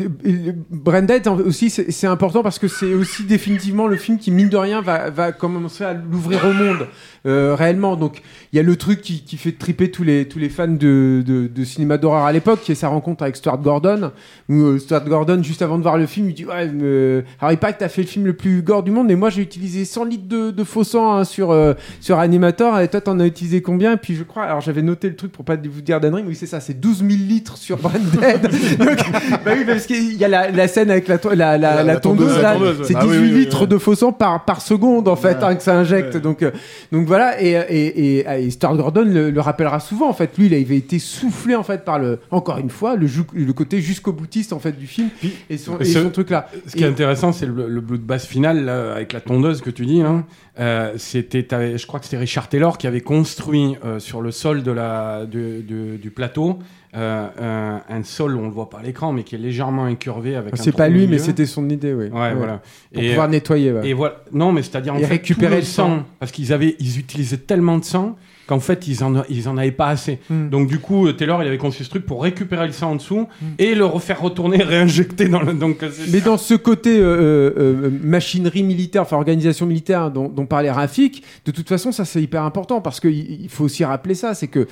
Branded 0.71 1.29
en- 1.29 1.39
aussi, 1.39 1.69
c'est 1.69 2.07
important 2.07 2.43
parce 2.43 2.59
que 2.59 2.69
c'est 2.69 2.95
aussi 2.95 3.25
définitivement 3.25 3.87
le 3.87 3.97
film 3.97 4.19
qui, 4.19 4.31
mine 4.31 4.49
de 4.49 4.57
rien, 4.57 4.81
va, 4.81 5.11
va 5.11 5.33
commencer 5.33 5.85
à 5.85 5.93
l'ouvrir 5.93 6.47
au 6.47 6.53
monde 6.53 6.87
euh, 7.27 7.55
réellement. 7.55 7.97
Donc, 7.97 8.23
il 8.53 8.57
y 8.57 8.61
a 8.61 8.63
le 8.63 8.77
truc 8.77 9.01
qui, 9.03 9.37
fait 9.37 9.53
triper 9.53 9.91
tous 9.91 10.05
les, 10.05 10.27
tous 10.27 10.39
les 10.39 10.49
fans 10.49 10.69
de, 10.69 11.23
de, 11.25 11.65
cinéma 11.65 11.99
d'horreur 11.99 12.25
à 12.25 12.33
l'époque, 12.33 12.61
qui 12.63 12.73
est 12.73 12.75
sa 12.77 12.89
rencontre 12.89 13.23
avec 13.23 13.37
Stuart 13.37 13.59
Gordon. 13.59 14.13
Où 14.49 14.55
euh, 14.55 14.79
Stuart 14.79 15.05
Gordon, 15.05 15.43
juste 15.43 15.63
avant 15.63 15.79
de 15.79 15.83
voir 15.83 15.99
le 15.99 16.07
film, 16.07 16.29
il 16.29 16.35
dit 16.35 16.45
Ouais, 16.45 16.71
euh, 16.83 17.23
paraît 17.39 17.75
que 17.75 17.79
t'as 17.79 17.89
fait 17.89 18.03
le 18.03 18.09
film 18.09 18.27
le 18.27 18.35
plus 18.35 18.63
gore 18.63 18.83
du 18.83 18.91
monde, 18.91 19.07
mais 19.07 19.17
moi 19.17 19.31
j'ai 19.31 19.43
utilisé 19.43 19.85
100 19.85 20.05
litres 20.05 20.29
de, 20.29 20.51
de 20.51 20.65
faux 20.65 20.85
sang 20.85 21.15
hein, 21.15 21.25
sur, 21.25 21.51
euh, 21.51 21.75
sur 22.01 22.19
Animator, 22.19 22.81
et 22.81 22.89
toi 22.89 23.01
t'en 23.01 23.21
as 23.21 23.27
utilisé 23.27 23.63
combien? 23.63 23.93
Et 23.93 23.97
puis 23.97 24.15
je 24.15 24.23
crois, 24.23 24.45
alors 24.45 24.61
j'avais 24.61 24.83
noté 24.83 25.09
le 25.09 25.17
truc 25.17 25.33
pour 25.33 25.45
pas 25.45 25.57
vous 25.57 25.81
dire 25.81 26.01
d'annerie, 26.01 26.25
oui, 26.27 26.35
c'est 26.35 26.47
ça, 26.47 26.61
c'est 26.61 26.79
12 26.79 26.99
000 26.99 27.11
litres 27.11 27.57
sur 27.57 27.79
Branded. 27.79 28.43
Donc, 28.79 28.99
bah 29.45 29.53
oui, 29.57 29.65
parce 29.67 29.87
qu'il 29.87 30.15
y 30.15 30.25
a 30.25 30.29
la, 30.29 30.51
la 30.51 30.69
scène 30.69 30.91
avec 30.91 31.09
la, 31.09 31.19
to- 31.19 31.31
la, 31.31 31.57
la, 31.59 31.59
La- 31.59 31.77
la 31.77 31.85
la 31.95 32.01
tondeuse, 32.01 32.41
là, 32.41 32.57
c'est 32.85 32.95
Ah 32.97 33.01
18 33.05 33.11
oui, 33.11 33.17
oui, 33.19 33.31
oui, 33.33 33.41
litres 33.41 33.61
ouais. 33.63 33.67
de 33.67 33.79
faux 33.79 33.95
sang 33.95 34.13
par, 34.13 34.45
par 34.45 34.61
seconde 34.63 35.09
en 35.09 35.17
fait 35.17 35.37
Ouais. 35.39 35.45
hein, 35.45 35.55
que 35.55 35.63
ça 35.63 35.75
injecte. 35.77 36.15
Ouais. 36.15 36.21
Donc, 36.21 36.43
euh, 36.43 36.51
donc 36.91 37.07
voilà, 37.07 37.41
et, 37.43 37.51
et, 37.53 38.19
et, 38.21 38.45
et 38.47 38.51
Stuart 38.51 38.77
Gordon 38.77 39.05
le, 39.07 39.31
le 39.31 39.41
rappellera 39.41 39.81
souvent 39.81 40.09
en 40.09 40.13
fait. 40.13 40.37
Lui, 40.39 40.47
il 40.47 40.55
avait 40.55 40.77
été 40.77 40.99
soufflé 40.99 41.55
en 41.55 41.63
fait 41.63 41.85
par 41.85 41.99
le, 41.99 42.19
encore 42.31 42.59
une 42.59 42.71
fois, 42.71 42.97
le, 42.97 43.07
côté 43.53 43.81
jusqu'au 43.81 44.13
boutiste 44.13 44.53
en 44.53 44.59
fait 44.59 44.73
du 44.79 44.87
film 44.87 45.09
Puis- 45.21 45.33
et 45.51 45.59
son, 45.59 45.79
ce- 45.79 45.85
son 45.85 46.11
truc 46.11 46.31
là. 46.31 46.49
Ce 46.67 46.77
qui 46.77 46.85
est 46.85 46.89
intéressant, 46.89 47.33
c'est 47.33 47.47
le, 47.47 47.69
le 47.69 47.81
bloodbath 47.81 48.23
final 48.23 48.65
là, 48.65 48.93
avec 48.95 49.13
la 49.13 49.21
tondeuse 49.21 49.61
que 49.61 49.71
tu 49.71 49.87
dis. 49.87 50.01
Hein. 50.03 50.25
Euh, 50.61 50.93
c'était, 50.99 51.47
je 51.77 51.87
crois 51.87 51.99
que 51.99 52.05
c'était 52.07 52.19
Richard 52.19 52.49
Taylor 52.49 52.77
qui 52.79 52.87
avait 52.87 53.01
construit 53.01 53.77
euh, 53.85 53.99
sur 53.99 54.21
le 54.21 54.31
sol 54.31 54.63
de 54.63 54.71
la, 54.71 55.25
du, 55.27 55.63
du- 55.63 55.97
du 55.99 56.11
plateau 56.11 56.59
un, 56.95 57.81
un 57.89 58.03
sol, 58.03 58.37
on 58.37 58.43
le 58.45 58.51
voit 58.51 58.69
pas 58.71 58.79
à 58.79 58.83
l'écran, 58.83 59.13
mais 59.13 59.23
qui 59.23 59.35
est 59.35 59.39
légèrement 59.39 59.85
incurvé 59.85 60.37
avec. 60.37 60.55
un 60.55 60.57
C'est 60.63 60.73
pas 60.73 60.89
lui, 60.89 61.07
mais 61.07 61.19
c'était 61.19 61.47
son 61.47 61.69
idée, 61.71 61.95
oui. 61.95 62.09
Ouais, 62.09 62.35
voilà. 62.35 62.61
Pour 62.93 63.03
Et, 63.03 63.09
pouvoir 63.11 63.29
nettoyer. 63.29 63.73
ouais. 63.73 63.89
et 63.89 63.95
voilà. 63.95 64.17
Non, 64.33 64.53
mais 64.53 64.63
c'est-à-dire 64.63 64.95
en 64.95 64.99
Et 64.99 65.03
fait, 65.03 65.07
récupérer 65.09 65.57
tout 65.57 65.61
le 65.61 65.67
sang. 65.67 66.03
parce 66.21 66.33
qu'ils 66.33 66.53
avaient, 66.53 66.77
ils 66.79 66.99
utilisaient 66.99 67.39
tellement 67.39 67.79
de 67.79 67.85
sang 67.85 68.17
qu'en 68.53 68.61
fait 68.61 68.87
ils 68.87 69.03
en, 69.03 69.23
ils 69.29 69.49
en 69.49 69.57
avaient 69.57 69.73
pas 69.73 69.89
assez. 69.89 70.19
Hmm. 70.29 70.49
Donc 70.51 70.69
du 70.69 70.79
coup, 70.79 71.07
euh, 71.07 71.13
Taylor, 71.13 71.43
il 71.43 71.49
avait 71.49 71.59
conçu 71.59 71.85
ce 71.85 71.91
truc 71.91 72.05
pour 72.05 72.23
récupérer 72.23 72.67
le 72.67 72.73
sang 72.73 72.93
en 72.93 72.97
dessous 72.97 73.27
et 73.59 73.75
le 73.75 73.87
refaire 73.87 74.21
retourner, 74.21 74.63
réinjecter 74.63 75.29
dans 75.29 75.41
le. 75.41 75.55
Donc 75.55 75.79
Mais 76.13 76.21
dans 76.21 76.37
ce 76.37 76.55
côté 76.55 76.99
euh, 76.99 77.53
euh, 77.57 77.91
machinerie 78.03 78.63
militaire, 78.63 79.03
enfin 79.03 79.17
organisation 79.17 79.65
militaire 79.65 80.11
dont, 80.11 80.29
dont 80.29 80.45
parlait 80.45 80.71
Rafik, 80.71 81.23
de 81.47 81.51
toute 81.51 81.69
façon, 81.69 81.93
ça 81.93 82.05
c'est 82.05 82.23
hyper 82.23 82.45
important 82.45 82.81
parce 82.81 83.01
qu'il 83.01 83.43
il 83.43 83.49
faut 83.49 83.65
aussi 83.65 83.85
rappeler 83.85 84.15
ça, 84.15 84.35
c'est 84.35 84.49
que 84.49 84.69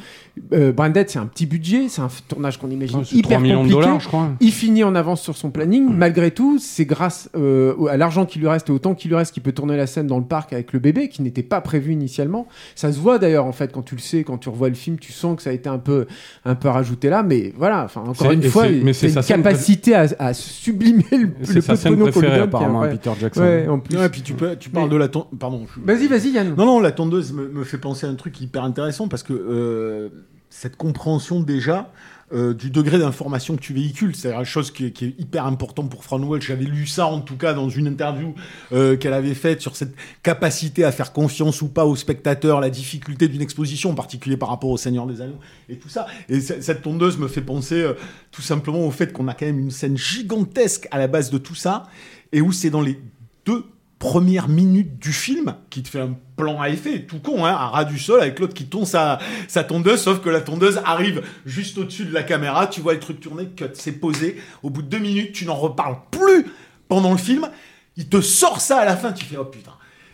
euh, 0.53 0.73
Branded 0.73 1.09
c'est 1.09 1.19
un 1.19 1.27
petit 1.27 1.47
budget, 1.47 1.89
c'est 1.89 2.03
un 2.03 2.09
tournage 2.29 2.59
qu'on 2.59 2.71
imagine 2.71 3.03
c'est 3.05 3.17
hyper 3.17 3.39
3 3.39 3.41
millions 3.41 3.65
de 3.65 3.69
compliqué. 3.71 3.81
dollars, 3.81 4.01
je 4.01 4.09
crois. 4.09 4.29
Il 4.41 4.53
finit 4.53 4.85
en 4.85 4.95
avance 4.95 5.23
sur 5.23 5.37
son 5.37 5.51
planning. 5.51 5.89
Malgré 5.91 6.31
tout, 6.31 6.59
c'est 6.59 6.85
grâce 6.85 7.31
à 7.35 7.97
l'argent 7.97 8.27
qui 8.27 8.39
lui 8.39 8.49
reste 8.49 8.69
et 8.69 8.73
au 8.73 8.79
temps 8.79 8.95
qui 8.95 9.09
lui 9.09 9.15
reste 9.15 9.33
qu'il 9.33 9.43
peut 9.43 9.53
tourner 9.53 9.77
la 9.77 9.87
scène 9.87 10.07
dans 10.07 10.19
le 10.19 10.25
parc 10.25 10.53
avec 10.53 10.73
le 10.73 10.79
bébé, 10.79 11.09
qui 11.09 11.23
n'était 11.23 11.43
pas 11.43 11.61
prévu 11.61 11.93
initialement. 11.93 12.47
Ça 12.75 12.93
se 12.93 12.99
voit 12.99 13.19
d'ailleurs 13.19 13.47
en 13.47 13.53
fait 13.53 13.70
quand 13.71 13.83
tu 13.83 13.95
le 13.95 14.01
sais, 14.01 14.25
quand 14.25 14.39
tu 14.39 14.49
revois 14.49 14.69
le 14.69 14.75
film, 14.75 14.99
tu 14.99 15.13
sens 15.13 15.37
que 15.37 15.43
ça 15.43 15.51
a 15.51 15.53
été 15.53 15.69
un 15.69 15.79
peu, 15.79 16.07
un 16.45 16.55
peu 16.55 16.69
rajouté 16.69 17.09
là. 17.09 17.23
Mais 17.23 17.53
voilà, 17.57 17.85
enfin 17.85 18.03
encore 18.07 18.31
une 18.33 18.43
fois, 18.43 18.67
c'est- 18.67 18.81
mais 18.83 18.93
c'est 18.93 19.09
c'est 19.09 19.19
une 19.35 19.43
capacité 19.43 19.95
à, 19.95 20.07
à 20.19 20.35
sublimer 20.35 21.05
le, 21.13 21.19
le 21.19 21.27
peu 21.27 22.07
de 22.07 22.11
qu'on 22.11 22.21
lui 22.21 22.29
apparemment, 22.29 22.83
après- 22.83 22.97
Peter 22.97 23.11
Jackson. 23.21 23.41
Ouais, 23.43 23.69
en 23.69 23.79
plus. 23.79 23.97
Ouais, 23.97 24.09
puis 24.09 24.23
tu, 24.23 24.35
peux, 24.35 24.57
tu 24.57 24.71
parles 24.71 24.87
Mais- 24.87 24.93
de 24.93 24.97
la 24.97 25.09
tondeuse. 25.09 25.29
Pardon. 25.39 25.67
je- 25.75 25.81
Vas-y, 25.85 26.07
vas-y, 26.07 26.31
Yann. 26.31 26.55
Non, 26.57 26.67
non, 26.67 26.81
la 26.81 26.93
tondeuse 26.93 27.33
me, 27.33 27.49
me 27.49 27.65
fait 27.65 27.79
penser 27.79 28.07
à 28.07 28.11
un 28.11 28.15
truc 28.15 28.41
hyper 28.41 28.65
intéressant 28.65 29.09
parce 29.09 29.23
que 29.23 29.33
euh, 29.33 30.09
cette 30.49 30.77
compréhension 30.77 31.41
déjà 31.41 31.93
euh, 32.33 32.55
du 32.55 32.71
degré 32.71 32.99
d'information 32.99 33.57
que 33.57 33.61
tu 33.61 33.75
véhicules, 33.75 34.15
c'est 34.15 34.33
une 34.33 34.45
chose 34.45 34.71
qui 34.71 34.87
est, 34.87 35.03
hyper 35.19 35.47
important 35.47 35.85
pour 35.87 36.05
Fran 36.05 36.21
Welch. 36.21 36.47
J'avais 36.47 36.65
lu 36.65 36.87
ça 36.87 37.07
en 37.07 37.21
tout 37.21 37.37
cas 37.37 37.55
dans 37.55 37.69
une 37.69 37.89
interview 37.89 38.35
euh, 38.73 38.97
qu'elle 38.97 39.15
avait 39.15 39.35
faite 39.35 39.61
sur 39.61 39.75
cette 39.75 39.95
capacité 40.23 40.85
à 40.85 40.93
faire 40.93 41.13
confiance 41.13 41.61
ou 41.61 41.69
pas 41.69 41.85
au 41.85 41.97
spectateur, 41.97 42.61
la 42.61 42.71
difficulté 42.71 43.27
d'une 43.27 43.43
exposition, 43.43 43.91
en 43.91 43.95
particulier 43.95 44.37
par 44.37 44.49
rapport 44.49 44.71
au 44.71 44.77
Seigneur 44.77 45.07
des 45.07 45.21
Anneaux 45.21 45.41
et 45.69 45.77
tout 45.77 45.89
ça. 45.89 46.07
Et 46.29 46.41
cette 46.41 46.83
tondeuse 46.83 47.19
me 47.19 47.27
fait 47.27 47.43
penser 47.43 47.83
euh, 47.83 47.95
tout 48.31 48.43
simplement 48.43 48.87
au 48.87 48.91
fait 48.91 49.13
qu'on 49.13 49.27
a 49.27 49.35
quand 49.35 49.47
même 49.47 49.59
une 49.59 49.73
scène 49.73 49.97
gigantesque 49.97 50.87
à 50.93 50.99
la 50.99 51.09
base 51.09 51.31
de 51.31 51.39
tout 51.39 51.57
ça 51.57 51.89
et 52.33 52.41
où 52.41 52.53
c'est 52.53 52.71
dans 52.71 52.83
les 52.83 53.01
deux 53.45 53.65
premières 54.01 54.49
minutes 54.49 54.99
du 54.99 55.13
film 55.13 55.55
qui 55.69 55.83
te 55.83 55.89
fait 55.89 56.01
un 56.01 56.17
plan 56.37 56.59
à 56.59 56.71
effet, 56.71 57.03
tout 57.03 57.19
con, 57.21 57.45
hein, 57.45 57.53
à 57.53 57.69
ras 57.69 57.85
du 57.85 57.99
sol, 57.99 58.21
avec 58.21 58.41
l'autre 58.41 58.55
qui 58.55 58.65
tombe 58.65 58.87
sa, 58.87 59.19
sa 59.47 59.63
tondeuse, 59.63 60.01
sauf 60.01 60.23
que 60.23 60.31
la 60.31 60.41
tondeuse 60.41 60.81
arrive 60.87 61.23
juste 61.45 61.77
au-dessus 61.77 62.07
de 62.07 62.15
la 62.15 62.23
caméra, 62.23 62.67
tu 62.67 62.81
vois 62.81 62.95
le 62.95 62.99
truc 62.99 63.21
tourner, 63.21 63.49
cut, 63.55 63.67
c'est 63.75 63.93
posé, 63.93 64.41
au 64.63 64.71
bout 64.71 64.81
de 64.81 64.89
deux 64.89 64.99
minutes, 64.99 65.33
tu 65.33 65.45
n'en 65.45 65.55
reparles 65.55 65.99
plus 66.11 66.47
pendant 66.89 67.13
le 67.13 67.19
film, 67.19 67.51
il 67.99 68.09
te 68.09 68.23
sort 68.23 68.63
ça 68.63 68.79
à 68.79 68.87
la 68.87 68.97
fin, 68.97 69.13
tu 69.13 69.27
fais, 69.27 69.37
oh 69.37 69.45
putain. 69.45 69.73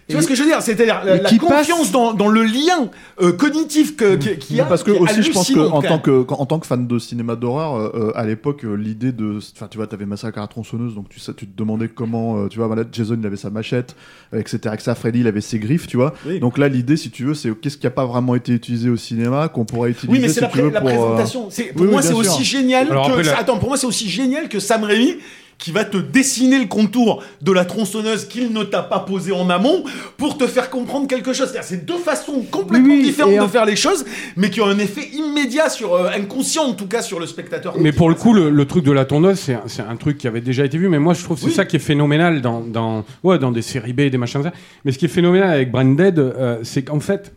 Tu 0.09 0.13
vois 0.15 0.23
ce 0.23 0.29
que 0.29 0.35
je 0.37 0.43
veux 0.43 0.49
dire? 0.49 0.63
C'est-à-dire 0.63 1.03
la, 1.05 1.17
la 1.17 1.29
qui 1.29 1.39
confiance 1.39 1.67
passe- 1.81 1.91
dans, 1.91 2.13
dans 2.15 2.29
le 2.29 2.45
lien 2.45 2.91
euh, 3.21 3.33
cognitif 3.33 3.97
que- 3.97 4.15
qu'il 4.15 4.55
y 4.57 4.61
a. 4.61 4.65
parce 4.65 4.85
que 4.85 4.93
qui 4.93 4.99
aussi 4.99 5.23
je 5.23 5.33
pense 5.33 5.49
que 5.49 5.55
hallucinant, 5.59 5.77
en 5.77 5.83
quand 5.83 5.89
tant 5.89 5.99
que 5.99 6.27
en 6.33 6.47
tant 6.47 6.59
que 6.61 6.67
fan 6.69 6.87
de 6.87 6.99
cinéma 7.01 7.35
d'horreur 7.35 7.75
euh, 7.75 7.91
euh, 7.95 8.13
à 8.15 8.25
l'époque 8.25 8.65
euh, 8.65 8.75
l'idée 8.77 9.11
de 9.11 9.39
enfin 9.57 9.67
tu 9.69 9.79
vois 9.79 9.89
t'avais 9.89 10.07
Massacre 10.07 10.39
à 10.39 10.43
la 10.43 10.47
tronçonneuse 10.47 10.95
donc 10.95 11.09
tu 11.09 11.19
sais 11.19 11.35
tu 11.35 11.47
te 11.49 11.59
demandais 11.59 11.89
comment 11.89 12.39
euh, 12.39 12.47
tu 12.49 12.59
vois 12.59 12.69
voilà, 12.69 12.85
Jason 12.93 13.17
il 13.21 13.27
avait 13.27 13.37
sa 13.37 13.51
machette 13.51 13.97
etc 14.33 14.59
etc 14.75 14.93
Freddy 14.95 15.21
il 15.21 15.27
avait 15.27 15.41
ses 15.41 15.59
griffes 15.59 15.89
tu 15.89 15.97
vois 15.97 16.15
Oui. 16.25 16.39
donc 16.39 16.57
là 16.59 16.69
l'idée 16.69 16.97
si 16.97 17.11
tu 17.11 17.25
veux 17.25 17.35
c'est 17.35 17.51
qu'est-ce 17.61 17.77
qui 17.77 17.87
a 17.89 17.91
pas 17.91 18.07
vraiment 18.07 18.37
été 18.37 18.53
utilisé 18.53 18.89
au 18.89 18.97
cinéma 18.97 19.49
qu'on 19.49 19.65
pourrait 19.65 19.91
utiliser 19.91 20.13
Oui, 20.13 20.21
mais 20.21 20.29
c'est 20.29 20.35
si 20.35 20.41
la, 20.43 20.49
tu 20.49 20.59
veux 20.59 20.71
pré- 20.71 20.73
la 20.75 20.81
pour, 20.83 20.89
présentation. 20.91 21.49
Pour 21.75 21.83
oui, 21.83 21.89
moi, 21.89 22.01
oui, 22.01 22.07
c'est 22.07 22.13
aussi 22.15 22.45
génial 22.45 22.89
Alors 22.93 23.07
que. 23.09 23.11
après, 23.13 23.23
la- 23.25 23.39
Attends, 23.41 23.59
pour 23.59 23.69
moi, 23.71 23.77
c'est 23.77 23.87
aussi 23.87 24.09
génial 24.09 24.49
que 24.49 24.61
Sam 24.61 24.85
Raimi 24.85 25.17
qui 25.59 25.73
va 25.73 25.85
te 25.85 25.97
dessiner 25.97 26.59
le 26.59 26.67
contour 26.67 27.23
de 27.41 27.51
la 27.53 27.65
tronçonneuse 27.65 28.27
qu'il 28.29 28.53
ne 28.53 28.63
t'a 28.63 28.83
pas 28.83 29.01
posé 29.01 29.33
en 29.33 29.49
amont 29.49 29.85
pour 30.19 30.37
te 30.37 30.47
faire 30.47 30.69
comprendre 30.71 31.07
quelque 31.09 31.33
chose. 31.33 31.47
C'est-à-dire, 31.49 31.65
c'est 31.65 31.87
deux 31.87 31.97
façons 31.99 32.45
complètement 32.51 32.89
Oui, 32.89 32.99
oui, 32.99 33.03
différentes 33.05 33.35
de 33.37 33.41
en- 33.41 33.49
faire 33.49 33.65
les 33.65 33.75
choses, 33.77 34.05
mais 34.37 34.51
qui 34.51 34.61
ont 34.61 34.67
un 34.67 34.79
effet 34.79 35.09
immédiat 35.15 35.69
sur 35.71 35.95
euh, 35.95 36.11
inconscient 36.15 36.65
en 36.65 36.75
tout 36.75 36.87
cas 36.87 37.01
sur 37.03 37.19
le 37.19 37.27
spectateur. 37.27 37.75
Mais 37.79 37.93
pour 37.93 38.09
le 38.11 38.15
coup, 38.15 38.33
le, 38.35 38.51
le 38.51 38.65
truc 38.67 38.85
de 38.85 38.93
la 38.93 39.05
tondeuse, 39.07 39.39
c'est 39.67 39.83
un, 39.83 39.97
truc 39.97 40.19
qui 40.19 40.29
avait 40.29 40.41
déjà 40.43 40.65
été 40.65 40.77
vu. 40.79 40.89
Mais 40.89 40.99
moi, 40.99 41.15
je 41.15 41.23
trouve 41.25 41.37
que 41.37 41.43
c'est 41.43 41.49
Oui. 41.49 41.55
ça 41.55 41.65
qui 41.65 41.77
est 41.77 41.81
phénoménal 41.81 42.43
dans, 42.43 42.61
dans, 42.61 43.05
ouais, 43.25 43.39
dans 43.39 43.51
des 43.51 43.63
séries 43.63 43.93
B, 43.95 44.03
des 44.03 44.19
machins 44.19 44.43
comme 44.43 44.51
ça. 44.53 44.57
Mais 44.85 44.93
ce 44.93 44.99
qui 44.99 45.07
est 45.07 45.09
phénoménal 45.09 45.51
avec 45.51 45.71
Branded, 45.71 46.19
euh, 46.19 46.59
c'est 46.65 46.83
qu'en 46.83 47.01
fait, 47.01 47.33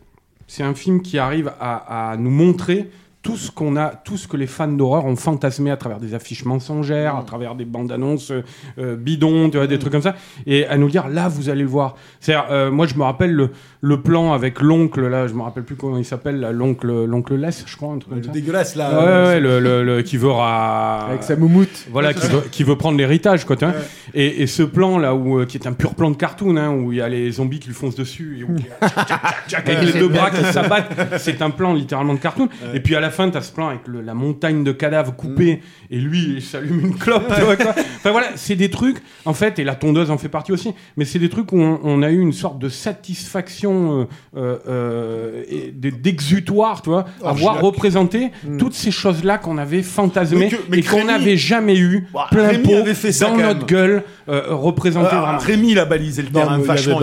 c'est 0.46 0.62
un 0.62 0.74
film 0.74 1.00
qui 1.00 1.18
arrive 1.18 1.52
à, 1.60 2.10
à 2.12 2.16
nous 2.16 2.30
montrer 2.30 2.90
tout 3.22 3.36
ce 3.36 3.50
qu'on 3.50 3.76
a, 3.76 3.88
tout 3.90 4.16
ce 4.16 4.26
que 4.26 4.36
les 4.36 4.46
fans 4.46 4.68
d'horreur 4.68 5.04
ont 5.04 5.16
fantasmé 5.16 5.70
à 5.70 5.76
travers 5.76 6.00
des 6.00 6.14
affiches 6.14 6.44
mensongères, 6.44 7.16
à 7.16 7.22
travers 7.22 7.54
des 7.54 7.66
bandes 7.66 7.92
annonces 7.92 8.30
euh, 8.30 8.42
euh, 8.78 8.96
bidons, 8.96 9.50
tu 9.50 9.58
vois, 9.58 9.66
des 9.66 9.78
trucs 9.78 9.92
comme 9.92 10.00
ça, 10.00 10.16
et 10.46 10.66
à 10.66 10.78
nous 10.78 10.88
dire 10.88 11.08
là, 11.08 11.28
vous 11.28 11.50
allez 11.50 11.62
le 11.62 11.68
voir. 11.68 11.96
C'est-à-dire, 12.20 12.50
euh, 12.50 12.70
moi, 12.70 12.86
je 12.86 12.94
me 12.94 13.02
rappelle 13.02 13.32
le, 13.32 13.50
le 13.82 14.02
plan 14.02 14.32
avec 14.34 14.60
l'oncle 14.60 15.06
là, 15.08 15.26
je 15.26 15.32
me 15.32 15.40
rappelle 15.42 15.62
plus 15.64 15.74
comment 15.76 15.96
il 15.96 16.04
s'appelle, 16.04 16.40
l'oncle, 16.52 17.04
l'oncle 17.06 17.34
Les, 17.36 17.48
je 17.64 17.76
crois, 17.76 17.94
un 17.94 17.98
truc 17.98 18.10
comme 18.10 18.18
Le 18.18 18.24
ça. 18.24 18.30
dégueulasse 18.30 18.76
là. 18.76 18.90
Ouais, 18.90 19.06
euh, 19.08 19.26
ouais, 19.28 19.40
le, 19.40 19.58
le, 19.60 19.82
le- 19.84 20.02
qui 20.02 20.16
veut 20.18 20.30
ra- 20.30 21.06
Avec 21.08 21.22
sa 21.22 21.34
moumoute. 21.36 21.86
voilà, 21.90 22.12
qui 22.12 22.26
veut, 22.26 22.42
qui 22.50 22.62
veut 22.62 22.76
prendre 22.76 22.98
l'héritage, 22.98 23.44
quoi, 23.46 23.56
tu 23.56 23.64
vois. 23.64 23.74
Et, 24.12 24.42
et 24.42 24.46
ce 24.46 24.62
plan 24.62 24.98
là, 24.98 25.14
où, 25.14 25.38
euh, 25.40 25.46
qui 25.46 25.56
est 25.56 25.66
un 25.66 25.72
pur 25.72 25.94
plan 25.94 26.10
de 26.10 26.16
cartoon, 26.16 26.56
hein, 26.58 26.70
où 26.70 26.92
il 26.92 26.98
y 26.98 27.00
a 27.00 27.08
les 27.08 27.30
zombies 27.32 27.58
qui 27.58 27.68
lui 27.68 27.74
foncent 27.74 27.94
dessus, 27.96 28.38
et 28.40 28.44
où 28.44 28.54
il 28.58 28.64
y 28.64 28.68
a 28.80 28.88
tchac, 28.88 29.08
tchac, 29.08 29.20
tchac, 29.48 29.68
avec 29.68 29.94
les 29.94 29.98
deux 29.98 30.08
bras 30.08 30.30
qui 30.30 30.44
s'abattent, 30.52 31.18
c'est 31.18 31.40
un 31.40 31.50
plan 31.50 31.72
littéralement 31.72 32.14
de 32.14 32.18
cartoon. 32.18 32.48
Et 32.74 32.80
puis 32.80 32.94
à 32.96 33.00
la 33.00 33.10
fin, 33.10 33.30
t'as 33.30 33.40
ce 33.40 33.52
plan 33.52 33.68
avec 33.68 33.86
le- 33.88 34.02
la 34.02 34.12
montagne 34.14 34.62
de 34.62 34.72
cadavres 34.72 35.14
coupés, 35.16 35.62
et 35.90 35.98
lui, 35.98 36.34
il 36.36 36.42
s'allume 36.42 36.80
une 36.80 36.94
clope, 36.96 37.32
tu 37.34 37.40
vois, 37.40 37.56
quoi. 37.56 37.70
Enfin 37.96 38.10
voilà, 38.10 38.26
c'est 38.36 38.56
des 38.56 38.68
trucs, 38.68 38.98
en 39.24 39.32
fait, 39.32 39.58
et 39.58 39.64
la 39.64 39.74
tondeuse 39.74 40.10
en 40.10 40.18
fait 40.18 40.28
partie 40.28 40.52
aussi, 40.52 40.74
mais 40.98 41.06
c'est 41.06 41.18
des 41.18 41.30
trucs 41.30 41.50
où 41.52 41.58
on, 41.60 41.80
on 41.82 42.02
a 42.02 42.10
eu 42.10 42.18
une 42.20 42.32
sorte 42.34 42.58
de 42.58 42.68
satisfaction, 42.68 43.69
euh, 43.70 44.04
euh, 44.36 44.56
euh, 44.68 45.42
de- 45.74 45.90
d'exutoire, 45.90 46.82
tu 46.82 46.90
vois, 46.90 47.06
à 47.24 47.32
voir 47.32 47.54
Orgiaque. 47.54 47.62
représenter 47.64 48.30
toutes 48.58 48.74
ces 48.74 48.90
choses-là 48.90 49.38
qu'on 49.38 49.58
avait 49.58 49.82
fantasmées 49.82 50.38
Mais 50.38 50.48
que- 50.48 50.56
mais 50.68 50.78
et 50.78 50.82
qu'on 50.82 51.04
n'avait 51.04 51.36
jamais 51.36 51.76
eu 51.78 52.06
Bah, 52.12 52.26
plein 52.30 52.48
Rémi 52.48 52.62
pot 52.64 52.74
avait 52.76 52.94
fait 52.94 53.12
ça, 53.12 53.26
dans 53.26 53.36
notre 53.36 53.58
même. 53.60 53.66
gueule 53.66 54.02
euh, 54.28 54.42
représentées 54.50 55.08
Ah. 55.12 55.38
Rémi, 55.38 55.72
il 55.72 55.78
a 55.78 55.84
balisé 55.84 56.22
le 56.22 56.28
terrain 56.28 56.58
vachement. 56.58 57.00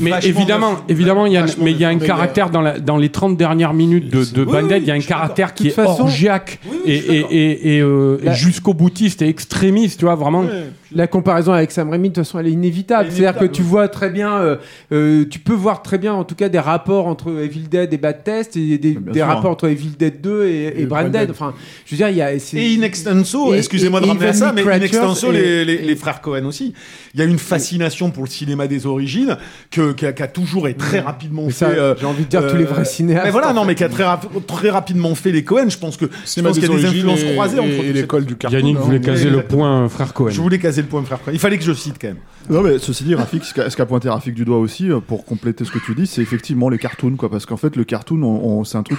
Mais 0.00 0.12
évidemment, 0.22 0.72
de- 0.74 0.92
évidemment, 0.92 1.26
il 1.26 1.32
y 1.32 1.36
a, 1.36 1.46
mais 1.58 1.70
il 1.72 1.78
y 1.78 1.84
a 1.84 1.88
un 1.88 1.98
caractère 1.98 2.50
dans, 2.50 2.60
la, 2.62 2.78
dans 2.78 2.96
les 2.96 3.08
30 3.10 3.36
dernières 3.36 3.74
minutes 3.74 4.08
de, 4.10 4.24
de 4.24 4.44
Oui, 4.44 4.58
il 4.78 4.84
y 4.84 4.90
a 4.90 4.94
un 4.94 5.00
caractère 5.00 5.54
qui 5.54 5.68
est 5.68 5.78
orgiaque 5.78 6.58
et, 6.86 6.98
suis 6.98 7.08
d'accord. 7.08 7.28
et, 7.30 7.36
et, 7.36 7.76
et, 7.76 7.80
euh, 7.80 8.18
La- 8.22 8.32
jusqu'au 8.32 8.74
boutiste 8.74 9.22
et 9.22 9.28
extrémiste, 9.28 9.98
tu 10.00 10.04
vois, 10.06 10.14
vraiment. 10.14 10.44
La 10.94 11.06
comparaison 11.06 11.52
avec 11.52 11.70
Sam 11.70 11.90
Raimi, 11.90 12.08
de 12.10 12.14
toute 12.14 12.24
façon, 12.24 12.38
elle 12.38 12.46
est 12.48 12.52
inévitable. 12.52 13.10
C'est-à-dire 13.10 13.38
que 13.40 13.44
tu 13.46 13.62
vois 13.62 13.88
très 13.88 14.10
bien, 14.10 14.38
euh, 14.40 14.56
euh, 14.92 15.24
tu 15.28 15.38
peux 15.38 15.52
voir 15.54 15.82
très 15.82 15.98
bien, 15.98 16.12
en 16.14 16.24
tout 16.24 16.34
cas, 16.34 16.48
des 16.48 16.58
rapports 16.58 17.06
entre 17.06 17.30
Evil 17.42 17.68
Dead 17.68 17.92
et 17.92 17.96
Bad 17.98 18.24
Test, 18.24 18.56
et 18.56 18.78
des, 18.78 18.98
sûr. 19.14 19.26
rapports 19.26 19.50
entre 19.50 19.68
Evil 19.68 19.90
Dead 19.98 20.20
2 20.20 20.44
et, 20.46 20.80
et. 20.82 20.86
Branded. 20.86 21.30
Enfin, 21.30 21.54
je 21.86 21.92
veux 21.92 21.96
dire, 21.96 22.08
il 22.08 22.16
y 22.16 22.22
a. 22.22 22.38
c'est- 22.38 22.56
Et 22.58 22.76
in 22.76 22.82
extenso, 22.82 23.54
excusez-moi 23.54 24.00
de 24.00 24.06
ramener 24.06 24.26
à 24.26 24.32
ça, 24.32 24.52
mais 24.52 24.62
in 24.62 24.80
extenso, 24.80 25.32
et- 25.32 25.32
les, 25.32 25.64
les, 25.64 25.72
et- 25.74 25.82
les 25.82 25.96
frères 25.96 26.20
Cohen 26.20 26.44
aussi. 26.44 26.74
Il 27.14 27.20
y 27.20 27.22
a 27.22 27.26
une 27.26 27.38
fascination 27.38 28.10
pour 28.10 28.24
le 28.24 28.28
cinéma 28.30 28.66
des 28.66 28.86
origines 28.86 29.36
que, 29.70 29.92
qui, 29.92 30.06
a, 30.06 30.12
qui 30.12 30.22
a 30.22 30.28
toujours 30.28 30.68
et 30.68 30.74
très 30.74 31.00
rapidement 31.00 31.48
fait. 31.50 31.64
euh, 31.66 31.94
j'ai 31.98 32.06
envie 32.06 32.24
de 32.24 32.28
dire 32.28 32.46
tous 32.46 32.56
les 32.56 32.64
vrais 32.64 32.84
cinéastes. 32.84 33.24
Mais 33.24 33.30
voilà, 33.30 33.52
non, 33.52 33.64
mais 33.64 33.74
qui 33.74 33.84
a 33.84 33.88
très, 33.88 34.04
rap- 34.04 34.26
très 34.46 34.70
rapidement 34.70 35.14
fait 35.14 35.32
les 35.32 35.44
Cohen. 35.44 35.68
Je 35.68 35.78
pense 35.78 35.96
que, 35.96 36.06
je 36.06 36.40
pense 36.40 36.58
qu'il 36.58 36.68
y 36.70 36.72
a 36.72 36.76
des 36.78 36.84
influences 36.86 37.24
croisées 37.24 37.58
entre 37.60 37.84
et 37.84 37.92
l'école 37.92 38.24
du 38.24 38.36
cartoon. 38.36 38.58
Yannick 38.58 38.76
hein. 38.76 38.80
voulait 38.82 39.00
caser 39.00 39.30
le 39.30 39.42
point 39.42 39.88
frère 39.88 40.12
Cohen. 40.12 40.30
Je 40.30 40.40
voulais 40.40 40.58
caser 40.58 40.81
Il 41.32 41.38
fallait 41.38 41.58
que 41.58 41.64
je 41.64 41.72
cite 41.72 41.96
quand 42.00 42.08
même. 42.08 42.18
Non, 42.50 42.62
mais 42.62 42.78
ceci 42.78 43.04
dit, 43.04 43.14
Rafik, 43.14 43.44
ce 43.44 43.54
qu'a 43.54 43.70
ce 43.70 43.76
qu'a 43.76 43.86
pointé 43.86 44.08
Rafik 44.08 44.34
du 44.34 44.44
doigt 44.44 44.58
aussi, 44.58 44.90
euh, 44.90 45.00
pour 45.00 45.24
compléter 45.24 45.64
ce 45.64 45.70
que 45.70 45.78
tu 45.78 45.94
dis, 45.94 46.06
c'est 46.06 46.22
effectivement 46.22 46.68
les 46.68 46.78
cartoons, 46.78 47.16
quoi. 47.16 47.30
Parce 47.30 47.46
qu'en 47.46 47.56
fait, 47.56 47.76
le 47.76 47.84
cartoon, 47.84 48.22
on- 48.22 48.58
on- 48.60 48.64
c'est 48.64 48.76
un 48.78 48.82
truc 48.82 48.98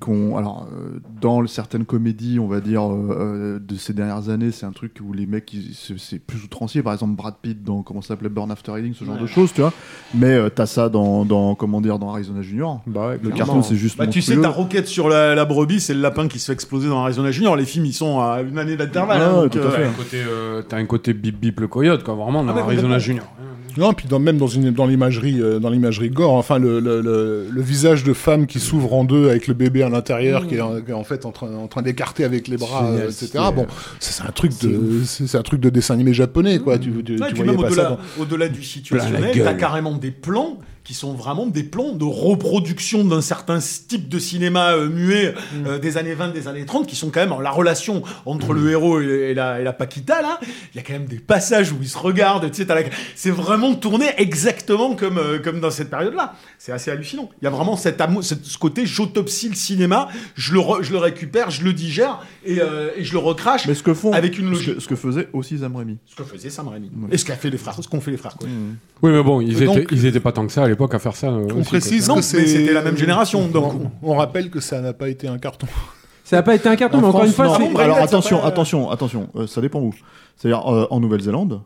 qu'on. 0.00 0.36
alors, 0.36 0.66
euh, 0.72 0.98
dans 1.20 1.46
certaines 1.46 1.84
comédies, 1.84 2.38
on 2.40 2.48
va 2.48 2.60
dire, 2.60 2.82
euh, 2.90 3.58
de 3.60 3.76
ces 3.76 3.92
dernières 3.92 4.28
années, 4.28 4.50
c'est 4.50 4.66
un 4.66 4.72
truc 4.72 4.96
où 5.02 5.12
les 5.12 5.26
mecs, 5.26 5.54
c'est 5.98 6.18
plus 6.18 6.42
outrancier. 6.44 6.82
Par 6.82 6.92
exemple, 6.92 7.14
Brad 7.14 7.34
Pitt 7.40 7.62
dans, 7.62 7.82
comment 7.82 8.02
ça 8.02 8.08
s'appelait, 8.08 8.28
Burn 8.28 8.50
After 8.50 8.72
Reading, 8.72 8.94
ce 8.94 9.04
genre 9.04 9.16
de 9.18 9.26
choses, 9.26 9.52
tu 9.52 9.60
vois. 9.60 9.72
Mais 10.14 10.26
euh, 10.32 10.48
t'as 10.48 10.66
ça 10.66 10.88
dans, 10.88 11.24
dans, 11.24 11.54
comment 11.54 11.80
dire, 11.80 11.98
dans 11.98 12.10
Arizona 12.12 12.42
Junior. 12.42 12.82
Bah 12.86 13.08
ouais, 13.08 13.20
Le 13.22 13.30
cartoon, 13.30 13.62
c'est 13.62 13.76
juste. 13.76 13.96
Bah, 13.96 14.06
tu 14.06 14.20
sais, 14.22 14.40
ta 14.40 14.48
roquette 14.48 14.88
sur 14.88 15.08
la, 15.08 15.34
la 15.34 15.44
brebis, 15.44 15.80
c'est 15.80 15.94
le 15.94 16.00
lapin 16.00 16.26
qui 16.28 16.38
se 16.38 16.46
fait 16.46 16.52
exploser 16.52 16.88
dans 16.88 17.02
Arizona 17.02 17.30
Junior. 17.30 17.56
Les 17.56 17.64
films, 17.64 17.86
ils 17.86 17.92
sont 17.92 18.20
à 18.20 18.40
une 18.42 18.58
année 18.58 18.76
d'intervalle. 18.76 19.20
Ah, 19.22 19.30
hein, 19.30 19.42
donc, 19.42 19.52
tout 19.52 19.58
à 19.58 19.62
euh, 19.62 19.70
fait. 19.70 19.82
T'as 19.82 19.88
un 19.88 19.92
côté, 19.92 20.16
euh, 20.26 20.62
t'as 20.68 20.76
un 20.78 20.84
côté 20.86 21.12
bip 21.12 21.38
bip 21.38 21.60
le 21.60 21.68
coyote, 21.68 22.02
quoi, 22.02 22.14
vraiment, 22.14 22.44
Ah, 22.48 22.71
Arizona. 22.72 22.98
Junior. 22.98 23.26
Non, 23.78 23.94
puis 23.94 24.06
dans, 24.06 24.18
même 24.18 24.36
dans 24.36 24.48
une 24.48 24.70
dans 24.70 24.84
l'imagerie 24.86 25.40
euh, 25.40 25.58
dans 25.58 25.70
l'imagerie 25.70 26.10
gore, 26.10 26.34
enfin 26.34 26.58
le, 26.58 26.78
le, 26.78 27.00
le, 27.00 27.46
le 27.50 27.62
visage 27.62 28.04
de 28.04 28.12
femme 28.12 28.46
qui 28.46 28.60
s'ouvre 28.60 28.92
en 28.92 29.02
deux 29.04 29.30
avec 29.30 29.46
le 29.46 29.54
bébé 29.54 29.82
à 29.82 29.88
l'intérieur 29.88 30.46
qui, 30.46 30.56
est 30.56 30.60
en, 30.60 30.78
qui 30.82 30.90
est 30.90 30.94
en 30.94 31.04
fait 31.04 31.24
en 31.24 31.32
train 31.32 31.54
en 31.54 31.68
train 31.68 31.80
d'écarter 31.80 32.24
avec 32.24 32.48
les 32.48 32.58
bras, 32.58 32.84
Génial, 32.88 33.00
euh, 33.06 33.10
etc. 33.10 33.28
c'est- 33.32 33.54
Bon, 33.54 33.66
c'est 33.98 34.22
un 34.24 34.30
truc 34.32 34.52
de 34.60 35.00
c'est 35.06 35.38
un 35.38 35.42
truc 35.42 35.60
de 35.60 35.70
dessin 35.70 35.94
animé 35.94 36.12
japonais 36.12 36.58
quoi. 36.58 36.78
Tu, 36.78 36.90
tu, 37.02 37.12
Ouais, 37.14 37.28
tu 37.28 37.34
puis 37.34 37.42
voyais 37.44 37.52
même 37.52 37.60
pas 37.62 37.70
ça 37.70 37.82
au-delà, 37.82 37.88
dans... 38.18 38.22
au-delà 38.22 38.48
du 38.50 38.62
situationnel, 38.62 39.32
t'as 39.42 39.54
carrément 39.54 39.96
des 39.96 40.10
plans 40.10 40.58
qui 40.84 40.94
sont 40.94 41.12
vraiment 41.14 41.46
des 41.46 41.62
plans 41.62 41.92
de 41.92 42.04
reproduction 42.04 43.04
d'un 43.04 43.20
certain 43.20 43.58
type 43.60 44.08
de 44.08 44.18
cinéma 44.18 44.72
euh, 44.72 44.88
muet 44.88 45.34
Mm. 45.54 45.66
euh, 45.66 45.78
des 45.78 45.96
années 45.96 46.14
20, 46.14 46.28
des 46.28 46.48
années 46.48 46.64
30, 46.66 46.86
qui 46.86 46.96
sont 46.96 47.10
quand 47.10 47.20
même 47.26 47.34
la 47.42 47.50
relation 47.50 48.02
entre 48.26 48.52
le 48.52 48.70
héros 48.70 49.00
et, 49.00 49.30
et 49.30 49.34
la, 49.34 49.60
et 49.60 49.64
la 49.64 49.72
Paquita, 49.72 50.20
là. 50.22 50.40
Il 50.74 50.76
y 50.76 50.80
a 50.80 50.82
quand 50.82 50.92
même 50.94 51.06
des 51.06 51.18
passages 51.18 51.72
où 51.72 51.76
ils 51.80 51.88
se 51.88 51.98
regardent, 51.98 52.50
tu 52.50 52.64
sais, 52.64 52.74
la- 52.74 52.82
c'est 53.14 53.30
vraiment 53.30 53.74
tourné 53.74 54.06
exactement 54.18 54.94
comme, 54.94 55.18
euh, 55.18 55.38
comme 55.38 55.60
dans 55.60 55.70
cette 55.70 55.90
période-là. 55.90 56.34
C'est 56.58 56.72
assez 56.72 56.90
hallucinant. 56.90 57.28
Il 57.40 57.44
y 57.44 57.48
a 57.48 57.50
vraiment 57.50 57.76
cet 57.76 58.00
amour, 58.00 58.22
ce 58.24 58.34
côté 58.58 58.86
j'autopsie 58.86 59.48
le 59.48 59.54
cinéma, 59.54 60.08
je 60.34 60.52
le, 60.54 60.60
re- 60.60 60.82
je 60.82 60.92
le 60.92 60.98
récupère, 60.98 61.50
je 61.50 61.62
le 61.64 61.72
digère 61.72 62.20
et, 62.44 62.60
euh, 62.60 62.90
et 62.96 63.04
je 63.04 63.12
le 63.12 63.18
recrache 63.18 63.66
Mais 63.66 63.74
ce 63.74 63.82
que 63.82 63.94
font. 63.94 64.12
avec 64.12 64.38
une 64.38 64.46
ce 64.46 64.50
logique. 64.52 64.74
que, 64.76 64.80
ce 64.80 64.88
que 64.88 64.96
faisait 64.96 65.28
aussi 65.32 65.58
Sam 65.58 65.76
Raimi. 65.76 65.98
Ce 66.06 66.14
que 66.16 66.24
faisait 66.24 66.50
Sam 66.50 66.68
Raimi. 66.68 66.90
Et 67.10 67.18
ce 67.18 67.24
qu'a 67.24 67.36
fait 67.36 67.50
les 67.50 67.58
frères, 67.58 67.74
ce 67.80 67.86
qu'ont 67.88 68.00
fait 68.00 68.10
les 68.10 68.16
frères 68.16 68.36
Coen. 68.36 68.48
Oui, 69.02 69.10
mais 69.10 69.22
bon, 69.22 69.40
ils, 69.40 69.60
Et 69.62 69.66
donc- 69.66 69.78
étaient, 69.78 69.94
ils 69.94 70.06
étaient 70.06 70.20
pas 70.20 70.32
tant 70.32 70.46
que 70.46 70.52
ça 70.52 70.62
l'époque 70.72 70.94
à 70.94 70.98
faire 70.98 71.14
ça. 71.16 71.28
euh, 71.28 71.46
On 71.54 71.60
aussi, 71.60 71.68
précise 71.68 72.08
Non, 72.08 72.16
que 72.16 72.22
c'était 72.22 72.72
la 72.72 72.82
même 72.82 72.96
génération, 72.96 73.46
donc. 73.46 73.74
On, 74.02 74.10
on 74.10 74.14
rappelle 74.16 74.50
que 74.50 74.60
ça 74.60 74.80
n'a 74.80 74.92
pas 74.92 75.08
été 75.08 75.28
un 75.28 75.38
carton. 75.38 75.66
Ça 76.24 76.36
n'a 76.36 76.42
pas 76.44 76.54
été 76.54 76.66
un 76.68 76.76
carton, 76.76 76.98
mais 76.98 77.06
En 77.06 77.10
encore 77.10 77.24
une 77.24 77.32
fois, 77.32 77.58
c'est. 77.58 77.78
Alors 77.80 77.96
ça 77.98 78.02
attention, 78.04 78.38
pas- 78.40 78.46
attention, 78.46 78.90
attention, 78.90 79.28
euh, 79.36 79.46
ça 79.46 79.60
dépend 79.60 79.80
où. 79.80 79.92
C'est-à-dire 80.36 80.66
euh, 80.72 80.86
en 80.90 80.98
Nouvelle-Zélande. 81.00 81.60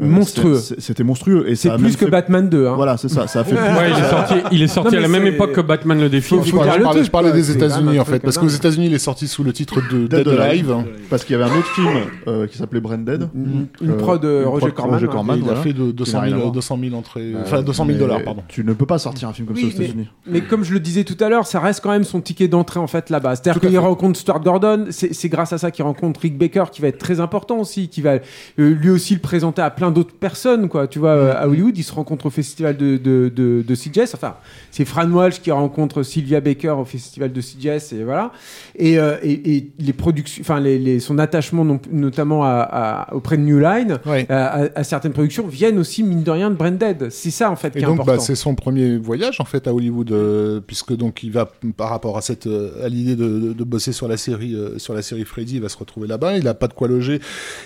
Euh, 0.00 0.04
Monstrueux. 0.06 0.60
C'était 0.78 1.04
monstrueux. 1.04 1.48
Et 1.48 1.54
C'est 1.56 1.70
plus 1.76 1.96
que 1.96 2.04
fait- 2.04 2.10
Batman 2.10 2.48
2. 2.48 2.66
Hein. 2.66 2.74
Voilà, 2.76 2.96
c'est 2.96 3.08
ça. 3.08 3.26
Ça 3.26 3.40
a 3.40 3.44
fait. 3.44 3.54
Ouais, 3.54 3.90
il 3.90 3.98
est 4.04 4.08
sorti, 4.10 4.34
il 4.52 4.62
est 4.62 4.66
sorti 4.68 4.92
Non, 4.92 4.98
à 4.98 5.02
la 5.02 5.08
même 5.08 5.26
époque 5.26 5.52
que 5.52 5.60
Batman 5.60 5.98
le 6.00 6.08
défi. 6.08 6.34
Je 6.44 7.10
parlais, 7.10 7.32
je 7.32 7.32
des 7.32 7.50
États-Unis 7.50 7.98
un 7.98 8.02
en 8.02 8.04
fait, 8.04 8.20
parce 8.20 8.38
qu'aux 8.38 8.48
États-Unis 8.48 8.86
il 8.86 8.94
est 8.94 8.98
sorti 8.98 9.28
sous 9.28 9.42
le 9.44 9.52
titre 9.52 9.80
de 9.92 10.06
Dead, 10.06 10.28
Alive. 10.28 10.74
Parce 11.10 11.24
qu'il 11.24 11.36
y 11.36 11.40
avait 11.42 11.50
un 11.50 11.56
autre 11.56 11.68
film 11.74 11.88
euh, 12.26 12.46
qui 12.46 12.58
s'appelait 12.58 12.80
Branded. 12.80 13.28
Une, 13.34 13.66
une 13.80 13.90
Euh, 13.90 13.96
prod 13.96 14.20
de 14.20 14.40
une 14.42 14.44
Roger 14.48 14.60
prod 14.66 14.74
Corman. 14.74 14.94
Roger 14.94 15.06
hein. 15.06 15.10
Corman. 15.12 15.36
il 15.38 15.42
voilà. 15.44 15.60
a 15.60 15.62
fait 15.62 15.72
de 15.72 15.90
200 15.92 16.20
rien 16.20 16.26
à 16.26 16.30
000, 16.30 16.40
voir. 16.42 16.52
200 16.52 16.78
000 16.82 16.94
entrées, 16.94 17.32
enfin 17.42 17.62
200 17.62 17.84
000 17.86 17.94
mais 17.94 18.00
dollars 18.00 18.22
pardon. 18.24 18.42
Tu 18.48 18.64
ne 18.64 18.72
peux 18.72 18.86
pas 18.86 18.98
sortir 18.98 19.28
un 19.28 19.32
film 19.32 19.46
comme 19.48 19.56
ça 19.56 19.66
aux 19.66 19.70
États-Unis. 19.70 20.08
Mais 20.26 20.40
comme 20.42 20.64
je 20.64 20.72
le 20.72 20.80
disais 20.80 21.04
tout 21.04 21.16
à 21.24 21.28
l'heure, 21.28 21.46
ça 21.46 21.60
reste 21.60 21.80
quand 21.82 21.90
même 21.90 22.04
son 22.04 22.20
ticket 22.20 22.48
d'entrée 22.48 22.80
en 22.80 22.86
fait 22.86 23.10
là-bas. 23.10 23.36
C'est-à-dire 23.36 23.60
qu'il 23.60 23.78
rencontre 23.78 24.18
Stuart 24.18 24.40
Gordon, 24.40 24.86
c'est 24.90 25.28
grâce 25.28 25.52
à 25.52 25.58
ça 25.58 25.70
qu'il 25.70 25.84
rencontre 25.84 26.20
Rick 26.20 26.38
Baker 26.38 26.64
qui 26.72 26.82
va 26.82 26.88
être 26.88 26.98
très 26.98 27.20
important 27.20 27.58
aussi, 27.58 27.88
qui 27.88 28.02
va 28.02 28.18
lui 28.56 28.90
aussi 28.90 29.14
le 29.14 29.20
présenter 29.20 29.62
à 29.62 29.70
plein 29.70 29.85
d'autres 29.90 30.14
personnes 30.14 30.68
quoi. 30.68 30.86
Tu 30.86 30.98
vois, 30.98 31.10
euh, 31.10 31.34
à 31.36 31.48
Hollywood, 31.48 31.76
il 31.76 31.82
se 31.84 31.92
rencontre 31.92 32.26
au 32.26 32.30
festival 32.30 32.76
de 32.76 32.96
de 32.96 33.32
de, 33.34 33.62
de 33.66 33.74
CGS. 33.74 34.14
Enfin, 34.14 34.36
c'est 34.70 34.84
Fran 34.84 35.10
Walsh 35.10 35.40
qui 35.40 35.50
rencontre 35.50 36.02
Sylvia 36.02 36.40
Baker 36.40 36.74
au 36.78 36.84
festival 36.84 37.32
de 37.32 37.40
CGS 37.40 37.92
et 37.94 38.04
voilà. 38.04 38.32
Et 38.76 38.98
euh, 38.98 39.16
et, 39.22 39.56
et 39.56 39.70
les 39.78 39.92
productions, 39.92 40.40
enfin 40.42 40.60
les, 40.60 40.78
les- 40.78 41.00
son 41.00 41.18
attachement 41.18 41.64
non- 41.64 41.80
notamment 41.90 42.44
à, 42.44 42.60
à- 43.08 43.14
auprès 43.14 43.36
de 43.36 43.42
New 43.42 43.58
Line. 43.58 43.98
Ouais. 44.06 44.26
À, 44.30 44.84
certaines 44.84 45.12
productions 45.12 45.46
viennent 45.46 45.78
aussi 45.78 46.02
mine 46.02 46.22
de 46.22 46.30
rien 46.30 46.50
de 46.50 46.54
Branded. 46.56 47.08
C'est 47.10 47.30
ça 47.30 47.50
en 47.50 47.56
fait 47.56 47.70
qui 47.70 47.78
Et 47.78 47.82
est 47.82 47.84
donc, 47.84 47.94
important. 48.00 48.16
bah, 48.16 48.22
c'est 48.22 48.34
son 48.34 48.54
premier 48.54 48.96
voyage 48.98 49.40
en 49.40 49.44
fait 49.44 49.66
à 49.66 49.74
Hollywood, 49.74 50.12
euh, 50.12 50.60
puisque 50.66 50.94
donc 50.94 51.22
il 51.22 51.32
va 51.32 51.50
par 51.76 51.90
rapport 51.90 52.16
à 52.16 52.20
cette 52.22 52.46
euh, 52.46 52.84
à 52.84 52.88
l'idée 52.88 53.16
de, 53.16 53.54
bosser 53.64 53.92
sur 53.92 54.06
la 54.08 54.16
série 54.16 54.54
euh, 54.54 54.78
sur 54.78 54.94
la 54.94 55.02
série 55.02 55.24
Freddy, 55.24 55.56
il 55.56 55.62
va 55.62 55.68
se 55.68 55.76
retrouver 55.76 56.06
là-bas. 56.06 56.36
Il 56.36 56.46
a 56.48 56.54
pas 56.54 56.68
de 56.68 56.72
quoi 56.74 56.86
loger 56.88 57.20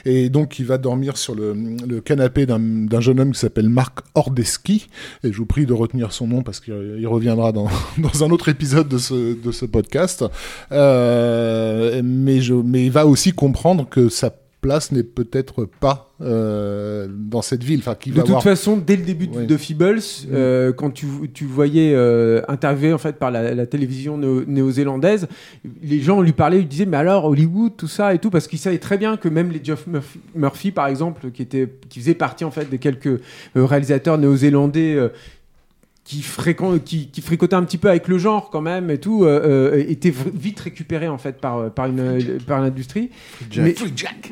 et 0.04 0.28
donc 0.30 0.58
il 0.58 0.64
va 0.66 0.78
dormir 0.78 1.16
sur 1.16 1.34
le, 1.34 1.54
le 1.86 2.00
canapé 2.10 2.44
d'un 2.44 3.00
jeune 3.00 3.20
homme 3.20 3.30
qui 3.30 3.38
s'appelle 3.38 3.68
Marc 3.68 4.00
Ordeski. 4.16 4.88
Et 5.22 5.32
je 5.32 5.38
vous 5.38 5.46
prie 5.46 5.64
de 5.64 5.72
retenir 5.72 6.12
son 6.12 6.26
nom 6.26 6.42
parce 6.42 6.58
qu'il 6.58 6.96
il 6.98 7.06
reviendra 7.06 7.52
dans 7.52 7.68
dans 7.98 8.24
un 8.24 8.30
autre 8.30 8.48
épisode 8.48 8.88
de 8.88 8.98
ce 8.98 9.40
de 9.40 9.52
ce 9.52 9.64
podcast. 9.64 10.24
Euh, 10.72 12.00
mais 12.02 12.40
je 12.40 12.54
mais 12.54 12.86
il 12.86 12.90
va 12.90 13.06
aussi 13.06 13.32
comprendre 13.32 13.88
que 13.88 14.08
sa 14.08 14.30
place 14.60 14.92
n'est 14.92 15.02
peut-être 15.02 15.64
pas 15.64 16.12
euh, 16.20 17.08
dans 17.10 17.40
cette 17.42 17.64
ville. 17.64 17.80
Enfin, 17.80 17.94
De 18.04 18.10
va 18.12 18.20
toute 18.20 18.28
avoir 18.28 18.42
façon, 18.42 18.76
dès 18.76 18.96
le 18.96 19.04
début 19.04 19.26
de- 19.26 19.56
Feebles, 19.56 20.00
euh, 20.32 20.72
quand 20.72 20.90
tu, 20.90 21.06
tu 21.32 21.46
voyais 21.46 21.92
euh, 21.94 22.42
interviewé 22.48 22.92
en 22.92 22.98
fait 22.98 23.16
par 23.16 23.30
la, 23.30 23.54
la 23.54 23.66
télévision 23.66 24.18
néo- 24.18 24.44
néo-zélandaise, 24.46 25.28
les 25.82 26.00
gens 26.00 26.20
lui 26.20 26.32
parlaient, 26.32 26.58
lui 26.58 26.66
disaient 26.66 26.86
mais 26.86 26.98
alors 26.98 27.24
Hollywood, 27.24 27.72
tout 27.76 27.88
ça 27.88 28.12
et 28.14 28.18
tout, 28.18 28.30
parce 28.30 28.46
qu'ils 28.48 28.58
savaient 28.58 28.78
très 28.78 28.98
bien 28.98 29.16
que 29.16 29.28
même 29.28 29.50
les 29.50 29.62
Geoff 29.64 29.86
Murphy, 29.86 30.20
Murphy, 30.34 30.70
par 30.72 30.88
exemple, 30.88 31.30
qui 31.30 31.42
était, 31.42 31.68
qui 31.88 32.00
faisait 32.00 32.14
partie 32.14 32.44
en 32.44 32.50
fait 32.50 32.68
des 32.68 32.78
quelques 32.78 33.06
euh, 33.06 33.20
réalisateurs 33.56 34.18
néo-zélandais. 34.18 34.96
Euh, 36.00 36.04
qui, 36.04 36.22
fréquent, 36.22 36.78
qui, 36.78 37.08
qui 37.08 37.20
fricotait 37.20 37.54
un 37.54 37.62
petit 37.62 37.78
peu 37.78 37.88
avec 37.88 38.08
le 38.08 38.18
genre 38.18 38.50
quand 38.50 38.60
même 38.62 38.90
et 38.90 38.98
tout, 38.98 39.24
euh, 39.24 39.70
euh, 39.74 39.84
était 39.88 40.12
vite 40.34 40.58
récupéré 40.60 41.08
en 41.08 41.18
fait 41.18 41.40
par, 41.40 41.70
par, 41.70 41.86
une, 41.86 42.38
par 42.46 42.60
l'industrie. 42.60 43.10
Mais, 43.56 43.74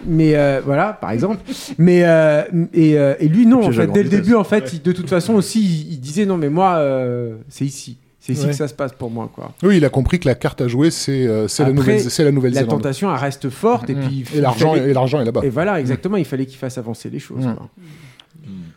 mais 0.07 0.35
euh, 0.35 0.61
voilà, 0.65 0.93
par 0.95 1.11
exemple. 1.13 1.39
mais 1.79 2.03
euh, 2.05 2.43
et, 2.73 2.99
euh, 2.99 3.15
et 3.21 3.29
lui 3.29 3.47
non, 3.47 3.65
en 3.65 3.71
fait, 3.73 3.87
dès 3.87 4.03
le 4.03 4.09
vitesse. 4.09 4.21
début, 4.23 4.35
en 4.35 4.45
fait, 4.45 4.73
il- 4.73 4.83
de 4.83 4.93
toute 4.93 5.09
façon 5.09 5.35
aussi, 5.35 5.61
il, 5.61 5.93
il 5.93 6.01
disait 6.01 6.27
non 6.27 6.37
mais 6.37 6.49
moi, 6.51 6.77
euh, 6.77 7.37
c'est 7.49 7.65
ici, 7.65 7.99
c'est 8.19 8.33
ici 8.33 8.43
Ouais. 8.45 8.51
que 8.51 8.57
ça 8.57 8.67
se 8.69 8.75
passe 8.75 8.93
pour 8.93 9.11
moi 9.11 9.31
quoi. 9.33 9.53
Oui, 9.63 9.77
il 9.77 9.85
a 9.85 9.89
compris 9.91 10.19
que 10.19 10.27
la 10.29 10.35
carte 10.35 10.61
à 10.61 10.69
jouer, 10.69 10.91
c'est 10.91 11.27
euh, 11.27 11.47
c'est 11.49 11.63
la 11.65 11.73
nouvelle, 11.73 12.01
c'est 12.01 12.23
la 12.25 12.31
La 12.31 12.35
Nouvelle-Zélande. 12.35 12.71
tentation, 12.71 13.11
elle 13.15 13.21
reste 13.21 13.51
forte 13.51 13.89
et 13.91 13.95
Mm. 13.95 14.01
puis 14.01 14.25
Et 14.35 14.41
l'argent, 14.41 14.75
il 14.75 14.79
fallait- 14.81 14.91
et 14.91 14.95
l'argent 14.95 15.21
est 15.21 15.25
là-bas. 15.25 15.43
et 15.45 15.51
voilà, 15.51 15.79
exactement, 15.79 16.17
il 16.17 16.25
fallait 16.25 16.47
qu'il 16.47 16.59
fasse 16.59 16.77
avancer 16.79 17.09
les 17.11 17.19
choses. 17.21 17.47
Mm. 17.47 17.55
quoi. 17.55 17.69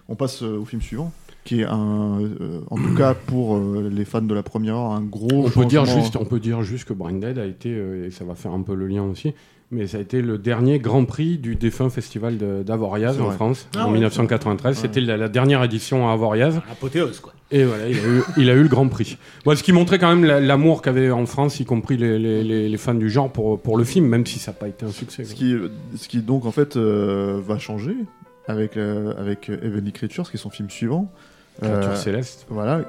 On 0.09 0.15
passe 0.15 0.43
euh, 0.43 0.57
au 0.59 0.65
film 0.65 0.81
suivant, 0.81 1.11
qui 1.43 1.61
est 1.61 1.65
un, 1.65 2.19
euh, 2.21 2.61
en 2.69 2.75
tout 2.77 2.95
cas 2.95 3.13
pour 3.13 3.55
euh, 3.57 3.89
les 3.91 4.05
fans 4.05 4.21
de 4.21 4.33
la 4.33 4.43
première 4.43 4.75
heure, 4.75 4.91
un 4.91 5.01
gros. 5.01 5.27
On 5.47 5.49
peut, 5.49 5.65
dire 5.65 5.85
changement. 5.85 6.01
juste, 6.01 6.15
on 6.15 6.25
peut 6.25 6.39
dire 6.39 6.61
juste 6.61 6.85
que 6.87 6.93
Branded 6.93 7.37
a 7.39 7.45
été, 7.45 7.69
euh, 7.73 8.07
et 8.07 8.11
ça 8.11 8.23
va 8.25 8.35
faire 8.35 8.51
un 8.53 8.61
peu 8.61 8.75
le 8.75 8.87
lien 8.87 9.03
aussi, 9.03 9.33
mais 9.71 9.87
ça 9.87 9.97
a 9.97 10.01
été 10.01 10.21
le 10.21 10.37
dernier 10.37 10.77
Grand 10.79 11.05
Prix 11.05 11.37
du 11.37 11.55
défunt 11.55 11.89
festival 11.89 12.37
d'Avoriaz 12.65 13.19
en 13.19 13.25
vrai. 13.25 13.35
France 13.35 13.67
Ah 13.75 13.83
en 13.83 13.87
ouais. 13.87 13.93
1993. 13.93 14.77
C'était 14.77 15.01
la, 15.01 15.17
la 15.17 15.29
dernière 15.29 15.63
édition 15.63 16.09
à 16.09 16.13
Avoriaz. 16.13 16.61
Apothéose, 16.71 17.19
quoi. 17.21 17.33
Et 17.53 17.63
voilà, 17.65 17.89
il 17.89 17.97
a 17.97 18.03
eu, 18.07 18.21
il 18.37 18.49
a 18.49 18.53
eu 18.53 18.61
le 18.63 18.69
Grand 18.69 18.87
Prix. 18.87 19.17
Bon, 19.43 19.55
ce 19.55 19.63
qui 19.63 19.73
montrait 19.73 19.97
quand 19.99 20.07
même 20.09 20.23
la- 20.23 20.39
l'amour 20.39 20.81
qu'avait 20.81 21.09
en 21.11 21.25
France, 21.25 21.59
y 21.59 21.65
compris 21.65 21.97
les, 21.97 22.17
les- 22.19 22.43
les- 22.43 22.69
les 22.69 22.77
fans 22.77 22.93
du 22.93 23.09
genre, 23.09 23.29
pour, 23.31 23.59
pour 23.59 23.77
le 23.77 23.83
film, 23.83 24.05
même 24.07 24.25
si 24.25 24.39
ça 24.39 24.51
n'a 24.51 24.57
pas 24.57 24.67
été 24.69 24.85
un 24.85 24.91
succès. 24.91 25.23
Ce 25.25 25.33
qui, 25.35 25.55
ce 25.97 26.07
qui 26.07 26.19
donc 26.21 26.45
en 26.45 26.51
fait 26.51 26.77
euh, 26.77 27.41
va 27.45 27.57
changer 27.57 27.95
avec, 28.47 28.77
euh, 28.77 29.13
avec 29.17 29.49
Heavenly 29.49 29.91
Creatures, 29.91 30.29
qui 30.29 30.37
est 30.37 30.39
son 30.39 30.49
film 30.49 30.69
suivant. 30.69 31.11
Créature 31.59 31.91
Euh, 31.91 31.95
céleste. 31.95 32.45
Voilà. 32.49 32.81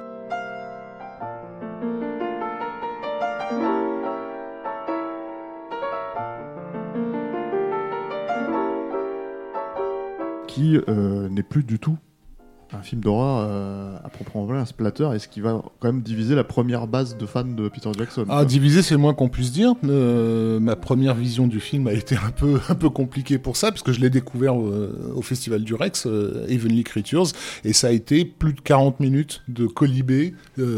Qui 10.47 10.77
euh, 10.87 11.29
n'est 11.29 11.43
plus 11.43 11.63
du 11.63 11.79
tout 11.79 11.97
un 12.77 12.81
film 12.81 13.01
d'horreur 13.01 13.47
euh, 13.49 13.95
à 14.03 14.09
proprement 14.09 14.45
parler, 14.47 14.61
un 14.61 14.65
splatter, 14.65 15.09
et 15.13 15.19
ce 15.19 15.27
qui 15.27 15.41
va 15.41 15.61
quand 15.79 15.87
même 15.91 16.01
diviser 16.01 16.33
la 16.33 16.43
première 16.43 16.87
base 16.87 17.17
de 17.17 17.25
fans 17.27 17.43
de 17.43 17.69
Peter 17.69 17.89
Jackson. 17.97 18.25
Ah, 18.29 18.45
divisé, 18.45 18.81
c'est 18.81 18.95
le 18.95 18.99
moins 18.99 19.13
qu'on 19.13 19.29
puisse 19.29 19.51
dire. 19.51 19.73
Euh, 19.85 20.59
ma 20.59 20.75
première 20.75 21.13
vision 21.13 21.45
du 21.47 21.59
film 21.59 21.85
a 21.87 21.93
été 21.93 22.15
un 22.15 22.31
peu, 22.31 22.59
un 22.69 22.75
peu 22.75 22.89
compliquée 22.89 23.37
pour 23.37 23.57
ça, 23.57 23.69
parce 23.71 23.83
que 23.83 23.93
je 23.93 23.99
l'ai 23.99 24.09
découvert 24.09 24.59
euh, 24.59 25.13
au 25.15 25.21
Festival 25.21 25.63
du 25.63 25.75
Rex, 25.75 26.07
Heavenly 26.49 26.83
Creatures, 26.83 27.27
et 27.63 27.73
ça 27.73 27.87
a 27.87 27.91
été 27.91 28.25
plus 28.25 28.53
de 28.53 28.61
40 28.61 28.99
minutes 28.99 29.43
de 29.47 29.67
colibés, 29.67 30.33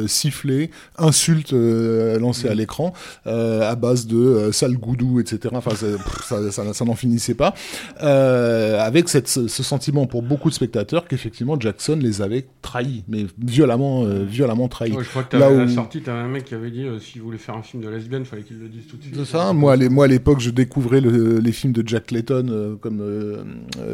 sifflets, 0.08 0.72
insultes 0.98 1.54
lancées 1.54 2.50
à 2.50 2.56
l'écran, 2.56 2.94
euh, 3.28 3.70
à 3.70 3.76
base 3.76 4.06
de 4.08 4.50
sale 4.52 4.78
goudou, 4.78 5.20
etc. 5.22 5.54
Enfin, 5.58 5.72
ça, 5.76 5.86
pff, 5.88 6.24
ça, 6.26 6.52
ça- 6.52 6.74
ça 6.74 6.86
n'en 6.86 6.96
finissait 6.96 7.36
pas. 7.36 7.54
Avec 8.00 9.08
cette, 9.08 9.28
ce 9.28 9.48
sentiment 9.64 10.08
pour 10.08 10.22
beaucoup 10.24 10.50
de 10.50 10.56
spectateurs 10.56 11.08
qu'effectivement 11.08 11.58
Jackson 11.60 11.85
les 11.94 12.22
avait 12.22 12.46
trahis, 12.62 13.04
mais 13.08 13.26
violemment, 13.38 14.04
euh, 14.06 14.24
violemment 14.24 14.68
trahis. 14.68 14.92
Ouais, 14.94 15.04
je 15.04 15.10
crois 15.10 15.24
que 15.24 15.38
Là 15.38 15.52
où- 15.52 15.58
la 15.58 15.68
sortie, 15.68 16.02
t'avais 16.02 16.20
un 16.20 16.28
mec 16.28 16.46
qui 16.46 16.56
avait 16.56 16.72
dit 16.72 16.84
euh, 16.84 17.00
s'il 17.00 17.22
voulait 17.22 17.38
faire 17.38 17.56
un 17.56 17.62
film 17.62 17.84
de 17.84 17.90
lesbienne, 17.90 18.26
fallait 18.26 18.44
qu'il 18.44 18.58
le 18.60 18.68
dise 18.68 18.88
tout 18.90 18.98
de 18.98 19.04
suite. 19.04 19.16
C'est 19.16 19.26
ça. 19.26 19.54
Moi, 19.54 19.74
à 19.74 19.76
l'é- 19.76 19.90
moi, 19.90 20.06
à 20.06 20.08
l'époque, 20.08 20.40
je 20.40 20.50
découvrais 20.50 21.02
le- 21.02 21.40
les 21.40 21.52
films 21.52 21.74
de 21.74 21.88
Jack 21.88 22.08
Clayton 22.08 22.48
euh, 22.50 22.76
comme 22.76 23.00
euh, 23.02 23.44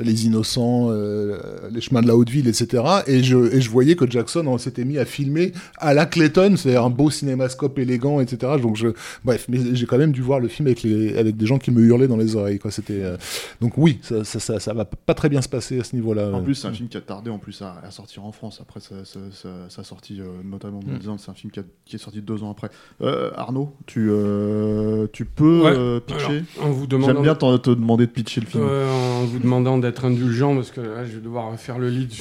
Les 0.03 0.25
Innocents, 0.25 0.87
euh, 0.91 1.37
Les 1.71 1.81
Chemins 1.81 2.01
de 2.01 2.07
la 2.07 2.15
Haute 2.15 2.29
Ville, 2.29 2.47
etc. 2.47 2.83
Et 3.07 3.23
je, 3.23 3.37
et 3.55 3.61
je 3.61 3.69
voyais 3.69 3.95
que 3.95 4.09
Jackson 4.09 4.43
on 4.47 4.57
s'était 4.57 4.85
mis 4.85 4.97
à 4.97 5.05
filmer 5.05 5.51
à 5.77 5.93
la 5.93 6.05
Clayton, 6.05 6.55
c'est-à-dire 6.57 6.83
un 6.85 6.89
beau 6.89 7.09
cinémascope 7.09 7.77
élégant, 7.79 8.19
etc. 8.21 8.53
Donc, 8.61 8.77
je, 8.77 8.87
bref, 9.25 9.45
mais 9.49 9.59
j'ai 9.75 9.85
quand 9.85 9.97
même 9.97 10.11
dû 10.11 10.21
voir 10.21 10.39
le 10.39 10.47
film 10.47 10.67
avec, 10.67 10.83
les, 10.83 11.17
avec 11.17 11.35
des 11.37 11.45
gens 11.45 11.57
qui 11.57 11.71
me 11.71 11.81
hurlaient 11.81 12.07
dans 12.07 12.17
les 12.17 12.35
oreilles. 12.35 12.59
Quoi. 12.59 12.71
C'était, 12.71 13.01
euh, 13.03 13.17
donc 13.59 13.73
oui, 13.77 13.99
ça, 14.01 14.23
ça, 14.23 14.39
ça, 14.39 14.59
ça 14.59 14.73
va 14.73 14.85
pas 14.85 15.13
très 15.13 15.29
bien 15.29 15.41
se 15.41 15.49
passer 15.49 15.79
à 15.79 15.83
ce 15.83 15.95
niveau-là. 15.95 16.31
En 16.33 16.41
plus, 16.41 16.55
c'est 16.55 16.67
un 16.67 16.73
film 16.73 16.87
qui 16.89 16.97
a 16.97 17.01
tardé 17.01 17.29
en 17.29 17.37
plus 17.37 17.61
à, 17.61 17.80
à 17.83 17.91
sortir 17.91 18.23
en 18.25 18.31
France. 18.31 18.59
Après 18.61 18.79
sa, 18.79 19.03
sa- 19.05 19.19
sa- 19.31 19.69
sa 19.69 19.83
sortie, 19.83 20.19
euh, 20.21 20.25
notamment 20.43 20.77
en 20.77 20.81
Mm. 20.81 20.85
Nouvelle-Zélande, 20.85 21.19
c'est 21.19 21.31
un 21.31 21.33
film 21.33 21.51
qui, 21.51 21.59
a- 21.59 21.63
qui 21.85 21.95
est 21.95 21.99
sorti 21.99 22.21
deux 22.21 22.43
ans 22.43 22.51
après. 22.51 22.69
Euh, 23.01 23.31
Arnaud, 23.35 23.75
tu, 23.85 24.09
euh, 24.11 25.07
tu 25.13 25.25
peux 25.25 25.61
Ouais. 25.63 25.99
pitcher 26.01 26.43
J'aime 26.89 27.21
bien 27.21 27.35
te 27.35 27.69
demander 27.71 28.05
de 28.05 28.11
pitcher 28.11 28.41
le 28.41 28.47
film. 28.47 28.63
En 28.63 29.23
vous 29.23 29.39
demandant 29.39 29.77
d'être 29.77 30.05
indulgent 30.05 30.55
parce 30.55 30.71
que 30.71 30.81
là, 30.81 31.05
je 31.05 31.13
vais 31.15 31.21
devoir 31.21 31.55
faire 31.59 31.79
le 31.79 31.89
lead 31.89 32.11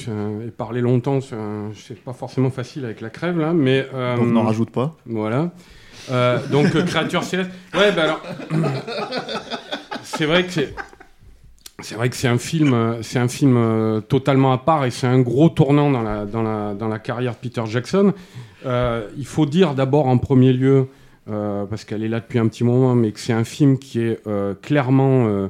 et 0.45 0.51
parler 0.51 0.81
longtemps. 0.81 1.19
C'est 1.21 2.01
pas 2.03 2.13
forcément 2.13 2.49
facile 2.49 2.85
avec 2.85 3.01
la 3.01 3.09
crève 3.09 3.37
là, 3.39 3.53
mais 3.53 3.87
Donc 4.17 4.27
n'en 4.27 4.43
rajoute 4.43 4.71
pas. 4.71 4.95
Voilà. 5.05 5.51
Donc 6.51 6.71
créature 6.85 7.23
céleste. 7.23 7.51
Ouais, 7.75 7.91
bah 7.91 8.03
alors. 8.03 8.21
c'est 10.03 10.25
vrai 10.25 10.45
que 10.45 10.51
c'est. 10.51 10.73
C'est 11.81 11.95
vrai 11.95 12.09
que 12.09 12.15
c'est 12.15 12.27
un 12.27 12.37
film, 12.37 12.73
euh, 12.73 13.01
c'est 13.01 13.19
un 13.19 13.27
film 13.27 13.55
euh, 13.57 14.01
totalement 14.01 14.51
à 14.53 14.57
part 14.57 14.85
et 14.85 14.91
c'est 14.91 15.07
un 15.07 15.19
gros 15.19 15.49
tournant 15.49 15.91
dans 15.91 16.01
la, 16.01 16.25
dans 16.25 16.43
la, 16.43 16.73
dans 16.73 16.87
la 16.87 16.99
carrière 16.99 17.33
de 17.33 17.37
Peter 17.37 17.63
Jackson. 17.65 18.13
Euh, 18.65 19.07
il 19.17 19.25
faut 19.25 19.45
dire 19.45 19.73
d'abord 19.73 20.07
en 20.07 20.17
premier 20.17 20.53
lieu, 20.53 20.87
euh, 21.29 21.65
parce 21.65 21.83
qu'elle 21.83 22.03
est 22.03 22.09
là 22.09 22.19
depuis 22.19 22.39
un 22.39 22.47
petit 22.47 22.63
moment, 22.63 22.95
mais 22.95 23.11
que 23.11 23.19
c'est 23.19 23.33
un 23.33 23.43
film 23.43 23.77
qui 23.77 24.01
est 24.01 24.19
euh, 24.27 24.53
clairement 24.61 25.49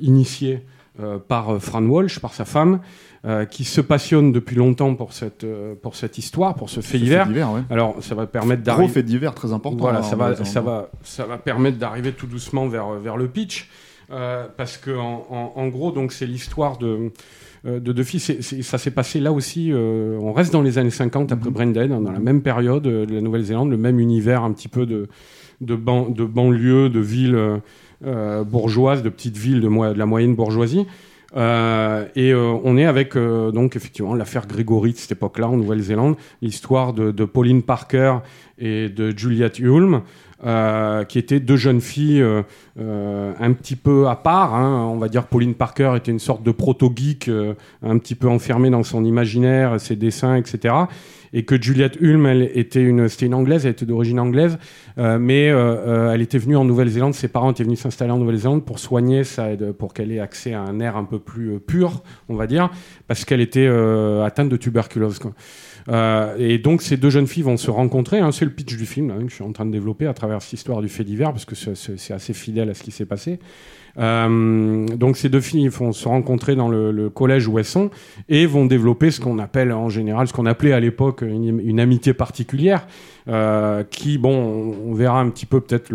initié 0.00 0.62
par 1.28 1.60
Fran 1.60 1.82
Walsh, 1.82 2.20
par 2.20 2.34
sa 2.34 2.44
femme, 2.44 2.80
euh, 3.26 3.46
qui 3.46 3.64
se 3.64 3.80
passionne 3.80 4.32
depuis 4.32 4.54
longtemps 4.54 4.94
pour 4.94 5.14
cette, 5.14 5.44
euh, 5.44 5.74
pour 5.80 5.96
cette 5.96 6.18
histoire, 6.18 6.54
pour 6.54 6.68
ce 6.68 6.80
fait 6.82 6.98
divers. 6.98 7.22
fait 7.24 7.32
divers, 7.32 7.52
ouais. 7.52 7.62
Alors, 7.70 7.96
ça 8.00 8.14
va 8.14 8.26
permettre 8.26 8.62
Gros 8.62 8.76
d'arriver. 8.76 8.92
fait 8.92 9.02
divers 9.02 9.34
très 9.34 9.54
important. 9.54 9.78
Voilà, 9.78 10.00
hein, 10.00 10.02
ça 10.02 10.14
va, 10.14 10.36
ça 10.44 10.60
va, 10.60 10.90
ça 11.02 11.24
va 11.24 11.38
permettre 11.38 11.78
d'arriver 11.78 12.12
tout 12.12 12.26
doucement 12.26 12.68
vers, 12.68 12.90
vers 12.90 13.16
le 13.16 13.26
pitch, 13.28 13.70
euh, 14.10 14.46
parce 14.56 14.76
que 14.78 14.90
en, 14.90 15.26
en- 15.30 15.52
en 15.56 15.68
gros, 15.68 15.92
donc 15.92 16.12
c'est 16.12 16.26
l'histoire 16.26 16.78
de 16.78 17.10
euh, 17.66 17.80
de 17.80 17.92
deux 17.92 18.02
filles. 18.04 18.20
Ça 18.20 18.78
s'est 18.78 18.90
passé 18.90 19.20
là 19.20 19.32
aussi. 19.32 19.70
euh, 19.72 20.18
on 20.20 20.32
reste 20.32 20.52
dans 20.52 20.60
les 20.62 20.76
années 20.78 20.90
50 20.90 21.32
après 21.32 21.48
Mhm. 21.48 21.54
Braindead, 21.54 21.92
hein, 21.92 22.00
dans 22.00 22.12
la 22.12 22.18
même 22.18 22.42
période 22.42 22.86
euh, 22.86 23.06
de 23.06 23.14
la 23.14 23.20
Nouvelle-Zélande, 23.20 23.70
le 23.70 23.76
même 23.78 23.98
univers 24.00 24.42
un 24.44 24.52
petit 24.52 24.68
peu 24.68 24.84
de 24.86 25.08
de, 25.60 25.74
ban, 25.76 26.08
de 26.10 26.24
banlieue, 26.24 26.88
de 26.90 27.00
villes 27.00 27.38
bourgeoises, 28.44 29.02
de 29.02 29.08
petites 29.08 29.36
villes 29.36 29.60
de, 29.60 29.68
la 29.98 30.06
moyenne 30.06 30.34
bourgeoisie. 30.34 30.86
Euh, 31.36 32.06
et 32.14 32.32
euh, 32.32 32.54
on 32.62 32.76
est 32.76 32.84
avec 32.84 33.16
euh, 33.16 33.50
donc 33.50 33.74
effectivement 33.74 34.14
l'affaire 34.14 34.46
Grégory 34.46 34.92
de 34.92 34.98
cette 34.98 35.12
époque-là 35.12 35.48
en 35.48 35.56
Nouvelle-Zélande, 35.56 36.14
l'histoire 36.42 36.92
de, 36.92 37.10
de 37.10 37.24
Pauline 37.24 37.62
Parker 37.62 38.18
et 38.58 38.88
de 38.88 39.16
Juliette 39.16 39.58
Hulme, 39.58 40.02
euh, 40.44 41.04
qui 41.04 41.18
étaient 41.18 41.40
deux 41.40 41.56
jeunes 41.56 41.80
filles 41.80 42.20
euh, 42.22 42.42
euh, 42.78 43.32
un 43.38 43.52
petit 43.52 43.76
peu 43.76 44.08
à 44.08 44.16
part. 44.16 44.54
hein. 44.54 44.88
On 44.92 44.98
va 44.98 45.08
dire 45.08 45.26
Pauline 45.26 45.54
Parker 45.54 45.92
était 45.96 46.10
une 46.12 46.18
sorte 46.18 46.42
de 46.42 46.50
proto-geek, 46.50 47.28
euh, 47.28 47.54
un 47.82 47.98
petit 47.98 48.14
peu 48.14 48.28
enfermée 48.28 48.70
dans 48.70 48.82
son 48.82 49.04
imaginaire, 49.04 49.80
ses 49.80 49.96
dessins, 49.96 50.36
etc. 50.36 50.74
Et 51.32 51.44
que 51.44 51.60
Juliette 51.60 51.96
Hulme, 52.00 52.26
elle 52.26 52.42
était 52.54 52.82
une, 52.82 53.08
c'était 53.08 53.26
une 53.26 53.34
anglaise, 53.34 53.66
elle 53.66 53.72
était 53.72 53.86
d'origine 53.86 54.20
anglaise, 54.20 54.56
euh, 54.98 55.18
mais 55.18 55.50
euh, 55.50 56.12
elle 56.12 56.22
était 56.22 56.38
venue 56.38 56.56
en 56.56 56.64
Nouvelle-Zélande. 56.64 57.14
Ses 57.14 57.26
parents 57.26 57.50
étaient 57.50 57.64
venus 57.64 57.80
s'installer 57.80 58.12
en 58.12 58.18
Nouvelle-Zélande 58.18 58.64
pour 58.64 58.78
soigner 58.78 59.24
ça, 59.24 59.48
pour 59.76 59.94
qu'elle 59.94 60.12
ait 60.12 60.20
accès 60.20 60.52
à 60.52 60.60
un 60.60 60.78
air 60.78 60.96
un 60.96 61.02
peu 61.04 61.18
plus 61.18 61.58
pur, 61.58 62.02
on 62.28 62.36
va 62.36 62.46
dire, 62.46 62.70
parce 63.08 63.24
qu'elle 63.24 63.40
était 63.40 63.66
atteinte 64.24 64.48
de 64.48 64.56
tuberculose. 64.56 65.18
Quoi. 65.18 65.32
Euh, 65.88 66.34
et 66.38 66.58
donc 66.58 66.82
ces 66.82 66.96
deux 66.96 67.10
jeunes 67.10 67.26
filles 67.26 67.42
vont 67.42 67.56
se 67.56 67.70
rencontrer. 67.70 68.18
hein, 68.18 68.32
c'est 68.32 68.44
le 68.44 68.50
pitch 68.50 68.76
du 68.76 68.86
film 68.86 69.08
là, 69.08 69.16
que 69.16 69.28
je 69.28 69.34
suis 69.34 69.44
en 69.44 69.52
train 69.52 69.66
de 69.66 69.70
développer 69.70 70.06
à 70.06 70.14
travers 70.14 70.40
cette 70.40 70.54
histoire 70.54 70.80
du 70.80 70.88
fait 70.88 71.04
divers, 71.04 71.32
parce 71.32 71.44
que 71.44 71.54
c'est- 71.54 72.12
assez 72.12 72.32
fidèle 72.32 72.70
à 72.70 72.74
ce 72.74 72.82
qui 72.82 72.90
s'est 72.90 73.06
passé. 73.06 73.38
Euh, 73.96 74.86
donc 74.88 75.16
ces 75.16 75.28
deux 75.28 75.40
filles 75.40 75.68
vont 75.68 75.92
se 75.92 76.08
rencontrer 76.08 76.56
dans 76.56 76.68
le, 76.68 77.10
collège 77.10 77.46
où 77.46 77.58
elles 77.58 77.64
sont 77.64 77.90
et 78.28 78.44
vont 78.46 78.66
développer 78.66 79.12
ce 79.12 79.20
qu'on 79.20 79.38
appelle 79.38 79.72
en 79.72 79.88
général, 79.88 80.26
ce 80.26 80.32
qu'on 80.32 80.46
appelait 80.46 80.72
à 80.72 80.80
l'époque 80.80 81.22
une, 81.22 81.78
amitié 81.78 82.12
particulière, 82.12 82.86
euh, 83.28 83.84
qui, 83.88 84.18
bon, 84.18 84.74
on, 84.84 84.94
verra 84.94 85.20
un 85.20 85.28
petit 85.30 85.46
peu 85.46 85.60
peut-être 85.60 85.92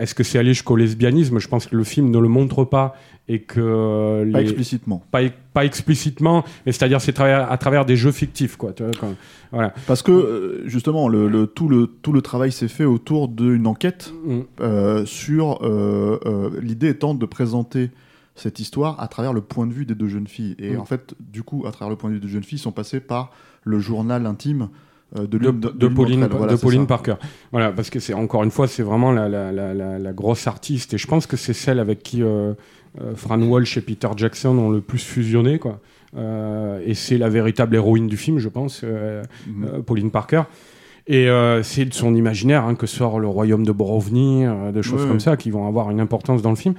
est-ce 0.00 0.14
que 0.14 0.22
c'est 0.22 0.38
allé 0.38 0.54
jusqu'au 0.54 0.76
lesbianisme? 0.76 1.38
Je 1.40 1.48
pense 1.48 1.66
que 1.66 1.76
le 1.76 1.84
film 1.84 2.10
ne 2.10 2.18
le 2.18 2.28
montre 2.28 2.64
pas 2.64 2.94
et 3.26 3.40
que 3.40 3.58
euh, 3.60 4.30
Pas 4.32 4.42
explicitement. 4.42 5.02
pas, 5.10 5.20
pas 5.54 5.64
explicitement, 5.64 6.44
mais 6.66 6.72
c'est-à-dire 6.72 7.00
c'est 7.00 7.18
à 7.20 7.56
travers 7.56 7.86
des 7.86 7.96
jeux 7.96 8.12
fictifs, 8.12 8.56
quoi. 8.56 8.72
Tu 8.72 8.82
vois, 8.82 8.92
quand- 9.00 9.14
voilà. 9.50 9.72
Parce 9.86 10.02
que 10.02 10.12
euh, 10.12 10.62
justement, 10.68 11.08
le, 11.08 11.28
le- 11.28 11.46
tout, 11.46 11.68
le, 11.68 11.86
tout 11.86 12.12
le 12.12 12.20
travail 12.20 12.52
s'est 12.52 12.68
fait 12.68 12.84
autour 12.84 13.28
d'une 13.28 13.66
enquête 13.66 14.12
Mm. 14.26 14.40
euh, 14.60 15.06
sur 15.06 15.60
euh, 15.62 16.18
euh, 16.26 16.50
l'idée 16.60 16.88
étant 16.90 17.14
de 17.14 17.24
présenter 17.26 17.90
cette 18.34 18.58
histoire 18.60 19.00
à 19.00 19.06
travers 19.08 19.32
le 19.32 19.40
point 19.40 19.66
de 19.66 19.72
vue 19.72 19.86
des 19.86 19.94
deux 19.94 20.08
jeunes 20.08 20.26
filles. 20.26 20.56
Et 20.58 20.72
Mm. 20.76 20.80
en 20.80 20.84
fait, 20.84 21.14
du 21.20 21.42
coup, 21.42 21.64
à 21.66 21.70
travers 21.72 21.88
le 21.90 21.96
point 21.96 22.10
de 22.10 22.14
vue 22.16 22.20
des 22.20 22.28
jeunes 22.28 22.42
filles, 22.42 22.58
ils 22.58 22.62
sont 22.62 22.72
passés 22.72 23.00
par 23.00 23.30
le 23.62 23.78
journal 23.78 24.26
intime 24.26 24.68
de, 25.16 25.26
de, 25.26 25.50
de, 25.52 25.68
de 25.70 25.88
Pauline. 25.88 26.26
Voilà, 26.26 26.56
Pauline. 26.56 26.86
Parker. 26.88 27.14
Voilà, 27.52 27.70
parce 27.70 27.88
que 27.88 28.00
c'est 28.00 28.14
encore 28.14 28.42
une 28.42 28.50
fois, 28.50 28.66
c'est 28.66 28.82
vraiment 28.82 29.12
la, 29.12 29.28
la, 29.28 29.52
la, 29.52 30.12
grosse 30.12 30.48
artiste, 30.48 30.92
et 30.94 30.98
je 30.98 31.06
pense 31.06 31.26
que 31.28 31.36
c'est 31.36 31.52
celle 31.54 31.78
avec 31.78 32.02
qui 32.02 32.20
euh, 32.24 32.54
Fran 33.16 33.40
Walsh 33.42 33.76
et 33.76 33.80
Peter 33.80 34.08
Jackson 34.16 34.56
ont 34.58 34.70
le 34.70 34.80
plus 34.80 34.98
fusionné, 35.04 35.58
quoi. 35.58 35.80
Euh, 36.16 36.80
et 36.86 36.94
c'est 36.94 37.18
la 37.18 37.28
véritable 37.28 37.74
héroïne 37.74 38.06
du 38.06 38.16
film, 38.16 38.38
je 38.38 38.48
pense, 38.48 38.82
euh, 38.84 39.22
Mhm. 39.48 39.64
euh, 39.64 39.82
Pauline 39.82 40.10
Parker. 40.10 40.42
Et 41.06 41.28
euh, 41.28 41.62
c'est 41.62 41.84
de 41.84 41.92
son 41.92 42.14
imaginaire 42.14 42.64
hein, 42.64 42.74
que 42.76 42.86
sort 42.86 43.18
le 43.20 43.26
royaume 43.26 43.66
de 43.66 43.72
Borovni, 43.72 44.46
euh, 44.46 44.72
des 44.72 44.82
choses 44.82 45.04
comme 45.06 45.20
ça 45.20 45.36
qui 45.36 45.50
vont 45.50 45.66
avoir 45.66 45.90
une 45.90 46.00
importance 46.00 46.40
dans 46.40 46.50
le 46.50 46.56
film. 46.56 46.74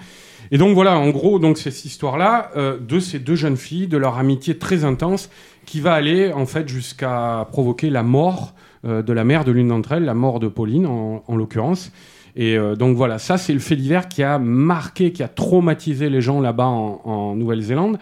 Et 0.52 0.58
donc 0.58 0.74
voilà, 0.74 0.98
en 0.98 1.10
gros, 1.10 1.38
donc 1.38 1.58
c'est 1.58 1.70
cette 1.70 1.86
histoire-là 1.86 2.50
euh, 2.56 2.78
de 2.80 3.00
ces 3.00 3.20
deux 3.20 3.36
jeunes 3.36 3.58
filles, 3.58 3.88
de 3.88 3.98
leur 3.98 4.18
amitié 4.18 4.58
très 4.58 4.84
intense, 4.86 5.30
qui 5.66 5.80
va 5.82 5.94
aller 5.94 6.32
en 6.32 6.46
fait 6.46 6.68
jusqu'à 6.70 7.48
provoquer 7.52 7.90
la 7.90 8.04
mort 8.04 8.54
euh, 8.86 9.02
de 9.04 9.12
la 9.14 9.24
mère 9.26 9.44
de 9.44 9.52
l'une 9.52 9.68
d'entre 9.68 9.92
elles, 9.92 10.06
la 10.06 10.14
mort 10.14 10.40
de 10.40 10.48
Pauline 10.48 10.86
en, 10.88 11.24
en 11.28 11.36
l'occurrence. 11.36 11.92
Et 12.38 12.58
euh, 12.58 12.76
donc 12.76 12.98
voilà, 12.98 13.18
ça 13.18 13.38
c'est 13.38 13.54
le 13.54 13.60
fait 13.60 13.76
divers 13.78 14.08
qui 14.10 14.22
a 14.24 14.38
marqué, 14.40 15.12
qui 15.14 15.24
a 15.24 15.28
traumatisé 15.30 16.10
les 16.10 16.20
gens 16.22 16.42
là-bas 16.42 16.66
en, 16.68 17.02
en 17.06 17.36
Nouvelle-Zélande, 17.36 17.98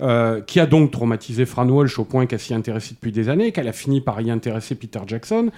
euh, 0.00 0.40
qui 0.40 0.58
a 0.58 0.66
donc 0.66 0.90
traumatisé 0.90 1.46
Fran 1.46 1.68
Walsh 1.68 1.98
au 1.98 2.04
point 2.04 2.26
qu'elle 2.26 2.40
s'y 2.40 2.52
intéressait 2.54 2.94
depuis 2.94 3.12
des 3.12 3.28
années, 3.28 3.52
qu'elle 3.52 3.68
a 3.68 3.72
fini 3.72 4.00
par 4.00 4.20
y 4.20 4.30
intéresser 4.30 4.74
Peter 4.74 4.98
Jackson. 5.06 5.50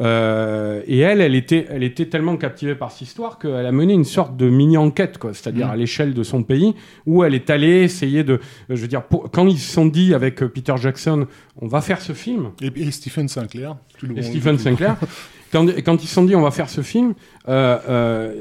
Euh, 0.00 0.80
et 0.86 0.98
elle, 1.00 1.20
elle 1.20 1.34
était, 1.34 1.66
elle 1.68 1.82
était 1.82 2.06
tellement 2.06 2.36
captivée 2.38 2.74
par 2.74 2.90
cette 2.90 3.02
histoire 3.02 3.38
qu'elle 3.38 3.66
a 3.66 3.72
mené 3.72 3.92
une 3.92 4.04
sorte 4.04 4.36
de 4.38 4.48
mini-enquête, 4.48 5.18
quoi, 5.18 5.34
c'est-à-dire 5.34 5.68
à 5.68 5.76
l'échelle 5.76 6.14
de 6.14 6.22
son 6.22 6.42
pays, 6.42 6.74
où 7.06 7.24
elle 7.24 7.34
est 7.34 7.50
allée 7.50 7.82
essayer 7.82 8.24
de, 8.24 8.40
je 8.70 8.74
veux 8.76 8.88
dire, 8.88 9.02
pour- 9.02 9.30
quand 9.30 9.46
ils 9.46 9.58
se 9.58 9.70
sont 9.72 9.84
dit 9.86 10.14
avec 10.14 10.36
Peter 10.36 10.74
Jackson, 10.80 11.26
on 11.60 11.66
va 11.66 11.82
faire 11.82 12.00
ce 12.00 12.12
film, 12.14 12.52
Et, 12.62 12.70
et 12.80 12.90
Stephen 12.90 13.28
Sinclair. 13.28 13.76
et 14.16 14.22
Stephen 14.22 14.58
Sinclair. 14.58 14.96
Quand, 15.52 15.66
quand 15.84 16.02
ils 16.02 16.06
se 16.08 16.14
sont 16.14 16.24
dit 16.24 16.34
on 16.34 16.40
va 16.40 16.50
faire 16.50 16.70
ce 16.70 16.80
film, 16.80 17.12
euh, 17.48 17.78
euh, 17.88 18.32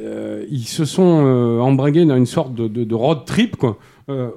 euh, 0.45 0.45
ils 0.49 0.63
se 0.67 0.85
sont 0.85 1.01
embringués 1.61 2.05
dans 2.05 2.15
une 2.15 2.25
sorte 2.25 2.53
de, 2.55 2.67
de- 2.67 2.95
road 2.95 3.25
trip 3.25 3.57
quoi, 3.57 3.77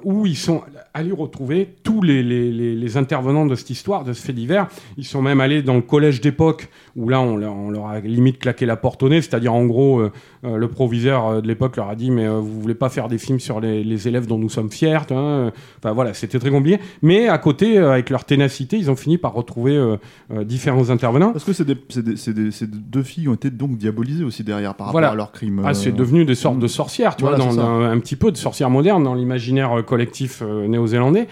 où 0.03 0.25
ils 0.25 0.35
sont 0.37 0.61
allés 0.95 1.11
retrouver 1.11 1.75
tous 1.83 2.01
les, 2.01 2.23
les, 2.23 2.51
les, 2.51 2.73
les 2.75 2.97
intervenants 2.97 3.45
de 3.45 3.53
cette 3.55 3.69
histoire, 3.69 4.03
de 4.05 4.13
ce 4.13 4.21
fait 4.25 4.33
divers. 4.33 4.67
Ils 4.97 5.03
sont 5.05 5.21
même 5.21 5.41
allés 5.41 5.61
dans 5.61 5.75
le 5.75 5.81
collège 5.81 6.21
d'époque, 6.21 6.69
où 6.95 7.09
là, 7.09 7.19
on, 7.21 7.35
leur- 7.35 7.53
on 7.53 7.69
leur 7.69 7.87
a 7.87 7.99
limite 7.99 8.39
claqué 8.39 8.65
la 8.65 8.77
porte 8.77 9.03
au 9.03 9.09
nez, 9.09 9.21
c'est-à-dire 9.21 9.53
en 9.53 9.65
gros, 9.65 9.99
euh, 9.99 10.11
euh, 10.45 10.55
le 10.55 10.67
proviseur 10.69 11.27
euh, 11.27 11.41
de 11.41 11.47
l'époque 11.47 11.75
leur 11.75 11.89
a 11.89 11.95
dit, 11.95 12.11
mais 12.11 12.25
euh, 12.25 12.39
vous 12.39 12.61
voulez 12.61 12.75
pas 12.75 12.87
faire 12.89 13.09
des 13.09 13.17
films 13.17 13.41
sur 13.41 13.59
les, 13.59 14.07
élèves 14.07 14.25
dont 14.25 14.37
nous 14.37 14.49
sommes 14.49 14.71
fiers 14.71 14.95
hein, 15.11 15.51
Enfin 15.79 15.91
voilà, 15.91 16.13
c'était 16.13 16.39
très 16.39 16.49
compliqué. 16.49 16.79
Mais 17.01 17.27
à 17.27 17.37
côté, 17.39 17.77
avec 17.77 18.09
leur 18.09 18.23
ténacité, 18.23 18.77
ils 18.77 18.89
ont 18.89 18.95
fini 18.95 19.17
par 19.17 19.33
retrouver 19.33 19.77
différents 20.43 20.89
intervenants. 20.89 21.31
Parce 21.31 21.43
que 21.43 21.53
c'est 21.53 21.65
des, 21.65 21.77
c'est 21.89 22.03
des- 22.03 22.15
c'est 22.17 22.33
des- 22.33 22.51
c'est 22.51 22.69
deux 22.69 23.03
filles 23.03 23.23
qui 23.23 23.29
ont 23.29 23.33
été 23.33 23.49
donc 23.49 23.77
diabolisées 23.77 24.23
aussi 24.23 24.43
derrière 24.43 24.75
par 24.75 24.87
rapport 24.87 24.99
Voilà. 24.99 25.09
à 25.11 25.15
leur 25.15 25.31
crime. 25.31 25.61
Ah, 25.65 25.73
c'est 25.73 25.91
devenu 25.91 26.25
des 26.25 26.35
sortes 26.35 26.59
de 26.59 26.67
sorcières, 26.67 27.15
tu 27.15 27.23
Voilà, 27.23 27.37
vois, 27.37 27.53
dans, 27.55 27.55
dans- 27.55 27.81
un 27.81 27.99
petit 27.99 28.15
peu 28.15 28.31
de 28.31 28.37
sorcières 28.37 28.69
modernes 28.69 29.03
dans 29.03 29.13
l'imaginaire 29.13 29.83
collectif 29.85 30.41
euh, 30.41 30.67
néo-zélandais. 30.85 31.27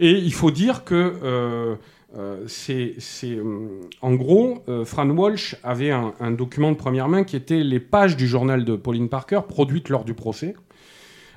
Et 0.00 0.12
il 0.12 0.32
faut 0.32 0.50
dire 0.50 0.84
que 0.84 1.14
euh, 1.22 1.74
euh, 2.16 2.44
c'est, 2.46 2.96
hum, 3.40 3.68
en 4.00 4.14
gros, 4.14 4.62
euh, 4.68 4.84
Fran 4.84 5.08
Walsh 5.10 5.56
avait 5.62 5.90
un, 5.90 6.30
document 6.30 6.72
de 6.72 6.76
première 6.76 7.08
main 7.08 7.24
qui 7.24 7.36
était 7.36 7.62
les 7.62 7.80
pages 7.80 8.16
du 8.16 8.26
journal 8.26 8.64
de 8.64 8.76
Pauline 8.76 9.08
Parker 9.08 9.40
produites 9.48 9.88
lors 9.88 10.04
du 10.04 10.14
procès. 10.14 10.54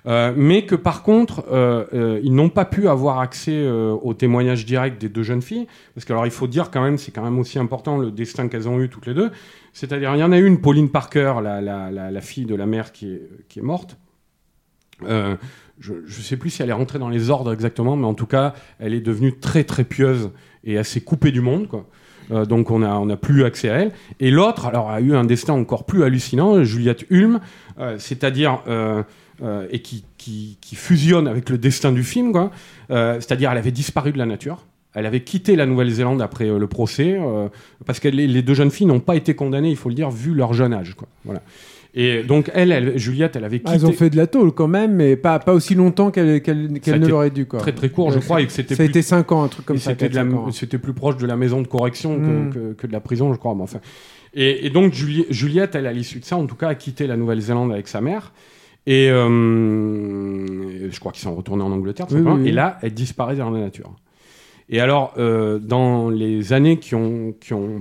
Euh, 0.07 0.33
mais 0.35 0.65
que 0.65 0.75
par 0.75 1.01
contre, 1.01 1.45
euh, 1.51 1.85
euh, 1.93 2.19
ils 2.23 2.33
n'ont 2.33 2.49
pas 2.49 2.65
pu 2.65 2.87
avoir 2.87 3.19
accès 3.19 3.55
euh, 3.55 3.91
aux 3.91 4.13
témoignages 4.13 4.65
directs 4.65 4.99
des 4.99 5.09
deux 5.09 5.23
jeunes 5.23 5.41
filles, 5.41 5.67
parce 5.95 6.05
que 6.05 6.13
alors 6.13 6.27
il 6.27 6.31
faut 6.31 6.45
dire 6.45 6.69
quand 6.69 6.83
même, 6.83 6.99
c'est 6.99 7.11
quand 7.11 7.23
même 7.23 7.39
aussi 7.39 7.57
important 7.57 7.97
le 7.97 8.11
destin 8.11 8.47
qu'elles 8.47 8.69
ont 8.69 8.79
eu 8.79 8.89
toutes 8.89 9.07
les 9.07 9.15
deux. 9.15 9.31
C'est-à-dire, 9.73 10.13
il 10.15 10.19
y 10.19 10.23
en 10.23 10.31
a 10.31 10.37
une, 10.37 10.61
Pauline 10.61 10.89
Parker, 10.89 11.35
la, 11.41 12.21
fille 12.21 12.45
de 12.45 12.55
la 12.55 12.65
mère 12.65 12.91
qui 12.91 13.19
est 13.57 13.61
morte. 13.61 13.97
Je 15.79 15.93
ne 15.93 16.07
sais 16.07 16.37
plus 16.37 16.49
si 16.49 16.61
elle 16.61 16.69
est 16.69 16.73
rentrée 16.73 16.99
dans 16.99 17.09
les 17.09 17.29
ordres 17.29 17.51
exactement, 17.51 17.95
mais 17.95 18.05
en 18.05 18.13
tout 18.13 18.25
cas, 18.25 18.53
elle 18.79 18.93
est 18.93 19.01
devenue 19.01 19.37
très 19.37 19.63
très 19.63 19.83
pieuse 19.83 20.31
et 20.63 20.77
assez 20.77 21.01
coupée 21.01 21.31
du 21.31 21.41
monde, 21.41 21.67
quoi. 21.67 21.85
Euh, 22.31 22.45
donc 22.45 22.71
on 22.71 22.79
n'a 22.79 22.99
on 22.99 23.09
a 23.09 23.17
plus 23.17 23.43
accès 23.43 23.69
à 23.69 23.75
elle. 23.75 23.91
Et 24.19 24.31
l'autre, 24.31 24.65
alors, 24.65 24.89
a 24.89 25.01
eu 25.01 25.15
un 25.15 25.23
destin 25.23 25.53
encore 25.53 25.85
plus 25.85 26.03
hallucinant, 26.03 26.63
Juliette 26.63 27.05
Hulme, 27.09 27.39
euh, 27.79 27.97
c'est-à-dire 27.99 28.61
euh, 28.67 29.03
et 29.69 29.81
qui, 29.81 30.05
fusionne 30.73 31.27
avec 31.27 31.49
le 31.49 31.57
destin 31.57 31.91
du 31.91 32.03
film, 32.03 32.31
quoi. 32.31 32.51
C'est-à-dire 32.89 33.51
elle 33.51 33.57
avait 33.57 33.71
disparu 33.71 34.11
de 34.11 34.17
la 34.17 34.25
nature. 34.25 34.65
Elle 34.93 35.05
avait 35.05 35.23
quitté 35.23 35.57
la 35.57 35.65
Nouvelle-Zélande 35.65 36.21
après 36.21 36.47
le 36.47 36.67
procès, 36.67 37.19
parce 37.85 37.99
que 37.99 38.07
les, 38.07 38.27
les 38.27 38.41
deux 38.41 38.53
jeunes 38.53 38.71
filles 38.71 38.87
n'ont 38.87 39.01
pas 39.01 39.17
été 39.17 39.35
condamnées, 39.35 39.69
il 39.69 39.75
faut 39.75 39.89
le 39.89 39.95
dire, 39.95 40.09
vu 40.09 40.33
leur 40.33 40.53
jeune 40.53 40.73
âge. 40.73 40.93
Quoi. 40.95 41.09
Voilà. 41.25 41.41
Et 41.97 42.23
donc 42.23 42.51
elle, 42.53 42.71
elle, 42.73 42.97
Juliette, 42.99 43.35
elle 43.37 43.45
avait 43.45 43.61
Ah, 43.63 43.71
quitté 43.71 43.83
Ils 43.83 43.85
ont 43.87 43.93
fait 43.93 44.09
de 44.09 44.17
la 44.17 44.27
tôle 44.27 44.51
quand 44.51 44.67
même, 44.67 44.95
mais 44.95 45.15
pas, 45.15 45.39
pas 45.39 45.53
aussi 45.53 45.75
longtemps 45.75 46.11
qu'elle 46.11 46.29
a 46.35 46.39
qu'elle 46.41 46.69
ne 46.71 47.07
l'aurait 47.07 47.29
dû. 47.29 47.45
Quoi. 47.45 47.59
très 47.59 47.71
très 47.71 47.89
court, 47.89 48.11
je 48.11 48.19
crois, 48.19 48.41
et 48.41 48.45
que 48.45 48.51
c'était 48.51 48.75
Ça 48.75 48.83
a 48.83 48.85
été 48.85 49.01
5 49.01 49.31
ans, 49.31 49.43
un 49.43 49.47
truc 49.47 49.65
comme 49.65 49.77
et 49.77 49.79
ça. 49.79 49.91
c'était, 49.91 50.09
de 50.09 50.15
la- 50.15 50.23
4-5 50.25 50.35
ans. 50.35 50.51
c'était 50.51 50.77
plus 50.77 50.93
proche 50.93 51.15
de 51.17 51.25
la 51.25 51.37
maison 51.37 51.61
de 51.61 51.67
correction 51.67 52.19
que, 52.19 52.25
Mm. 52.25 52.49
que- 52.53 52.73
que 52.73 52.87
de 52.87 52.91
la 52.91 52.99
prison, 52.99 53.33
je 53.33 53.39
crois. 53.39 53.55
Mais 53.55 53.61
enfin. 53.63 53.79
et, 54.33 54.65
et 54.65 54.69
donc 54.69 54.91
Juli- 54.93 55.25
Juliette, 55.29 55.75
elle, 55.75 55.87
à 55.87 55.93
l'issue 55.93 56.19
de 56.19 56.25
ça, 56.25 56.35
en 56.35 56.45
tout 56.47 56.55
cas, 56.55 56.67
a 56.67 56.75
quitté 56.75 57.07
la 57.07 57.15
Nouvelle-Zélande 57.15 57.71
avec 57.71 57.87
sa 57.87 58.01
mère. 58.01 58.33
Et 58.87 59.09
euh, 59.09 60.89
je 60.91 60.99
crois 60.99 61.11
qu'ils 61.11 61.23
sont 61.23 61.33
retournés 61.35 61.63
en 61.63 61.71
Angleterre. 61.71 62.07
Oui, 62.11 62.21
oui, 62.23 62.31
oui. 62.41 62.49
Et 62.49 62.51
là, 62.51 62.77
elle 62.81 62.93
disparaît 62.93 63.35
dans 63.35 63.49
la 63.49 63.59
nature. 63.61 63.91
Et 64.69 64.79
alors, 64.79 65.13
euh, 65.17 65.59
dans 65.59 66.09
les 66.09 66.53
années 66.53 66.79
qui 66.79 66.95
ont, 66.95 67.35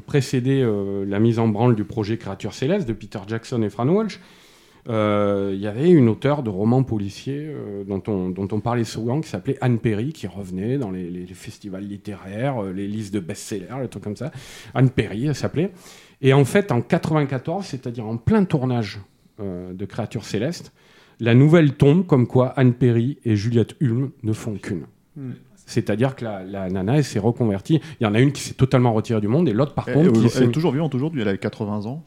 précédé 0.06 0.60
euh, 0.62 1.04
la 1.06 1.18
mise 1.18 1.38
en 1.38 1.48
branle 1.48 1.74
du 1.74 1.84
projet 1.84 2.18
Créature 2.18 2.52
Céleste 2.52 2.86
de 2.86 2.92
Peter 2.92 3.20
Jackson 3.26 3.62
et 3.62 3.70
Fran 3.70 3.88
Walsh, 3.88 4.20
euh, 4.90 5.52
il 5.54 5.60
y 5.60 5.66
avait 5.66 5.88
une 5.88 6.10
auteure 6.10 6.42
de 6.42 6.50
romans 6.50 6.82
policiers 6.82 7.50
dont, 7.86 8.02
on, 8.06 8.60
parlait 8.60 8.84
souvent, 8.84 9.22
qui 9.22 9.30
s'appelait 9.30 9.56
Anne 9.62 9.78
Perry, 9.78 10.12
qui 10.12 10.26
revenait 10.26 10.76
dans 10.76 10.90
les, 10.90 11.26
festivals 11.32 11.84
littéraires, 11.84 12.62
les 12.62 12.86
listes 12.86 13.14
de 13.14 13.20
best-sellers, 13.20 13.80
les 13.80 13.88
trucs 13.88 14.04
comme 14.04 14.16
ça. 14.16 14.30
Anne 14.74 14.90
Perry, 14.90 15.26
elle 15.26 15.34
s'appelait. 15.34 15.72
Et 16.20 16.34
en 16.34 16.44
fait, 16.44 16.70
en 16.70 16.82
94, 16.82 17.64
c'est-à-dire 17.64 18.06
en 18.06 18.18
plein 18.18 18.44
tournage 18.44 19.00
de 19.38 19.84
Créature 19.86 20.24
Céleste, 20.24 20.74
la 21.18 21.34
nouvelle 21.34 21.72
tombe 21.72 22.06
comme 22.06 22.26
quoi 22.26 22.48
Anne 22.48 22.74
Perry 22.74 23.18
et 23.24 23.36
Juliette 23.36 23.76
Hulme 23.80 24.10
ne 24.22 24.32
font 24.34 24.56
qu'une. 24.56 24.84
Hmm. 25.16 25.32
C'est-à-dire 25.66 26.14
que 26.14 26.24
la, 26.24 26.44
la 26.44 26.68
nana, 26.68 26.98
elle 26.98 27.04
s'est 27.04 27.18
reconvertie. 27.18 27.80
Il 28.00 28.04
y 28.04 28.06
en 28.06 28.14
a 28.14 28.20
une 28.20 28.32
qui 28.32 28.42
s'est 28.42 28.54
totalement 28.54 28.92
retirée 28.92 29.20
du 29.20 29.28
monde 29.28 29.48
et 29.48 29.52
l'autre, 29.52 29.74
par 29.74 29.88
Elle, 29.88 29.94
contre, 30.08 30.12
qui 30.28 30.36
elle 30.36 30.42
est 30.44 30.52
toujours 30.52 30.72
vivante 30.72 30.94
aujourd'hui, 30.94 31.22
elle 31.22 31.28
a 31.28 31.36
80 31.36 31.86
ans. 31.86 32.02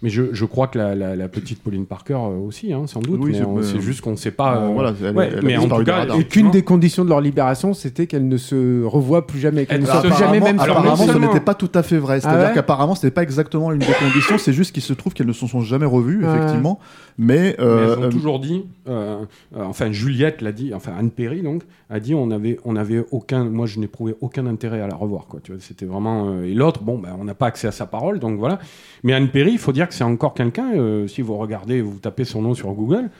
Mais 0.00 0.10
je, 0.10 0.32
je 0.32 0.44
crois 0.44 0.68
que 0.68 0.78
la, 0.78 0.94
la- 0.94 1.16
la 1.16 1.28
petite 1.28 1.60
Pauline 1.60 1.84
Parker 1.84 2.14
euh, 2.14 2.38
aussi, 2.46 2.72
hein, 2.72 2.82
sans 2.86 3.00
doute. 3.00 3.18
Oui, 3.20 3.32
mais 3.32 3.62
c'est- 3.64 3.76
euh, 3.78 3.80
juste 3.80 4.00
qu'on 4.00 4.12
ne 4.12 4.16
sait 4.16 4.30
pas. 4.30 4.56
euh, 4.58 4.68
euh, 4.68 4.72
voilà, 4.72 4.92
elle- 5.04 5.16
ouais, 5.16 5.28
elle 5.32 5.38
a 5.38 5.42
mais 5.42 5.56
en 5.56 5.68
tout 5.68 5.82
cas. 5.82 6.06
Et 6.16 6.24
qu'une 6.24 6.52
des 6.52 6.62
conditions 6.62 7.04
de 7.04 7.08
leur 7.08 7.20
libération, 7.20 7.74
c'était 7.74 8.06
qu'elles 8.06 8.28
ne 8.28 8.36
se 8.36 8.84
revoient 8.84 9.26
plus 9.26 9.40
jamais, 9.40 9.66
qu'elles 9.66 9.80
ne 9.80 9.86
jamais 9.86 10.38
même 10.38 10.60
alors, 10.60 10.78
apparemment, 10.78 11.04
ça 11.04 11.18
n'était 11.18 11.40
pas 11.40 11.54
tout 11.54 11.70
à 11.74 11.82
fait 11.82 11.98
vrai. 11.98 12.20
C'est-à-dire 12.20 12.40
Ah 12.44 12.48
ouais 12.50 12.54
qu'apparemment, 12.54 12.94
c'était 12.94 13.10
pas 13.10 13.24
exactement 13.24 13.70
l'une 13.70 13.80
des 13.80 13.86
conditions. 13.86 14.38
C'est 14.38 14.52
juste 14.52 14.70
qu'il 14.72 14.84
se 14.84 14.92
trouve 14.92 15.14
qu'elles 15.14 15.26
ne 15.26 15.32
se 15.32 15.46
sont 15.48 15.62
jamais 15.62 15.86
revues, 15.86 16.24
Ouais. 16.24 16.32
effectivement. 16.36 16.78
Mais, 17.20 17.56
Mais 17.56 17.56
euh, 17.58 17.96
elles 17.98 18.04
ont 18.06 18.10
toujours 18.10 18.38
dit, 18.38 18.64
euh, 18.88 19.24
euh, 19.56 19.64
enfin 19.64 19.90
Juliette 19.90 20.40
l'a 20.42 20.52
dit, 20.52 20.72
enfin 20.72 20.92
Anne 20.96 21.10
Perry 21.10 21.42
donc 21.42 21.62
a 21.90 21.98
dit 21.98 22.14
on 22.14 22.30
avait 22.30 22.60
on 22.64 22.76
avait 22.76 23.04
aucun, 23.10 23.42
moi 23.42 23.66
je 23.66 23.80
n'éprouvais 23.80 24.14
aucun 24.20 24.46
intérêt 24.46 24.80
à 24.80 24.86
la 24.86 24.94
revoir 24.94 25.26
quoi. 25.26 25.40
Tu 25.42 25.50
vois, 25.50 25.60
c'était 25.60 25.84
vraiment 25.86 26.28
euh, 26.28 26.44
et 26.44 26.54
l'autre 26.54 26.82
bon 26.84 26.96
ben 26.96 27.16
on 27.20 27.24
n'a 27.24 27.34
pas 27.34 27.46
accès 27.46 27.66
à 27.66 27.72
sa 27.72 27.86
parole 27.86 28.20
donc 28.20 28.38
voilà. 28.38 28.60
Mais 29.02 29.14
Anne 29.14 29.30
Perry, 29.30 29.50
il 29.50 29.58
faut 29.58 29.72
dire 29.72 29.87
c'est 29.90 30.04
encore 30.04 30.34
quelqu'un. 30.34 30.72
euh, 30.74 31.06
si 31.06 31.22
vous 31.22 31.36
regardez, 31.36 31.80
vous 31.80 31.98
tapez 31.98 32.24
son 32.24 32.42
nom 32.42 32.54
sur 32.54 32.72
Google. 32.72 33.10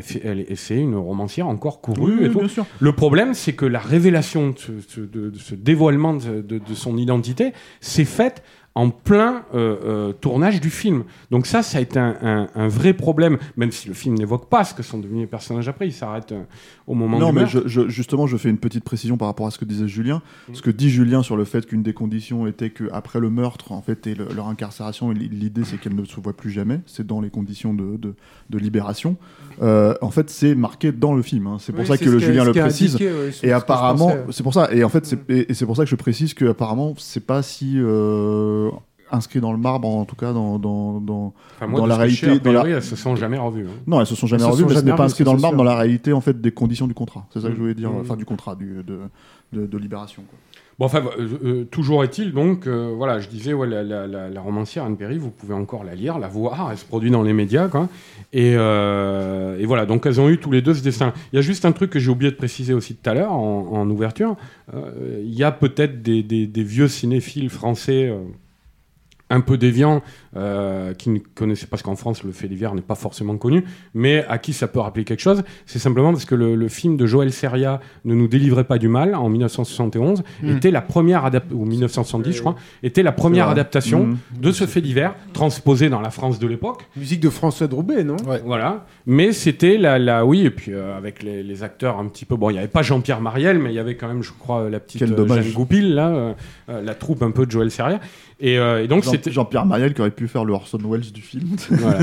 C'est 0.00 0.76
une 0.80 0.94
romancière 0.96 1.48
encore 1.48 1.82
courue 1.82 2.16
oui, 2.20 2.24
et 2.24 2.30
tout. 2.30 2.38
bien 2.38 2.48
sûr. 2.48 2.64
Le 2.80 2.92
problème, 2.94 3.34
c'est 3.34 3.52
que 3.52 3.66
la 3.66 3.78
révélation 3.78 4.54
de 4.96 5.04
de- 5.04 5.28
de 5.28 5.38
ce 5.38 5.54
dévoilement 5.54 6.14
de 6.14 6.74
son 6.74 6.96
identité 6.96 7.52
s'est 7.80 8.06
faite 8.06 8.42
en 8.74 8.88
plein 8.88 9.42
euh, 9.54 9.76
euh, 9.84 10.12
tournage 10.14 10.58
du 10.60 10.70
film. 10.70 11.04
Donc 11.30 11.46
ça, 11.46 11.62
ça 11.62 11.76
a 11.76 11.80
été 11.82 11.98
un, 11.98 12.16
un- 12.22 12.48
un 12.54 12.68
vrai 12.68 12.94
problème, 12.94 13.36
même 13.58 13.70
si 13.70 13.86
le 13.88 13.92
film 13.94 14.14
n'évoque 14.14 14.48
pas 14.48 14.64
ce 14.64 14.72
que 14.72 14.82
sont 14.82 14.98
devenus 14.98 15.20
les 15.20 15.26
personnages 15.26 15.68
après, 15.68 15.86
il 15.88 15.92
s'arrête 15.92 16.32
euh, 16.32 16.42
au 16.86 16.94
moment 16.94 17.18
Non, 17.18 17.28
du 17.28 17.34
mais 17.34 17.40
meurtre. 17.42 17.62
je, 17.66 17.68
je- 17.82 17.88
justement, 17.90 18.26
je 18.26 18.36
fais 18.38 18.48
une 18.48 18.56
petite 18.56 18.82
précision 18.84 19.18
par 19.18 19.28
rapport 19.28 19.46
à 19.46 19.50
ce 19.50 19.58
que 19.58 19.66
disait 19.66 19.88
Julien. 19.88 20.22
Mm. 20.48 20.54
Ce 20.54 20.62
que 20.62 20.70
dit 20.70 20.88
Julien 20.88 21.22
sur 21.22 21.36
le 21.36 21.44
fait 21.44 21.66
qu'une 21.66 21.82
des 21.82 21.92
conditions 21.92 22.46
était 22.46 22.70
qu'après 22.70 23.20
le 23.20 23.28
meurtre, 23.28 23.72
en 23.72 23.82
fait, 23.82 24.06
et 24.06 24.14
le- 24.14 24.28
leur 24.34 24.48
incarcération, 24.48 25.10
l'idée 25.10 25.64
c'est 25.64 25.76
qu'elles 25.78 25.94
ne 25.94 26.04
se 26.06 26.18
voient 26.18 26.32
plus 26.32 26.50
jamais. 26.50 26.80
C'est 26.86 27.06
dans 27.06 27.20
les 27.20 27.28
conditions 27.30 27.74
de, 27.74 27.98
de- 27.98 28.14
de 28.48 28.58
libération. 28.58 29.16
En 29.60 30.10
fait, 30.10 30.30
c'est 30.30 30.54
marqué 30.54 30.92
dans 30.92 31.14
le 31.14 31.20
film. 31.22 31.46
hein. 31.46 31.58
C'est 31.60 31.72
pour 31.72 31.82
Oui, 31.82 31.86
ça 31.86 31.98
que 31.98 32.08
le 32.08 32.18
Julien 32.18 32.44
le 32.44 32.52
précise. 32.52 32.94
indiqué, 32.94 33.12
ouais, 33.12 33.30
Et 33.42 33.52
apparemment, 33.52 34.12
c'est 34.30 34.42
pour 34.42 34.54
ça. 34.54 34.70
Et 34.72 34.82
en 34.82 34.88
fait, 34.88 35.04
c'est 35.04 35.18
et 35.30 35.52
c'est 35.54 35.66
pour 35.66 35.76
ça 35.76 35.84
que 35.84 35.90
je 35.90 35.96
précise 35.96 36.32
que 36.34 36.46
apparemment, 36.46 36.94
c'est 36.96 37.24
pas 37.26 37.42
si 37.42 37.76
inscrit 39.12 39.40
dans 39.40 39.52
le 39.52 39.58
marbre, 39.58 39.88
en 39.88 40.04
tout 40.04 40.16
cas 40.16 40.32
dans 40.32 40.58
dans, 40.58 41.00
dans... 41.00 41.32
Enfin, 41.56 41.66
moi, 41.66 41.80
dans 41.80 41.84
de 41.84 41.88
la 41.90 41.96
réalité, 41.96 42.38
dans 42.40 42.52
la- 42.52 42.66
elles 42.68 42.82
se 42.82 42.96
sont 42.96 43.14
jamais 43.16 43.38
revues. 43.38 43.66
hein. 43.66 43.80
non, 43.86 44.00
elles 44.00 44.06
se 44.06 44.14
sont 44.14 44.26
jamais 44.26 44.42
Elles 44.42 44.50
revues, 44.50 44.62
sont 44.62 44.68
mais 44.70 44.74
ce 44.76 44.80
n'est 44.84 44.94
pas 44.94 45.04
inscrit 45.04 45.24
dans 45.24 45.34
le 45.34 45.40
marbre 45.40 45.56
sûr. 45.58 45.64
dans 45.64 45.70
la 45.70 45.76
réalité 45.76 46.12
en 46.12 46.20
fait 46.20 46.40
des 46.40 46.50
conditions 46.52 46.86
du 46.86 46.94
contrat. 46.94 47.26
C'est 47.32 47.40
ça 47.40 47.48
que 47.48 47.54
je 47.54 47.60
voulais 47.60 47.74
dire, 47.74 47.90
Mm. 47.90 48.00
enfin 48.00 48.16
du 48.16 48.24
contrat 48.24 48.56
du, 48.56 48.82
de, 48.82 48.98
de, 49.52 49.66
de 49.66 49.78
libération. 49.78 50.22
quoi. 50.28 50.38
Bon, 50.78 50.86
enfin, 50.86 51.02
euh, 51.18 51.28
euh, 51.44 51.64
toujours 51.64 52.02
est-il 52.02 52.32
donc, 52.32 52.66
euh, 52.66 52.94
voilà, 52.96 53.20
je 53.20 53.28
disais, 53.28 53.52
ouais, 53.52 53.68
la, 53.68 53.82
la- 53.82 54.06
la- 54.06 54.30
la 54.30 54.40
romancière 54.40 54.84
Anne 54.84 54.96
Perry, 54.96 55.18
vous 55.18 55.30
pouvez 55.30 55.52
encore 55.52 55.84
la 55.84 55.94
lire, 55.94 56.18
la 56.18 56.28
voir, 56.28 56.68
elle 56.72 56.78
se 56.78 56.84
produit 56.86 57.10
dans 57.10 57.22
les 57.22 57.34
médias, 57.34 57.68
quoi. 57.68 57.88
Et, 58.32 58.54
euh, 58.56 59.58
et 59.58 59.66
voilà, 59.66 59.84
donc 59.84 60.06
elles 60.06 60.18
ont 60.18 60.30
eu 60.30 60.38
tous 60.38 60.50
les 60.50 60.62
deux 60.62 60.72
ce 60.72 60.82
destin. 60.82 61.12
Il 61.32 61.36
y 61.36 61.38
a 61.38 61.42
juste 61.42 61.66
un 61.66 61.72
truc 61.72 61.90
que 61.90 61.98
j'ai 61.98 62.10
oublié 62.10 62.30
de 62.32 62.36
préciser 62.36 62.72
aussi 62.72 62.94
tout 62.94 63.08
à 63.10 63.12
l'heure 63.12 63.32
en, 63.32 63.68
en 63.70 63.90
ouverture. 63.90 64.34
Euh, 64.74 65.20
Il 65.22 65.34
y 65.34 65.44
a 65.44 65.52
peut-être 65.52 66.02
des, 66.02 66.22
des- 66.22 66.46
des 66.46 66.62
vieux 66.64 66.88
cinéphiles 66.88 67.50
français. 67.50 68.08
Un 69.32 69.40
peu 69.40 69.56
déviants 69.56 70.02
euh, 70.36 70.94
qui 70.94 71.10
ne 71.10 71.18
connaissaient 71.18 71.66
parce 71.66 71.82
qu'en 71.82 71.96
France 71.96 72.22
le 72.24 72.32
fait 72.32 72.48
divers 72.48 72.74
n'est 72.74 72.80
pas 72.80 72.94
forcément 72.94 73.36
connu 73.36 73.64
mais 73.94 74.24
à 74.28 74.38
qui 74.38 74.52
ça 74.54 74.66
peut 74.66 74.80
rappeler 74.80 75.04
quelque 75.04 75.20
chose 75.20 75.42
c'est 75.66 75.78
simplement 75.78 76.12
parce 76.12 76.24
que 76.24 76.34
le, 76.34 76.54
le 76.54 76.68
film 76.68 76.96
de 76.96 77.04
Joël 77.06 77.32
Seria 77.32 77.80
ne 78.04 78.14
nous 78.14 78.28
délivrait 78.28 78.64
pas 78.64 78.78
du 78.78 78.88
mal 78.88 79.14
en 79.14 79.28
1971 79.28 80.22
était 80.48 80.70
la 80.70 80.80
première 80.80 81.24
adaptation 81.24 81.58
ou 81.60 81.64
1970 81.66 82.32
je 82.32 82.40
crois 82.40 82.56
était 82.82 83.02
la 83.02 83.12
première 83.12 83.48
adaptation 83.48 84.06
Mhm. 84.06 84.16
de 84.40 84.52
ce 84.52 84.64
fait 84.66 84.80
divers 84.80 85.14
transposé 85.32 85.88
dans 85.88 86.00
la 86.00 86.10
France 86.10 86.38
de 86.38 86.46
l'époque 86.46 86.86
Musique 86.96 87.20
de 87.20 87.28
François 87.30 87.66
Droubet, 87.66 88.04
non? 88.04 88.16
Voilà. 88.44 88.86
Mais 89.06 89.32
c'était 89.32 89.76
la, 89.76 89.98
la, 89.98 90.24
oui, 90.24 90.46
et 90.46 90.50
puis 90.50 90.72
euh, 90.72 90.96
avec 90.96 91.22
les, 91.22 91.42
les 91.42 91.62
acteurs 91.62 91.98
un 91.98 92.06
petit 92.06 92.24
peu. 92.24 92.36
Bon, 92.36 92.50
il 92.50 92.54
n'y 92.54 92.58
avait 92.58 92.68
pas 92.68 92.82
Jean-Pierre 92.82 93.20
Mariel, 93.20 93.58
mais 93.58 93.70
il 93.70 93.74
y 93.74 93.78
avait 93.78 93.96
quand 93.96 94.08
même, 94.08 94.22
je 94.22 94.32
crois, 94.32 94.68
la 94.70 94.80
petite 94.80 95.02
euh. 95.02 95.26
Jeanne 95.28 95.52
Goupil, 95.52 95.94
là, 95.94 96.08
euh, 96.08 96.82
la 96.82 96.94
troupe 96.94 97.22
un 97.22 97.30
peu 97.30 97.44
de 97.46 97.50
Joël 97.50 97.70
Serria. 97.70 98.00
Et, 98.40 98.58
euh, 98.58 98.82
et 98.84 98.88
donc, 98.88 99.04
Jean- 99.04 99.10
c'était. 99.12 99.30
Jean-Pierre 99.30 99.66
Mariel 99.66 99.94
qui 99.94 100.00
aurait 100.00 100.10
pu 100.10 100.21
faire 100.28 100.44
le 100.44 100.52
Orson 100.52 100.78
Welles 100.84 101.12
du 101.12 101.22
film. 101.22 101.56
Voilà. 101.70 101.98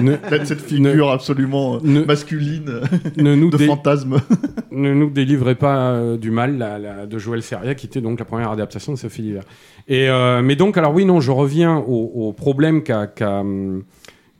Ne, 0.00 0.16
cette 0.44 0.60
figure 0.60 1.10
absolument 1.10 1.76
euh, 1.76 1.78
ne- 1.82 2.04
masculine 2.04 2.80
ne 3.16 3.34
nous, 3.34 3.50
de 3.50 3.58
fantasme. 3.58 4.20
ne 4.70 4.94
nous 4.94 5.10
délivrez 5.10 5.54
pas 5.54 5.90
euh, 5.92 6.16
du 6.16 6.30
mal 6.30 6.58
la, 6.58 6.78
la- 6.78 7.06
de 7.06 7.18
Joël 7.18 7.42
Seria, 7.42 7.74
qui 7.74 7.86
était 7.86 8.00
donc 8.00 8.18
la 8.18 8.24
première 8.24 8.50
adaptation 8.50 8.92
de 8.92 8.98
ce 8.98 9.08
fait 9.08 9.22
divers. 9.22 9.44
Et, 9.88 10.08
euh, 10.08 10.42
mais 10.42 10.56
donc, 10.56 10.76
alors 10.76 10.94
oui, 10.94 11.04
non, 11.04 11.20
je 11.20 11.30
reviens 11.32 11.76
au, 11.76 12.10
au 12.28 12.32
problème 12.32 12.82
qu'a 12.82 13.10
hum, 13.40 13.82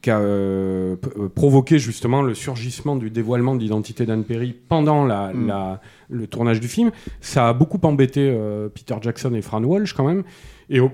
qui 0.03 0.11
a 0.11 0.19
euh, 0.19 0.97
provoqué 1.35 1.79
justement 1.79 2.23
le 2.23 2.33
surgissement 2.33 2.97
du 2.97 3.11
dévoilement 3.11 3.55
de 3.55 3.61
l'identité 3.61 4.07
d'Anne 4.07 4.25
Perry 4.25 4.55
pendant 4.69 5.05
la, 5.05 5.31
Mm. 5.35 5.47
la- 5.47 5.81
le 6.09 6.27
tournage 6.27 6.59
du 6.59 6.69
film. 6.69 6.91
Ça 7.21 7.49
a 7.51 7.53
beaucoup 7.53 7.79
embêté 7.83 8.31
euh, 8.35 8.71
Peter 8.71 8.95
Jackson 9.03 9.35
et 9.35 9.43
Fran 9.43 9.63
Walsh 9.63 9.93
quand 9.93 10.07
même. 10.07 10.23
Et 10.71 10.81
au, 10.81 10.91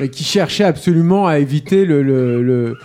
Et 0.00 0.10
qui 0.10 0.24
cherchait 0.24 0.64
absolument 0.64 1.26
à 1.26 1.38
éviter 1.38 1.84
le, 1.84 2.02
le, 2.02 2.42
le, 2.42 2.76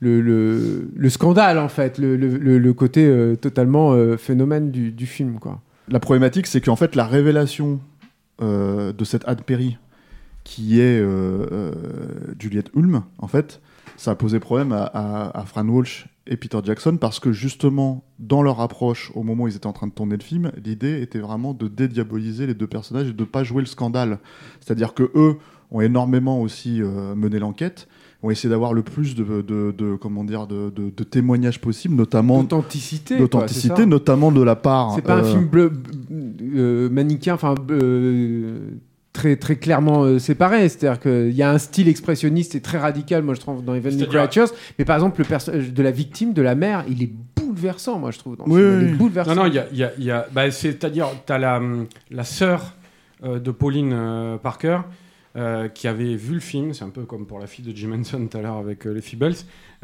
le, 0.00 0.20
le- 0.20 0.90
le 0.94 1.10
scandale, 1.10 1.58
en 1.58 1.68
fait, 1.68 1.98
le, 1.98 2.16
le, 2.16 2.72
côté 2.74 3.06
euh, 3.06 3.36
totalement 3.36 3.92
euh, 3.92 4.16
phénomène 4.16 4.70
du, 4.70 5.06
film, 5.06 5.38
quoi. 5.38 5.60
La 5.88 6.00
problématique, 6.00 6.46
c'est 6.46 6.60
qu'en 6.60 6.76
fait, 6.76 6.94
la 6.94 7.06
révélation 7.06 7.80
euh, 8.42 8.92
de 8.92 9.04
cette 9.04 9.26
Anne 9.26 9.40
Perry, 9.46 9.78
qui 10.44 10.80
est 10.80 11.02
Juliette 12.38 12.70
Hulme, 12.74 13.02
en 13.18 13.26
fait, 13.28 13.60
ça 13.96 14.12
a 14.12 14.14
posé 14.14 14.38
problème 14.40 14.72
à, 14.72 14.84
à- 14.94 15.44
Fran 15.44 15.66
Walsh 15.66 16.06
et 16.26 16.36
Peter 16.36 16.58
Jackson 16.62 16.96
parce 16.98 17.20
que 17.20 17.32
justement, 17.32 18.04
dans 18.18 18.42
leur 18.42 18.60
approche, 18.60 19.10
au 19.14 19.22
moment 19.22 19.44
où 19.44 19.48
ils 19.48 19.56
étaient 19.56 19.66
en 19.66 19.72
train 19.72 19.86
de 19.88 19.92
tourner 19.92 20.16
le 20.16 20.22
film, 20.22 20.52
l'idée 20.64 21.00
était 21.02 21.18
vraiment 21.18 21.52
de 21.54 21.68
dédiaboliser 21.68 22.46
les 22.46 22.54
deux 22.54 22.66
personnages 22.66 23.08
et 23.08 23.12
de 23.12 23.24
pas 23.24 23.44
jouer 23.44 23.60
le 23.62 23.66
scandale. 23.66 24.18
C'est-à-dire 24.60 24.94
que 24.94 25.10
eux 25.14 25.36
ont 25.70 25.80
énormément 25.80 26.40
aussi 26.40 26.80
euh, 26.80 27.14
mené 27.14 27.38
l'enquête, 27.38 27.88
ont 28.22 28.30
essayé 28.30 28.48
d'avoir 28.50 28.72
le 28.72 28.82
plus 28.82 29.14
de, 29.14 29.42
de- 29.42 29.70
de- 29.76 29.94
comment 29.96 30.24
dire, 30.24 30.46
de, 30.46 30.70
de- 30.70 30.90
de 30.96 31.04
témoignages 31.04 31.60
possibles, 31.60 31.94
notamment 31.94 32.40
D'authenticité. 32.42 33.16
d'authenticité, 33.18 33.86
notamment 33.86 34.32
de 34.32 34.42
la 34.42 34.56
part. 34.56 34.92
C'est 34.94 35.02
pas 35.02 35.16
un 35.16 35.24
euh, 35.24 35.30
film 35.32 35.44
bleu, 35.46 35.72
euh, 36.56 36.88
manichéen, 36.90 37.34
enfin 37.34 37.54
euh, 37.70 38.70
très 39.12 39.36
très 39.36 39.56
clairement 39.56 40.02
euh, 40.04 40.18
séparé. 40.18 40.68
C'est-à-dire 40.68 41.00
qu'il 41.00 41.32
y 41.32 41.42
a 41.42 41.50
un 41.50 41.58
style 41.58 41.88
expressionniste 41.88 42.54
et 42.54 42.60
très 42.60 42.78
radical, 42.78 43.22
moi 43.22 43.34
je 43.34 43.40
trouve, 43.40 43.64
dans 43.64 43.74
Even 43.74 43.96
the 43.96 44.08
Creatures. 44.08 44.48
Mais 44.78 44.84
par 44.84 44.96
exemple, 44.96 45.20
le 45.20 45.26
personnage 45.26 45.72
de 45.72 45.82
la 45.82 45.90
victime, 45.90 46.32
de 46.32 46.42
la 46.42 46.54
mère, 46.54 46.84
il 46.88 47.02
est 47.02 47.12
bouleversant, 47.36 47.98
moi 47.98 48.10
je 48.10 48.18
trouve. 48.18 48.36
Dans 48.36 48.44
Oui, 48.46 48.60
film. 48.60 48.80
Il 48.82 48.88
est 48.88 48.92
bouleversant. 48.96 49.34
Non, 49.34 49.42
non, 49.44 49.48
il 49.48 49.54
y 49.54 49.58
a, 49.58 49.66
il 49.72 49.78
y 49.78 49.84
a- 49.84 49.92
il 49.98 50.04
y 50.04 50.10
a- 50.10 50.26
bah, 50.32 50.50
c'est-à-dire, 50.50 51.06
tu 51.26 51.32
as 51.32 51.38
la, 51.38 51.60
la 52.10 52.24
sœur 52.24 52.74
euh, 53.24 53.38
de 53.38 53.50
Pauline 53.50 53.92
euh, 53.92 54.36
Parker 54.38 54.78
euh, 55.36 55.68
qui 55.68 55.86
avait 55.88 56.16
vu 56.16 56.34
le 56.34 56.40
film, 56.40 56.72
c'est 56.72 56.84
un 56.84 56.90
peu 56.90 57.04
comme 57.04 57.26
pour 57.26 57.38
la 57.38 57.46
fille 57.46 57.64
de 57.64 57.76
Jim 57.76 57.92
Henson 57.92 58.26
tout 58.26 58.38
à 58.38 58.40
l'heure 58.40 58.56
avec 58.56 58.86
euh, 58.86 58.92
les 58.92 59.02
Feebles, 59.02 59.34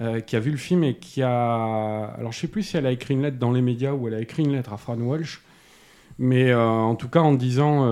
euh, 0.00 0.20
qui 0.20 0.36
a 0.36 0.40
vu 0.40 0.50
le 0.50 0.56
film 0.56 0.82
et 0.84 0.96
qui 0.96 1.22
a. 1.22 2.14
Alors, 2.18 2.32
je 2.32 2.40
sais 2.40 2.48
plus 2.48 2.62
si 2.62 2.76
elle 2.76 2.86
a 2.86 2.92
écrit 2.92 3.14
une 3.14 3.22
lettre 3.22 3.38
dans 3.38 3.52
les 3.52 3.60
médias 3.60 3.92
ou 3.92 4.08
elle 4.08 4.14
a 4.14 4.20
écrit 4.20 4.42
une 4.42 4.52
lettre 4.52 4.72
à 4.72 4.78
Fran 4.78 4.96
Walsh. 4.96 5.42
Mais 6.18 6.54
en 6.54 6.94
tout 6.94 7.08
cas, 7.08 7.20
en 7.20 7.34
disant, 7.34 7.86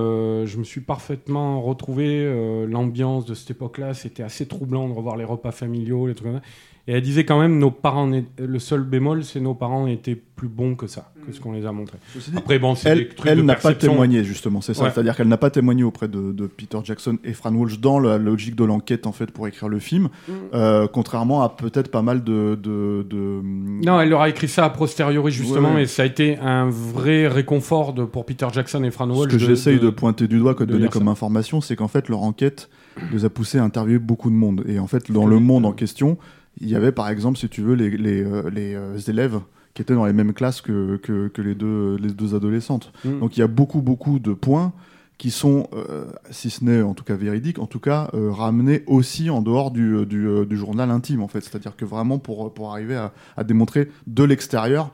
je 0.45 0.57
me 0.57 0.63
suis 0.63 0.79
parfaitement 0.79 1.61
retrouvé, 1.61 2.65
l'ambiance 2.69 3.25
de 3.25 3.33
cette 3.33 3.51
époque-là, 3.51 3.93
c'était 3.93 4.23
assez 4.23 4.47
troublant 4.47 4.87
de 4.87 4.93
revoir 4.93 5.17
les 5.17 5.25
repas 5.25 5.51
familiaux, 5.51 6.07
les 6.07 6.15
trucs 6.15 6.31
comme 6.31 6.39
ça. 6.39 6.47
Et 6.85 6.91
elle 6.91 7.01
disait 7.01 7.23
quand 7.23 7.39
même, 7.39 7.59
nos 7.59 7.71
parents, 7.71 8.11
le 8.37 8.59
seul 8.59 8.81
bémol, 8.83 9.23
c'est 9.23 9.39
nos 9.39 9.53
parents 9.53 9.87
étaient 9.87 10.15
plus 10.35 10.49
bons 10.49 10.75
que 10.75 10.85
ça, 10.87 11.13
que 11.25 11.31
ce 11.31 11.39
qu'on 11.39 11.53
les 11.53 11.65
a 11.65 11.71
montrés. 11.71 11.97
Après, 12.35 12.59
bon, 12.59 12.75
c'est 12.75 12.93
des 12.93 13.01
Elle, 13.03 13.07
trucs 13.15 13.31
elle 13.31 13.37
de 13.37 13.43
n'a 13.43 13.55
pas 13.55 13.73
témoigné 13.73 14.25
justement, 14.25 14.59
c'est 14.59 14.73
ça. 14.73 14.83
Ouais. 14.83 14.89
C'est-à-dire 14.93 15.15
qu'elle 15.15 15.29
n'a 15.29 15.37
pas 15.37 15.49
témoigné 15.49 15.83
auprès 15.85 16.09
de, 16.09 16.33
de 16.33 16.45
Peter 16.45 16.77
Jackson 16.83 17.17
et 17.23 17.31
Fran 17.31 17.53
Walsh 17.53 17.79
dans 17.79 17.99
la 17.99 18.17
logique 18.17 18.55
de 18.57 18.65
l'enquête 18.65 19.07
en 19.07 19.13
fait 19.13 19.31
pour 19.31 19.47
écrire 19.47 19.69
le 19.69 19.79
film, 19.79 20.09
Mm. 20.27 20.31
euh, 20.55 20.87
contrairement 20.91 21.41
à 21.43 21.47
peut-être 21.55 21.89
pas 21.89 22.01
mal 22.01 22.21
de. 22.21 22.59
de, 22.61 23.05
de- 23.09 23.39
Non, 23.85 24.01
elle 24.01 24.09
leur 24.09 24.21
a 24.21 24.27
écrit 24.27 24.49
ça 24.49 24.65
a 24.65 24.69
posteriori, 24.69 25.31
justement, 25.31 25.75
Ouais. 25.75 25.83
et 25.83 25.87
ça 25.87 26.03
a 26.03 26.05
été 26.05 26.37
un 26.39 26.69
vrai 26.69 27.29
réconfort 27.29 27.93
de, 27.93 28.03
pour 28.03 28.25
Peter 28.25 28.47
Jackson 28.51 28.83
et 28.83 28.91
Fran 28.91 29.05
Ce 29.13 29.17
Walsh. 29.17 29.31
que 29.31 29.37
j'essaye 29.39 29.79
de, 29.79 29.89
pointer 29.89 30.27
du 30.27 30.39
doigt, 30.39 30.53
que 30.53 30.65
de 30.65 30.73
de 30.73 30.77
donner 30.77 30.89
comme 30.89 31.05
ça. 31.05 31.11
information, 31.11 31.61
c'est 31.61 31.77
qu'en 31.77 31.87
fait 31.87 32.09
leur 32.09 32.23
enquête 32.23 32.69
les 33.13 33.23
a 33.23 33.29
poussés 33.29 33.57
à 33.59 33.63
interviewer 33.63 33.99
beaucoup 33.99 34.29
de 34.29 34.35
monde. 34.35 34.65
Et 34.67 34.79
en 34.79 34.87
fait, 34.87 35.09
dans 35.11 35.25
le 35.25 35.39
monde 35.39 35.65
en 35.65 35.71
question, 35.71 36.17
il 36.59 36.69
y 36.69 36.75
avait 36.75 36.91
par 36.91 37.09
exemple, 37.09 37.37
si 37.37 37.49
tu 37.49 37.61
veux, 37.61 37.75
les, 37.75 37.89
les, 37.89 38.23
euh, 38.23 38.49
les, 38.49 38.75
euh, 38.75 38.97
élèves 39.07 39.39
qui 39.73 39.81
étaient 39.81 39.95
dans 39.95 40.05
les 40.05 40.13
mêmes 40.13 40.33
classes 40.33 40.61
que, 40.61 40.97
que, 40.97 41.27
que 41.29 41.41
les, 41.41 41.55
deux, 41.55 41.97
les 41.97 42.11
deux 42.11 42.35
adolescentes. 42.35 42.91
Mm. 43.03 43.19
Donc 43.19 43.37
il 43.37 43.39
y 43.39 43.43
a 43.43 43.47
beaucoup, 43.47 43.81
beaucoup 43.81 44.19
de 44.19 44.33
points 44.33 44.71
qui 45.17 45.31
sont, 45.31 45.67
euh, 45.73 46.05
si 46.31 46.49
ce 46.49 46.63
n'est 46.63 46.81
en 46.81 46.93
tout 46.93 47.03
cas 47.03 47.15
véridiques, 47.15 47.59
en 47.59 47.65
tout 47.65 47.79
cas 47.79 48.09
euh, 48.13 48.31
ramenés 48.31 48.83
aussi 48.87 49.29
en 49.29 49.41
dehors 49.41 49.71
du, 49.71 50.05
du, 50.05 50.45
du 50.45 50.57
journal 50.57 50.91
intime, 50.91 51.21
en 51.21 51.27
fait. 51.27 51.41
C'est-à-dire 51.41 51.75
que 51.75 51.85
vraiment 51.85 52.19
pour, 52.19 52.53
pour 52.53 52.71
arriver 52.71 52.95
à, 52.95 53.13
à 53.37 53.43
démontrer 53.43 53.89
de 54.07 54.23
l'extérieur 54.23 54.91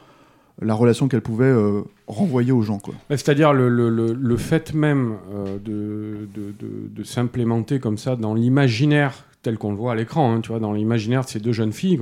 la 0.62 0.74
relation 0.74 1.08
qu'elle 1.08 1.22
pouvait 1.22 1.46
euh, 1.46 1.84
renvoyer 2.08 2.52
aux 2.52 2.62
gens. 2.62 2.82
C'est-à-dire 3.10 3.54
le, 3.54 3.70
le, 3.70 3.90
le, 3.90 4.12
le 4.14 4.38
fait 4.38 4.74
même 4.74 5.16
de, 5.64 6.28
de, 6.34 6.54
de, 6.60 6.90
de 6.90 7.04
s'implémenter 7.04 7.80
comme 7.80 7.98
ça 7.98 8.18
dans 8.18 8.34
l'imaginaire 8.34 9.26
tel 9.42 9.58
qu'on 9.58 9.72
le 9.72 9.78
voit 9.78 9.94
à 9.94 9.96
l'écran, 9.96 10.34
hein, 10.34 10.42
tu 10.42 10.50
vois, 10.50 10.60
dans 10.60 10.74
l'imaginaire 10.74 11.24
de 11.24 11.30
ces 11.30 11.40
deux 11.40 11.54
jeunes 11.54 11.74
filles, 11.74 12.00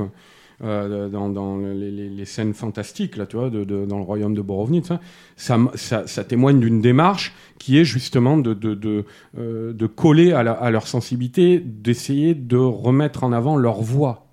euh, 0.63 1.07
dans, 1.07 1.57
les, 1.59 2.25
scènes 2.25 2.55
fantastiques, 2.55 3.15
là, 3.15 3.27
tu 3.27 3.37
vois, 3.37 3.51
dans 3.51 3.97
le 3.97 4.03
royaume 4.03 4.33
de 4.33 4.41
Borovni, 4.41 4.81
tout 4.81 4.97
ça, 5.35 6.23
témoigne 6.27 6.59
d'une 6.59 6.81
démarche 6.81 7.35
qui 7.59 7.77
est 7.77 7.85
justement 7.85 8.37
de, 8.37 9.05
euh, 9.37 9.87
coller 9.95 10.33
à, 10.33 10.71
leur 10.71 10.87
sensibilité, 10.87 11.59
d'essayer 11.59 12.33
de 12.33 12.57
remettre 12.57 13.23
en 13.23 13.33
avant 13.33 13.55
leur 13.55 13.81
voix. 13.81 14.23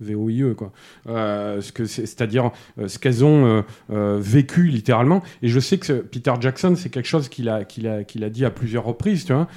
VOIE 0.00 0.54
quoi. 0.56 0.72
Euh, 1.08 1.60
c'est-à-dire 1.60 2.50
ce 2.86 2.98
qu'elles 2.98 3.24
ont 3.24 3.64
vécu 3.88 4.66
littéralement. 4.66 5.22
Et 5.42 5.48
je 5.48 5.60
sais 5.60 5.78
que 5.78 5.92
Peter 6.00 6.32
Jackson, 6.40 6.74
c'est 6.76 6.90
quelque 6.90 7.06
chose 7.06 7.28
qu'il 7.28 7.48
a, 7.48 7.64
dit 7.64 8.44
à 8.44 8.50
plusieurs 8.50 8.84
reprises, 8.84 9.24
tu 9.24 9.32
vois, 9.32 9.48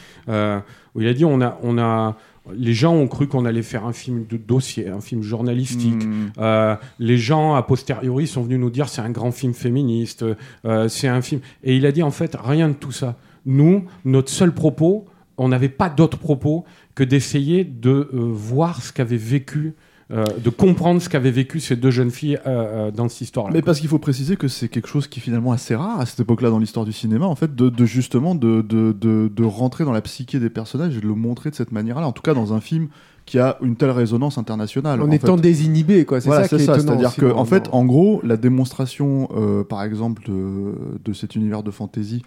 où 0.94 1.02
il 1.02 1.08
a 1.08 1.14
dit 1.14 1.26
on 1.26 1.42
a, 1.42 2.18
les 2.54 2.74
gens 2.74 2.94
ont 2.94 3.08
cru 3.08 3.28
qu'on 3.28 3.46
allait 3.46 3.64
faire 3.64 3.86
un 3.86 3.94
film 3.94 4.26
de 4.28 4.38
dossier, 4.38 4.88
un 4.88 5.02
film 5.02 5.22
journalistique. 5.22 6.06
Mm. 6.06 6.32
Euh, 6.38 6.76
les 7.00 7.18
gens 7.18 7.56
a 7.56 7.64
posteriori 7.64 8.28
sont 8.28 8.44
venus 8.44 8.60
nous 8.60 8.70
dire 8.70 8.90
c'est 8.90 9.02
un 9.02 9.10
grand 9.10 9.32
film 9.32 9.54
féministe, 9.54 10.26
euh, 10.66 10.88
c'est 10.88 11.08
un 11.08 11.22
film. 11.22 11.42
Et 11.64 11.76
il 11.76 11.86
a 11.86 11.92
dit 11.92 12.04
en 12.04 12.12
fait 12.12 12.36
rien 12.42 12.70
de 12.70 12.74
tout 12.74 12.92
ça. 12.92 13.16
Nous, 13.46 13.86
notre 14.06 14.30
seul 14.30 14.54
propos, 14.54 15.06
on 15.38 15.50
n'avait 15.50 15.70
pas 15.70 15.90
d'autre 15.90 16.18
propos 16.18 16.66
que 16.96 17.04
d'essayer 17.04 17.64
de 17.64 17.90
euh, 17.90 18.08
voir 18.14 18.82
ce 18.82 18.94
qu'avaient 18.94 19.18
vécu, 19.18 19.74
euh, 20.12 20.24
de 20.44 20.50
comprendre 20.52 21.02
ce 21.02 21.10
qu'avaient 21.10 21.32
vécu 21.32 21.60
ces 21.60 21.76
deux 21.76 21.90
jeunes 21.90 22.12
filles 22.12 22.38
euh, 22.46 22.88
euh, 22.88 22.92
dans 22.92 23.10
cette 23.10 23.22
histoire-là. 23.22 23.54
Mais 23.54 23.64
parce 23.64 23.80
qu'il 23.80 23.90
faut 23.90 23.98
préciser 23.98 24.36
que 24.38 24.48
c'est 24.48 24.68
quelque 24.68 24.88
chose 24.88 25.08
qui 25.08 25.20
est 25.20 25.22
finalement 25.24 25.52
assez 25.52 25.76
rare 25.76 26.00
à 26.00 26.06
cette 26.06 26.20
époque-là 26.20 26.52
dans 26.52 26.60
l'histoire 26.60 26.86
du 26.86 26.94
cinéma, 26.94 27.26
en 27.26 27.34
fait, 27.36 27.56
de, 27.56 27.70
de 27.70 27.86
justement 27.86 28.36
de, 28.36 28.62
de, 28.62 28.92
de, 28.92 29.32
de 29.36 29.44
rentrer 29.44 29.84
dans 29.84 29.92
la 29.92 30.02
psyché 30.02 30.40
des 30.40 30.52
personnages 30.52 30.96
et 30.96 31.02
de 31.02 31.08
le 31.08 31.16
montrer 31.16 31.50
de 31.50 31.56
cette 31.56 31.72
manière-là, 31.72 32.08
en 32.08 32.12
tout 32.12 32.22
cas 32.22 32.36
dans 32.36 32.54
un 32.54 32.62
film 32.62 32.88
qui 33.26 33.40
a 33.40 33.58
une 33.64 33.76
telle 33.76 33.90
résonance 33.90 34.38
internationale. 34.38 35.02
En 35.02 35.08
en 35.08 35.12
étant 35.12 35.38
fait. 35.38 35.42
désinhibé, 35.42 36.06
quoi. 36.06 36.22
C'est 36.22 36.28
Voilà, 36.28 36.48
ça 36.48 36.50
qui 36.50 36.64
c'est 36.64 36.64
est 36.64 36.66
ça. 36.68 36.76
étonnant. 36.76 36.92
C'est-à-dire 36.92 37.08
aussi 37.10 37.22
que, 37.22 37.26
dans- 37.26 37.38
en 37.40 37.46
fait, 37.46 37.68
en 37.72 37.84
gros, 37.84 38.22
la 38.24 38.38
démonstration, 38.38 39.28
euh, 39.36 39.64
par 39.64 39.82
exemple, 39.82 40.22
de, 40.28 40.74
de 41.04 41.14
cet 41.14 41.36
univers 41.36 41.64
de 41.64 41.72
fantasy 41.72 42.22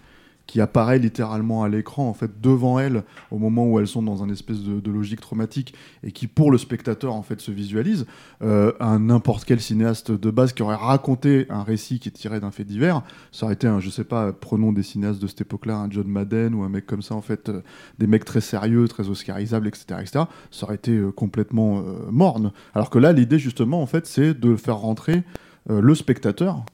qui 0.49 0.61
apparaît 0.61 0.97
littéralement 0.97 1.61
à 1.61 1.69
l'écran, 1.69 2.09
en 2.09 2.15
fait, 2.15 2.41
devant 2.41 2.79
elles, 2.79 3.03
au 3.29 3.37
moment 3.37 3.67
où 3.67 3.79
elles 3.79 3.87
sont 3.87 4.01
dans 4.01 4.23
un 4.23 4.29
espèce 4.29 4.61
de, 4.61 4.91
logique 4.91 5.21
traumatique, 5.21 5.75
et 6.01 6.11
qui, 6.11 6.25
pour 6.25 6.49
le 6.49 6.57
spectateur, 6.57 7.13
en 7.13 7.21
fait, 7.21 7.39
se 7.39 7.51
visualise, 7.51 8.07
euh, 8.41 8.71
un 8.79 8.97
n'importe 8.97 9.45
quel 9.45 9.61
cinéaste 9.61 10.11
de 10.11 10.31
base 10.31 10.53
qui 10.53 10.63
aurait 10.63 10.73
raconté 10.73 11.45
un 11.51 11.61
récit 11.61 11.99
qui 11.99 12.09
est 12.09 12.13
tiré 12.13 12.39
d'un 12.39 12.49
fait 12.49 12.63
divers, 12.63 13.03
ça 13.31 13.45
aurait 13.45 13.53
été 13.53 13.67
un, 13.67 13.79
je 13.79 13.91
sais 13.91 14.03
pas, 14.03 14.33
prenons 14.33 14.71
des 14.71 14.81
cinéastes 14.81 15.21
de 15.21 15.27
cette 15.27 15.41
époque-là, 15.41 15.77
un 15.77 15.91
John 15.91 16.07
Madden 16.07 16.55
ou 16.55 16.63
un 16.63 16.69
mec 16.69 16.87
comme 16.87 17.03
ça, 17.03 17.13
en 17.13 17.21
fait, 17.21 17.49
euh, 17.49 17.61
des 17.99 18.07
mecs 18.07 18.25
très 18.25 18.41
sérieux, 18.41 18.87
très 18.87 19.07
oscarisables, 19.07 19.67
etc., 19.67 19.99
etc., 20.01 20.23
ça 20.49 20.65
aurait 20.65 20.75
été 20.75 20.97
euh, 20.97 21.11
complètement 21.11 21.83
morne. 22.09 22.53
Alors 22.73 22.89
que 22.89 22.97
là, 22.97 23.13
l'idée, 23.13 23.37
justement, 23.37 23.83
en 23.83 23.85
fait, 23.85 24.07
c'est 24.07 24.33
de 24.33 24.55
faire 24.55 24.77
rentrer 24.77 25.21
le 25.67 25.93
spectateur 25.93 26.65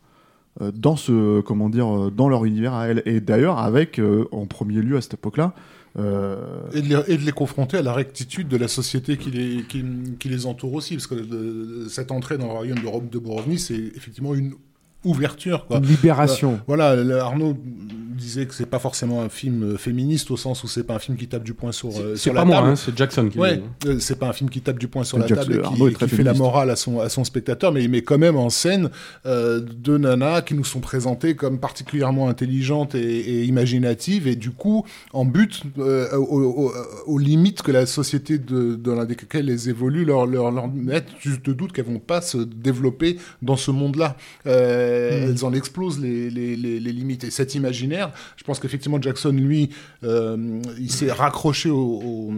dans 0.62 0.96
ce 0.96 1.42
comment 1.42 1.70
dire 1.70 1.88
euh, 1.88 2.12
dans 2.12 2.30
leur 2.30 2.46
univers 2.46 2.74
à 2.74 2.88
elle 2.88 3.02
et 3.06 3.20
d'ailleurs 3.20 3.60
avec 3.60 4.00
euh, 4.00 4.28
en 4.32 4.46
premier 4.46 4.82
lieu 4.82 4.98
à 4.98 5.02
cette 5.02 5.16
époque-là 5.16 5.54
euh, 5.98 6.38
Et 6.74 6.82
de, 6.82 7.26
les, 7.26 7.32
confronter 7.32 7.78
à 7.78 7.82
la 7.82 7.94
rectitude 7.94 8.48
de 8.48 8.58
la 8.58 8.68
société 8.68 9.18
qui 9.18 9.32
les, 9.32 9.64
qui, 9.64 10.30
les 10.30 10.46
entoure 10.46 10.74
aussi. 10.74 10.96
Parce 10.96 11.08
que 11.08 11.88
cette 11.90 12.12
entrée 12.12 12.38
dans 12.38 12.48
le 12.48 12.52
royaume 12.52 12.80
de 12.80 12.88
Rome 12.88 13.08
de 13.10 13.18
Borovni, 13.18 13.58
c'est 13.58 13.80
effectivement 13.96 14.36
une 14.36 14.56
ouverture. 15.06 15.66
Quoi. 15.68 15.78
Une 15.78 15.86
libération. 15.86 16.60
Voilà, 16.68 16.96
le- 16.96 17.20
Arnaud 17.20 17.56
disait 18.16 18.46
que 18.46 18.54
c'est 18.54 18.66
pas 18.66 18.80
forcément 18.80 19.22
un 19.22 19.30
film 19.30 19.64
euh, 19.74 19.78
féministe 19.78 20.32
au 20.32 20.38
sens 20.38 20.64
où 20.64 20.68
c'est 20.70 20.84
pas 20.84 20.96
un 20.96 21.00
film 21.00 21.18
qui 21.18 21.28
tape 21.28 21.44
du 21.44 21.54
poing 21.54 21.72
sur, 21.74 21.90
euh, 21.90 22.16
C'est 22.16 22.24
sur 22.24 22.34
pas 22.34 22.40
la 22.40 22.46
moi, 22.46 22.58
hein, 22.60 22.76
c'est 22.78 22.98
Jackson 22.98 23.28
qui 23.30 23.38
Ouais, 23.38 23.56
le 23.56 23.58
dit. 23.58 23.64
euh, 23.88 24.00
c'est 24.00 24.18
pas 24.18 24.30
un 24.30 24.34
film 24.34 24.50
qui 24.50 24.62
tape 24.62 24.80
du 24.80 24.88
poing 24.88 25.04
sur 25.04 25.20
la 25.20 25.28
Jackson- 25.28 25.52
table 25.52 25.62
et 25.66 25.88
qui, 25.90 25.94
très 25.94 26.08
qui 26.08 26.16
fait 26.16 26.24
la 26.24 26.34
morale 26.34 26.70
à 26.70 26.76
son, 26.78 27.02
à 27.02 27.10
son 27.10 27.26
spectateur, 27.26 27.74
mais 27.74 27.84
il 27.84 27.90
met 27.90 28.02
quand 28.04 28.18
même 28.18 28.38
en 28.38 28.50
scène 28.50 28.90
euh, 29.26 29.60
deux 29.60 29.98
nanas 29.98 30.42
qui 30.44 30.54
nous 30.54 30.64
sont 30.64 30.80
présentées 30.80 31.36
comme 31.36 31.60
particulièrement 31.60 32.30
intelligentes 32.30 32.96
et, 32.96 33.02
et 33.42 33.44
imaginatives 33.44 34.28
et 34.30 34.38
du 34.38 34.52
coup 34.52 34.86
en 35.12 35.26
but 35.26 35.64
euh, 35.78 36.16
aux, 36.16 36.42
aux- 36.42 36.74
aux 37.08 37.18
limites 37.20 37.62
que 37.64 37.72
la 37.74 37.86
société 37.86 38.38
de, 38.38 38.76
dans 38.76 38.96
laquelle 38.96 39.50
elles 39.50 39.68
évoluent 39.70 40.06
leur, 40.06 40.26
leur, 40.26 40.52
leur 40.52 40.70
mettent. 40.70 41.10
Tu 41.20 41.40
te 41.42 41.52
doutes 41.52 41.74
qu'elles 41.74 41.86
vont 41.86 42.00
pas 42.00 42.22
se 42.22 42.38
développer 42.38 43.18
dans 43.42 43.58
ce 43.58 43.72
monde-là. 43.72 44.16
Euh, 44.48 44.95
Elles 44.96 45.46
en 45.46 45.54
explosent 45.54 46.00
les, 46.00 46.30
les, 46.30 46.56
les, 46.56 46.80
les 46.80 46.92
limites. 46.92 47.24
Et 47.24 47.32
cet 47.32 47.56
imaginaire. 47.56 48.12
Je 48.38 48.44
pense 48.44 48.60
qu'effectivement 48.60 49.02
Jackson, 49.02 49.32
lui, 49.32 49.70
euh, 50.04 50.38
il 50.80 50.92
s'est 50.92 51.12
raccroché 51.12 51.70
au, 51.70 51.76
au, 51.78 52.34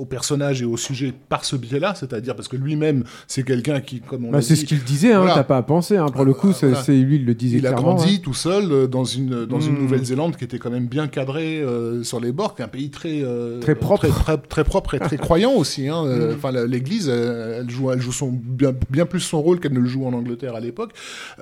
au 0.00 0.04
personnage 0.04 0.62
et 0.62 0.64
au 0.64 0.76
sujet 0.76 1.12
par 1.28 1.44
ce 1.44 1.56
biais-là, 1.56 1.94
c'est-à-dire 1.94 2.34
parce 2.36 2.48
que 2.48 2.56
lui-même, 2.56 3.04
c'est 3.26 3.42
quelqu'un 3.42 3.80
qui, 3.80 4.00
comme 4.00 4.24
on 4.26 4.30
Bah, 4.30 4.42
c'est 4.42 4.56
ce 4.56 4.64
qu'il 4.64 4.82
disait, 4.82 5.12
hein, 5.12 5.18
Voilà. 5.20 5.34
t'as 5.34 5.44
pas 5.44 5.56
à 5.58 5.62
penser. 5.62 5.96
Hein, 5.96 6.06
pour 6.08 6.24
le 6.24 6.34
coup, 6.34 6.52
c'est 6.52 6.68
Voilà. 6.68 7.00
lui, 7.02 7.16
il 7.16 7.24
le 7.24 7.34
disait 7.34 7.58
il 7.58 7.66
a 7.66 7.72
grandi 7.72 8.16
hein. 8.16 8.20
tout 8.22 8.34
seul 8.34 8.70
euh, 8.72 8.86
dans 8.86 9.04
une 9.04 9.46
dans 9.46 9.60
une 9.60 9.74
Mm. 9.74 9.82
Nouvelle-Zélande 9.82 10.36
qui 10.36 10.44
était 10.44 10.58
quand 10.58 10.70
même 10.70 10.86
bien 10.86 11.06
cadrée 11.08 11.60
euh, 11.60 12.02
sur 12.02 12.20
les 12.20 12.32
bords, 12.32 12.54
qui 12.54 12.62
est 12.62 12.64
un 12.64 12.68
pays 12.68 12.90
très 12.90 13.22
euh, 13.22 13.60
Très 13.60 13.74
propre. 13.74 14.08
très, 14.08 14.36
très, 14.36 14.38
très 14.38 14.64
propre 14.64 14.94
et 14.94 14.98
très 14.98 15.16
croyant 15.26 15.52
aussi. 15.54 15.88
Hein. 15.88 16.04
Mm. 16.04 16.34
Enfin, 16.36 16.50
l'Église, 16.66 17.08
elle 17.08 17.68
joue 17.70 17.90
elle 17.90 18.00
joue 18.00 18.12
son 18.12 18.30
bien 18.32 18.72
bien 18.90 19.06
plus 19.06 19.20
son 19.20 19.40
rôle 19.42 19.60
qu'elle 19.60 19.72
ne 19.72 19.80
le 19.80 19.86
joue 19.88 20.04
en 20.06 20.12
Angleterre 20.12 20.54
à 20.54 20.60
l'époque. 20.60 20.92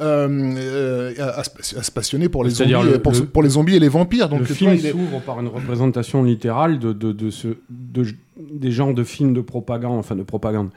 Euh, 0.01 0.48
euh, 0.57 1.13
à, 1.19 1.41
à 1.41 1.43
se- 1.45 1.91
passionner 1.91 2.29
pour 2.29 2.45
les 2.45 2.51
zombies, 2.51 2.73
le- 2.73 2.99
pour, 2.99 3.13
le- 3.13 3.25
pour 3.27 3.43
les 3.43 3.51
zombies 3.51 3.77
et 3.77 3.81
les 3.81 3.89
vampires. 3.89 4.29
Donc 4.29 4.41
le 4.49 4.55
film 4.55 4.73
est- 4.73 4.91
s'ouvre 4.91 5.21
par 5.21 5.41
une 5.41 5.49
représentation 5.49 6.23
littérale 6.23 6.79
de, 6.79 6.93
de, 6.93 7.13
de 7.13 7.31
ce, 7.31 7.49
de, 7.71 8.05
des 8.39 8.71
genres 8.71 8.95
de 8.95 9.05
films 9.05 9.35
de 9.35 9.41
propagande, 9.41 9.99
enfin 9.99 10.15
de 10.17 10.23
propagande, 10.23 10.71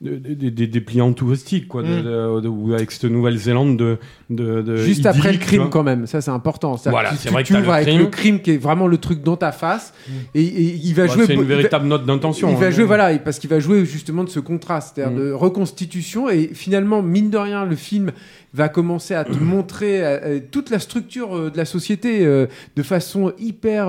de- 0.00 0.14
de- 0.16 0.34
des- 0.34 0.52
des 0.52 0.66
dépliants 0.68 1.12
touristiques, 1.12 1.66
quoi, 1.66 1.82
de, 1.82 1.88
Mm. 1.88 2.02
de- 2.04 2.40
de- 2.42 2.48
ou 2.48 2.72
avec 2.72 2.92
cette 2.92 3.10
Nouvelle-Zélande 3.10 3.76
de, 3.76 3.98
de, 4.30 4.62
de 4.62 4.76
Juste 4.76 5.04
après 5.06 5.32
le 5.32 5.38
crime, 5.38 5.68
quand 5.70 5.82
même. 5.82 6.06
Ça, 6.06 6.20
c'est 6.20 6.30
important. 6.30 6.76
C'est-à-dire 6.76 6.92
Voilà, 7.00 7.16
c'est 7.16 7.26
tu- 7.26 7.32
vrai 7.32 7.42
que 7.42 7.48
tu 7.48 7.54
ouvres 7.54 7.64
le 7.66 7.72
avec 7.72 7.88
crime. 7.88 7.98
le 7.98 8.06
crime 8.06 8.40
qui 8.40 8.52
est 8.52 8.58
vraiment 8.58 8.86
le 8.86 8.98
truc 8.98 9.24
dans 9.24 9.36
ta 9.36 9.50
face. 9.50 9.92
Et, 10.36 10.42
et 10.44 10.74
il 10.84 10.94
va 10.94 11.08
Bah, 11.08 11.12
jouer. 11.14 11.26
c'est 11.26 11.34
une 11.34 11.42
véritable 11.42 11.88
note 11.88 12.06
d'intention. 12.06 12.48
Il 12.48 12.56
va 12.56 12.66
hein. 12.66 12.70
jouer, 12.70 12.84
voilà, 12.84 13.18
parce 13.18 13.40
qu'il 13.40 13.50
va 13.50 13.58
jouer 13.58 13.84
justement 13.84 14.22
de 14.22 14.28
ce 14.30 14.38
contraste, 14.38 14.92
c'est-à-dire 14.94 15.18
Mm. 15.18 15.20
de 15.20 15.32
reconstitution. 15.32 16.28
Et 16.30 16.50
finalement, 16.54 17.02
mine 17.02 17.30
de 17.30 17.38
rien, 17.38 17.64
le 17.64 17.74
film 17.74 18.12
va 18.58 18.68
commencer 18.68 19.14
à 19.14 19.24
te 19.24 19.38
montrer 19.40 20.04
euh, 20.04 20.18
euh, 20.22 20.40
toute 20.50 20.68
la 20.70 20.78
structure 20.78 21.36
euh, 21.36 21.50
de 21.50 21.56
la 21.56 21.64
société 21.64 22.26
euh, 22.26 22.46
de 22.76 22.82
façon 22.82 23.32
hyper, 23.38 23.88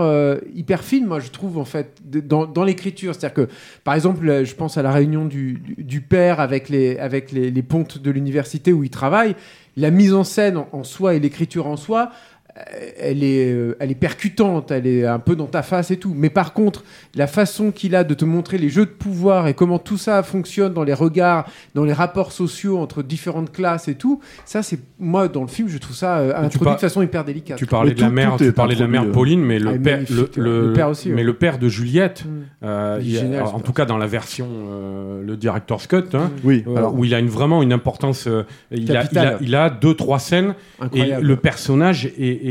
hyper 0.55 0.83
fine, 0.83 1.05
moi 1.05 1.19
je 1.19 1.29
trouve, 1.29 1.57
en 1.57 1.65
fait, 1.65 1.97
de- 2.05 2.19
dans, 2.21 2.45
dans 2.45 2.63
l'écriture. 2.63 3.13
C'est-à-dire 3.13 3.45
que, 3.45 3.51
par 3.83 3.93
exemple, 3.95 4.43
je 4.45 4.55
pense 4.55 4.77
à 4.77 4.81
la 4.81 4.91
réunion 4.91 5.25
du, 5.25 5.53
du, 5.59 5.83
du 5.83 6.01
père 6.01 6.39
avec 6.39 6.69
les, 6.69 6.97
avec 6.97 7.31
les, 7.31 7.51
les 7.51 7.61
pontes 7.63 7.97
de 7.97 8.11
l'université 8.11 8.71
où 8.71 8.83
il 8.83 8.89
travaille. 8.89 9.35
La 9.77 9.91
mise 9.91 10.13
en 10.13 10.23
scène 10.23 10.57
en, 10.57 10.67
en 10.71 10.83
soi 10.83 11.13
et 11.15 11.19
l'écriture 11.19 11.67
en 11.67 11.77
soi, 11.77 12.11
elle 12.99 13.23
est, 13.23 13.51
euh, 13.51 13.75
elle 13.79 13.91
est 13.91 13.95
percutante, 13.95 14.71
elle 14.71 14.87
est 14.87 15.05
un 15.05 15.19
peu 15.19 15.35
dans 15.35 15.45
ta 15.47 15.61
face 15.61 15.91
et 15.91 15.97
tout. 15.97 16.13
Mais 16.15 16.29
par 16.29 16.53
contre, 16.53 16.83
la 17.15 17.27
façon 17.27 17.71
qu'il 17.71 17.95
a 17.95 18.03
de 18.03 18.13
te 18.13 18.25
montrer 18.25 18.57
les 18.57 18.69
jeux 18.69 18.85
de 18.85 18.91
pouvoir 18.91 19.47
et 19.47 19.53
comment 19.53 19.79
tout 19.79 19.97
ça 19.97 20.23
fonctionne 20.23 20.73
dans 20.73 20.83
les 20.83 20.93
regards, 20.93 21.45
dans 21.75 21.83
les 21.85 21.93
rapports 21.93 22.31
sociaux 22.31 22.77
entre 22.79 23.03
différentes 23.03 23.51
classes 23.51 23.87
et 23.87 23.95
tout, 23.95 24.19
ça 24.45 24.63
c'est 24.63 24.79
moi 24.99 25.27
dans 25.27 25.41
le 25.41 25.47
film 25.47 25.67
je 25.69 25.77
trouve 25.77 25.95
ça 25.95 26.17
euh, 26.19 26.33
introduit 26.35 26.65
par- 26.65 26.75
de 26.75 26.79
façon 26.81 27.01
hyper 27.01 27.23
délicate. 27.23 27.57
Tu 27.57 27.65
parlais 27.65 27.93
de 27.93 28.01
la 28.01 28.09
mère, 28.09 28.35
tu 28.37 28.51
parlais 28.51 28.75
de 28.75 28.79
la 28.81 28.87
mère 28.87 29.01
introduit, 29.01 29.35
Pauline, 29.35 29.41
mais 29.41 29.59
le 29.59 29.69
Ah, 29.69 29.77
père, 29.83 29.95
magnifique, 29.97 30.35
le, 30.37 30.73
père 30.73 30.89
aussi, 30.89 31.09
mais 31.09 31.15
ouais. 31.15 31.23
le 31.23 31.33
père 31.33 31.57
de 31.59 31.67
Juliette, 31.69 32.25
Mm. 32.25 32.29
euh, 32.63 32.99
Il 33.01 33.09
génial, 33.11 33.43
en 33.43 33.59
tout 33.59 33.73
cas 33.73 33.85
dans 33.85 33.97
la 33.97 34.07
version 34.07 34.47
euh, 34.49 35.23
le 35.23 35.37
director's 35.37 35.87
cut, 35.87 36.03
hein, 36.13 36.31
Oui, 36.43 36.63
euh, 36.67 36.75
alors, 36.75 36.95
où 36.95 37.05
il 37.05 37.13
a 37.13 37.19
une, 37.19 37.27
vraiment 37.29 37.61
une 37.63 37.73
importance. 37.73 38.27
euh, 38.27 38.43
il, 38.71 38.91
a, 38.95 39.01
il, 39.03 39.03
Capitale. 39.03 39.27
a, 39.27 39.37
il 39.41 39.55
a 39.55 39.69
deux 39.69 39.93
trois 39.93 40.19
scènes 40.19 40.53
Incroyable. 40.79 41.23
et 41.23 41.27
le 41.27 41.35
personnage 41.37 42.05
est, 42.05 42.11
est, 42.19 42.48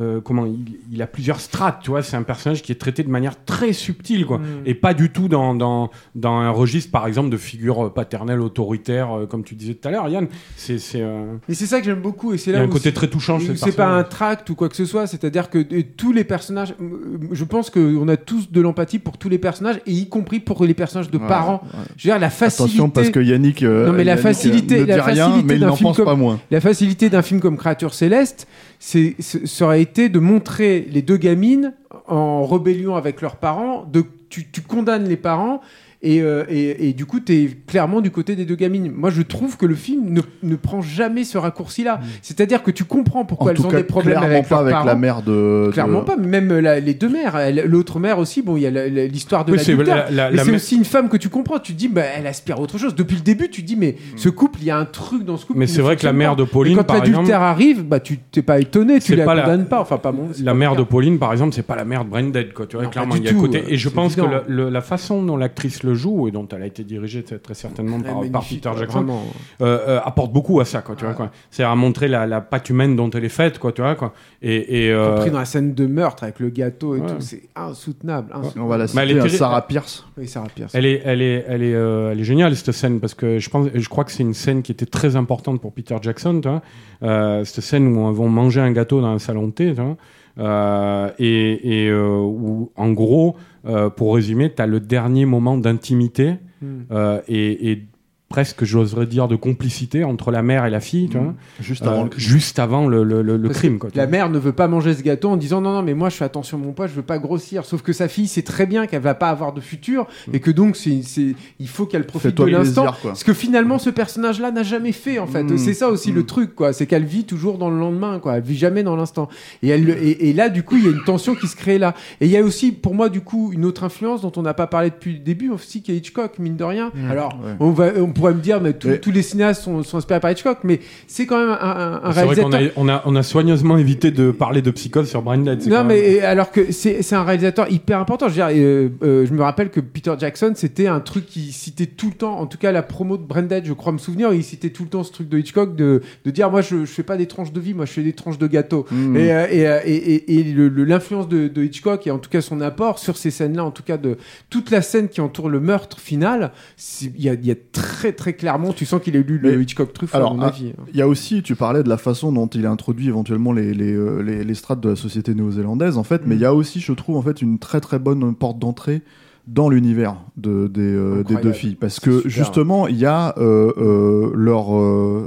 euh, 0.00 0.20
comment 0.20 0.46
il, 0.46 0.78
il 0.92 1.02
a 1.02 1.06
plusieurs 1.06 1.40
strates, 1.40 1.80
tu 1.82 1.90
vois. 1.90 2.02
C'est 2.02 2.16
un 2.16 2.22
personnage 2.22 2.62
qui 2.62 2.72
est 2.72 2.76
traité 2.76 3.02
de 3.02 3.08
manière 3.10 3.44
très 3.44 3.72
subtile, 3.72 4.26
quoi, 4.26 4.38
Mm. 4.38 4.42
et 4.66 4.74
pas 4.74 4.94
du 4.94 5.10
tout 5.10 5.28
dans, 5.28 5.54
dans 5.54 5.90
dans 6.14 6.36
un 6.38 6.50
registre, 6.50 6.90
par 6.90 7.06
exemple, 7.06 7.30
de 7.30 7.36
figure 7.36 7.92
paternelle 7.92 8.40
autoritaire, 8.40 9.12
euh, 9.18 9.26
comme 9.26 9.44
tu 9.44 9.54
disais 9.54 9.74
tout 9.74 9.88
à 9.88 9.90
l'heure, 9.90 10.08
Yann. 10.08 10.28
C'est 10.56 10.78
c'est 10.78 11.00
euh, 11.02 11.34
Et 11.48 11.54
c'est 11.54 11.66
ça 11.66 11.78
que 11.80 11.84
j'aime 11.86 12.00
beaucoup 12.00 12.32
et 12.32 12.38
c'est 12.38 12.50
il 12.50 12.54
y 12.54 12.56
là 12.56 12.62
a 12.62 12.64
un 12.64 12.68
côté 12.68 12.92
très 12.92 13.08
touchant. 13.08 13.38
C'est 13.56 13.76
pas 13.76 13.86
un 13.88 14.04
tract 14.04 14.48
ou 14.50 14.54
quoi 14.54 14.68
que 14.68 14.76
ce 14.76 14.84
soit, 14.84 15.06
c'est-à-dire 15.06 15.50
que 15.50 15.58
euh, 15.58 15.82
tous 15.96 16.12
les 16.12 16.24
personnages, 16.24 16.74
euh, 16.80 17.18
je 17.32 17.44
pense 17.44 17.70
qu'on 17.70 18.08
a 18.08 18.16
tous 18.16 18.50
de 18.50 18.60
l'empathie 18.60 18.98
pour 18.98 19.18
tous 19.18 19.28
les 19.28 19.38
personnages, 19.38 19.80
et 19.86 19.92
y 19.92 20.08
compris 20.08 20.40
pour 20.40 20.64
les 20.64 20.74
personnages 20.74 21.10
de 21.10 21.18
ouais, 21.18 21.26
parents. 21.28 21.60
ouais. 21.64 21.80
Je 21.96 22.08
veux 22.08 22.12
dire, 22.14 22.18
la 22.20 22.30
facilité, 22.30 22.64
Attention 22.74 22.90
parce 22.90 23.10
que 23.10 23.20
Yannick, 23.20 23.62
euh, 23.62 23.86
Non, 23.86 23.92
mais 23.92 24.04
la 24.04 24.12
Yannick, 24.12 24.20
euh, 24.26 24.28
facilité- 24.28 24.80
ne 24.80 24.84
dit 24.84 24.88
la 24.90 25.02
rien, 25.04 25.42
mais 25.44 25.54
il 25.56 25.60
n'en 25.60 25.74
film 25.76 25.88
pense 25.88 25.96
comme- 25.96 26.04
pas 26.06 26.14
moins. 26.14 26.40
la 26.50 26.60
facilité 26.60 27.08
d'un 27.10 27.22
film 27.22 27.40
comme 27.40 27.56
Créature 27.56 27.94
Céleste, 27.94 28.46
c'est, 28.78 29.16
ce- 29.20 29.46
ça 29.46 29.64
aurait 29.66 29.82
été 29.82 30.08
de 30.08 30.18
montrer 30.18 30.86
les 30.90 31.02
deux 31.02 31.16
gamines 31.16 31.74
en 32.06 32.46
rébellion 32.46 32.96
avec 32.96 33.20
leurs 33.20 33.36
parents, 33.36 33.84
de, 33.84 34.04
tu 34.28 34.44
condamnes 34.62 35.08
les 35.08 35.16
parents. 35.16 35.60
Et, 36.00 36.22
euh, 36.22 36.44
et, 36.48 36.88
et 36.88 36.92
du 36.92 37.06
coup, 37.06 37.18
tu 37.18 37.32
es 37.34 37.48
clairement 37.66 38.00
du 38.00 38.12
côté 38.12 38.36
des 38.36 38.44
deux 38.44 38.54
gamines. 38.54 38.92
Moi, 38.94 39.10
je 39.10 39.20
trouve 39.22 39.56
que 39.56 39.66
le 39.66 39.74
film 39.74 40.10
ne, 40.12 40.20
ne 40.44 40.54
prend 40.54 40.80
jamais 40.80 41.24
ce 41.24 41.38
raccourci-là. 41.38 41.98
C'est-à-dire 42.22 42.62
que 42.62 42.70
tu 42.70 42.84
comprends 42.84 43.24
pourquoi 43.24 43.50
En 43.50 43.54
elles 43.56 43.66
ont 43.66 43.68
cas, 43.68 43.78
des 43.78 43.82
problèmes 43.82 44.12
clairement 44.18 44.26
avec 44.36 44.48
pas 44.48 44.54
leurs 44.54 44.60
avec 44.62 44.72
parents. 44.74 44.86
la 44.86 44.94
mère 44.94 45.22
de. 45.22 45.70
Clairement 45.72 46.00
de- 46.02 46.04
pas, 46.04 46.16
mais 46.16 46.28
même 46.40 46.56
la- 46.60 46.78
les 46.78 46.94
deux 46.94 47.08
mères. 47.08 47.36
L'autre 47.66 47.98
mère 47.98 48.20
aussi, 48.20 48.42
bon, 48.42 48.56
il 48.56 48.62
y 48.62 48.66
a 48.68 48.70
l'histoire 49.08 49.44
de 49.44 49.50
Oui, 49.50 49.58
la- 49.84 50.08
la- 50.10 50.30
Mais 50.30 50.38
c'est 50.44 50.54
aussi 50.54 50.76
une 50.76 50.84
femme 50.84 51.08
que 51.08 51.16
tu 51.16 51.28
comprends. 51.30 51.58
Tu 51.58 51.72
te 51.72 51.78
dis, 51.78 51.88
bah, 51.88 52.02
elle 52.16 52.28
aspire 52.28 52.58
à 52.58 52.60
autre 52.60 52.78
chose. 52.78 52.94
Depuis 52.94 53.16
le 53.16 53.22
début, 53.22 53.50
tu 53.50 53.62
te 53.62 53.66
dis, 53.66 53.74
mais 53.74 53.96
ce 54.14 54.28
couple, 54.28 54.60
il 54.62 54.66
y 54.66 54.70
a 54.70 54.78
un 54.78 54.84
truc 54.84 55.24
dans 55.24 55.36
ce 55.36 55.46
couple. 55.46 55.58
Mais 55.58 55.66
c'est 55.66 55.82
vrai 55.82 55.96
que 55.96 56.06
la 56.06 56.12
mère 56.12 56.36
de 56.36 56.44
Pauline, 56.44 56.74
Et 56.74 56.76
quand 56.84 56.92
l'adultère 56.92 57.22
exemple- 57.22 57.32
arrive, 57.42 57.82
bah, 57.84 57.98
tu 57.98 58.18
t'es 58.18 58.42
pas 58.42 58.60
étonné, 58.60 59.00
tu 59.00 59.16
la 59.16 59.24
condamnes 59.24 59.66
pas. 59.66 59.80
Enfin, 59.80 59.98
pas 59.98 60.12
bon. 60.12 60.28
La 60.44 60.54
mère 60.54 60.76
de. 60.76 60.84
Pauline, 60.84 61.18
par 61.18 61.32
exemple, 61.32 61.54
c'est 61.56 61.62
pas 61.66 61.74
la 61.74 61.84
mère 61.84 62.04
de 62.04 62.10
Branded, 62.10 62.52
quoi. 62.52 62.66
Tu 62.66 62.76
vois, 62.76 62.86
clairement, 62.86 63.14
pas 63.14 63.18
il 63.18 63.24
y 63.24 63.28
a 63.28 63.32
côté. 63.34 63.58
euh, 63.58 63.68
Et 63.68 63.76
je 63.76 63.88
pense 63.88 64.14
que 64.14 64.22
la 64.48 64.80
façon 64.80 65.24
dont 65.24 65.36
l'actrice 65.36 65.82
le 65.88 65.94
joue 65.94 66.28
et 66.28 66.30
dont 66.30 66.46
elle 66.52 66.62
a 66.62 66.66
été 66.66 66.84
dirigée 66.84 67.22
très, 67.22 67.38
très 67.38 67.54
certainement 67.54 67.98
par, 68.00 68.44
Peter 68.44 68.70
Jackson 68.78 69.06
euh, 69.08 69.64
euh, 69.88 70.00
apporte 70.04 70.32
beaucoup 70.32 70.60
à 70.60 70.64
ça, 70.64 70.82
quoi. 70.82 70.94
Tu 70.96 71.04
vois, 71.04 71.14
quoi. 71.14 71.30
C'est-à-dire 71.50 71.72
à 71.72 71.76
montrer 71.76 72.08
la, 72.08 72.26
la 72.26 72.40
patte 72.40 72.70
humaine 72.70 72.96
dont 72.96 73.10
elle 73.10 73.24
est 73.24 73.28
faite, 73.28 73.58
quoi. 73.58 73.72
Tu 73.72 73.82
vois, 73.82 73.94
quoi. 73.94 74.12
Et, 74.42 74.86
et 74.86 74.92
euh, 74.92 75.14
Compris 75.16 75.30
dans 75.30 75.38
la 75.38 75.44
scène 75.44 75.74
de 75.74 75.86
meurtre 75.86 76.22
avec 76.22 76.40
le 76.40 76.50
gâteau 76.50 76.94
et 76.96 77.00
Ouais. 77.00 77.06
tout, 77.06 77.20
c'est 77.20 77.42
insoutenable. 77.56 78.32
insoutenable. 78.32 78.60
On 78.60 78.66
va 78.68 78.76
la 78.78 78.86
Mais 78.94 79.02
elle 79.02 79.22
citer, 79.22 79.34
est 79.34 79.38
Sarah 79.38 79.66
Pierce. 79.66 80.04
Oui, 80.16 80.26
Sarah 80.28 80.48
Pierce. 80.54 80.74
Elle 80.74 80.86
est, 80.86 81.02
elle 81.04 81.22
est, 81.22 81.44
elle 81.48 81.62
est, 81.62 81.74
euh, 81.74 82.12
elle 82.12 82.20
est 82.20 82.24
géniale 82.24 82.54
cette 82.56 82.72
scène 82.72 83.00
parce 83.00 83.14
que 83.14 83.38
je 83.38 83.50
pense, 83.50 83.68
je 83.74 83.88
crois 83.88 84.04
que 84.04 84.12
c'est 84.12 84.22
une 84.22 84.34
scène 84.34 84.62
qui 84.62 84.72
était 84.72 84.86
très 84.86 85.16
importante 85.16 85.60
pour 85.60 85.72
Peter 85.72 85.96
Jackson, 86.02 86.40
tu 86.40 86.48
vois. 86.48 86.62
Euh, 87.02 87.44
cette 87.44 87.62
scène 87.64 87.86
où 87.96 88.00
on 88.00 88.12
vont 88.12 88.28
manger 88.28 88.60
un 88.60 88.72
gâteau 88.72 89.00
dans 89.00 89.08
un 89.08 89.18
salon 89.18 89.46
de 89.48 89.52
thé, 89.52 89.68
tu 89.74 89.80
vois. 89.80 89.96
Euh, 90.38 91.10
et 91.18 91.84
et 91.84 91.88
euh, 91.88 92.18
où, 92.20 92.70
en 92.76 92.92
gros, 92.92 93.36
euh, 93.66 93.90
pour 93.90 94.14
résumer, 94.14 94.52
tu 94.54 94.62
as 94.62 94.66
le 94.66 94.80
dernier 94.80 95.26
moment 95.26 95.56
d'intimité 95.58 96.34
Hmm. 96.60 96.90
et, 97.28 97.70
et 97.70 97.87
presque, 98.28 98.64
j'oserais 98.64 99.06
dire, 99.06 99.26
de 99.26 99.36
complicité 99.36 100.04
entre 100.04 100.30
la 100.30 100.42
mère 100.42 100.66
et 100.66 100.70
la 100.70 100.80
fille, 100.80 101.08
tu 101.08 101.16
vois. 101.16 101.34
Juste 101.60 101.86
Euh, 101.86 101.90
avant 101.90 102.02
le 102.04 102.10
crime. 102.10 102.20
juste 102.20 102.58
avant 102.58 102.86
le, 102.86 103.02
le, 103.02 103.22
le- 103.22 103.38
le 103.38 103.48
crime, 103.48 103.78
quoi. 103.78 103.88
La 103.94 104.04
vois. 104.04 104.10
mère 104.10 104.28
ne 104.30 104.38
veut 104.38 104.52
pas 104.52 104.68
manger 104.68 104.92
ce 104.94 105.02
gâteau 105.02 105.30
en 105.30 105.38
disant 105.38 105.62
non, 105.62 105.72
non, 105.72 105.82
mais 105.82 105.94
moi 105.94 106.10
je 106.10 106.16
fais 106.16 106.24
attention 106.26 106.58
à 106.58 106.60
mon 106.60 106.72
poids, 106.72 106.86
je 106.88 106.92
veux 106.92 107.02
pas 107.02 107.18
grossir. 107.18 107.64
Sauf 107.64 107.80
que 107.80 107.94
sa 107.94 108.06
fille 108.06 108.28
sait 108.28 108.42
très 108.42 108.66
bien 108.66 108.86
qu'elle 108.86 109.00
va 109.00 109.14
pas 109.14 109.30
avoir 109.30 109.54
de 109.54 109.60
futur 109.62 110.06
et 110.32 110.40
que 110.40 110.50
donc 110.50 110.76
c'est, 110.76 111.00
c'est, 111.02 111.34
il 111.58 111.68
faut 111.68 111.86
qu'elle 111.86 112.04
profite 112.06 112.36
de 112.36 112.44
l'instant. 112.44 112.92
Ce 113.14 113.24
que 113.24 113.32
finalement 113.32 113.78
ce 113.78 113.88
personnage-là 113.90 114.50
n'a 114.50 114.62
jamais 114.62 114.92
fait 114.92 115.18
en 115.18 115.26
fait. 115.26 115.44
Mm. 115.44 115.56
C'est 115.56 115.72
ça 115.74 115.88
aussi 115.88 116.12
le 116.12 116.26
truc, 116.26 116.54
quoi. 116.54 116.74
C'est 116.74 116.86
qu'elle 116.86 117.04
vit 117.06 117.24
toujours 117.24 117.56
dans 117.56 117.70
le 117.70 117.78
lendemain, 117.78 118.18
quoi. 118.18 118.36
Elle 118.36 118.42
vit 118.42 118.58
jamais 118.58 118.82
dans 118.82 118.94
l'instant. 118.96 119.28
Et, 119.62 119.68
elle, 119.68 119.88
et, 119.88 120.28
et 120.28 120.32
là, 120.34 120.50
du 120.50 120.62
coup, 120.64 120.76
il 120.76 120.84
y 120.84 120.88
a 120.88 120.90
une 120.90 121.04
tension 121.04 121.34
qui 121.34 121.46
se 121.48 121.56
crée 121.56 121.78
là. 121.78 121.94
Et 122.20 122.26
il 122.26 122.30
y 122.30 122.36
a 122.36 122.42
aussi, 122.42 122.72
pour 122.72 122.94
moi, 122.94 123.08
du 123.08 123.22
coup, 123.22 123.52
une 123.54 123.64
autre 123.64 123.84
influence 123.84 124.20
dont 124.20 124.32
on 124.36 124.42
n'a 124.42 124.52
pas 124.54 124.66
parlé 124.66 124.90
depuis 124.90 125.14
le 125.14 125.18
début 125.20 125.48
aussi, 125.48 125.80
qui 125.82 125.92
est 125.92 125.96
Hitchcock, 125.96 126.38
mine 126.38 126.56
de 126.56 126.64
rien. 126.64 126.92
Alors, 127.08 127.32
Ouais. 127.42 127.54
on, 127.60 127.70
va, 127.70 127.86
on 127.98 128.12
pourrait 128.18 128.34
me 128.34 128.40
dire, 128.40 128.60
mais 128.60 128.72
tous- 128.74 128.88
Mais- 128.88 128.98
tous 128.98 129.10
les 129.10 129.22
cinéastes 129.22 129.62
sont, 129.62 129.82
sont 129.82 129.96
inspirés 129.98 130.20
par 130.20 130.30
Hitchcock, 130.30 130.58
mais 130.64 130.80
c'est 131.06 131.26
quand 131.26 131.38
même 131.38 131.50
un, 131.50 131.54
un- 131.54 132.00
un 132.04 132.12
C'est 132.12 132.24
vrai 132.24 132.36
qu'on 132.36 132.48
réalisateur. 132.48 132.60
a, 132.76 132.80
on 132.80 132.88
a, 132.88 133.02
on 133.06 133.16
a 133.16 133.22
soigneusement 133.22 133.78
évité 133.78 134.10
de 134.10 134.30
parler 134.30 134.62
de 134.62 134.70
psychose 134.70 135.08
sur 135.08 135.22
c'est 135.24 135.66
Non, 135.68 135.84
mais 135.84 136.14
même- 136.16 136.24
alors 136.24 136.50
que 136.50 136.72
c'est 136.72 137.02
c'est 137.02 137.14
un 137.16 137.22
réalisateur 137.24 137.70
hyper 137.70 137.98
important. 138.00 138.26
Je, 138.28 138.40
veux 138.40 138.46
dire, 138.48 138.48
euh, 138.62 138.88
euh, 139.02 139.26
je 139.26 139.32
me 139.32 139.42
rappelle 139.42 139.70
que 139.70 139.80
Peter 139.80 140.12
Jackson, 140.18 140.52
c'était 140.54 140.86
un 140.86 141.00
truc 141.00 141.26
qu'il 141.26 141.52
citait 141.52 141.86
tout 141.86 142.08
le 142.08 142.14
temps. 142.14 142.38
En 142.38 142.46
tout 142.46 142.58
cas, 142.58 142.72
la 142.72 142.82
promo 142.82 143.16
de 143.16 143.22
Branded, 143.22 143.64
je 143.66 143.72
crois 143.72 143.92
me 143.92 143.98
souvenir, 143.98 144.32
il 144.32 144.42
citait 144.44 144.70
tout 144.70 144.82
le 144.84 144.88
temps 144.88 145.04
ce 145.04 145.12
truc 145.12 145.28
de 145.28 145.38
Hitchcock 145.38 145.76
de, 145.76 146.02
de 146.24 146.30
dire 146.30 146.50
Moi, 146.50 146.60
je, 146.62 146.80
je 146.84 146.90
fais 146.90 147.02
pas 147.02 147.16
des 147.16 147.26
tranches 147.26 147.52
de 147.52 147.60
vie, 147.60 147.74
moi, 147.74 147.84
je 147.84 147.92
fais 147.92 148.02
des 148.02 148.12
tranches 148.12 148.38
de 148.38 148.46
gâteau. 148.46 148.86
Mm. 148.90 149.16
Et, 149.16 149.32
euh, 149.32 149.46
et, 149.50 149.60
et, 149.60 150.14
et- 150.14 150.40
et 150.40 150.44
le- 150.44 150.68
le- 150.68 150.84
l'influence 150.84 151.28
de, 151.28 151.48
de 151.48 151.62
Hitchcock, 151.62 152.06
et 152.06 152.10
en 152.10 152.18
tout 152.18 152.30
cas 152.30 152.40
son 152.40 152.60
apport 152.60 152.98
sur 152.98 153.16
ces 153.16 153.30
scènes-là, 153.30 153.64
en 153.64 153.70
tout 153.70 153.82
cas 153.82 153.96
de 153.98 154.16
toute 154.50 154.70
la 154.70 154.82
scène 154.82 155.08
qui 155.08 155.20
entoure 155.20 155.48
le 155.48 155.60
meurtre 155.60 155.98
final, 156.00 156.52
c'est- 156.76 157.12
il 157.16 157.22
y 157.22 157.28
a, 157.28 157.34
il 157.34 157.46
y 157.46 157.50
a 157.50 157.54
très 157.72 158.07
très 158.12 158.32
clairement, 158.34 158.72
tu 158.72 158.84
sens 158.86 159.00
qu'il 159.02 159.16
a 159.16 159.20
lu 159.20 159.38
le 159.38 159.60
Hitchcock 159.60 159.92
Truffaut, 159.92 160.16
alors, 160.16 160.32
à 160.32 160.34
mon 160.34 160.42
ah, 160.42 160.46
avis. 160.48 160.72
Il 160.92 160.96
y 160.96 161.02
a 161.02 161.08
aussi, 161.08 161.42
tu 161.42 161.54
parlais 161.56 161.82
de 161.82 161.88
la 161.88 161.96
façon 161.98 162.32
dont 162.32 162.46
il 162.46 162.66
a 162.66 162.70
introduit 162.70 163.08
éventuellement 163.08 163.52
les, 163.52 163.74
les, 163.74 163.92
euh, 163.92 164.20
les, 164.22 164.44
les 164.44 164.54
strates 164.54 164.80
de 164.80 164.90
la 164.90 164.96
société 164.96 165.34
néo-zélandaise, 165.34 165.96
en 165.98 166.04
fait, 166.04 166.22
mais 166.26 166.34
Mm. 166.34 166.38
il 166.38 166.42
y 166.42 166.44
a 166.46 166.54
aussi, 166.54 166.80
je 166.80 166.92
trouve, 166.92 167.16
en 167.16 167.22
fait, 167.22 167.42
une 167.42 167.58
très 167.58 167.80
très 167.80 167.98
bonne 167.98 168.34
porte 168.34 168.58
d'entrée 168.58 169.02
dans 169.46 169.70
l'univers 169.70 170.16
de, 170.36 170.66
des, 170.68 170.82
euh, 170.82 171.24
des 171.24 171.36
deux 171.36 171.52
filles. 171.52 171.74
Parce 171.76 172.00
que 172.00 172.16
super. 172.16 172.30
justement, 172.30 172.86
il 172.86 172.96
y 172.96 173.06
a 173.06 173.34
euh, 173.38 173.72
euh, 173.78 174.30
leur 174.34 174.76
euh, 174.76 175.26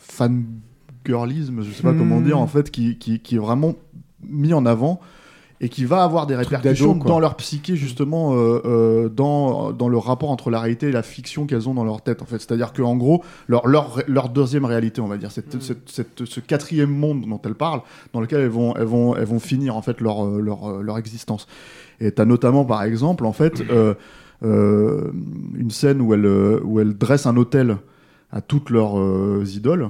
fangirlisme, 0.00 1.62
je 1.62 1.70
sais 1.72 1.82
pas 1.82 1.92
Mm. 1.92 1.98
comment 1.98 2.20
dire, 2.20 2.38
en 2.38 2.46
fait, 2.46 2.70
qui, 2.70 2.96
qui, 2.98 3.20
qui 3.20 3.36
est 3.36 3.38
vraiment 3.38 3.74
mis 4.26 4.52
en 4.54 4.66
avant. 4.66 5.00
Et 5.60 5.68
qui 5.68 5.84
va 5.84 6.04
avoir 6.04 6.26
des 6.26 6.34
répercussions 6.36 6.94
dans 7.08 7.18
leur 7.20 7.34
psyché 7.36 7.74
justement 7.74 8.34
euh, 8.34 8.60
euh, 8.64 9.08
dans 9.08 9.72
dans 9.72 9.88
le 9.88 9.98
rapport 9.98 10.30
entre 10.30 10.50
la 10.50 10.60
réalité 10.60 10.88
et 10.88 10.92
la 10.92 11.02
fiction 11.02 11.46
qu'elles 11.46 11.68
ont 11.68 11.74
dans 11.74 11.84
leur 11.84 12.00
tête 12.00 12.22
en 12.22 12.26
fait. 12.26 12.38
C'est 12.38 12.52
à 12.52 12.56
dire 12.56 12.72
que 12.72 12.82
en 12.82 12.96
gros 12.96 13.24
leur 13.48 13.66
leur 13.66 14.00
leur 14.06 14.28
deuxième 14.28 14.64
réalité 14.64 15.00
on 15.00 15.08
va 15.08 15.16
dire 15.16 15.32
cette, 15.32 15.60
cette- 15.60 15.88
cette- 15.88 16.24
ce 16.24 16.40
quatrième 16.40 16.90
monde 16.90 17.26
dont 17.28 17.40
elles 17.44 17.54
parlent 17.56 17.82
dans 18.12 18.20
lequel 18.20 18.40
elles 18.40 18.48
vont 18.48 18.74
elles 18.76 18.84
vont 18.84 19.16
elles 19.16 19.24
vont 19.26 19.40
finir 19.40 19.76
en 19.76 19.82
fait 19.82 20.00
leur 20.00 20.24
leur 20.24 20.80
leur 20.82 20.96
existence. 20.98 21.46
Et 22.00 22.12
t'as 22.12 22.24
notamment 22.24 22.64
par 22.64 22.84
exemple 22.84 23.26
en 23.26 23.32
fait 23.32 23.60
euh, 23.70 23.94
euh, 24.44 25.10
une 25.56 25.70
scène 25.72 26.00
où 26.00 26.14
elle 26.14 26.24
euh, 26.26 26.60
où 26.64 26.78
elle 26.80 26.96
dresse 26.96 27.26
un 27.26 27.36
hôtel 27.36 27.78
à 28.30 28.40
toutes 28.40 28.70
leurs 28.70 28.98
euh, 28.98 29.42
idoles 29.46 29.88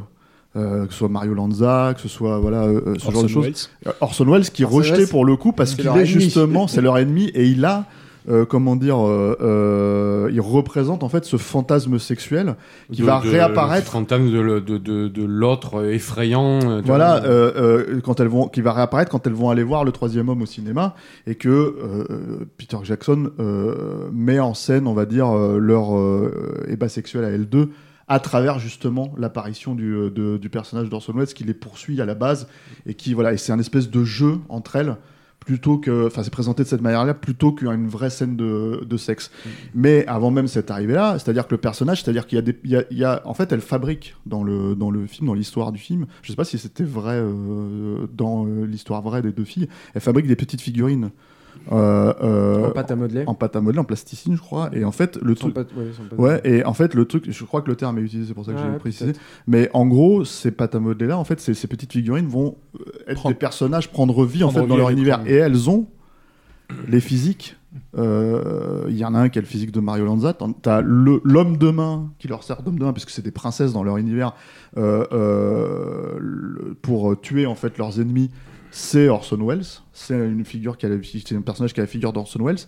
euh, 0.57 0.87
que 0.87 0.93
ce 0.93 0.99
soit 0.99 1.09
Mario 1.09 1.35
Lanza, 1.35 1.93
que 1.95 2.01
ce 2.01 2.09
soit 2.09 2.39
voilà 2.39 2.63
euh, 2.65 2.81
euh, 2.87 2.95
ce 2.99 3.05
genre 3.05 3.13
de 3.13 3.17
Orson 3.19 3.29
choses. 3.29 3.45
Welles. 3.45 3.55
Euh, 3.87 3.93
Orson 4.01 4.25
Welles 4.25 4.51
qui 4.51 4.63
est 4.63 4.65
Orson 4.65 4.77
rejeté 4.79 4.99
Welles, 5.01 5.09
pour 5.09 5.25
le 5.25 5.37
coup 5.37 5.53
parce 5.53 5.75
qu'il 5.75 5.87
est 5.87 5.91
ennemi. 5.91 6.07
justement 6.07 6.67
c'est 6.69 6.81
leur 6.81 6.99
ennemi 6.99 7.27
et 7.35 7.47
il 7.47 7.65
a 7.65 7.85
euh, 8.31 8.45
comment 8.45 8.77
dire 8.77 8.99
euh, 9.07 9.37
euh, 9.41 10.29
il 10.31 10.41
représente 10.41 11.03
en 11.03 11.09
fait 11.09 11.25
ce 11.25 11.39
fantasme 11.39 11.99
sexuel 11.99 12.57
qui 12.93 13.01
De- 13.01 13.07
va 13.07 13.23
de- 13.25 13.31
réapparaître 13.31 13.87
Le 13.87 13.91
fantasme 14.01 14.31
de, 14.31 14.59
de, 14.59 14.77
de, 14.77 15.09
de 15.09 15.25
l'autre 15.25 15.85
effrayant. 15.87 16.59
voilà, 16.85 17.25
euh, 17.25 17.53
euh, 17.97 18.01
quand 18.03 18.21
elles 18.21 18.29
vont, 18.29 18.49
qui 18.49 18.61
va 18.61 18.73
réapparaître 18.75 19.11
quand 19.11 19.27
elles 19.27 19.33
vont 19.33 19.49
aller 19.49 19.63
voir 19.63 19.83
le 19.85 19.93
troisième 19.93 20.29
homme 20.29 20.43
au 20.43 20.47
cinéma 20.47 20.95
et 21.27 21.37
que 21.37 21.75
Peter 22.59 22.77
Jackson 22.83 23.31
euh, 23.41 24.09
met 24.13 24.41
en 24.41 24.53
scène, 24.53 24.87
on 24.87 24.95
va 24.95 25.07
dire, 25.07 25.33
leur 25.33 25.97
euh, 25.97 26.65
ébat 26.69 26.89
sexuel 26.91 27.25
à 27.25 27.31
L2 27.31 27.69
à 28.09 28.21
travers 28.21 28.59
justement 28.59 29.13
l'apparition 29.19 29.75
du, 29.75 29.93
euh, 29.95 30.11
de- 30.11 30.39
du 30.39 30.49
personnage 30.49 30.89
d'Orson 30.89 31.13
Welles 31.15 31.27
qui 31.29 31.45
les 31.45 31.55
poursuit 31.55 32.01
à 32.01 32.07
la 32.07 32.15
base 32.15 32.49
et 32.87 32.95
qui 32.95 33.15
voilà, 33.15 33.33
et 33.33 33.37
c'est 33.37 33.53
un 33.53 33.59
espèce 33.59 33.91
de 33.91 34.05
jeu 34.05 34.39
entre 34.49 34.77
elles 34.77 34.97
plutôt 35.41 35.79
que, 35.79 36.09
enfin 36.09 36.23
c'est 36.23 36.31
présenté 36.33 36.63
de 36.63 36.69
cette 36.69 36.83
manière-là 36.83 37.15
plutôt 37.15 37.53
qu'une 37.53 37.87
vraie 37.89 38.11
scène 38.11 38.37
de, 38.37 38.85
de 38.85 38.97
sexe. 38.99 39.31
Mais 39.75 40.05
avant 40.07 40.31
même 40.31 40.47
cette 40.49 40.71
arrivée-là, 40.71 41.19
c'est-à-dire 41.19 41.47
que 41.47 41.55
le 41.55 41.59
personnage, 41.61 42.03
c'est-à-dire 42.03 42.27
qu'il 42.27 42.37
y 42.37 42.39
a 42.39 42.43
des, 42.43 42.59
il 42.65 42.71
y 42.71 42.77
a, 42.77 42.85
il 42.91 42.99
y 42.99 43.05
a- 43.05 43.23
en 43.25 43.33
fait, 43.35 43.51
elle 43.53 43.61
fabrique 43.63 44.15
dans 44.27 44.43
le 44.43 44.75
dans 44.75 44.91
le 44.91 45.07
film, 45.07 45.27
dans 45.29 45.35
l'histoire 45.35 45.73
du 45.73 45.79
film. 45.79 46.07
Je 46.23 46.31
sais 46.33 46.37
pas 46.37 46.45
si 46.45 46.59
c'était 46.59 46.85
vrai 46.85 47.15
euh, 47.17 48.07
dans 48.13 48.47
euh, 48.47 48.65
l'histoire 48.67 49.01
vraie 49.01 49.23
des 49.23 49.33
deux 49.33 49.45
filles. 49.45 49.69
Elle 49.95 50.01
fabrique 50.03 50.27
des 50.27 50.37
petites 50.37 50.61
figurines. 50.61 51.11
Euh, 51.71 52.15
euh, 52.23 52.67
En 52.69 52.71
pâte 52.71 52.91
à 52.91 52.97
modeler. 52.97 53.25
en 53.27 53.35
pâte 53.35 53.57
à 53.57 53.61
modeler, 53.61 53.81
en 53.81 53.85
plasticine, 53.85 54.35
je 54.37 54.41
crois. 54.41 54.71
Et 54.73 54.85
en 54.85 54.93
fait, 54.93 55.19
le 55.21 55.35
Sans 55.35 55.51
truc, 55.51 55.55
pâte- 55.55 55.69
ouais, 56.17 56.41
et 56.45 56.65
en 56.65 56.73
fait, 56.73 56.95
le 56.95 57.05
truc, 57.05 57.31
je 57.31 57.45
crois 57.45 57.61
que 57.63 57.69
le 57.69 57.77
terme 57.77 57.99
est 57.99 58.03
utilisé, 58.03 58.29
c'est 58.29 58.35
pour 58.35 58.45
ça 58.47 58.53
que 58.53 58.59
l'ai 58.59 58.71
ouais, 58.71 58.79
précisé. 58.79 59.13
Mais 59.47 59.69
en 59.75 59.87
gros, 59.87 60.25
ces 60.25 60.51
pâtes 60.51 60.75
à 60.75 60.81
modeler 60.81 61.09
là, 61.09 61.19
en 61.19 61.25
fait, 61.25 61.41
ces, 61.41 61.53
ces 61.55 61.67
petites 61.69 61.93
figurines 61.93 62.27
vont 62.27 62.57
euh, 62.81 62.85
être 63.09 63.17
Prendre- 63.21 63.35
des 63.35 63.39
personnages 63.39 63.91
prendre 63.91 64.25
vie 64.25 64.45
en 64.45 64.51
fait 64.51 64.67
dans 64.67 64.77
leur 64.77 64.91
univers. 64.91 65.17
prendre- 65.19 65.31
Et 65.31 65.35
elles 65.37 65.69
ont 65.69 65.87
les 66.89 67.01
physiques. 67.01 67.57
euh, 67.99 68.85
Il 68.89 68.97
y 68.97 69.05
en 69.05 69.15
a 69.15 69.19
un 69.19 69.29
qui 69.29 69.39
a 69.39 69.43
le 69.43 69.47
physique 69.47 69.73
de 69.73 69.81
Mario 69.81 70.05
Lanza. 70.07 70.35
T'as 70.63 70.81
l'homme 70.81 71.57
de 71.59 71.71
main 71.71 72.11
qui 72.19 72.29
leur 72.29 72.43
sert 72.43 72.63
d'homme 72.63 72.79
de 72.79 72.85
main, 72.85 72.93
puisque 72.93 73.11
c'est 73.11 73.23
des 73.23 73.31
princesses 73.31 73.73
dans 73.75 73.83
leur 73.83 73.99
univers, 73.99 74.35
euh, 74.79 75.05
euh, 75.13 76.17
le- 76.19 76.75
pour 76.81 77.21
tuer 77.21 77.47
en 77.47 77.55
fait 77.55 77.77
leurs 77.79 78.01
ennemis. 78.01 78.31
C'est 78.71 79.09
Orson 79.09 79.39
Welles. 79.47 79.65
C'est 79.93 80.15
une 80.15 80.45
figure 80.45 80.77
qui 80.77 80.87
a 80.87 80.91
c'est 81.03 81.35
un 81.37 81.41
personnage 81.41 81.73
qui 81.73 81.81
a 81.81 81.83
la 81.83 81.89
figure 81.89 82.13
d'Orson 82.13 82.43
Welles 82.45 82.67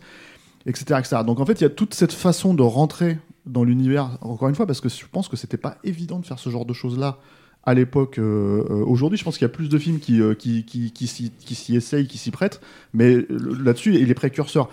etc., 0.66 0.84
etc. 0.98 1.16
Donc 1.26 1.40
en 1.40 1.46
fait, 1.46 1.60
il 1.60 1.62
y 1.62 1.66
a 1.66 1.70
toute 1.70 1.94
cette 1.94 2.12
façon 2.12 2.52
de 2.52 2.62
rentrer 2.62 3.18
dans 3.46 3.64
l'univers, 3.64 4.18
encore 4.20 4.48
une 4.50 4.54
fois, 4.54 4.66
parce 4.66 4.82
que 4.82 4.90
je 4.90 5.04
pense 5.10 5.26
que 5.28 5.36
c'était 5.36 5.56
pas 5.56 5.78
évident 5.84 6.18
de 6.18 6.26
faire 6.26 6.38
ce 6.38 6.50
genre 6.50 6.66
de 6.66 6.74
choses-là 6.74 7.16
à 7.64 7.72
l'époque. 7.72 8.18
euh, 8.18 8.64
euh, 8.68 8.84
Aujourd'hui, 8.84 9.18
je 9.18 9.24
pense 9.24 9.38
qu'il 9.38 9.44
y 9.46 9.50
a 9.50 9.52
plus 9.52 9.70
de 9.70 9.78
films 9.78 9.98
qui, 10.00 10.20
euh, 10.20 10.34
qui, 10.34 10.64
qui, 10.64 10.90
qui 10.92 11.06
s'y 11.06 11.76
essayent, 11.76 12.06
qui 12.06 12.18
s'y 12.18 12.30
prêtent, 12.30 12.60
mais 12.92 13.26
là-dessus, 13.30 13.94
il 13.94 14.10
est 14.10 14.14
précurseur. 14.14 14.68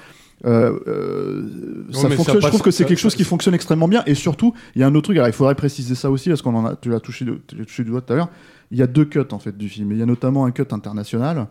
Euh, 0.46 0.78
euh, 0.88 1.86
ça 1.94 2.10
fonctionne, 2.12 2.42
je 2.42 2.48
trouve 2.48 2.62
que 2.62 2.70
c'est 2.72 2.86
quelque 2.86 3.00
chose 3.00 3.16
qui 3.16 3.24
fonctionne 3.24 3.56
extrêmement 3.56 3.88
bien 3.88 4.04
et 4.06 4.14
surtout 4.14 4.54
il 4.76 4.82
y 4.82 4.84
a 4.84 4.88
un 4.88 4.94
autre 4.94 5.06
truc 5.06 5.18
alors 5.18 5.28
il 5.28 5.34
faudrait 5.34 5.56
préciser 5.56 5.96
ça 5.96 6.12
aussi 6.12 6.30
parce 6.30 6.44
qu'on 6.44 6.54
en 6.54 6.64
a 6.64 6.76
tu 6.76 6.90
l'as 6.90 7.00
touché, 7.00 7.26
de- 7.26 7.40
tu 7.48 7.56
l'as 7.56 7.66
touché 7.66 7.84
du 7.84 7.90
doigt 7.90 8.02
tout 8.02 8.14
à 8.14 8.18
l'heure 8.18 8.30
il 8.72 8.78
y 8.78 8.82
a 8.82 8.88
deux 8.88 9.06
cuts 9.06 9.20
en 9.32 9.40
fait 9.40 9.58
du 9.58 9.70
film. 9.70 9.92
Il 9.92 9.98
y 9.98 10.02
a 10.02 10.06
notamment 10.06 10.46
un 10.46 10.52
cut 10.52 10.68
international 10.72 11.48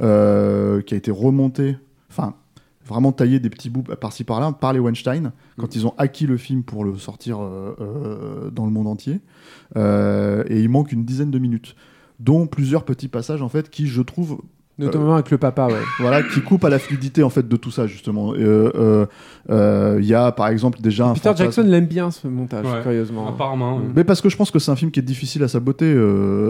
euh, 0.00 0.82
qui 0.82 0.94
a 0.94 0.96
été 0.96 1.10
remonté 1.10 1.76
enfin 2.10 2.34
vraiment 2.86 3.12
taillé 3.12 3.38
des 3.38 3.50
petits 3.50 3.70
bouts 3.70 3.82
par-ci 3.82 4.24
par-là 4.24 4.52
par 4.52 4.72
les 4.72 4.80
Weinstein 4.80 5.32
quand 5.58 5.76
ils 5.76 5.86
ont 5.86 5.94
acquis 5.98 6.26
le 6.26 6.36
film 6.36 6.64
pour 6.64 6.84
le 6.84 6.96
sortir 6.96 7.40
euh, 7.40 7.76
euh, 7.80 8.50
dans 8.50 8.64
le 8.64 8.72
monde 8.72 8.86
entier. 8.86 9.20
Et 9.76 10.60
il 10.60 10.68
manque 10.68 10.92
une 10.92 11.04
dizaine 11.04 11.30
de 11.30 11.38
minutes 11.38 11.76
dont 12.18 12.46
plusieurs 12.46 12.84
petits 12.84 13.08
passages 13.08 13.42
en 13.42 13.48
fait 13.48 13.70
qui 13.70 13.86
je 13.86 14.02
trouve 14.02 14.40
Notamment 14.86 15.14
avec 15.14 15.30
le 15.30 15.38
papa, 15.38 15.66
ouais. 15.66 15.74
voilà 16.00 16.22
qui 16.22 16.40
coupent 16.42 16.64
à 16.64 16.68
la 16.70 16.78
fluidité 16.78 17.22
en 17.22 17.30
fait 17.30 17.46
de 17.48 17.56
tout 17.56 17.70
ça 17.70 17.86
justement 17.86 18.32
Euh, 18.34 18.70
euh, 18.74 19.06
euh, 19.50 19.98
il 20.00 20.06
y 20.06 20.14
a 20.14 20.32
par 20.32 20.48
exemple 20.48 20.80
déjà 20.80 21.06
un 21.06 21.14
Peter 21.14 21.28
fantasme- 21.30 21.36
Jackson 21.44 21.62
l'aime 21.66 21.86
bien 21.86 22.10
ce 22.10 22.26
montage, 22.28 22.64
Ouais. 22.66 22.82
curieusement. 22.82 23.28
Apparemment. 23.28 23.76
ouais. 23.78 23.84
mais 23.94 24.04
parce 24.04 24.20
que 24.20 24.28
je 24.28 24.36
pense 24.36 24.50
que 24.50 24.58
c'est 24.58 24.70
un 24.70 24.76
film 24.76 24.90
qui 24.90 25.00
est 25.00 25.04
difficile 25.04 25.42
à 25.42 25.48
saboter 25.48 25.86
euh, 25.92 25.96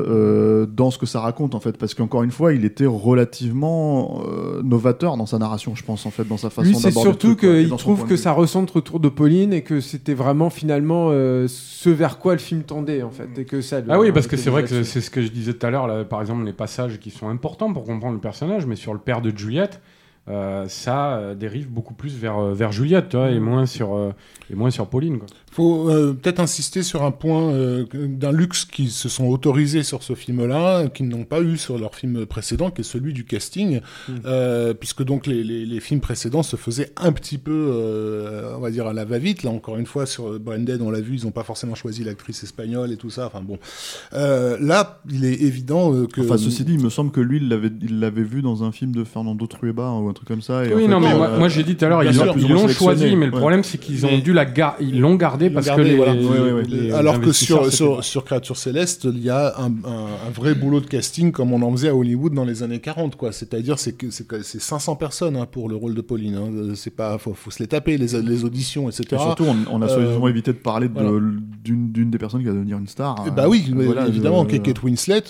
euh, 0.08 0.66
dans 0.66 0.90
ce 0.90 0.98
que 0.98 1.06
ça 1.06 1.20
raconte 1.20 1.54
en 1.54 1.60
fait 1.60 1.76
parce 1.78 1.94
qu'encore 1.94 2.22
une 2.22 2.30
fois 2.30 2.52
il 2.52 2.64
était 2.64 2.86
relativement 2.86 4.22
euh, 4.26 4.62
novateur 4.62 5.16
dans 5.16 5.26
sa 5.26 5.38
narration 5.38 5.74
je 5.74 5.84
pense 5.84 6.06
en 6.06 6.10
fait 6.10 6.24
dans 6.26 6.36
sa 6.36 6.50
façon 6.50 6.68
Lui, 6.68 6.74
c'est 6.76 6.88
d'aborder 6.88 7.08
le 7.08 7.12
surtout 7.18 7.36
qu'il 7.36 7.70
trouve 7.76 8.06
que 8.06 8.16
ça 8.16 8.32
recentre 8.32 8.76
autour 8.76 9.00
de 9.00 9.08
Pauline 9.08 9.52
et 9.52 9.62
que 9.62 9.80
c'était 9.80 10.14
vraiment 10.14 10.50
finalement 10.50 11.08
euh, 11.10 11.46
ce 11.48 11.90
vers 11.90 12.18
quoi 12.18 12.32
le 12.34 12.38
film 12.38 12.62
tendait 12.62 13.02
en 13.02 13.10
fait. 13.10 13.28
Et 13.38 13.44
que 13.44 13.60
ça, 13.60 13.80
le- 13.80 13.86
Ah 13.88 13.98
oui, 13.98 14.12
parce 14.12 14.26
que 14.26 14.36
c'est 14.36 14.50
vrai 14.50 14.64
que 14.64 14.82
c'est 14.82 15.00
ce 15.00 15.10
que 15.10 15.22
je 15.22 15.28
disais 15.28 15.54
tout 15.54 15.66
à 15.66 15.70
l'heure, 15.70 15.86
là, 15.86 16.04
par 16.04 16.20
exemple, 16.20 16.44
les 16.44 16.52
passages 16.52 16.98
qui 16.98 17.10
sont 17.10 17.28
importants 17.28 17.72
pour 17.72 17.84
comprendre 17.84 18.19
le 18.20 18.22
personnage, 18.22 18.66
mais 18.66 18.76
sur 18.76 18.92
le 18.92 19.00
père 19.00 19.22
de 19.22 19.36
Juliette, 19.36 19.80
euh, 20.28 20.68
ça 20.68 21.16
euh, 21.16 21.34
dérive 21.34 21.68
beaucoup 21.68 21.94
plus 21.94 22.16
vers, 22.16 22.38
euh, 22.38 22.54
vers 22.54 22.72
Juliette, 22.72 23.08
tu 23.08 23.16
vois, 23.16 23.30
et, 23.30 23.40
moins 23.40 23.66
sur, 23.66 23.96
euh, 23.96 24.12
et 24.50 24.54
moins 24.54 24.70
sur 24.70 24.86
Pauline. 24.86 25.18
Quoi. 25.18 25.26
Faut 25.50 25.90
euh, 25.90 26.12
peut-être 26.12 26.38
insister 26.40 26.82
sur 26.82 27.02
un 27.02 27.10
point 27.10 27.50
euh, 27.52 27.84
d'un 27.94 28.30
luxe 28.32 28.64
qui 28.64 28.88
se 28.88 29.08
sont 29.08 29.26
autorisés 29.26 29.82
sur 29.82 30.02
ce 30.02 30.14
film-là, 30.14 30.86
qu'ils 30.88 31.08
n'ont 31.08 31.24
pas 31.24 31.40
eu 31.40 31.56
sur 31.56 31.76
leur 31.78 31.94
film 31.94 32.24
précédent, 32.24 32.70
qui 32.70 32.82
est 32.82 32.84
celui 32.84 33.12
du 33.12 33.24
casting, 33.24 33.80
euh, 34.26 34.74
puisque 34.74 35.02
donc 35.02 35.26
les, 35.26 35.42
les, 35.42 35.66
les 35.66 35.80
films 35.80 36.00
précédents 36.00 36.42
se 36.44 36.56
faisaient 36.56 36.92
un 36.96 37.12
petit 37.12 37.38
peu, 37.38 37.50
euh, 37.74 38.54
on 38.56 38.60
va 38.60 38.70
dire, 38.70 38.86
à 38.86 38.92
la 38.92 39.04
va-vite. 39.04 39.42
Là, 39.42 39.50
encore 39.50 39.76
une 39.76 39.86
fois, 39.86 40.06
sur 40.06 40.38
Branded, 40.38 40.80
on 40.82 40.90
l'a 40.90 41.00
vu, 41.00 41.16
ils 41.16 41.24
n'ont 41.24 41.30
pas 41.32 41.42
forcément 41.44 41.74
choisi 41.74 42.04
l'actrice 42.04 42.42
espagnole 42.44 42.92
et 42.92 42.96
tout 42.96 43.10
ça. 43.10 43.26
Enfin 43.26 43.42
bon, 43.42 43.58
euh, 44.12 44.56
là, 44.60 45.00
il 45.10 45.24
est 45.24 45.42
évident 45.42 45.92
euh, 45.92 46.06
que... 46.06 46.20
Enfin, 46.20 46.38
ceci 46.38 46.64
dit, 46.64 46.74
il 46.74 46.80
me 46.84 46.90
semble 46.90 47.10
que 47.10 47.20
lui, 47.20 47.38
il 47.38 47.48
l'avait, 47.48 47.70
il 47.82 47.98
l'avait 48.00 48.22
vu 48.22 48.42
dans 48.42 48.62
un 48.62 48.72
film 48.72 48.92
de 48.94 49.04
Fernando 49.04 49.46
Trueba 49.46 49.90
ou 49.90 50.08
un 50.08 50.12
truc 50.12 50.28
comme 50.28 50.42
ça. 50.42 50.64
Et 50.64 50.74
Oui, 50.74 50.84
en 50.84 50.88
non, 50.88 51.00
fait, 51.00 51.06
mais 51.08 51.12
euh, 51.14 51.18
moi, 51.18 51.38
moi, 51.38 51.48
j'ai 51.48 51.62
dit 51.64 51.74
tout 51.76 51.84
à 51.84 51.88
l'heure, 51.88 52.04
ils 52.04 52.14
sûr, 52.14 52.26
l'ont- 52.26 52.68
choisi, 52.68 53.16
mais 53.16 53.26
le 53.26 53.32
Ouais. 53.32 53.38
problème, 53.38 53.64
c'est 53.64 53.78
qu'ils 53.78 54.06
ont 54.06 54.18
dû 54.18 54.32
la 54.32 54.44
gar- 54.44 54.76
ils 54.80 55.00
l'ont 55.00 55.14
gardé 55.16 55.39
Parce 55.48 55.70
que 55.70 55.80
les, 55.80 55.96
voilà. 55.96 56.12
les- 56.14 56.26
Oui, 56.26 56.36
oui, 56.42 56.50
oui. 56.52 56.62
les 56.68 56.92
Alors 56.92 57.20
que 57.20 57.32
sur, 57.32 57.72
sur, 58.02 58.24
Créature 58.24 58.56
Céleste, 58.58 59.04
il 59.10 59.22
y 59.24 59.30
a 59.30 59.54
un, 59.58 59.70
un, 59.84 60.06
un 60.26 60.30
vrai 60.34 60.54
boulot 60.54 60.80
de 60.80 60.86
casting 60.86 61.32
comme 61.32 61.52
on 61.54 61.62
en 61.62 61.70
faisait 61.72 61.88
à 61.88 61.94
Hollywood 61.94 62.34
dans 62.34 62.44
les 62.44 62.62
années 62.62 62.80
40, 62.80 63.16
quoi. 63.16 63.32
C'est-à-dire, 63.32 63.78
c'est 63.78 63.92
que 63.92 64.10
c'est 64.10 64.26
que 64.26 64.42
c'est 64.42 64.60
500 64.60 64.96
personnes 64.96 65.36
hein, 65.36 65.46
pour 65.50 65.68
le 65.68 65.76
rôle 65.76 65.94
de 65.94 66.00
Pauline. 66.02 66.34
Hein. 66.34 66.50
Euh, 66.52 66.74
C'est 66.74 66.90
pas, 66.94 67.16
faut, 67.18 67.32
faut 67.32 67.50
se 67.50 67.60
les 67.60 67.68
taper, 67.68 67.96
les, 67.96 68.20
les 68.20 68.44
auditions, 68.44 68.88
etc. 68.90 69.04
Et 69.12 69.16
surtout, 69.18 69.44
on, 69.44 69.56
on 69.78 69.80
a 69.82 69.86
Euh, 69.86 69.88
soigneusement 69.88 70.28
évité 70.28 70.52
de 70.52 70.58
parler 70.58 70.88
de- 70.88 70.92
voilà. 71.00 71.18
d'une, 71.64 72.10
des 72.10 72.18
personnes 72.18 72.40
qui 72.40 72.46
va 72.46 72.52
devenir 72.52 72.76
une 72.78 72.88
star. 72.88 73.14
Eh 73.24 73.28
hein. 73.28 73.32
Bah 73.36 73.48
oui, 73.48 73.64
Voilà, 73.72 74.08
évidemment, 74.08 74.46
je- 74.48 74.56
Kate 74.58 74.82
Winslet, 74.82 75.22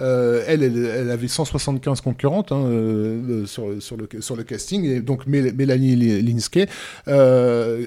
euh, 0.00 0.42
elle, 0.46 0.62
elle, 0.62 0.76
elle 0.84 1.10
avait 1.10 1.26
175 1.28 2.00
concurrentes 2.02 2.52
hein, 2.52 2.64
euh, 2.66 3.46
sur, 3.46 3.64
sur, 3.80 3.96
le, 3.96 4.08
sur 4.20 4.36
le 4.36 4.42
casting, 4.42 4.84
et 4.84 5.00
donc 5.00 5.26
Mélanie 5.26 5.96
Linsky, 6.22 6.66
euh, 7.08 7.84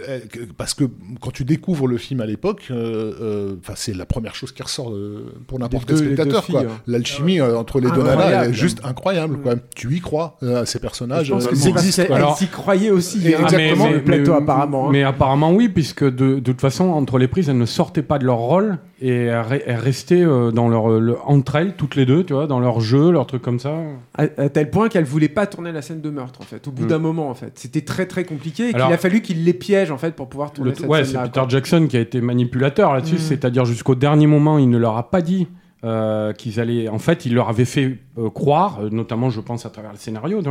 parce 0.57 0.73
que 0.73 0.85
quand 1.21 1.31
tu 1.31 1.43
découvres 1.45 1.68
le 1.87 1.97
film 1.97 2.21
à 2.21 2.25
l'époque, 2.25 2.67
euh, 2.71 3.13
euh, 3.21 3.55
enfin 3.59 3.73
c'est 3.75 3.93
la 3.95 4.05
première 4.05 4.35
chose 4.35 4.51
qui 4.51 4.61
ressort 4.63 4.91
euh, 4.91 5.25
pour 5.47 5.59
n'importe 5.59 5.85
quel 5.85 5.95
deux- 5.97 6.01
deux 6.15 6.15
spectateur. 6.15 6.43
hein. 6.61 6.67
L'alchimie 6.87 7.39
euh, 7.39 7.57
entre 7.57 7.79
les 7.79 7.87
deux 7.89 7.99
Incroyable. 8.01 8.21
nanas 8.21 8.45
est 8.49 8.53
juste 8.53 8.79
incroyable. 8.83 9.37
Quoi. 9.41 9.55
Tu 9.75 9.95
y 9.95 9.99
crois, 9.99 10.37
euh, 10.43 10.65
ces 10.65 10.79
personnages, 10.79 11.27
Je 11.27 11.33
pense 11.33 11.45
euh, 11.45 11.49
que 11.49 11.55
ils 11.55 11.67
existent. 11.67 12.13
Alors- 12.13 12.37
s'y 12.37 12.47
croyait 12.47 12.91
aussi. 12.91 13.25
Et 13.27 13.35
hein, 13.35 13.39
exactement, 13.43 13.85
sur 13.85 13.93
le 13.93 14.03
plateau 14.03 14.33
apparemment. 14.33 14.87
hein. 14.87 14.91
Mais 14.91 15.03
apparemment 15.03 15.51
oui, 15.53 15.69
puisque 15.69 16.03
de, 16.03 16.35
de 16.35 16.39
toute 16.39 16.61
façon, 16.61 16.85
entre 16.85 17.17
les 17.17 17.27
prises, 17.27 17.49
elles 17.49 17.57
ne 17.57 17.65
sortaient 17.65 18.01
pas 18.03 18.19
de 18.19 18.25
leur 18.25 18.37
rôle 18.37 18.77
et 19.01 19.25
elles, 19.25 19.41
re- 19.43 19.61
elles 19.65 19.75
restaient 19.79 20.23
euh, 20.25 20.51
dans 20.51 20.67
leur, 20.69 20.89
le- 20.99 21.17
entre 21.25 21.55
elles, 21.55 21.75
toutes 21.75 21.95
les 21.95 22.05
deux, 22.05 22.23
tu 22.23 22.33
vois, 22.33 22.47
dans 22.47 22.59
leur 22.59 22.79
jeu, 22.81 23.11
leur 23.11 23.25
truc 23.27 23.41
comme 23.41 23.59
ça. 23.59 23.73
À, 24.17 24.23
à 24.37 24.49
tel 24.49 24.69
point 24.69 24.89
qu'elle 24.89 25.05
voulait 25.05 25.29
pas 25.29 25.47
tourner 25.47 25.71
la 25.71 25.81
scène 25.81 26.01
de 26.01 26.09
meurtre 26.09 26.41
en 26.41 26.45
fait. 26.45 26.67
Au 26.67 26.71
bout 26.71 26.83
Mm. 26.83 26.87
d'un 26.87 26.99
moment 26.99 27.29
en 27.29 27.33
fait, 27.35 27.53
c'était 27.57 27.81
très 27.81 28.05
très 28.07 28.23
compliqué 28.25 28.63
et 28.63 28.67
qu'il 28.67 28.75
Alors- 28.77 28.91
a 28.91 28.97
fallu 28.97 29.21
qu'il 29.21 29.43
les 29.45 29.53
piège 29.53 29.91
en 29.91 29.97
fait 29.97 30.15
pour 30.15 30.27
pouvoir 30.29 30.51
tourner 30.51 30.71
Le- 30.71 30.75
cette 30.75 30.87
ouais, 30.87 30.99
c'est 31.05 31.11
scène-là. 31.11 31.27
Peter 31.27 31.39
quoi. 31.39 31.49
Jackson 31.49 31.87
qui 31.89 31.97
a 31.97 32.01
été 32.01 32.21
manipulateur 32.21 32.93
là-dessus, 32.93 33.15
Mm. 33.15 33.19
c'est-à-dire 33.19 33.65
jusqu'au 33.65 33.95
dernier 33.95 34.27
moment, 34.27 34.57
il 34.57 34.69
ne 34.69 34.77
leur 34.77 34.97
a 34.97 35.09
pas 35.09 35.21
dit 35.21 35.47
euh, 35.85 36.33
qu'ils 36.33 36.59
allaient. 36.59 36.89
En 36.89 36.99
fait, 36.99 37.25
il 37.25 37.33
leur 37.33 37.47
avait 37.47 37.63
fait 37.63 37.99
euh, 38.17 38.29
croire, 38.29 38.79
euh, 38.83 38.89
notamment, 38.91 39.29
je 39.29 39.39
pense 39.39 39.65
à 39.65 39.69
travers 39.69 39.91
le 39.93 39.97
scénario, 39.97 40.41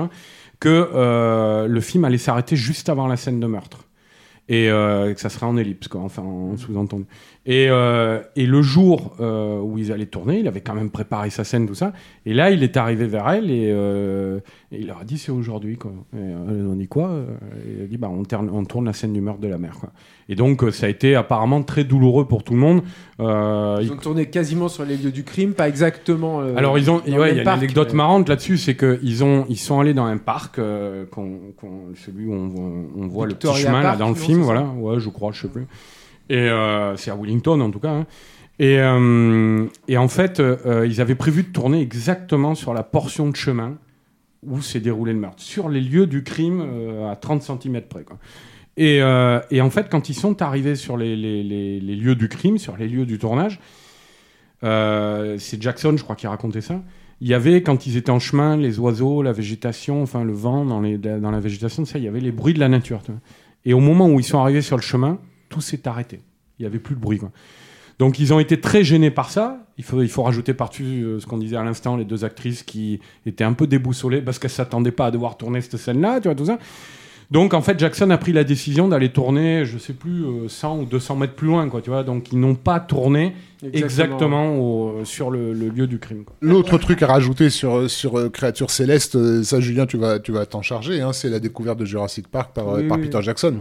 que 0.59 0.89
euh, 0.95 1.67
le 1.67 1.81
film 1.81 2.05
allait 2.07 2.17
s'arrêter 2.17 2.57
juste 2.57 2.89
avant 2.89 3.07
la 3.07 3.17
scène 3.19 3.39
de 3.39 3.47
meurtre. 3.47 3.85
et 4.51 4.71
euh, 4.71 5.13
que 5.13 5.21
ça 5.21 5.29
serait 5.29 5.45
en 5.45 5.59
ellipse, 5.59 5.89
quoi, 5.89 6.01
enfin 6.01 6.23
en 6.23 6.57
sous-entendu. 6.57 7.05
Et, 7.51 7.69
euh, 7.71 8.21
et 8.37 8.45
le 8.45 8.61
jour 8.61 9.17
euh, 9.21 9.59
où 9.59 9.79
ils 9.79 9.91
allaient 9.91 10.05
tourner, 10.05 10.39
il 10.41 10.47
avait 10.49 10.61
quand 10.61 10.75
même 10.75 10.91
préparé 10.91 11.31
sa 11.31 11.45
scène, 11.45 11.67
tout 11.67 11.75
ça. 11.75 11.95
Et 12.27 12.35
là, 12.35 12.51
il 12.51 12.63
est 12.63 12.77
arrivé 12.77 13.07
vers 13.07 13.27
elle 13.31 13.51
et, 13.51 13.71
euh, 13.73 14.39
et 14.71 14.81
il 14.81 14.87
leur 14.87 14.99
a 14.99 15.05
dit 15.05 15.17
c'est 15.17 15.33
aujourd'hui. 15.33 15.79
Quoi. 15.79 15.93
Et, 16.13 16.19
euh, 16.21 16.69
ont 16.71 16.77
dit 16.77 16.89
quoi 16.89 17.11
Et 17.67 17.77
Il 17.79 17.85
a 17.85 17.87
dit 17.87 17.97
bah, 17.97 18.11
on, 18.13 18.23
terne- 18.25 18.51
on 18.53 18.65
tourne 18.67 18.85
la 18.85 18.93
scène 18.93 19.15
du 19.15 19.23
meurtre 19.23 19.41
de 19.41 19.49
la 19.49 19.57
mère. 19.57 19.77
Quoi. 19.81 19.89
Et 20.29 20.35
donc, 20.35 20.63
euh, 20.63 20.71
ça 20.71 20.85
a 20.85 20.89
été 20.91 21.15
apparemment 21.15 21.63
très 21.63 21.85
douloureux 21.85 22.27
pour 22.29 22.45
tout 22.45 22.53
le 22.53 22.59
monde. 22.59 22.83
Euh, 23.19 23.79
Ils 23.81 23.87
il- 23.87 23.93
ont 23.93 23.97
tourné 23.97 24.27
quasiment 24.27 24.69
sur 24.69 24.85
les 24.85 24.99
lieux 24.99 25.11
du 25.11 25.25
crime, 25.25 25.55
pas 25.55 25.69
exactement. 25.69 26.43
euh, 26.43 26.55
alors 26.55 26.77
ils 26.79 26.91
ont, 26.91 26.97
ouais, 26.97 27.03
il 27.07 27.15
y 27.15 27.17
a 27.17 27.29
une 27.33 27.45
parc, 27.45 27.57
anecdote 27.59 27.89
mais- 27.93 27.97
marrante 27.97 28.29
là-dessus, 28.29 28.59
c'est 28.59 28.75
que 28.75 29.01
ils 29.03 29.25
ont, 29.25 29.47
ils 29.49 29.57
sont 29.57 29.81
allés 29.81 29.95
dans 29.95 30.05
un 30.05 30.19
parc, 30.19 30.59
euh, 30.59 31.07
qu'on- 31.11 31.39
qu'on- 31.57 31.95
celui 31.95 32.27
où 32.27 32.35
on, 32.35 32.47
voit- 32.49 33.23
on 33.23 33.25
le 33.25 33.35
petit 33.35 33.55
chemin 33.55 33.83
là 33.83 33.97
dans 33.97 34.11
le 34.11 34.15
film, 34.15 34.41
voilà, 34.43 34.65
ouais, 34.65 35.01
je 35.01 35.09
crois, 35.09 35.33
je 35.33 35.41
sais 35.41 35.49
plus. 35.49 35.67
Et 36.31 36.37
euh, 36.37 36.97
c'est 36.97 37.11
à 37.11 37.17
Wellington 37.17 37.61
en 37.61 37.71
tout 37.71 37.81
cas. 37.81 37.91
hein. 37.91 38.07
Et, 38.59 38.81
euh, 38.81 39.67
et 39.87 39.97
en 39.99 40.09
fait, 40.09 40.41
euh, 40.41 40.85
ils 40.87 41.01
avaient 41.01 41.15
prévu 41.15 41.45
de 41.45 41.49
tourner 41.49 41.81
exactement 41.81 42.55
sur 42.57 42.75
la 42.75 42.83
portion 42.83 43.29
de 43.29 43.37
chemin 43.37 43.79
où 44.45 44.61
s'est 44.61 44.81
déroulé 44.81 45.13
le 45.13 45.19
meurtre, 45.21 45.43
sur 45.43 45.69
les 45.69 45.81
lieux 45.81 46.07
du 46.07 46.23
crime 46.25 46.65
à 47.11 47.17
30 47.17 47.43
cm 47.43 47.81
près. 47.83 48.05
Et, 48.77 48.99
et 48.99 49.61
en 49.61 49.71
fait, 49.71 49.89
quand 49.91 50.09
ils 50.09 50.15
sont 50.15 50.41
arrivés 50.43 50.77
sur 50.77 50.97
les, 50.97 51.17
les- 51.17 51.43
les- 51.43 51.81
lieux 51.97 52.15
du 52.15 52.29
crime, 52.29 52.57
sur 52.59 52.77
les 52.77 52.87
lieux 52.89 53.05
du 53.07 53.19
tournage, 53.19 53.59
c'est 54.63 55.61
Jackson, 55.61 55.95
je 55.97 56.03
crois, 56.05 56.17
qui 56.17 56.27
racontait 56.27 56.61
ça. 56.61 56.83
Il 57.21 57.27
y 57.29 57.35
avait, 57.35 57.63
quand 57.63 57.87
ils 57.87 57.97
étaient 57.97 58.11
en 58.11 58.21
chemin, 58.21 58.57
les 58.57 58.79
oiseaux, 58.79 59.23
la 59.23 59.33
végétation, 59.33 60.03
enfin 60.03 60.23
le 60.23 60.33
vent 60.33 60.65
dans, 60.65 60.81
dans 60.81 61.31
la 61.33 61.41
végétation, 61.41 61.85
ça, 61.85 61.99
il 61.99 62.05
y 62.05 62.09
avait 62.09 62.21
les 62.21 62.31
bruits 62.33 62.55
de 62.55 62.61
la 62.61 62.69
nature. 62.69 63.01
Et 63.65 63.75
au 63.75 63.81
moment 63.81 64.07
où 64.09 64.21
ils 64.21 64.25
sont 64.25 64.39
arrivés 64.39 64.63
sur 64.63 64.77
le 64.77 64.83
chemin, 64.83 65.19
tout 65.49 65.61
s'est 65.61 65.87
arrêté. 65.89 66.21
Il 66.59 66.63
n'y 66.63 66.67
avait 66.67 66.79
plus 66.79 66.95
de 66.95 67.01
bruit. 67.01 67.19
quoi. 67.19 67.31
Donc 67.99 68.19
ils 68.21 68.33
ont 68.33 68.39
été 68.41 68.61
très 68.61 68.85
gênés 68.85 69.11
par 69.11 69.31
ça. 69.31 69.67
Il 69.77 69.85
faut, 69.85 70.03
il 70.03 70.09
faut 70.09 70.23
rajouter 70.23 70.55
par-dessus 70.55 70.85
euh, 71.05 71.21
ce 71.21 71.27
qu'on 71.27 71.39
disait 71.39 71.57
à 71.57 71.65
l'instant, 71.65 71.97
les 71.97 72.05
deux 72.05 72.25
actrices 72.25 72.63
qui 72.63 73.01
étaient 73.27 73.45
un 73.45 73.53
peu 73.53 73.67
déboussolées 73.67 74.23
parce 74.23 74.39
qu'elles 74.39 74.51
s'attendaient 74.51 74.93
pas 74.93 75.07
à 75.07 75.11
devoir 75.11 75.37
tourner 75.37 75.61
cette 75.61 75.77
scène-là, 75.77 76.21
tu 76.21 76.29
vois, 76.29 76.35
tout 76.35 76.45
ça. 76.47 76.59
Donc 77.31 77.53
en 77.53 77.61
fait, 77.61 77.79
Jackson 77.79 78.09
a 78.11 78.17
pris 78.17 78.33
la 78.33 78.43
décision 78.43 78.89
d'aller 78.89 79.11
tourner, 79.11 79.65
je 79.67 79.77
sais 79.79 79.93
plus, 79.93 80.25
euh, 80.25 80.49
100 80.49 80.79
ou 80.81 80.85
200 80.87 81.17
mètres 81.17 81.35
plus 81.35 81.49
loin, 81.49 81.69
quoi, 81.69 81.83
tu 81.83 81.91
vois. 81.91 82.03
Donc 82.03 82.33
ils 82.33 82.41
n'ont 82.41 82.55
pas 82.55 82.81
tourné 82.81 83.35
exactement, 83.75 84.57
au- 84.57 85.05
sur 85.05 85.31
le, 85.31 85.53
le 85.53 85.69
lieu 85.69 85.87
du 85.87 85.99
crime. 85.99 86.25
L'autre 86.41 86.79
truc 86.79 87.03
à 87.03 87.07
rajouter 87.09 87.51
sur 87.51 87.91
sur 87.91 88.19
euh, 88.19 88.29
Créature 88.31 88.71
Céleste, 88.71 89.17
euh, 89.17 89.43
ça 89.43 89.61
Julien, 89.61 89.87
tu 89.87 89.99
vas 89.99 90.19
tu 90.19 90.33
vas 90.33 90.47
t'en 90.47 90.63
charger, 90.63 91.01
hein, 91.01 91.13
c'est 91.13 91.29
la 91.29 91.39
découverte 91.41 91.79
de 91.79 91.85
Jurassic 91.85 92.29
Park 92.29 92.53
par, 92.55 92.69
euh, 92.71 92.81
Oui, 92.81 92.89
par 92.89 92.99
oui. 92.99 93.05
Peter 93.05 93.21
Jackson. 93.23 93.61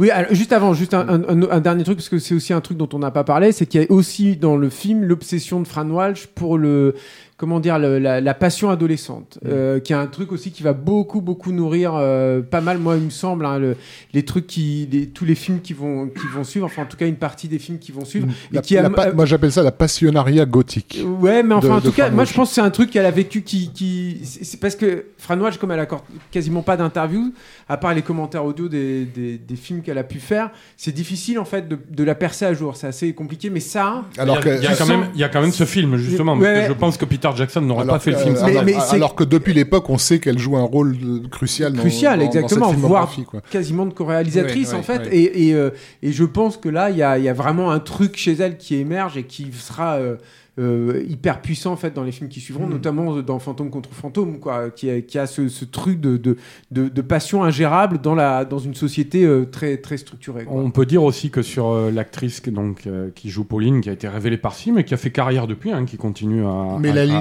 Oui, 0.00 0.10
alors, 0.10 0.34
juste 0.34 0.52
avant, 0.52 0.74
juste 0.74 0.92
un, 0.92 1.08
un- 1.08 1.60
dernier 1.60 1.84
truc, 1.84 1.98
parce 1.98 2.08
que 2.08 2.18
c'est 2.18 2.34
aussi 2.34 2.52
un 2.52 2.60
truc 2.60 2.76
dont 2.76 2.88
on 2.92 2.98
n'a 2.98 3.12
pas 3.12 3.22
parlé, 3.22 3.52
c'est 3.52 3.64
qu'il 3.66 3.80
y 3.80 3.84
a 3.84 3.90
aussi 3.92 4.36
dans 4.36 4.56
le 4.56 4.68
film 4.68 5.04
l'obsession 5.04 5.60
de 5.60 5.68
Fran 5.68 5.88
Walsh 5.88 6.26
pour 6.34 6.58
le, 6.58 6.96
comment 7.36 7.58
dire, 7.58 7.78
le- 7.80 7.98
la, 7.98 8.20
la 8.20 8.34
passion 8.34 8.70
adolescente, 8.70 9.38
euh, 9.44 9.80
qui 9.80 9.92
est 9.92 9.96
un 9.96 10.06
truc 10.06 10.30
aussi 10.30 10.52
qui 10.52 10.62
va 10.62 10.72
beaucoup, 10.72 11.20
beaucoup 11.20 11.50
nourrir 11.50 11.92
euh, 11.94 12.40
pas 12.42 12.60
mal, 12.60 12.78
moi, 12.78 12.96
il 12.96 13.02
me 13.02 13.10
semble, 13.10 13.44
hein, 13.44 13.58
le- 13.58 13.76
les 14.12 14.24
trucs 14.24 14.46
qui, 14.46 14.88
les- 14.90 15.08
tous 15.08 15.24
les 15.24 15.34
films 15.34 15.60
qui 15.60 15.72
vont, 15.72 16.06
qui 16.08 16.26
vont 16.32 16.44
suivre, 16.44 16.66
enfin, 16.66 16.82
en 16.82 16.86
tout 16.86 16.96
cas, 16.96 17.06
une 17.06 17.16
partie 17.16 17.48
des 17.48 17.58
films 17.58 17.78
qui 17.80 17.90
vont 17.90 18.04
suivre, 18.04 18.28
et 18.52 18.54
La- 18.56 18.62
qui 18.62 18.74
la 18.74 18.86
a- 18.86 18.90
pa- 18.90 19.12
moi 19.12 19.26
j'appelle 19.26 19.50
ça 19.50 19.62
la 19.64 19.72
passionnaria 19.72 20.46
gothique. 20.46 21.02
Ouais, 21.20 21.42
mais 21.42 21.54
enfin, 21.54 21.68
de- 21.68 21.72
en 21.72 21.80
tout 21.80 21.92
cas, 21.92 22.06
Fran 22.06 22.14
moi 22.14 22.24
je 22.24 22.34
pense 22.34 22.50
que 22.50 22.54
c'est 22.54 22.60
un 22.60 22.70
truc 22.70 22.90
qu'elle 22.90 23.06
a 23.06 23.10
vécu 23.10 23.42
qui. 23.42 23.70
qui... 23.72 24.20
C'est 24.24 24.60
parce 24.60 24.76
que 24.76 25.06
Fran 25.18 25.38
Walsh, 25.38 25.58
comme 25.58 25.72
elle 25.72 25.80
accorde 25.80 26.02
quasiment 26.30 26.62
pas 26.62 26.76
d'interview, 26.76 27.32
à 27.68 27.76
part 27.76 27.94
les 27.94 28.02
commentaires 28.02 28.44
audio 28.44 28.68
des, 28.68 29.04
des, 29.06 29.38
des 29.38 29.56
films 29.56 29.82
qu'elle 29.82 29.98
a 29.98 30.04
pu 30.04 30.20
faire, 30.20 30.50
c'est 30.76 30.92
difficile 30.92 31.38
en 31.40 31.44
fait 31.44 31.68
de, 31.68 31.78
de 31.90 32.04
la 32.04 32.14
percer 32.14 32.44
à 32.44 32.54
jour. 32.54 32.76
C'est 32.76 32.86
assez 32.86 33.12
compliqué, 33.12 33.50
mais 33.50 33.60
ça. 33.60 34.04
Alors 34.18 34.38
il, 34.40 34.48
y 34.48 34.50
a, 34.50 34.54
que- 34.56 34.62
il 34.62 34.64
y 34.64 34.66
a 34.68 34.76
quand 34.76 34.86
même, 34.86 35.06
il 35.14 35.20
y 35.20 35.24
a 35.24 35.28
quand 35.28 35.40
même 35.40 35.50
ce 35.52 35.64
film, 35.64 35.96
justement, 35.96 36.34
Ouais, 36.36 36.52
parce 36.54 36.66
que 36.68 36.72
je 36.74 36.78
pense 36.78 36.96
que 36.96 37.04
Peter 37.04 37.23
Jackson 37.34 37.60
n'aurait 37.62 37.86
pas 37.86 37.98
fait 37.98 38.10
que- 38.12 38.16
le 38.16 38.22
film. 38.22 38.36
euh, 38.36 38.40
Mais- 38.44 38.50
alors, 38.52 38.64
mais 38.64 38.72
c'est- 38.80 38.94
alors 38.96 39.14
que 39.14 39.24
depuis 39.24 39.54
l'époque, 39.54 39.88
on 39.90 39.98
sait 39.98 40.18
qu'elle 40.18 40.38
joue 40.38 40.56
un 40.56 40.62
rôle 40.64 40.96
crucial 41.30 41.72
dans, 41.72 41.80
Crucial, 41.80 42.18
dans- 42.18 42.26
exactement, 42.26 42.70
cette 42.70 42.78
voire 42.80 43.14
quoi. 43.30 43.40
quasiment 43.50 43.86
de 43.86 43.94
co-réalisatrice 43.94 44.72
en 44.74 44.82
fait. 44.82 45.06
Et, 45.12 45.48
et, 45.48 45.54
euh, 45.54 45.70
et 46.02 46.12
je 46.12 46.24
pense 46.24 46.56
que 46.56 46.68
là, 46.68 46.90
il 46.90 46.96
y 46.96 47.02
a, 47.02 47.18
il 47.18 47.24
y 47.24 47.28
a 47.28 47.32
vraiment 47.34 47.70
un 47.70 47.80
truc 47.80 48.16
chez 48.16 48.32
elle 48.34 48.56
qui 48.58 48.76
émerge 48.76 49.16
et 49.16 49.22
qui 49.24 49.50
sera. 49.52 49.94
euh, 49.94 50.16
euh, 50.58 51.02
hyper 51.08 51.40
puissant 51.40 51.72
en 51.72 51.76
fait 51.76 51.92
dans 51.94 52.04
les 52.04 52.12
films 52.12 52.28
qui 52.28 52.38
Mm. 52.38 52.42
suivront, 52.42 52.66
notamment 52.68 53.16
dans 53.22 53.38
Fantôme 53.38 53.70
contre 53.70 53.88
Fantôme, 53.92 54.38
quoi, 54.38 54.70
qui 54.70 54.88
a, 54.90 55.00
qui 55.00 55.18
a 55.18 55.26
ce, 55.26 55.48
ce 55.48 55.64
truc 55.64 56.00
de, 56.00 56.16
de, 56.16 56.36
de, 56.70 56.88
de 56.88 57.00
passion 57.02 57.42
ingérable 57.42 57.98
dans, 58.00 58.14
la, 58.14 58.44
dans 58.44 58.58
une 58.58 58.74
société 58.74 59.24
euh, 59.24 59.44
très, 59.46 59.78
très 59.78 59.96
structurée. 59.96 60.44
quoi. 60.44 60.56
On 60.56 60.70
peut 60.70 60.86
dire 60.86 61.02
aussi 61.02 61.30
que 61.30 61.42
sur 61.42 61.68
euh, 61.70 61.90
l'actrice 61.90 62.42
donc 62.46 62.86
euh, 62.86 63.10
qui 63.14 63.30
joue 63.30 63.44
Pauline, 63.44 63.80
qui 63.80 63.88
a 63.90 63.92
été 63.92 64.06
révélée 64.08 64.36
par 64.36 64.54
ci, 64.54 64.70
mais 64.72 64.84
qui 64.84 64.94
a 64.94 64.96
fait 64.96 65.10
carrière 65.10 65.46
depuis, 65.46 65.72
hein, 65.72 65.84
qui 65.84 65.96
continue 65.96 66.44
à. 66.44 66.74
Ouais, 66.74 66.80
Mélanie 66.80 67.12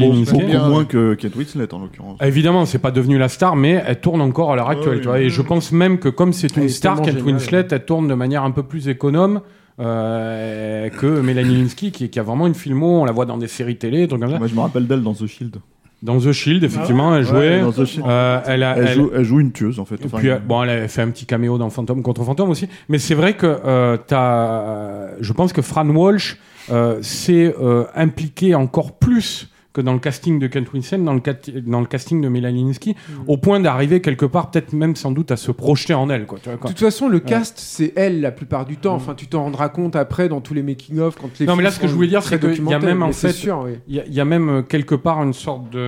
l'aime 0.00 0.12
Linsky. 0.12 0.32
beaucoup 0.36 0.68
moins 0.70 0.84
que 0.84 1.14
Kate 1.14 1.34
Winslet 1.36 1.72
en 1.74 1.80
l'occurrence. 1.80 2.18
Évidemment, 2.22 2.66
c'est 2.66 2.78
pas 2.78 2.90
devenu 2.90 3.18
la 3.18 3.28
star, 3.28 3.56
mais 3.56 3.82
elle 3.86 4.00
tourne 4.00 4.20
encore 4.20 4.52
à 4.52 4.56
l'heure 4.56 4.68
actuelle. 4.70 4.94
oui, 4.96 5.00
tu 5.00 5.06
vois, 5.08 5.20
et 5.20 5.28
je 5.28 5.42
pense 5.42 5.72
même 5.72 5.98
que 5.98 6.08
comme 6.08 6.32
c'est 6.32 6.56
une 6.56 6.68
star, 6.68 7.00
Kate. 7.02 7.20
Winslet, 7.22 7.66
elle 7.70 7.84
tourne 7.84 8.08
de 8.08 8.14
manière 8.14 8.44
un 8.44 8.50
peu 8.50 8.62
plus 8.62 8.88
économe. 8.88 9.40
Euh, 9.80 10.88
que 10.90 11.06
Mélanie 11.20 11.56
Linsky 11.62 11.92
qui, 11.92 12.08
qui 12.08 12.18
a 12.18 12.22
vraiment 12.22 12.46
une 12.46 12.54
filmo, 12.54 13.00
on 13.00 13.04
la 13.04 13.12
voit 13.12 13.26
dans 13.26 13.38
des 13.38 13.48
séries 13.48 13.76
télé, 13.76 13.98
des 14.00 14.08
trucs 14.08 14.20
comme 14.20 14.30
ça. 14.30 14.38
Moi 14.38 14.46
je 14.48 14.54
me 14.54 14.60
rappelle 14.60 14.86
d'elle 14.86 15.02
dans 15.02 15.14
The 15.14 15.26
Shield. 15.26 15.56
Dans 16.00 16.18
The 16.20 16.30
Shield, 16.30 16.62
effectivement, 16.62 17.16
elle 17.16 17.24
jouait. 17.24 17.56
Ouais, 17.56 17.60
dans 17.60 17.72
The 17.72 17.84
Shield. 17.84 18.06
Euh, 18.08 18.40
elle, 18.46 18.62
a, 18.62 18.76
Elle, 18.78 18.86
elle- 18.86 18.94
joue, 18.94 19.10
elle 19.16 19.24
joue 19.24 19.40
une 19.40 19.50
tueuse 19.52 19.80
en 19.80 19.84
fait. 19.84 19.96
et 19.96 20.04
Enfin, 20.06 20.18
puis, 20.18 20.28
bon, 20.46 20.62
elle 20.62 20.70
a 20.84 20.88
fait 20.88 21.02
un 21.02 21.10
petit 21.10 21.26
caméo 21.26 21.58
dans 21.58 21.70
Fantôme 21.70 22.02
contre 22.02 22.22
Fantôme 22.22 22.50
aussi. 22.50 22.68
Mais 22.88 22.98
c'est 22.98 23.14
vrai 23.16 23.34
que 23.34 23.46
euh, 23.64 23.96
t'as, 24.06 24.62
euh, 24.62 25.16
je 25.20 25.32
pense 25.32 25.52
que 25.52 25.60
Fran 25.62 25.88
Walsh 25.88 26.38
euh, 26.70 26.98
s'est 27.02 27.52
euh, 27.60 27.84
impliqué 27.96 28.54
encore 28.54 28.92
plus 28.98 29.48
que 29.78 29.82
dans 29.82 29.92
le 29.92 29.98
casting 29.98 30.38
de 30.38 30.46
Kent 30.46 30.72
Winslet, 30.72 30.98
dans 30.98 31.14
le, 31.14 31.20
cat- 31.20 31.50
dans 31.66 31.80
le 31.80 31.86
casting 31.86 32.20
de 32.20 32.28
Mélanie 32.28 32.64
Linsky, 32.64 32.96
au 33.26 33.36
point 33.36 33.60
d'arriver 33.60 34.00
quelque 34.00 34.26
part, 34.26 34.50
peut-être 34.50 34.72
même 34.72 34.96
sans 34.96 35.10
doute, 35.12 35.30
à 35.30 35.36
se 35.36 35.50
projeter 35.52 35.94
en 35.94 36.10
elle. 36.10 36.26
Quoi, 36.26 36.38
tu 36.42 36.48
vois, 36.50 36.58
De 36.58 36.66
toute 36.68 36.78
façon, 36.80 37.08
le 37.08 37.20
cast, 37.20 37.58
c'est 37.58 37.92
elle 37.96 38.20
la 38.20 38.30
plupart 38.32 38.66
du 38.66 38.76
temps. 38.76 38.94
Enfin, 38.94 39.14
tu 39.14 39.26
t'en 39.28 39.44
rendras 39.44 39.68
compte 39.68 39.94
après 39.96 40.28
dans 40.28 40.40
tous 40.40 40.54
les 40.54 40.62
making-of. 40.62 41.16
Quand 41.20 41.30
les 41.38 41.46
Non, 41.46 41.56
mais 41.56 41.62
là, 41.62 41.70
ce 41.70 41.78
que 41.80 41.86
je 41.86 41.94
voulais 41.94 42.08
dire, 42.08 42.22
c'est 42.22 42.38
qu'il 42.40 42.64
y 42.68 42.74
a 42.74 42.78
même, 42.78 43.02
en 43.02 43.12
fait, 43.12 43.28
oui. 43.64 43.72
Il 43.88 43.94
y, 43.94 44.00
a- 44.00 44.06
il 44.06 44.14
y 44.14 44.20
a 44.20 44.24
même 44.24 44.48
euh, 44.48 44.62
quelque 44.62 44.94
part 44.94 45.22
une 45.22 45.32
sorte 45.32 45.70
de. 45.70 45.78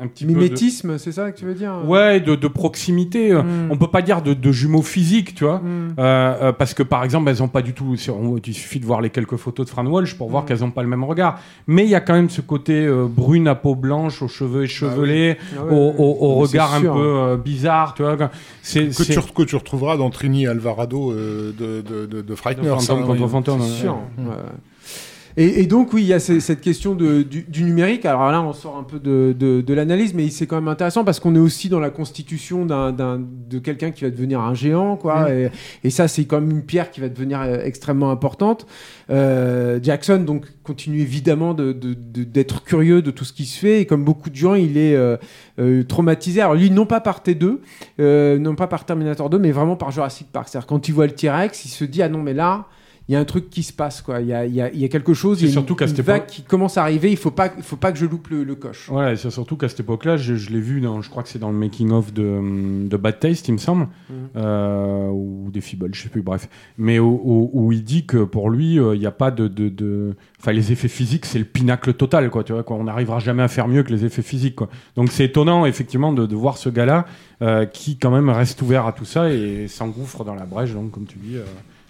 Un 0.00 0.06
petit 0.06 0.24
peu 0.26 0.32
de- 0.32 0.36
Mimétisme, 0.38 0.98
c'est 0.98 1.12
ça 1.12 1.30
que 1.32 1.38
tu 1.38 1.44
veux 1.44 1.54
dire 1.54 1.72
Ouais, 1.86 2.20
de, 2.20 2.34
de 2.34 2.48
proximité. 2.48 3.32
euh, 3.32 3.42
Mm. 3.42 3.70
On 3.70 3.76
peut 3.76 3.88
pas 3.88 4.02
dire 4.02 4.22
de, 4.22 4.34
de 4.34 4.52
jumeaux 4.52 4.82
physiques, 4.82 5.34
tu 5.34 5.44
vois. 5.44 5.58
Mm. 5.58 5.94
Euh, 5.98 6.52
parce 6.52 6.74
que 6.74 6.82
par 6.82 7.02
exemple, 7.04 7.28
elles 7.30 7.42
ont 7.42 7.48
pas 7.48 7.62
du 7.62 7.72
tout. 7.72 7.94
Il 8.46 8.54
suffit 8.54 8.80
de 8.80 8.84
voir 8.86 9.00
les 9.00 9.10
quelques 9.10 9.36
photos 9.36 9.66
de 9.66 9.70
Fran 9.70 9.86
Walsh 9.86 10.14
pour 10.14 10.28
voir 10.30 10.42
Mm. 10.42 10.46
qu'elles 10.46 10.64
ont 10.64 10.70
pas 10.70 10.82
le 10.82 10.88
même 10.88 11.04
regard. 11.04 11.38
Mais 11.66 11.84
il 11.84 11.90
y 11.90 11.94
a 11.94 12.00
quand 12.00 12.14
même 12.14 12.30
ce 12.30 12.40
côté 12.40 12.84
euh, 12.86 13.06
brune 13.22 13.48
à 13.48 13.54
peau 13.54 13.74
blanche, 13.74 14.22
aux 14.22 14.28
cheveux 14.28 14.64
échevelés, 14.64 15.36
Ah 15.56 15.64
ouais, 15.64 15.70
au, 15.72 16.16
au- 16.20 16.34
regard 16.36 16.74
un 16.74 16.80
sûr. 16.80 16.94
peu 16.94 17.00
euh, 17.00 17.36
bizarre, 17.36 17.94
tu 17.94 18.02
vois. 18.02 18.16
C'est 18.62 18.88
Que 18.88 19.02
tu, 19.04 19.20
que 19.32 19.42
tu 19.42 19.56
retrouveras 19.56 19.96
dans 19.96 20.10
Trini 20.10 20.46
Alvarado 20.46 21.12
euh, 21.12 21.52
de, 21.58 21.80
de, 21.82 22.06
de, 22.06 22.22
de 22.22 22.34
Frightener. 22.34 22.68
Fantôme 22.68 23.00
ça, 23.00 23.06
contre 23.06 23.22
oui. 23.22 23.28
fantôme. 23.28 23.60
C'est 23.62 23.70
ouais. 23.72 23.78
sûr. 23.80 23.96
ouais. 24.18 24.24
Et, 25.36 25.60
et 25.62 25.66
donc, 25.66 25.92
oui, 25.92 26.02
il 26.02 26.08
y 26.08 26.12
a 26.12 26.20
ce- 26.20 26.40
cette 26.40 26.60
question 26.60 26.94
de, 26.94 27.22
du, 27.22 27.42
du 27.42 27.62
numérique. 27.64 28.04
Alors 28.04 28.30
là, 28.30 28.42
on 28.42 28.52
sort 28.52 28.76
un 28.76 28.82
peu 28.82 28.98
de, 28.98 29.34
de, 29.38 29.60
de 29.60 29.74
l'analyse, 29.74 30.12
mais 30.14 30.28
c'est 30.30 30.46
quand 30.46 30.56
même 30.56 30.68
intéressant 30.68 31.04
parce 31.04 31.20
qu'on 31.20 31.34
est 31.34 31.38
aussi 31.40 31.68
dans 31.68 31.80
la 31.80 31.90
constitution 31.90 32.66
d'un- 32.66 32.92
de 33.50 33.58
quelqu'un 33.58 33.90
qui 33.92 34.04
va 34.04 34.10
devenir 34.10 34.40
un 34.40 34.54
géant, 34.54 34.96
quoi. 34.96 35.32
Et, 35.32 35.50
et 35.84 35.90
ça, 35.90 36.06
c'est 36.08 36.24
quand 36.24 36.40
même 36.40 36.50
une 36.50 36.62
pierre 36.64 36.90
qui 36.90 37.00
va 37.00 37.08
devenir 37.08 37.40
euh, 37.40 37.62
extrêmement 37.64 38.10
importante. 38.10 38.66
Euh, 39.10 39.78
Jackson, 39.82 40.18
donc, 40.18 40.46
continue 40.62 41.00
évidemment 41.00 41.54
de, 41.54 41.72
de- 41.72 41.94
de- 41.94 42.24
d'être 42.24 42.62
curieux 42.62 43.02
de 43.02 43.10
tout 43.10 43.24
ce 43.24 43.32
qui 43.32 43.46
se 43.46 43.58
fait. 43.58 43.80
Et 43.80 43.86
comme 43.86 44.04
beaucoup 44.04 44.30
de 44.30 44.36
gens, 44.36 44.54
il 44.54 44.76
est 44.76 44.94
euh, 44.94 45.16
euh, 45.58 45.82
traumatisé. 45.82 46.40
Alors 46.40 46.54
lui, 46.54 46.70
non 46.70 46.86
pas 46.86 47.00
par 47.00 47.20
T2, 47.22 47.58
euh, 48.00 48.38
non 48.38 48.54
pas 48.54 48.66
par 48.66 48.84
Terminator 48.84 49.28
2, 49.30 49.38
mais 49.38 49.50
vraiment 49.50 49.76
par 49.76 49.90
Jurassic 49.90 50.28
Park. 50.32 50.48
C'est-à-dire 50.48 50.66
quand 50.66 50.88
il 50.88 50.92
voit 50.92 51.06
le 51.06 51.12
T-Rex, 51.14 51.64
il 51.64 51.68
se 51.68 51.84
dit 51.84 52.02
ah 52.02 52.08
non 52.08 52.22
mais 52.22 52.34
là. 52.34 52.66
Il 53.12 53.14
y 53.14 53.18
a 53.18 53.20
un 53.20 53.26
truc 53.26 53.50
qui 53.50 53.62
se 53.62 53.74
passe, 53.74 54.00
quoi. 54.00 54.22
Il 54.22 54.28
y 54.28 54.32
a, 54.32 54.46
il 54.46 54.54
y 54.54 54.62
a- 54.62 54.72
il 54.72 54.80
y 54.80 54.86
a 54.86 54.88
quelque 54.88 55.12
chose, 55.12 55.42
il 55.42 55.46
y 55.46 55.50
a 55.50 55.52
surtout 55.52 55.76
une, 55.78 55.86
une 55.86 55.94
vague 55.96 56.16
époque- 56.22 56.26
qui 56.30 56.42
commence 56.44 56.78
à 56.78 56.82
arriver. 56.82 57.10
Il 57.10 57.18
faut 57.18 57.30
pas, 57.30 57.50
faut 57.60 57.76
pas 57.76 57.92
que 57.92 57.98
je 57.98 58.06
loupe 58.06 58.28
le, 58.28 58.42
le 58.42 58.54
coche. 58.54 58.86
Voilà, 58.88 59.14
c'est 59.16 59.28
surtout 59.28 59.58
qu'à 59.58 59.68
cette 59.68 59.80
époque-là, 59.80 60.16
je, 60.16 60.34
je 60.34 60.48
l'ai 60.48 60.60
vu 60.60 60.80
dans, 60.80 61.02
je 61.02 61.10
crois 61.10 61.22
que 61.22 61.28
c'est 61.28 61.38
dans 61.38 61.50
le 61.50 61.58
making-of 61.58 62.14
de, 62.14 62.88
de 62.88 62.96
Bad 62.96 63.20
Taste, 63.20 63.48
il 63.48 63.52
me 63.52 63.58
semble, 63.58 63.82
Mhm. 64.08 64.16
euh, 64.36 65.08
ou 65.10 65.50
des 65.52 65.60
Feebles, 65.60 65.94
je 65.94 66.00
sais 66.04 66.08
plus, 66.08 66.22
bref. 66.22 66.48
Mais 66.78 66.98
où, 66.98 67.20
où- 67.22 67.50
où 67.52 67.70
il 67.72 67.84
dit 67.84 68.06
que 68.06 68.24
pour 68.24 68.48
lui, 68.48 68.78
euh, 68.78 68.94
il 68.94 69.00
n'y 69.00 69.06
a 69.06 69.10
pas 69.10 69.30
de, 69.30 69.46
de, 69.46 69.68
de- 69.68 70.14
Enfin, 70.40 70.52
les 70.52 70.72
effets 70.72 70.88
physiques, 70.88 71.26
c'est 71.26 71.38
le 71.38 71.44
pinacle 71.44 71.92
total, 71.92 72.30
quoi, 72.30 72.42
tu 72.44 72.52
vois, 72.54 72.62
quoi. 72.64 72.76
On 72.76 72.84
n'arrivera 72.84 73.18
jamais 73.20 73.42
à 73.42 73.48
faire 73.48 73.68
mieux 73.68 73.82
que 73.82 73.92
les 73.92 74.06
effets 74.06 74.22
physiques, 74.22 74.56
quoi. 74.56 74.70
Donc 74.96 75.12
c'est 75.12 75.26
étonnant, 75.26 75.66
effectivement, 75.66 76.14
de, 76.14 76.24
de 76.26 76.34
voir 76.34 76.56
ce 76.56 76.70
gars-là, 76.70 77.04
euh, 77.42 77.66
qui 77.66 77.98
quand 77.98 78.10
même 78.10 78.30
reste 78.30 78.60
ouvert 78.62 78.86
à 78.86 78.92
tout 78.92 79.04
ça 79.04 79.30
et 79.30 79.68
s'engouffre 79.68 80.24
dans 80.24 80.34
la 80.34 80.46
brèche, 80.46 80.72
donc, 80.72 80.90
comme 80.92 81.04
tu 81.04 81.18
dis, 81.18 81.36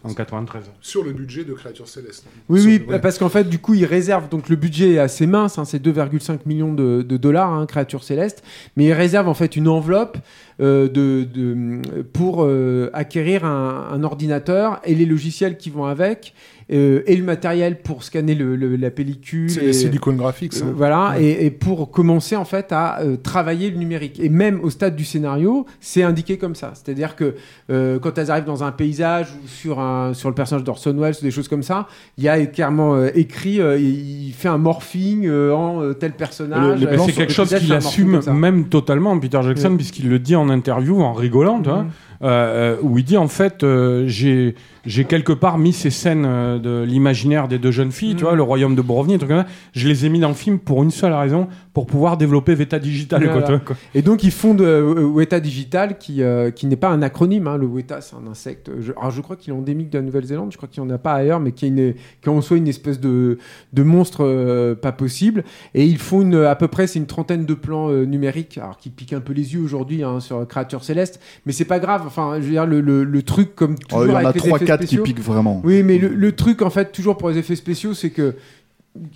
en 0.04 0.12
93. 0.14 0.64
Sur 0.80 1.04
le 1.04 1.12
budget 1.12 1.44
de 1.44 1.52
Créature 1.52 1.86
Céleste. 1.88 2.24
Oui, 2.48 2.60
Sur- 2.60 2.70
oui, 2.70 2.82
ouais. 2.88 2.98
parce 2.98 3.18
qu'en 3.18 3.28
fait, 3.28 3.48
du 3.48 3.58
coup, 3.58 3.74
il 3.74 3.84
réserve, 3.84 4.28
donc 4.28 4.48
le 4.48 4.56
budget 4.56 4.94
est 4.94 4.98
assez 4.98 5.26
mince, 5.26 5.58
hein, 5.58 5.64
c'est 5.64 5.78
2,5 5.84 6.40
millions 6.46 6.72
de, 6.74 7.02
de 7.02 7.16
dollars, 7.16 7.52
hein, 7.52 7.66
Créature 7.66 8.02
Céleste, 8.02 8.42
mais 8.76 8.86
il 8.86 8.92
réserve 8.92 9.28
en 9.28 9.34
fait 9.34 9.54
une 9.56 9.68
enveloppe 9.68 10.18
euh, 10.60 10.88
de, 10.88 11.24
de- 11.32 12.02
pour 12.12 12.42
euh, 12.44 12.90
acquérir 12.92 13.44
un, 13.44 13.88
un 13.92 14.02
ordinateur 14.02 14.80
et 14.84 14.94
les 14.94 15.06
logiciels 15.06 15.56
qui 15.56 15.70
vont 15.70 15.84
avec, 15.84 16.34
euh, 16.72 17.02
et 17.06 17.16
le 17.16 17.24
matériel 17.24 17.80
pour 17.82 18.02
scanner 18.04 18.34
le- 18.34 18.56
le- 18.56 18.76
la 18.76 18.90
pellicule. 18.90 19.50
C'est 19.50 19.62
et- 19.62 19.66
les 19.66 19.72
Silicon 19.72 20.12
Graphics. 20.14 20.54
euh, 20.62 20.72
voilà, 20.74 21.14
et, 21.20 21.46
et 21.46 21.50
pour 21.50 21.90
commencer 21.90 22.36
en 22.36 22.44
fait 22.44 22.72
à 22.72 23.00
euh, 23.00 23.16
travailler 23.16 23.70
le 23.70 23.76
numérique. 23.78 24.18
Et 24.20 24.28
même 24.28 24.60
au 24.62 24.70
stade 24.70 24.96
du 24.96 25.04
scénario, 25.04 25.66
c'est 25.80 26.02
indiqué 26.02 26.38
comme 26.38 26.54
ça. 26.54 26.72
C'est-à-dire 26.74 27.16
que 27.16 27.34
euh, 27.70 27.98
quand 27.98 28.16
elles 28.18 28.30
arrivent 28.30 28.44
dans 28.44 28.64
un 28.64 28.72
paysage 28.72 29.28
ou 29.44 29.46
sur, 29.48 29.80
un, 29.80 30.14
sur 30.14 30.28
le 30.28 30.34
personnage 30.34 30.64
d'Orson 30.64 30.94
Welles 30.98 31.14
ou 31.20 31.24
des 31.24 31.30
choses 31.30 31.48
comme 31.48 31.62
ça, 31.62 31.86
il 32.18 32.24
y 32.24 32.28
a 32.28 32.44
clairement 32.46 32.94
euh, 32.94 33.10
écrit, 33.14 33.60
euh, 33.60 33.78
il 33.78 34.32
fait 34.32 34.48
un 34.48 34.58
morphing 34.58 35.26
euh, 35.26 35.52
en 35.54 35.82
euh, 35.82 35.92
tel 35.92 36.12
personnage. 36.12 36.78
c'est 37.06 37.12
quelque 37.12 37.32
chose 37.32 37.54
qu'il 37.54 37.72
assume 37.72 38.20
même 38.32 38.68
totalement, 38.68 39.18
Peter 39.18 39.40
Jackson, 39.42 39.70
Ouais. 39.70 39.76
puisqu'il 39.76 40.08
le 40.08 40.18
dit 40.18 40.36
en 40.36 40.48
interview, 40.48 41.00
en 41.02 41.12
rigolant, 41.12 41.60
tu 41.60 41.68
vois, 41.68 41.82
Mhm. 41.82 41.90
Euh, 42.22 42.26
euh, 42.28 42.76
où 42.82 42.98
il 42.98 43.04
dit 43.04 43.16
en 43.16 43.28
fait, 43.28 43.62
euh, 43.64 44.04
j'ai 44.06 44.54
j'ai 44.84 45.04
quelque 45.04 45.32
part 45.32 45.58
mis 45.58 45.72
ces 45.72 45.90
scènes 45.90 46.24
euh, 46.26 46.58
de 46.58 46.84
l'imaginaire 46.84 47.46
des 47.48 47.58
deux 47.58 47.70
jeunes 47.70 47.92
filles, 47.92 48.14
tu 48.16 48.22
Mhm. 48.24 48.28
vois, 48.28 48.36
le 48.36 48.42
royaume 48.42 48.74
de 48.74 48.82
Borovni, 48.82 49.14
et 49.14 49.18
trucs 49.18 49.30
comme 49.30 49.42
ça, 49.42 49.46
je 49.72 49.86
les 49.88 50.06
ai 50.06 50.08
mis 50.08 50.18
dans 50.20 50.28
le 50.28 50.34
film 50.34 50.58
pour 50.58 50.82
une 50.82 50.90
seule 50.90 51.12
raison, 51.12 51.46
pour 51.74 51.86
pouvoir 51.86 52.18
développer 52.18 52.54
Veta 52.54 52.78
Digital, 52.78 53.22
quoi, 53.24 53.40
Voilà. 53.40 53.60
Et 53.94 54.02
donc 54.02 54.24
ils 54.24 54.30
fondent 54.30 54.60
euh, 54.60 55.02
Weta 55.04 55.40
Digital, 55.40 55.96
qui, 55.96 56.22
euh, 56.22 56.50
qui 56.50 56.66
n'est 56.66 56.76
pas 56.76 56.90
un 56.90 57.00
acronyme. 57.00 57.46
hein. 57.46 57.56
Le 57.56 57.66
Weta, 57.66 58.02
c'est 58.02 58.14
un 58.14 58.26
insecte. 58.30 58.70
Je, 58.80 58.92
alors 58.92 59.10
je 59.10 59.22
crois 59.22 59.36
qu'il 59.36 59.54
est 59.54 59.56
endémique 59.56 59.88
de 59.88 59.96
la 59.96 60.04
Nouvelle-Zélande. 60.04 60.52
Je 60.52 60.58
crois 60.58 60.68
qu'il 60.68 60.82
n'y 60.82 60.90
en 60.90 60.94
a 60.94 60.98
pas 60.98 61.14
ailleurs, 61.14 61.40
mais 61.40 61.52
qui 61.52 61.64
est, 61.64 61.68
une, 61.68 61.94
qui 61.94 62.28
est 62.28 62.28
en 62.28 62.42
soi 62.42 62.58
une 62.58 62.68
espèce 62.68 63.00
de, 63.00 63.38
de 63.72 63.82
monstre 63.82 64.22
euh, 64.22 64.74
pas 64.74 64.92
possible. 64.92 65.44
Et 65.74 65.86
ils 65.86 65.96
font 65.96 66.20
une, 66.20 66.34
à 66.34 66.54
peu 66.56 66.68
près, 66.68 66.86
c'est 66.86 66.98
une 66.98 67.06
trentaine 67.06 67.46
de 67.46 67.54
plans 67.54 67.88
euh, 67.90 68.04
numériques, 68.04 68.58
alors 68.58 68.76
qui 68.76 68.90
piquent 68.90 69.14
un 69.14 69.20
peu 69.20 69.32
les 69.32 69.54
yeux 69.54 69.60
aujourd'hui 69.62 70.02
hein, 70.04 70.20
sur 70.20 70.46
Créature 70.46 70.84
Céleste. 70.84 71.20
Mais 71.46 71.52
c'est 71.52 71.64
pas 71.64 71.78
grave. 71.78 72.02
Enfin, 72.06 72.34
je 72.36 72.44
veux 72.44 72.50
dire, 72.50 72.66
le, 72.66 72.82
le, 72.82 73.04
le 73.04 73.22
truc 73.22 73.54
comme 73.54 73.76
Oh, 73.92 73.96
toujours 73.96 74.04
Il 74.04 74.10
y 74.10 74.12
en 74.12 74.16
a 74.16 74.28
avec 74.28 74.44
les 74.44 74.50
effets 74.50 74.64
3-4 74.66 74.84
qui 74.84 74.98
piquent 74.98 75.20
vraiment. 75.20 75.62
oui, 75.64 75.82
mais 75.82 75.96
le, 75.96 76.08
le 76.08 76.32
truc, 76.32 76.60
en 76.60 76.68
fait, 76.70 76.92
toujours 76.92 77.16
pour 77.16 77.30
les 77.30 77.38
effets 77.38 77.56
spéciaux, 77.56 77.94
c'est 77.94 78.10
que 78.10 78.34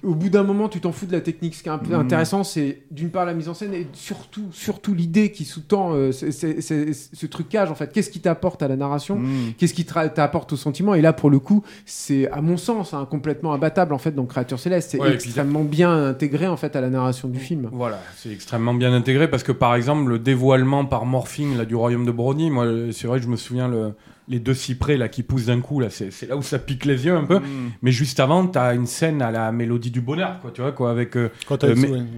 au 0.03 0.15
bout 0.15 0.31
d'un 0.31 0.43
moment, 0.43 0.71
tu 0.71 0.81
t'en 0.81 0.91
fous 0.91 1.05
de 1.05 1.13
la 1.13 1.21
technique. 1.21 1.55
Ce 1.55 1.63
qui 1.63 1.69
est 1.69 1.73
un 1.73 1.77
peu 1.77 1.93
Mhm. 1.93 2.01
intéressant, 2.01 2.45
c'est 2.45 2.83
d'une 2.91 3.11
part 3.11 3.27
la 3.27 3.35
mise 3.35 3.49
en 3.51 3.55
scène 3.55 3.75
et 3.75 3.87
surtout, 3.93 4.47
surtout 4.51 4.95
l'idée 4.95 5.33
qui 5.33 5.45
sous-tend 5.45 5.93
euh, 5.93 6.13
ce 6.13 7.27
trucage. 7.27 7.71
En 7.71 7.75
fait, 7.75 7.93
qu'est-ce 7.93 8.11
qui 8.11 8.21
t'apporte 8.21 8.63
à 8.63 8.69
la 8.69 8.77
narration 8.77 9.17
Mm. 9.19 9.53
Qu'est-ce 9.59 9.75
qui 9.75 9.85
t'apporte 9.85 10.53
au 10.53 10.57
sentiment 10.57 10.95
Et 10.95 11.03
là, 11.03 11.13
pour 11.13 11.29
le 11.31 11.39
coup, 11.39 11.63
c'est 11.85 12.31
à 12.31 12.41
mon 12.41 12.57
sens 12.57 12.95
hein, 12.95 13.07
complètement 13.11 13.53
abattable 13.53 13.93
en 13.93 13.99
fait 13.99 14.13
dans 14.13 14.25
Créature 14.25 14.59
Céleste. 14.59 14.93
C'est 14.93 15.01
Ouais, 15.01 15.09
et 15.15 15.17
puis 15.19 15.27
extrêmement 15.27 15.65
bien 15.65 16.07
intégré 16.07 16.47
en 16.47 16.57
fait 16.57 16.75
à 16.75 16.81
la 16.81 16.89
narration 16.91 17.29
du 17.29 17.39
film. 17.39 17.69
Voilà, 17.73 18.01
c'est 18.17 18.31
extrêmement 18.31 18.75
bien 18.75 18.93
intégré 18.95 19.29
parce 19.29 19.43
que 19.43 19.53
par 19.53 19.75
exemple 19.75 20.09
le 20.09 20.19
dévoilement 20.19 20.85
par 20.87 21.05
morphing 21.07 21.57
là, 21.57 21.65
du 21.67 21.75
royaume 21.75 22.07
de 22.07 22.13
Brony, 22.13 22.51
moi 22.51 22.67
c'est 22.93 23.07
vrai 23.07 23.19
que 23.19 23.25
je 23.25 23.31
me 23.31 23.37
souviens 23.37 23.69
le, 23.69 23.93
les 24.29 24.41
deux 24.41 24.55
cyprès 24.55 24.97
là 24.97 25.09
qui 25.09 25.23
poussent 25.23 25.47
d'un 25.47 25.61
coup 25.61 25.81
là, 25.81 25.89
c'est 25.91 26.29
là 26.29 26.37
où 26.37 26.43
ça 26.43 26.59
pique 26.59 26.85
les 26.85 27.07
yeux 27.07 27.15
un 27.15 27.25
peu. 27.25 27.41
Mais 27.83 27.93
juste 27.93 28.21
avant, 28.21 28.47
t'as 28.47 28.75
une 28.75 28.87
scène 28.87 29.23
à 29.23 29.31
la 29.31 29.53
mélodie 29.53 29.91
du 29.91 30.01
bonheur, 30.01 30.41
quoi, 30.41 30.51
tu 30.51 30.61
vois 30.61 30.73
quoi, 30.73 30.91
avec 30.91 31.17
euh, 31.17 31.31
Quand 31.47 31.63
euh, 31.65 31.75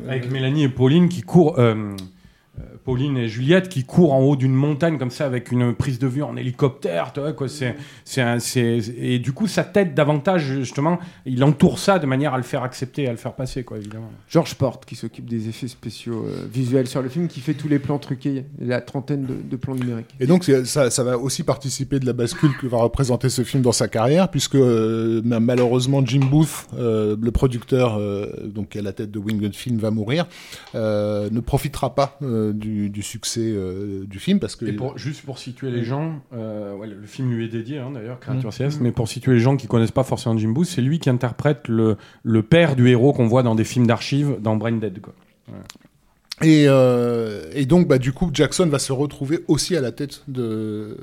avec 0.09 0.31
Mélanie 0.31 0.65
et 0.65 0.69
Pauline 0.69 1.09
qui 1.09 1.23
courent. 1.23 1.59
Euh, 2.59 2.63
Pauline 2.85 3.17
et 3.17 3.29
Juliette 3.29 3.69
qui 3.69 3.85
courent 3.85 4.13
en 4.13 4.21
haut 4.21 4.37
d'une 4.37 4.53
montagne 4.55 4.99
comme 4.99 5.11
ça 5.11 5.27
avec 5.27 5.53
une 5.53 5.75
prise 5.75 5.99
de 5.99 6.07
vue 6.07 6.23
en 6.23 6.37
hélicoptère, 6.37 7.13
tu 7.13 7.21
vois 7.21 7.33
quoi. 7.33 7.49
C'est, 7.49 7.77
c'est, 8.05 8.21
un- 8.23 8.39
c'est, 8.39 8.79
et 8.99 9.19
du 9.19 9.33
coup 9.33 9.47
ça 9.47 9.65
t'aide 9.65 9.95
davantage 9.95 10.43
justement. 10.45 10.99
Il 11.27 11.43
entoure 11.45 11.79
ça 11.79 11.99
de 11.99 12.07
manière 12.07 12.35
à 12.35 12.37
le 12.37 12.43
faire 12.43 12.63
accepter, 12.63 13.07
à 13.09 13.11
le 13.11 13.17
faire 13.17 13.35
passer 13.35 13.63
quoi 13.65 13.77
évidemment. 13.79 14.11
Georges 14.29 14.55
Porte 14.55 14.85
qui 14.85 14.97
s'occupe 14.97 15.29
des 15.29 15.49
effets 15.49 15.69
spéciaux 15.69 16.25
euh, 16.27 16.47
visuels 16.53 16.87
sur 16.87 17.03
le 17.03 17.09
film, 17.09 17.29
qui 17.29 17.41
fait 17.41 17.55
tous 17.55 17.69
les 17.69 17.79
plans 17.79 17.99
truqués, 17.99 18.45
la 18.61 18.81
trentaine 18.81 19.25
de, 19.27 19.35
de 19.49 19.57
plans 19.57 19.75
numériques. 19.75 20.15
Et 20.21 20.27
donc 20.27 20.45
ça, 20.65 20.91
ça 20.91 21.05
va 21.05 21.19
aussi 21.19 21.43
participer 21.43 22.01
de 22.01 22.07
la 22.07 22.13
bascule 22.13 22.51
que 22.61 22.67
va 22.67 22.79
représenter 22.79 23.29
ce 23.29 23.43
film 23.43 23.63
dans 23.63 23.73
sa 23.73 23.89
carrière, 23.89 24.31
puisque 24.31 24.55
euh, 24.55 25.21
ma- 25.25 25.41
malheureusement 25.41 26.05
Jim 26.05 26.21
Booth, 26.31 26.67
euh, 26.77 27.17
le 27.21 27.31
producteur 27.31 27.97
euh, 27.99 28.27
donc 28.47 28.75
à 28.77 28.83
la 28.83 28.93
tête 28.93 29.11
de 29.11 29.19
Winged 29.19 29.55
Film, 29.55 29.79
va 29.79 29.91
mourir, 29.91 30.27
euh, 30.75 31.29
ne 31.31 31.41
profitera 31.41 31.95
pas 31.95 32.19
euh, 32.49 32.53
du, 32.53 32.91
du 32.91 33.03
succès 33.03 33.43
euh, 33.45 34.05
du 34.07 34.19
film 34.19 34.41
parce 34.41 34.57
que 34.57 34.67
Et 34.67 34.73
pour, 34.73 34.99
juste 34.99 35.23
pour 35.23 35.39
situer 35.39 35.71
les 35.71 35.85
gens, 35.85 36.21
euh, 36.33 36.75
ouais, 36.77 36.87
le 36.87 37.07
film 37.07 37.33
lui 37.33 37.45
est 37.45 37.49
dédié 37.49 37.79
hein, 37.79 37.91
d'ailleurs, 37.93 38.21
Créature 38.21 38.53
Céleste, 38.53 38.81
mais 38.81 38.93
pour 38.93 39.09
situer 39.09 39.35
les 39.35 39.41
gens 39.41 39.57
qui 39.57 39.67
connaissent 39.67 39.91
pas 39.91 40.05
forcément 40.05 40.37
Jim 40.37 40.51
Booth, 40.51 40.67
c'est 40.67 40.83
lui 40.83 40.99
qui 40.99 41.11
interprète 41.11 41.69
le, 41.69 41.97
le 42.23 42.43
père 42.43 42.77
du 42.77 42.89
héros 42.89 43.13
qu'on 43.13 43.27
voit 43.27 43.43
dans 43.43 43.55
des 43.55 43.65
films 43.65 43.87
d'archives 43.87 44.37
dans 44.41 44.57
Brain 44.57 44.73
Dead. 44.73 45.01
Quoi. 45.01 45.15
Et, 46.43 46.67
euh, 46.69 47.43
et 47.55 47.67
donc, 47.67 47.89
bah, 47.89 47.99
du 47.99 48.13
coup, 48.13 48.31
Jackson 48.33 48.67
va 48.67 48.79
se 48.79 48.93
retrouver 48.93 49.41
aussi 49.49 49.75
à 49.77 49.81
la 49.81 49.91
tête 49.93 50.23
de, 50.29 50.97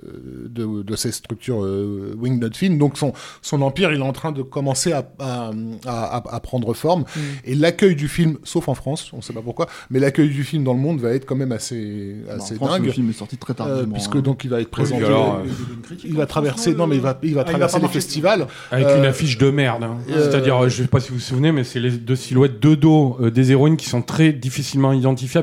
de, 0.50 0.82
de 0.84 0.96
ces 0.96 1.12
structures 1.12 1.64
euh, 1.64 2.16
Wingnut 2.18 2.56
Film. 2.56 2.78
Donc, 2.78 2.98
son, 2.98 3.12
son 3.42 3.62
empire, 3.62 3.92
il 3.92 4.00
est 4.00 4.04
en 4.04 4.14
train 4.14 4.32
de 4.32 4.42
commencer 4.42 4.94
à, 4.94 5.06
à, 5.20 5.52
à, 5.86 6.36
à 6.36 6.40
prendre 6.40 6.74
forme. 6.74 7.04
Et 7.44 7.54
l'accueil 7.56 7.96
du 7.96 8.08
film, 8.08 8.38
sauf 8.44 8.70
en 8.70 8.76
France, 8.76 9.12
on 9.14 9.22
sait 9.22 9.34
pas 9.34 9.42
pourquoi, 9.42 9.68
mais 9.90 10.00
l'accueil 10.00 10.30
du 10.30 10.44
film 10.44 10.64
dans 10.64 10.74
le 10.74 10.80
monde 10.80 11.00
va 11.02 11.12
être 11.14 11.26
quand 11.26 11.36
même 11.36 11.52
assez, 11.52 12.16
En 12.32 12.36
assez 12.38 12.56
France, 12.56 12.70
dingue. 12.72 12.86
le 12.86 12.92
film 12.92 13.10
est 13.10 13.14
sorti 13.14 13.38
très 13.38 13.52
Euh, 13.52 13.56
tardivement. 13.56 13.94
puisque 13.94 14.16
hein. 14.16 14.22
donc 14.22 14.44
il 14.44 14.50
va 14.50 14.62
être 14.62 14.70
présenté, 14.72 15.04
alors, 15.06 15.36
euh, 15.46 15.94
il 16.04 16.16
va 16.16 16.26
traverser, 16.26 16.74
non 16.76 16.88
mais 16.88 16.96
il 16.96 17.02
va, 17.02 17.18
il 17.24 17.34
va 17.36 17.42
Ah, 17.42 17.52
il 17.52 17.52
va 17.52 17.68
traverser 17.68 17.80
pas 17.80 17.88
les 17.88 17.92
festivals. 17.94 18.48
Avec 18.72 18.88
Euh, 18.88 18.98
une 19.00 19.06
affiche 19.06 19.38
de 19.38 19.50
merde. 19.50 19.84
hein. 19.84 19.98
euh, 20.10 20.30
C'est-à-dire, 20.32 20.64
euh, 20.64 20.70
je 20.70 20.82
sais 20.84 20.88
pas 20.88 21.00
si 21.00 21.10
vous 21.10 21.16
vous 21.16 21.22
souvenez, 21.22 21.52
mais 21.52 21.64
c'est 21.64 21.80
les 21.80 21.92
deux 21.92 22.16
silhouettes 22.16 22.60
de 22.62 22.76
dos 22.76 23.18
euh, 23.22 23.32
des 23.32 23.52
héroïnes 23.52 23.78
qui 23.78 23.90
sont 23.90 24.02
très 24.02 24.32
difficilement 24.34 24.94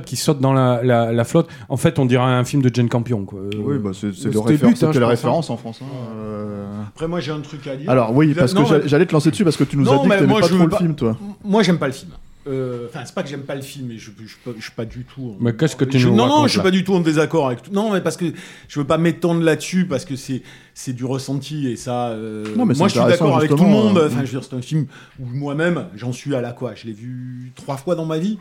qui 0.05 0.17
sautent 0.17 0.41
dans 0.41 0.53
la, 0.53 0.83
la, 0.83 1.13
la 1.13 1.25
flotte. 1.25 1.49
En 1.69 1.77
fait, 1.77 1.99
on 1.99 2.07
dirait 2.07 2.25
un 2.25 2.45
film 2.45 2.63
de 2.63 2.71
Jane 2.75 2.89
Campion. 2.89 3.25
Quoi. 3.25 3.41
Euh, 3.41 3.51
Oui, 3.59 3.79
bah, 3.79 3.91
c'est 3.95 4.07
le 4.09 4.31
le 4.31 4.39
réfé- 4.41 4.67
but, 4.67 4.83
hein, 4.83 4.91
la 4.93 5.01
pense, 5.01 5.09
référence 5.09 5.51
en 5.51 5.57
France. 5.57 5.81
hein. 5.83 5.87
Euh, 6.17 6.83
Après, 6.89 7.09
moi, 7.09 7.21
j'ai 7.21 7.33
un 7.33 7.41
truc 7.41 7.67
à 7.67 7.77
dire. 7.77 7.89
Alors 7.91 8.15
oui, 8.15 8.35
parce 8.35 8.53
que 8.53 8.59
non, 8.59 8.65
j'allais- 8.67 8.83
mais- 8.85 8.89
j'allais 8.89 9.07
te 9.07 9.13
lancer 9.13 9.31
dessus 9.31 9.45
parce 9.45 9.57
que 9.57 9.65
tu 9.65 9.77
nous 9.77 9.85
Non, 9.85 9.93
as 9.93 9.97
dit 9.99 10.03
que 10.05 10.09
mais 10.09 10.15
t'aimais 10.17 10.27
moi, 10.29 10.41
pas 10.41 10.47
je 10.47 10.51
trop 10.53 10.59
veux 10.59 10.65
le 10.65 10.71
pas- 10.71 10.79
film, 10.79 10.95
toi. 10.95 11.17
Moi, 11.45 11.63
j'aime 11.63 11.79
pas 11.79 11.87
le 11.87 11.93
film. 11.93 12.11
Euh, 12.49 12.89
Enfin, 12.89 13.03
c'est 13.05 13.15
pas 13.15 13.23
que 13.23 13.29
j'aime 13.29 13.43
pas 13.43 13.55
le 13.55 13.63
film, 13.63 13.87
mais 13.89 13.99
je, 13.99 14.11
je, 14.21 14.27
suis 14.27 14.39
pas- 14.45 14.51
je 14.57 14.63
suis 14.63 14.73
pas 14.73 14.85
du 14.85 15.05
tout. 15.05 15.23
en- 15.23 15.37
Mais 15.45 15.55
qu'est-ce 15.55 15.77
que 15.77 15.85
tu 15.85 16.01
je- 16.01 16.09
nous 16.09 16.17
Non, 16.17 16.27
non, 16.27 16.47
je 16.49 16.53
suis 16.53 16.61
pas 16.61 16.73
du 16.73 16.83
tout 16.83 16.93
en 16.93 16.99
désaccord 16.99 17.47
avec 17.47 17.63
tout. 17.63 17.71
Non, 17.73 17.93
mais 17.93 18.01
parce 18.01 18.17
que 18.17 18.25
je 18.67 18.81
veux 18.81 18.85
pas 18.87 18.99
m'étendre 18.99 19.43
là-dessus 19.43 19.87
parce 19.87 20.05
que 20.05 20.17
c'est 20.17 20.43
c'est 20.75 20.93
du 20.93 21.05
ressenti 21.05 21.69
et 21.69 21.77
ça. 21.77 22.09
euh, 22.09 22.45
Non, 22.57 22.67
mais 22.67 22.75
moi, 22.75 22.89
je 22.89 22.95
suis 22.95 23.01
d'accord 23.01 23.37
avec 23.37 23.51
tout 23.51 23.57
le 23.63 23.71
monde. 23.71 23.97
euh, 23.97 24.07
Enfin, 24.09 24.25
je 24.25 24.33
veux 24.33 24.41
dire, 24.41 24.43
c'est 24.43 24.57
un 24.57 24.61
film 24.63 24.87
où 25.21 25.25
moi-même, 25.27 25.85
j'en 25.95 26.11
suis 26.13 26.35
à 26.35 26.41
la 26.41 26.51
quoi? 26.51 26.73
Je 26.75 26.87
l'ai 26.89 26.93
vu 26.95 27.53
trois 27.55 27.77
fois 27.77 27.95
dans 27.95 28.07
ma 28.07 28.19
vie. 28.19 28.39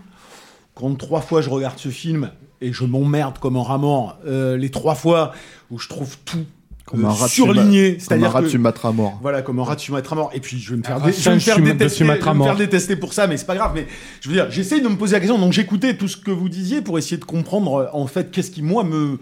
Quand 0.75 0.95
trois 0.98 1.22
fois 1.22 1.41
je 1.41 1.50
regarde 1.50 1.77
ce 1.77 1.90
film 1.90 2.32
et 2.61 2.72
je 2.74 2.83
m'emmerde 2.85 3.38
comme 3.40 3.56
un 3.58 3.64
rat 3.64 3.77
mort, 3.77 4.17
euh, 4.25 4.56
les 4.58 4.69
trois 4.69 4.95
fois 4.95 5.33
où 5.69 5.80
je 5.80 5.88
trouve 5.90 6.16
tout 6.25 6.45
Comme 6.85 7.06
euh, 7.06 7.08
un 7.09 7.11
rat 7.11 7.27
surligné, 7.27 7.90
Comme 7.93 7.95
un 7.95 8.00
c'est-à-dire 8.00 8.32
rat 8.32 8.40
de 8.41 8.45
que 8.45 8.51
Sumatra 8.51 8.91
mort. 8.91 9.17
voilà, 9.22 9.41
comme 9.41 9.59
un 9.59 9.64
rat 9.64 9.75
de 9.75 9.82
Sumatra 9.82 10.16
mort. 10.16 10.32
Et 10.33 10.40
puis, 10.40 10.59
je 10.59 10.72
vais 10.72 10.77
me 10.77 10.83
faire, 10.83 11.00
dé- 11.01 11.11
je 11.11 11.30
vais 11.30 11.35
me 11.35 11.40
faire 11.40 11.59
détester, 11.59 12.06
je 12.06 12.11
vais 12.11 12.33
me 12.33 12.43
faire 12.43 12.56
détester 12.56 12.95
pour 12.95 13.14
ça, 13.14 13.27
mais 13.27 13.38
c'est 13.38 13.45
pas 13.45 13.56
grave. 13.56 13.72
Mais 13.75 13.85
je 14.22 14.30
veux 14.30 14.35
dire, 14.35 14.50
j'essaye 14.51 14.82
de 14.82 14.88
me 14.88 14.95
poser 14.95 15.14
la 15.14 15.19
question. 15.19 15.38
Donc, 15.40 15.53
j'écoutais 15.53 15.95
tout 15.95 16.08
ce 16.08 16.17
que 16.17 16.32
vous 16.32 16.50
disiez 16.50 16.82
pour 16.82 16.98
essayer 16.98 17.17
de 17.17 17.25
comprendre, 17.25 17.74
euh, 17.75 17.85
en 17.93 18.08
fait, 18.08 18.32
qu'est-ce 18.32 18.51
qui, 18.51 18.61
moi, 18.61 18.83
me, 18.83 19.19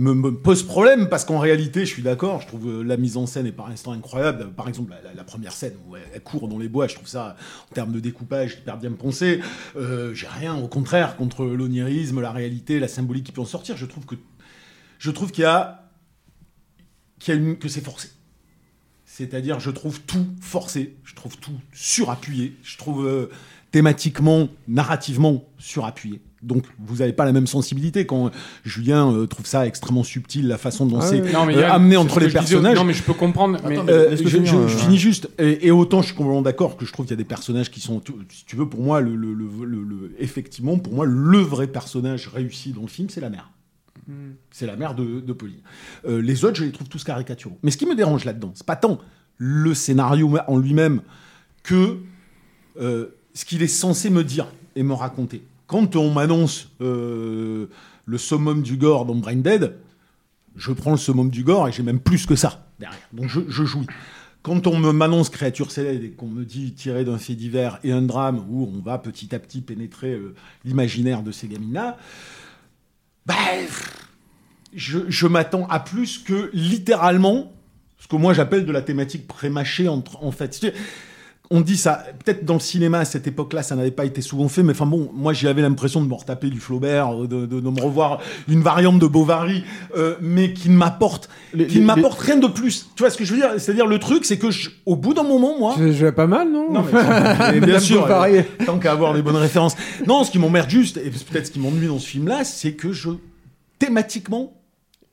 me, 0.00 0.32
pose 0.32 0.62
problème. 0.62 1.08
Parce 1.08 1.24
qu'en 1.24 1.38
réalité, 1.38 1.80
je 1.80 1.92
suis 1.92 2.02
d'accord, 2.02 2.40
je 2.40 2.46
trouve 2.46 2.68
euh, 2.68 2.82
la 2.82 2.96
mise 2.96 3.16
en 3.16 3.26
scène 3.26 3.46
est 3.46 3.52
par 3.52 3.68
instant 3.68 3.92
incroyable. 3.92 4.52
Par 4.52 4.68
exemple, 4.68 4.92
la, 5.14 5.24
première 5.24 5.52
scène 5.52 5.74
où 5.86 5.96
elle, 5.96 6.22
court 6.22 6.48
dans 6.48 6.58
les 6.58 6.68
bois, 6.68 6.88
je 6.88 6.94
trouve 6.94 7.08
ça, 7.08 7.36
en 7.70 7.74
termes 7.74 7.92
de 7.92 8.00
découpage, 8.00 8.58
hyper 8.60 8.78
bien 8.78 8.92
pensé. 8.92 9.40
Euh, 9.76 10.14
J'ai 10.14 10.26
rien, 10.26 10.56
au 10.56 10.68
contraire, 10.68 11.16
contre 11.16 11.44
l'onirisme, 11.44 12.20
la 12.20 12.32
réalité, 12.32 12.80
la 12.80 12.88
symbolique 12.88 13.24
qui 13.24 13.32
peut 13.32 13.40
en 13.40 13.46
sortir. 13.46 13.76
Je 13.76 13.86
trouve 13.86 14.06
que, 14.06 14.16
je 14.98 15.10
trouve 15.10 15.30
qu'il 15.30 15.42
y 15.42 15.46
a, 15.46 15.90
que 17.18 17.68
c'est 17.68 17.84
forcé. 17.84 18.08
C'est-à-dire, 19.04 19.60
je 19.60 19.70
trouve 19.70 20.00
tout 20.00 20.26
forcé, 20.40 20.96
je 21.04 21.14
trouve 21.14 21.36
tout 21.36 21.58
surappuyé, 21.72 22.56
je 22.62 22.78
trouve 22.78 23.06
euh, 23.06 23.30
thématiquement, 23.70 24.48
narrativement 24.68 25.44
surappuyé. 25.58 26.22
Donc, 26.42 26.64
vous 26.78 26.96
n'avez 26.96 27.12
pas 27.12 27.26
la 27.26 27.32
même 27.32 27.46
sensibilité 27.46 28.06
quand 28.06 28.30
Julien 28.64 29.12
euh, 29.12 29.26
trouve 29.26 29.44
ça 29.44 29.66
extrêmement 29.66 30.02
subtil, 30.04 30.48
la 30.48 30.56
façon 30.56 30.86
dont 30.86 30.98
Ah 31.00 31.06
c'est 31.06 31.20
euh, 31.58 31.70
amené 31.70 31.96
entre 31.98 32.18
les 32.20 32.26
personnages. 32.32 32.76
Non, 32.78 32.84
mais 32.84 32.94
je 32.94 33.02
peux 33.02 33.12
comprendre. 33.12 33.58
mais- 33.66 33.74
Attends, 33.74 33.84
mais- 33.84 33.92
Euh, 33.92 34.16
je, 34.16 34.22
finir, 34.28 34.52
je- 34.68 34.68
je 34.68 34.76
finis 34.78 34.96
juste. 34.98 35.28
Et, 35.38 35.66
et 35.66 35.70
autant 35.70 36.00
je 36.00 36.06
suis 36.06 36.14
complètement 36.16 36.40
d'accord 36.42 36.76
que 36.78 36.86
je 36.86 36.92
trouve 36.92 37.04
qu'il 37.04 37.12
y 37.12 37.14
a 37.14 37.22
des 37.22 37.24
personnages 37.24 37.70
qui 37.70 37.80
sont, 37.80 38.00
tu- 38.00 38.12
si 38.30 38.44
tu 38.46 38.56
veux, 38.56 38.66
pour 38.68 38.80
moi, 38.80 39.00
le, 39.02 39.14
le- 39.16 39.34
le- 39.34 39.64
le- 39.66 39.82
le- 39.84 40.14
effectivement, 40.18 40.78
pour 40.78 40.94
moi, 40.94 41.04
le 41.04 41.38
vrai 41.38 41.66
personnage 41.66 42.28
réussi 42.28 42.72
dans 42.72 42.82
le 42.82 42.88
film, 42.88 43.10
c'est 43.10 43.20
la 43.20 43.28
mère. 43.30 43.50
C'est 44.50 44.66
la 44.66 44.74
mère 44.76 44.94
de, 44.94 45.20
de 45.20 45.32
Pauline. 45.32 45.60
Euh, 46.04 46.20
les 46.20 46.44
autres, 46.44 46.56
je 46.56 46.64
les 46.64 46.72
trouve 46.72 46.88
tous 46.88 47.04
caricaturaux. 47.04 47.58
Mais 47.62 47.70
ce 47.70 47.76
qui 47.76 47.86
me 47.86 47.94
dérange 47.94 48.24
là-dedans, 48.24 48.50
c'est 48.54 48.66
pas 48.66 48.74
tant 48.76 48.98
le 49.36 49.72
scénario 49.72 50.36
en 50.48 50.58
lui-même 50.58 51.02
que 51.62 51.98
euh, 52.80 53.06
ce 53.34 53.44
qu'il 53.44 53.62
est 53.62 53.68
censé 53.68 54.10
me 54.10 54.24
dire 54.24 54.46
et 54.74 54.82
me 54.82 54.94
raconter. 54.94 55.42
Quand 55.70 55.94
on 55.94 56.10
m'annonce 56.10 56.68
euh, 56.80 57.68
le 58.04 58.18
summum 58.18 58.60
du 58.60 58.76
gore 58.76 59.06
dans 59.06 59.14
Brain 59.14 59.36
Dead, 59.36 59.76
je 60.56 60.72
prends 60.72 60.90
le 60.90 60.96
summum 60.96 61.30
du 61.30 61.44
gore 61.44 61.68
et 61.68 61.72
j'ai 61.72 61.84
même 61.84 62.00
plus 62.00 62.26
que 62.26 62.34
ça 62.34 62.66
derrière. 62.80 62.98
Donc 63.12 63.28
je, 63.28 63.64
jouis. 63.64 63.86
Quand 64.42 64.66
on 64.66 64.92
m'annonce 64.92 65.30
créature 65.30 65.70
céleste 65.70 66.02
et 66.02 66.10
qu'on 66.10 66.26
me 66.26 66.44
dit 66.44 66.72
tiré 66.72 67.04
d'un 67.04 67.18
fait 67.18 67.36
divers 67.36 67.78
et 67.84 67.92
un 67.92 68.02
drame 68.02 68.44
où 68.50 68.68
on 68.74 68.82
va 68.82 68.98
petit 68.98 69.32
à 69.32 69.38
petit 69.38 69.60
pénétrer 69.60 70.10
euh, 70.10 70.34
l'imaginaire 70.64 71.22
de 71.22 71.30
ces 71.30 71.46
gamines-là, 71.46 71.98
bah, 73.26 73.36
je, 74.74 75.26
m'attends 75.28 75.68
à 75.68 75.78
plus 75.78 76.18
que 76.18 76.50
littéralement 76.52 77.52
ce 78.00 78.08
que 78.08 78.16
moi 78.16 78.34
j'appelle 78.34 78.66
de 78.66 78.72
la 78.72 78.82
thématique 78.82 79.28
prémâchée 79.28 79.86
entre, 79.86 80.20
en 80.24 80.32
fait. 80.32 80.66
On 81.52 81.62
dit 81.62 81.76
ça, 81.76 82.04
peut-être 82.24 82.44
dans 82.44 82.54
le 82.54 82.60
cinéma 82.60 83.00
à 83.00 83.04
cette 83.04 83.26
époque-là, 83.26 83.64
ça 83.64 83.74
n'avait 83.74 83.90
pas 83.90 84.04
été 84.04 84.20
souvent 84.22 84.46
fait, 84.48 84.62
mais 84.62 84.70
enfin 84.70 84.86
bon, 84.86 85.10
moi 85.12 85.32
j'avais 85.32 85.62
l'impression 85.62 86.00
de 86.00 86.06
me 86.06 86.14
retaper 86.14 86.48
du 86.48 86.60
Flaubert, 86.60 87.12
de, 87.16 87.26
de- 87.44 87.58
de 87.58 87.68
me 87.70 87.80
revoir 87.80 88.20
une 88.48 88.62
variante 88.62 89.00
de 89.00 89.06
Bovary, 89.08 89.64
euh, 89.96 90.14
mais 90.20 90.52
qui 90.52 90.70
ne 90.70 90.76
m'apporte, 90.76 91.28
qui 91.68 91.80
ne 91.80 91.86
m'apporte 91.86 92.20
rien 92.20 92.36
de 92.36 92.46
plus. 92.46 92.86
Tu 92.94 93.02
vois 93.02 93.10
ce 93.10 93.16
que 93.16 93.24
je 93.24 93.34
veux 93.34 93.40
dire? 93.40 93.50
C'est-à-dire 93.58 93.86
le 93.88 93.98
truc, 93.98 94.24
c'est 94.26 94.38
que 94.38 94.52
je- 94.52 94.70
au 94.86 94.94
bout 94.94 95.12
d'un 95.12 95.24
moment, 95.24 95.58
moi, 95.58 95.74
Je, 95.76 95.90
je 95.90 96.06
vais 96.06 96.12
pas 96.12 96.28
mal, 96.28 96.52
non? 96.52 96.72
Non, 96.72 96.84
mais, 96.92 97.00
mais 97.60 97.66
bien 97.66 97.80
sûr, 97.80 98.06
euh, 98.08 98.42
tant 98.64 98.78
qu'à 98.78 98.92
avoir 98.92 99.12
des 99.12 99.22
bonnes 99.22 99.34
références. 99.34 99.74
Non, 100.06 100.22
ce 100.22 100.30
qui 100.30 100.38
m'emmerde 100.38 100.70
juste, 100.70 100.98
et 100.98 101.10
peut-être 101.10 101.46
ce 101.46 101.50
qui 101.50 101.58
m'ennuie 101.58 101.88
dans 101.88 101.98
ce 101.98 102.06
film-là, 102.06 102.44
c'est 102.44 102.74
que 102.74 102.92
je, 102.92 103.10
thématiquement, 103.80 104.52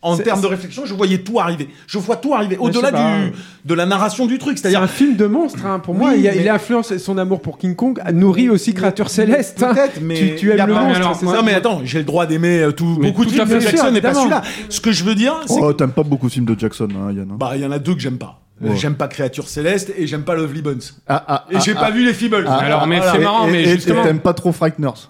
en 0.04 0.16
termes 0.16 0.42
de 0.42 0.48
réflexion, 0.48 0.86
je 0.86 0.94
voyais 0.94 1.18
tout 1.18 1.40
arriver. 1.40 1.70
Je 1.88 1.98
vois 1.98 2.16
tout 2.18 2.34
arriver. 2.34 2.56
Mais 2.60 2.64
Au-delà 2.66 2.92
du, 2.92 3.32
de 3.66 3.74
la 3.74 3.86
narration 3.86 4.26
du 4.28 4.38
truc. 4.38 4.58
C'est 4.58 4.62
C'est-à-dire, 4.64 4.82
un 4.84 4.88
film 4.88 5.16
de 5.16 5.26
monstre, 5.26 5.66
hein, 5.66 5.80
pour 5.80 5.96
Oui, 5.96 6.00
moi. 6.00 6.16
il, 6.16 6.28
a, 6.28 6.32
mais- 6.34 6.42
il 6.42 6.50
influence 6.50 6.96
son 6.98 7.18
amour 7.18 7.42
pour 7.42 7.58
King 7.58 7.76
Kong, 7.76 8.00
nourrit 8.14 8.50
aussi 8.50 8.74
Créature 8.74 9.10
Céleste. 9.10 9.64
hein. 9.64 9.74
Peut-être, 9.74 10.00
mais 10.02 10.16
tu, 10.16 10.36
tu 10.36 10.52
aimes 10.52 10.68
le 10.68 10.74
pas- 10.74 10.82
monstre, 10.84 10.98
alors, 10.98 11.16
c'est 11.16 11.26
non, 11.26 11.42
mais 11.44 11.54
attends, 11.56 11.82
j'ai 11.84 11.98
le 12.00 12.06
droit 12.06 12.26
d'aimer 12.28 12.60
euh, 12.60 12.72
tout, 12.72 12.98
Mais 13.00 13.08
beaucoup 13.10 13.26
de 13.26 13.30
tout 13.32 13.36
films 13.36 13.50
de. 13.50 13.60
Jackson 13.60 13.94
et 13.96 14.02
pas 14.02 14.14
celui-là. 14.14 14.44
Ce 14.70 14.80
que 14.80 14.92
je 14.92 15.04
veux 15.04 15.16
dire, 15.16 15.34
c'est 15.48 15.60
Oh, 15.60 15.74
t'aimes 15.74 15.92
pas 15.92 16.04
beaucoup 16.04 16.28
de 16.28 16.32
films 16.34 16.46
de 16.46 16.58
Jackson, 16.58 16.88
hein, 16.96 17.12
Yann. 17.12 17.30
hein 17.32 17.36
bah, 17.38 17.52
il 17.56 17.62
y 17.62 17.66
en 17.66 17.72
a 17.72 17.80
deux 17.80 17.94
que 17.96 18.00
j'aime 18.00 18.18
pas. 18.20 18.40
Ouais. 18.62 18.76
J'aime 18.76 18.96
pas 18.96 19.08
Créature 19.08 19.48
Céleste 19.50 19.92
et 19.98 20.08
j'aime 20.08 20.24
pas 20.24 20.36
Lovely 20.36 20.62
Bones. 20.64 20.82
Ah, 21.08 21.24
ah, 21.28 21.46
Et 21.52 21.58
ah, 21.58 21.60
j'ai 21.60 21.74
ah, 21.76 21.80
pas 21.80 21.92
vu 21.92 22.04
les 22.06 22.14
Feebles. 22.14 22.46
ah, 22.48 22.56
Alors, 22.58 22.88
mais 22.88 23.00
ah, 23.04 23.12
c'est 23.14 23.20
marrant, 23.20 23.48
et- 23.48 23.52
mais 23.52 23.62
et- 23.64 23.74
justement- 23.76 24.02
Et 24.02 24.06
t'aimes 24.08 24.20
pas 24.20 24.34
trop 24.34 24.52
Frighteners. 24.52 25.10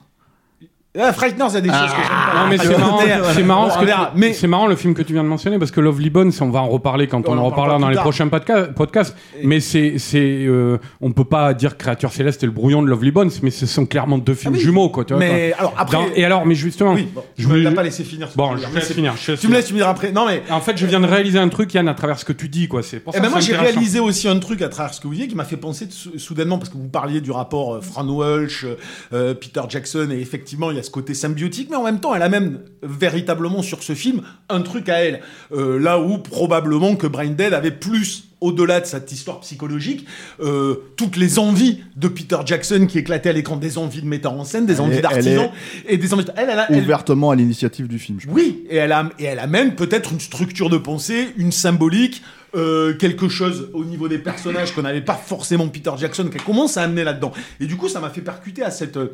Ah, 1.00 1.14
Frighteners, 1.14 1.45
il 1.50 1.53
y 1.53 1.58
a 1.58 1.61
des 1.61 1.69
choses 1.69 1.80
que 1.92 2.01
j'aime 2.01 2.08
pas. 2.08 2.43
Non 2.43 2.50
mais 2.50 2.58
c'est 2.58 2.77
marrant, 2.77 3.00
c'est 3.34 3.43
marrant, 3.43 3.69
ce 3.69 3.77
On 3.77 3.80
que 3.82 3.85
verra. 3.85 4.11
tu- 4.14 4.19
Mais 4.19 4.34
c'est 4.34 4.48
marrant 4.48 4.67
le 4.67 4.76
film 4.76 4.93
que 4.93 5.01
tu 5.01 5.14
viens 5.14 5.24
de 5.24 5.27
mentionner 5.27 5.59
parce 5.59 5.72
que 5.72 5.80
Lovely 5.82 6.09
Bones, 6.09 6.32
on 6.42 6.50
va 6.50 6.61
en 6.61 6.67
reparler 6.69 7.08
quand 7.08 7.27
On 7.27 7.34
en 7.34 7.38
en 7.38 7.51
parlera 7.51 7.76
reparlera 7.76 7.76
plus 7.77 7.82
dans 7.84 7.90
les 7.90 7.95
tard. 7.95 8.03
prochains 8.03 8.27
podca- 8.27 8.74
podcasts. 8.74 9.16
Mais 9.43 9.59
c'est, 9.59 9.98
c'est, 9.98 10.19
euh, 10.45 10.77
on 11.01 11.11
peut 11.11 11.24
pas 11.26 11.53
dire 11.53 11.77
Créature 11.77 12.11
Céleste 12.11 12.43
et 12.43 12.45
le 12.45 12.51
brouillon 12.51 12.82
de 12.82 12.88
Lovely 12.88 13.11
Bones, 13.11 13.32
mais 13.43 13.50
ce 13.51 13.66
sont 13.66 13.85
clairement 13.85 14.17
deux 14.17 14.34
films 14.34 14.56
Ah 14.58 14.59
jumeaux 14.59 14.90
quoi. 14.90 15.06
Tu 15.06 15.14
vois, 15.14 15.19
Mais 15.19 15.50
quoi. 15.51 15.59
alors 15.59 15.74
après. 15.77 15.98
Dans- 15.98 16.06
et 16.16 16.26
alors, 16.26 16.45
mais 16.45 16.56
justement, 16.56 16.93
oui, 16.93 17.08
bon, 17.14 17.24
je 17.38 17.43
ne 17.43 17.48
voulais- 17.50 17.69
l'ai 17.69 17.76
pas 17.76 17.84
laissé 17.84 18.03
finir. 18.03 18.30
ce 18.32 18.38
Bon, 18.38 18.48
je 18.51 18.51
veux 18.53 18.58
te 18.58 18.66
dire, 18.66 18.76
laisse 18.76 18.90
mais 18.90 18.95
finir. 18.95 19.14
je 19.19 19.26
te 19.26 19.32
laisse 19.32 19.40
Tu 19.40 19.48
me 19.48 19.51
finir. 19.51 19.58
laisses 19.58 19.67
finir 19.67 19.88
après. 19.88 20.11
Non 20.11 20.26
mais. 20.26 20.42
En 20.50 20.61
fait, 20.61 20.77
je 20.77 20.85
viens 20.85 21.00
de 21.00 21.06
réaliser 21.08 21.40
un 21.40 21.50
truc, 21.50 21.74
Yann, 21.74 21.88
à 21.88 21.93
travers 21.93 22.17
ce 22.19 22.26
que 22.26 22.34
tu 22.34 22.50
dis, 22.50 22.67
quoi. 22.67 22.82
C'est 22.84 23.00
pour 23.00 23.14
ça 23.14 23.19
Eh 23.19 23.22
ben 23.22 23.27
que 23.27 23.32
moi 23.34 23.42
c'est 23.42 23.48
j'ai 23.48 23.53
intéressant. 23.56 23.74
réalisé 23.76 24.00
aussi 24.00 24.27
un 24.27 24.40
truc 24.40 24.61
à 24.61 24.69
travers 24.69 24.93
ce 24.93 25.01
que 25.01 25.08
vous 25.08 25.14
disiez 25.14 25.27
qui 25.27 25.35
m'a 25.35 25.43
fait 25.45 25.58
penser 25.58 25.88
sou- 25.90 26.17
soudainement 26.17 26.58
parce 26.58 26.69
que 26.69 26.77
vous 26.77 26.88
parliez 26.88 27.22
du 27.22 27.32
rapport 27.32 27.76
euh, 27.76 27.82
Fran 27.82 28.08
Walsh, 28.08 28.66
euh, 29.14 29.34
Peter 29.34 29.61
Jackson 29.69 30.08
et 30.11 30.19
effectivement 30.19 30.72
il 30.72 30.77
y 30.77 30.80
a 30.80 30.84
ce 30.88 30.91
côté 30.91 31.14
symbiotique 31.14 31.69
mais 31.69 31.75
en 31.75 31.83
même 31.83 31.99
temps 31.99 32.16
elle 32.16 32.22
amène 32.24 32.59
véritablement 32.82 33.61
sur 33.61 33.83
ce 33.83 33.93
film 33.93 34.22
un 34.49 34.61
truc 34.61 34.90
à 34.90 35.03
elle 35.03 35.22
Euh, 35.53 35.80
là 35.80 35.99
où 35.99 36.17
probablement 36.17 36.95
que 36.95 37.07
Brain 37.07 37.30
Dead 37.32 37.53
avait 37.53 37.72
plus 37.72 38.24
au-delà 38.41 38.80
de 38.82 38.85
cette 38.85 39.11
histoire 39.11 39.40
psychologique, 39.40 40.06
euh, 40.41 40.75
toutes 40.95 41.17
les 41.17 41.40
envies 41.40 41.80
de 41.95 42.07
Peter 42.07 42.38
Jackson 42.45 42.85
qui 42.88 42.99
éclataient 42.99 43.30
à 43.30 43.33
l'écran, 43.33 43.57
des 43.57 43.80
envies 43.80 44.01
de 44.03 44.07
metteur 44.07 44.33
en 44.33 44.43
scène, 44.43 44.67
des 44.67 44.75
Elle 44.75 44.82
envies 44.82 45.01
d'artisan 45.01 45.51
et 45.88 45.98
des 45.98 46.14
envies. 46.14 46.25
de- 46.25 46.32
Elle, 46.35 46.49
elle, 46.51 46.59
a- 46.59 46.67
elle- 46.72 46.83
Ouvertement 46.83 47.32
à 47.32 47.35
l'initiative 47.35 47.88
du 47.88 47.98
film, 47.98 48.19
je 48.19 48.27
pense. 48.27 48.35
oui, 48.35 48.64
et 48.69 48.75
elle, 48.75 48.91
a- 48.91 49.09
et 49.17 49.24
elle 49.24 49.40
amène 49.40 49.74
peut-être 49.74 50.11
une 50.11 50.19
structure 50.19 50.69
de 50.69 50.77
pensée, 50.77 51.30
une 51.38 51.51
symbolique, 51.51 52.22
euh, 52.56 52.93
quelque 52.95 53.27
chose 53.27 53.69
au 53.74 53.83
niveau 53.83 54.07
des 54.07 54.19
personnages 54.19 54.72
qu'on 54.75 54.83
n'avait 54.83 55.01
pas 55.01 55.16
forcément 55.16 55.67
Peter 55.67 55.91
Jackson, 55.98 56.25
qu'elle 56.32 56.43
commence 56.43 56.77
à 56.77 56.83
amener 56.83 57.03
là-dedans. 57.03 57.32
Et 57.59 57.66
du 57.66 57.75
coup, 57.75 57.88
ça 57.90 57.99
m'a 57.99 58.11
fait 58.11 58.22
percuter 58.22 58.61
à 58.61 58.69
cette, 58.69 58.98
euh, 58.98 59.14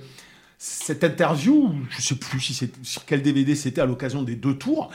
cette 0.58 1.04
interview, 1.04 1.74
je 1.90 2.02
sais 2.02 2.16
plus 2.16 2.40
si 2.40 2.54
c'est 2.54 2.72
sur 2.84 3.06
quel 3.06 3.22
DVD 3.22 3.56
c'était 3.56 3.82
à 3.82 3.86
l'occasion 3.86 4.24
des 4.24 4.36
deux 4.36 4.58
tours. 4.58 4.92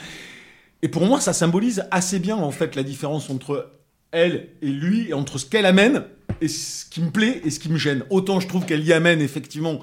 Et 0.82 0.88
pour 0.88 1.04
moi, 1.04 1.20
ça 1.20 1.32
symbolise 1.32 1.84
assez 1.90 2.18
bien 2.18 2.36
en 2.36 2.50
fait 2.50 2.76
la 2.76 2.82
différence 2.82 3.30
entre 3.30 3.72
elle 4.10 4.48
et 4.62 4.70
lui, 4.70 5.08
et 5.08 5.14
entre 5.14 5.38
ce 5.38 5.46
qu'elle 5.46 5.66
amène 5.66 6.04
et 6.40 6.48
ce 6.48 6.84
qui 6.86 7.00
me 7.00 7.10
plaît 7.10 7.40
et 7.44 7.50
ce 7.50 7.58
qui 7.58 7.68
me 7.68 7.78
gêne. 7.78 8.04
Autant 8.10 8.40
je 8.40 8.48
trouve 8.48 8.64
qu'elle 8.64 8.84
y 8.84 8.92
amène 8.92 9.20
effectivement 9.20 9.80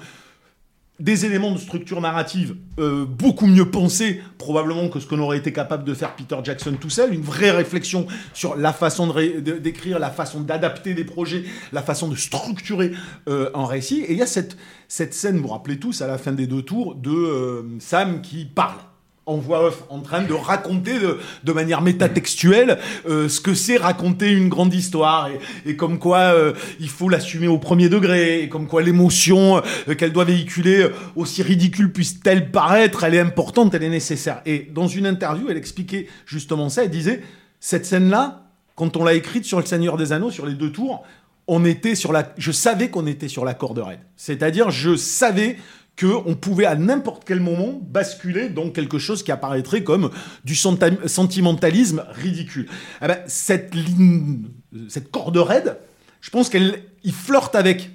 des 0.98 1.26
éléments 1.26 1.52
de 1.52 1.58
structure 1.58 2.00
narrative 2.00 2.56
euh, 2.78 3.04
beaucoup 3.04 3.46
mieux 3.46 3.70
pensés 3.70 4.22
probablement 4.38 4.88
que 4.88 4.98
ce 4.98 5.06
qu'on 5.06 5.18
aurait 5.18 5.38
été 5.38 5.52
capable 5.52 5.84
de 5.84 5.92
faire 5.92 6.16
Peter 6.16 6.36
Jackson 6.42 6.76
tout 6.80 6.90
seul, 6.90 7.12
une 7.12 7.22
vraie 7.22 7.50
réflexion 7.50 8.06
sur 8.32 8.56
la 8.56 8.72
façon 8.72 9.12
d'écrire, 9.12 9.98
la 9.98 10.10
façon 10.10 10.40
d'adapter 10.40 10.94
des 10.94 11.04
projets, 11.04 11.44
la 11.72 11.82
façon 11.82 12.08
de 12.08 12.16
structurer 12.16 12.92
euh, 13.28 13.50
un 13.54 13.66
récit. 13.66 14.00
Et 14.00 14.12
il 14.12 14.18
y 14.18 14.22
a 14.22 14.26
cette, 14.26 14.56
cette 14.88 15.14
scène, 15.14 15.36
vous 15.36 15.42
vous 15.42 15.48
rappelez 15.48 15.78
tous, 15.78 16.00
à 16.00 16.06
la 16.06 16.18
fin 16.18 16.32
des 16.32 16.46
deux 16.46 16.62
tours, 16.62 16.94
de 16.94 17.10
euh, 17.10 17.62
Sam 17.78 18.22
qui 18.22 18.44
parle 18.46 18.78
en 19.26 19.36
voix 19.38 19.66
off, 19.66 19.82
en 19.88 20.00
train 20.00 20.22
de 20.22 20.32
raconter 20.32 20.94
de, 21.42 21.52
manière 21.52 21.82
métatextuelle 21.82 22.78
euh, 23.08 23.28
ce 23.28 23.40
que 23.40 23.54
c'est 23.54 23.76
raconter 23.76 24.30
une 24.30 24.48
grande 24.48 24.72
histoire 24.72 25.28
et, 25.28 25.70
et 25.70 25.74
comme 25.74 25.98
quoi 25.98 26.18
euh, 26.18 26.52
il 26.78 26.88
faut 26.88 27.08
l'assumer 27.08 27.48
au 27.48 27.58
premier 27.58 27.88
degré 27.88 28.42
et 28.42 28.48
comme 28.48 28.68
quoi 28.68 28.82
l'émotion 28.82 29.62
euh, 29.88 29.94
qu'elle 29.94 30.12
doit 30.12 30.24
véhiculer, 30.24 30.82
euh, 30.82 30.92
aussi 31.16 31.42
ridicule 31.42 31.92
puisse-t-elle 31.92 32.50
paraître, 32.50 33.04
elle 33.04 33.14
est 33.14 33.20
importante, 33.20 33.74
elle 33.74 33.82
est 33.82 33.88
nécessaire. 33.88 34.42
Et 34.46 34.70
dans 34.72 34.86
une 34.86 35.06
interview, 35.06 35.48
elle 35.50 35.56
expliquait 35.56 36.06
justement 36.24 36.68
ça, 36.68 36.84
elle 36.84 36.90
disait, 36.90 37.22
cette 37.58 37.84
scène-là, 37.84 38.44
quand 38.74 38.96
on 38.96 39.04
l'a 39.04 39.14
écrite 39.14 39.44
sur 39.44 39.58
Le 39.58 39.66
Seigneur 39.66 39.96
des 39.96 40.12
Anneaux, 40.12 40.30
sur 40.30 40.46
les 40.46 40.54
deux 40.54 40.70
tours, 40.70 41.04
on 41.48 41.64
était 41.64 41.94
sur 41.94 42.12
la, 42.12 42.32
je 42.38 42.52
savais 42.52 42.90
qu'on 42.90 43.06
était 43.06 43.28
sur 43.28 43.44
la 43.44 43.54
corde 43.54 43.78
raide. 43.78 44.00
C'est-à-dire, 44.16 44.70
je 44.70 44.96
savais 44.96 45.56
que 45.96 46.06
on 46.26 46.34
pouvait 46.34 46.66
à 46.66 46.76
n'importe 46.76 47.24
quel 47.26 47.40
moment 47.40 47.80
basculer 47.82 48.48
dans 48.48 48.70
quelque 48.70 48.98
chose 48.98 49.22
qui 49.22 49.32
apparaîtrait 49.32 49.82
comme 49.82 50.10
du 50.44 50.54
sentimentalisme 50.54 52.04
ridicule. 52.12 52.68
Eh 53.02 53.06
ben, 53.06 53.18
cette 53.26 53.74
ligne, 53.74 54.44
cette 54.88 55.10
corde 55.10 55.38
raide, 55.38 55.78
je 56.20 56.30
pense 56.30 56.50
qu'elle 56.50 56.82
il 57.02 57.12
flirte 57.12 57.54
avec 57.54 57.90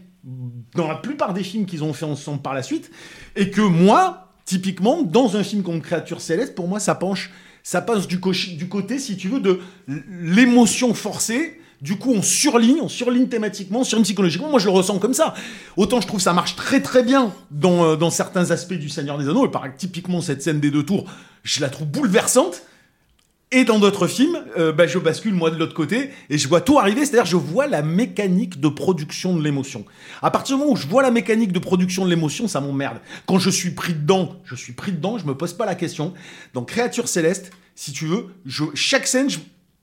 dans 0.75 0.87
la 0.87 0.95
plupart 0.95 1.33
des 1.33 1.43
films 1.43 1.65
qu'ils 1.65 1.83
ont 1.83 1.93
fait 1.93 2.05
ensemble 2.05 2.41
par 2.41 2.53
la 2.53 2.63
suite, 2.63 2.91
et 3.35 3.49
que 3.49 3.61
moi, 3.61 4.33
typiquement, 4.45 5.01
dans 5.01 5.35
un 5.35 5.43
film 5.43 5.63
comme 5.63 5.81
Créature 5.81 6.21
Céleste, 6.21 6.55
pour 6.55 6.67
moi, 6.67 6.79
ça 6.79 6.95
penche, 6.95 7.31
ça 7.63 7.81
passe 7.81 8.07
du, 8.07 8.19
côté, 8.19 8.99
si 8.99 9.17
tu 9.17 9.27
veux, 9.27 9.39
de 9.39 9.59
l'émotion 9.87 10.93
forcée. 10.93 11.60
Du 11.81 11.97
coup, 11.97 12.13
on 12.13 12.21
surligne, 12.21 12.79
on 12.81 12.89
surligne 12.89 13.27
thématiquement, 13.27 13.79
on 13.79 13.83
surligne 13.83 14.03
psychologiquement. 14.03 14.49
Moi, 14.49 14.59
je 14.59 14.65
le 14.65 14.71
ressens 14.71 14.99
comme 14.99 15.15
ça. 15.15 15.33
Autant 15.77 15.99
je 15.99 16.07
trouve 16.07 16.19
ça 16.19 16.33
marche 16.33 16.55
très 16.55 16.81
très 16.81 17.01
bien 17.01 17.33
dans, 17.49 17.83
euh, 17.83 17.95
dans 17.95 18.11
certains 18.11 18.51
aspects 18.51 18.73
du 18.73 18.89
Seigneur 18.89 19.17
des 19.17 19.27
Anneaux. 19.27 19.47
Et 19.47 19.51
par 19.51 19.65
typiquement 19.75 20.21
cette 20.21 20.43
scène 20.43 20.59
des 20.59 20.69
deux 20.69 20.83
tours, 20.83 21.05
je 21.43 21.59
la 21.61 21.69
trouve 21.69 21.87
bouleversante. 21.87 22.61
Et 23.53 23.65
dans 23.65 23.79
d'autres 23.79 24.07
films, 24.07 24.37
euh, 24.57 24.71
bah, 24.71 24.87
je 24.87 24.97
bascule 24.97 25.33
moi 25.33 25.51
de 25.51 25.57
l'autre 25.57 25.73
côté 25.73 26.11
et 26.29 26.37
je 26.37 26.47
vois 26.47 26.61
tout 26.61 26.79
arriver, 26.79 27.05
c'est-à-dire 27.05 27.25
je 27.25 27.35
vois 27.35 27.67
la 27.67 27.81
mécanique 27.81 28.61
de 28.61 28.69
production 28.69 29.35
de 29.35 29.43
l'émotion. 29.43 29.83
À 30.21 30.31
partir 30.31 30.55
du 30.55 30.61
moment 30.61 30.73
où 30.73 30.77
je 30.77 30.87
vois 30.87 31.01
la 31.01 31.11
mécanique 31.11 31.51
de 31.51 31.59
production 31.59 32.05
de 32.05 32.09
l'émotion, 32.09 32.47
ça 32.47 32.61
m'emmerde. 32.61 32.99
Quand 33.25 33.39
je 33.39 33.49
suis 33.49 33.71
pris 33.71 33.93
dedans, 33.93 34.37
je 34.45 34.55
suis 34.55 34.71
pris 34.71 34.93
dedans, 34.93 35.17
je 35.17 35.25
me 35.25 35.35
pose 35.35 35.51
pas 35.51 35.65
la 35.65 35.75
question. 35.75 36.13
Dans 36.53 36.63
Créature 36.63 37.09
Céleste, 37.09 37.51
si 37.75 37.91
tu 37.91 38.05
veux, 38.05 38.27
je, 38.45 38.63
chaque 38.73 39.05
scène, 39.05 39.29
je, 39.29 39.39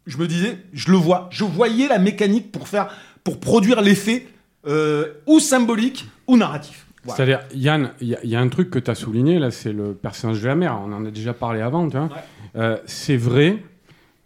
je 0.09 0.17
me 0.19 0.27
disais, 0.27 0.59
je 0.73 0.91
le 0.91 0.97
vois, 0.97 1.28
je 1.31 1.45
voyais 1.45 1.87
la 1.89 1.99
mécanique 1.99 2.51
pour 2.51 2.67
faire, 2.69 2.89
pour 3.25 3.39
produire 3.39 3.81
l'effet 3.83 4.27
euh, 4.67 5.12
ou 5.27 5.39
symbolique 5.41 6.07
ou 6.27 6.37
narratif. 6.37 6.87
Voilà. 7.05 7.17
C'est-à-dire, 7.17 7.41
Yann, 7.55 7.93
il 8.01 8.09
y, 8.09 8.15
a- 8.17 8.19
il 8.25 8.31
y 8.31 8.37
a 8.37 8.41
un 8.41 8.49
truc 8.49 8.70
que 8.70 8.78
tu 8.78 8.91
as 8.91 8.95
souligné, 8.95 9.39
là, 9.39 9.51
c'est 9.51 9.73
le 9.73 9.95
personnage 9.95 10.43
de 10.43 10.47
la 10.49 10.55
mère. 10.57 10.78
On 10.85 10.93
en 10.93 11.05
a 11.07 11.11
déjà 11.11 11.33
parlé 11.33 11.61
avant, 11.61 11.89
tu 11.89 11.97
vois. 11.97 12.09
Euh, 12.57 12.77
c'est 12.87 13.17
vrai 13.17 13.62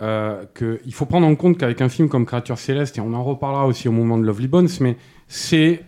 euh, 0.00 0.42
qu'il 0.56 0.92
faut 0.94 1.04
prendre 1.06 1.26
en 1.26 1.34
compte 1.36 1.58
qu'avec 1.58 1.80
un 1.80 1.88
film 1.88 2.08
comme 2.08 2.26
Créature 2.26 2.58
Céleste, 2.58 2.98
et 2.98 3.00
on 3.00 3.12
en 3.14 3.22
reparlera 3.22 3.66
aussi 3.66 3.88
au 3.88 3.92
moment 3.92 4.18
de 4.18 4.24
Lovely 4.24 4.48
Bones, 4.48 4.68
mais 4.80 4.96
c'est 5.28 5.82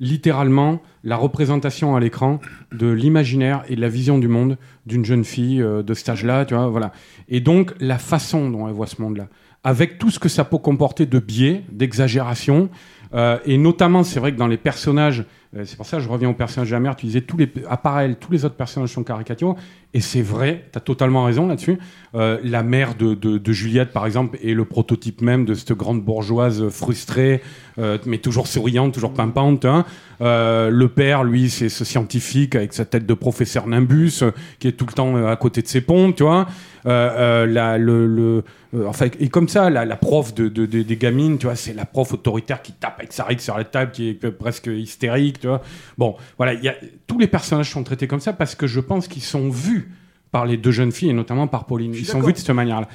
littéralement 0.00 0.80
la 1.04 1.16
représentation 1.16 1.96
à 1.96 2.00
l'écran 2.00 2.40
de 2.72 2.88
l'imaginaire 2.88 3.64
et 3.68 3.76
de 3.76 3.80
la 3.80 3.88
vision 3.88 4.18
du 4.18 4.28
monde 4.28 4.56
d'une 4.86 5.04
jeune 5.04 5.24
fille 5.24 5.62
euh, 5.62 5.82
de 5.82 5.94
cet 5.94 6.08
âge-là, 6.08 6.44
tu 6.44 6.54
vois, 6.54 6.68
voilà. 6.68 6.92
Et 7.28 7.40
donc, 7.40 7.72
la 7.80 7.98
façon 7.98 8.50
dont 8.50 8.68
elle 8.68 8.74
voit 8.74 8.86
ce 8.86 9.00
monde-là, 9.02 9.28
avec 9.64 9.98
tout 9.98 10.10
ce 10.10 10.18
que 10.18 10.28
ça 10.28 10.44
peut 10.44 10.58
comporter 10.58 11.06
de 11.06 11.18
biais, 11.18 11.64
d'exagération, 11.72 12.68
euh, 13.14 13.38
et 13.44 13.58
notamment, 13.58 14.04
c'est 14.04 14.20
vrai 14.20 14.32
que 14.32 14.38
dans 14.38 14.46
les 14.46 14.56
personnages, 14.56 15.24
c'est 15.64 15.76
pour 15.76 15.86
ça 15.86 15.96
que 15.96 16.02
je 16.02 16.08
reviens 16.08 16.28
au 16.28 16.34
personnage 16.34 16.68
de 16.68 16.74
la 16.74 16.80
mère, 16.80 16.94
tu 16.94 17.06
disais, 17.06 17.22
tous 17.22 17.36
les, 17.36 17.50
à 17.68 17.76
part 17.76 18.02
tous 18.20 18.30
les 18.32 18.44
autres 18.44 18.56
personnages 18.56 18.90
sont 18.90 19.02
caricaturaux, 19.02 19.56
et 19.94 20.00
c'est 20.00 20.20
vrai, 20.20 20.66
tu 20.70 20.76
as 20.76 20.80
totalement 20.82 21.24
raison 21.24 21.46
là-dessus. 21.46 21.78
Euh, 22.14 22.38
la 22.44 22.62
mère 22.62 22.94
de, 22.94 23.52
Juliette, 23.52 23.90
par 23.92 24.04
exemple, 24.04 24.38
est 24.42 24.52
le 24.52 24.66
prototype 24.66 25.22
même 25.22 25.46
de 25.46 25.54
cette 25.54 25.72
grande 25.72 26.02
bourgeoise 26.02 26.68
frustrée, 26.68 27.40
euh, 27.78 27.96
mais 28.04 28.18
toujours 28.18 28.46
souriante, 28.46 28.92
toujours 28.92 29.14
pimpante. 29.14 29.64
hein. 29.64 29.86
Euh, 30.20 30.68
le 30.68 30.88
père, 30.88 31.24
lui, 31.24 31.48
c'est 31.48 31.70
ce 31.70 31.84
scientifique 31.84 32.54
avec 32.54 32.74
sa 32.74 32.84
tête 32.84 33.06
de 33.06 33.14
professeur 33.14 33.66
Nimbus, 33.66 34.22
euh, 34.22 34.32
qui 34.58 34.68
est 34.68 34.72
tout 34.72 34.86
le 34.86 34.92
temps 34.92 35.16
euh, 35.16 35.28
à 35.28 35.36
côté 35.36 35.62
de 35.62 35.68
ses 35.68 35.80
pompes, 35.80 36.16
tu 36.16 36.24
vois. 36.24 36.46
Euh, 36.86 37.46
euh, 37.46 37.78
le, 37.78 38.44
euh, 38.74 38.86
enfin, 38.86 39.06
et 39.18 39.28
comme 39.28 39.48
ça, 39.48 39.70
la, 39.70 39.84
la 39.84 39.96
prof 39.96 40.34
de, 40.34 40.48
de- 40.48 40.66
de- 40.66 40.82
des 40.82 40.96
gamines, 40.96 41.38
tu 41.38 41.46
vois, 41.46 41.56
c'est 41.56 41.72
la 41.72 41.86
prof 41.86 42.12
autoritaire 42.12 42.60
qui 42.62 42.72
tape 42.72 42.96
avec 42.98 43.12
sa 43.12 43.24
règle 43.24 43.40
sur 43.40 43.56
la 43.56 43.64
table, 43.64 43.92
qui 43.92 44.08
est 44.10 44.30
presque 44.30 44.66
hystérique, 44.72 45.40
tu 45.40 45.46
vois. 45.46 45.62
Bon, 45.96 46.16
voilà, 46.36 46.52
il 46.54 46.62
y 46.62 46.68
a, 46.68 46.74
tous 47.06 47.18
les 47.18 47.26
personnages 47.28 47.70
sont 47.70 47.82
traités 47.82 48.06
comme 48.06 48.20
ça 48.20 48.32
parce 48.32 48.54
que 48.54 48.66
je 48.66 48.80
pense 48.80 49.08
qu'ils 49.08 49.22
sont 49.22 49.48
vus 49.48 49.90
par 50.30 50.44
les 50.44 50.58
deux 50.58 50.70
jeunes 50.72 50.92
filles 50.92 51.08
et 51.10 51.14
notamment 51.14 51.46
par 51.46 51.64
Pauline. 51.64 51.94
Ils 51.94 52.04
sont 52.04 52.20
vus 52.20 52.34
de 52.34 52.38
cette 52.38 52.50
manière-là. 52.50 52.88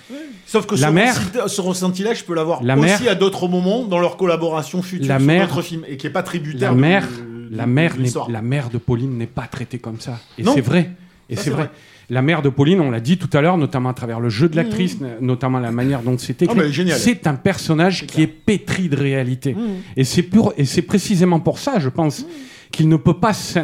Sauf 0.46 0.68
que 0.68 0.76
La 0.76 0.90
ce, 0.90 0.94
mère- 0.94 1.50
ce 1.50 1.62
ressenti-là, 1.62 2.14
je 2.14 2.24
peux 2.24 2.36
l'avoir 2.36 2.62
La 2.62 2.76
aussi 2.78 2.86
mère- 3.04 3.12
à 3.12 3.16
d'autres 3.16 3.48
moments 3.48 3.86
dans 3.86 4.00
leur 4.00 4.18
collaboration 4.18 4.84
future 4.84 5.08
La 5.08 5.18
sur 5.18 5.26
mère- 5.26 5.48
d'autres 5.48 5.64
films 5.64 5.84
et 5.88 5.98
qui 5.98 6.06
est 6.06 6.12
pas 6.12 6.22
tributaire. 6.22 6.72
La 6.74 6.78
mère, 6.78 7.08
de- 7.08 7.56
la 7.56 7.66
mère, 7.66 7.96
la 8.30 8.42
de 8.70 8.78
Pauline 8.78 9.18
n'est 9.18 9.26
pas 9.26 9.48
traitée 9.48 9.80
comme 9.80 10.00
ça. 10.00 10.20
Et 10.38 10.44
c'est 10.44 10.62
vrai. 10.62 10.92
Et 11.30 11.36
c'est 11.36 11.44
c'est 11.46 11.50
vrai. 11.50 11.64
vrai. 11.64 11.72
La 12.10 12.22
mère 12.22 12.42
de 12.42 12.50
Pauline, 12.50 12.82
on 12.82 12.92
l'a 12.92 13.00
dit 13.00 13.18
tout 13.18 13.30
à 13.34 13.42
l'heure, 13.42 13.58
notamment 13.58 13.90
à 13.90 13.94
travers 13.94 14.20
le 14.20 14.30
jeu 14.30 14.50
de 14.50 14.56
l'actrice, 14.56 14.98
notamment 15.22 15.60
la 15.60 15.72
manière 15.72 16.02
dont 16.02 16.18
c'est 16.18 16.42
écrit. 16.42 16.58
Mais 16.58 16.72
génial. 16.72 16.98
c'est 16.98 17.28
un 17.28 17.36
personnage 17.36 18.06
qui 18.08 18.22
est 18.22 18.28
pétri 18.28 18.90
de 18.90 18.96
réalité. 18.98 19.54
Mmh. 19.54 19.60
Et 19.98 20.04
c'est 20.04 20.24
pour, 20.24 20.54
et 20.58 20.66
c'est 20.66 20.82
précisément 20.82 21.40
pour 21.40 21.60
ça, 21.60 21.80
je 21.80 21.90
pense, 21.90 22.26
qu'il 22.72 22.90
ne 22.90 22.98
peut 22.98 23.14
pas 23.20 23.34
se, 23.34 23.60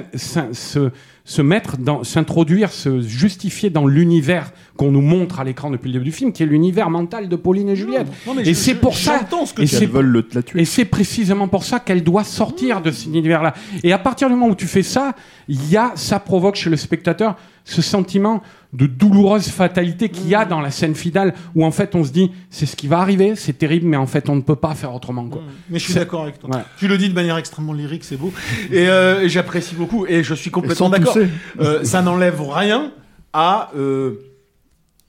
se 1.29 1.41
mettre 1.43 1.77
dans, 1.77 2.03
s'introduire, 2.03 2.71
se 2.71 3.01
justifier 3.01 3.69
dans 3.69 3.85
l'univers 3.85 4.51
qu'on 4.77 4.91
nous 4.91 5.01
montre 5.01 5.39
à 5.39 5.43
l'écran 5.43 5.69
depuis 5.69 5.87
le 5.87 5.93
début 5.93 6.05
du 6.05 6.11
film, 6.11 6.31
qui 6.33 6.41
est 6.41 6.45
l'univers 6.45 6.89
mental 6.89 7.27
de 7.29 7.35
Pauline 7.35 7.69
et 7.69 7.75
Juliette. 7.75 8.07
Non, 8.25 8.37
et 8.39 8.53
c'est 8.55 8.73
je- 8.73 8.77
pour 8.77 8.95
ça. 8.97 9.19
j'entends 9.19 9.45
ce 9.45 9.53
que 9.53 9.61
et 9.61 9.67
c'est 9.67 9.83
Ils 9.83 9.89
veulent 9.89 10.05
le, 10.07 10.27
la 10.33 10.41
tuer. 10.41 10.61
et 10.61 10.65
c'est 10.65 10.85
précisément 10.85 11.47
pour 11.47 11.63
ça 11.63 11.79
qu'elle 11.79 12.03
doit 12.03 12.23
sortir 12.23 12.81
de 12.81 12.89
cet 12.91 13.07
univers-là. 13.07 13.53
Et 13.83 13.93
à 13.93 13.99
partir 13.99 14.27
du 14.29 14.35
moment 14.35 14.51
où 14.51 14.55
tu 14.55 14.65
fais 14.67 14.81
ça, 14.83 15.13
il 15.47 15.69
y 15.69 15.77
a, 15.77 15.91
ça 15.95 16.19
provoque 16.19 16.55
chez 16.55 16.69
le 16.69 16.77
spectateur 16.77 17.35
ce 17.69 17.81
sentiment 17.81 18.41
de 18.73 18.85
douloureuse 18.85 19.47
fatalité 19.47 20.09
qu'il 20.09 20.27
y 20.27 20.35
a 20.35 20.45
dans 20.45 20.59
la 20.59 20.71
scène 20.71 20.95
finale 20.95 21.33
où 21.55 21.65
en 21.65 21.71
fait 21.71 21.95
on 21.95 22.03
se 22.03 22.11
dit 22.11 22.31
c'est 22.49 22.65
ce 22.65 22.75
qui 22.75 22.87
va 22.87 22.99
arriver, 22.99 23.35
c'est 23.35 23.53
terrible, 23.53 23.87
mais 23.87 23.97
en 23.97 24.07
fait 24.07 24.27
on 24.29 24.35
ne 24.35 24.41
peut 24.41 24.55
pas 24.55 24.73
faire 24.75 24.93
autrement. 24.93 25.27
Quoi. 25.27 25.43
Mais 25.69 25.79
je 25.79 25.85
suis 25.85 25.93
d'accord 25.93 26.23
avec 26.23 26.39
toi. 26.39 26.49
Ouais. 26.49 26.63
Tu 26.77 26.87
le 26.87 26.97
dis 26.97 27.09
de 27.09 27.13
manière 27.13 27.37
extrêmement 27.37 27.73
lyrique, 27.73 28.03
c'est 28.03 28.17
beau. 28.17 28.33
Et, 28.71 28.89
euh, 28.89 29.27
j'apprécie 29.27 29.75
beaucoup. 29.75 30.05
Et 30.07 30.23
je 30.23 30.33
suis 30.33 30.51
complètement 30.51 30.89
d'accord. 30.89 31.17
Euh, 31.59 31.83
ça 31.83 32.01
n'enlève 32.01 32.41
rien 32.41 32.91
à 33.33 33.71
euh, 33.75 34.19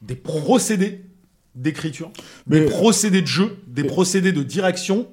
des 0.03 0.17
procédés 0.17 1.01
d'écriture, 1.55 2.11
des 2.47 2.67
procédés 2.67 3.23
de 3.23 3.27
jeu, 3.27 3.57
des 3.67 3.85
procédés 3.85 4.33
de 4.33 4.43
direction 4.43 5.09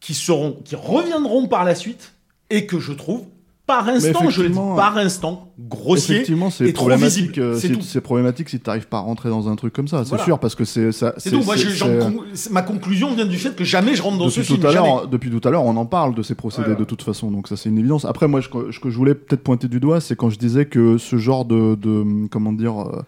qui 0.00 0.14
seront, 0.14 0.60
qui 0.64 0.76
reviendront 0.76 1.46
par 1.46 1.64
la 1.64 1.74
suite 1.74 2.12
et 2.50 2.66
que 2.66 2.78
je 2.78 2.92
trouve 2.92 3.24
par 3.66 3.88
instant, 3.88 4.28
je 4.28 4.42
dis, 4.42 4.54
par 4.76 4.98
instant, 4.98 5.52
grossier. 5.58 6.16
Effectivement, 6.16 6.50
c'est 6.50 6.72
problématique. 6.72 7.38
euh, 7.38 7.58
C'est 7.80 8.00
problématique 8.02 8.50
si 8.50 8.60
tu 8.60 8.66
n'arrives 8.68 8.88
pas 8.88 8.98
à 8.98 9.00
rentrer 9.00 9.30
dans 9.30 9.48
un 9.48 9.56
truc 9.56 9.72
comme 9.72 9.88
ça, 9.88 10.02
c'est 10.04 10.10
Voilà. 10.10 10.24
sûr, 10.24 10.38
parce 10.38 10.54
que 10.54 10.64
c'est 10.66 10.92
ça. 10.92 11.14
C'est 11.16 11.30
tout. 11.30 11.42
Moi, 11.42 11.56
je- 11.56 11.70
j'en 11.70 11.86
c'est- 11.86 11.98
con- 11.98 12.22
ma 12.50 12.60
conclusion 12.62 13.14
vient 13.14 13.24
du 13.24 13.38
fait 13.38 13.56
que 13.56 13.64
jamais 13.64 13.94
je 13.94 14.02
rentre 14.02 14.18
dans 14.18 14.28
ce 14.28 14.40
depuis 14.40 14.46
film. 14.54 14.60
tout 14.60 14.66
à 14.66 14.72
l'heure, 14.72 15.08
depuis 15.08 15.30
tout 15.30 15.40
à 15.48 15.50
l'heure, 15.50 15.64
on 15.64 15.76
en 15.76 15.86
parle 15.86 16.14
de 16.14 16.22
ces 16.22 16.34
procédés 16.34 16.74
de 16.76 16.84
toute 16.84 17.02
façon, 17.02 17.30
donc 17.30 17.48
ça 17.48 17.56
c'est 17.56 17.70
une 17.70 17.78
évidence. 17.78 18.04
Après, 18.04 18.28
moi, 18.28 18.42
ce 18.42 18.48
que 18.48 18.90
je 18.90 18.96
voulais 18.96 19.14
peut-être 19.14 19.42
pointer 19.42 19.68
du 19.68 19.80
doigt, 19.80 20.00
c'est 20.02 20.14
quand 20.16 20.28
je 20.30 20.38
disais 20.38 20.66
que 20.66 20.98
ce 20.98 21.16
genre 21.16 21.44
de, 21.46 21.74
de 21.74 22.26
comment 22.28 22.52
dire, 22.52 22.78
euh, 22.80 23.02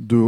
de 0.00 0.22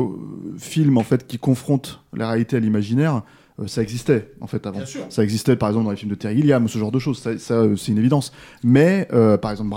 film 0.58 0.98
en 0.98 1.02
fait 1.02 1.26
qui 1.26 1.38
confronte 1.38 2.00
la 2.14 2.28
réalité 2.28 2.56
à 2.56 2.60
l'imaginaire, 2.60 3.22
ça 3.66 3.82
existait 3.82 4.32
en 4.40 4.46
fait 4.48 4.66
avant. 4.66 4.78
Bien 4.78 4.86
sûr. 4.86 5.02
Ça 5.10 5.22
existait 5.22 5.54
par 5.56 5.68
exemple 5.68 5.84
dans 5.84 5.90
les 5.92 5.96
films 5.96 6.10
de 6.10 6.16
Terry 6.16 6.36
Gilliam, 6.36 6.66
ce 6.68 6.78
genre 6.78 6.90
de 6.90 6.98
choses. 6.98 7.18
Ça, 7.20 7.38
ça, 7.38 7.54
euh, 7.54 7.76
c'est 7.76 7.92
une 7.92 7.98
évidence. 7.98 8.32
Mais 8.64 9.06
euh, 9.12 9.36
par 9.36 9.50
exemple, 9.52 9.74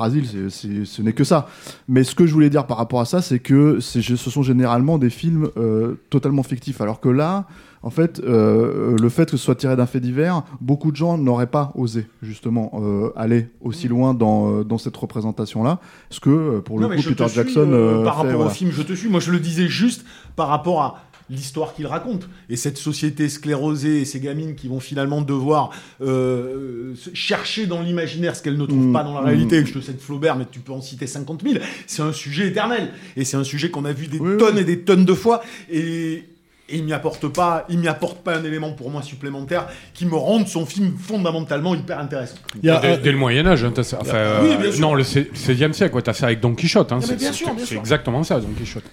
c'est- 0.50 0.86
ce 0.86 1.02
n'est 1.02 1.14
que 1.14 1.24
ça. 1.24 1.48
Mais 1.88 2.04
ce 2.04 2.16
que 2.16 2.26
je 2.26 2.34
voulais 2.34 2.50
dire 2.50 2.66
par 2.66 2.78
rapport 2.78 3.02
à 3.02 3.06
ça, 3.06 3.22
c'est 3.22 3.40
que 3.40 3.80
ce 3.80 4.02
sont 4.02 4.42
généralement 4.44 4.98
des 4.98 5.10
films 5.12 5.50
euh, 5.58 5.96
totalement 6.10 6.44
fictifs. 6.44 6.82
Alors 6.82 7.00
que 7.00 7.10
là, 7.10 7.46
en 7.84 7.92
fait, 7.92 8.20
euh, 8.26 8.98
le 9.00 9.10
fait 9.10 9.26
que 9.30 9.38
ce 9.38 9.44
soit 9.46 9.56
tiré 9.56 9.76
d'un 9.76 9.86
fait 9.86 10.00
divers, 10.00 10.42
beaucoup 10.60 10.92
de 10.92 10.96
gens 10.98 11.18
n'auraient 11.18 11.46
pas 11.48 11.72
osé 11.76 12.08
justement 12.24 12.72
euh, 12.82 13.12
aller 13.16 13.48
aussi 13.62 13.88
loin 13.88 14.16
dans, 14.16 14.52
euh, 14.52 14.64
dans 14.64 14.80
cette 14.80 14.98
représentation-là. 14.98 15.80
Parce 16.10 16.20
que 16.20 16.30
euh, 16.30 16.62
pour 16.62 16.80
Non, 16.80 16.90
le 16.90 16.96
mais 16.96 17.02
coup, 17.04 17.10
Peter 17.10 17.28
suis, 17.28 17.36
Jackson. 17.36 17.70
euh, 17.72 18.02
euh, 18.02 18.04
par 18.04 18.16
fait, 18.16 18.22
rapport 18.24 18.36
voilà. 18.38 18.52
au 18.52 18.54
film, 18.54 18.72
je 18.72 18.82
te 18.82 18.94
suis. 18.94 19.08
Moi, 19.10 19.20
je 19.20 19.32
le 19.32 19.40
disais 19.40 19.68
juste 19.68 20.04
par 20.36 20.48
rapport 20.48 20.82
à 20.82 20.96
l'histoire 21.30 21.74
qu'il 21.74 21.88
raconte 21.88 22.28
et 22.50 22.56
cette 22.56 22.78
société 22.78 23.28
sclérosée 23.30 24.02
et 24.02 24.06
ces 24.06 24.20
gamines 24.20 24.56
qui 24.56 24.68
vont 24.68 24.80
finalement 24.80 25.22
devoir 25.22 25.72
euh, 26.02 26.94
chercher 27.14 27.66
dans 27.68 27.82
l'imaginaire 27.82 28.36
ce 28.36 28.42
qu'elles 28.44 28.58
ne 28.58 28.66
trouvent 28.66 28.78
Mm, 28.88 28.94
pas 28.94 29.04
dans 29.04 29.14
la 29.14 29.22
mm. 29.22 29.26
réalité. 29.26 29.66
Je 29.66 29.74
te 29.74 29.80
cite 29.80 30.02
Flaubert, 30.02 30.36
mais 30.38 30.46
tu 30.50 30.60
peux 30.60 30.72
en 30.72 30.82
citer 30.82 31.08
50 31.08 31.44
000. 31.44 31.56
C'est 31.86 32.02
un 32.02 32.14
sujet 32.14 32.48
éternel 32.48 32.90
et 33.16 33.26
c'est 33.26 33.38
un 33.38 33.44
sujet 33.44 33.70
qu'on 33.70 33.86
a 33.86 33.92
vu 33.94 34.08
des 34.08 34.20
Oui, 34.20 34.38
tonnes 34.38 34.56
oui. 34.56 34.62
et 34.62 34.66
des 34.66 34.80
tonnes 34.80 35.06
de 35.06 35.14
fois 35.14 35.42
et 35.70 36.24
et 36.70 36.76
il 36.80 36.84
m'y 36.84 36.92
apporte 36.92 37.30
pas, 37.30 37.66
il 37.70 37.80
m'y 37.80 37.88
apporte 37.88 38.18
pas 38.26 38.36
un 38.36 38.44
élément 38.44 38.74
pour 38.74 38.92
moi 38.92 39.02
supplémentaire 39.02 39.70
qui 39.94 40.06
me 40.06 40.16
rende 40.16 40.50
son 40.50 40.66
film 40.66 40.98
fondamentalement 41.00 41.74
hyper 41.74 41.98
intéressant. 41.98 42.36
Il 42.62 42.66
y 42.68 42.70
a 42.70 42.98
Dès, 42.98 43.10
le 43.14 43.18
Moyen 43.18 43.48
Âge, 43.48 43.64
hein. 43.64 43.72
Enfin, 43.78 43.94
Oui, 44.44 44.50
euh, 44.52 44.58
bien 44.58 44.72
sûr. 44.74 44.82
non, 44.82 44.94
le 44.94 45.04
sé- 45.06 45.32
16e 45.34 45.72
siècle, 45.72 45.96
ouais, 45.96 46.02
t'as 46.02 46.12
ça 46.12 46.26
avec 46.26 46.42
Don 46.42 46.54
Quichotte. 46.56 46.92
Hein, 46.92 46.98
mais 47.00 47.06
c'est 47.08 47.16
bien 47.16 47.30
c'est- 47.32 47.38
sûr, 47.38 47.48
bien 47.54 47.60
c'est 47.60 47.66
sûr. 47.72 47.80
exactement 47.80 48.22
ça, 48.26 48.42
Don 48.42 48.50
Quichotte. 48.58 48.84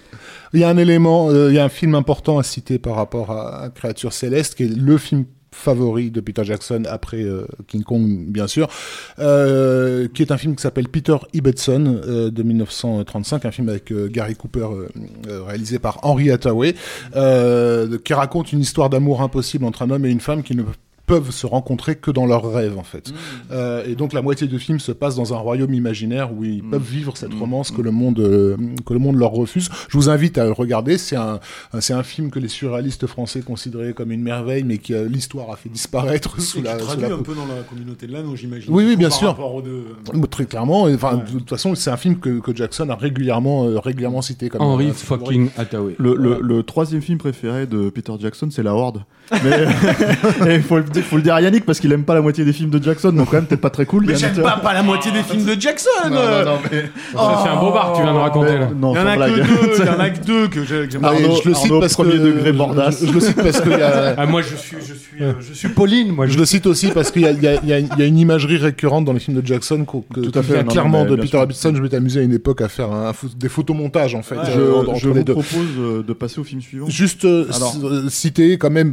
Il 0.53 0.59
y 0.59 0.63
a 0.63 0.69
un 0.69 0.77
élément, 0.77 1.29
euh, 1.29 1.49
il 1.49 1.55
y 1.55 1.59
a 1.59 1.65
un 1.65 1.69
film 1.69 1.95
important 1.95 2.37
à 2.37 2.43
citer 2.43 2.79
par 2.79 2.95
rapport 2.95 3.31
à 3.31 3.69
Créature 3.73 4.13
Céleste, 4.13 4.55
qui 4.55 4.63
est 4.63 4.75
le 4.75 4.97
film 4.97 5.25
favori 5.55 6.11
de 6.11 6.19
Peter 6.19 6.43
Jackson 6.43 6.83
après 6.87 7.23
euh, 7.23 7.47
King 7.67 7.83
Kong, 7.83 8.25
bien 8.27 8.47
sûr, 8.47 8.67
euh, 9.19 10.07
qui 10.13 10.21
est 10.21 10.31
un 10.31 10.37
film 10.37 10.55
qui 10.55 10.61
s'appelle 10.61 10.89
Peter 10.89 11.15
Ibbotson 11.33 12.01
euh, 12.05 12.29
de 12.29 12.43
1935, 12.43 13.45
un 13.45 13.51
film 13.51 13.69
avec 13.69 13.91
Gary 14.11 14.35
Cooper 14.35 14.67
réalisé 15.47 15.79
par 15.79 15.99
Henry 16.03 16.29
Hathaway, 16.29 16.75
qui 18.03 18.13
raconte 18.13 18.51
une 18.51 18.59
histoire 18.59 18.89
d'amour 18.89 19.21
impossible 19.21 19.65
entre 19.65 19.81
un 19.81 19.89
homme 19.89 20.05
et 20.05 20.09
une 20.09 20.19
femme 20.19 20.43
qui 20.43 20.55
ne 20.55 20.63
peuvent 20.63 20.77
se 21.31 21.45
rencontrer 21.45 21.95
que 21.95 22.11
dans 22.11 22.25
leurs 22.25 22.51
rêves 22.51 22.77
en 22.77 22.83
fait. 22.83 23.13
Euh, 23.51 23.83
et 23.87 23.95
donc 23.95 24.13
la 24.13 24.21
moitié 24.21 24.47
du 24.47 24.59
film 24.59 24.79
se 24.79 24.91
passe 24.91 25.15
dans 25.15 25.33
un 25.33 25.37
royaume 25.37 25.73
imaginaire 25.73 26.33
où 26.33 26.43
ils 26.43 26.63
peuvent 26.63 26.81
vivre 26.81 27.15
cette 27.17 27.33
romance 27.33 27.71
que 27.71 27.81
le 27.81 27.91
monde 27.91 28.19
euh, 28.19 28.57
que 28.85 28.93
le 28.93 28.99
monde 28.99 29.15
leur 29.17 29.31
refuse. 29.31 29.69
Je 29.89 29.97
vous 29.97 30.09
invite 30.09 30.37
à 30.37 30.45
le 30.45 30.51
regarder. 30.51 30.97
C'est 30.97 31.15
un 31.15 31.39
un- 31.73 31.81
c'est 31.81 31.93
un 31.93 32.03
film 32.03 32.31
que 32.31 32.39
les 32.39 32.47
surréalistes 32.47 33.07
français 33.07 33.41
considéraient 33.41 33.93
comme 33.93 34.11
une 34.11 34.21
merveille, 34.21 34.63
mais 34.63 34.77
que 34.77 34.93
euh, 34.93 35.07
l'histoire 35.07 35.51
a 35.51 35.55
fait 35.55 35.69
disparaître 35.69 36.41
sous 36.41 36.59
Et 36.59 36.61
la, 36.63 36.79
sous 36.79 36.99
la 36.99 37.07
un 37.13 37.21
peu 37.21 37.33
dans 37.35 37.45
la 37.45 37.61
communauté 37.69 38.07
de 38.07 38.13
l'anneau, 38.13 38.35
j'imagine. 38.35 38.73
Oui, 38.73 38.83
oui, 38.87 38.95
bien 38.95 39.09
par 39.09 39.17
sûr. 39.17 39.27
rapport 39.29 39.53
aux 39.55 39.61
deux. 39.61 39.85
Euh, 40.13 40.21
Très 40.31 40.45
clairement, 40.45 40.87
et, 40.87 40.95
enfin, 40.95 41.17
Ouais. 41.17 41.23
de 41.23 41.29
toute 41.39 41.49
façon, 41.49 41.75
c'est 41.75 41.89
un 41.91 41.97
film 41.97 42.17
que, 42.19 42.39
que 42.39 42.53
Jackson 42.55 42.89
a 42.89 42.95
régulièrement, 42.95 43.65
euh, 43.65 43.79
régulièrement 43.79 44.21
cité 44.21 44.49
comme 44.49 44.61
Henry 44.61 44.87
euh, 44.89 44.93
fucking 44.93 45.49
Hathaway. 45.57 45.95
Le, 45.99 46.15
le- 46.15 46.39
le 46.41 46.63
troisième 46.63 47.01
film 47.01 47.17
préféré 47.19 47.67
de 47.67 47.89
Peter 47.89 48.13
Jackson, 48.19 48.49
c'est 48.51 48.63
La 48.63 48.73
Horde. 48.73 49.03
Mais 49.43 50.55
il 50.55 50.61
faut, 50.61 50.77
le 50.77 50.83
dire- 50.83 51.03
faut 51.03 51.15
le 51.15 51.21
dire 51.21 51.33
à 51.35 51.41
Yannick 51.41 51.65
parce 51.65 51.79
qu'il 51.79 51.91
aime 51.91 52.03
pas 52.03 52.13
la 52.13 52.21
moitié 52.21 52.45
des 52.45 52.53
films 52.53 52.69
de 52.69 52.81
Jackson, 52.83 53.11
donc 53.11 53.27
quand 53.29 53.37
même 53.37 53.45
peut-être 53.45 53.61
pas 53.61 53.69
très 53.69 53.85
cool. 53.85 54.05
Mais 54.05 54.15
j'aime 54.15 54.35
pas, 54.35 54.57
pas 54.57 54.73
la 54.73 54.83
moitié 54.83 55.11
des 55.11 55.23
films 55.23 55.45
de 55.45 55.59
Jackson. 55.59 55.89
Non, 56.05 56.15
non, 56.15 56.45
non, 56.45 56.57
mais... 56.71 56.83
Ça, 57.13 57.41
c'est 57.43 57.49
un 57.49 57.59
beau 57.59 57.71
bar 57.71 57.91
que 57.91 57.97
tu 57.97 58.03
viens 58.03 58.13
de 58.13 58.17
raconter 58.19 58.53
mais- 58.53 58.59
là. 58.59 58.69
non, 58.75 58.93
Il 58.93 58.97
y 58.97 59.01
en 59.01 59.07
a 59.07 59.15
blague. 59.15 59.31
que 59.31 59.37
deux, 59.37 59.73
il 59.79 59.85
y 59.85 59.89
en 59.89 59.99
a 59.99 60.09
que 60.09 60.19
deux 60.25 60.47
que 60.47 60.63
j'ai- 60.63 60.85
que 60.85 60.91
j'aime 60.91 61.01
Ah, 61.03 61.13
je 61.17 61.49
le 61.49 61.55
cite 61.55 61.65
Arnaud, 61.65 61.79
parce 61.79 61.93
premier 61.93 62.11
que 62.13 62.17
degré 62.17 62.45
je- 62.47 62.51
Bordas. 62.57 62.91
Je, 63.01 63.07
je 63.07 63.11
le 63.13 63.19
cite 63.19 63.35
parce 63.41 63.61
y 63.65 63.73
a, 63.73 64.15
Ah, 64.17 64.25
moi, 64.25 64.41
je 64.41 64.55
suis, 64.55 64.77
je 64.79 64.93
suis, 64.93 65.23
euh, 65.23 65.33
je 65.39 65.53
suis 65.53 65.69
Pauline. 65.69 66.11
Moi, 66.11 66.27
Je 66.27 66.37
le 66.37 66.45
cite 66.45 66.67
aussi 66.67 66.87
parce 66.91 67.09
qu'il 67.11 67.23
y, 67.23 67.25
a- 67.27 67.31
il 67.31 67.41
y 67.43 67.47
a- 67.47 67.55
il 67.63 67.67
y 67.69 67.73
a- 67.73 67.79
il 67.79 67.89
y 67.97 68.01
a 68.01 68.05
une 68.05 68.17
imagerie 68.19 68.57
récurrente 68.57 69.05
dans 69.05 69.13
les 69.13 69.19
films 69.19 69.41
de 69.41 69.45
Jackson 69.45 69.85
que, 69.85 70.19
Tout 70.21 70.37
à 70.37 70.41
qui 70.41 70.47
fait, 70.51 70.63
clairement 70.67 71.05
de 71.05 71.15
Peter. 71.15 71.37
Ibbotson. 71.39 71.73
Je 71.75 71.81
m'étais 71.81 71.97
amusé 71.97 72.19
à 72.19 72.23
une 72.23 72.33
époque 72.33 72.61
à 72.61 72.69
faire 72.69 72.89
des 73.37 73.49
photomontages 73.49 74.13
en 74.15 74.21
fait 74.21 74.35
Je, 74.53 74.61
vous 75.09 75.23
propose 75.23 75.45
euh, 75.79 76.03
de 76.03 76.13
passer 76.13 76.39
au 76.39 76.43
film 76.43 76.61
suivant. 76.61 76.87
Juste 76.89 77.25
euh, 77.25 77.45
citer 78.09 78.57
quand 78.57 78.69
même, 78.69 78.91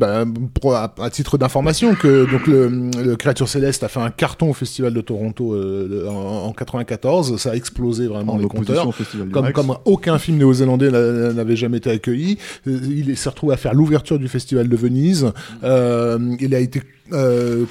pour, 0.61 0.75
à, 0.75 0.95
à 1.01 1.11
titre 1.11 1.39
d'information, 1.39 1.95
que 1.95 2.31
donc 2.31 2.47
le, 2.47 2.91
le 3.03 3.17
Créature 3.17 3.49
Céleste 3.49 3.83
a 3.85 3.89
fait 3.89 4.01
un 4.01 4.11
carton 4.11 4.51
au 4.51 4.53
Festival 4.55 4.93
de 4.95 5.01
Toronto 5.01 5.55
euh, 5.55 6.07
en, 6.09 6.47
en 6.49 6.53
94. 6.53 7.37
Ça 7.37 7.51
a 7.53 7.55
explosé 7.55 8.07
vraiment 8.07 8.35
en 8.35 8.37
les 8.39 8.45
compteurs. 8.49 8.85
Comme, 9.33 9.45
comme 9.53 9.77
aucun 9.85 10.19
film 10.19 10.39
néo-zélandais 10.39 10.91
n'a- 10.91 11.33
n'avait 11.33 11.57
jamais 11.57 11.79
été 11.79 11.91
accueilli, 11.91 12.39
Euh, 12.67 12.79
il 12.85 13.17
s'est 13.17 13.29
retrouvé 13.29 13.55
à 13.55 13.57
faire 13.57 13.75
l'ouverture 13.75 14.19
du 14.19 14.29
festival 14.29 14.69
de 14.69 14.77
Venise. 14.77 15.33
Euh, 15.65 16.19
il 16.41 16.55
a 16.55 16.59
été, 16.61 16.83
euh, 17.13 17.65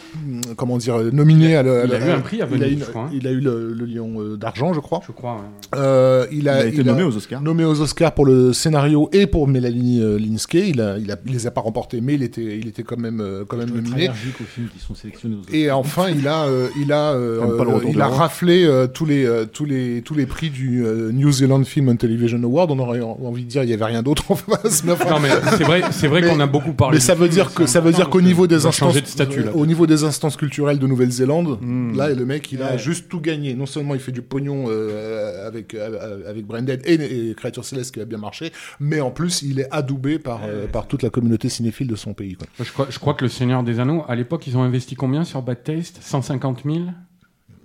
comment 0.56 0.78
dire, 0.78 0.98
nominé 1.12 1.56
à 1.56 1.64
le- 1.64 1.84
il 1.86 1.94
a 1.94 1.98
à- 1.98 2.08
eu 2.08 2.12
un 2.12 2.20
prix 2.20 2.42
à 2.42 2.48
il 2.52 2.54
a 2.64 2.66
Venise, 2.68 2.78
eu- 2.78 2.84
je 2.86 2.90
crois, 2.90 3.02
hein. 3.04 3.10
Il 3.14 3.28
a 3.28 3.32
eu 3.32 3.40
le, 3.40 3.74
le 3.74 3.86
lion 3.86 4.22
euh, 4.22 4.38
d'argent, 4.38 4.74
je 4.74 4.80
crois. 4.80 5.02
Je 5.06 5.12
crois. 5.12 5.36
ouais. 5.36 5.80
Euh, 5.80 6.26
il, 6.32 6.40
Il 6.40 6.50
a, 6.50 6.56
a 6.56 6.66
été 6.66 6.78
il 6.78 6.86
nommé 6.86 7.04
aux 7.04 7.16
Oscars. 7.16 7.42
nommé 7.42 7.64
aux 7.66 7.80
Oscars 7.82 8.14
pour 8.14 8.26
le 8.26 8.54
scénario 8.54 9.10
et 9.14 9.28
pour 9.28 9.48
Mélanie 9.48 10.02
euh, 10.02 10.18
Linsky. 10.20 10.70
Il 10.70 10.82
a, 10.82 10.98
il 10.98 11.12
a, 11.12 11.16
il 11.26 11.32
les 11.34 11.48
a 11.48 11.52
pas 11.52 11.62
remportés, 11.62 12.02
mais 12.02 12.16
il 12.16 12.24
était, 12.24 12.58
il 12.58 12.68
était 12.68 12.84
quand 12.84 12.98
même, 13.00 13.22
euh, 13.22 13.44
quand 13.48 13.58
même 13.58 13.70
nominé. 13.70 14.10
aux 14.10 14.14
films 14.14 14.68
qui 14.74 14.80
sont 14.84 14.96
sélectionnés 14.96 15.36
aux 15.36 15.54
Et 15.54 15.72
enfin, 15.72 16.10
il 16.10 16.28
a, 16.28 16.44
euh, 16.46 16.68
il 16.80 16.92
a, 16.92 17.12
euh, 17.14 17.42
euh, 17.60 17.80
il 17.90 18.02
a 18.02 18.08
raflé 18.08 18.66
euh, 18.66 18.88
tous 18.88 19.06
les, 19.06 19.26
euh, 19.26 19.46
tous 19.46 19.66
les, 19.66 20.02
tous 20.02 20.14
les 20.14 20.26
prix 20.26 20.50
du 20.50 20.86
euh, 20.86 21.12
New 21.12 21.32
Zealand 21.32 21.64
Film 21.64 21.90
and 21.90 21.96
Television 21.98 22.42
Award. 22.44 22.72
On 22.72 22.80
aurait 22.80 23.02
en- 23.02 23.18
envie 23.24 23.44
de 23.46 23.50
dire, 23.50 23.64
il 23.64 23.70
y 23.70 23.74
avait 23.74 23.86
rien 23.86 24.04
d'autre 24.04 24.30
en 24.32 24.36
face. 24.36 24.84
Non, 24.84 24.96
mais 25.22 25.30
c'est 25.58 25.64
vrai, 25.64 25.82
c'est 25.92 26.08
vrai 26.08 26.22
qu'on 26.22 26.40
a 26.40 26.48
beaucoup 26.48 26.74
parlé. 26.74 26.96
mais 26.98 27.02
ça 27.02 27.16
veut 27.16 27.30
dire 27.30 27.54
que, 27.54 27.66
ça 27.66 27.80
veut 27.80 27.92
dire 27.92 28.10
qu'au 28.10 28.22
niveau 28.22 28.48
des 28.48 28.66
instances, 28.66 28.96
statut 29.32 29.42
statut, 29.44 29.58
là. 29.58 29.62
Au 29.62 29.66
niveau 29.66 29.88
des 29.88 30.04
instances 30.04 30.38
culturelles 30.38 30.80
de 30.80 30.88
Nouvelle-Zélande, 30.88 31.60
Hmm. 31.62 31.96
là, 31.96 32.10
le 32.14 32.26
mec, 32.26 32.52
il 32.52 32.62
a 32.62 32.78
juste 32.78 33.08
tout 33.10 33.20
gagné. 33.22 33.54
Non 33.56 33.66
seulement 33.66 33.94
il 33.96 34.00
fait 34.00 34.12
du 34.12 34.22
pognon 34.22 34.66
euh, 34.68 35.48
avec 35.48 35.74
euh, 35.74 36.30
avec 36.30 36.46
Branded 36.46 36.82
et, 36.86 37.30
et 37.30 37.34
Créature 37.36 37.66
Céleste 37.66 37.94
qui 37.94 38.00
a 38.02 38.06
bien 38.06 38.18
marché, 38.18 38.52
mais 38.80 39.02
en 39.02 39.12
plus, 39.12 39.42
il 39.42 39.60
est 39.60 39.68
adoubé 39.72 40.20
par 40.20 40.42
euh, 40.46 40.68
par 40.68 40.88
toute 40.88 41.04
la 41.04 41.10
communauté 41.10 41.50
cinéphile 41.50 41.88
de 41.88 41.96
son 41.96 42.14
pays. 42.14 42.36
Quoi. 42.36 42.48
Je 42.64 42.72
crois, 42.72 42.88
je 42.90 43.00
crois 43.00 43.14
que 43.14 43.24
le 43.26 43.30
Seigneur 43.30 43.64
des 43.64 43.80
Anneaux, 43.80 44.04
à 44.08 44.16
l'époque, 44.16 44.46
ils 44.48 44.58
ont 44.58 44.64
investi 44.64 44.96
combien 44.96 45.24
sur 45.24 45.42
Bad 45.42 45.64
Taste? 45.64 46.00
150 46.02 46.64
000 46.66 46.80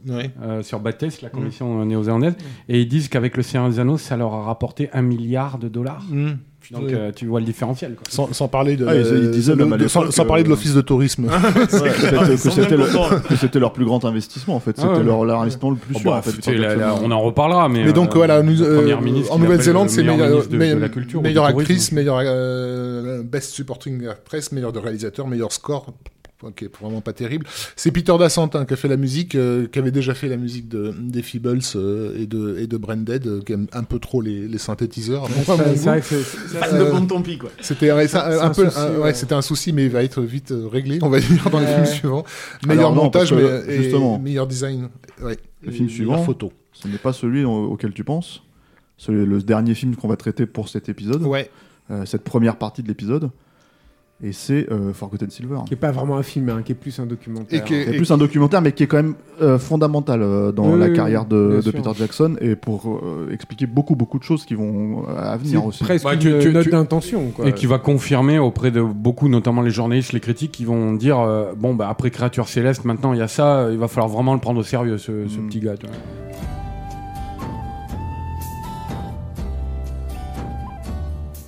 Ouais. 0.08 0.30
euh, 0.40 0.62
sur 0.62 0.78
Bad 0.78 0.98
Taste, 0.98 1.22
la 1.22 1.30
commission 1.30 1.80
euh, 1.80 1.84
néo-zélandaise. 1.84 2.34
Et 2.68 2.80
ils 2.80 2.86
disent 2.86 3.08
qu'avec 3.08 3.36
le 3.36 3.42
Seigneur 3.42 3.68
des 3.68 3.80
Anneaux, 3.80 3.98
ça 3.98 4.16
leur 4.16 4.34
a 4.34 4.44
rapporté 4.44 4.88
un 4.92 5.02
milliard 5.02 5.58
de 5.58 5.66
dollars. 5.68 6.04
Donc 6.72 6.90
euh, 6.92 7.12
tu 7.14 7.26
vois 7.26 7.40
le 7.40 7.46
différentiel. 7.46 7.94
Quoi. 7.94 8.04
Sans, 8.08 8.32
sans 8.32 8.48
parler 8.48 8.76
de, 8.76 8.86
Ah, 8.86 8.94
ils- 8.94 9.34
ils 9.34 9.46
de- 9.76 9.88
sans, 9.88 10.24
parler 10.24 10.42
de 10.42 10.48
l'office 10.48 10.74
de 10.74 10.80
tourisme. 10.80 11.26
Que 11.66 12.48
c'était- 12.48 12.76
le- 12.76 13.60
leur 13.60 13.72
plus 13.72 13.84
grand 13.84 14.04
investissement 14.04 14.56
en 14.56 14.60
fait. 14.60 14.74
Ah 14.78 14.82
C'était 14.82 14.98
ouais. 14.98 15.02
leur, 15.04 15.24
leur 15.24 15.40
investissement 15.40 15.70
le 15.70 15.76
plus 15.76 15.94
Oh, 15.96 16.00
sûr 16.00 16.10
bah, 16.10 16.18
en 16.18 16.22
fait. 16.22 16.30
on 17.02 17.10
en 17.10 17.20
reparlera, 17.20 17.68
mais. 17.68 17.84
Mais 17.84 17.92
donc 17.92 18.10
euh, 18.10 18.18
voilà, 18.18 18.42
nous, 18.42 18.62
euh, 18.62 18.94
en 19.30 19.38
Nouvelle-Zélande, 19.38 19.88
c'est 19.90 20.02
meilleure 20.02 21.46
tourisme. 21.46 21.60
actrice, 21.60 21.92
meilleure 21.92 22.20
euh, 22.24 23.22
best 23.22 23.50
supporting 23.52 24.06
actress, 24.06 24.52
meilleur 24.52 24.72
de 24.72 24.78
réalisateur, 24.78 25.26
meilleur 25.26 25.52
score. 25.52 25.92
Qui 26.56 26.66
est 26.66 26.76
vraiment 26.80 27.00
pas 27.00 27.12
terrible. 27.12 27.46
C'est 27.76 27.90
Peter 27.90 28.14
Dassant 28.18 28.50
hein, 28.54 28.64
qui 28.66 28.74
a 28.74 28.76
fait 28.76 28.88
la 28.88 28.96
musique, 28.96 29.34
euh, 29.34 29.66
qui 29.68 29.78
avait 29.78 29.90
déjà 29.90 30.14
fait 30.14 30.28
la 30.28 30.36
musique 30.36 30.68
de, 30.68 30.94
des 30.98 31.22
Feebles 31.22 31.60
euh, 31.76 32.16
et 32.18 32.26
de 32.26 32.58
et 32.58 32.66
de 32.66 32.76
Branded, 32.76 33.26
euh, 33.26 33.40
qui 33.42 33.52
aime 33.52 33.66
un 33.72 33.82
peu 33.84 33.98
trop 33.98 34.20
les, 34.20 34.46
les 34.46 34.58
synthétiseurs. 34.58 35.28
C'est 35.28 35.52
vrai 35.52 36.00
que 36.00 36.06
c'est- 36.06 36.22
c'est- 36.22 36.78
de 36.78 37.06
bon 37.06 37.22
pis, 37.22 37.38
quoi. 37.38 37.50
C'était 37.60 37.90
ouais, 37.92 38.06
C'est 38.08 38.18
un, 38.18 38.40
un 38.42 38.50
peu, 38.50 38.64
souci, 38.66 38.78
un- 38.78 38.90
ouais, 38.92 38.98
ouais. 38.98 39.14
c'était 39.14 39.34
un 39.34 39.42
souci, 39.42 39.72
mais 39.72 39.84
il 39.84 39.90
va 39.90 40.02
être 40.02 40.20
vite 40.22 40.52
euh, 40.52 40.66
réglé, 40.68 40.98
on 41.02 41.08
va 41.08 41.20
dire, 41.20 41.48
dans 41.50 41.60
les 41.60 41.66
films 41.66 41.86
suivants. 41.86 42.24
Meilleur 42.66 42.94
non, 42.94 43.04
montage, 43.04 43.30
que, 43.30 43.34
mais, 43.66 43.74
et 43.74 43.82
justement, 43.82 44.18
meilleur 44.18 44.46
design. 44.46 44.88
Ouais. 45.22 45.36
le 45.62 45.72
film 45.72 45.88
suivant, 45.88 46.22
photo. 46.22 46.52
Ce 46.72 46.86
n'est 46.88 46.98
pas 46.98 47.12
celui 47.14 47.44
au- 47.44 47.72
auquel 47.72 47.92
tu 47.92 48.04
penses. 48.04 48.42
Celui, 48.98 49.24
le 49.26 49.40
dernier 49.42 49.74
film 49.74 49.96
qu'on 49.96 50.08
va 50.08 50.16
traiter 50.16 50.44
pour 50.46 50.68
cet 50.68 50.88
épisode, 50.90 51.22
Ouais. 51.22 51.50
euh, 51.90 52.04
cette 52.04 52.24
première 52.24 52.56
partie 52.56 52.82
de 52.82 52.88
l'épisode. 52.88 53.30
Et 54.24 54.32
c'est 54.32 54.66
euh, 54.72 54.94
Forgotten 54.94 55.28
Silver. 55.28 55.58
qui 55.66 55.74
est 55.74 55.76
pas 55.76 55.90
vraiment 55.92 56.16
un 56.16 56.22
film, 56.22 56.48
hein, 56.48 56.62
qui 56.64 56.72
est 56.72 56.74
plus 56.74 56.98
un 57.00 57.04
documentaire. 57.04 57.60
Et 57.60 57.62
qui 57.62 57.74
est- 57.74 57.96
plus 57.98 58.10
un 58.10 58.16
documentaire, 58.16 58.62
mais 58.62 58.72
qui 58.72 58.82
est 58.82 58.86
quand 58.86 58.96
même 58.96 59.14
euh, 59.42 59.58
fondamental 59.58 60.22
euh, 60.22 60.52
dans 60.52 60.72
Oui, 60.72 60.80
la 60.80 60.86
oui, 60.86 60.94
carrière 60.94 61.26
de. 61.26 61.60
Peter 61.62 61.90
Jackson 61.94 62.34
et 62.40 62.56
pour 62.56 62.88
euh, 63.04 63.28
expliquer 63.30 63.66
beaucoup, 63.66 63.94
beaucoup 63.94 64.18
de 64.18 64.24
choses 64.24 64.46
qui 64.46 64.54
vont 64.54 65.04
à 65.06 65.36
venir 65.36 65.66
aussi. 65.66 65.84
presque 65.84 66.06
Ouais, 66.06 66.14
une 66.14 66.20
tu- 66.20 66.38
tu- 66.40 66.50
note 66.50 66.64
tu- 66.64 66.70
d'intention. 66.70 67.28
quoi. 67.36 67.46
Et 67.46 67.52
qui 67.52 67.66
va 67.66 67.78
confirmer 67.78 68.38
auprès 68.38 68.70
de 68.70 68.80
beaucoup, 68.80 69.28
notamment 69.28 69.60
les 69.60 69.70
journalistes, 69.70 70.14
les 70.14 70.20
critiques, 70.20 70.52
qui 70.52 70.64
vont 70.64 70.94
dire 70.94 71.20
euh, 71.20 71.52
bon, 71.54 71.74
bah, 71.74 71.88
après 71.90 72.10
Créature 72.10 72.48
Céleste, 72.48 72.86
maintenant 72.86 73.12
il 73.12 73.18
y 73.18 73.22
a 73.22 73.28
ça, 73.28 73.68
il 73.70 73.76
va 73.76 73.86
falloir 73.86 74.08
vraiment 74.08 74.32
le 74.32 74.40
prendre 74.40 74.60
au 74.60 74.64
sérieux, 74.64 74.96
ce, 74.96 75.28
ce 75.28 75.38
Mm. 75.38 75.46
petit 75.48 75.60
gars. 75.60 75.76
tu 75.76 75.84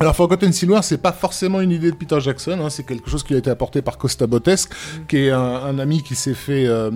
Alors 0.00 0.14
Forgotten 0.14 0.52
Silver, 0.52 0.78
c'est 0.82 1.02
pas 1.02 1.10
forcément 1.12 1.60
une 1.60 1.72
idée 1.72 1.90
de 1.90 1.96
Peter 1.96 2.20
Jackson, 2.20 2.56
hein, 2.62 2.70
c'est 2.70 2.84
quelque 2.86 3.10
chose 3.10 3.24
qui 3.24 3.34
a 3.34 3.38
été 3.38 3.50
apporté 3.50 3.82
par 3.82 3.98
Costa 3.98 4.28
Botesque, 4.28 4.70
qui 5.08 5.16
est 5.16 5.30
un, 5.30 5.40
un 5.40 5.78
ami 5.80 6.04
qui 6.04 6.14
s'est 6.14 6.34
fait 6.34 6.66
euh, 6.68 6.88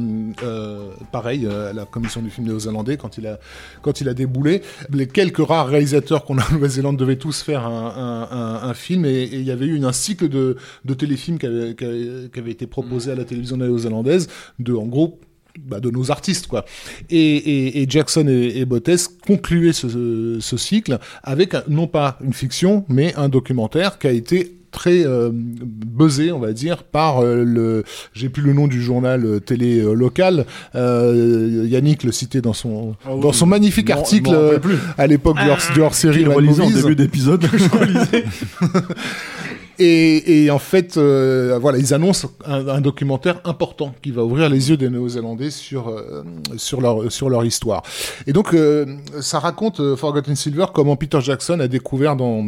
euh, 0.44 0.88
pareil 1.10 1.44
euh, 1.44 1.70
à 1.70 1.72
la 1.72 1.84
commission 1.84 2.22
du 2.22 2.30
film 2.30 2.46
néo-zélandais 2.46 2.96
quand 2.96 3.18
il 3.18 3.26
a 3.26 3.40
quand 3.82 4.00
il 4.00 4.08
a 4.08 4.14
déboulé. 4.14 4.62
Les 4.92 5.08
quelques 5.08 5.44
rares 5.44 5.66
réalisateurs 5.66 6.24
qu'on 6.24 6.38
a 6.38 6.48
en 6.48 6.52
Nouvelle-Zélande 6.52 6.96
devaient 6.96 7.16
tous 7.16 7.42
faire 7.42 7.66
un, 7.66 8.28
un, 8.30 8.68
un, 8.68 8.74
film 8.74 9.04
et, 9.04 9.24
il 9.24 9.42
y 9.42 9.50
avait 9.50 9.66
eu 9.66 9.74
une- 9.74 9.84
un 9.84 9.92
cycle 9.92 10.28
de, 10.28 10.56
de 10.84 10.94
téléfilms 10.94 11.38
qui 11.40 11.46
avait, 11.46 11.74
qui 11.74 11.84
avait- 11.84 12.30
qui 12.32 12.38
avait 12.38 12.52
été 12.52 12.68
proposé 12.68 13.10
à 13.10 13.16
la 13.16 13.24
télévision 13.24 13.56
néo-zélandaise 13.56 14.28
de 14.60 14.74
en 14.74 14.86
gros 14.86 15.18
bah, 15.60 15.80
de 15.80 15.90
nos 15.90 16.10
artistes 16.10 16.46
quoi. 16.46 16.64
Et, 17.10 17.16
et, 17.36 17.82
et 17.82 17.86
Jackson 17.88 18.26
et, 18.28 18.58
et 18.60 18.64
Bottes 18.64 18.90
concluaient 19.26 19.72
ce, 19.72 20.38
ce 20.40 20.56
cycle 20.56 20.98
avec 21.22 21.54
non 21.68 21.86
pas 21.86 22.18
une 22.24 22.32
fiction 22.32 22.84
mais 22.88 23.14
un 23.16 23.28
documentaire 23.28 23.98
qui 23.98 24.06
a 24.06 24.12
été 24.12 24.56
très 24.70 25.04
euh, 25.04 25.28
buzzé 25.32 26.32
on 26.32 26.38
va 26.38 26.54
dire 26.54 26.82
par 26.82 27.22
euh, 27.22 27.44
le 27.44 27.84
j'ai 28.14 28.30
plus 28.30 28.42
le 28.42 28.54
nom 28.54 28.68
du 28.68 28.80
journal 28.82 29.26
euh, 29.26 29.38
télé 29.38 29.82
local 29.82 30.46
euh, 30.74 31.66
Yannick 31.68 32.04
le 32.04 32.12
citait 32.12 32.40
dans 32.40 32.54
son 32.54 32.96
Ah 33.04 33.14
oui, 33.14 33.20
dans 33.20 33.34
son 33.34 33.44
magnifique 33.44 33.88
je 33.88 33.92
article 33.92 34.30
je 34.64 34.76
à 34.96 35.06
l'époque 35.06 35.36
du 35.36 35.48
hors- 35.50 35.72
du 35.74 35.80
hors-série 35.82 36.18
Qu'il 36.20 36.28
Mad 36.28 36.36
relisait 36.36 36.62
en 36.62 36.70
début 36.70 36.96
d'épisode. 36.96 37.46
Et, 39.78 40.44
et 40.44 40.50
en 40.50 40.58
fait, 40.58 40.96
euh, 40.96 41.58
voilà, 41.60 41.78
ils 41.78 41.94
annoncent 41.94 42.28
un, 42.44 42.68
un 42.68 42.80
documentaire 42.80 43.40
important 43.44 43.94
qui 44.02 44.10
va 44.10 44.22
ouvrir 44.24 44.48
les 44.48 44.70
yeux 44.70 44.76
des 44.76 44.90
Néo-Zélandais 44.90 45.50
sur 45.50 45.88
euh, 45.88 46.22
sur 46.56 46.80
leur 46.80 47.10
sur 47.10 47.28
leur 47.30 47.44
histoire. 47.44 47.82
Et 48.26 48.32
donc, 48.32 48.54
euh, 48.54 48.86
ça 49.20 49.38
raconte 49.38 49.80
euh, 49.80 49.96
Forgotten 49.96 50.36
Silver 50.36 50.66
comment 50.74 50.96
Peter 50.96 51.20
Jackson 51.20 51.58
a 51.60 51.68
découvert 51.68 52.16
dans 52.16 52.46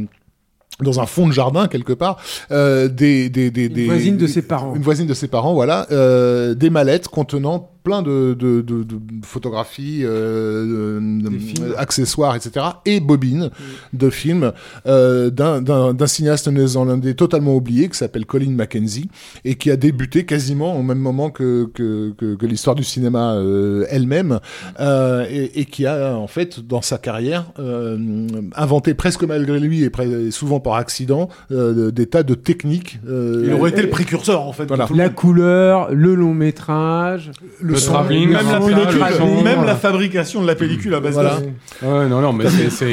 dans 0.80 0.98
un 1.00 1.06
fond 1.06 1.28
de 1.28 1.32
jardin 1.32 1.68
quelque 1.68 1.92
part 1.92 2.16
euh, 2.50 2.88
des 2.88 3.30
des 3.30 3.50
des, 3.52 3.66
Une 3.66 3.72
des- 3.72 3.84
voisine 3.86 4.16
de 4.16 4.26
ses 4.26 4.42
parents. 4.42 4.74
une 4.74 4.82
voisine 4.82 5.06
de 5.06 5.14
ses 5.14 5.28
parents 5.28 5.54
voilà 5.54 5.86
euh, 5.92 6.54
des 6.54 6.68
mallettes 6.68 7.06
contenant 7.06 7.70
plein 7.84 8.00
de, 8.02 8.34
de, 8.34 8.62
de, 8.62 8.82
de 8.82 8.98
photographies 9.24 10.00
euh, 10.04 10.98
de- 11.22 11.28
Des 11.28 11.38
films. 11.38 11.64
euh, 11.68 11.74
accessoires 11.78 12.34
etc 12.34 12.66
et 12.86 12.98
bobines 12.98 13.50
de 13.92 14.08
films 14.10 14.52
euh, 14.86 15.28
d'un- 15.30 15.60
cinéaste 16.06 16.48
néo-zélandais 16.48 17.12
totalement 17.14 17.54
oublié 17.54 17.88
qui 17.90 17.96
s'appelle 17.98 18.24
Colin 18.26 18.50
Mackenzie 18.52 19.08
et 19.44 19.54
qui 19.56 19.70
a 19.70 19.76
débuté 19.76 20.24
quasiment 20.24 20.76
au 20.78 20.82
même 20.82 20.98
moment 20.98 21.28
que 21.30 21.66
que, 21.74 22.12
que, 22.16 22.34
que 22.36 22.46
l'histoire 22.46 22.74
du 22.74 22.84
cinéma 22.84 23.34
euh, 23.34 23.84
elle-même 23.90 24.40
euh, 24.80 25.26
et, 25.28 25.60
et 25.60 25.64
qui 25.66 25.86
a 25.86 26.16
en 26.16 26.26
fait 26.26 26.60
dans 26.66 26.80
sa 26.82 26.96
carrière 26.98 27.44
euh, 27.58 27.98
inventé 28.56 28.94
presque 28.94 29.24
malgré 29.24 29.60
lui 29.60 29.84
et 29.84 30.30
souvent 30.30 30.58
par 30.60 30.74
accident 30.76 31.28
euh, 31.52 31.90
des 31.90 32.06
tas 32.06 32.22
de 32.22 32.34
techniques 32.34 32.98
euh, 33.06 33.42
Il 33.46 33.52
aurait 33.52 33.70
été 33.70 33.82
le 33.82 33.90
précurseur, 33.90 34.40
en 34.42 34.52
fait. 34.52 34.64
de 34.64 34.68
Voilà. 34.68 34.86
La 34.94 35.08
couleur, 35.10 35.92
le 35.92 36.14
long 36.14 36.32
métrage. 36.34 37.30
le 37.60 37.73
Le 37.74 37.80
travelling, 37.80 38.30
Même 38.30 38.46
la 38.46 38.58
le 38.58 38.64
pellicule, 38.66 39.44
même 39.44 39.64
la 39.64 39.76
fabrication 39.76 40.42
de 40.42 40.46
la 40.46 40.54
pellicule 40.54 40.94
à 40.94 41.00
base 41.00 41.14
Voilà. 41.14 41.38
de... 41.40 41.86
Ouais, 41.86 42.08
non, 42.08 42.20
non, 42.20 42.32
mais 42.32 42.44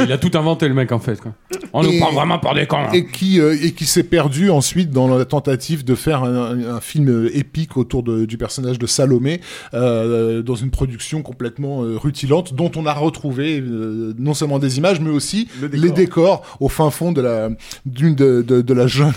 il 0.06 0.12
a 0.12 0.18
tout 0.18 0.32
inventé 0.38 0.68
le 0.68 0.74
mec 0.74 0.92
en 0.92 1.00
fait. 1.00 1.20
Quoi. 1.22 1.34
On 1.74 1.84
nous 1.84 1.90
Et- 1.92 2.00
prend 2.00 2.12
vraiment 2.12 2.40
pour 2.40 2.54
des 2.54 2.66
cons. 2.68 2.78
hein. 2.78 2.90
et 2.94 3.06
qui 3.06 3.40
euh, 3.40 3.56
et 3.62 3.72
qui 3.72 3.86
s'est 3.86 4.04
perdu 4.04 4.50
ensuite 4.50 4.92
dans 4.92 5.08
la 5.08 5.24
tentative 5.26 5.84
de 5.86 5.96
faire 5.96 6.24
un, 6.24 6.52
un- 6.52 6.76
un 6.76 6.82
film 6.82 7.10
euh, 7.10 7.30
épique 7.38 7.78
autour 7.78 8.04
de- 8.04 8.26
du 8.26 8.38
personnage 8.38 8.78
de 8.80 8.86
Salomé 8.88 9.40
euh, 9.74 10.42
dans 10.42 10.56
une 10.56 10.70
production 10.72 11.22
complètement 11.22 11.84
euh, 11.84 11.98
rutilante 11.98 12.54
dont 12.54 12.72
on 12.76 12.86
a 12.86 12.94
retrouvé 12.94 13.60
euh, 13.62 14.14
non 14.18 14.34
seulement 14.34 14.60
des 14.60 14.78
images 14.78 15.00
mais 15.00 15.10
aussi 15.12 15.48
Le 15.62 15.70
décor. 15.70 15.86
les 15.86 15.92
décors 15.92 16.58
au 16.60 16.68
fin 16.70 16.90
fond 16.90 17.12
de 17.12 17.22
la 17.22 17.50
d'une 17.86 18.16
de, 18.16 18.42
de, 18.42 18.62
de 18.62 18.74
la 18.74 18.88
jungle 18.88 19.16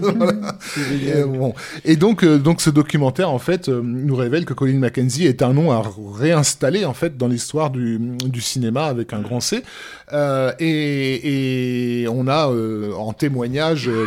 Voilà. 0.00 0.32
et, 0.92 1.22
bon. 1.24 1.54
Et 1.84 1.96
donc 1.96 2.24
euh, 2.24 2.38
donc 2.38 2.60
ce 2.60 2.70
documentaire 2.70 3.30
en 3.30 3.38
fait 3.38 3.68
euh, 3.68 3.80
nous 3.82 4.16
révèle 4.16 4.44
que 4.44 4.54
Colin 4.64 4.78
Mackenzie 4.78 5.26
est 5.26 5.42
un 5.42 5.52
nom 5.52 5.72
à 5.72 5.82
réinstaller 6.16 6.86
en 6.86 6.94
fait 6.94 7.18
dans 7.18 7.28
l'histoire 7.28 7.68
du, 7.68 7.98
du 7.98 8.40
cinéma 8.40 8.86
avec 8.86 9.12
un 9.12 9.20
grand 9.20 9.40
C 9.40 9.62
Euh, 10.12 10.52
et, 10.58 12.02
et 12.02 12.08
on 12.08 12.26
a 12.28 12.48
euh, 12.48 12.92
en 12.94 13.12
témoignage 13.12 13.88
euh, 13.90 14.06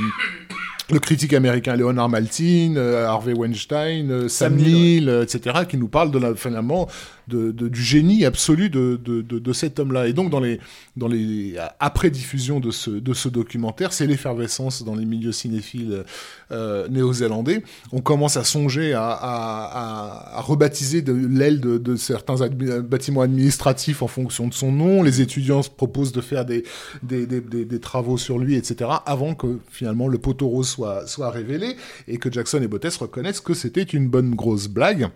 le 0.92 1.00
critique 1.00 1.34
américain 1.34 1.76
Leonard 1.76 2.10
Maltin, 2.10 2.76
Harvey 2.76 3.34
Weinstein, 3.34 4.28
Sam 4.30 4.30
Sam 4.30 4.56
Neill, 4.56 5.10
etc., 5.22 5.60
qui 5.70 5.78
nous 5.78 5.90
parlent 5.90 6.12
de 6.12 6.18
la, 6.18 6.34
finalement 6.34 6.88
de, 7.28 7.52
de- 7.52 7.68
du 7.68 7.82
génie 7.82 8.26
absolu 8.26 8.70
de, 8.70 9.00
de, 9.04 9.54
cet 9.54 9.80
homme-là. 9.80 10.08
Et 10.08 10.14
donc 10.14 10.30
dans 10.30 10.40
les 10.40 10.60
dans 10.96 11.08
les 11.08 11.56
après 11.80 12.10
diffusion 12.10 12.60
de 12.60 12.72
ce 12.72 12.90
de 12.90 13.14
ce 13.14 13.30
documentaire, 13.30 13.94
c'est 13.94 14.08
l'effervescence 14.08 14.84
dans 14.84 14.96
les 14.96 15.06
milieux 15.06 15.32
cinéphiles 15.32 16.04
euh, 16.52 16.88
néo-zélandais. 16.88 17.64
On 17.92 18.02
commence 18.02 18.38
à 18.38 18.44
songer 18.44 18.94
à, 18.94 19.08
à, 19.10 20.38
à, 20.38 20.42
rebaptiser 20.42 21.02
de 21.02 21.14
l'aile 21.14 21.60
de, 21.60 21.96
certains 21.96 22.36
bâtiments 22.48 23.22
administratifs 23.22 24.02
en 24.02 24.08
fonction 24.08 24.48
de 24.48 24.54
son 24.54 24.72
nom. 24.72 25.04
Les 25.04 25.22
étudiants 25.22 25.64
se 25.64 25.70
proposent 25.70 26.12
de 26.12 26.22
faire 26.22 26.46
des 26.46 26.64
des, 27.04 27.26
des, 27.26 27.42
des, 27.42 27.80
travaux 27.80 28.18
sur 28.18 28.38
lui, 28.40 28.56
etc. 28.56 28.90
Avant 29.06 29.34
que 29.36 29.60
finalement 29.70 30.08
le 30.08 30.18
poteau 30.18 30.48
rose 30.48 30.68
soit 30.70 31.08
soit 31.08 31.30
révélé 31.32 31.76
et 32.08 32.18
que 32.18 32.32
Jackson 32.32 32.62
et 32.62 32.68
Bottes 32.68 32.86
reconnaissent 32.96 33.42
que 33.42 33.54
c'était 33.54 33.84
une 33.84 34.08
bonne 34.08 34.36
grosse 34.36 34.68
blague. 34.68 35.10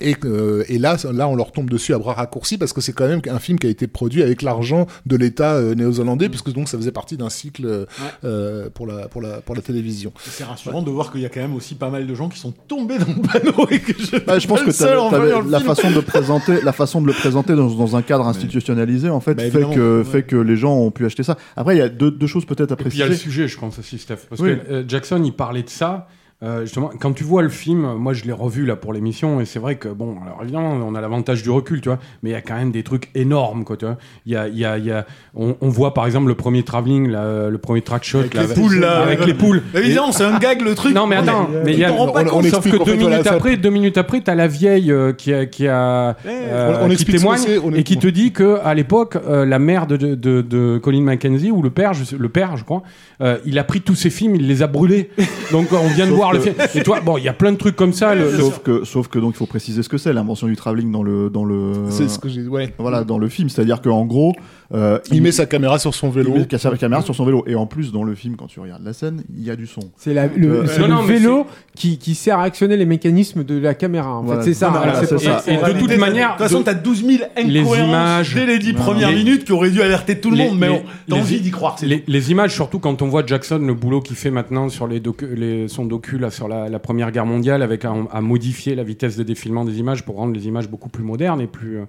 Et, 0.00 0.16
euh, 0.24 0.64
et 0.68 0.78
là, 0.78 0.96
là, 1.12 1.28
on 1.28 1.36
leur 1.36 1.52
tombe 1.52 1.70
dessus 1.70 1.94
à 1.94 1.98
bras 1.98 2.14
raccourcis 2.14 2.58
parce 2.58 2.72
que 2.72 2.80
c'est 2.80 2.92
quand 2.92 3.06
même 3.06 3.20
un 3.28 3.38
film 3.38 3.58
qui 3.58 3.66
a 3.66 3.70
été 3.70 3.86
produit 3.86 4.22
avec 4.22 4.42
l'argent 4.42 4.86
de 5.06 5.16
l'État 5.16 5.54
euh, 5.54 5.74
néo-zélandais, 5.74 6.28
puisque 6.28 6.52
donc 6.52 6.68
ça 6.68 6.76
faisait 6.78 6.90
partie 6.92 7.16
d'un 7.16 7.30
cycle 7.30 7.64
euh, 7.66 7.86
euh, 8.24 8.68
pour 8.70 8.86
la 8.86 9.08
pour 9.08 9.22
la 9.22 9.40
pour 9.40 9.54
la 9.54 9.62
télévision. 9.62 10.12
C'est 10.18 10.44
rassurant 10.44 10.82
de 10.82 10.90
voir 10.90 11.12
qu'il 11.12 11.20
y 11.20 11.26
a 11.26 11.28
quand 11.28 11.40
même 11.40 11.54
aussi 11.54 11.74
pas 11.74 11.90
mal 11.90 12.06
de 12.06 12.14
gens 12.14 12.28
qui 12.28 12.38
sont 12.38 12.52
tombés 12.66 12.98
dans 12.98 13.06
le 13.06 13.22
panneau 13.22 13.68
et 13.70 13.80
que 13.80 13.92
je, 13.92 14.24
Bah, 14.24 14.38
je 14.38 14.46
pense 14.46 14.60
que 14.62 14.70
le 14.70 15.50
la 15.50 15.58
film. 15.60 15.68
façon 15.74 15.90
de 15.90 16.00
présenter, 16.00 16.60
la 16.62 16.72
façon 16.72 17.00
de 17.00 17.06
le 17.06 17.12
présenter 17.12 17.54
dans, 17.54 17.68
dans 17.70 17.96
un 17.96 18.02
cadre 18.02 18.26
institutionnalisé, 18.26 19.08
en 19.10 19.20
fait, 19.20 19.34
Bah, 19.34 19.44
fait 19.50 19.62
que 19.74 19.98
ouais. 19.98 20.04
fait 20.04 20.22
que 20.24 20.36
les 20.36 20.56
gens 20.56 20.74
ont 20.76 20.90
pu 20.90 21.06
acheter 21.06 21.22
ça. 21.22 21.36
Après, 21.56 21.76
il 21.76 21.78
y 21.78 21.82
a 21.82 21.88
deux, 21.88 22.10
deux 22.10 22.26
choses 22.26 22.44
peut-être 22.44 22.72
à 22.72 22.76
puis 22.76 22.86
il 22.92 22.98
y 22.98 23.02
a 23.02 23.06
le 23.06 23.10
préciser. 23.10 23.30
sujet, 23.30 23.48
je 23.48 23.58
pense 23.58 23.78
aussi, 23.78 23.98
Steph. 23.98 24.26
Parce 24.28 24.40
Oui. 24.40 24.56
que 24.56 24.72
euh, 24.72 24.84
Jackson, 24.86 25.22
il 25.24 25.32
parlait 25.32 25.62
de 25.62 25.70
ça 25.70 26.08
euh, 26.42 26.62
justement, 26.62 26.90
quand 27.00 27.12
tu 27.12 27.24
vois 27.24 27.42
le 27.42 27.48
film, 27.48 27.94
moi 27.94 28.12
je 28.12 28.24
l'ai 28.24 28.32
revu 28.32 28.66
là 28.66 28.76
pour 28.76 28.92
l'émission 28.92 29.40
et 29.40 29.44
c'est 29.46 29.58
vrai 29.58 29.76
que 29.76 29.88
bon, 29.88 30.16
alors 30.22 30.40
évidemment 30.42 30.72
on 30.86 30.94
a 30.94 31.00
l'avantage 31.00 31.42
du 31.42 31.48
recul, 31.50 31.80
tu 31.80 31.88
vois, 31.88 31.98
mais 32.22 32.30
il 32.30 32.32
y 32.32 32.36
a 32.36 32.42
quand 32.42 32.56
même 32.56 32.70
des 32.70 32.82
trucs 32.82 33.08
énormes, 33.14 33.64
quoi, 33.64 33.76
tu 33.76 33.86
vois. 33.86 33.96
Il 34.26 34.32
y 34.32 34.36
a, 34.36 34.48
il 34.48 34.58
y 34.58 34.64
a, 34.64 34.76
il 34.76 34.84
y 34.84 34.90
a, 34.90 35.06
on, 35.34 35.56
on 35.60 35.68
voit 35.68 35.94
par 35.94 36.04
exemple 36.06 36.28
le 36.28 36.34
premier 36.34 36.62
travelling, 36.62 37.08
le 37.10 37.56
premier 37.56 37.80
track 37.82 38.04
shot, 38.04 38.18
Avec 38.20 38.34
là, 38.34 38.42
les 38.46 38.54
poules, 38.54 38.78
là. 38.80 39.02
avec 39.02 39.24
les 39.24 39.32
poules. 39.34 39.62
Évidemment, 39.74 40.12
c'est 40.12 40.24
un 40.24 40.38
gag 40.38 40.60
le 40.60 40.74
truc. 40.74 40.94
Non 40.94 41.06
mais 41.06 41.16
attends, 41.16 41.48
mais 41.64 41.72
il 41.72 41.78
y 41.78 41.84
a, 41.84 41.92
on- 41.92 42.06
compte. 42.12 42.26
on 42.32 42.42
sauf 42.42 42.68
que 42.70 42.84
deux 42.84 42.96
minutes 42.96 43.26
après, 43.26 43.56
deux 43.56 43.70
minutes 43.70 43.96
après, 43.96 44.20
t'as 44.20 44.34
la 44.34 44.46
vieille 44.48 44.90
euh, 44.92 45.12
qui 45.12 45.32
a, 45.32 45.46
qui 45.46 45.66
a, 45.68 46.16
euh, 46.26 46.78
on- 46.82 46.86
on 46.86 46.94
qui 46.94 47.04
témoigne 47.06 47.40
et 47.74 47.84
qui 47.84 47.96
te 47.98 48.06
dit 48.08 48.32
que 48.32 48.58
à 48.64 48.74
l'époque, 48.74 49.16
euh, 49.26 49.46
la 49.46 49.58
mère 49.58 49.86
de, 49.86 49.96
de, 49.96 50.14
de, 50.14 50.42
de 50.42 50.78
Colin 50.82 51.00
McKenzie 51.02 51.50
ou 51.52 51.62
le 51.62 51.70
père, 51.70 51.94
je 51.94 52.16
le 52.16 52.28
père, 52.28 52.56
je 52.56 52.64
crois, 52.64 52.82
euh, 53.22 53.38
il 53.46 53.58
a 53.58 53.64
pris 53.64 53.80
tous 53.80 53.94
ses 53.94 54.10
films, 54.10 54.34
il 54.36 54.46
les 54.46 54.62
a 54.62 54.66
brûlés. 54.66 55.10
Donc 55.52 55.68
on 55.72 55.86
vient 55.88 56.06
de 56.06 56.10
Sauf 56.10 56.18
voir 56.24 56.32
le 56.32 56.38
que- 56.38 56.44
film. 56.44 56.56
Et 56.74 56.82
toi, 56.82 57.00
bon, 57.00 57.18
il 57.18 57.24
y 57.24 57.28
a 57.28 57.32
plein 57.32 57.52
de 57.52 57.56
trucs 57.56 57.76
comme 57.76 57.92
ça. 57.92 58.14
le- 58.14 58.30
le- 58.30 58.38
Sauf 58.38 58.58
que, 58.60 58.84
sauf 58.84 59.08
que 59.08 59.18
donc 59.18 59.34
il 59.34 59.38
faut 59.38 59.46
préciser 59.46 59.82
ce 59.82 59.88
que 59.88 59.98
c'est 59.98 60.12
l'invention 60.12 60.46
du 60.46 60.56
travelling 60.56 60.90
dans 60.92 61.02
le 61.02 61.30
dans 61.30 61.44
le 61.44 61.72
C'est 61.90 62.08
ce 62.08 62.18
que 62.18 62.28
j'ai. 62.28 62.46
Ouais. 62.46 62.72
voilà 62.78 63.04
dans 63.04 63.18
le 63.18 63.28
film, 63.28 63.48
c'est-à-dire 63.48 63.80
qu'en 63.82 64.04
gros 64.04 64.34
euh, 64.72 64.98
Il 65.12 65.22
met 65.22 65.30
sa 65.32 65.46
caméra 65.46 65.78
sur 65.78 65.94
son 65.94 66.10
vélo. 66.10 66.32
il 66.36 66.46
met 66.50 66.58
sa 66.58 66.76
caméra 66.76 67.02
sur 67.02 67.14
son 67.14 67.24
vélo 67.24 67.44
et 67.46 67.54
en 67.54 67.66
plus 67.66 67.92
dans 67.92 68.02
le 68.02 68.14
film 68.14 68.34
quand 68.36 68.46
tu 68.46 68.60
regardes 68.60 68.84
la 68.84 68.92
scène, 68.92 69.22
il 69.36 69.44
y 69.44 69.50
a 69.50 69.56
du 69.56 69.66
son. 69.66 69.80
C'est 69.96 70.14
la- 70.14 70.26
le, 70.26 70.48
Euh, 70.62 70.66
c'est 70.66 70.80
non, 70.80 70.86
le 70.88 70.94
non, 70.94 71.02
vélo 71.02 71.46
qui, 71.76 71.98
qui 71.98 72.14
sert 72.14 72.38
à 72.38 72.44
actionner 72.44 72.76
les 72.76 72.86
mécanismes 72.86 73.44
de 73.44 73.58
la 73.58 73.74
caméra. 73.74 74.14
En 74.14 74.22
Voilà. 74.22 74.40
fait, 74.40 74.48
c'est 74.48 74.54
ça. 74.54 74.68
Non, 74.70 74.78
voilà, 74.78 75.04
c'est 75.04 75.18
ça. 75.18 75.42
Et, 75.46 75.54
et 75.54 75.56
de 75.74 75.78
toute 75.78 75.96
manière, 75.98 76.32
De 76.34 76.38
toute 76.38 76.48
façon, 76.48 76.62
t'as 76.62 76.74
12 76.74 77.04
000 77.04 77.22
Les 77.36 77.60
incohérences 77.60 77.88
images. 77.88 78.34
dès 78.34 78.46
les 78.46 78.58
10 78.58 78.72
Non, 78.72 78.80
premières 78.80 79.10
les- 79.10 79.16
minutes 79.16 79.44
qui 79.44 79.52
auraient 79.52 79.70
dû 79.70 79.82
alerter 79.82 80.18
tout 80.18 80.30
le 80.30 80.36
les- 80.38 80.48
monde, 80.48 80.58
mais 80.58 80.68
les- 80.68 80.74
on- 80.74 80.82
t'as 81.08 81.14
les- 81.16 81.20
envie 81.22 81.40
d'y 81.40 81.50
croire. 81.50 81.76
les, 81.82 82.02
les 82.06 82.30
images, 82.30 82.54
surtout 82.54 82.78
quand 82.78 83.02
on 83.02 83.08
voit 83.08 83.24
Jackson, 83.26 83.58
le 83.58 83.74
boulot 83.74 84.00
qu'il 84.00 84.16
fait 84.16 84.30
maintenant 84.30 84.68
sur 84.70 84.86
les 84.86 85.00
docu- 85.00 85.32
les, 85.34 85.68
son 85.68 85.84
docu 85.84 86.13
sur 86.30 86.48
la, 86.48 86.78
Première 86.78 87.10
Guerre 87.10 87.26
mondiale, 87.26 87.62
avec 87.62 87.84
à 87.84 88.20
modifier 88.20 88.74
la 88.74 88.84
vitesse 88.84 89.16
de 89.16 89.22
défilement 89.22 89.64
des 89.64 89.78
images 89.78 90.04
pour 90.04 90.16
rendre 90.16 90.34
les 90.34 90.46
images 90.46 90.68
beaucoup 90.68 90.88
plus 90.88 91.04
modernes 91.04 91.40
et 91.40 91.46
plus, 91.46 91.78
euh, 91.78 91.84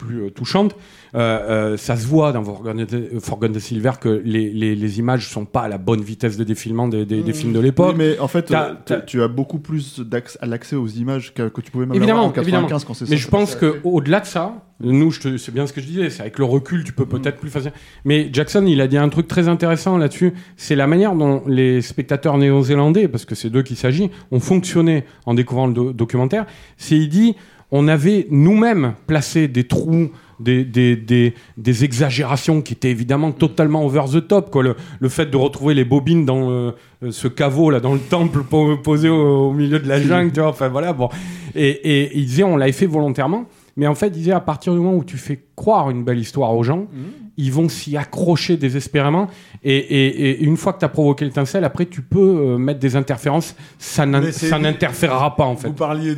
plus 0.00 0.22
euh, 0.24 0.30
touchantes. 0.30 0.74
Euh, 1.14 1.18
euh, 1.18 1.76
ça 1.76 1.96
se 1.96 2.06
voit 2.06 2.32
dans 2.32 2.42
Forgotten 2.44 3.58
Silver 3.60 3.92
que 4.00 4.22
les, 4.24 4.50
les, 4.50 4.74
les 4.74 4.98
images 4.98 5.28
sont 5.28 5.44
pas 5.44 5.62
à 5.62 5.68
la 5.68 5.78
bonne 5.78 6.00
vitesse 6.00 6.36
de 6.36 6.44
défilement 6.44 6.88
des, 6.88 7.04
des, 7.04 7.22
des 7.22 7.32
films 7.32 7.52
de 7.52 7.60
l'époque. 7.60 7.90
Oui, 7.98 7.98
mais 7.98 8.18
en 8.18 8.28
fait, 8.28 8.52
tu 9.06 9.22
as 9.22 9.28
beaucoup 9.28 9.58
plus 9.58 10.00
d'accès 10.00 10.38
à 10.40 10.46
l'accès 10.46 10.76
aux 10.76 10.86
images 10.88 11.34
que, 11.34 11.48
que 11.48 11.60
tu 11.60 11.70
pouvais 11.70 11.86
même 11.86 11.96
Évidemment, 11.96 12.20
avoir 12.20 12.30
en 12.30 12.34
95 12.34 12.84
quand 12.84 12.94
c'est 12.94 13.08
Mais 13.10 13.16
ça. 13.16 13.22
je 13.22 13.28
pense 13.28 13.54
que 13.56 13.80
au-delà 13.84 14.20
de 14.20 14.26
ça, 14.26 14.64
nous, 14.82 15.12
c'est 15.12 15.52
bien 15.52 15.66
ce 15.66 15.72
que 15.74 15.80
je 15.80 15.86
disais, 15.86 16.08
c'est 16.10 16.22
avec 16.22 16.38
le 16.38 16.44
recul, 16.46 16.84
tu 16.84 16.92
peux 16.92 17.04
Mm. 17.04 17.08
peut-être 17.08 17.36
plus 17.38 17.50
facilement. 17.50 17.76
Mais 18.04 18.30
Jackson, 18.32 18.64
il 18.66 18.80
a 18.80 18.86
dit 18.86 18.96
un 18.96 19.08
truc 19.08 19.26
très 19.28 19.48
intéressant 19.48 19.98
là-dessus. 19.98 20.32
C'est 20.56 20.76
la 20.76 20.86
manière 20.86 21.14
dont 21.14 21.42
les 21.46 21.82
spectateurs 21.82 22.38
néo-zélandais, 22.38 23.08
parce 23.08 23.24
que 23.24 23.34
c'est 23.34 23.50
d'eux 23.50 23.62
qu'il 23.62 23.76
s'agit, 23.76 24.10
ont 24.30 24.40
fonctionné 24.40 25.04
en 25.26 25.34
découvrant 25.34 25.66
le 25.66 25.74
do- 25.74 25.92
documentaire. 25.92 26.46
C'est 26.78 26.96
il 26.96 27.08
dit, 27.08 27.34
on 27.72 27.88
avait 27.88 28.26
nous-mêmes 28.30 28.94
placé 29.06 29.48
des 29.48 29.64
trous. 29.64 30.10
Des, 30.42 30.64
des, 30.64 30.96
des, 30.96 31.34
des 31.58 31.84
exagérations 31.84 32.62
qui 32.62 32.72
étaient 32.72 32.90
évidemment 32.90 33.30
totalement 33.30 33.84
over 33.84 34.04
the 34.10 34.26
top. 34.26 34.50
Quoi. 34.50 34.62
Le, 34.62 34.74
le 34.98 35.08
fait 35.10 35.26
de 35.30 35.36
retrouver 35.36 35.74
les 35.74 35.84
bobines 35.84 36.24
dans 36.24 36.50
euh, 36.50 36.70
euh, 37.02 37.10
ce 37.10 37.28
caveau 37.28 37.68
là, 37.68 37.78
dans 37.78 37.92
le 37.92 38.00
temple 38.00 38.42
po- 38.48 38.78
posé 38.78 39.10
au, 39.10 39.48
au 39.48 39.52
milieu 39.52 39.78
de 39.78 39.86
la 39.86 40.00
jungle, 40.00 40.32
tu 40.32 40.40
vois. 40.40 40.48
Enfin 40.48 40.68
voilà, 40.68 40.94
bon. 40.94 41.10
Et, 41.54 41.68
et 41.68 42.16
il 42.16 42.24
disait, 42.24 42.42
on 42.42 42.56
l'avait 42.56 42.72
fait 42.72 42.86
volontairement. 42.86 43.44
Mais 43.76 43.86
en 43.86 43.94
fait, 43.94 44.06
il 44.06 44.12
disait, 44.12 44.32
à 44.32 44.40
partir 44.40 44.72
du 44.72 44.78
moment 44.78 44.96
où 44.96 45.04
tu 45.04 45.18
fais 45.18 45.38
croire 45.62 45.90
une 45.90 46.04
belle 46.04 46.18
histoire 46.18 46.54
aux 46.56 46.62
gens, 46.62 46.86
ils 47.36 47.52
vont 47.52 47.68
s'y 47.68 47.96
accrocher 47.96 48.56
désespérément. 48.56 49.28
Et, 49.62 49.76
et- 49.76 50.30
et 50.30 50.40
une 50.40 50.56
fois 50.56 50.72
que 50.72 50.78
tu 50.78 50.86
as 50.86 50.88
provoqué 50.88 51.24
l'étincelle, 51.26 51.64
après, 51.64 51.84
tu 51.86 52.00
peux 52.00 52.18
euh, 52.18 52.58
mettre 52.58 52.80
des 52.80 52.96
interférences. 52.96 53.54
Ça 53.78 54.06
n'interférera 54.58 55.36
pas, 55.36 55.44
en 55.44 55.56
fait. 55.56 55.68
Vous 55.68 55.74
parliez 55.74 56.14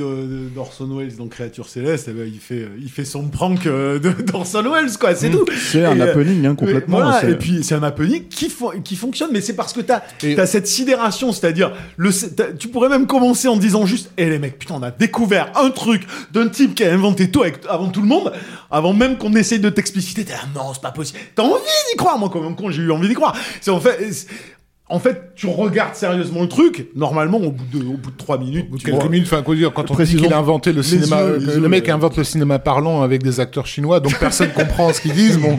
d'Orson 0.54 0.88
Welles 0.96 1.16
dans 1.16 1.26
Créature 1.26 1.68
Céleste, 1.68 2.06
eh 2.08 2.12
ben, 2.12 2.30
il, 2.32 2.38
fait, 2.38 2.68
il 2.80 2.88
fait 2.88 3.04
son 3.04 3.24
prank 3.28 3.66
euh, 3.66 3.98
d'Orson 4.26 4.62
Welles, 4.72 4.96
quoi, 4.98 5.14
c'est 5.16 5.30
tout. 5.30 5.44
c'est 5.56 5.84
un 5.84 5.98
euh, 5.98 6.10
happening 6.12 6.46
hein, 6.46 6.54
complètement. 6.54 6.98
Voilà, 6.98 7.28
et 7.28 7.34
puis 7.36 7.64
c'est 7.64 7.74
un 7.74 7.82
happening 7.82 8.28
qui, 8.28 8.46
fo- 8.48 8.80
qui 8.82 8.94
fonctionne, 8.94 9.30
mais 9.32 9.40
c'est 9.40 9.56
parce 9.56 9.72
que 9.72 9.80
t'as 9.80 10.02
Et- 10.22 10.38
as 10.38 10.46
cette 10.46 10.66
sidération, 10.68 11.32
c'est-à-dire, 11.32 11.72
tu 12.58 12.68
pourrais 12.68 12.88
même 12.88 13.06
commencer 13.06 13.48
en 13.48 13.56
disant 13.56 13.86
juste, 13.86 14.12
hé 14.18 14.28
les 14.30 14.38
mecs, 14.38 14.58
putain, 14.58 14.74
on 14.78 14.82
a 14.82 14.90
découvert 14.92 15.50
un 15.56 15.70
truc 15.70 16.02
d'un 16.32 16.48
type 16.48 16.74
qui 16.76 16.84
a 16.84 16.92
inventé 16.92 17.30
tout 17.30 17.42
avec- 17.42 17.58
avant 17.68 17.88
tout 17.88 18.02
le 18.02 18.08
monde, 18.08 18.32
avant 18.70 18.92
même 18.92 19.16
qu'on 19.18 19.31
essaye 19.36 19.60
de 19.60 19.70
t'expliciter, 19.70 20.24
t'es 20.24 20.32
là, 20.32 20.40
non, 20.54 20.72
c'est 20.74 20.82
pas 20.82 20.90
possible. 20.92 21.18
T'as 21.34 21.42
envie 21.42 21.60
d'y 21.90 21.96
croire, 21.96 22.18
moi, 22.18 22.28
comme 22.28 22.46
un 22.46 22.52
con, 22.54 22.70
j'ai 22.70 22.82
eu 22.82 22.90
envie 22.90 23.08
d'y 23.08 23.14
croire. 23.14 23.36
C'est 23.60 23.70
en 23.70 23.80
fait. 23.80 24.26
En 24.88 24.98
fait, 24.98 25.32
tu 25.36 25.46
regardes 25.46 25.94
sérieusement 25.94 26.42
le 26.42 26.48
truc. 26.48 26.88
Normalement, 26.94 27.38
au 27.38 27.50
bout 27.50 27.64
de, 27.72 27.82
au 27.82 27.96
bout 27.96 28.10
de 28.10 28.16
trois 28.18 28.36
minutes, 28.36 28.66
Ou 28.70 28.76
tu 28.76 28.84
quelques 28.84 29.00
vois- 29.00 29.08
minutes, 29.08 29.26
enfin, 29.26 29.40
quoi 29.42 29.54
dire, 29.54 29.72
quand 29.72 29.90
on 29.90 29.94
dit 29.94 30.16
qu'il 30.16 30.30
a 30.30 30.36
inventé 30.36 30.70
le 30.74 30.82
cinéma, 30.82 31.22
yeux, 31.22 31.28
euh, 31.28 31.38
que 31.38 31.44
yeux, 31.54 31.60
le 31.60 31.68
mec 31.70 31.88
euh. 31.88 31.94
invente 31.94 32.18
le 32.18 32.24
cinéma 32.24 32.58
parlant 32.58 33.00
avec 33.00 33.22
des 33.22 33.40
acteurs 33.40 33.64
chinois, 33.66 34.00
donc 34.00 34.18
personne 34.18 34.50
comprend 34.54 34.92
ce 34.92 35.00
qu'ils 35.00 35.14
disent. 35.14 35.38
Bon, 35.38 35.56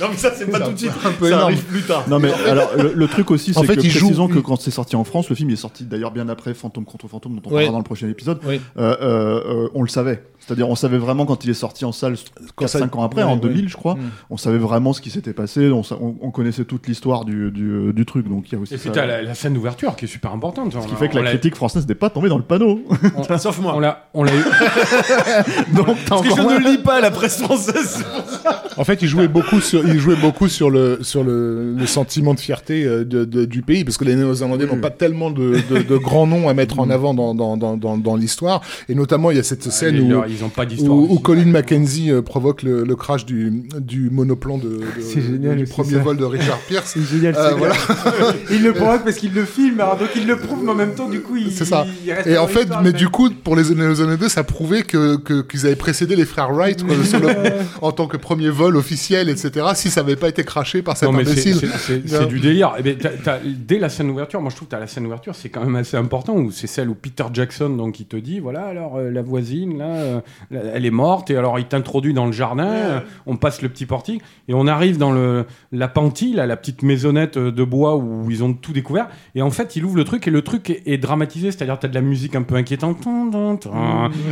Non, 0.00 0.08
mais 0.10 0.16
ça, 0.16 0.32
c'est 0.36 0.50
pas 0.50 0.60
tout 0.60 0.72
de 0.72 0.78
suite. 0.78 0.92
un 1.04 1.10
peu 1.12 1.26
ça 1.26 1.36
énorme. 1.36 1.44
arrive 1.44 1.62
plus 1.64 1.82
tard. 1.82 2.04
Non 2.08 2.18
mais 2.18 2.32
alors 2.46 2.70
le, 2.76 2.92
le 2.94 3.08
truc 3.08 3.30
aussi 3.30 3.52
En 3.56 3.60
c'est 3.62 3.68
fait, 3.68 3.76
que 3.76 3.82
joue- 3.88 4.00
précisons 4.00 4.28
que 4.28 4.36
il- 4.36 4.42
quand 4.42 4.60
c'est 4.60 4.70
sorti 4.70 4.96
en 4.96 5.04
France, 5.04 5.28
le 5.30 5.36
film 5.36 5.50
est 5.50 5.56
sorti 5.56 5.84
d'ailleurs 5.84 6.10
bien 6.10 6.28
après 6.28 6.52
Fantôme 6.54 6.84
contre 6.84 7.08
Fantôme 7.08 7.36
dont 7.36 7.42
on 7.44 7.48
Ouais. 7.50 7.54
parlera 7.56 7.72
dans 7.72 7.78
le 7.78 7.84
prochain 7.84 8.08
épisode. 8.08 8.38
Euh, 8.46 8.58
euh, 8.78 8.94
euh, 9.00 9.68
on 9.74 9.82
le 9.82 9.88
savait. 9.88 10.22
C'est-à-dire 10.50 10.68
on 10.68 10.74
savait 10.74 10.98
vraiment 10.98 11.26
quand 11.26 11.44
il 11.44 11.50
est 11.50 11.54
sorti 11.54 11.84
en 11.84 11.92
salle 11.92 12.16
Quand 12.56 12.66
ça- 12.66 12.80
4-5 12.80 12.96
ans 12.98 13.02
après, 13.04 13.22
ouais, 13.22 13.28
en 13.30 13.34
ouais. 13.34 13.40
2000 13.40 13.68
je 13.68 13.76
crois, 13.76 13.94
Mm. 13.94 13.98
on 14.30 14.36
savait 14.36 14.58
vraiment 14.58 14.92
ce 14.92 15.00
qui 15.00 15.10
s'était 15.10 15.32
passé, 15.32 15.70
on, 15.70 15.84
sa- 15.84 15.94
on- 16.00 16.16
on 16.20 16.30
connaissait 16.32 16.64
toute 16.64 16.88
l'histoire 16.88 17.24
du, 17.24 17.52
du, 17.52 17.92
du 17.92 18.04
truc. 18.04 18.28
Donc 18.28 18.46
il 18.48 18.54
y 18.54 18.58
a 18.58 18.60
aussi 18.60 18.74
Et 18.74 18.78
puis 18.78 18.88
ça. 18.88 18.94
t'as 18.94 19.06
la, 19.06 19.22
la 19.22 19.34
scène 19.34 19.54
d'ouverture 19.54 19.94
qui 19.94 20.06
est 20.06 20.08
super 20.08 20.32
importante. 20.32 20.72
Ce 20.72 20.88
qui 20.88 20.94
fait 20.96 21.08
que 21.08 21.18
la 21.18 21.30
critique 21.30 21.54
française 21.54 21.86
n'est 21.86 21.94
pas 21.94 22.10
tombée 22.10 22.28
dans 22.28 22.38
le 22.38 22.42
panneau. 22.44 22.80
Sauf 23.38 23.60
moi. 23.60 23.74
On 23.76 23.80
l'a, 23.80 24.08
on 24.12 24.24
l'a 24.24 24.32
eu. 24.34 24.42
Donc 25.74 25.96
Parce 26.08 26.22
que 26.22 26.30
je 26.36 26.42
moins- 26.42 26.58
ne 26.58 26.70
lis 26.70 26.78
pas 26.78 27.00
la 27.00 27.10
presse 27.10 27.40
française. 27.42 28.04
En 28.76 28.84
fait, 28.84 29.02
il 29.02 29.08
jouait 29.08 29.28
beaucoup 29.28 29.60
sur, 29.60 29.86
il 29.86 29.98
jouait 29.98 30.16
beaucoup 30.16 30.48
sur 30.48 30.70
le 30.70 31.00
sur 31.02 31.22
le, 31.22 31.74
le 31.74 31.86
sentiment 31.86 32.32
de 32.32 32.40
fierté 32.40 32.84
euh, 32.84 33.04
de, 33.04 33.24
de- 33.26 33.44
du 33.44 33.60
pays, 33.60 33.84
parce 33.84 33.98
que 33.98 34.04
les 34.04 34.14
Néo-Zélandais 34.14 34.64
Oui. 34.64 34.74
n'ont 34.74 34.80
pas 34.80 34.90
tellement 34.90 35.30
de, 35.30 35.56
de, 35.68 35.82
de 35.82 35.96
grands 35.98 36.26
noms 36.26 36.48
à 36.48 36.54
mettre 36.54 36.78
en 36.80 36.88
avant 36.88 37.12
dans 37.12 37.34
dans 37.34 37.58
dans 37.58 37.76
dans, 37.76 37.98
dans 37.98 38.16
l'histoire, 38.16 38.62
et 38.88 38.94
notamment 38.94 39.32
il 39.32 39.36
y 39.36 39.40
a 39.40 39.42
cette 39.42 39.64
scène 39.70 39.96
ils, 39.96 40.02
où 40.02 40.08
leur- 40.08 40.26
ils 40.28 40.39
ont 40.44 40.48
pas 40.48 40.66
d'histoire. 40.66 40.96
où. 40.96 41.18
Colin 41.18 41.44
Mackenzie 41.46 42.10
euh, 42.10 42.22
provoque 42.22 42.62
le, 42.62 42.84
le 42.84 42.96
crash 42.96 43.26
du, 43.26 43.64
du 43.78 44.08
monoplan 44.10 44.58
de, 44.58 44.68
de- 44.68 44.82
C'est 45.00 45.20
génial 45.20 45.56
du 45.56 45.64
premier 45.64 45.92
ça. 45.94 45.98
vol 45.98 46.16
de 46.16 46.24
Richard 46.24 46.58
Pierce. 46.68 46.92
C'est 46.94 47.02
génial. 47.04 47.34
Euh, 47.36 47.50
c'est 47.50 47.56
voilà. 47.56 47.74
il 48.50 48.62
le 48.62 48.72
provoque 48.72 49.04
parce 49.04 49.16
qu'il 49.16 49.32
le 49.34 49.44
filme, 49.44 49.80
alors 49.80 49.96
donc 49.98 50.08
il 50.16 50.26
le 50.26 50.36
prouve, 50.36 50.64
mais 50.64 50.70
en 50.70 50.74
même 50.74 50.94
temps, 50.94 51.08
du 51.08 51.20
coup, 51.20 51.36
il. 51.36 51.52
C'est 51.52 51.64
ça. 51.64 51.86
il 52.04 52.12
reste 52.12 52.26
Et 52.26 52.38
en 52.38 52.46
fait, 52.46 52.68
mais 52.82 52.92
du 52.92 53.08
coup, 53.08 53.30
pour 53.30 53.56
les 53.56 53.62
Néo-Zélandais, 53.74 54.28
ça 54.28 54.44
prouvait 54.44 54.82
que 54.82 55.16
que- 55.16 55.42
qu'ils 55.42 55.66
avaient 55.66 55.76
précédé 55.76 56.16
les 56.16 56.24
frères 56.24 56.50
Wright 56.52 56.84
quoi, 56.86 56.96
sur 57.04 57.20
le- 57.20 57.28
en 57.82 57.92
tant 57.92 58.06
que 58.06 58.16
premier 58.16 58.48
vol 58.50 58.76
officiel, 58.76 59.28
etc. 59.28 59.66
Si 59.74 59.90
ça 59.90 60.02
n'avait 60.02 60.16
pas 60.16 60.28
été 60.28 60.44
craché 60.44 60.82
par 60.82 60.96
cet 60.96 61.08
Non, 61.08 61.16
mais 61.16 61.24
c'est, 61.24 62.26
du 62.28 62.40
délire. 62.40 62.74
Eh 62.78 62.82
ben, 62.82 62.96
dès 63.66 63.78
la 63.78 63.88
scène 63.88 64.08
d'ouverture, 64.08 64.40
moi 64.40 64.50
je 64.50 64.56
trouve 64.56 64.68
que 64.68 64.76
la 64.76 64.86
scène 64.86 65.04
d'ouverture, 65.04 65.34
c'est 65.34 65.48
quand 65.48 65.64
même 65.64 65.76
assez 65.76 65.96
important, 65.96 66.34
où 66.36 66.50
c'est 66.50 66.66
celle 66.66 66.88
où 66.88 66.94
Peter 66.94 67.24
Jackson, 67.32 67.70
donc 67.70 68.00
il 68.00 68.06
te 68.06 68.16
dit, 68.16 68.40
voilà, 68.40 68.62
alors 68.66 68.96
euh, 68.96 69.10
la 69.10 69.22
voisine, 69.22 69.78
là, 69.78 69.84
euh, 69.86 70.14
là, 70.16 70.19
elle 70.50 70.84
est 70.86 70.90
morte, 70.90 71.30
et 71.30 71.36
alors 71.36 71.58
il 71.58 71.66
t'introduit 71.66 72.14
dans 72.14 72.26
le 72.26 72.32
jardin, 72.32 72.68
euh, 72.68 73.00
on 73.26 73.36
passe 73.36 73.62
le 73.62 73.68
petit 73.68 73.86
portique, 73.86 74.22
et 74.48 74.54
on 74.54 74.66
arrive 74.66 74.98
dans 74.98 75.12
le, 75.12 75.46
la 75.72 75.88
pantie, 75.88 76.32
là, 76.32 76.46
la 76.46 76.56
petite 76.56 76.82
maisonnette 76.82 77.36
euh, 77.36 77.52
de 77.52 77.64
bois 77.64 77.96
où 77.96 78.30
ils 78.30 78.42
ont 78.44 78.52
tout 78.52 78.72
découvert, 78.72 79.08
et 79.34 79.42
en 79.42 79.50
fait 79.50 79.76
il 79.76 79.84
ouvre 79.84 79.96
le 79.96 80.04
truc, 80.04 80.26
et 80.26 80.30
le 80.30 80.42
truc 80.42 80.70
est, 80.70 80.82
est 80.86 80.98
dramatisé, 80.98 81.50
c'est-à-dire 81.50 81.78
t'as 81.78 81.88
de 81.88 81.94
la 81.94 82.00
musique 82.00 82.34
un 82.34 82.42
peu 82.42 82.54
inquiétante, 82.54 83.06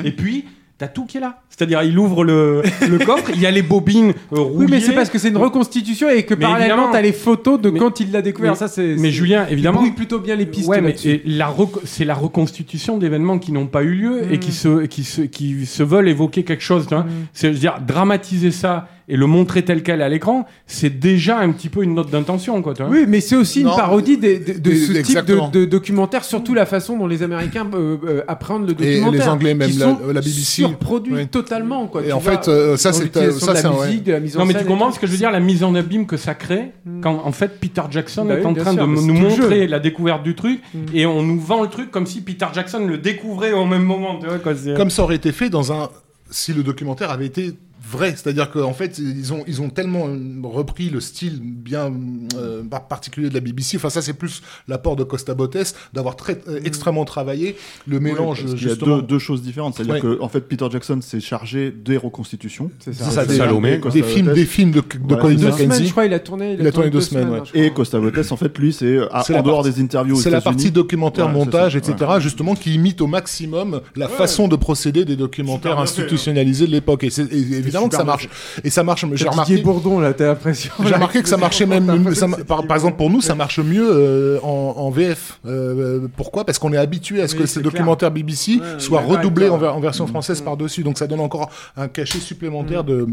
et 0.05 0.13
puis... 0.13 0.45
T'as 0.79 0.87
tout 0.87 1.07
qui 1.07 1.17
est 1.17 1.21
là. 1.21 1.41
C'est-à-dire, 1.51 1.83
il 1.83 1.99
ouvre 1.99 2.23
le, 2.23 2.63
le 2.89 2.99
coffre, 3.05 3.31
il 3.35 3.41
y 3.41 3.47
a 3.47 3.51
les 3.51 3.63
bobines 3.63 4.13
euh, 4.33 4.45
Oui, 4.53 4.67
mais 4.71 4.79
c'est 4.79 4.85
rouillées. 4.87 4.95
parce 4.97 5.11
que 5.11 5.19
c'est 5.19 5.29
une 5.31 5.37
reconstitution 5.37 6.09
et 6.09 6.23
que 6.23 6.35
Mais 6.35 6.43
parallèlement, 6.43 6.91
t'as 6.93 7.01
les 7.03 7.13
photos 7.13 7.61
de 7.61 7.71
Mais- 7.71 7.81
quand 7.81 7.99
il 7.99 8.13
l'a 8.13 8.23
découvert. 8.23 8.53
mais- 8.53 8.57
ça, 8.57 8.69
c'est. 8.69 8.95
mais 8.95 8.97
c'est- 8.99 9.11
Julien, 9.11 9.45
il 9.49 9.55
évidemment- 9.55 9.79
brouille 9.81 9.91
plutôt 9.91 10.21
bien 10.21 10.37
les 10.37 10.47
pistes. 10.47 10.69
Ouais, 10.69 10.81
mais 10.81 10.95
c'est 10.97 12.05
la 12.05 12.15
reconstitution 12.15 12.97
d'événements 12.99 13.39
qui 13.41 13.51
n'ont 13.51 13.67
pas 13.67 13.83
eu 13.83 13.95
lieu 13.95 14.23
et 14.33 14.37
Mm. 14.37 14.41
qui 14.41 14.53
se, 14.53 14.87
qui, 14.87 15.03
se, 15.03 15.23
qui 15.23 15.67
se 15.67 15.83
veulent 15.83 16.09
évoquer 16.09 16.45
quelque 16.45 16.63
chose. 16.63 16.87
tu 16.87 16.95
vois. 16.95 17.05
Mm. 17.05 17.09
C'est, 17.33 17.49
je 17.49 17.53
veux 17.55 17.59
dire, 17.59 17.79
dramatiser 17.85 18.53
ça 18.53 18.89
et 19.09 19.17
le 19.17 19.27
montrer 19.27 19.65
tel 19.65 19.83
quel 19.83 20.03
à 20.03 20.09
l'écran, 20.09 20.47
c'est 20.67 20.99
déjà 20.99 21.39
un 21.39 21.51
petit 21.53 21.69
peu 21.69 21.83
une 21.83 21.95
note 21.95 22.11
d'intention. 22.11 22.61
Quoi, 22.63 22.75
tu 22.75 22.83
vois. 22.83 22.91
Oui, 22.93 23.05
mais 23.09 23.21
c'est 23.21 23.37
aussi 23.37 23.65
Non, 23.65 23.71
une 23.71 23.77
parodie 23.77 24.19
de, 24.19 24.29
ce 24.29 25.01
type 25.03 25.25
de, 25.25 25.51
de 25.51 25.65
documentaire, 25.65 26.25
surtout 26.25 26.55
la 26.55 26.67
façon 26.67 26.97
dont 26.99 27.07
les 27.07 27.23
Américains 27.23 27.67
euh, 27.75 27.97
euh, 28.07 28.23
appréhendent 28.29 28.67
le 28.67 28.73
Et 28.73 28.75
documentaire. 29.01 29.21
les 29.21 29.29
Anglais, 29.29 29.55
même 29.55 29.71
qui 29.71 29.79
la- 29.79 29.85
sont 29.87 29.99
la 30.07 30.21
BBC. 30.21 30.63
surproduits 30.63 31.15
Oui. 31.15 31.27
totalement. 31.29 31.87
Quoi. 31.87 32.03
Et 32.03 32.07
Tu 32.09 32.13
en 32.13 32.19
vois, 32.19 32.33
fait, 32.33 32.49
euh, 32.49 32.77
ça, 32.77 32.93
c'est- 32.93 33.13
ça, 33.15 33.27
de 33.27 33.31
c'est 33.31 33.63
la 33.63 33.73
ouais. 33.73 33.87
musique, 33.87 34.05
de 34.05 34.13
la 34.13 34.21
mise 34.21 34.37
en 34.37 34.41
Non, 34.41 34.47
mais 34.47 34.53
scène 34.53 34.63
tu 34.63 34.67
et 34.69 34.71
comprends 34.71 34.93
ce 34.93 34.99
que 34.99 35.07
je 35.07 35.13
veux 35.13 35.19
dire, 35.19 35.31
la 35.31 35.41
mise 35.41 35.65
en 35.65 35.75
abîme 35.75 36.07
que 36.07 36.17
ça 36.17 36.35
crée 36.35 36.73
Mm. 36.85 37.01
quand 37.01 37.23
en 37.25 37.33
fait 37.33 37.59
Peter 37.61 37.83
Jackson 37.91 38.25
Bah 38.27 38.35
est 38.35 38.41
oui, 38.41 38.47
en 38.47 38.55
train 38.55 38.73
sûr, 38.75 38.87
de 38.87 38.97
c'est 38.97 39.07
nous 39.07 39.15
montrer 39.15 39.67
la 39.67 39.79
découverte 39.79 40.23
du 40.23 40.35
truc 40.35 40.61
Mm. 40.75 40.79
et 40.95 41.07
on 41.07 41.23
nous 41.23 41.41
vend 41.41 41.63
le 41.63 41.69
truc 41.69 41.91
comme 41.91 42.07
si 42.07 42.21
Peter 42.21 42.47
Jackson 42.53 42.85
le 42.87 42.99
découvrait 42.99 43.53
au 43.53 43.65
même 43.65 43.85
moment. 43.85 44.19
Tu 44.21 44.27
vois, 44.27 44.39
quoi, 44.39 44.55
c'est- 44.55 44.75
Comme 44.77 44.91
ça 44.91 45.03
aurait 45.03 45.17
été 45.17 45.33
fait 45.33 45.49
dans 45.51 45.73
un. 45.73 45.89
Si 46.31 46.53
le 46.53 46.63
documentaire 46.63 47.11
avait 47.11 47.25
été 47.27 47.55
vrai, 47.91 48.11
c'est-à-dire 48.11 48.51
qu'en 48.51 48.73
fait 48.73 48.99
ils 48.99 49.33
ont 49.33 49.45
ils 49.47 49.63
ont 49.63 49.71
tellement 49.71 50.07
euh, 50.09 50.17
repris 50.43 50.91
le 50.91 51.01
style 51.01 51.41
bien 51.43 51.93
euh, 52.37 52.63
par- 52.65 52.89
particulier 52.89 53.29
de 53.29 53.35
la 53.35 53.41
BBC. 53.41 53.77
Enfin 53.77 53.91
ça 53.91 54.03
c'est 54.03 54.13
plus 54.15 54.43
l'apport 54.67 54.97
de 54.97 55.05
Costa 55.05 55.35
Botes 55.35 55.57
d'avoir 55.93 56.17
très 56.17 56.41
euh, 56.49 56.61
extrêmement 56.65 57.05
travaillé 57.05 57.57
le 57.87 58.01
mélange 58.01 58.43
Parce 58.43 58.55
qu'il 58.55 58.69
y 58.69 58.71
a 58.71 58.75
deux, 58.75 59.03
deux 59.03 59.19
choses 59.19 59.43
différentes. 59.43 59.75
C'est-à-dire 59.77 59.95
Ouais. 59.95 60.01
que 60.01 60.19
en 60.21 60.29
fait, 60.29 60.41
Peter 60.43 60.67
Jackson 60.71 61.01
s'est 61.01 61.21
chargé 61.21 61.71
des 61.71 61.97
reconstitutions. 61.97 62.71
C'est 62.81 62.93
C'est 62.93 63.05
ça, 63.05 63.25
des, 63.25 63.37
Salomé, 63.37 63.73
des- 63.77 63.81
Costa 63.81 63.99
des 64.01 64.05
films 64.07 64.33
des 64.35 64.45
films 64.45 64.71
de, 64.73 64.81
de 64.81 64.87
Voilà, 65.07 65.23
Colin 65.23 65.37
c'est 65.39 65.45
Deux 65.45 65.51
ça. 65.51 65.57
semaines, 65.57 65.69
Mackenzie. 65.69 65.87
je 65.87 65.91
crois, 65.93 66.07
il 66.07 66.13
a 66.15 66.19
tourné. 66.21 66.57
Il 66.59 66.67
a 66.67 66.73
tourné 66.73 66.91
deux 66.91 67.01
semaines, 67.01 67.31
ouais. 67.31 67.39
hein. 67.41 67.45
Et 67.55 67.71
Costa 67.73 67.99
Botes, 68.01 68.33
en 68.33 68.37
fait, 68.37 68.59
lui, 68.59 68.73
c'est 68.73 68.99
en 69.01 69.43
dehors 69.43 69.63
partie- 69.63 69.71
des 69.73 69.83
interviews 69.83 70.17
C'est 70.21 70.31
la 70.31 70.41
partie 70.41 70.71
documentaire, 70.71 71.27
Ouais, 71.27 71.33
montage, 71.33 71.73
ça, 71.73 71.79
etc., 71.79 72.11
justement, 72.19 72.55
qui 72.55 72.75
imite 72.75 73.01
au 73.01 73.07
maximum 73.07 73.81
la 73.97 74.09
façon 74.09 74.49
de 74.49 74.57
procéder 74.57 75.05
des 75.05 75.17
documentaires 75.17 75.77
fait, 75.77 75.83
institutionnalisés 75.83 76.67
de 76.67 76.73
l'époque. 76.73 77.05
Et, 77.05 77.11
c'est- 77.11 77.33
et 77.33 77.61
évidemment 77.87 77.89
que 77.89 77.97
ça 77.97 78.05
marche. 78.05 78.29
Et 78.65 78.71
ça 78.71 78.83
marche. 78.85 79.05
J'ai 79.15 79.29
remarqué. 79.29 79.59
Bourdon, 79.63 79.99
là, 80.01 80.13
t'as 80.13 80.27
l'impression. 80.27 80.71
J'ai 80.85 80.95
remarqué 80.95 81.23
que 81.23 81.29
ça 81.29 81.37
marchait 81.37 81.67
même, 81.67 82.15
ça- 82.15 82.27
par, 82.47 82.67
par 82.67 82.77
exemple 82.77 82.97
pour 82.97 83.11
nous, 83.11 83.21
ça 83.21 83.35
marche 83.35 83.59
mieux 83.61 83.89
euh, 83.91 84.39
en, 84.43 84.75
en 84.77 84.91
VF. 84.91 85.41
Euh, 85.47 86.07
pourquoi? 86.17 86.45
Parce 86.45 86.59
qu'on 86.59 86.73
est 86.73 86.77
habitué 86.79 87.21
à 87.23 87.29
ce 87.29 87.35
Oui, 87.35 87.41
que 87.43 87.47
ces 87.47 87.61
documentaires 87.61 88.11
BBC 88.11 88.57
Ouais, 88.57 88.61
soient 88.79 89.01
redoublés 89.01 89.47
en, 89.49 89.53
d'accord. 89.53 89.61
ver- 89.61 89.77
en 89.77 89.81
version 89.81 90.05
Mm. 90.05 90.09
française 90.09 90.41
par-dessus. 90.41 90.83
Donc 90.83 90.99
ça 90.99 91.07
donne 91.07 91.21
encore 91.21 91.51
un 91.77 91.89
cachet 91.89 92.19
supplémentaire 92.19 92.83
Mm. 92.83 92.87
de, 92.87 93.07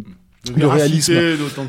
de 0.55 0.65
réalisme. 0.65 1.13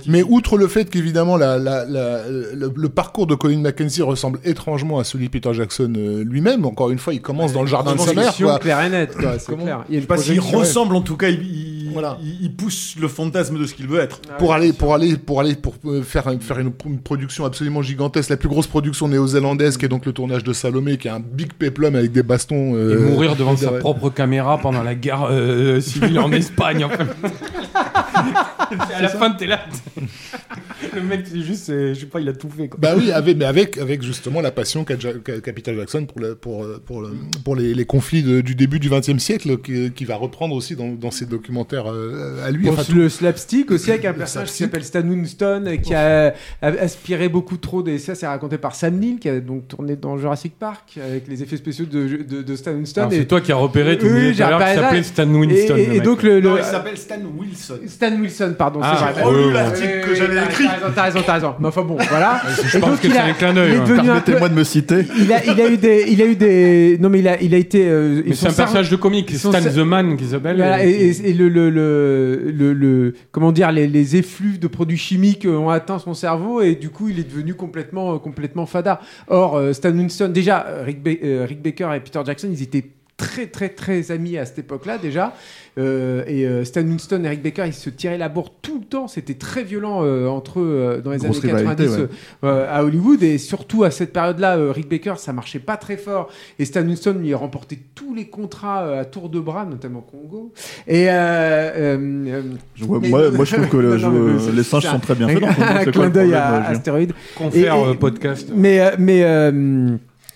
Mais 0.06 0.22
outre 0.22 0.56
le 0.58 0.68
fait 0.68 0.88
qu'évidemment 0.90 1.36
la, 1.36 1.58
la, 1.58 1.84
la- 1.84 2.28
le, 2.28 2.72
le 2.74 2.88
parcours 2.88 3.26
de 3.26 3.34
Colin 3.34 3.58
Mackenzie 3.60 4.02
ressemble 4.02 4.38
étrangement 4.44 4.98
à 4.98 5.04
celui 5.04 5.26
de 5.26 5.30
Peter 5.30 5.52
Jackson 5.52 5.92
euh, 5.96 6.24
lui-même, 6.24 6.64
encore 6.64 6.90
une 6.90 6.98
fois, 6.98 7.14
il 7.14 7.20
commence 7.20 7.52
dans 7.52 7.62
le 7.62 7.68
jardin 7.68 7.94
de 7.94 8.00
sa 8.00 8.12
mère. 8.14 8.34
Quoi. 8.36 8.58
claire 8.58 8.80
et 8.84 9.06
quoi, 9.06 9.32
Comment 9.46 9.62
clair. 9.64 9.84
Il 9.90 10.06
pas 10.06 10.16
ressemble, 10.52 10.96
en 10.96 11.00
tout 11.00 11.16
cas, 11.16 11.28
il, 11.28 11.42
il, 11.42 11.90
Voilà. 11.92 12.18
il- 12.22 12.38
il 12.42 12.54
pousse 12.54 12.94
le 13.00 13.08
fantasme 13.08 13.58
de 13.58 13.66
ce 13.66 13.74
qu'il 13.74 13.86
veut 13.88 14.00
être. 14.00 14.20
Ah 14.30 14.34
pour 14.38 14.52
aller 14.54 14.72
pour 14.72 14.94
aller 14.94 15.16
pour 15.16 15.40
aller 15.40 15.54
pour 15.54 15.74
euh, 15.86 16.02
faire 16.02 16.24
faire 16.40 16.58
une, 16.58 16.72
une 16.86 16.98
production 17.00 17.44
absolument 17.44 17.82
gigantesque 17.82 18.30
la 18.30 18.36
plus 18.36 18.48
grosse 18.48 18.66
production 18.66 19.08
néo-zélandaise 19.08 19.76
qui 19.76 19.84
est 19.84 19.88
donc 19.88 20.04
le 20.06 20.12
tournage 20.12 20.44
de 20.44 20.52
Salomé 20.52 20.96
qui 20.98 21.08
est 21.08 21.10
un 21.10 21.20
big 21.20 21.52
peplum 21.54 21.94
avec 21.94 22.12
des 22.12 22.22
bastons 22.22 22.74
Et 22.74 22.78
euh, 22.78 23.10
mourir 23.10 23.36
devant 23.36 23.56
sa 23.56 23.72
propre 23.72 24.10
caméra 24.10 24.58
pendant 24.58 24.82
la 24.82 24.94
guerre 24.94 25.26
euh, 25.30 25.80
civile 25.80 26.18
en 26.18 26.30
Espagne. 26.36 26.84
en 26.84 26.90
fait. 26.90 27.06
à 28.94 29.02
la 29.02 29.08
fin, 29.08 29.30
t'es 29.32 29.46
là. 29.46 29.60
Le 30.94 31.00
mec, 31.02 31.26
c'est 31.30 31.40
juste, 31.40 31.68
je 31.68 31.94
sais 31.94 32.06
pas, 32.06 32.20
il 32.20 32.28
a 32.28 32.32
tout 32.32 32.48
fait. 32.50 32.68
Quoi. 32.68 32.78
bah 32.80 32.94
oui 32.96 33.10
avec 33.10 33.36
mais 33.36 33.44
avec 33.46 33.78
avec 33.78 34.02
justement 34.02 34.40
la 34.40 34.50
passion 34.50 34.84
qu'a 34.84 34.96
Peter 34.96 35.74
Jackson 35.74 36.04
pour 36.06 36.20
le- 36.20 36.34
pour 36.34 36.64
euh, 36.64 36.82
pour 36.84 37.00
le- 37.02 37.14
pour 37.44 37.56
les, 37.56 37.74
les 37.74 37.84
conflits 37.86 38.22
de- 38.22 38.40
du 38.40 38.54
début 38.54 38.78
du 38.78 38.90
XXe 38.90 39.18
siècle 39.18 39.58
qui, 39.58 39.90
qui 39.92 40.04
va 40.04 40.16
reprendre 40.16 40.54
aussi 40.54 40.76
dans, 40.76 40.88
dans 40.88 41.10
ses 41.10 41.26
documentaires 41.26 41.90
euh, 41.90 42.44
à 42.46 42.50
lui 42.50 42.68
Enfin, 42.68 42.84
tout- 42.84 42.94
le 42.94 43.08
slapstick 43.08 43.70
aussi 43.70 43.90
avec 43.90 44.04
un 44.04 44.12
personnage 44.12 44.48
qui 44.48 44.58
s'appelle 44.58 44.84
Stan 44.84 45.02
Winston 45.02 45.64
euh, 45.66 45.76
qui 45.76 45.94
a, 45.94 46.28
a 46.62 46.66
aspiré 46.66 47.28
beaucoup 47.28 47.56
trop 47.56 47.82
des 47.82 47.98
ça 47.98 48.14
c'est 48.14 48.26
raconté 48.26 48.58
par 48.58 48.74
Sam 48.74 48.96
Neill 48.98 49.18
qui 49.18 49.28
a 49.28 49.40
donc 49.40 49.68
tourné 49.68 49.96
dans 49.96 50.18
Jurassic 50.18 50.58
Park 50.58 50.98
avec 51.02 51.26
les 51.28 51.42
effets 51.42 51.56
spéciaux 51.56 51.86
de, 51.86 52.22
de, 52.22 52.42
de 52.42 52.56
Stan 52.56 52.72
Winston 52.72 53.08
et, 53.10 53.16
C'est 53.18 53.26
toi 53.26 53.40
qui 53.40 53.52
as 53.52 53.56
repéré 53.56 53.96
tout 53.98 54.06
Oui, 54.06 54.32
qui 54.32 54.38
ça. 54.38 54.58
s'appelait 54.74 55.02
Stan 55.02 55.26
Winston. 55.28 55.76
et- 55.76 55.86
le 55.86 55.92
et 55.92 55.96
mec. 55.96 56.02
donc 56.02 56.22
le, 56.22 56.40
le- 56.40 56.48
Non, 56.50 56.56
il 56.58 56.64
s'appelle 56.64 56.98
Stan 56.98 57.16
Wilson. 57.38 57.78
Stan 57.86 58.12
Wilson 58.20 58.54
pardon 58.56 58.80
Ah, 58.82 58.94
c'est 58.98 59.04
vrai 59.04 59.12
j'ai 59.16 59.22
relu 59.22 59.46
Oui, 59.46 59.52
l'article 59.52 60.00
que 60.04 60.14
j'avais 60.14 60.34
t'as 60.36 60.44
écrit. 60.44 60.66
raison, 60.66 60.86
t'as 60.94 61.02
raison 61.02 61.18
t'as 61.26 61.32
raison 61.34 61.54
mais 61.60 61.68
enfin 61.68 61.82
bon 61.82 61.96
voilà 62.08 62.40
Je 62.64 62.76
Et 62.76 62.80
pense 62.80 62.90
donc, 62.90 63.00
que 63.00 63.08
c'est 63.10 63.18
a- 63.18 63.24
un 63.24 63.32
clin 63.32 63.48
il 63.50 63.54
d'œil. 63.54 63.80
peu- 63.86 63.94
Permettez-moi 63.96 64.48
de 64.48 64.54
me 64.54 64.64
citer. 64.64 65.04
il 65.18 65.32
a, 65.32 65.44
il 65.44 65.60
a 65.60 65.68
eu 65.70 65.76
des 65.76 66.04
il 66.08 66.22
a 66.22 66.26
eu 66.26 66.36
des 66.36 66.98
non 67.00 67.08
mais 67.08 67.18
il 67.20 67.28
a 67.28 67.40
il 67.40 67.54
a 67.54 67.58
été 67.58 67.86
euh, 67.88 68.22
Mais 68.26 68.34
c'est 68.34 68.48
un 68.48 68.52
personnage 68.52 68.90
de 68.90 68.96
comique, 68.96 69.30
Stan 69.36 69.50
the 69.52 69.76
Man 69.78 70.16
qui 70.16 70.26
s'appelle. 70.26 70.56
Voilà, 70.56 70.84
et- 70.84 70.90
et, 70.90 71.08
et- 71.10 71.30
et 71.30 71.32
le, 71.34 71.48
le, 71.48 71.70
le, 71.70 72.50
le, 72.50 72.72
le- 72.72 73.14
comment 73.30 73.52
dire, 73.52 73.70
les, 73.72 73.86
les 73.86 74.16
effluves 74.16 74.58
de 74.58 74.66
produits 74.68 74.96
chimiques 74.98 75.44
euh, 75.46 75.56
ont 75.56 75.70
atteint 75.70 75.98
son 75.98 76.14
cerveau 76.14 76.60
et 76.62 76.74
du 76.74 76.90
coup 76.90 77.08
il 77.08 77.18
est 77.18 77.28
devenu 77.28 77.54
complètement, 77.54 78.14
euh, 78.14 78.18
complètement 78.18 78.66
fada. 78.66 79.00
Or, 79.28 79.56
euh, 79.56 79.72
Stan 79.72 79.90
Winston, 79.92 80.28
déjà, 80.32 80.66
euh, 80.68 80.82
Rick, 80.84 81.02
Ba- 81.02 81.10
euh, 81.22 81.44
Rick 81.48 81.62
Baker 81.62 81.88
et 81.96 82.00
Peter 82.00 82.20
Jackson, 82.24 82.48
ils 82.50 82.62
étaient 82.62 82.84
très 83.16 83.46
très 83.46 83.70
très 83.70 84.10
amis 84.10 84.36
à 84.36 84.44
cette 84.44 84.58
époque-là 84.58 84.98
déjà. 84.98 85.34
Euh, 85.78 86.22
et 86.26 86.46
euh, 86.46 86.64
Stan 86.64 86.80
Winston 86.82 87.22
et 87.24 87.28
Rick 87.28 87.42
Baker, 87.42 87.64
ils 87.66 87.72
se 87.74 87.90
tiraient 87.90 88.16
la 88.16 88.28
bourre 88.30 88.50
tout 88.62 88.78
le 88.80 88.84
temps. 88.86 89.08
C'était 89.08 89.34
très 89.34 89.62
violent 89.62 90.00
euh, 90.04 90.26
entre 90.26 90.60
eux 90.60 90.64
euh, 90.66 91.00
dans 91.02 91.10
les 91.10 91.18
Grosse 91.18 91.38
années 91.44 91.52
90 91.52 91.82
rivalité, 91.82 92.02
ouais. 92.02 92.08
euh, 92.44 92.66
à 92.70 92.82
Hollywood. 92.82 93.22
Et 93.22 93.36
surtout 93.38 93.84
à 93.84 93.90
cette 93.90 94.12
période-là, 94.14 94.56
euh, 94.56 94.72
Rick 94.72 94.88
Baker, 94.88 95.14
ça 95.18 95.32
marchait 95.34 95.58
pas 95.58 95.76
très 95.76 95.96
fort. 95.98 96.28
Et 96.58 96.64
Stan 96.64 96.80
Winston 96.82 97.16
lui 97.20 97.32
a 97.34 97.36
remporté 97.36 97.78
tous 97.94 98.14
les 98.14 98.26
contrats 98.26 98.84
euh, 98.84 99.00
à 99.02 99.04
tour 99.04 99.28
de 99.28 99.38
bras, 99.40 99.66
notamment 99.66 100.00
Congo. 100.00 100.52
Et 100.86 101.10
euh, 101.10 101.12
euh, 101.12 101.96
euh, 102.26 102.42
vois- 102.80 103.00
moi, 103.00 103.44
je 103.44 103.54
trouve 103.56 103.68
que 103.68 103.76
le- 103.78 103.96
non, 103.98 104.38
les 104.54 104.62
singes 104.62 104.84
sont 104.84 104.96
un- 104.96 104.98
très 104.98 105.14
bien 105.14 105.28
faits. 105.28 105.42
un 105.58 105.82
quoi 105.84 105.92
clin 105.92 106.04
le 106.04 106.10
d'œil 106.10 106.34
à 106.34 106.56
Julien 106.56 106.70
Astéroïde. 106.70 107.12
Confère 107.36 107.76
Et- 107.76 107.90
et- 107.92 107.94
podcast. 107.96 108.50
Mais, 108.54 108.92
mais 108.98 109.22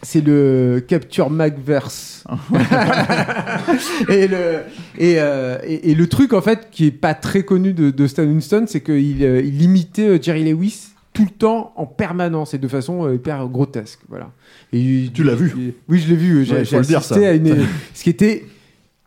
c'est 0.02 0.24
le 0.24 0.82
Capture 0.86 1.30
Magverse. 1.30 2.24
et, 4.08 4.28
le, 4.28 4.60
et, 4.98 5.16
euh, 5.18 5.58
et, 5.66 5.90
et 5.90 5.94
le 5.94 6.06
truc, 6.08 6.32
en 6.32 6.40
fait, 6.40 6.68
qui 6.70 6.86
est 6.86 6.90
pas 6.90 7.14
très 7.14 7.42
connu 7.42 7.72
de, 7.72 7.90
de 7.90 8.06
Stan 8.06 8.24
Winston, 8.24 8.64
c'est 8.66 8.80
qu'il 8.82 9.22
euh, 9.22 9.40
il 9.42 9.62
imitait 9.62 10.08
euh, 10.08 10.18
Jerry 10.22 10.50
Lewis 10.50 10.88
tout 11.12 11.24
le 11.24 11.30
temps, 11.30 11.72
en 11.76 11.86
permanence, 11.86 12.54
et 12.54 12.58
de 12.58 12.68
façon 12.68 13.04
euh, 13.04 13.14
hyper 13.16 13.46
grotesque. 13.48 13.98
Voilà. 14.08 14.30
Et, 14.72 15.10
Tu 15.12 15.24
l'as 15.24 15.34
vu 15.34 15.52
et- 15.58 15.74
Oui, 15.88 15.98
je 15.98 16.08
l'ai 16.08 16.16
vu. 16.16 16.44
J'ai 16.44 16.54
Ouais, 16.54 16.64
faut 16.64 16.78
le 16.78 16.82
dire, 16.84 16.98
assisté 16.98 17.20
ça. 17.22 17.28
à 17.28 17.32
une... 17.32 17.66
ce 17.94 18.02
qui 18.04 18.10
était 18.10 18.44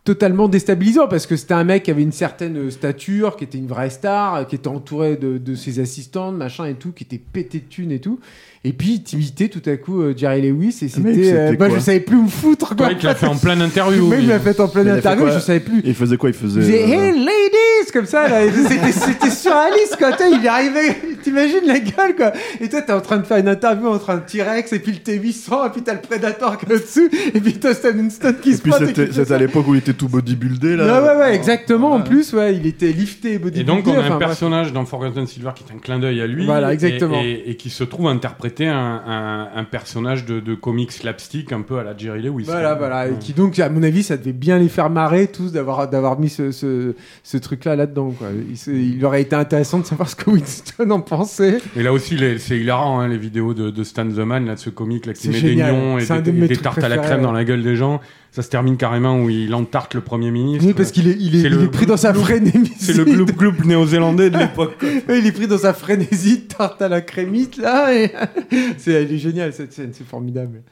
totalement 0.03 0.49
déstabilisant 0.49 1.07
parce 1.07 1.25
que 1.25 1.37
c'était 1.37 1.53
un 1.53 1.63
mec 1.63 1.83
qui 1.83 1.91
avait 1.91 2.01
une 2.03 2.11
certaine 2.11 2.69
stature, 2.71 3.37
qui 3.37 3.45
était 3.45 3.57
une 3.57 3.67
vraie 3.67 3.89
star, 3.89 4.45
qui 4.47 4.55
était 4.55 4.67
entouré 4.67 5.15
de, 5.15 5.37
de 5.37 5.55
ses 5.55 5.79
assistantes, 5.79 6.35
machin 6.35 6.65
et 6.65 6.73
tout, 6.73 6.91
qui 6.91 7.05
était 7.05 7.17
pété 7.17 7.59
de 7.59 7.65
thunes 7.69 7.91
et 7.93 7.99
tout. 7.99 8.19
Et 8.65 8.71
puis 8.71 8.93
il 8.93 9.03
t'imitait 9.03 9.49
tout 9.49 9.61
à 9.69 9.75
coup 9.75 10.01
euh, 10.01 10.13
Jerry 10.15 10.41
Lewis 10.41 10.77
et 10.81 10.85
mec, 11.01 11.15
c'était, 11.15 11.33
euh, 11.33 11.47
moi 11.59 11.67
quoi 11.67 11.69
je 11.77 11.79
savais 11.83 11.99
plus 11.99 12.15
où 12.15 12.23
me 12.23 12.29
foutre 12.29 12.77
quoi. 12.77 12.87
Ouais, 12.87 12.95
il 12.97 13.05
l'a 13.05 13.13
fait 13.13 13.27
en 13.27 13.35
pleine 13.35 13.61
interview. 13.61 14.09
Oui, 14.09 14.17
il 14.21 14.27
m'a 14.29 14.39
fait 14.39 14.57
en 14.59 14.69
pleine 14.69 14.85
Mais 14.85 14.91
il 14.91 14.97
a 14.99 15.01
fait 15.01 15.07
interview, 15.09 15.25
quoi 15.25 15.33
je 15.33 15.39
savais 15.39 15.59
plus. 15.59 15.79
Et 15.79 15.89
il 15.89 15.93
faisait 15.93 16.15
quoi 16.15 16.29
Il 16.29 16.35
faisait. 16.35 16.61
Il 16.61 16.65
faisait 16.65 16.83
euh, 16.83 16.87
Hey 17.07 17.11
ladies 17.19 17.91
comme 17.91 18.05
ça 18.05 18.27
là, 18.29 18.39
c'était 18.49 18.91
c'était 18.93 19.29
surréaliste 19.29 19.97
quoi. 19.99 20.13
Toi, 20.13 20.27
il 20.31 20.43
est 20.45 20.47
arrivé, 20.47 20.79
t'imagines 21.23 21.65
la 21.67 21.79
gueule 21.79 22.15
quoi. 22.15 22.31
Et 22.61 22.69
toi 22.69 22.81
t'es 22.81 22.93
en 22.93 23.01
train 23.01 23.17
de 23.17 23.25
faire 23.25 23.37
une 23.37 23.49
interview 23.49 23.87
entre 23.89 24.09
un 24.11 24.19
T-Rex 24.19 24.71
et 24.71 24.79
puis 24.79 24.93
le 24.93 24.97
T800 25.13 25.67
et 25.67 25.69
puis 25.71 25.81
t'as 25.83 25.93
le 25.95 25.99
Predator 26.01 26.57
qui 26.57 26.65
est 26.65 26.73
au-dessus 26.75 27.11
et 27.33 27.41
puis 27.41 27.53
t'as 27.55 27.73
Stan 27.73 27.89
Winston 27.91 28.33
qui 28.41 28.51
Et 28.51 28.55
se 28.55 28.61
puis 28.61 28.71
pointe 28.71 28.83
et 28.83 28.85
c'était 28.87 29.07
qui 29.07 29.13
fait 29.13 29.19
c'était 29.25 29.33
à 29.33 29.37
l'époque 29.39 29.67
où 29.67 29.75
il 29.75 29.79
était 29.79 29.93
tout 29.93 30.07
bodybuildé 30.07 30.77
là. 30.77 31.01
Ouais, 31.01 31.07
ouais, 31.09 31.15
ouais, 31.17 31.35
exactement. 31.35 31.91
En 31.91 32.01
plus, 32.01 32.31
ouais, 32.33 32.55
il 32.55 32.65
était 32.65 32.93
lifté, 32.93 33.33
Et 33.33 33.39
bodybuildé. 33.39 33.63
donc, 33.65 33.87
on 33.87 33.93
a 33.93 33.99
enfin, 33.99 34.05
un 34.13 34.15
bref. 34.15 34.27
personnage 34.29 34.71
dans 34.71 34.85
Forgotten 34.85 35.27
Silver 35.27 35.51
qui 35.53 35.63
est 35.69 35.75
un 35.75 35.79
clin 35.79 35.99
d'œil 35.99 36.21
à 36.21 36.27
lui. 36.27 36.45
Voilà, 36.45 36.71
et- 36.71 36.73
exactement. 36.75 37.21
Et, 37.21 37.43
et 37.47 37.55
qui 37.57 37.69
se 37.69 37.83
trouve 37.83 38.07
interpréter 38.53 38.67
un, 38.67 39.01
un, 39.05 39.59
un 39.59 39.63
personnage 39.63 40.25
de, 40.25 40.39
de 40.39 40.55
comic 40.55 40.91
slapstick 40.91 41.51
un 41.51 41.61
peu 41.61 41.79
à 41.79 41.83
la 41.83 41.95
Jerry 41.97 42.21
Lewis. 42.21 42.45
Voilà, 42.45 42.75
voilà. 42.75 43.07
Et 43.07 43.13
qui 43.19 43.33
donc, 43.33 43.57
à 43.59 43.69
mon 43.69 43.83
avis, 43.83 44.03
ça 44.03 44.17
devait 44.17 44.33
bien 44.33 44.59
les 44.59 44.69
faire 44.69 44.89
marrer 44.89 45.27
tous 45.27 45.51
d'avoir 45.51 45.89
d'avoir 45.89 46.19
mis 46.19 46.29
ce, 46.29 46.51
ce, 46.51 46.95
ce 47.23 47.37
truc-là 47.37 47.75
là-dedans. 47.75 48.11
Quoi. 48.11 48.27
Il, 48.67 49.03
aurait 49.05 49.21
été 49.21 49.35
intéressant 49.35 49.79
de 49.79 49.85
savoir 49.85 50.09
ce 50.09 50.15
que 50.15 50.29
Winston 50.29 50.89
en 50.91 51.01
pensait. 51.01 51.57
Et 51.75 51.83
là 51.83 51.91
aussi, 51.91 52.15
les- 52.15 52.39
c'est 52.39 52.57
hilarant, 52.57 52.99
hein, 52.99 53.07
les 53.07 53.17
vidéos 53.17 53.53
de, 53.53 53.69
de 53.69 53.83
Stan 53.83 54.05
the 54.05 54.17
Man, 54.17 54.45
là, 54.45 54.55
de 54.55 54.59
ce 54.59 54.69
comique 54.69 55.05
là, 55.05 55.13
qui 55.13 55.29
met 55.29 55.33
génial. 55.37 55.71
des 55.71 55.77
nions 55.77 55.97
et 55.99 56.47
des, 56.47 56.57
tartes 56.57 56.83
à 56.83 56.89
la 56.89 56.97
crème 56.97 57.21
dans 57.21 57.31
la 57.31 57.43
gueule 57.43 57.63
des 57.63 57.75
gens. 57.75 57.99
Ça 58.33 58.41
se 58.41 58.49
termine 58.49 58.77
carrément 58.77 59.21
où 59.21 59.29
il 59.29 59.53
entarte 59.53 59.93
le 59.93 60.01
Premier 60.01 60.31
ministre. 60.31 60.65
Oui, 60.65 60.73
parce 60.73 60.91
qu'il 60.91 61.07
est, 61.07 61.15
il 61.19 61.35
est, 61.35 61.47
il 61.47 61.69
pris 61.69 61.85
dans 61.85 61.97
sa 61.97 62.15
frénésie. 62.15 62.73
C'est 62.79 62.93
le 62.93 63.05
gloup 63.05 63.27
gloup 63.27 63.53
néo-zélandais 63.63 64.31
de 64.31 64.39
l'époque. 64.39 64.83
il 65.07 65.27
est 65.27 65.31
pris 65.31 65.45
dans 65.45 65.59
sa 65.59 65.71
frénésie 65.71 66.39
de 66.39 66.43
tarte 66.45 66.81
à 66.81 66.87
la 66.87 67.01
crémite, 67.01 67.57
là. 67.57 67.93
Et... 67.93 68.11
c'est, 68.79 68.93
elle 68.93 69.13
est 69.13 69.19
géniale, 69.19 69.53
cette 69.53 69.71
scène. 69.71 69.91
C'est 69.93 70.07
formidable. 70.07 70.63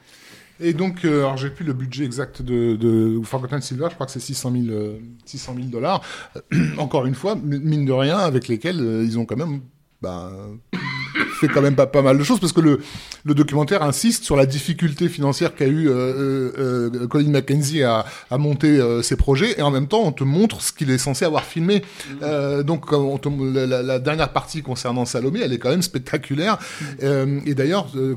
Et 0.58 0.72
donc, 0.72 1.04
euh, 1.04 1.20
alors 1.20 1.36
j'ai 1.36 1.50
plus 1.50 1.64
le 1.64 1.72
budget 1.72 2.04
exact 2.04 2.42
de, 2.42 2.74
de 2.74 3.20
Forgotten 3.22 3.60
Silver, 3.60 3.86
je 3.90 3.94
crois 3.94 4.06
que 4.06 4.12
c'est 4.12 4.20
600 4.20 4.52
000, 4.52 4.64
euh, 4.70 4.98
600 5.24 5.54
000 5.54 5.68
dollars. 5.68 6.02
Encore 6.78 7.06
une 7.06 7.14
fois, 7.14 7.36
mine 7.36 7.84
de 7.84 7.92
rien, 7.92 8.18
avec 8.18 8.48
lesquels 8.48 8.80
euh, 8.80 9.04
ils 9.04 9.20
ont 9.20 9.24
quand 9.24 9.36
même 9.36 9.60
bah, 10.00 10.32
fait 11.40 11.48
quand 11.48 11.62
même 11.62 11.74
pas, 11.74 11.86
pas 11.86 12.02
mal 12.02 12.18
de 12.18 12.22
choses, 12.24 12.40
parce 12.40 12.52
que 12.52 12.60
le, 12.60 12.80
le 13.24 13.34
documentaire 13.34 13.82
insiste 13.82 14.24
sur 14.24 14.36
la 14.36 14.46
difficulté 14.46 15.08
financière 15.08 15.54
qu'a 15.54 15.66
eu 15.66 15.88
euh, 15.88 15.92
euh, 15.92 16.90
euh, 16.94 17.06
Colin 17.06 17.30
Mackenzie 17.30 17.82
à, 17.82 18.04
à 18.30 18.38
monter 18.38 18.78
euh, 18.78 19.02
ses 19.02 19.16
projets, 19.16 19.58
et 19.58 19.62
en 19.62 19.70
même 19.70 19.86
temps, 19.88 20.02
on 20.04 20.12
te 20.12 20.24
montre 20.24 20.60
ce 20.62 20.72
qu'il 20.72 20.90
est 20.90 20.98
censé 20.98 21.24
avoir 21.24 21.44
filmé. 21.44 21.82
Euh, 22.22 22.62
donc, 22.62 22.86
comme 22.86 23.04
on 23.04 23.18
te- 23.18 23.28
la, 23.82 23.98
dernière 23.98 24.32
partie 24.32 24.62
concernant 24.62 25.04
Salomé, 25.04 25.40
elle 25.42 25.52
est 25.52 25.58
quand 25.58 25.70
même 25.70 25.82
spectaculaire. 25.82 26.58
Euh, 27.02 27.40
et 27.46 27.54
d'ailleurs, 27.54 27.88
euh, 27.96 28.14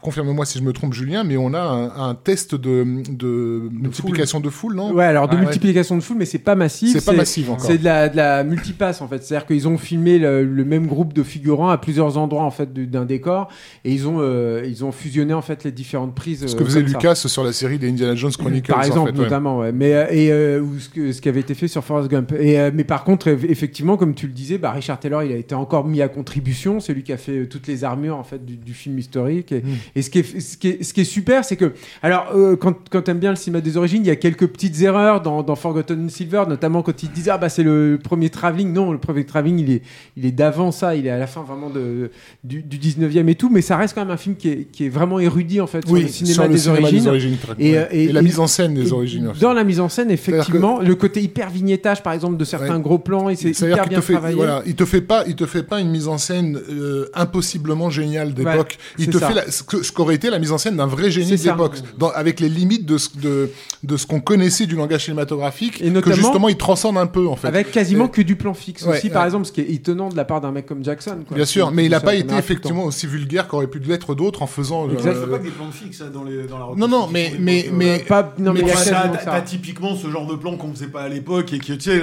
confirme-moi 0.00 0.44
si 0.44 0.58
je 0.58 0.64
me 0.64 0.72
trompe, 0.72 0.92
Julien, 0.94 1.24
mais 1.24 1.36
on 1.36 1.54
a 1.54 1.60
un, 1.60 2.08
un 2.10 2.14
test 2.14 2.54
de, 2.54 2.84
de 3.10 3.68
multiplication 3.70 4.40
de 4.40 4.50
foule, 4.50 4.74
non? 4.74 4.92
Ouais, 4.92 5.04
alors 5.04 5.28
de 5.28 5.34
Ah 5.34 5.36
ouais. 5.36 5.42
multiplication 5.44 5.96
de 5.96 6.02
foule, 6.02 6.16
mais 6.18 6.24
c'est 6.26 6.38
pas 6.38 6.54
massif. 6.54 6.92
C'est 6.92 7.04
pas 7.04 7.12
massif 7.12 7.48
encore. 7.50 7.64
C'est 7.66 7.78
de 7.78 7.84
la, 7.84 8.08
de 8.08 8.16
la 8.16 8.44
multipasse 8.44 9.00
en 9.00 9.08
fait. 9.08 9.22
C'est-à-dire 9.24 9.46
qu'ils 9.46 9.68
ont 9.68 9.78
filmé 9.78 10.18
le, 10.18 10.44
le 10.44 10.64
même 10.64 10.86
groupe 10.86 11.12
de 11.12 11.22
figurants 11.22 11.70
à 11.70 11.78
plusieurs 11.78 12.16
endroits 12.18 12.21
en 12.30 12.50
fait 12.50 12.72
du- 12.72 12.86
d'un 12.86 13.04
décor 13.04 13.48
et 13.84 13.92
ils 13.92 14.06
ont 14.08 14.16
euh, 14.20 14.62
ils 14.66 14.84
ont 14.84 14.92
fusionné 14.92 15.34
en 15.34 15.42
fait 15.42 15.64
les 15.64 15.72
différentes 15.72 16.14
prises. 16.14 16.46
Ce 16.46 16.54
euh, 16.54 16.58
que 16.58 16.64
faisait 16.64 16.80
ça. 16.80 16.86
Lucas 16.86 17.14
sur 17.14 17.44
la 17.44 17.52
série 17.52 17.78
des 17.78 17.88
Indiana 17.88 18.14
Jones 18.14 18.32
Chronicles. 18.38 18.70
Par 18.70 18.78
en 18.80 18.82
exemple, 18.82 19.12
fait, 19.14 19.22
notamment, 19.22 19.58
ouais. 19.58 19.72
Mais 19.72 19.94
euh, 19.94 20.06
et 20.10 20.30
euh, 20.32 20.60
ou 20.60 20.78
ce, 20.78 20.88
que- 20.88 21.12
ce 21.12 21.20
qui 21.20 21.28
avait 21.28 21.40
été 21.40 21.54
fait 21.54 21.68
sur 21.68 21.82
Forrest 21.84 22.08
Gump. 22.10 22.32
Et 22.38 22.58
euh, 22.60 22.70
mais 22.72 22.84
par 22.84 23.04
contre, 23.04 23.28
eff- 23.28 23.46
effectivement, 23.50 23.96
comme 23.96 24.14
tu 24.14 24.26
le 24.26 24.32
disais, 24.32 24.58
bah, 24.58 24.70
Richard 24.72 25.00
Taylor, 25.00 25.22
il 25.22 25.32
a 25.32 25.36
été 25.36 25.54
encore 25.54 25.84
mis 25.86 26.00
à 26.02 26.08
contribution. 26.08 26.80
C'est 26.80 26.94
lui 26.94 27.02
qui 27.02 27.12
a 27.12 27.16
fait 27.16 27.46
toutes 27.46 27.66
les 27.66 27.84
armures 27.84 28.16
en 28.16 28.24
fait 28.24 28.44
du, 28.44 28.56
du 28.56 28.74
film 28.74 28.98
historique. 28.98 29.52
Et, 29.52 29.62
et 29.96 30.02
ce 30.02 30.10
qui 30.10 30.20
est 30.20 30.40
ce 30.40 30.56
qui 30.56 30.68
est, 30.68 30.82
ce 30.82 30.92
qui 30.94 31.00
est 31.00 31.04
super, 31.04 31.44
c'est 31.44 31.56
que 31.56 31.72
alors 32.02 32.32
quand 32.60 32.74
quand 32.90 33.02
t'aimes 33.02 33.18
bien 33.18 33.30
le 33.30 33.36
cinéma 33.36 33.60
des 33.60 33.76
origines, 33.76 34.02
il 34.04 34.08
y 34.08 34.10
a 34.10 34.16
quelques 34.16 34.46
petites 34.46 34.80
erreurs 34.82 35.20
dans, 35.22 35.42
dans 35.42 35.56
Forgotten 35.56 36.08
Silver, 36.10 36.44
notamment 36.48 36.82
quand 36.82 37.02
ils 37.02 37.10
disent 37.10 37.28
ah 37.28 37.38
bah 37.38 37.48
c'est 37.48 37.62
le 37.62 37.98
premier 38.02 38.30
travelling. 38.30 38.72
Non, 38.72 38.92
le 38.92 38.98
premier 38.98 39.24
travelling, 39.24 39.58
il 39.58 39.70
est 39.70 39.82
il 40.16 40.24
est 40.26 40.30
d'avant 40.32 40.70
ça. 40.70 40.94
Il 40.94 41.06
est 41.06 41.10
à 41.10 41.18
la 41.18 41.26
fin 41.26 41.42
vraiment 41.42 41.70
de 41.70 42.10
du, 42.44 42.62
du 42.62 42.78
19e 42.78 43.28
et 43.28 43.34
tout. 43.34 43.50
Mais 43.50 43.62
ça 43.62 43.76
reste 43.76 43.94
quand 43.94 44.02
même 44.02 44.10
un 44.10 44.16
film 44.16 44.36
qui 44.36 44.48
est 44.48 44.66
qui 44.72 44.86
est 44.86 44.88
vraiment 44.88 45.18
érudit 45.20 45.60
en 45.60 45.66
fait 45.66 45.82
sur 45.84 45.92
Oui, 45.94 46.02
le 46.02 46.08
cinéma, 46.08 46.34
sur 46.34 46.42
le 46.44 46.48
des, 46.50 46.58
cinéma 46.58 46.78
origines. 46.80 47.00
des 47.02 47.08
origines. 47.08 47.36
très- 47.38 47.54
Et, 47.58 47.72
ouais. 47.72 47.78
euh, 47.78 47.86
et- 47.90 48.04
Et 48.04 48.12
la 48.12 48.22
mise 48.22 48.38
en 48.40 48.46
scène 48.46 48.74
des 48.74 48.92
origines. 48.92 49.32
Dans 49.40 49.52
la 49.52 49.64
mise 49.64 49.80
en 49.80 49.88
scène, 49.88 50.10
effectivement, 50.10 50.80
le 50.80 50.94
côté 50.94 51.22
hyper 51.22 51.50
vignettage, 51.50 52.02
par 52.02 52.12
exemple, 52.12 52.36
de 52.36 52.44
certains 52.44 52.76
Ouais. 52.76 52.82
gros 52.82 52.98
plans, 52.98 53.28
et 53.28 53.36
c'est 53.36 53.50
hyper 53.50 53.86
bien 53.88 54.00
fait, 54.00 54.12
travaillé. 54.14 54.36
voilà, 54.36 54.62
il 54.66 54.74
te 54.74 54.84
fait 54.84 55.00
pas, 55.00 55.24
il 55.26 55.34
te 55.34 55.46
fait 55.46 55.62
pas 55.62 55.80
une 55.80 55.90
mise 55.90 56.08
en 56.08 56.18
scène 56.18 56.58
euh, 56.70 57.08
impossiblement 57.14 57.90
géniale 57.90 58.34
d'époque. 58.34 58.78
Ouais, 58.98 59.04
il 59.04 59.08
te 59.10 59.18
ça. 59.18 59.28
fait 59.28 59.34
la- 59.34 59.50
ce 59.50 59.62
que- 59.62 59.82
ce 59.82 59.92
qu'aurait 59.92 60.14
été 60.14 60.30
la 60.30 60.38
mise 60.38 60.52
en 60.52 60.58
scène 60.58 60.76
d'un 60.76 60.86
vrai 60.86 61.10
génie 61.10 61.36
d'époque, 61.36 61.76
avec 62.14 62.40
les 62.40 62.48
limites 62.48 62.86
de 62.86 62.98
ce, 62.98 63.08
de, 63.18 63.50
de 63.82 63.96
ce 63.96 64.06
qu'on 64.06 64.20
connaissait 64.20 64.66
du 64.66 64.76
langage 64.76 65.04
cinématographique, 65.04 65.80
Et 65.82 65.90
que 65.92 66.12
justement 66.12 66.48
il 66.48 66.56
transcende 66.56 66.96
un 66.98 67.06
peu 67.06 67.26
en 67.28 67.36
fait. 67.36 67.48
Avec 67.48 67.70
quasiment 67.70 68.08
que 68.08 68.22
du 68.22 68.36
plan 68.36 68.54
fixe 68.54 68.86
aussi, 68.86 69.10
par 69.10 69.24
exemple, 69.24 69.46
ce 69.46 69.52
qui 69.52 69.60
est 69.60 69.70
étonnant 69.70 70.08
de 70.08 70.16
la 70.16 70.24
part 70.24 70.40
d'un 70.40 70.52
mec 70.52 70.66
comme 70.66 70.84
Jackson. 70.84 71.18
Bien 71.34 71.44
sûr, 71.44 71.70
mais 71.70 71.84
il 71.86 71.90
fait 71.94 72.01
pas 72.02 72.12
ça 72.12 72.16
été 72.16 72.34
effectivement 72.36 72.84
aussi 72.84 73.06
vulgaire 73.06 73.48
qu'aurait 73.48 73.66
pu 73.66 73.78
l'être 73.78 74.14
d'autres 74.14 74.42
en 74.42 74.46
faisant. 74.46 74.88
euh. 74.88 74.92
C'est 75.02 75.30
pas 75.30 75.38
que 75.38 75.44
des 75.44 75.50
plans 75.50 75.70
fixes 75.70 76.00
hein, 76.02 76.10
dans, 76.12 76.24
les, 76.24 76.44
dans 76.44 76.58
la 76.58 76.66
Non, 76.76 76.88
non, 76.88 77.08
mais 77.10 77.32
mais 77.38 77.68
mais. 77.72 78.00
Pas, 78.00 78.34
non, 78.38 78.52
mais, 78.52 78.62
Mais 78.62 78.70
il 78.70 78.76
ça. 78.76 79.10
t'as 79.24 79.40
typiquement 79.40 79.94
ce 79.96 80.08
genre 80.10 80.26
de 80.26 80.34
plan 80.34 80.56
qu'on 80.56 80.72
faisait 80.72 80.86
pas 80.88 81.02
à 81.02 81.08
l'époque 81.08 81.52
et 81.52 81.58
que 81.58 81.72
tu 81.72 81.80
sais 81.80 82.00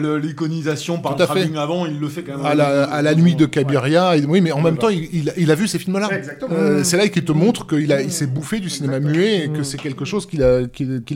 l'iconisation 0.00 0.98
par 0.98 1.12
Tout 1.12 1.18
le 1.18 1.24
à 1.24 1.26
fait. 1.26 1.32
travelling 1.34 1.56
avant 1.56 1.86
il 1.86 1.98
le 1.98 2.08
fait 2.08 2.22
quand 2.22 2.36
même 2.36 2.46
à 2.46 2.54
la, 2.54 2.84
à 2.84 3.02
la 3.02 3.14
nuit 3.14 3.34
de 3.34 3.46
Cabiria. 3.46 4.14
oui, 4.28 4.40
mais 4.40 4.52
en 4.52 4.60
même 4.60 4.76
temps, 4.78 4.88
il, 4.88 5.08
il, 5.12 5.32
il 5.36 5.50
a 5.50 5.54
vu 5.54 5.68
ces 5.68 5.78
films-là. 5.78 6.08
Exactement. 6.12 6.54
Euh, 6.54 6.84
c'est 6.84 6.96
là 6.96 7.08
qu'il 7.08 7.24
te 7.24 7.32
montre 7.32 7.66
qu'il 7.66 7.94
il 8.04 8.12
s'est 8.12 8.26
bouffé 8.26 8.60
du 8.60 8.70
cinéma 8.70 9.00
muet 9.00 9.44
et 9.44 9.48
que 9.48 9.62
c'est 9.62 9.78
quelque 9.78 10.04
chose 10.04 10.26
qu'il 10.26 10.42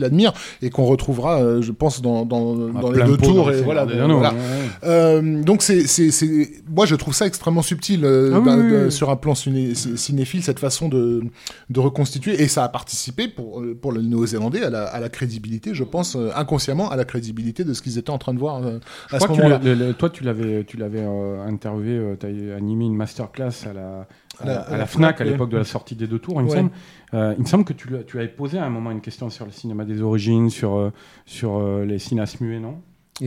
admire 0.03 0.33
et 0.61 0.69
qu'on 0.69 0.85
retrouvera, 0.85 1.41
euh, 1.41 1.61
je 1.61 1.71
pense, 1.71 2.01
dans, 2.01 2.25
dans, 2.25 2.55
dans 2.55 2.91
les 2.91 3.03
deux 3.03 3.17
tours. 3.17 3.51
Et 3.51 3.61
voilà. 3.61 3.85
Euh, 4.83 5.41
donc 5.43 5.61
c'est, 5.61 5.85
moi 6.69 6.85
je 6.85 6.95
trouve 6.95 7.13
ça 7.13 7.25
extrêmement 7.25 7.61
subtil 7.61 8.01
euh, 8.17 8.31
Ah 8.35 8.39
oui, 8.39 8.49
oui, 8.71 8.77
oui. 8.85 8.91
sur 8.91 9.09
un 9.09 9.15
plan 9.15 9.33
ciné- 9.35 9.73
cinéphile 9.75 10.43
cette 10.43 10.59
façon 10.59 10.89
de, 10.89 11.23
de 11.69 11.79
reconstituer 11.79 12.41
et 12.41 12.47
ça 12.47 12.63
a 12.63 12.69
participé 12.69 13.27
pour 13.27 13.61
euh, 13.61 13.75
pour 13.79 13.91
le 13.91 14.01
Néo-Zélandais 14.01 14.63
à 14.63 14.69
la, 14.69 14.83
à 14.85 14.99
la 14.99 15.09
crédibilité, 15.09 15.73
je 15.73 15.83
pense 15.83 16.15
euh, 16.15 16.29
inconsciemment 16.35 16.89
à 16.89 16.95
la 16.95 17.05
crédibilité 17.05 17.63
de 17.63 17.73
ce 17.73 17.81
qu'ils 17.81 17.97
étaient 17.97 18.09
en 18.09 18.17
train 18.17 18.33
de 18.33 18.39
voir 18.39 18.61
Je 19.09 19.15
à 19.15 19.19
ce 19.19 19.27
moment-là. 19.27 19.93
toi, 19.93 20.09
tu 20.09 20.23
l'avais, 20.23 20.63
tu 20.63 20.77
l'avais 20.77 21.03
interviewé, 21.47 22.15
tu 22.19 22.25
as 22.25 22.55
animé 22.55 22.85
une 22.85 22.95
masterclass 22.95 23.65
à 23.69 23.73
la, 23.73 24.07
à 24.39 24.45
la, 24.45 24.59
à 24.61 24.77
la 24.77 24.85
FNAC 24.85 25.21
à 25.21 25.23
l'époque 25.23 25.49
de 25.49 25.57
la 25.57 25.63
sortie 25.63 25.95
des 25.95 26.07
deux 26.07 26.19
tours, 26.19 26.39
il 26.41 26.45
me 26.45 26.49
semble. 26.49 26.71
Euh, 27.13 27.33
il 27.37 27.43
me 27.43 27.47
semble 27.47 27.63
que 27.63 27.73
tu, 27.73 27.87
tu 28.05 28.17
avais 28.17 28.27
posé 28.27 28.57
à 28.57 28.65
un 28.65 28.69
moment 28.69 28.91
une 28.91 29.01
question 29.01 29.29
sur 29.29 29.45
le 29.45 29.51
cinéma 29.51 29.85
des 29.85 30.01
origines, 30.01 30.49
sur, 30.49 30.91
sur 31.25 31.59
les 31.85 31.99
cinéastes 31.99 32.41
muets, 32.41 32.59
non? 32.59 32.75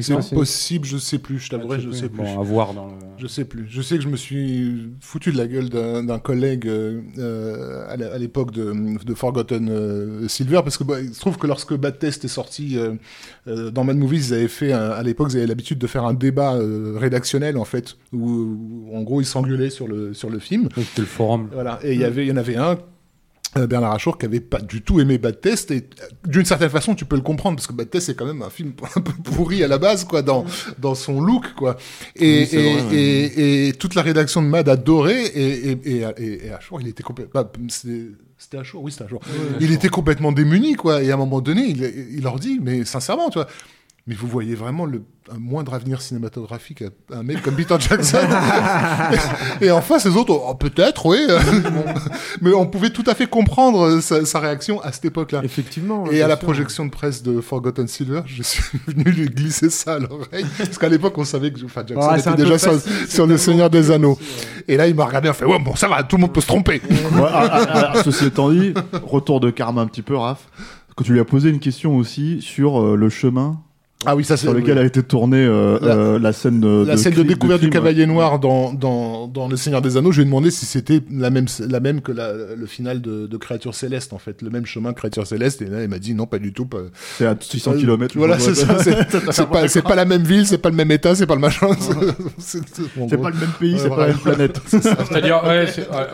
C'est 0.01 0.35
possible, 0.35 0.87
je 0.87 0.97
sais 0.99 1.19
plus, 1.19 1.39
je 1.39 1.51
t'avouerai, 1.51 1.79
Ah, 1.81 1.85
je 1.85 1.91
sais 1.91 2.09
plus. 2.09 2.23
Bon, 2.23 2.41
à 2.41 2.43
voir 2.43 2.75
dans 2.75 2.87
le... 2.87 2.93
Je 3.19 3.27
sais 3.27 3.45
plus. 3.45 3.67
Je 3.69 3.83
sais 3.83 3.97
que 3.97 4.03
je 4.03 4.09
me 4.09 4.17
suis 4.17 4.93
foutu 5.01 5.33
de 5.33 5.37
la 5.37 5.47
gueule 5.47 5.69
d'un 5.69 6.19
collègue 6.19 6.67
euh, 6.67 7.85
à 7.89 8.19
l'époque 8.19 8.53
de, 8.53 9.05
de 9.05 9.15
Forgotten 9.15 9.69
euh, 9.69 10.29
Silver 10.29 10.61
parce 10.63 10.79
que 10.79 10.85
bah, 10.85 11.01
il 11.01 11.13
se 11.13 11.21
trouve 11.21 11.39
que 11.39 11.47
lorsque 11.47 11.75
Bad 11.75 11.99
Test 11.99 12.25
est 12.25 12.29
sorti 12.29 12.79
euh, 12.79 13.71
dans 13.71 13.85
Mad 13.85 13.97
Movies, 13.97 14.29
ils 14.29 14.35
avaient 14.35 14.49
fait 14.49 14.73
à 14.73 15.03
l'époque, 15.03 15.29
ils 15.33 15.39
avaient 15.39 15.47
l'habitude 15.47 15.79
de 15.79 15.87
faire 15.87 16.05
un 16.05 16.15
débat 16.15 16.57
rédactionnel 16.97 17.57
en 17.57 17.65
fait 17.65 17.97
où, 18.13 18.31
où, 18.89 18.97
en 18.97 19.03
gros 19.03 19.21
ils 19.21 19.27
s'engueulaient 19.27 19.71
sur 19.71 19.89
le 19.89 20.15
sur 20.15 20.31
le 20.31 20.39
film. 20.39 20.69
C'était 20.77 21.03
le 21.03 21.07
forum. 21.07 21.49
Voilà. 21.53 21.81
Et 21.83 21.95
il 21.95 22.01
y 22.01 22.05
avait, 22.05 22.25
il 22.25 22.29
y 22.29 22.33
en 22.33 22.37
avait 22.37 22.57
un. 22.57 22.79
Euh, 23.57 23.67
Bernard 23.67 23.93
Achour 23.93 24.17
qui 24.17 24.27
avait 24.27 24.41
pas 24.41 24.61
du 24.61 24.83
tout 24.83 25.01
aimé 25.01 25.19
Bad 25.19 25.41
Test 25.41 25.71
et 25.73 25.79
euh, 25.79 26.07
d'une 26.27 26.45
certaine 26.45 26.71
façon 26.71 26.95
tu 26.95 27.05
peux 27.05 27.17
le 27.17 27.23
comprendre 27.23 27.57
parce 27.57 27.67
que 27.67 27.73
Bad 27.73 27.91
Test 27.91 28.07
c'est 28.07 28.15
quand 28.15 28.27
même 28.27 28.43
un 28.43 28.51
film 28.51 28.73
un 28.97 29.01
peu 29.01 29.13
pourri 29.25 29.65
à 29.65 29.69
la 29.69 29.79
base 29.79 30.05
quoi 30.05 30.23
dans 30.23 30.45
dans 30.79 30.95
son 30.95 31.21
look 31.21 31.55
quoi. 31.55 31.77
Et 32.17 32.49
Oui, 32.53 32.59
et, 32.59 32.77
vrai, 32.77 32.83
ouais. 32.83 32.97
et, 32.97 33.69
et 33.69 33.73
toute 33.73 33.95
la 33.95 34.03
rédaction 34.03 34.43
de 34.43 34.47
Mad 34.47 34.69
adorait 34.69 35.25
et 35.25 35.79
et 35.85 36.51
Achour 36.53 36.81
il 36.81 36.89
était 36.89 37.03
complètement 37.03 37.43
c'était 37.69 38.07
c'était 38.39 38.59
Achour 38.59 38.83
oui 38.85 38.93
c'était 38.93 39.05
Achour 39.05 39.21
il 39.61 39.73
était 39.73 39.89
complètement 39.89 40.33
démuni 40.33 40.75
quoi 40.75 41.03
et 41.03 41.11
à 41.11 41.15
un 41.15 41.19
moment 41.19 41.41
donné 41.41 41.63
il, 41.67 41.83
il 42.13 42.23
leur 42.23 42.39
dit 42.39 42.61
mais 42.63 42.85
sincèrement 42.85 43.31
tu 43.31 43.39
vois 43.39 43.49
mais 44.11 44.17
vous 44.17 44.27
voyez 44.27 44.57
vraiment 44.57 44.87
le, 44.87 45.05
un 45.33 45.39
moindre 45.39 45.73
avenir 45.73 46.03
cinématographique 46.03 46.83
à 46.83 47.19
un 47.19 47.23
mec 47.23 47.43
comme 47.43 47.55
Peter 47.55 47.77
Jackson 47.79 48.19
Et 49.61 49.71
en 49.71 49.81
face, 49.81 50.05
les 50.05 50.17
autres, 50.17 50.33
oh, 50.33 50.53
peut-être, 50.57 51.07
oui. 51.07 51.19
Mais 52.41 52.53
on 52.53 52.67
pouvait 52.67 52.91
tout 52.91 53.05
à 53.07 53.15
fait 53.15 53.29
comprendre 53.29 53.83
euh, 53.83 54.01
sa, 54.01 54.25
sa 54.25 54.41
réaction 54.41 54.83
à 54.83 54.91
cette 54.91 55.05
époque-là. 55.05 55.43
Effectivement. 55.45 56.11
Et 56.11 56.23
à 56.23 56.27
la 56.27 56.35
sûr. 56.35 56.47
projection 56.47 56.87
de 56.87 56.91
presse 56.91 57.23
de 57.23 57.41
Forgotten 57.41 57.87
Silver, 57.87 58.23
je 58.27 58.43
suis 58.43 58.65
venu 58.89 59.05
lui 59.05 59.27
glisser 59.27 59.71
ça 59.71 59.95
à 59.95 59.99
l'oreille. 60.01 60.45
Parce 60.59 60.77
qu'à 60.77 60.89
l'époque, 60.89 61.17
on 61.17 61.25
savait 61.25 61.53
que 61.53 61.65
enfin, 61.65 61.85
Jackson 61.87 62.33
était 62.33 62.43
déjà 62.43 62.59
sur, 62.59 62.73
facile, 62.73 62.93
c'est 63.07 63.15
sur 63.15 63.29
Le 63.29 63.39
Seigneur 63.39 63.71
des 63.71 63.93
Anneaux. 63.93 64.19
Et 64.67 64.77
là, 64.77 64.89
il 64.89 64.97
m'a 64.97 65.05
regardé, 65.05 65.29
il 65.29 65.31
a 65.31 65.35
fait, 65.35 65.45
ouais, 65.45 65.61
bon, 65.61 65.77
ça 65.77 65.87
va, 65.87 66.03
tout 66.03 66.17
le 66.17 66.23
monde 66.23 66.33
peut 66.33 66.41
se 66.41 66.49
tromper. 66.49 66.83
Ouais, 66.91 67.29
ah, 67.29 67.49
ah, 67.49 67.93
ah, 67.95 68.03
ceci 68.03 68.27
étant 68.27 68.51
dit, 68.51 68.75
retour 69.05 69.39
de 69.39 69.51
karma 69.51 69.83
un 69.83 69.87
petit 69.87 70.03
peu, 70.03 70.17
Raph. 70.17 70.49
Que 70.97 71.05
tu 71.05 71.13
lui 71.13 71.21
as 71.21 71.25
posé 71.25 71.49
une 71.51 71.61
question 71.61 71.97
aussi 71.97 72.43
sur 72.43 72.83
euh, 72.83 72.97
le 72.97 73.09
chemin 73.09 73.61
Ah 74.07 74.17
oui, 74.17 74.25
ça 74.25 74.39
c'est 74.39 74.45
sur 74.47 74.55
lequel 74.55 74.79
oui. 74.79 74.83
a 74.83 74.87
été 74.87 75.03
tournée 75.03 75.45
euh, 75.45 75.79
La- 75.83 75.95
euh, 75.95 76.19
la 76.19 76.33
scène 76.33 76.59
de, 76.59 76.85
la 76.87 76.97
scène 76.97 77.13
de 77.13 77.23
découverte 77.23 77.61
du. 77.61 77.69
Cavalier 77.69 78.07
Noir 78.07 78.39
dans, 78.39 78.73
dans, 78.73 79.29
dans 79.29 79.47
Le 79.47 79.57
Seigneur 79.57 79.83
des 79.83 79.99
Anneaux, 79.99 80.11
je 80.11 80.17
lui 80.19 80.23
ai 80.23 80.25
demandé 80.25 80.51
si 80.51 80.65
c'était 80.65 81.03
la 81.11 81.29
même, 81.29 81.45
la 81.69 81.81
même 81.81 82.01
que 82.01 82.11
la, 82.11 82.55
le 82.57 82.67
final 82.67 83.03
de, 83.03 83.27
de 83.27 83.37
Créature 83.37 83.75
Céleste, 83.75 84.15
en 84.15 84.19
fait. 84.19 84.41
Le 84.41 84.49
même 84.49 84.65
chemin 84.65 84.93
que 84.95 84.99
Créature 85.01 85.27
Céleste. 85.27 85.61
Et 85.61 85.67
là, 85.67 85.83
il 85.83 85.89
m'a 85.91 85.99
dit 85.99 86.15
non, 86.15 86.25
pas 86.27 86.39
du 86.39 86.55
tout. 86.55 86.65
Pas... 86.65 86.79
C'est 87.19 87.27
à 87.27 87.37
600 87.39 87.75
km. 87.75 88.15
Voilà, 88.17 88.39
c'est 88.39 88.55
ça. 88.55 88.79
C'est 88.83 88.97
c'est 89.33 89.47
pas, 89.49 89.69
c'est 89.69 89.83
pas 89.83 89.95
la 89.97 90.07
même 90.07 90.23
ville, 90.23 90.47
c'est 90.47 90.57
pas 90.59 90.71
le 90.71 90.77
même 90.77 90.91
état, 90.91 91.15
c'est 91.15 91.27
pas 91.27 91.35
le 91.35 91.41
machin. 91.43 91.69
C'est 92.39 92.61
pas 93.21 93.31
le 93.31 93.37
même 93.39 93.51
pays, 93.59 93.75
Ouais, 93.75 93.79
c'est 93.81 93.89
pas 93.89 93.97
la 94.01 94.07
même 94.09 94.19
planète. 94.19 94.61
C'est-à-dire, 94.67 95.43
ouais, 95.45 95.67
c'est- 95.67 95.89
euh, 95.93 96.07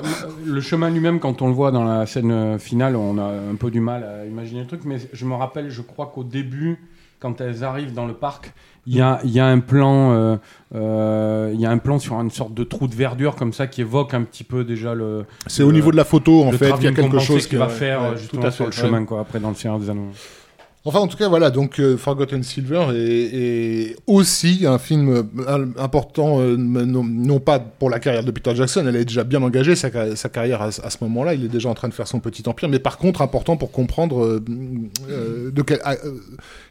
le 0.45 0.61
chemin 0.61 0.91
lui-même, 0.91 1.21
quand 1.21 1.43
on 1.43 1.47
le 1.49 1.53
voit 1.55 1.71
dans 1.71 1.85
la 1.85 2.07
scène 2.07 2.31
euh, 2.31 2.59
finale, 2.59 2.97
on 2.97 3.19
a 3.19 3.25
un 3.25 3.55
peu 3.59 3.71
du 3.71 3.81
mal 3.81 4.05
à 4.05 4.27
imaginer 4.27 4.61
le 4.63 4.67
truc, 4.67 4.81
mais 4.85 4.97
je 5.13 5.25
me 5.25 5.35
rappelle, 5.35 5.71
je 5.71 5.83
crois 5.83 6.11
qu'au 6.15 6.25
début, 6.25 6.79
quand 7.27 7.41
elles 7.41 7.65
arrivent 7.65 7.93
dans 7.93 8.07
le 8.07 8.15
parc, 8.15 8.53
il 8.87 8.95
y 8.95 9.01
a, 9.01 9.19
il 9.25 9.31
y 9.31 9.41
a 9.41 9.47
un 9.47 9.59
plan, 9.59 10.13
euh, 10.13 10.37
euh, 10.77 11.51
il 11.53 11.61
y 11.61 11.67
a 11.67 11.71
un 11.71 11.79
plan 11.79 11.99
sur 11.99 12.15
une 12.21 12.31
sorte 12.31 12.55
de 12.55 12.63
trou 12.63 12.87
de 12.87 12.95
verdure 12.95 13.35
comme 13.35 13.53
ça 13.53 13.67
qui 13.67 13.81
évoque 13.81 14.15
un 14.15 14.23
petit 14.23 14.45
peu 14.45 14.63
déjà 14.63 14.95
le. 14.95 15.25
C'est 15.49 15.65
au 15.65 15.73
niveau 15.73 15.91
de 15.91 15.97
la 15.97 16.05
photo, 16.05 16.45
en 16.45 16.53
le 16.53 16.57
fait, 16.57 16.73
qu'il 16.75 16.85
y 16.85 16.87
a 16.87 16.93
quelque 16.93 17.19
chose 17.19 17.49
qu'il 17.49 17.59
va 17.59 17.67
ouais, 17.67 17.73
faire 17.73 18.03
ouais, 18.03 18.17
tout 18.33 18.39
à 18.47 18.53
sur 18.53 18.67
fait, 18.67 18.71
le 18.77 18.83
ouais. 18.83 18.89
chemin, 18.89 19.05
quoi, 19.05 19.21
après 19.21 19.41
dans 19.41 19.49
le 19.49 19.57
Seigneur 19.57 19.81
des 19.81 19.91
Anneaux. 19.91 20.11
Enfin, 20.89 21.01
en 21.01 21.09
tout 21.09 21.17
cas, 21.17 21.29
voilà. 21.29 21.51
Donc, 21.51 21.81
euh, 21.81 21.97
Forgotten 21.97 22.45
Silver 22.45 22.85
est, 22.95 23.01
est 23.91 23.97
aussi 24.07 24.65
un 24.69 24.79
film 24.79 25.09
euh, 25.49 25.67
important, 25.79 26.39
euh, 26.39 26.55
non, 26.57 27.03
non 27.03 27.41
pas 27.41 27.59
pour 27.59 27.91
la 27.91 27.99
carrière 27.99 28.23
de 28.23 28.31
Peter 28.31 28.55
Jackson, 28.55 28.85
elle 28.87 28.95
est 28.95 29.05
déjà 29.05 29.25
bien 29.25 29.43
engagée, 29.43 29.75
sa, 29.75 29.91
ca- 29.91 30.15
sa 30.15 30.29
carrière 30.29 30.63
à, 30.63 30.67
à 30.69 30.91
ce 30.91 30.99
moment-là, 31.01 31.35
il 31.35 31.45
est 31.45 31.49
déjà 31.49 31.69
en 31.69 31.75
train 31.75 31.89
de 31.89 31.93
faire 31.93 32.07
son 32.07 32.21
petit 32.21 32.49
empire, 32.49 32.69
mais 32.69 32.79
par 32.79 32.99
contre, 32.99 33.21
important 33.21 33.57
pour 33.57 33.73
comprendre 33.73 34.25
euh, 34.25 35.51
de 35.51 35.63
quel- 35.63 35.81
ah, 35.83 35.97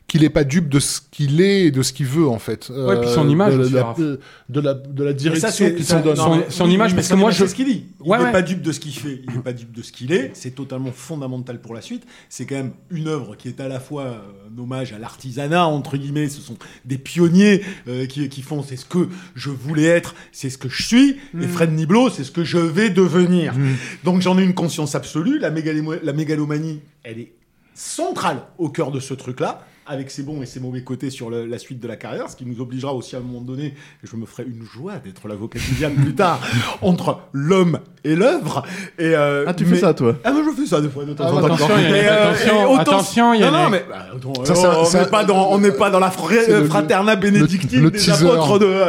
qu'il 0.08 0.22
n'est 0.22 0.30
pas 0.30 0.44
dupe 0.44 0.70
de 0.70 0.80
ce 0.80 1.02
qu'il 1.10 1.42
est 1.42 1.64
et 1.64 1.72
de 1.72 1.82
ce 1.82 1.92
qu'il 1.92 2.06
veut, 2.06 2.28
en 2.28 2.38
fait. 2.38 2.70
Euh, 2.70 2.88
Ouais, 2.90 3.02
puis 3.02 3.10
son 3.10 3.28
image 3.28 3.56
de, 3.56 3.68
la, 3.76 3.96
de, 3.98 4.60
la, 4.62 4.74
de 4.76 5.04
la 5.04 5.10
Mais 5.10 5.14
direction 5.16 5.48
ça, 5.48 5.52
c'est 5.54 5.74
qui 5.76 5.84
ça- 5.84 5.98
s'en 5.98 6.04
donne. 6.04 6.16
non, 6.18 6.44
Son- 6.50 6.70
image, 6.70 6.92
mais 6.92 6.98
parce 6.98 7.08
que 7.08 7.16
moi, 7.16 7.32
c'est 7.32 7.40
je- 7.40 7.50
ce 7.50 7.56
qu'il 7.56 7.66
dit. 7.66 7.86
Il 8.04 8.12
n'est 8.12 8.18
ouais. 8.18 8.32
pas 8.32 8.44
dupe 8.44 8.62
de 8.62 8.72
ce 8.72 8.80
qu'il 8.80 8.94
fait. 8.94 9.22
Il 9.28 9.34
n'est 9.36 9.42
pas 9.42 9.52
dupe 9.52 9.72
de 9.72 9.82
ce 9.82 9.92
qu'il 9.92 10.12
est. 10.12 10.30
C'est 10.36 10.52
totalement 10.54 10.92
fondamental 10.92 11.60
pour 11.60 11.74
la 11.74 11.82
suite. 11.82 12.04
C'est 12.30 12.46
quand 12.46 12.54
même 12.56 12.74
une 12.92 13.08
œuvre 13.08 13.36
qui 13.36 13.48
est 13.48 13.60
à 13.60 13.68
la 13.68 13.80
fois 13.80 14.04
euh, 14.04 14.18
un 14.56 14.62
hommage 14.62 14.94
à 14.94 15.00
l'artisanat 15.00 15.66
entre 15.66 15.98
guillemets. 15.98 16.30
Ce 16.30 16.40
sont 16.40 16.58
des 16.86 17.00
pionniers 17.00 17.64
euh, 17.88 18.06
qui, 18.06 18.30
qui 18.30 18.44
font. 18.44 18.62
C'est 18.62 18.78
ce 18.78 18.86
que 18.86 19.10
je 19.34 19.50
voulais 19.50 19.86
être. 19.86 20.14
C'est 20.32 20.52
ce 20.52 20.60
que 20.60 20.70
je 20.70 20.84
suis. 20.84 21.18
Et 21.42 21.48
Fred 21.48 21.72
Niblo, 21.74 22.12
c'est 22.12 22.24
ce 22.24 22.32
que 22.32 22.44
je 22.44 22.60
vais 22.60 22.92
devenir. 22.92 23.56
Donc 24.04 24.22
j'en 24.22 24.38
ai 24.38 24.44
une 24.44 24.54
conscience 24.54 24.94
absolue. 24.94 25.40
La 25.40 25.50
mégalomanie, 25.50 26.82
elle 27.04 27.20
est 27.20 27.32
centrale 27.74 28.44
au 28.60 28.70
cœur 28.70 28.92
de 28.92 29.00
ce 29.00 29.16
truc-là. 29.16 29.66
Avec 29.88 30.10
ses 30.10 30.24
bons 30.24 30.42
et 30.42 30.46
ses 30.46 30.60
mauvais 30.60 30.82
côtés 30.82 31.10
sur 31.10 31.30
le- 31.30 31.46
la 31.46 31.58
suite 31.60 31.80
de 31.80 31.88
la 31.88 31.96
carrière, 31.96 32.30
ce 32.30 32.36
qui 32.36 32.46
nous 32.46 32.60
obligera 32.62 32.94
aussi 32.94 33.16
à 33.16 33.20
un 33.20 33.22
moment 33.22 33.42
donné, 33.42 33.66
et 33.68 33.74
je 34.04 34.16
me 34.16 34.26
ferai 34.26 34.44
une 34.44 34.64
joie 34.64 34.94
d'être 35.04 35.28
l'avocat 35.28 35.60
de 35.60 35.76
Diane 35.76 35.94
plus 35.96 36.16
tard, 36.16 36.40
entre 36.82 37.20
l'homme 37.34 37.80
et 38.04 38.16
l'œuvre. 38.16 38.64
Et, 38.98 39.16
euh, 39.16 39.44
Ah, 39.48 39.54
tu 39.54 39.64
mais- 39.66 39.76
fais 39.76 39.82
ça, 39.82 39.94
toi? 39.94 40.16
Ah, 40.24 40.32
moi 40.32 40.42
je 40.46 40.62
fais 40.62 40.68
ça 40.68 40.82
des 40.82 40.90
fois, 40.90 41.06
de 41.06 41.14
temps 41.14 41.24
Ah, 41.28 41.34
en 41.34 41.40
temps. 41.40 41.46
attention, 41.46 41.68
euh, 41.76 42.30
attention, 42.32 42.78
attention, 42.78 43.34
Non, 43.52 43.70
mais 43.70 43.86
bah, 43.88 44.08
attends, 44.16 44.46
Ça, 44.46 44.52
euh, 44.54 44.56
ça- 44.86 45.00
on 45.00 45.04
n'est 45.04 45.10
pas 45.10 45.24
dans, 45.24 45.60
pas 45.78 45.90
la 46.00 46.10
fra- 46.12 46.30
le- 46.48 46.66
fraterna 46.66 47.16
bénédictine 47.16 47.84
le 47.84 47.92
des 47.92 48.10
apôtres 48.10 48.60
de, 48.60 48.82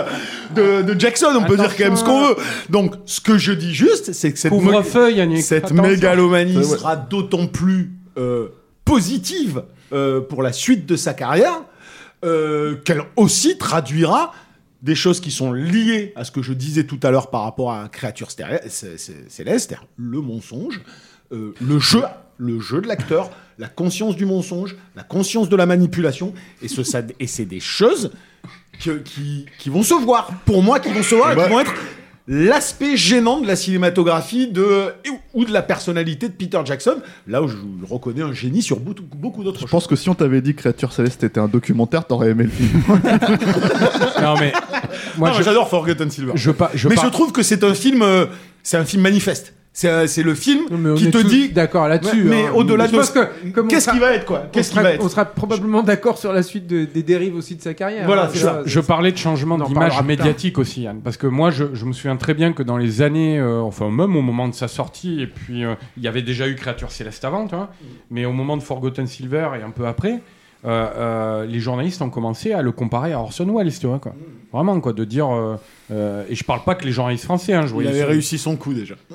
de, 0.55 0.83
de 0.94 1.00
Jackson. 1.00 1.26
On 1.39 1.44
peut 1.44 1.57
dire 1.57 1.76
quand 1.76 1.84
même 1.84 1.97
ce 1.97 2.05
qu'on 2.05 2.28
veut. 2.28 2.36
Donc, 2.70 2.94
ce 3.05 3.20
que 3.20 3.36
je 3.39 3.52
dis 3.52 3.75
juste, 3.75 4.12
c'est 4.12 4.33
que 4.33 4.39
cette 4.39 4.52
mégalomanie 5.73 6.65
sera 6.65 6.97
d'autant 6.97 7.47
plus 7.47 7.92
euh, 8.18 8.49
positive 8.84 9.62
euh, 9.93 10.21
pour 10.21 10.43
la 10.43 10.53
suite 10.53 10.87
de 10.87 10.97
sa 10.97 11.15
carrière 11.15 11.63
euh, 12.25 12.77
qu'elle 12.85 13.03
aussi 13.17 13.59
traduira 13.59 14.33
des 14.83 14.95
choses 14.95 15.21
qui 15.21 15.31
sont 15.31 15.53
liées 15.53 16.13
à 16.17 16.25
ce 16.25 16.31
que 16.31 16.43
je 16.43 16.53
disais 16.53 16.85
tout 16.85 17.01
à 17.03 17.11
l'heure 17.11 17.31
par 17.31 17.43
rapport 17.43 17.73
à 17.73 17.83
un 17.83 17.89
créature 17.89 18.31
cé- 18.31 18.97
céleste, 19.29 19.75
le 19.97 20.21
mensonge, 20.21 20.81
euh, 21.33 21.55
le 21.61 21.79
jeu, 21.79 22.03
le 22.39 22.61
jeu 22.61 22.81
de 22.81 22.87
l'acteur, 22.87 23.31
la 23.59 23.69
conscience 23.69 24.17
du 24.17 24.27
mensonge, 24.27 24.77
la 24.95 25.03
conscience 25.03 25.49
de 25.49 25.57
la 25.57 25.67
manipulation, 25.67 26.35
et, 26.63 26.69
ce, 26.69 26.83
c'est 26.85 27.47
des 27.47 27.61
choses 27.61 28.13
que- 28.85 28.99
qui, 28.99 29.47
qui 29.59 29.71
vont 29.71 29.83
se 29.83 29.95
voir, 29.95 30.31
pour 30.45 30.63
moi, 30.63 30.79
qui 30.79 30.93
vont 30.93 31.03
se 31.03 31.15
voir 31.15 31.33
et 31.33 31.35
qui 31.43 31.51
vont 31.51 31.61
être 31.61 31.75
l'aspect 32.29 32.97
gênant 32.97 33.41
de 33.41 33.47
la 33.47 33.55
cinématographie 33.55 34.49
de, 34.49 34.93
ou 35.33 35.45
de 35.45 35.53
la 35.53 35.63
personnalité 35.63 36.29
de 36.29 36.33
Peter 36.33 36.59
Jackson, 36.65 36.97
là 37.29 37.41
où 37.43 37.49
je 37.49 37.55
reconnais 37.89 38.23
un 38.23 38.33
génie 38.33 38.63
sur 38.63 38.81
beaucoup, 38.81 39.03
beaucoup 39.17 39.45
d'autres 39.45 39.59
Je 39.59 39.63
choses. 39.63 39.71
pense 39.71 39.87
que 39.87 39.95
si 39.97 40.09
on 40.09 40.15
t'avait 40.15 40.41
dit 40.41 40.55
Créature 40.55 40.93
Céleste 40.93 41.23
était 41.25 41.39
un 41.41 41.47
documentaire, 41.49 42.05
t'aurais 42.07 42.31
aimé 42.31 42.45
le 42.45 42.51
film. 42.51 42.83
Non, 44.23 44.35
mais. 44.41 44.53
Moi, 45.19 45.33
je, 45.33 45.43
j'adore 45.43 45.69
Forgotten 45.69 46.11
Silver. 46.11 46.33
je, 46.35 46.51
pa- 46.51 46.71
je 46.75 46.89
mais 46.89 46.95
par- 46.95 47.05
je 47.05 47.11
trouve 47.11 47.33
que 47.33 47.43
c'est 47.43 47.63
un 47.65 47.75
film, 47.75 48.03
euh, 48.03 48.27
c'est 48.63 48.77
un 48.77 48.85
film 48.85 49.03
manifeste. 49.03 49.53
C'est 49.79 49.91
euh, 49.91 50.07
c'est 50.07 50.23
le 50.23 50.35
film 50.35 50.65
Non, 50.71 50.95
qui 50.95 51.11
te 51.11 51.19
dit 51.19 51.51
d'accord 51.51 51.87
là-dessus. 51.87 52.23
Mais- 52.25 52.31
mais 52.31 52.47
hein. 52.47 52.53
au-delà 52.55 52.87
de 52.89 52.93
qu'est-ce 52.97 53.13
sera- 53.85 53.93
qui 53.93 53.99
va 53.99 54.13
être 54.15 54.25
quoi? 54.25 54.45
On 54.47 54.49
Qu'est-ce 54.51 54.69
qui 54.71 54.75
sera- 54.77 54.83
va 54.83 54.93
être? 54.95 55.05
On 55.05 55.09
sera 55.11 55.27
probablement 55.27 55.83
d'accord 55.83 56.17
sur 56.17 56.33
la 56.33 56.43
suite 56.43 56.67
de- 56.67 56.87
des 56.87 57.03
dérives 57.03 57.37
aussi 57.37 57.57
de 57.57 57.61
sa 57.61 57.75
carrière. 57.75 58.07
Voilà, 58.07 58.25
hein, 58.25 58.29
c'est 58.33 58.39
ça. 58.39 58.63
Je 58.65 58.81
parlais 58.81 59.13
de 59.13 59.19
changement 59.19 59.59
d'image 59.59 60.03
médiatique 60.03 60.57
aussi, 60.57 60.81
Yann. 60.85 61.01
Parce 61.05 61.19
que 61.19 61.27
moi, 61.27 61.51
je, 61.51 61.65
je 61.75 61.85
me 61.85 61.93
souviens 61.93 62.17
très 62.17 62.33
bien 62.33 62.55
que 62.55 62.63
dans 62.63 62.79
les 62.79 63.03
années, 63.03 63.39
euh, 63.39 63.61
enfin, 63.61 63.91
même 63.91 64.17
au 64.17 64.23
moment 64.23 64.49
de 64.49 64.55
sa 64.55 64.67
sortie, 64.67 65.21
et 65.21 65.27
puis 65.27 65.63
euh, 65.63 65.75
il 65.99 66.03
y 66.05 66.09
avait 66.09 66.23
déjà 66.23 66.49
eu 66.49 66.55
Créature 66.55 66.91
Céleste 66.91 67.23
avant, 67.27 67.47
tu 67.47 67.55
vois, 67.55 67.69
mais 68.11 68.25
au 68.25 68.33
moment 68.33 68.57
de 68.57 68.63
Forgotten 68.63 69.07
Silver 69.07 69.51
et 69.61 69.63
un 69.63 69.71
peu 69.73 69.87
après, 69.87 70.21
euh, 70.65 70.87
euh, 70.97 71.45
les 71.45 71.61
journalistes 71.61 72.01
ont 72.01 72.09
commencé 72.09 72.53
à 72.55 72.63
le 72.63 72.73
comparer 72.73 73.13
à 73.13 73.21
Orson 73.21 73.45
Welles, 73.55 73.79
tu 73.79 73.87
vois, 73.87 73.99
quoi. 73.99 74.15
Vraiment, 74.55 74.81
quoi, 74.81 74.95
de 74.95 75.05
dire. 75.05 75.29
euh, 75.31 75.57
euh, 75.91 76.25
et 76.31 76.35
je 76.35 76.45
parle 76.45 76.65
pas 76.65 76.75
que 76.77 76.87
les 76.87 76.93
journalistes 76.93 77.25
français, 77.27 77.53
hein, 77.53 77.67
je 77.67 77.75
Il 77.79 77.87
avait 77.87 78.05
réussi 78.05 78.39
son 78.39 78.57
coup 78.57 78.73
déjà. 78.73 78.95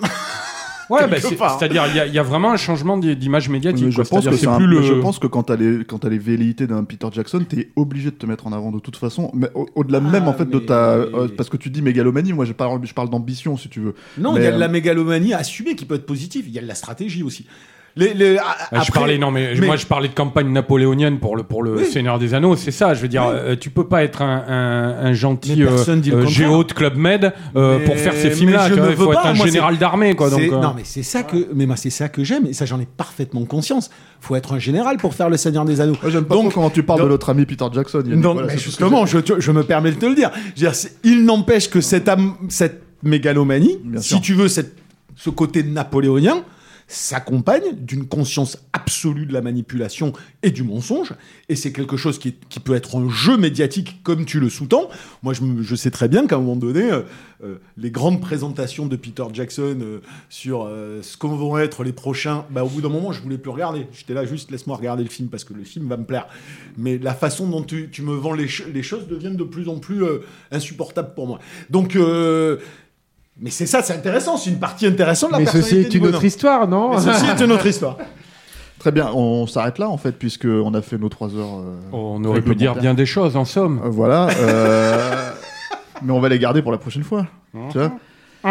Ouais, 0.91 1.07
bah, 1.07 1.17
c'est-à-dire, 1.19 1.85
il 1.87 1.95
y, 1.95 1.99
a- 1.99 2.05
il 2.05 2.13
y 2.13 2.19
a 2.19 2.23
vraiment 2.23 2.51
un 2.51 2.57
changement 2.57 2.97
d'i- 2.97 3.15
d'image 3.15 3.47
médiatique. 3.49 3.85
Mais 3.85 3.91
je 3.91 4.01
pense 4.01 4.25
que 4.25 4.47
un- 4.47 4.57
plus 4.57 4.67
le. 4.67 4.81
je 4.81 4.93
pense 4.93 5.19
que 5.19 5.27
quand 5.27 5.43
t'as 5.43 5.55
les 5.55 5.85
quand 5.85 5.99
t'as 5.99 6.09
les 6.09 6.17
velléités 6.19 6.67
d'un 6.67 6.83
Peter 6.83 7.07
Jackson, 7.11 7.43
t'es 7.47 7.69
obligé 7.75 8.11
de 8.11 8.15
te 8.15 8.25
mettre 8.25 8.45
en 8.47 8.51
avant 8.53 8.71
de 8.71 8.79
toute 8.79 8.97
façon. 8.97 9.31
Mais 9.33 9.47
au- 9.55 9.67
au-delà 9.75 9.99
même 10.01 10.27
en 10.27 10.33
fait 10.33 10.45
de 10.49 10.59
mais- 10.59 10.65
ta 10.65 10.89
euh, 10.95 11.27
parce 11.35 11.49
que 11.49 11.57
tu 11.57 11.69
dis 11.69 11.81
mégalomanie, 11.81 12.33
moi 12.33 12.45
je 12.45 12.53
parle 12.53 12.79
je 12.85 12.93
parle 12.93 13.09
d'ambition 13.09 13.55
si 13.57 13.69
tu 13.69 13.79
veux. 13.79 13.95
Non, 14.17 14.35
il 14.35 14.43
y 14.43 14.47
a 14.47 14.51
de 14.51 14.55
euh, 14.55 14.59
la 14.59 14.67
mégalomanie 14.67 15.33
assumée 15.33 15.75
qui 15.75 15.85
peut 15.85 15.95
être 15.95 16.05
positive. 16.05 16.45
Il 16.47 16.53
y 16.53 16.59
a 16.59 16.61
de 16.61 16.67
la 16.67 16.75
stratégie 16.75 17.23
aussi. 17.23 17.45
Les, 17.97 18.13
les- 18.13 18.37
a- 18.37 18.43
Ah, 18.45 18.67
je 18.71 18.77
après- 18.87 18.91
parlais 18.99 19.17
non 19.17 19.31
mais, 19.31 19.53
mais- 19.59 19.67
moi 19.67 19.75
je 19.75 19.85
parlais 19.85 20.07
de 20.07 20.13
campagne 20.13 20.47
napoléonienne 20.51 21.19
pour 21.19 21.35
le 21.35 21.43
pour 21.43 21.61
le 21.61 21.75
Oui. 21.75 21.85
Seigneur 21.85 22.19
des 22.19 22.33
Anneaux 22.33 22.55
c'est 22.55 22.71
ça 22.71 22.93
je 22.93 23.01
veux 23.01 23.09
dire 23.09 23.23
Oui. 23.27 23.33
euh, 23.35 23.55
tu 23.59 23.69
peux 23.69 23.85
pas 23.85 24.03
être 24.03 24.21
un, 24.21 24.43
un, 24.47 25.05
un 25.07 25.13
gentil 25.13 25.55
le 25.55 25.67
contraire. 25.67 26.27
géo 26.29 26.63
de 26.63 26.71
club 26.71 26.95
med 26.95 27.33
euh, 27.55 27.79
Mais- 27.79 27.85
pour 27.85 27.97
faire 27.97 28.13
ces 28.13 28.29
mais 28.29 28.33
films 28.35 28.51
là 28.51 28.69
je 28.69 28.75
ne 28.75 28.89
il 28.91 28.95
faut 28.95 29.07
veux 29.07 29.11
être 29.13 29.21
pas, 29.21 29.29
un 29.29 29.33
moi, 29.33 29.45
général 29.45 29.77
d'armée 29.77 30.15
quoi 30.15 30.29
donc 30.29 30.39
euh, 30.39 30.59
Non, 30.61 30.73
mais 30.75 30.83
c'est 30.85 31.03
ça 31.03 31.23
que, 31.23 31.47
mais 31.53 31.65
moi, 31.65 31.75
c'est 31.75 31.89
ça 31.89 32.07
que 32.07 32.23
j'aime 32.23 32.45
et 32.45 32.53
ça 32.53 32.65
j'en 32.65 32.79
ai 32.79 32.85
parfaitement 32.87 33.43
conscience. 33.45 33.89
Faut 34.21 34.35
être 34.37 34.53
un 34.53 34.59
général 34.59 34.95
pour 34.97 35.13
faire 35.13 35.29
le 35.29 35.35
Seigneur 35.37 35.65
des 35.65 35.81
Anneaux. 35.81 35.97
Moi 36.01 36.11
j'aime 36.11 36.23
pas 36.25 36.35
Donc- 36.35 36.51
trop 36.51 36.61
quand 36.61 36.69
tu 36.69 36.83
parles 36.83 36.99
donc- 36.99 37.07
de 37.09 37.11
notre 37.13 37.29
ami 37.29 37.45
Peter 37.45 37.65
Jackson. 37.73 38.03
Yannick, 38.05 38.21
Donc, 38.21 38.33
voilà, 38.37 38.55
justement, 38.55 39.05
je, 39.05 39.17
je 39.39 39.51
me 39.51 39.63
permets 39.63 39.91
de 39.91 39.97
te 39.97 40.05
le 40.05 40.15
dire. 40.15 40.31
Je 40.33 40.39
veux 40.49 40.53
dire, 40.67 40.75
c'est- 40.75 40.95
il 41.03 41.25
n'empêche 41.25 41.69
que 41.69 41.81
cette, 41.81 42.09
cette 42.49 42.83
mégalomanie, 43.03 43.79
Bien 43.83 43.99
si 44.01 44.09
sûr. 44.09 44.21
tu 44.21 44.33
veux, 44.33 44.47
cette, 44.47 44.75
ce 45.15 45.29
côté 45.29 45.63
napoléonien, 45.63 46.43
s'accompagne 46.91 47.75
d'une 47.77 48.05
conscience 48.05 48.57
absolue 48.73 49.25
de 49.25 49.33
la 49.33 49.41
manipulation 49.41 50.11
et 50.43 50.51
du 50.51 50.63
mensonge. 50.63 51.13
Et 51.47 51.55
c'est 51.55 51.71
quelque 51.71 51.95
chose 51.95 52.19
qui, 52.19 52.35
qui 52.49 52.59
peut 52.59 52.75
être 52.75 52.97
un 52.97 53.09
jeu 53.09 53.37
médiatique 53.37 54.03
comme 54.03 54.25
tu 54.25 54.39
le 54.39 54.49
sous-tends. 54.49 54.89
Moi, 55.23 55.33
je, 55.33 55.75
sais 55.75 55.91
très 55.91 56.09
bien 56.09 56.27
qu'à 56.27 56.35
un 56.35 56.39
moment 56.39 56.57
donné, 56.57 56.91
euh, 56.91 57.01
euh, 57.43 57.55
les 57.77 57.91
grandes 57.91 58.19
présentations 58.19 58.87
de 58.87 58.95
Peter 58.97 59.23
Jackson 59.31 59.77
euh, 59.81 59.99
sur 60.29 60.69
ce 61.01 61.17
qu'on 61.17 61.35
vont 61.35 61.57
être 61.57 61.83
les 61.83 61.93
prochains, 61.93 62.45
bah, 62.49 62.65
au 62.65 62.67
bout 62.67 62.81
d'un 62.81 62.89
moment, 62.89 63.13
je 63.13 63.21
voulais 63.21 63.37
plus 63.37 63.51
regarder. 63.51 63.87
J'étais 63.93 64.13
là 64.13 64.25
juste, 64.25 64.51
laisse-moi 64.51 64.75
regarder 64.75 65.03
le 65.03 65.09
film 65.09 65.29
parce 65.29 65.45
que 65.45 65.53
le 65.53 65.63
film 65.63 65.87
va 65.87 65.95
me 65.95 66.05
plaire. 66.05 66.27
Mais 66.77 66.97
la 66.97 67.13
façon 67.13 67.47
dont 67.47 67.63
tu, 67.63 67.89
me 68.01 68.13
vends 68.13 68.33
les, 68.33 68.47
les 68.73 68.83
choses 68.83 69.07
deviennent 69.07 69.37
de 69.37 69.43
plus 69.43 69.69
en 69.69 69.79
plus 69.79 70.03
insupportables 70.51 71.13
pour 71.13 71.27
moi. 71.27 71.39
Donc, 71.69 71.97
mais 73.41 73.49
c'est 73.49 73.65
ça, 73.65 73.81
c'est 73.81 73.93
intéressant. 73.93 74.37
C'est 74.37 74.49
une 74.51 74.59
partie 74.59 74.85
intéressante 74.87 75.29
de 75.31 75.33
la 75.33 75.39
Mais 75.39 75.45
personnalité 75.45 75.83
ceci 75.83 75.95
est 75.95 75.99
une 75.99 76.05
autre 76.07 76.23
histoire, 76.23 76.67
non 76.67 76.91
Mais 76.91 76.99
ceci 77.01 77.25
est 77.25 77.43
une 77.43 77.51
autre 77.51 77.65
histoire. 77.65 77.97
Très 78.79 78.91
bien, 78.91 79.11
on 79.13 79.45
s'arrête 79.45 79.77
là 79.77 79.89
en 79.89 79.97
fait 79.97 80.13
puisque 80.13 80.45
on 80.45 80.73
a 80.73 80.81
fait 80.81 80.97
nos 80.97 81.09
trois 81.09 81.35
heures. 81.35 81.59
euh, 81.59 81.75
on 81.91 82.23
aurait 82.23 82.41
pu 82.41 82.55
dire 82.55 82.73
bien 82.75 82.95
des 82.95 83.05
choses 83.05 83.35
en 83.35 83.45
somme 83.45 83.79
Euh, 83.85 83.89
voilà. 83.89 84.27
euh, 84.39 85.29
mais 86.01 86.11
on 86.11 86.19
va 86.19 86.29
les 86.29 86.39
garder 86.39 86.63
pour 86.63 86.71
la 86.71 86.79
prochaine 86.79 87.03
fois. 87.03 87.27
tu 87.71 87.77
vois 87.77 87.91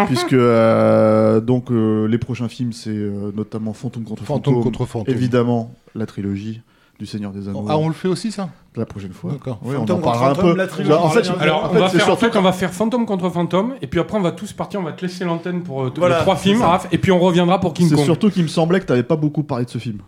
Puisque 0.06 0.34
euh, 0.34 1.40
donc 1.40 1.72
euh, 1.72 2.06
les 2.06 2.18
prochains 2.18 2.48
films 2.48 2.72
c'est 2.72 2.90
euh, 2.90 3.32
notamment 3.34 3.72
Fantôme 3.72 4.04
contre 4.04 4.22
Fantôme 4.22 4.54
Fantôme, 4.54 4.62
contre 4.62 4.86
fantôme. 4.86 5.12
évidemment 5.12 5.74
la 5.96 6.06
trilogie 6.06 6.60
du 7.00 7.06
Seigneur 7.06 7.32
des 7.32 7.48
Anneaux 7.48 7.64
Ah, 7.68 7.76
on 7.78 7.88
le 7.88 7.94
fait 7.94 8.06
aussi, 8.08 8.30
ça? 8.30 8.50
La 8.76 8.84
prochaine 8.86 9.12
fois. 9.12 9.32
D'accord. 9.32 9.58
Oui, 9.64 9.74
on 9.76 9.82
en 9.90 9.98
parlera 9.98 10.30
un 10.30 10.34
peu. 10.34 10.54
la 10.54 10.66
trilogie. 10.68 10.92
en 10.96 11.08
fait, 11.10 11.28
alors 11.40 11.64
en 11.64 11.68
on 11.70 11.72
fait, 11.72 11.78
va 11.80 11.88
c'est 11.88 11.96
faire 11.98 12.06
en 12.06 12.10
surtout 12.16 12.32
fait 12.32 12.38
on 12.38 12.42
va 12.42 12.52
faire 12.52 12.72
fantôme 12.72 13.04
contre 13.06 13.28
fantôme 13.30 13.74
et 13.82 13.86
puis 13.88 13.98
après 13.98 14.16
on 14.16 14.20
va 14.20 14.30
tous 14.32 14.52
partir 14.52 14.78
on 14.78 14.84
va 14.84 14.92
te 14.92 15.02
laisser 15.04 15.24
l'antenne 15.24 15.62
pour 15.62 15.82
euh, 15.84 15.90
t- 15.90 15.98
Voilà, 15.98 16.18
les 16.18 16.22
trois 16.22 16.36
c'est 16.36 16.42
films 16.50 16.60
ça. 16.60 16.68
Raph, 16.68 16.86
et 16.92 16.98
puis 16.98 17.10
on 17.10 17.18
reviendra 17.18 17.58
pour 17.58 17.72
King 17.74 17.88
C'est 17.88 17.96
Kong 17.96 18.04
surtout 18.04 18.30
qu'il 18.30 18.42
me 18.44 18.48
semblait 18.48 18.78
que 18.78 18.84
tu 18.86 18.92
n'avais 18.92 19.02
pas 19.02 19.16
beaucoup 19.16 19.42
parlé 19.42 19.64
de 19.64 19.70
ce 19.70 19.78
film. 19.78 19.98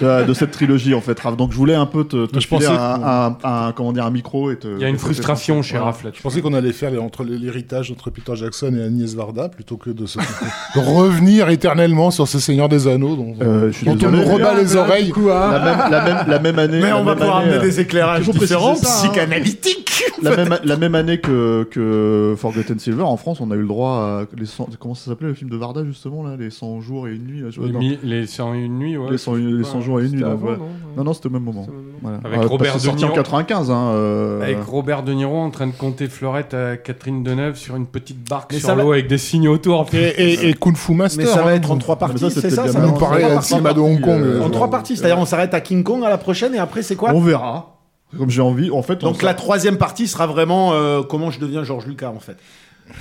De 0.26 0.32
cette 0.34 0.50
trilogie 0.50 0.94
en 0.94 1.00
fait, 1.00 1.18
Raph. 1.20 1.36
Donc 1.36 1.52
je 1.52 1.56
voulais 1.56 1.74
un 1.74 1.86
peu 1.86 2.04
te, 2.04 2.26
te 2.26 2.40
Je 2.40 2.46
filer 2.46 2.66
pensais 2.66 2.78
un, 2.78 3.36
un- 3.44 3.68
un- 3.68 3.72
comment 3.72 3.92
dire, 3.92 4.04
un 4.06 4.10
micro 4.10 4.50
et 4.50 4.56
te. 4.56 4.68
il 4.68 4.80
y 4.80 4.84
a 4.84 4.88
une 4.88 4.98
frustration 4.98 5.62
chez 5.62 5.72
voilà. 5.76 5.86
Raph 5.92 6.04
là 6.04 6.10
Je 6.14 6.20
pensais 6.22 6.40
qu'on 6.40 6.54
allait 6.54 6.72
faire 6.72 6.92
entre 7.02 7.24
l'héritage 7.24 7.90
entre 7.90 8.10
Peter 8.10 8.32
Jackson 8.36 8.74
et 8.76 8.82
Agnès 8.82 9.14
Varda 9.14 9.48
plutôt 9.48 9.76
que 9.76 9.90
de, 9.90 10.06
se, 10.06 10.18
de 10.18 10.80
revenir 10.80 11.48
éternellement 11.50 12.10
sur 12.10 12.26
ce 12.28 12.38
Seigneur 12.38 12.68
des 12.68 12.88
Anneaux. 12.88 13.16
dont- 13.16 13.34
Euh, 13.42 13.68
je 13.70 13.76
suis 13.76 13.86
dont 13.86 13.92
on 13.92 13.96
désolé, 13.96 14.18
nous 14.18 14.32
rebat 14.32 14.54
les 14.54 14.74
Là, 14.74 14.80
oreilles. 14.80 15.06
du 15.06 15.12
coup, 15.12 15.30
hein. 15.30 15.50
La 15.52 15.58
même, 15.60 15.90
la 15.90 16.02
même, 16.04 16.24
la 16.28 16.38
même 16.38 16.58
année. 16.58 16.80
Mais 16.80 16.92
on 16.92 17.04
va 17.04 17.14
pouvoir 17.16 17.38
année, 17.38 17.46
amener 17.50 17.58
euh, 17.58 17.62
des 17.68 17.80
éclairages 17.80 18.28
différents, 18.28 18.74
ça, 18.74 18.88
hein. 18.88 19.08
psychanalytiques. 19.08 20.02
la 20.22 20.36
même, 20.36 20.58
la 20.64 20.76
même 20.76 20.94
année 20.94 21.18
que, 21.18 21.66
que 21.70 22.34
Forgotten 22.38 22.78
Silver, 22.78 23.02
en 23.02 23.16
France, 23.16 23.40
on 23.40 23.50
a 23.50 23.54
eu 23.54 23.60
le 23.60 23.66
droit 23.66 23.96
à 23.98 24.24
les 24.38 24.46
100 24.46 24.68
comment 24.78 24.94
ça 24.94 25.10
s'appelait 25.10 25.28
le 25.28 25.34
film 25.34 25.50
de 25.50 25.56
Varda 25.56 25.84
justement 25.84 26.22
là, 26.22 26.36
les 26.38 26.50
100 26.50 26.80
jours 26.80 27.08
et 27.08 27.12
une 27.14 27.26
nuit. 27.26 27.40
Là, 27.40 27.48
je- 27.50 27.60
les, 27.60 27.72
mi- 27.72 27.98
les 28.02 28.26
101 28.26 28.68
nuits 28.68 28.96
ouais, 28.96 29.10
les 29.10 29.18
100, 29.18 29.34
les 29.34 29.64
100 29.74 29.80
jours 29.82 30.00
et 30.00 30.04
une 30.06 30.12
nuit. 30.12 30.20
Donc, 30.20 30.30
avant, 30.32 30.46
ouais. 30.48 30.56
non 30.56 30.66
Non, 30.96 31.04
non, 31.04 31.12
c'était 31.12 31.26
au 31.26 31.30
même 31.30 31.42
moment. 31.42 31.66
Voilà. 32.02 32.18
Avec 32.24 32.40
Euh, 32.42 32.46
Robert 32.46 32.74
en 32.74 32.78
De 32.78 32.96
Niro. 32.96 33.14
95. 33.14 33.70
Hein, 33.70 33.90
euh, 33.94 34.42
Avec 34.42 34.62
Robert 34.64 35.02
De 35.02 35.12
Niro 35.12 35.36
en 35.36 35.50
train 35.50 35.66
de 35.66 35.72
compter 35.72 36.06
fleurette 36.08 36.54
à 36.54 36.76
Catherine 36.76 37.22
Deneuve 37.22 37.56
sur 37.56 37.76
une 37.76 37.86
petite 37.86 38.28
barque 38.28 38.52
Mais 38.52 38.58
sur 38.58 38.68
ça 38.68 38.74
va- 38.74 38.82
l'eau 38.82 38.92
avec 38.92 39.06
des 39.08 39.18
signes 39.18 39.48
autour. 39.48 39.86
Et, 39.92 39.98
et, 39.98 40.48
et 40.50 40.54
Kung 40.60 40.76
Fu 40.76 40.92
Master. 40.94 41.24
Mais 41.24 41.30
ça 41.30 41.42
va 41.42 41.50
hein. 41.50 41.54
être 41.54 41.70
en 41.70 41.76
trois 41.78 41.96
parties, 41.96 42.30
ça, 42.30 42.40
c'est 42.40 42.50
ça 42.50 42.66
ça 42.68 42.78
va 42.78 42.86
nous 42.86 42.92
en 42.92 42.94
de 42.94 42.98
parties. 43.00 43.48
cinéma 43.48 43.72
de 43.72 43.80
Hong 43.80 44.00
Kong. 44.00 44.20
euh, 44.22 44.40
En 44.42 44.46
euh, 44.46 44.50
trois 44.50 44.70
parties, 44.70 44.96
c'est-à-dire 44.96 45.18
on 45.18 45.24
s'arrête 45.24 45.54
à 45.54 45.60
King 45.60 45.82
Kong 45.82 46.04
à 46.04 46.08
la 46.10 46.18
prochaine 46.18 46.54
et 46.54 46.58
après 46.58 46.82
c'est 46.82 46.96
quoi 46.96 47.12
On 47.14 47.20
verra. 47.20 47.70
Comme 48.16 48.30
j'ai 48.30 48.42
envie. 48.42 48.70
En 48.70 48.82
fait, 48.82 49.02
on 49.02 49.08
Donc 49.10 49.22
la 49.22 49.34
troisième 49.34 49.76
partie 49.76 50.06
sera 50.06 50.26
vraiment 50.28 50.72
euh, 50.72 51.02
comment 51.02 51.30
je 51.32 51.40
deviens 51.40 51.64
George 51.64 51.86
Lucas 51.86 52.10
en 52.14 52.20
fait. 52.20 52.36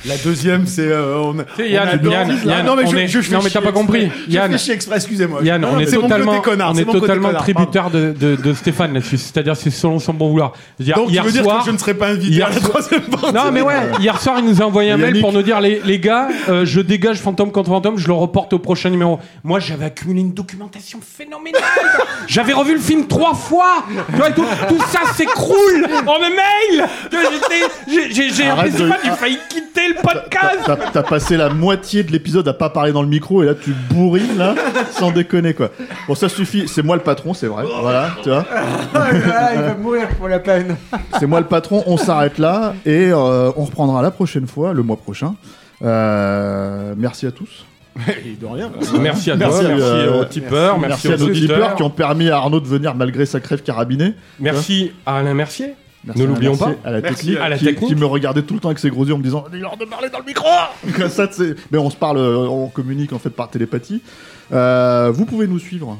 La 0.05 0.17
deuxième 0.17 0.65
c'est 0.67 0.87
euh, 0.87 1.17
on, 1.19 1.33
sais, 1.39 1.45
on 1.59 1.63
Yann, 1.63 1.87
adore- 1.87 2.11
Yann, 2.13 2.39
Yann, 2.45 2.65
non 2.65 2.75
mais 2.75 2.85
je, 2.87 2.97
est- 2.97 3.07
je 3.07 3.31
non, 3.31 3.39
mais 3.43 3.49
t'as 3.49 3.61
pas 3.61 3.71
compris. 3.71 4.03
exprès. 4.05 4.21
Yann. 4.29 4.47
je 4.51 4.57
fais 4.57 4.63
chier 4.63 4.73
exprès, 4.73 4.95
excusez-moi. 4.95 5.39
Yann, 5.43 5.61
Non, 5.61 5.69
on 5.69 5.73
non, 5.73 5.79
est 5.79 5.85
totalement, 5.85 6.41
on 6.71 6.75
est 6.75 6.85
totalement 6.85 7.33
tributaire 7.33 7.89
de, 7.89 8.11
de, 8.11 8.35
de 8.35 8.53
Stéphane 8.53 8.93
là-dessus. 8.93 9.17
C'est-à-dire, 9.17 9.55
c'est 9.55 9.69
selon 9.69 9.99
son 9.99 10.13
bon 10.13 10.29
vouloir. 10.29 10.53
Donc 10.79 11.07
tu 11.07 11.13
hier 11.13 11.23
veux 11.23 11.31
dire 11.31 11.43
soir, 11.43 11.59
que 11.59 11.67
je 11.67 11.71
ne 11.71 11.77
serai 11.77 11.93
pas 11.93 12.07
invité 12.09 12.33
hier 12.33 12.47
à 12.47 12.49
la 12.49 12.59
troisième 12.59 13.01
partie 13.01 13.33
Non 13.33 13.51
mais 13.51 13.61
ouais, 13.61 13.75
hier 13.99 14.19
soir 14.21 14.37
il 14.39 14.45
nous 14.45 14.61
a 14.61 14.65
envoyé 14.65 14.91
un 14.91 14.97
mail 14.97 15.19
pour 15.21 15.31
nous 15.31 15.41
dire 15.41 15.61
les, 15.61 15.81
les 15.85 15.99
gars, 15.99 16.27
euh, 16.49 16.65
je 16.65 16.81
dégage 16.81 17.19
Fantôme 17.19 17.51
contre 17.51 17.69
Fantôme, 17.69 17.97
je 17.97 18.07
le 18.07 18.13
reporte 18.13 18.51
au 18.53 18.59
prochain 18.59 18.89
numéro. 18.89 19.19
Moi 19.43 19.59
j'avais 19.59 19.85
accumulé 19.85 20.21
une 20.21 20.33
documentation 20.33 20.99
phénoménale. 21.01 21.61
j'avais 22.27 22.53
revu 22.53 22.73
le 22.73 22.81
film 22.81 23.07
trois 23.07 23.33
fois. 23.35 23.85
Tu 24.09 24.15
vois, 24.15 24.29
et 24.29 24.33
tout, 24.33 24.45
tout 24.67 24.79
ça 24.91 25.13
s'écroule 25.13 25.85
en 26.07 26.23
pas, 28.89 28.97
j'ai 29.03 29.11
failli 29.11 29.37
quitter 29.49 29.72
écouté 29.73 29.87
le 29.87 30.01
podcast 30.01 30.59
T'as 30.65 30.75
t'as 30.75 31.03
passé 31.03 31.37
la 31.37 31.49
moitié 31.49 32.03
de 32.03 32.11
l'épisode 32.11 32.47
à 32.47 32.53
pas 32.53 32.69
parler 32.69 32.91
dans 32.91 33.01
le 33.01 33.07
micro 33.07 33.43
et 33.43 33.45
là 33.45 33.53
tu 33.55 33.71
bourrines 33.71 34.37
là 34.37 34.55
sans 34.91 35.11
déconner 35.11 35.53
quoi. 35.53 35.71
Bon 36.07 36.15
ça 36.15 36.29
suffit, 36.29 36.67
c'est 36.67 36.83
moi 36.83 36.95
le 36.95 37.01
patron, 37.01 37.33
c'est 37.33 37.47
vrai. 37.47 37.65
Voilà, 37.81 38.11
tu 38.21 38.29
vois. 38.29 38.45
Voilà, 38.91 39.55
il 39.55 39.61
va 39.61 39.75
mourir 39.75 40.07
pour 40.17 40.27
la 40.27 40.39
peine. 40.39 40.75
C'est 41.19 41.25
moi 41.25 41.39
le 41.39 41.47
patron, 41.47 41.83
on 41.87 41.97
s'arrête 41.97 42.37
là 42.37 42.75
et 42.85 43.09
euh, 43.11 43.51
on 43.57 43.65
reprendra 43.65 44.01
la 44.01 44.11
prochaine 44.11 44.47
fois, 44.47 44.73
le 44.73 44.83
mois 44.83 44.97
prochain. 44.97 45.35
Euh, 45.83 46.93
merci 46.97 47.25
à 47.25 47.31
tous. 47.31 47.65
de 47.95 48.45
rien. 48.45 48.71
Merci 48.99 49.31
à 49.31 49.37
toi, 49.37 49.47
merci 49.47 49.65
euh, 49.65 50.21
aux 50.21 50.25
tipeurs, 50.25 50.79
merci, 50.79 51.07
à 51.07 51.15
aux 51.15 51.17
nos 51.17 51.29
tipeurs 51.29 51.57
auditeurs, 51.57 51.75
qui 51.75 51.83
ont 51.83 51.89
permis 51.89 52.29
à 52.29 52.37
Arnaud 52.37 52.59
de 52.59 52.67
venir 52.67 52.95
malgré 52.95 53.25
sa 53.25 53.39
crève 53.39 53.61
carabinée. 53.61 54.13
merci 54.39 54.91
à 55.05 55.17
Alain 55.17 55.33
Mercier. 55.33 55.75
Merci 56.05 56.21
Ne 56.21 56.25
l'oublions 56.27 56.57
pas. 56.57 56.73
À 56.83 56.91
la 56.91 57.01
Merci 57.01 57.15
technique, 57.27 57.37
à 57.39 57.49
la 57.49 57.57
qui, 57.57 57.65
technique. 57.65 57.89
qui 57.89 57.95
me 57.95 58.05
regardait 58.05 58.41
tout 58.41 58.53
le 58.53 58.59
temps 58.59 58.69
avec 58.69 58.79
ses 58.79 58.89
gros 58.89 59.05
yeux 59.05 59.13
en 59.13 59.17
me 59.17 59.23
disant 59.23 59.45
Dis-leur 59.51 59.77
de 59.77 59.85
parler 59.85 60.09
dans 60.09 60.19
le 60.19 60.25
micro 60.25 60.47
Comme 60.97 61.09
ça. 61.09 61.29
Mais 61.71 61.77
on 61.77 61.89
se 61.89 61.95
parle, 61.95 62.17
euh, 62.17 62.37
on 62.47 62.67
communique 62.67 63.13
en 63.13 63.19
fait 63.19 63.29
par 63.29 63.49
télépathie. 63.49 64.01
Euh, 64.51 65.11
vous 65.13 65.25
pouvez 65.25 65.47
nous 65.47 65.59
suivre 65.59 65.97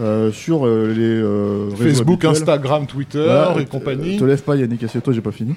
euh, 0.00 0.30
sur 0.32 0.66
euh, 0.66 0.92
les 0.96 1.02
euh, 1.02 1.68
réseaux 1.70 1.76
Facebook, 1.98 2.24
habituels. 2.24 2.30
Instagram, 2.42 2.86
Twitter 2.86 3.22
Voilà, 3.24 3.60
et 3.60 3.66
compagnie. 3.66 4.18
Te 4.18 4.24
lève 4.24 4.40
pas, 4.42 4.54
Yannick, 4.56 4.82
assieds-toi, 4.84 5.12
j'ai 5.12 5.20
pas 5.20 5.32
fini. 5.32 5.54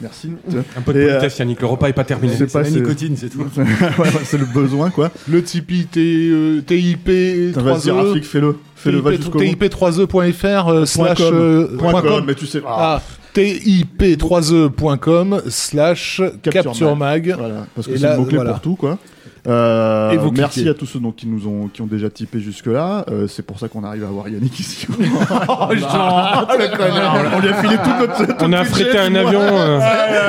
Merci. 0.00 0.32
Un 0.76 0.80
peu 0.80 0.92
de 0.94 1.00
Et, 1.00 1.04
euh, 1.04 1.08
politesse, 1.18 1.38
Yannick, 1.38 1.60
le 1.60 1.66
repas 1.66 1.88
est 1.88 1.92
pas 1.92 2.04
terminé. 2.04 2.34
c'est 2.34 2.52
la 2.54 2.64
c'est- 2.64 2.70
nicotine, 2.70 3.16
c'est 3.16 3.28
tout. 3.28 3.40
Ouais, 3.56 3.64
ouais, 3.98 4.10
c'est 4.24 4.38
le 4.38 4.46
besoin, 4.46 4.90
quoi. 4.90 5.10
Le 5.28 5.42
Tipeee 5.42 5.86
T- 5.86 6.00
euh, 6.30 6.60
TIP 6.62 7.04
Putain, 7.04 7.60
Vas-y, 7.62 7.88
3E. 7.88 7.90
Rafik, 8.08 8.24
fais-le. 8.24 8.56
Fais-le, 8.84 8.98
va 9.00 9.12
jusqu'au 9.12 9.38
bout. 9.38 9.44
TIP3E.fr 9.44 10.68
euh, 10.68 10.86
slash 10.86 11.18
com. 11.18 11.34
euh, 11.34 12.20
mais 12.26 12.34
tu 12.34 12.46
sais. 12.46 12.62
ah, 12.66 12.96
Ah, 12.96 13.02
TIP3E.com 13.34 15.42
slash 15.48 16.22
Capture 16.42 16.52
Capture 16.62 16.96
Mag. 16.96 17.34
Voilà, 17.36 17.66
parce 17.74 17.86
que 17.88 17.96
c'est 17.96 18.08
le 18.10 18.16
mot-clé 18.16 18.36
voilà. 18.36 18.52
pour 18.52 18.60
tout, 18.60 18.76
quoi. 18.76 18.98
Euh, 19.46 20.12
Et 20.12 20.16
vous 20.16 20.30
merci 20.30 20.60
cliquez. 20.60 20.70
à 20.70 20.74
tous 20.74 20.86
ceux 20.86 21.00
donc, 21.00 21.16
qui 21.16 21.26
nous 21.26 21.46
ont 21.46 21.68
qui 21.68 21.82
ont 21.82 21.86
déjà 21.86 22.08
typé 22.08 22.40
jusque 22.40 22.64
là. 22.66 23.04
c'est 23.28 23.44
pour 23.44 23.58
ça 23.58 23.68
qu'on 23.68 23.84
arrive 23.84 24.04
à 24.04 24.08
avoir 24.08 24.26
Yannick 24.28 24.58
ici. 24.58 24.86
Oh, 24.90 24.94
le 25.70 26.76
connard. 26.76 27.16
on 27.36 27.40
lui 27.40 27.48
a 27.48 27.54
filé 27.62 27.76
tout 27.76 27.90
notre. 27.98 28.26
tout 28.26 28.34
On 28.44 28.52
a 28.54 28.60
affrété 28.60 28.98
un 28.98 29.14
avion, 29.14 29.40
euh, 29.42 29.80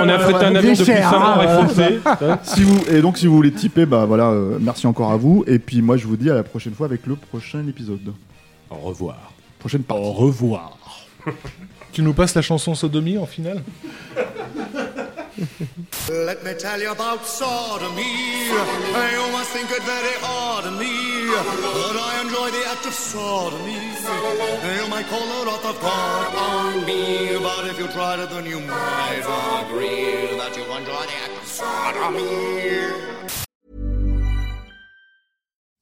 on 0.03 0.09
a 0.09 0.13
affrété 0.15 0.43
un 0.45 0.55
avion 0.55 0.73
depuis 0.73 0.91
hein, 0.91 1.67
FOC. 1.67 1.83
Si 2.43 2.63
vous 2.63 2.77
et 2.91 3.01
donc 3.01 3.17
si 3.17 3.27
vous 3.27 3.35
voulez 3.35 3.51
typer, 3.51 3.85
bah 3.85 4.03
voilà, 4.05 4.31
euh, 4.31 4.57
merci 4.59 4.85
encore 4.85 5.11
à 5.11 5.17
vous. 5.17 5.45
Et 5.47 5.59
puis 5.59 5.81
moi 5.81 5.95
je 5.95 6.07
vous 6.07 6.17
dis 6.17 6.29
à 6.29 6.35
la 6.35 6.43
prochaine 6.43 6.73
fois 6.73 6.87
avec 6.87 7.07
le 7.07 7.15
prochain 7.15 7.65
épisode. 7.69 8.11
Au 8.69 8.75
revoir. 8.75 9.31
Prochaine 9.59 9.83
partie. 9.83 10.03
Au 10.03 10.11
revoir. 10.11 10.77
Tu 11.91 12.01
nous 12.01 12.13
passes 12.13 12.35
la 12.35 12.41
chanson 12.41 12.75
Sodomie 12.75 13.17
en 13.17 13.25
finale 13.25 13.63
Let 16.09 16.43
me 16.43 16.53
tell 16.53 16.81
you 16.81 16.91
about 16.91 17.25
sodomy. 17.25 18.47
You 18.47 19.31
must 19.31 19.51
think 19.51 19.69
it 19.69 19.83
very 19.83 20.15
odd 20.23 20.65
of 20.65 20.79
me 20.79 21.25
that 21.25 21.97
I 21.97 22.21
enjoy 22.21 22.51
the 22.51 22.69
act 22.69 22.85
of 22.85 22.93
sodomy. 22.93 23.73
You 23.73 24.87
might 24.89 25.07
call 25.07 25.25
the 25.25 25.45
wrath 25.45 25.65
of 25.65 25.79
God 25.81 26.35
on 26.35 26.85
me, 26.85 27.37
but 27.37 27.65
if 27.69 27.79
you 27.79 27.87
tried 27.87 28.19
it, 28.19 28.29
then 28.29 28.45
you 28.45 28.59
might 28.61 29.25
agree 29.65 30.37
that 30.37 30.55
you 30.55 30.63
enjoy 30.63 31.05
the 31.05 31.17
act 31.23 31.37
of 31.41 31.47
sodomy. 31.47 33.44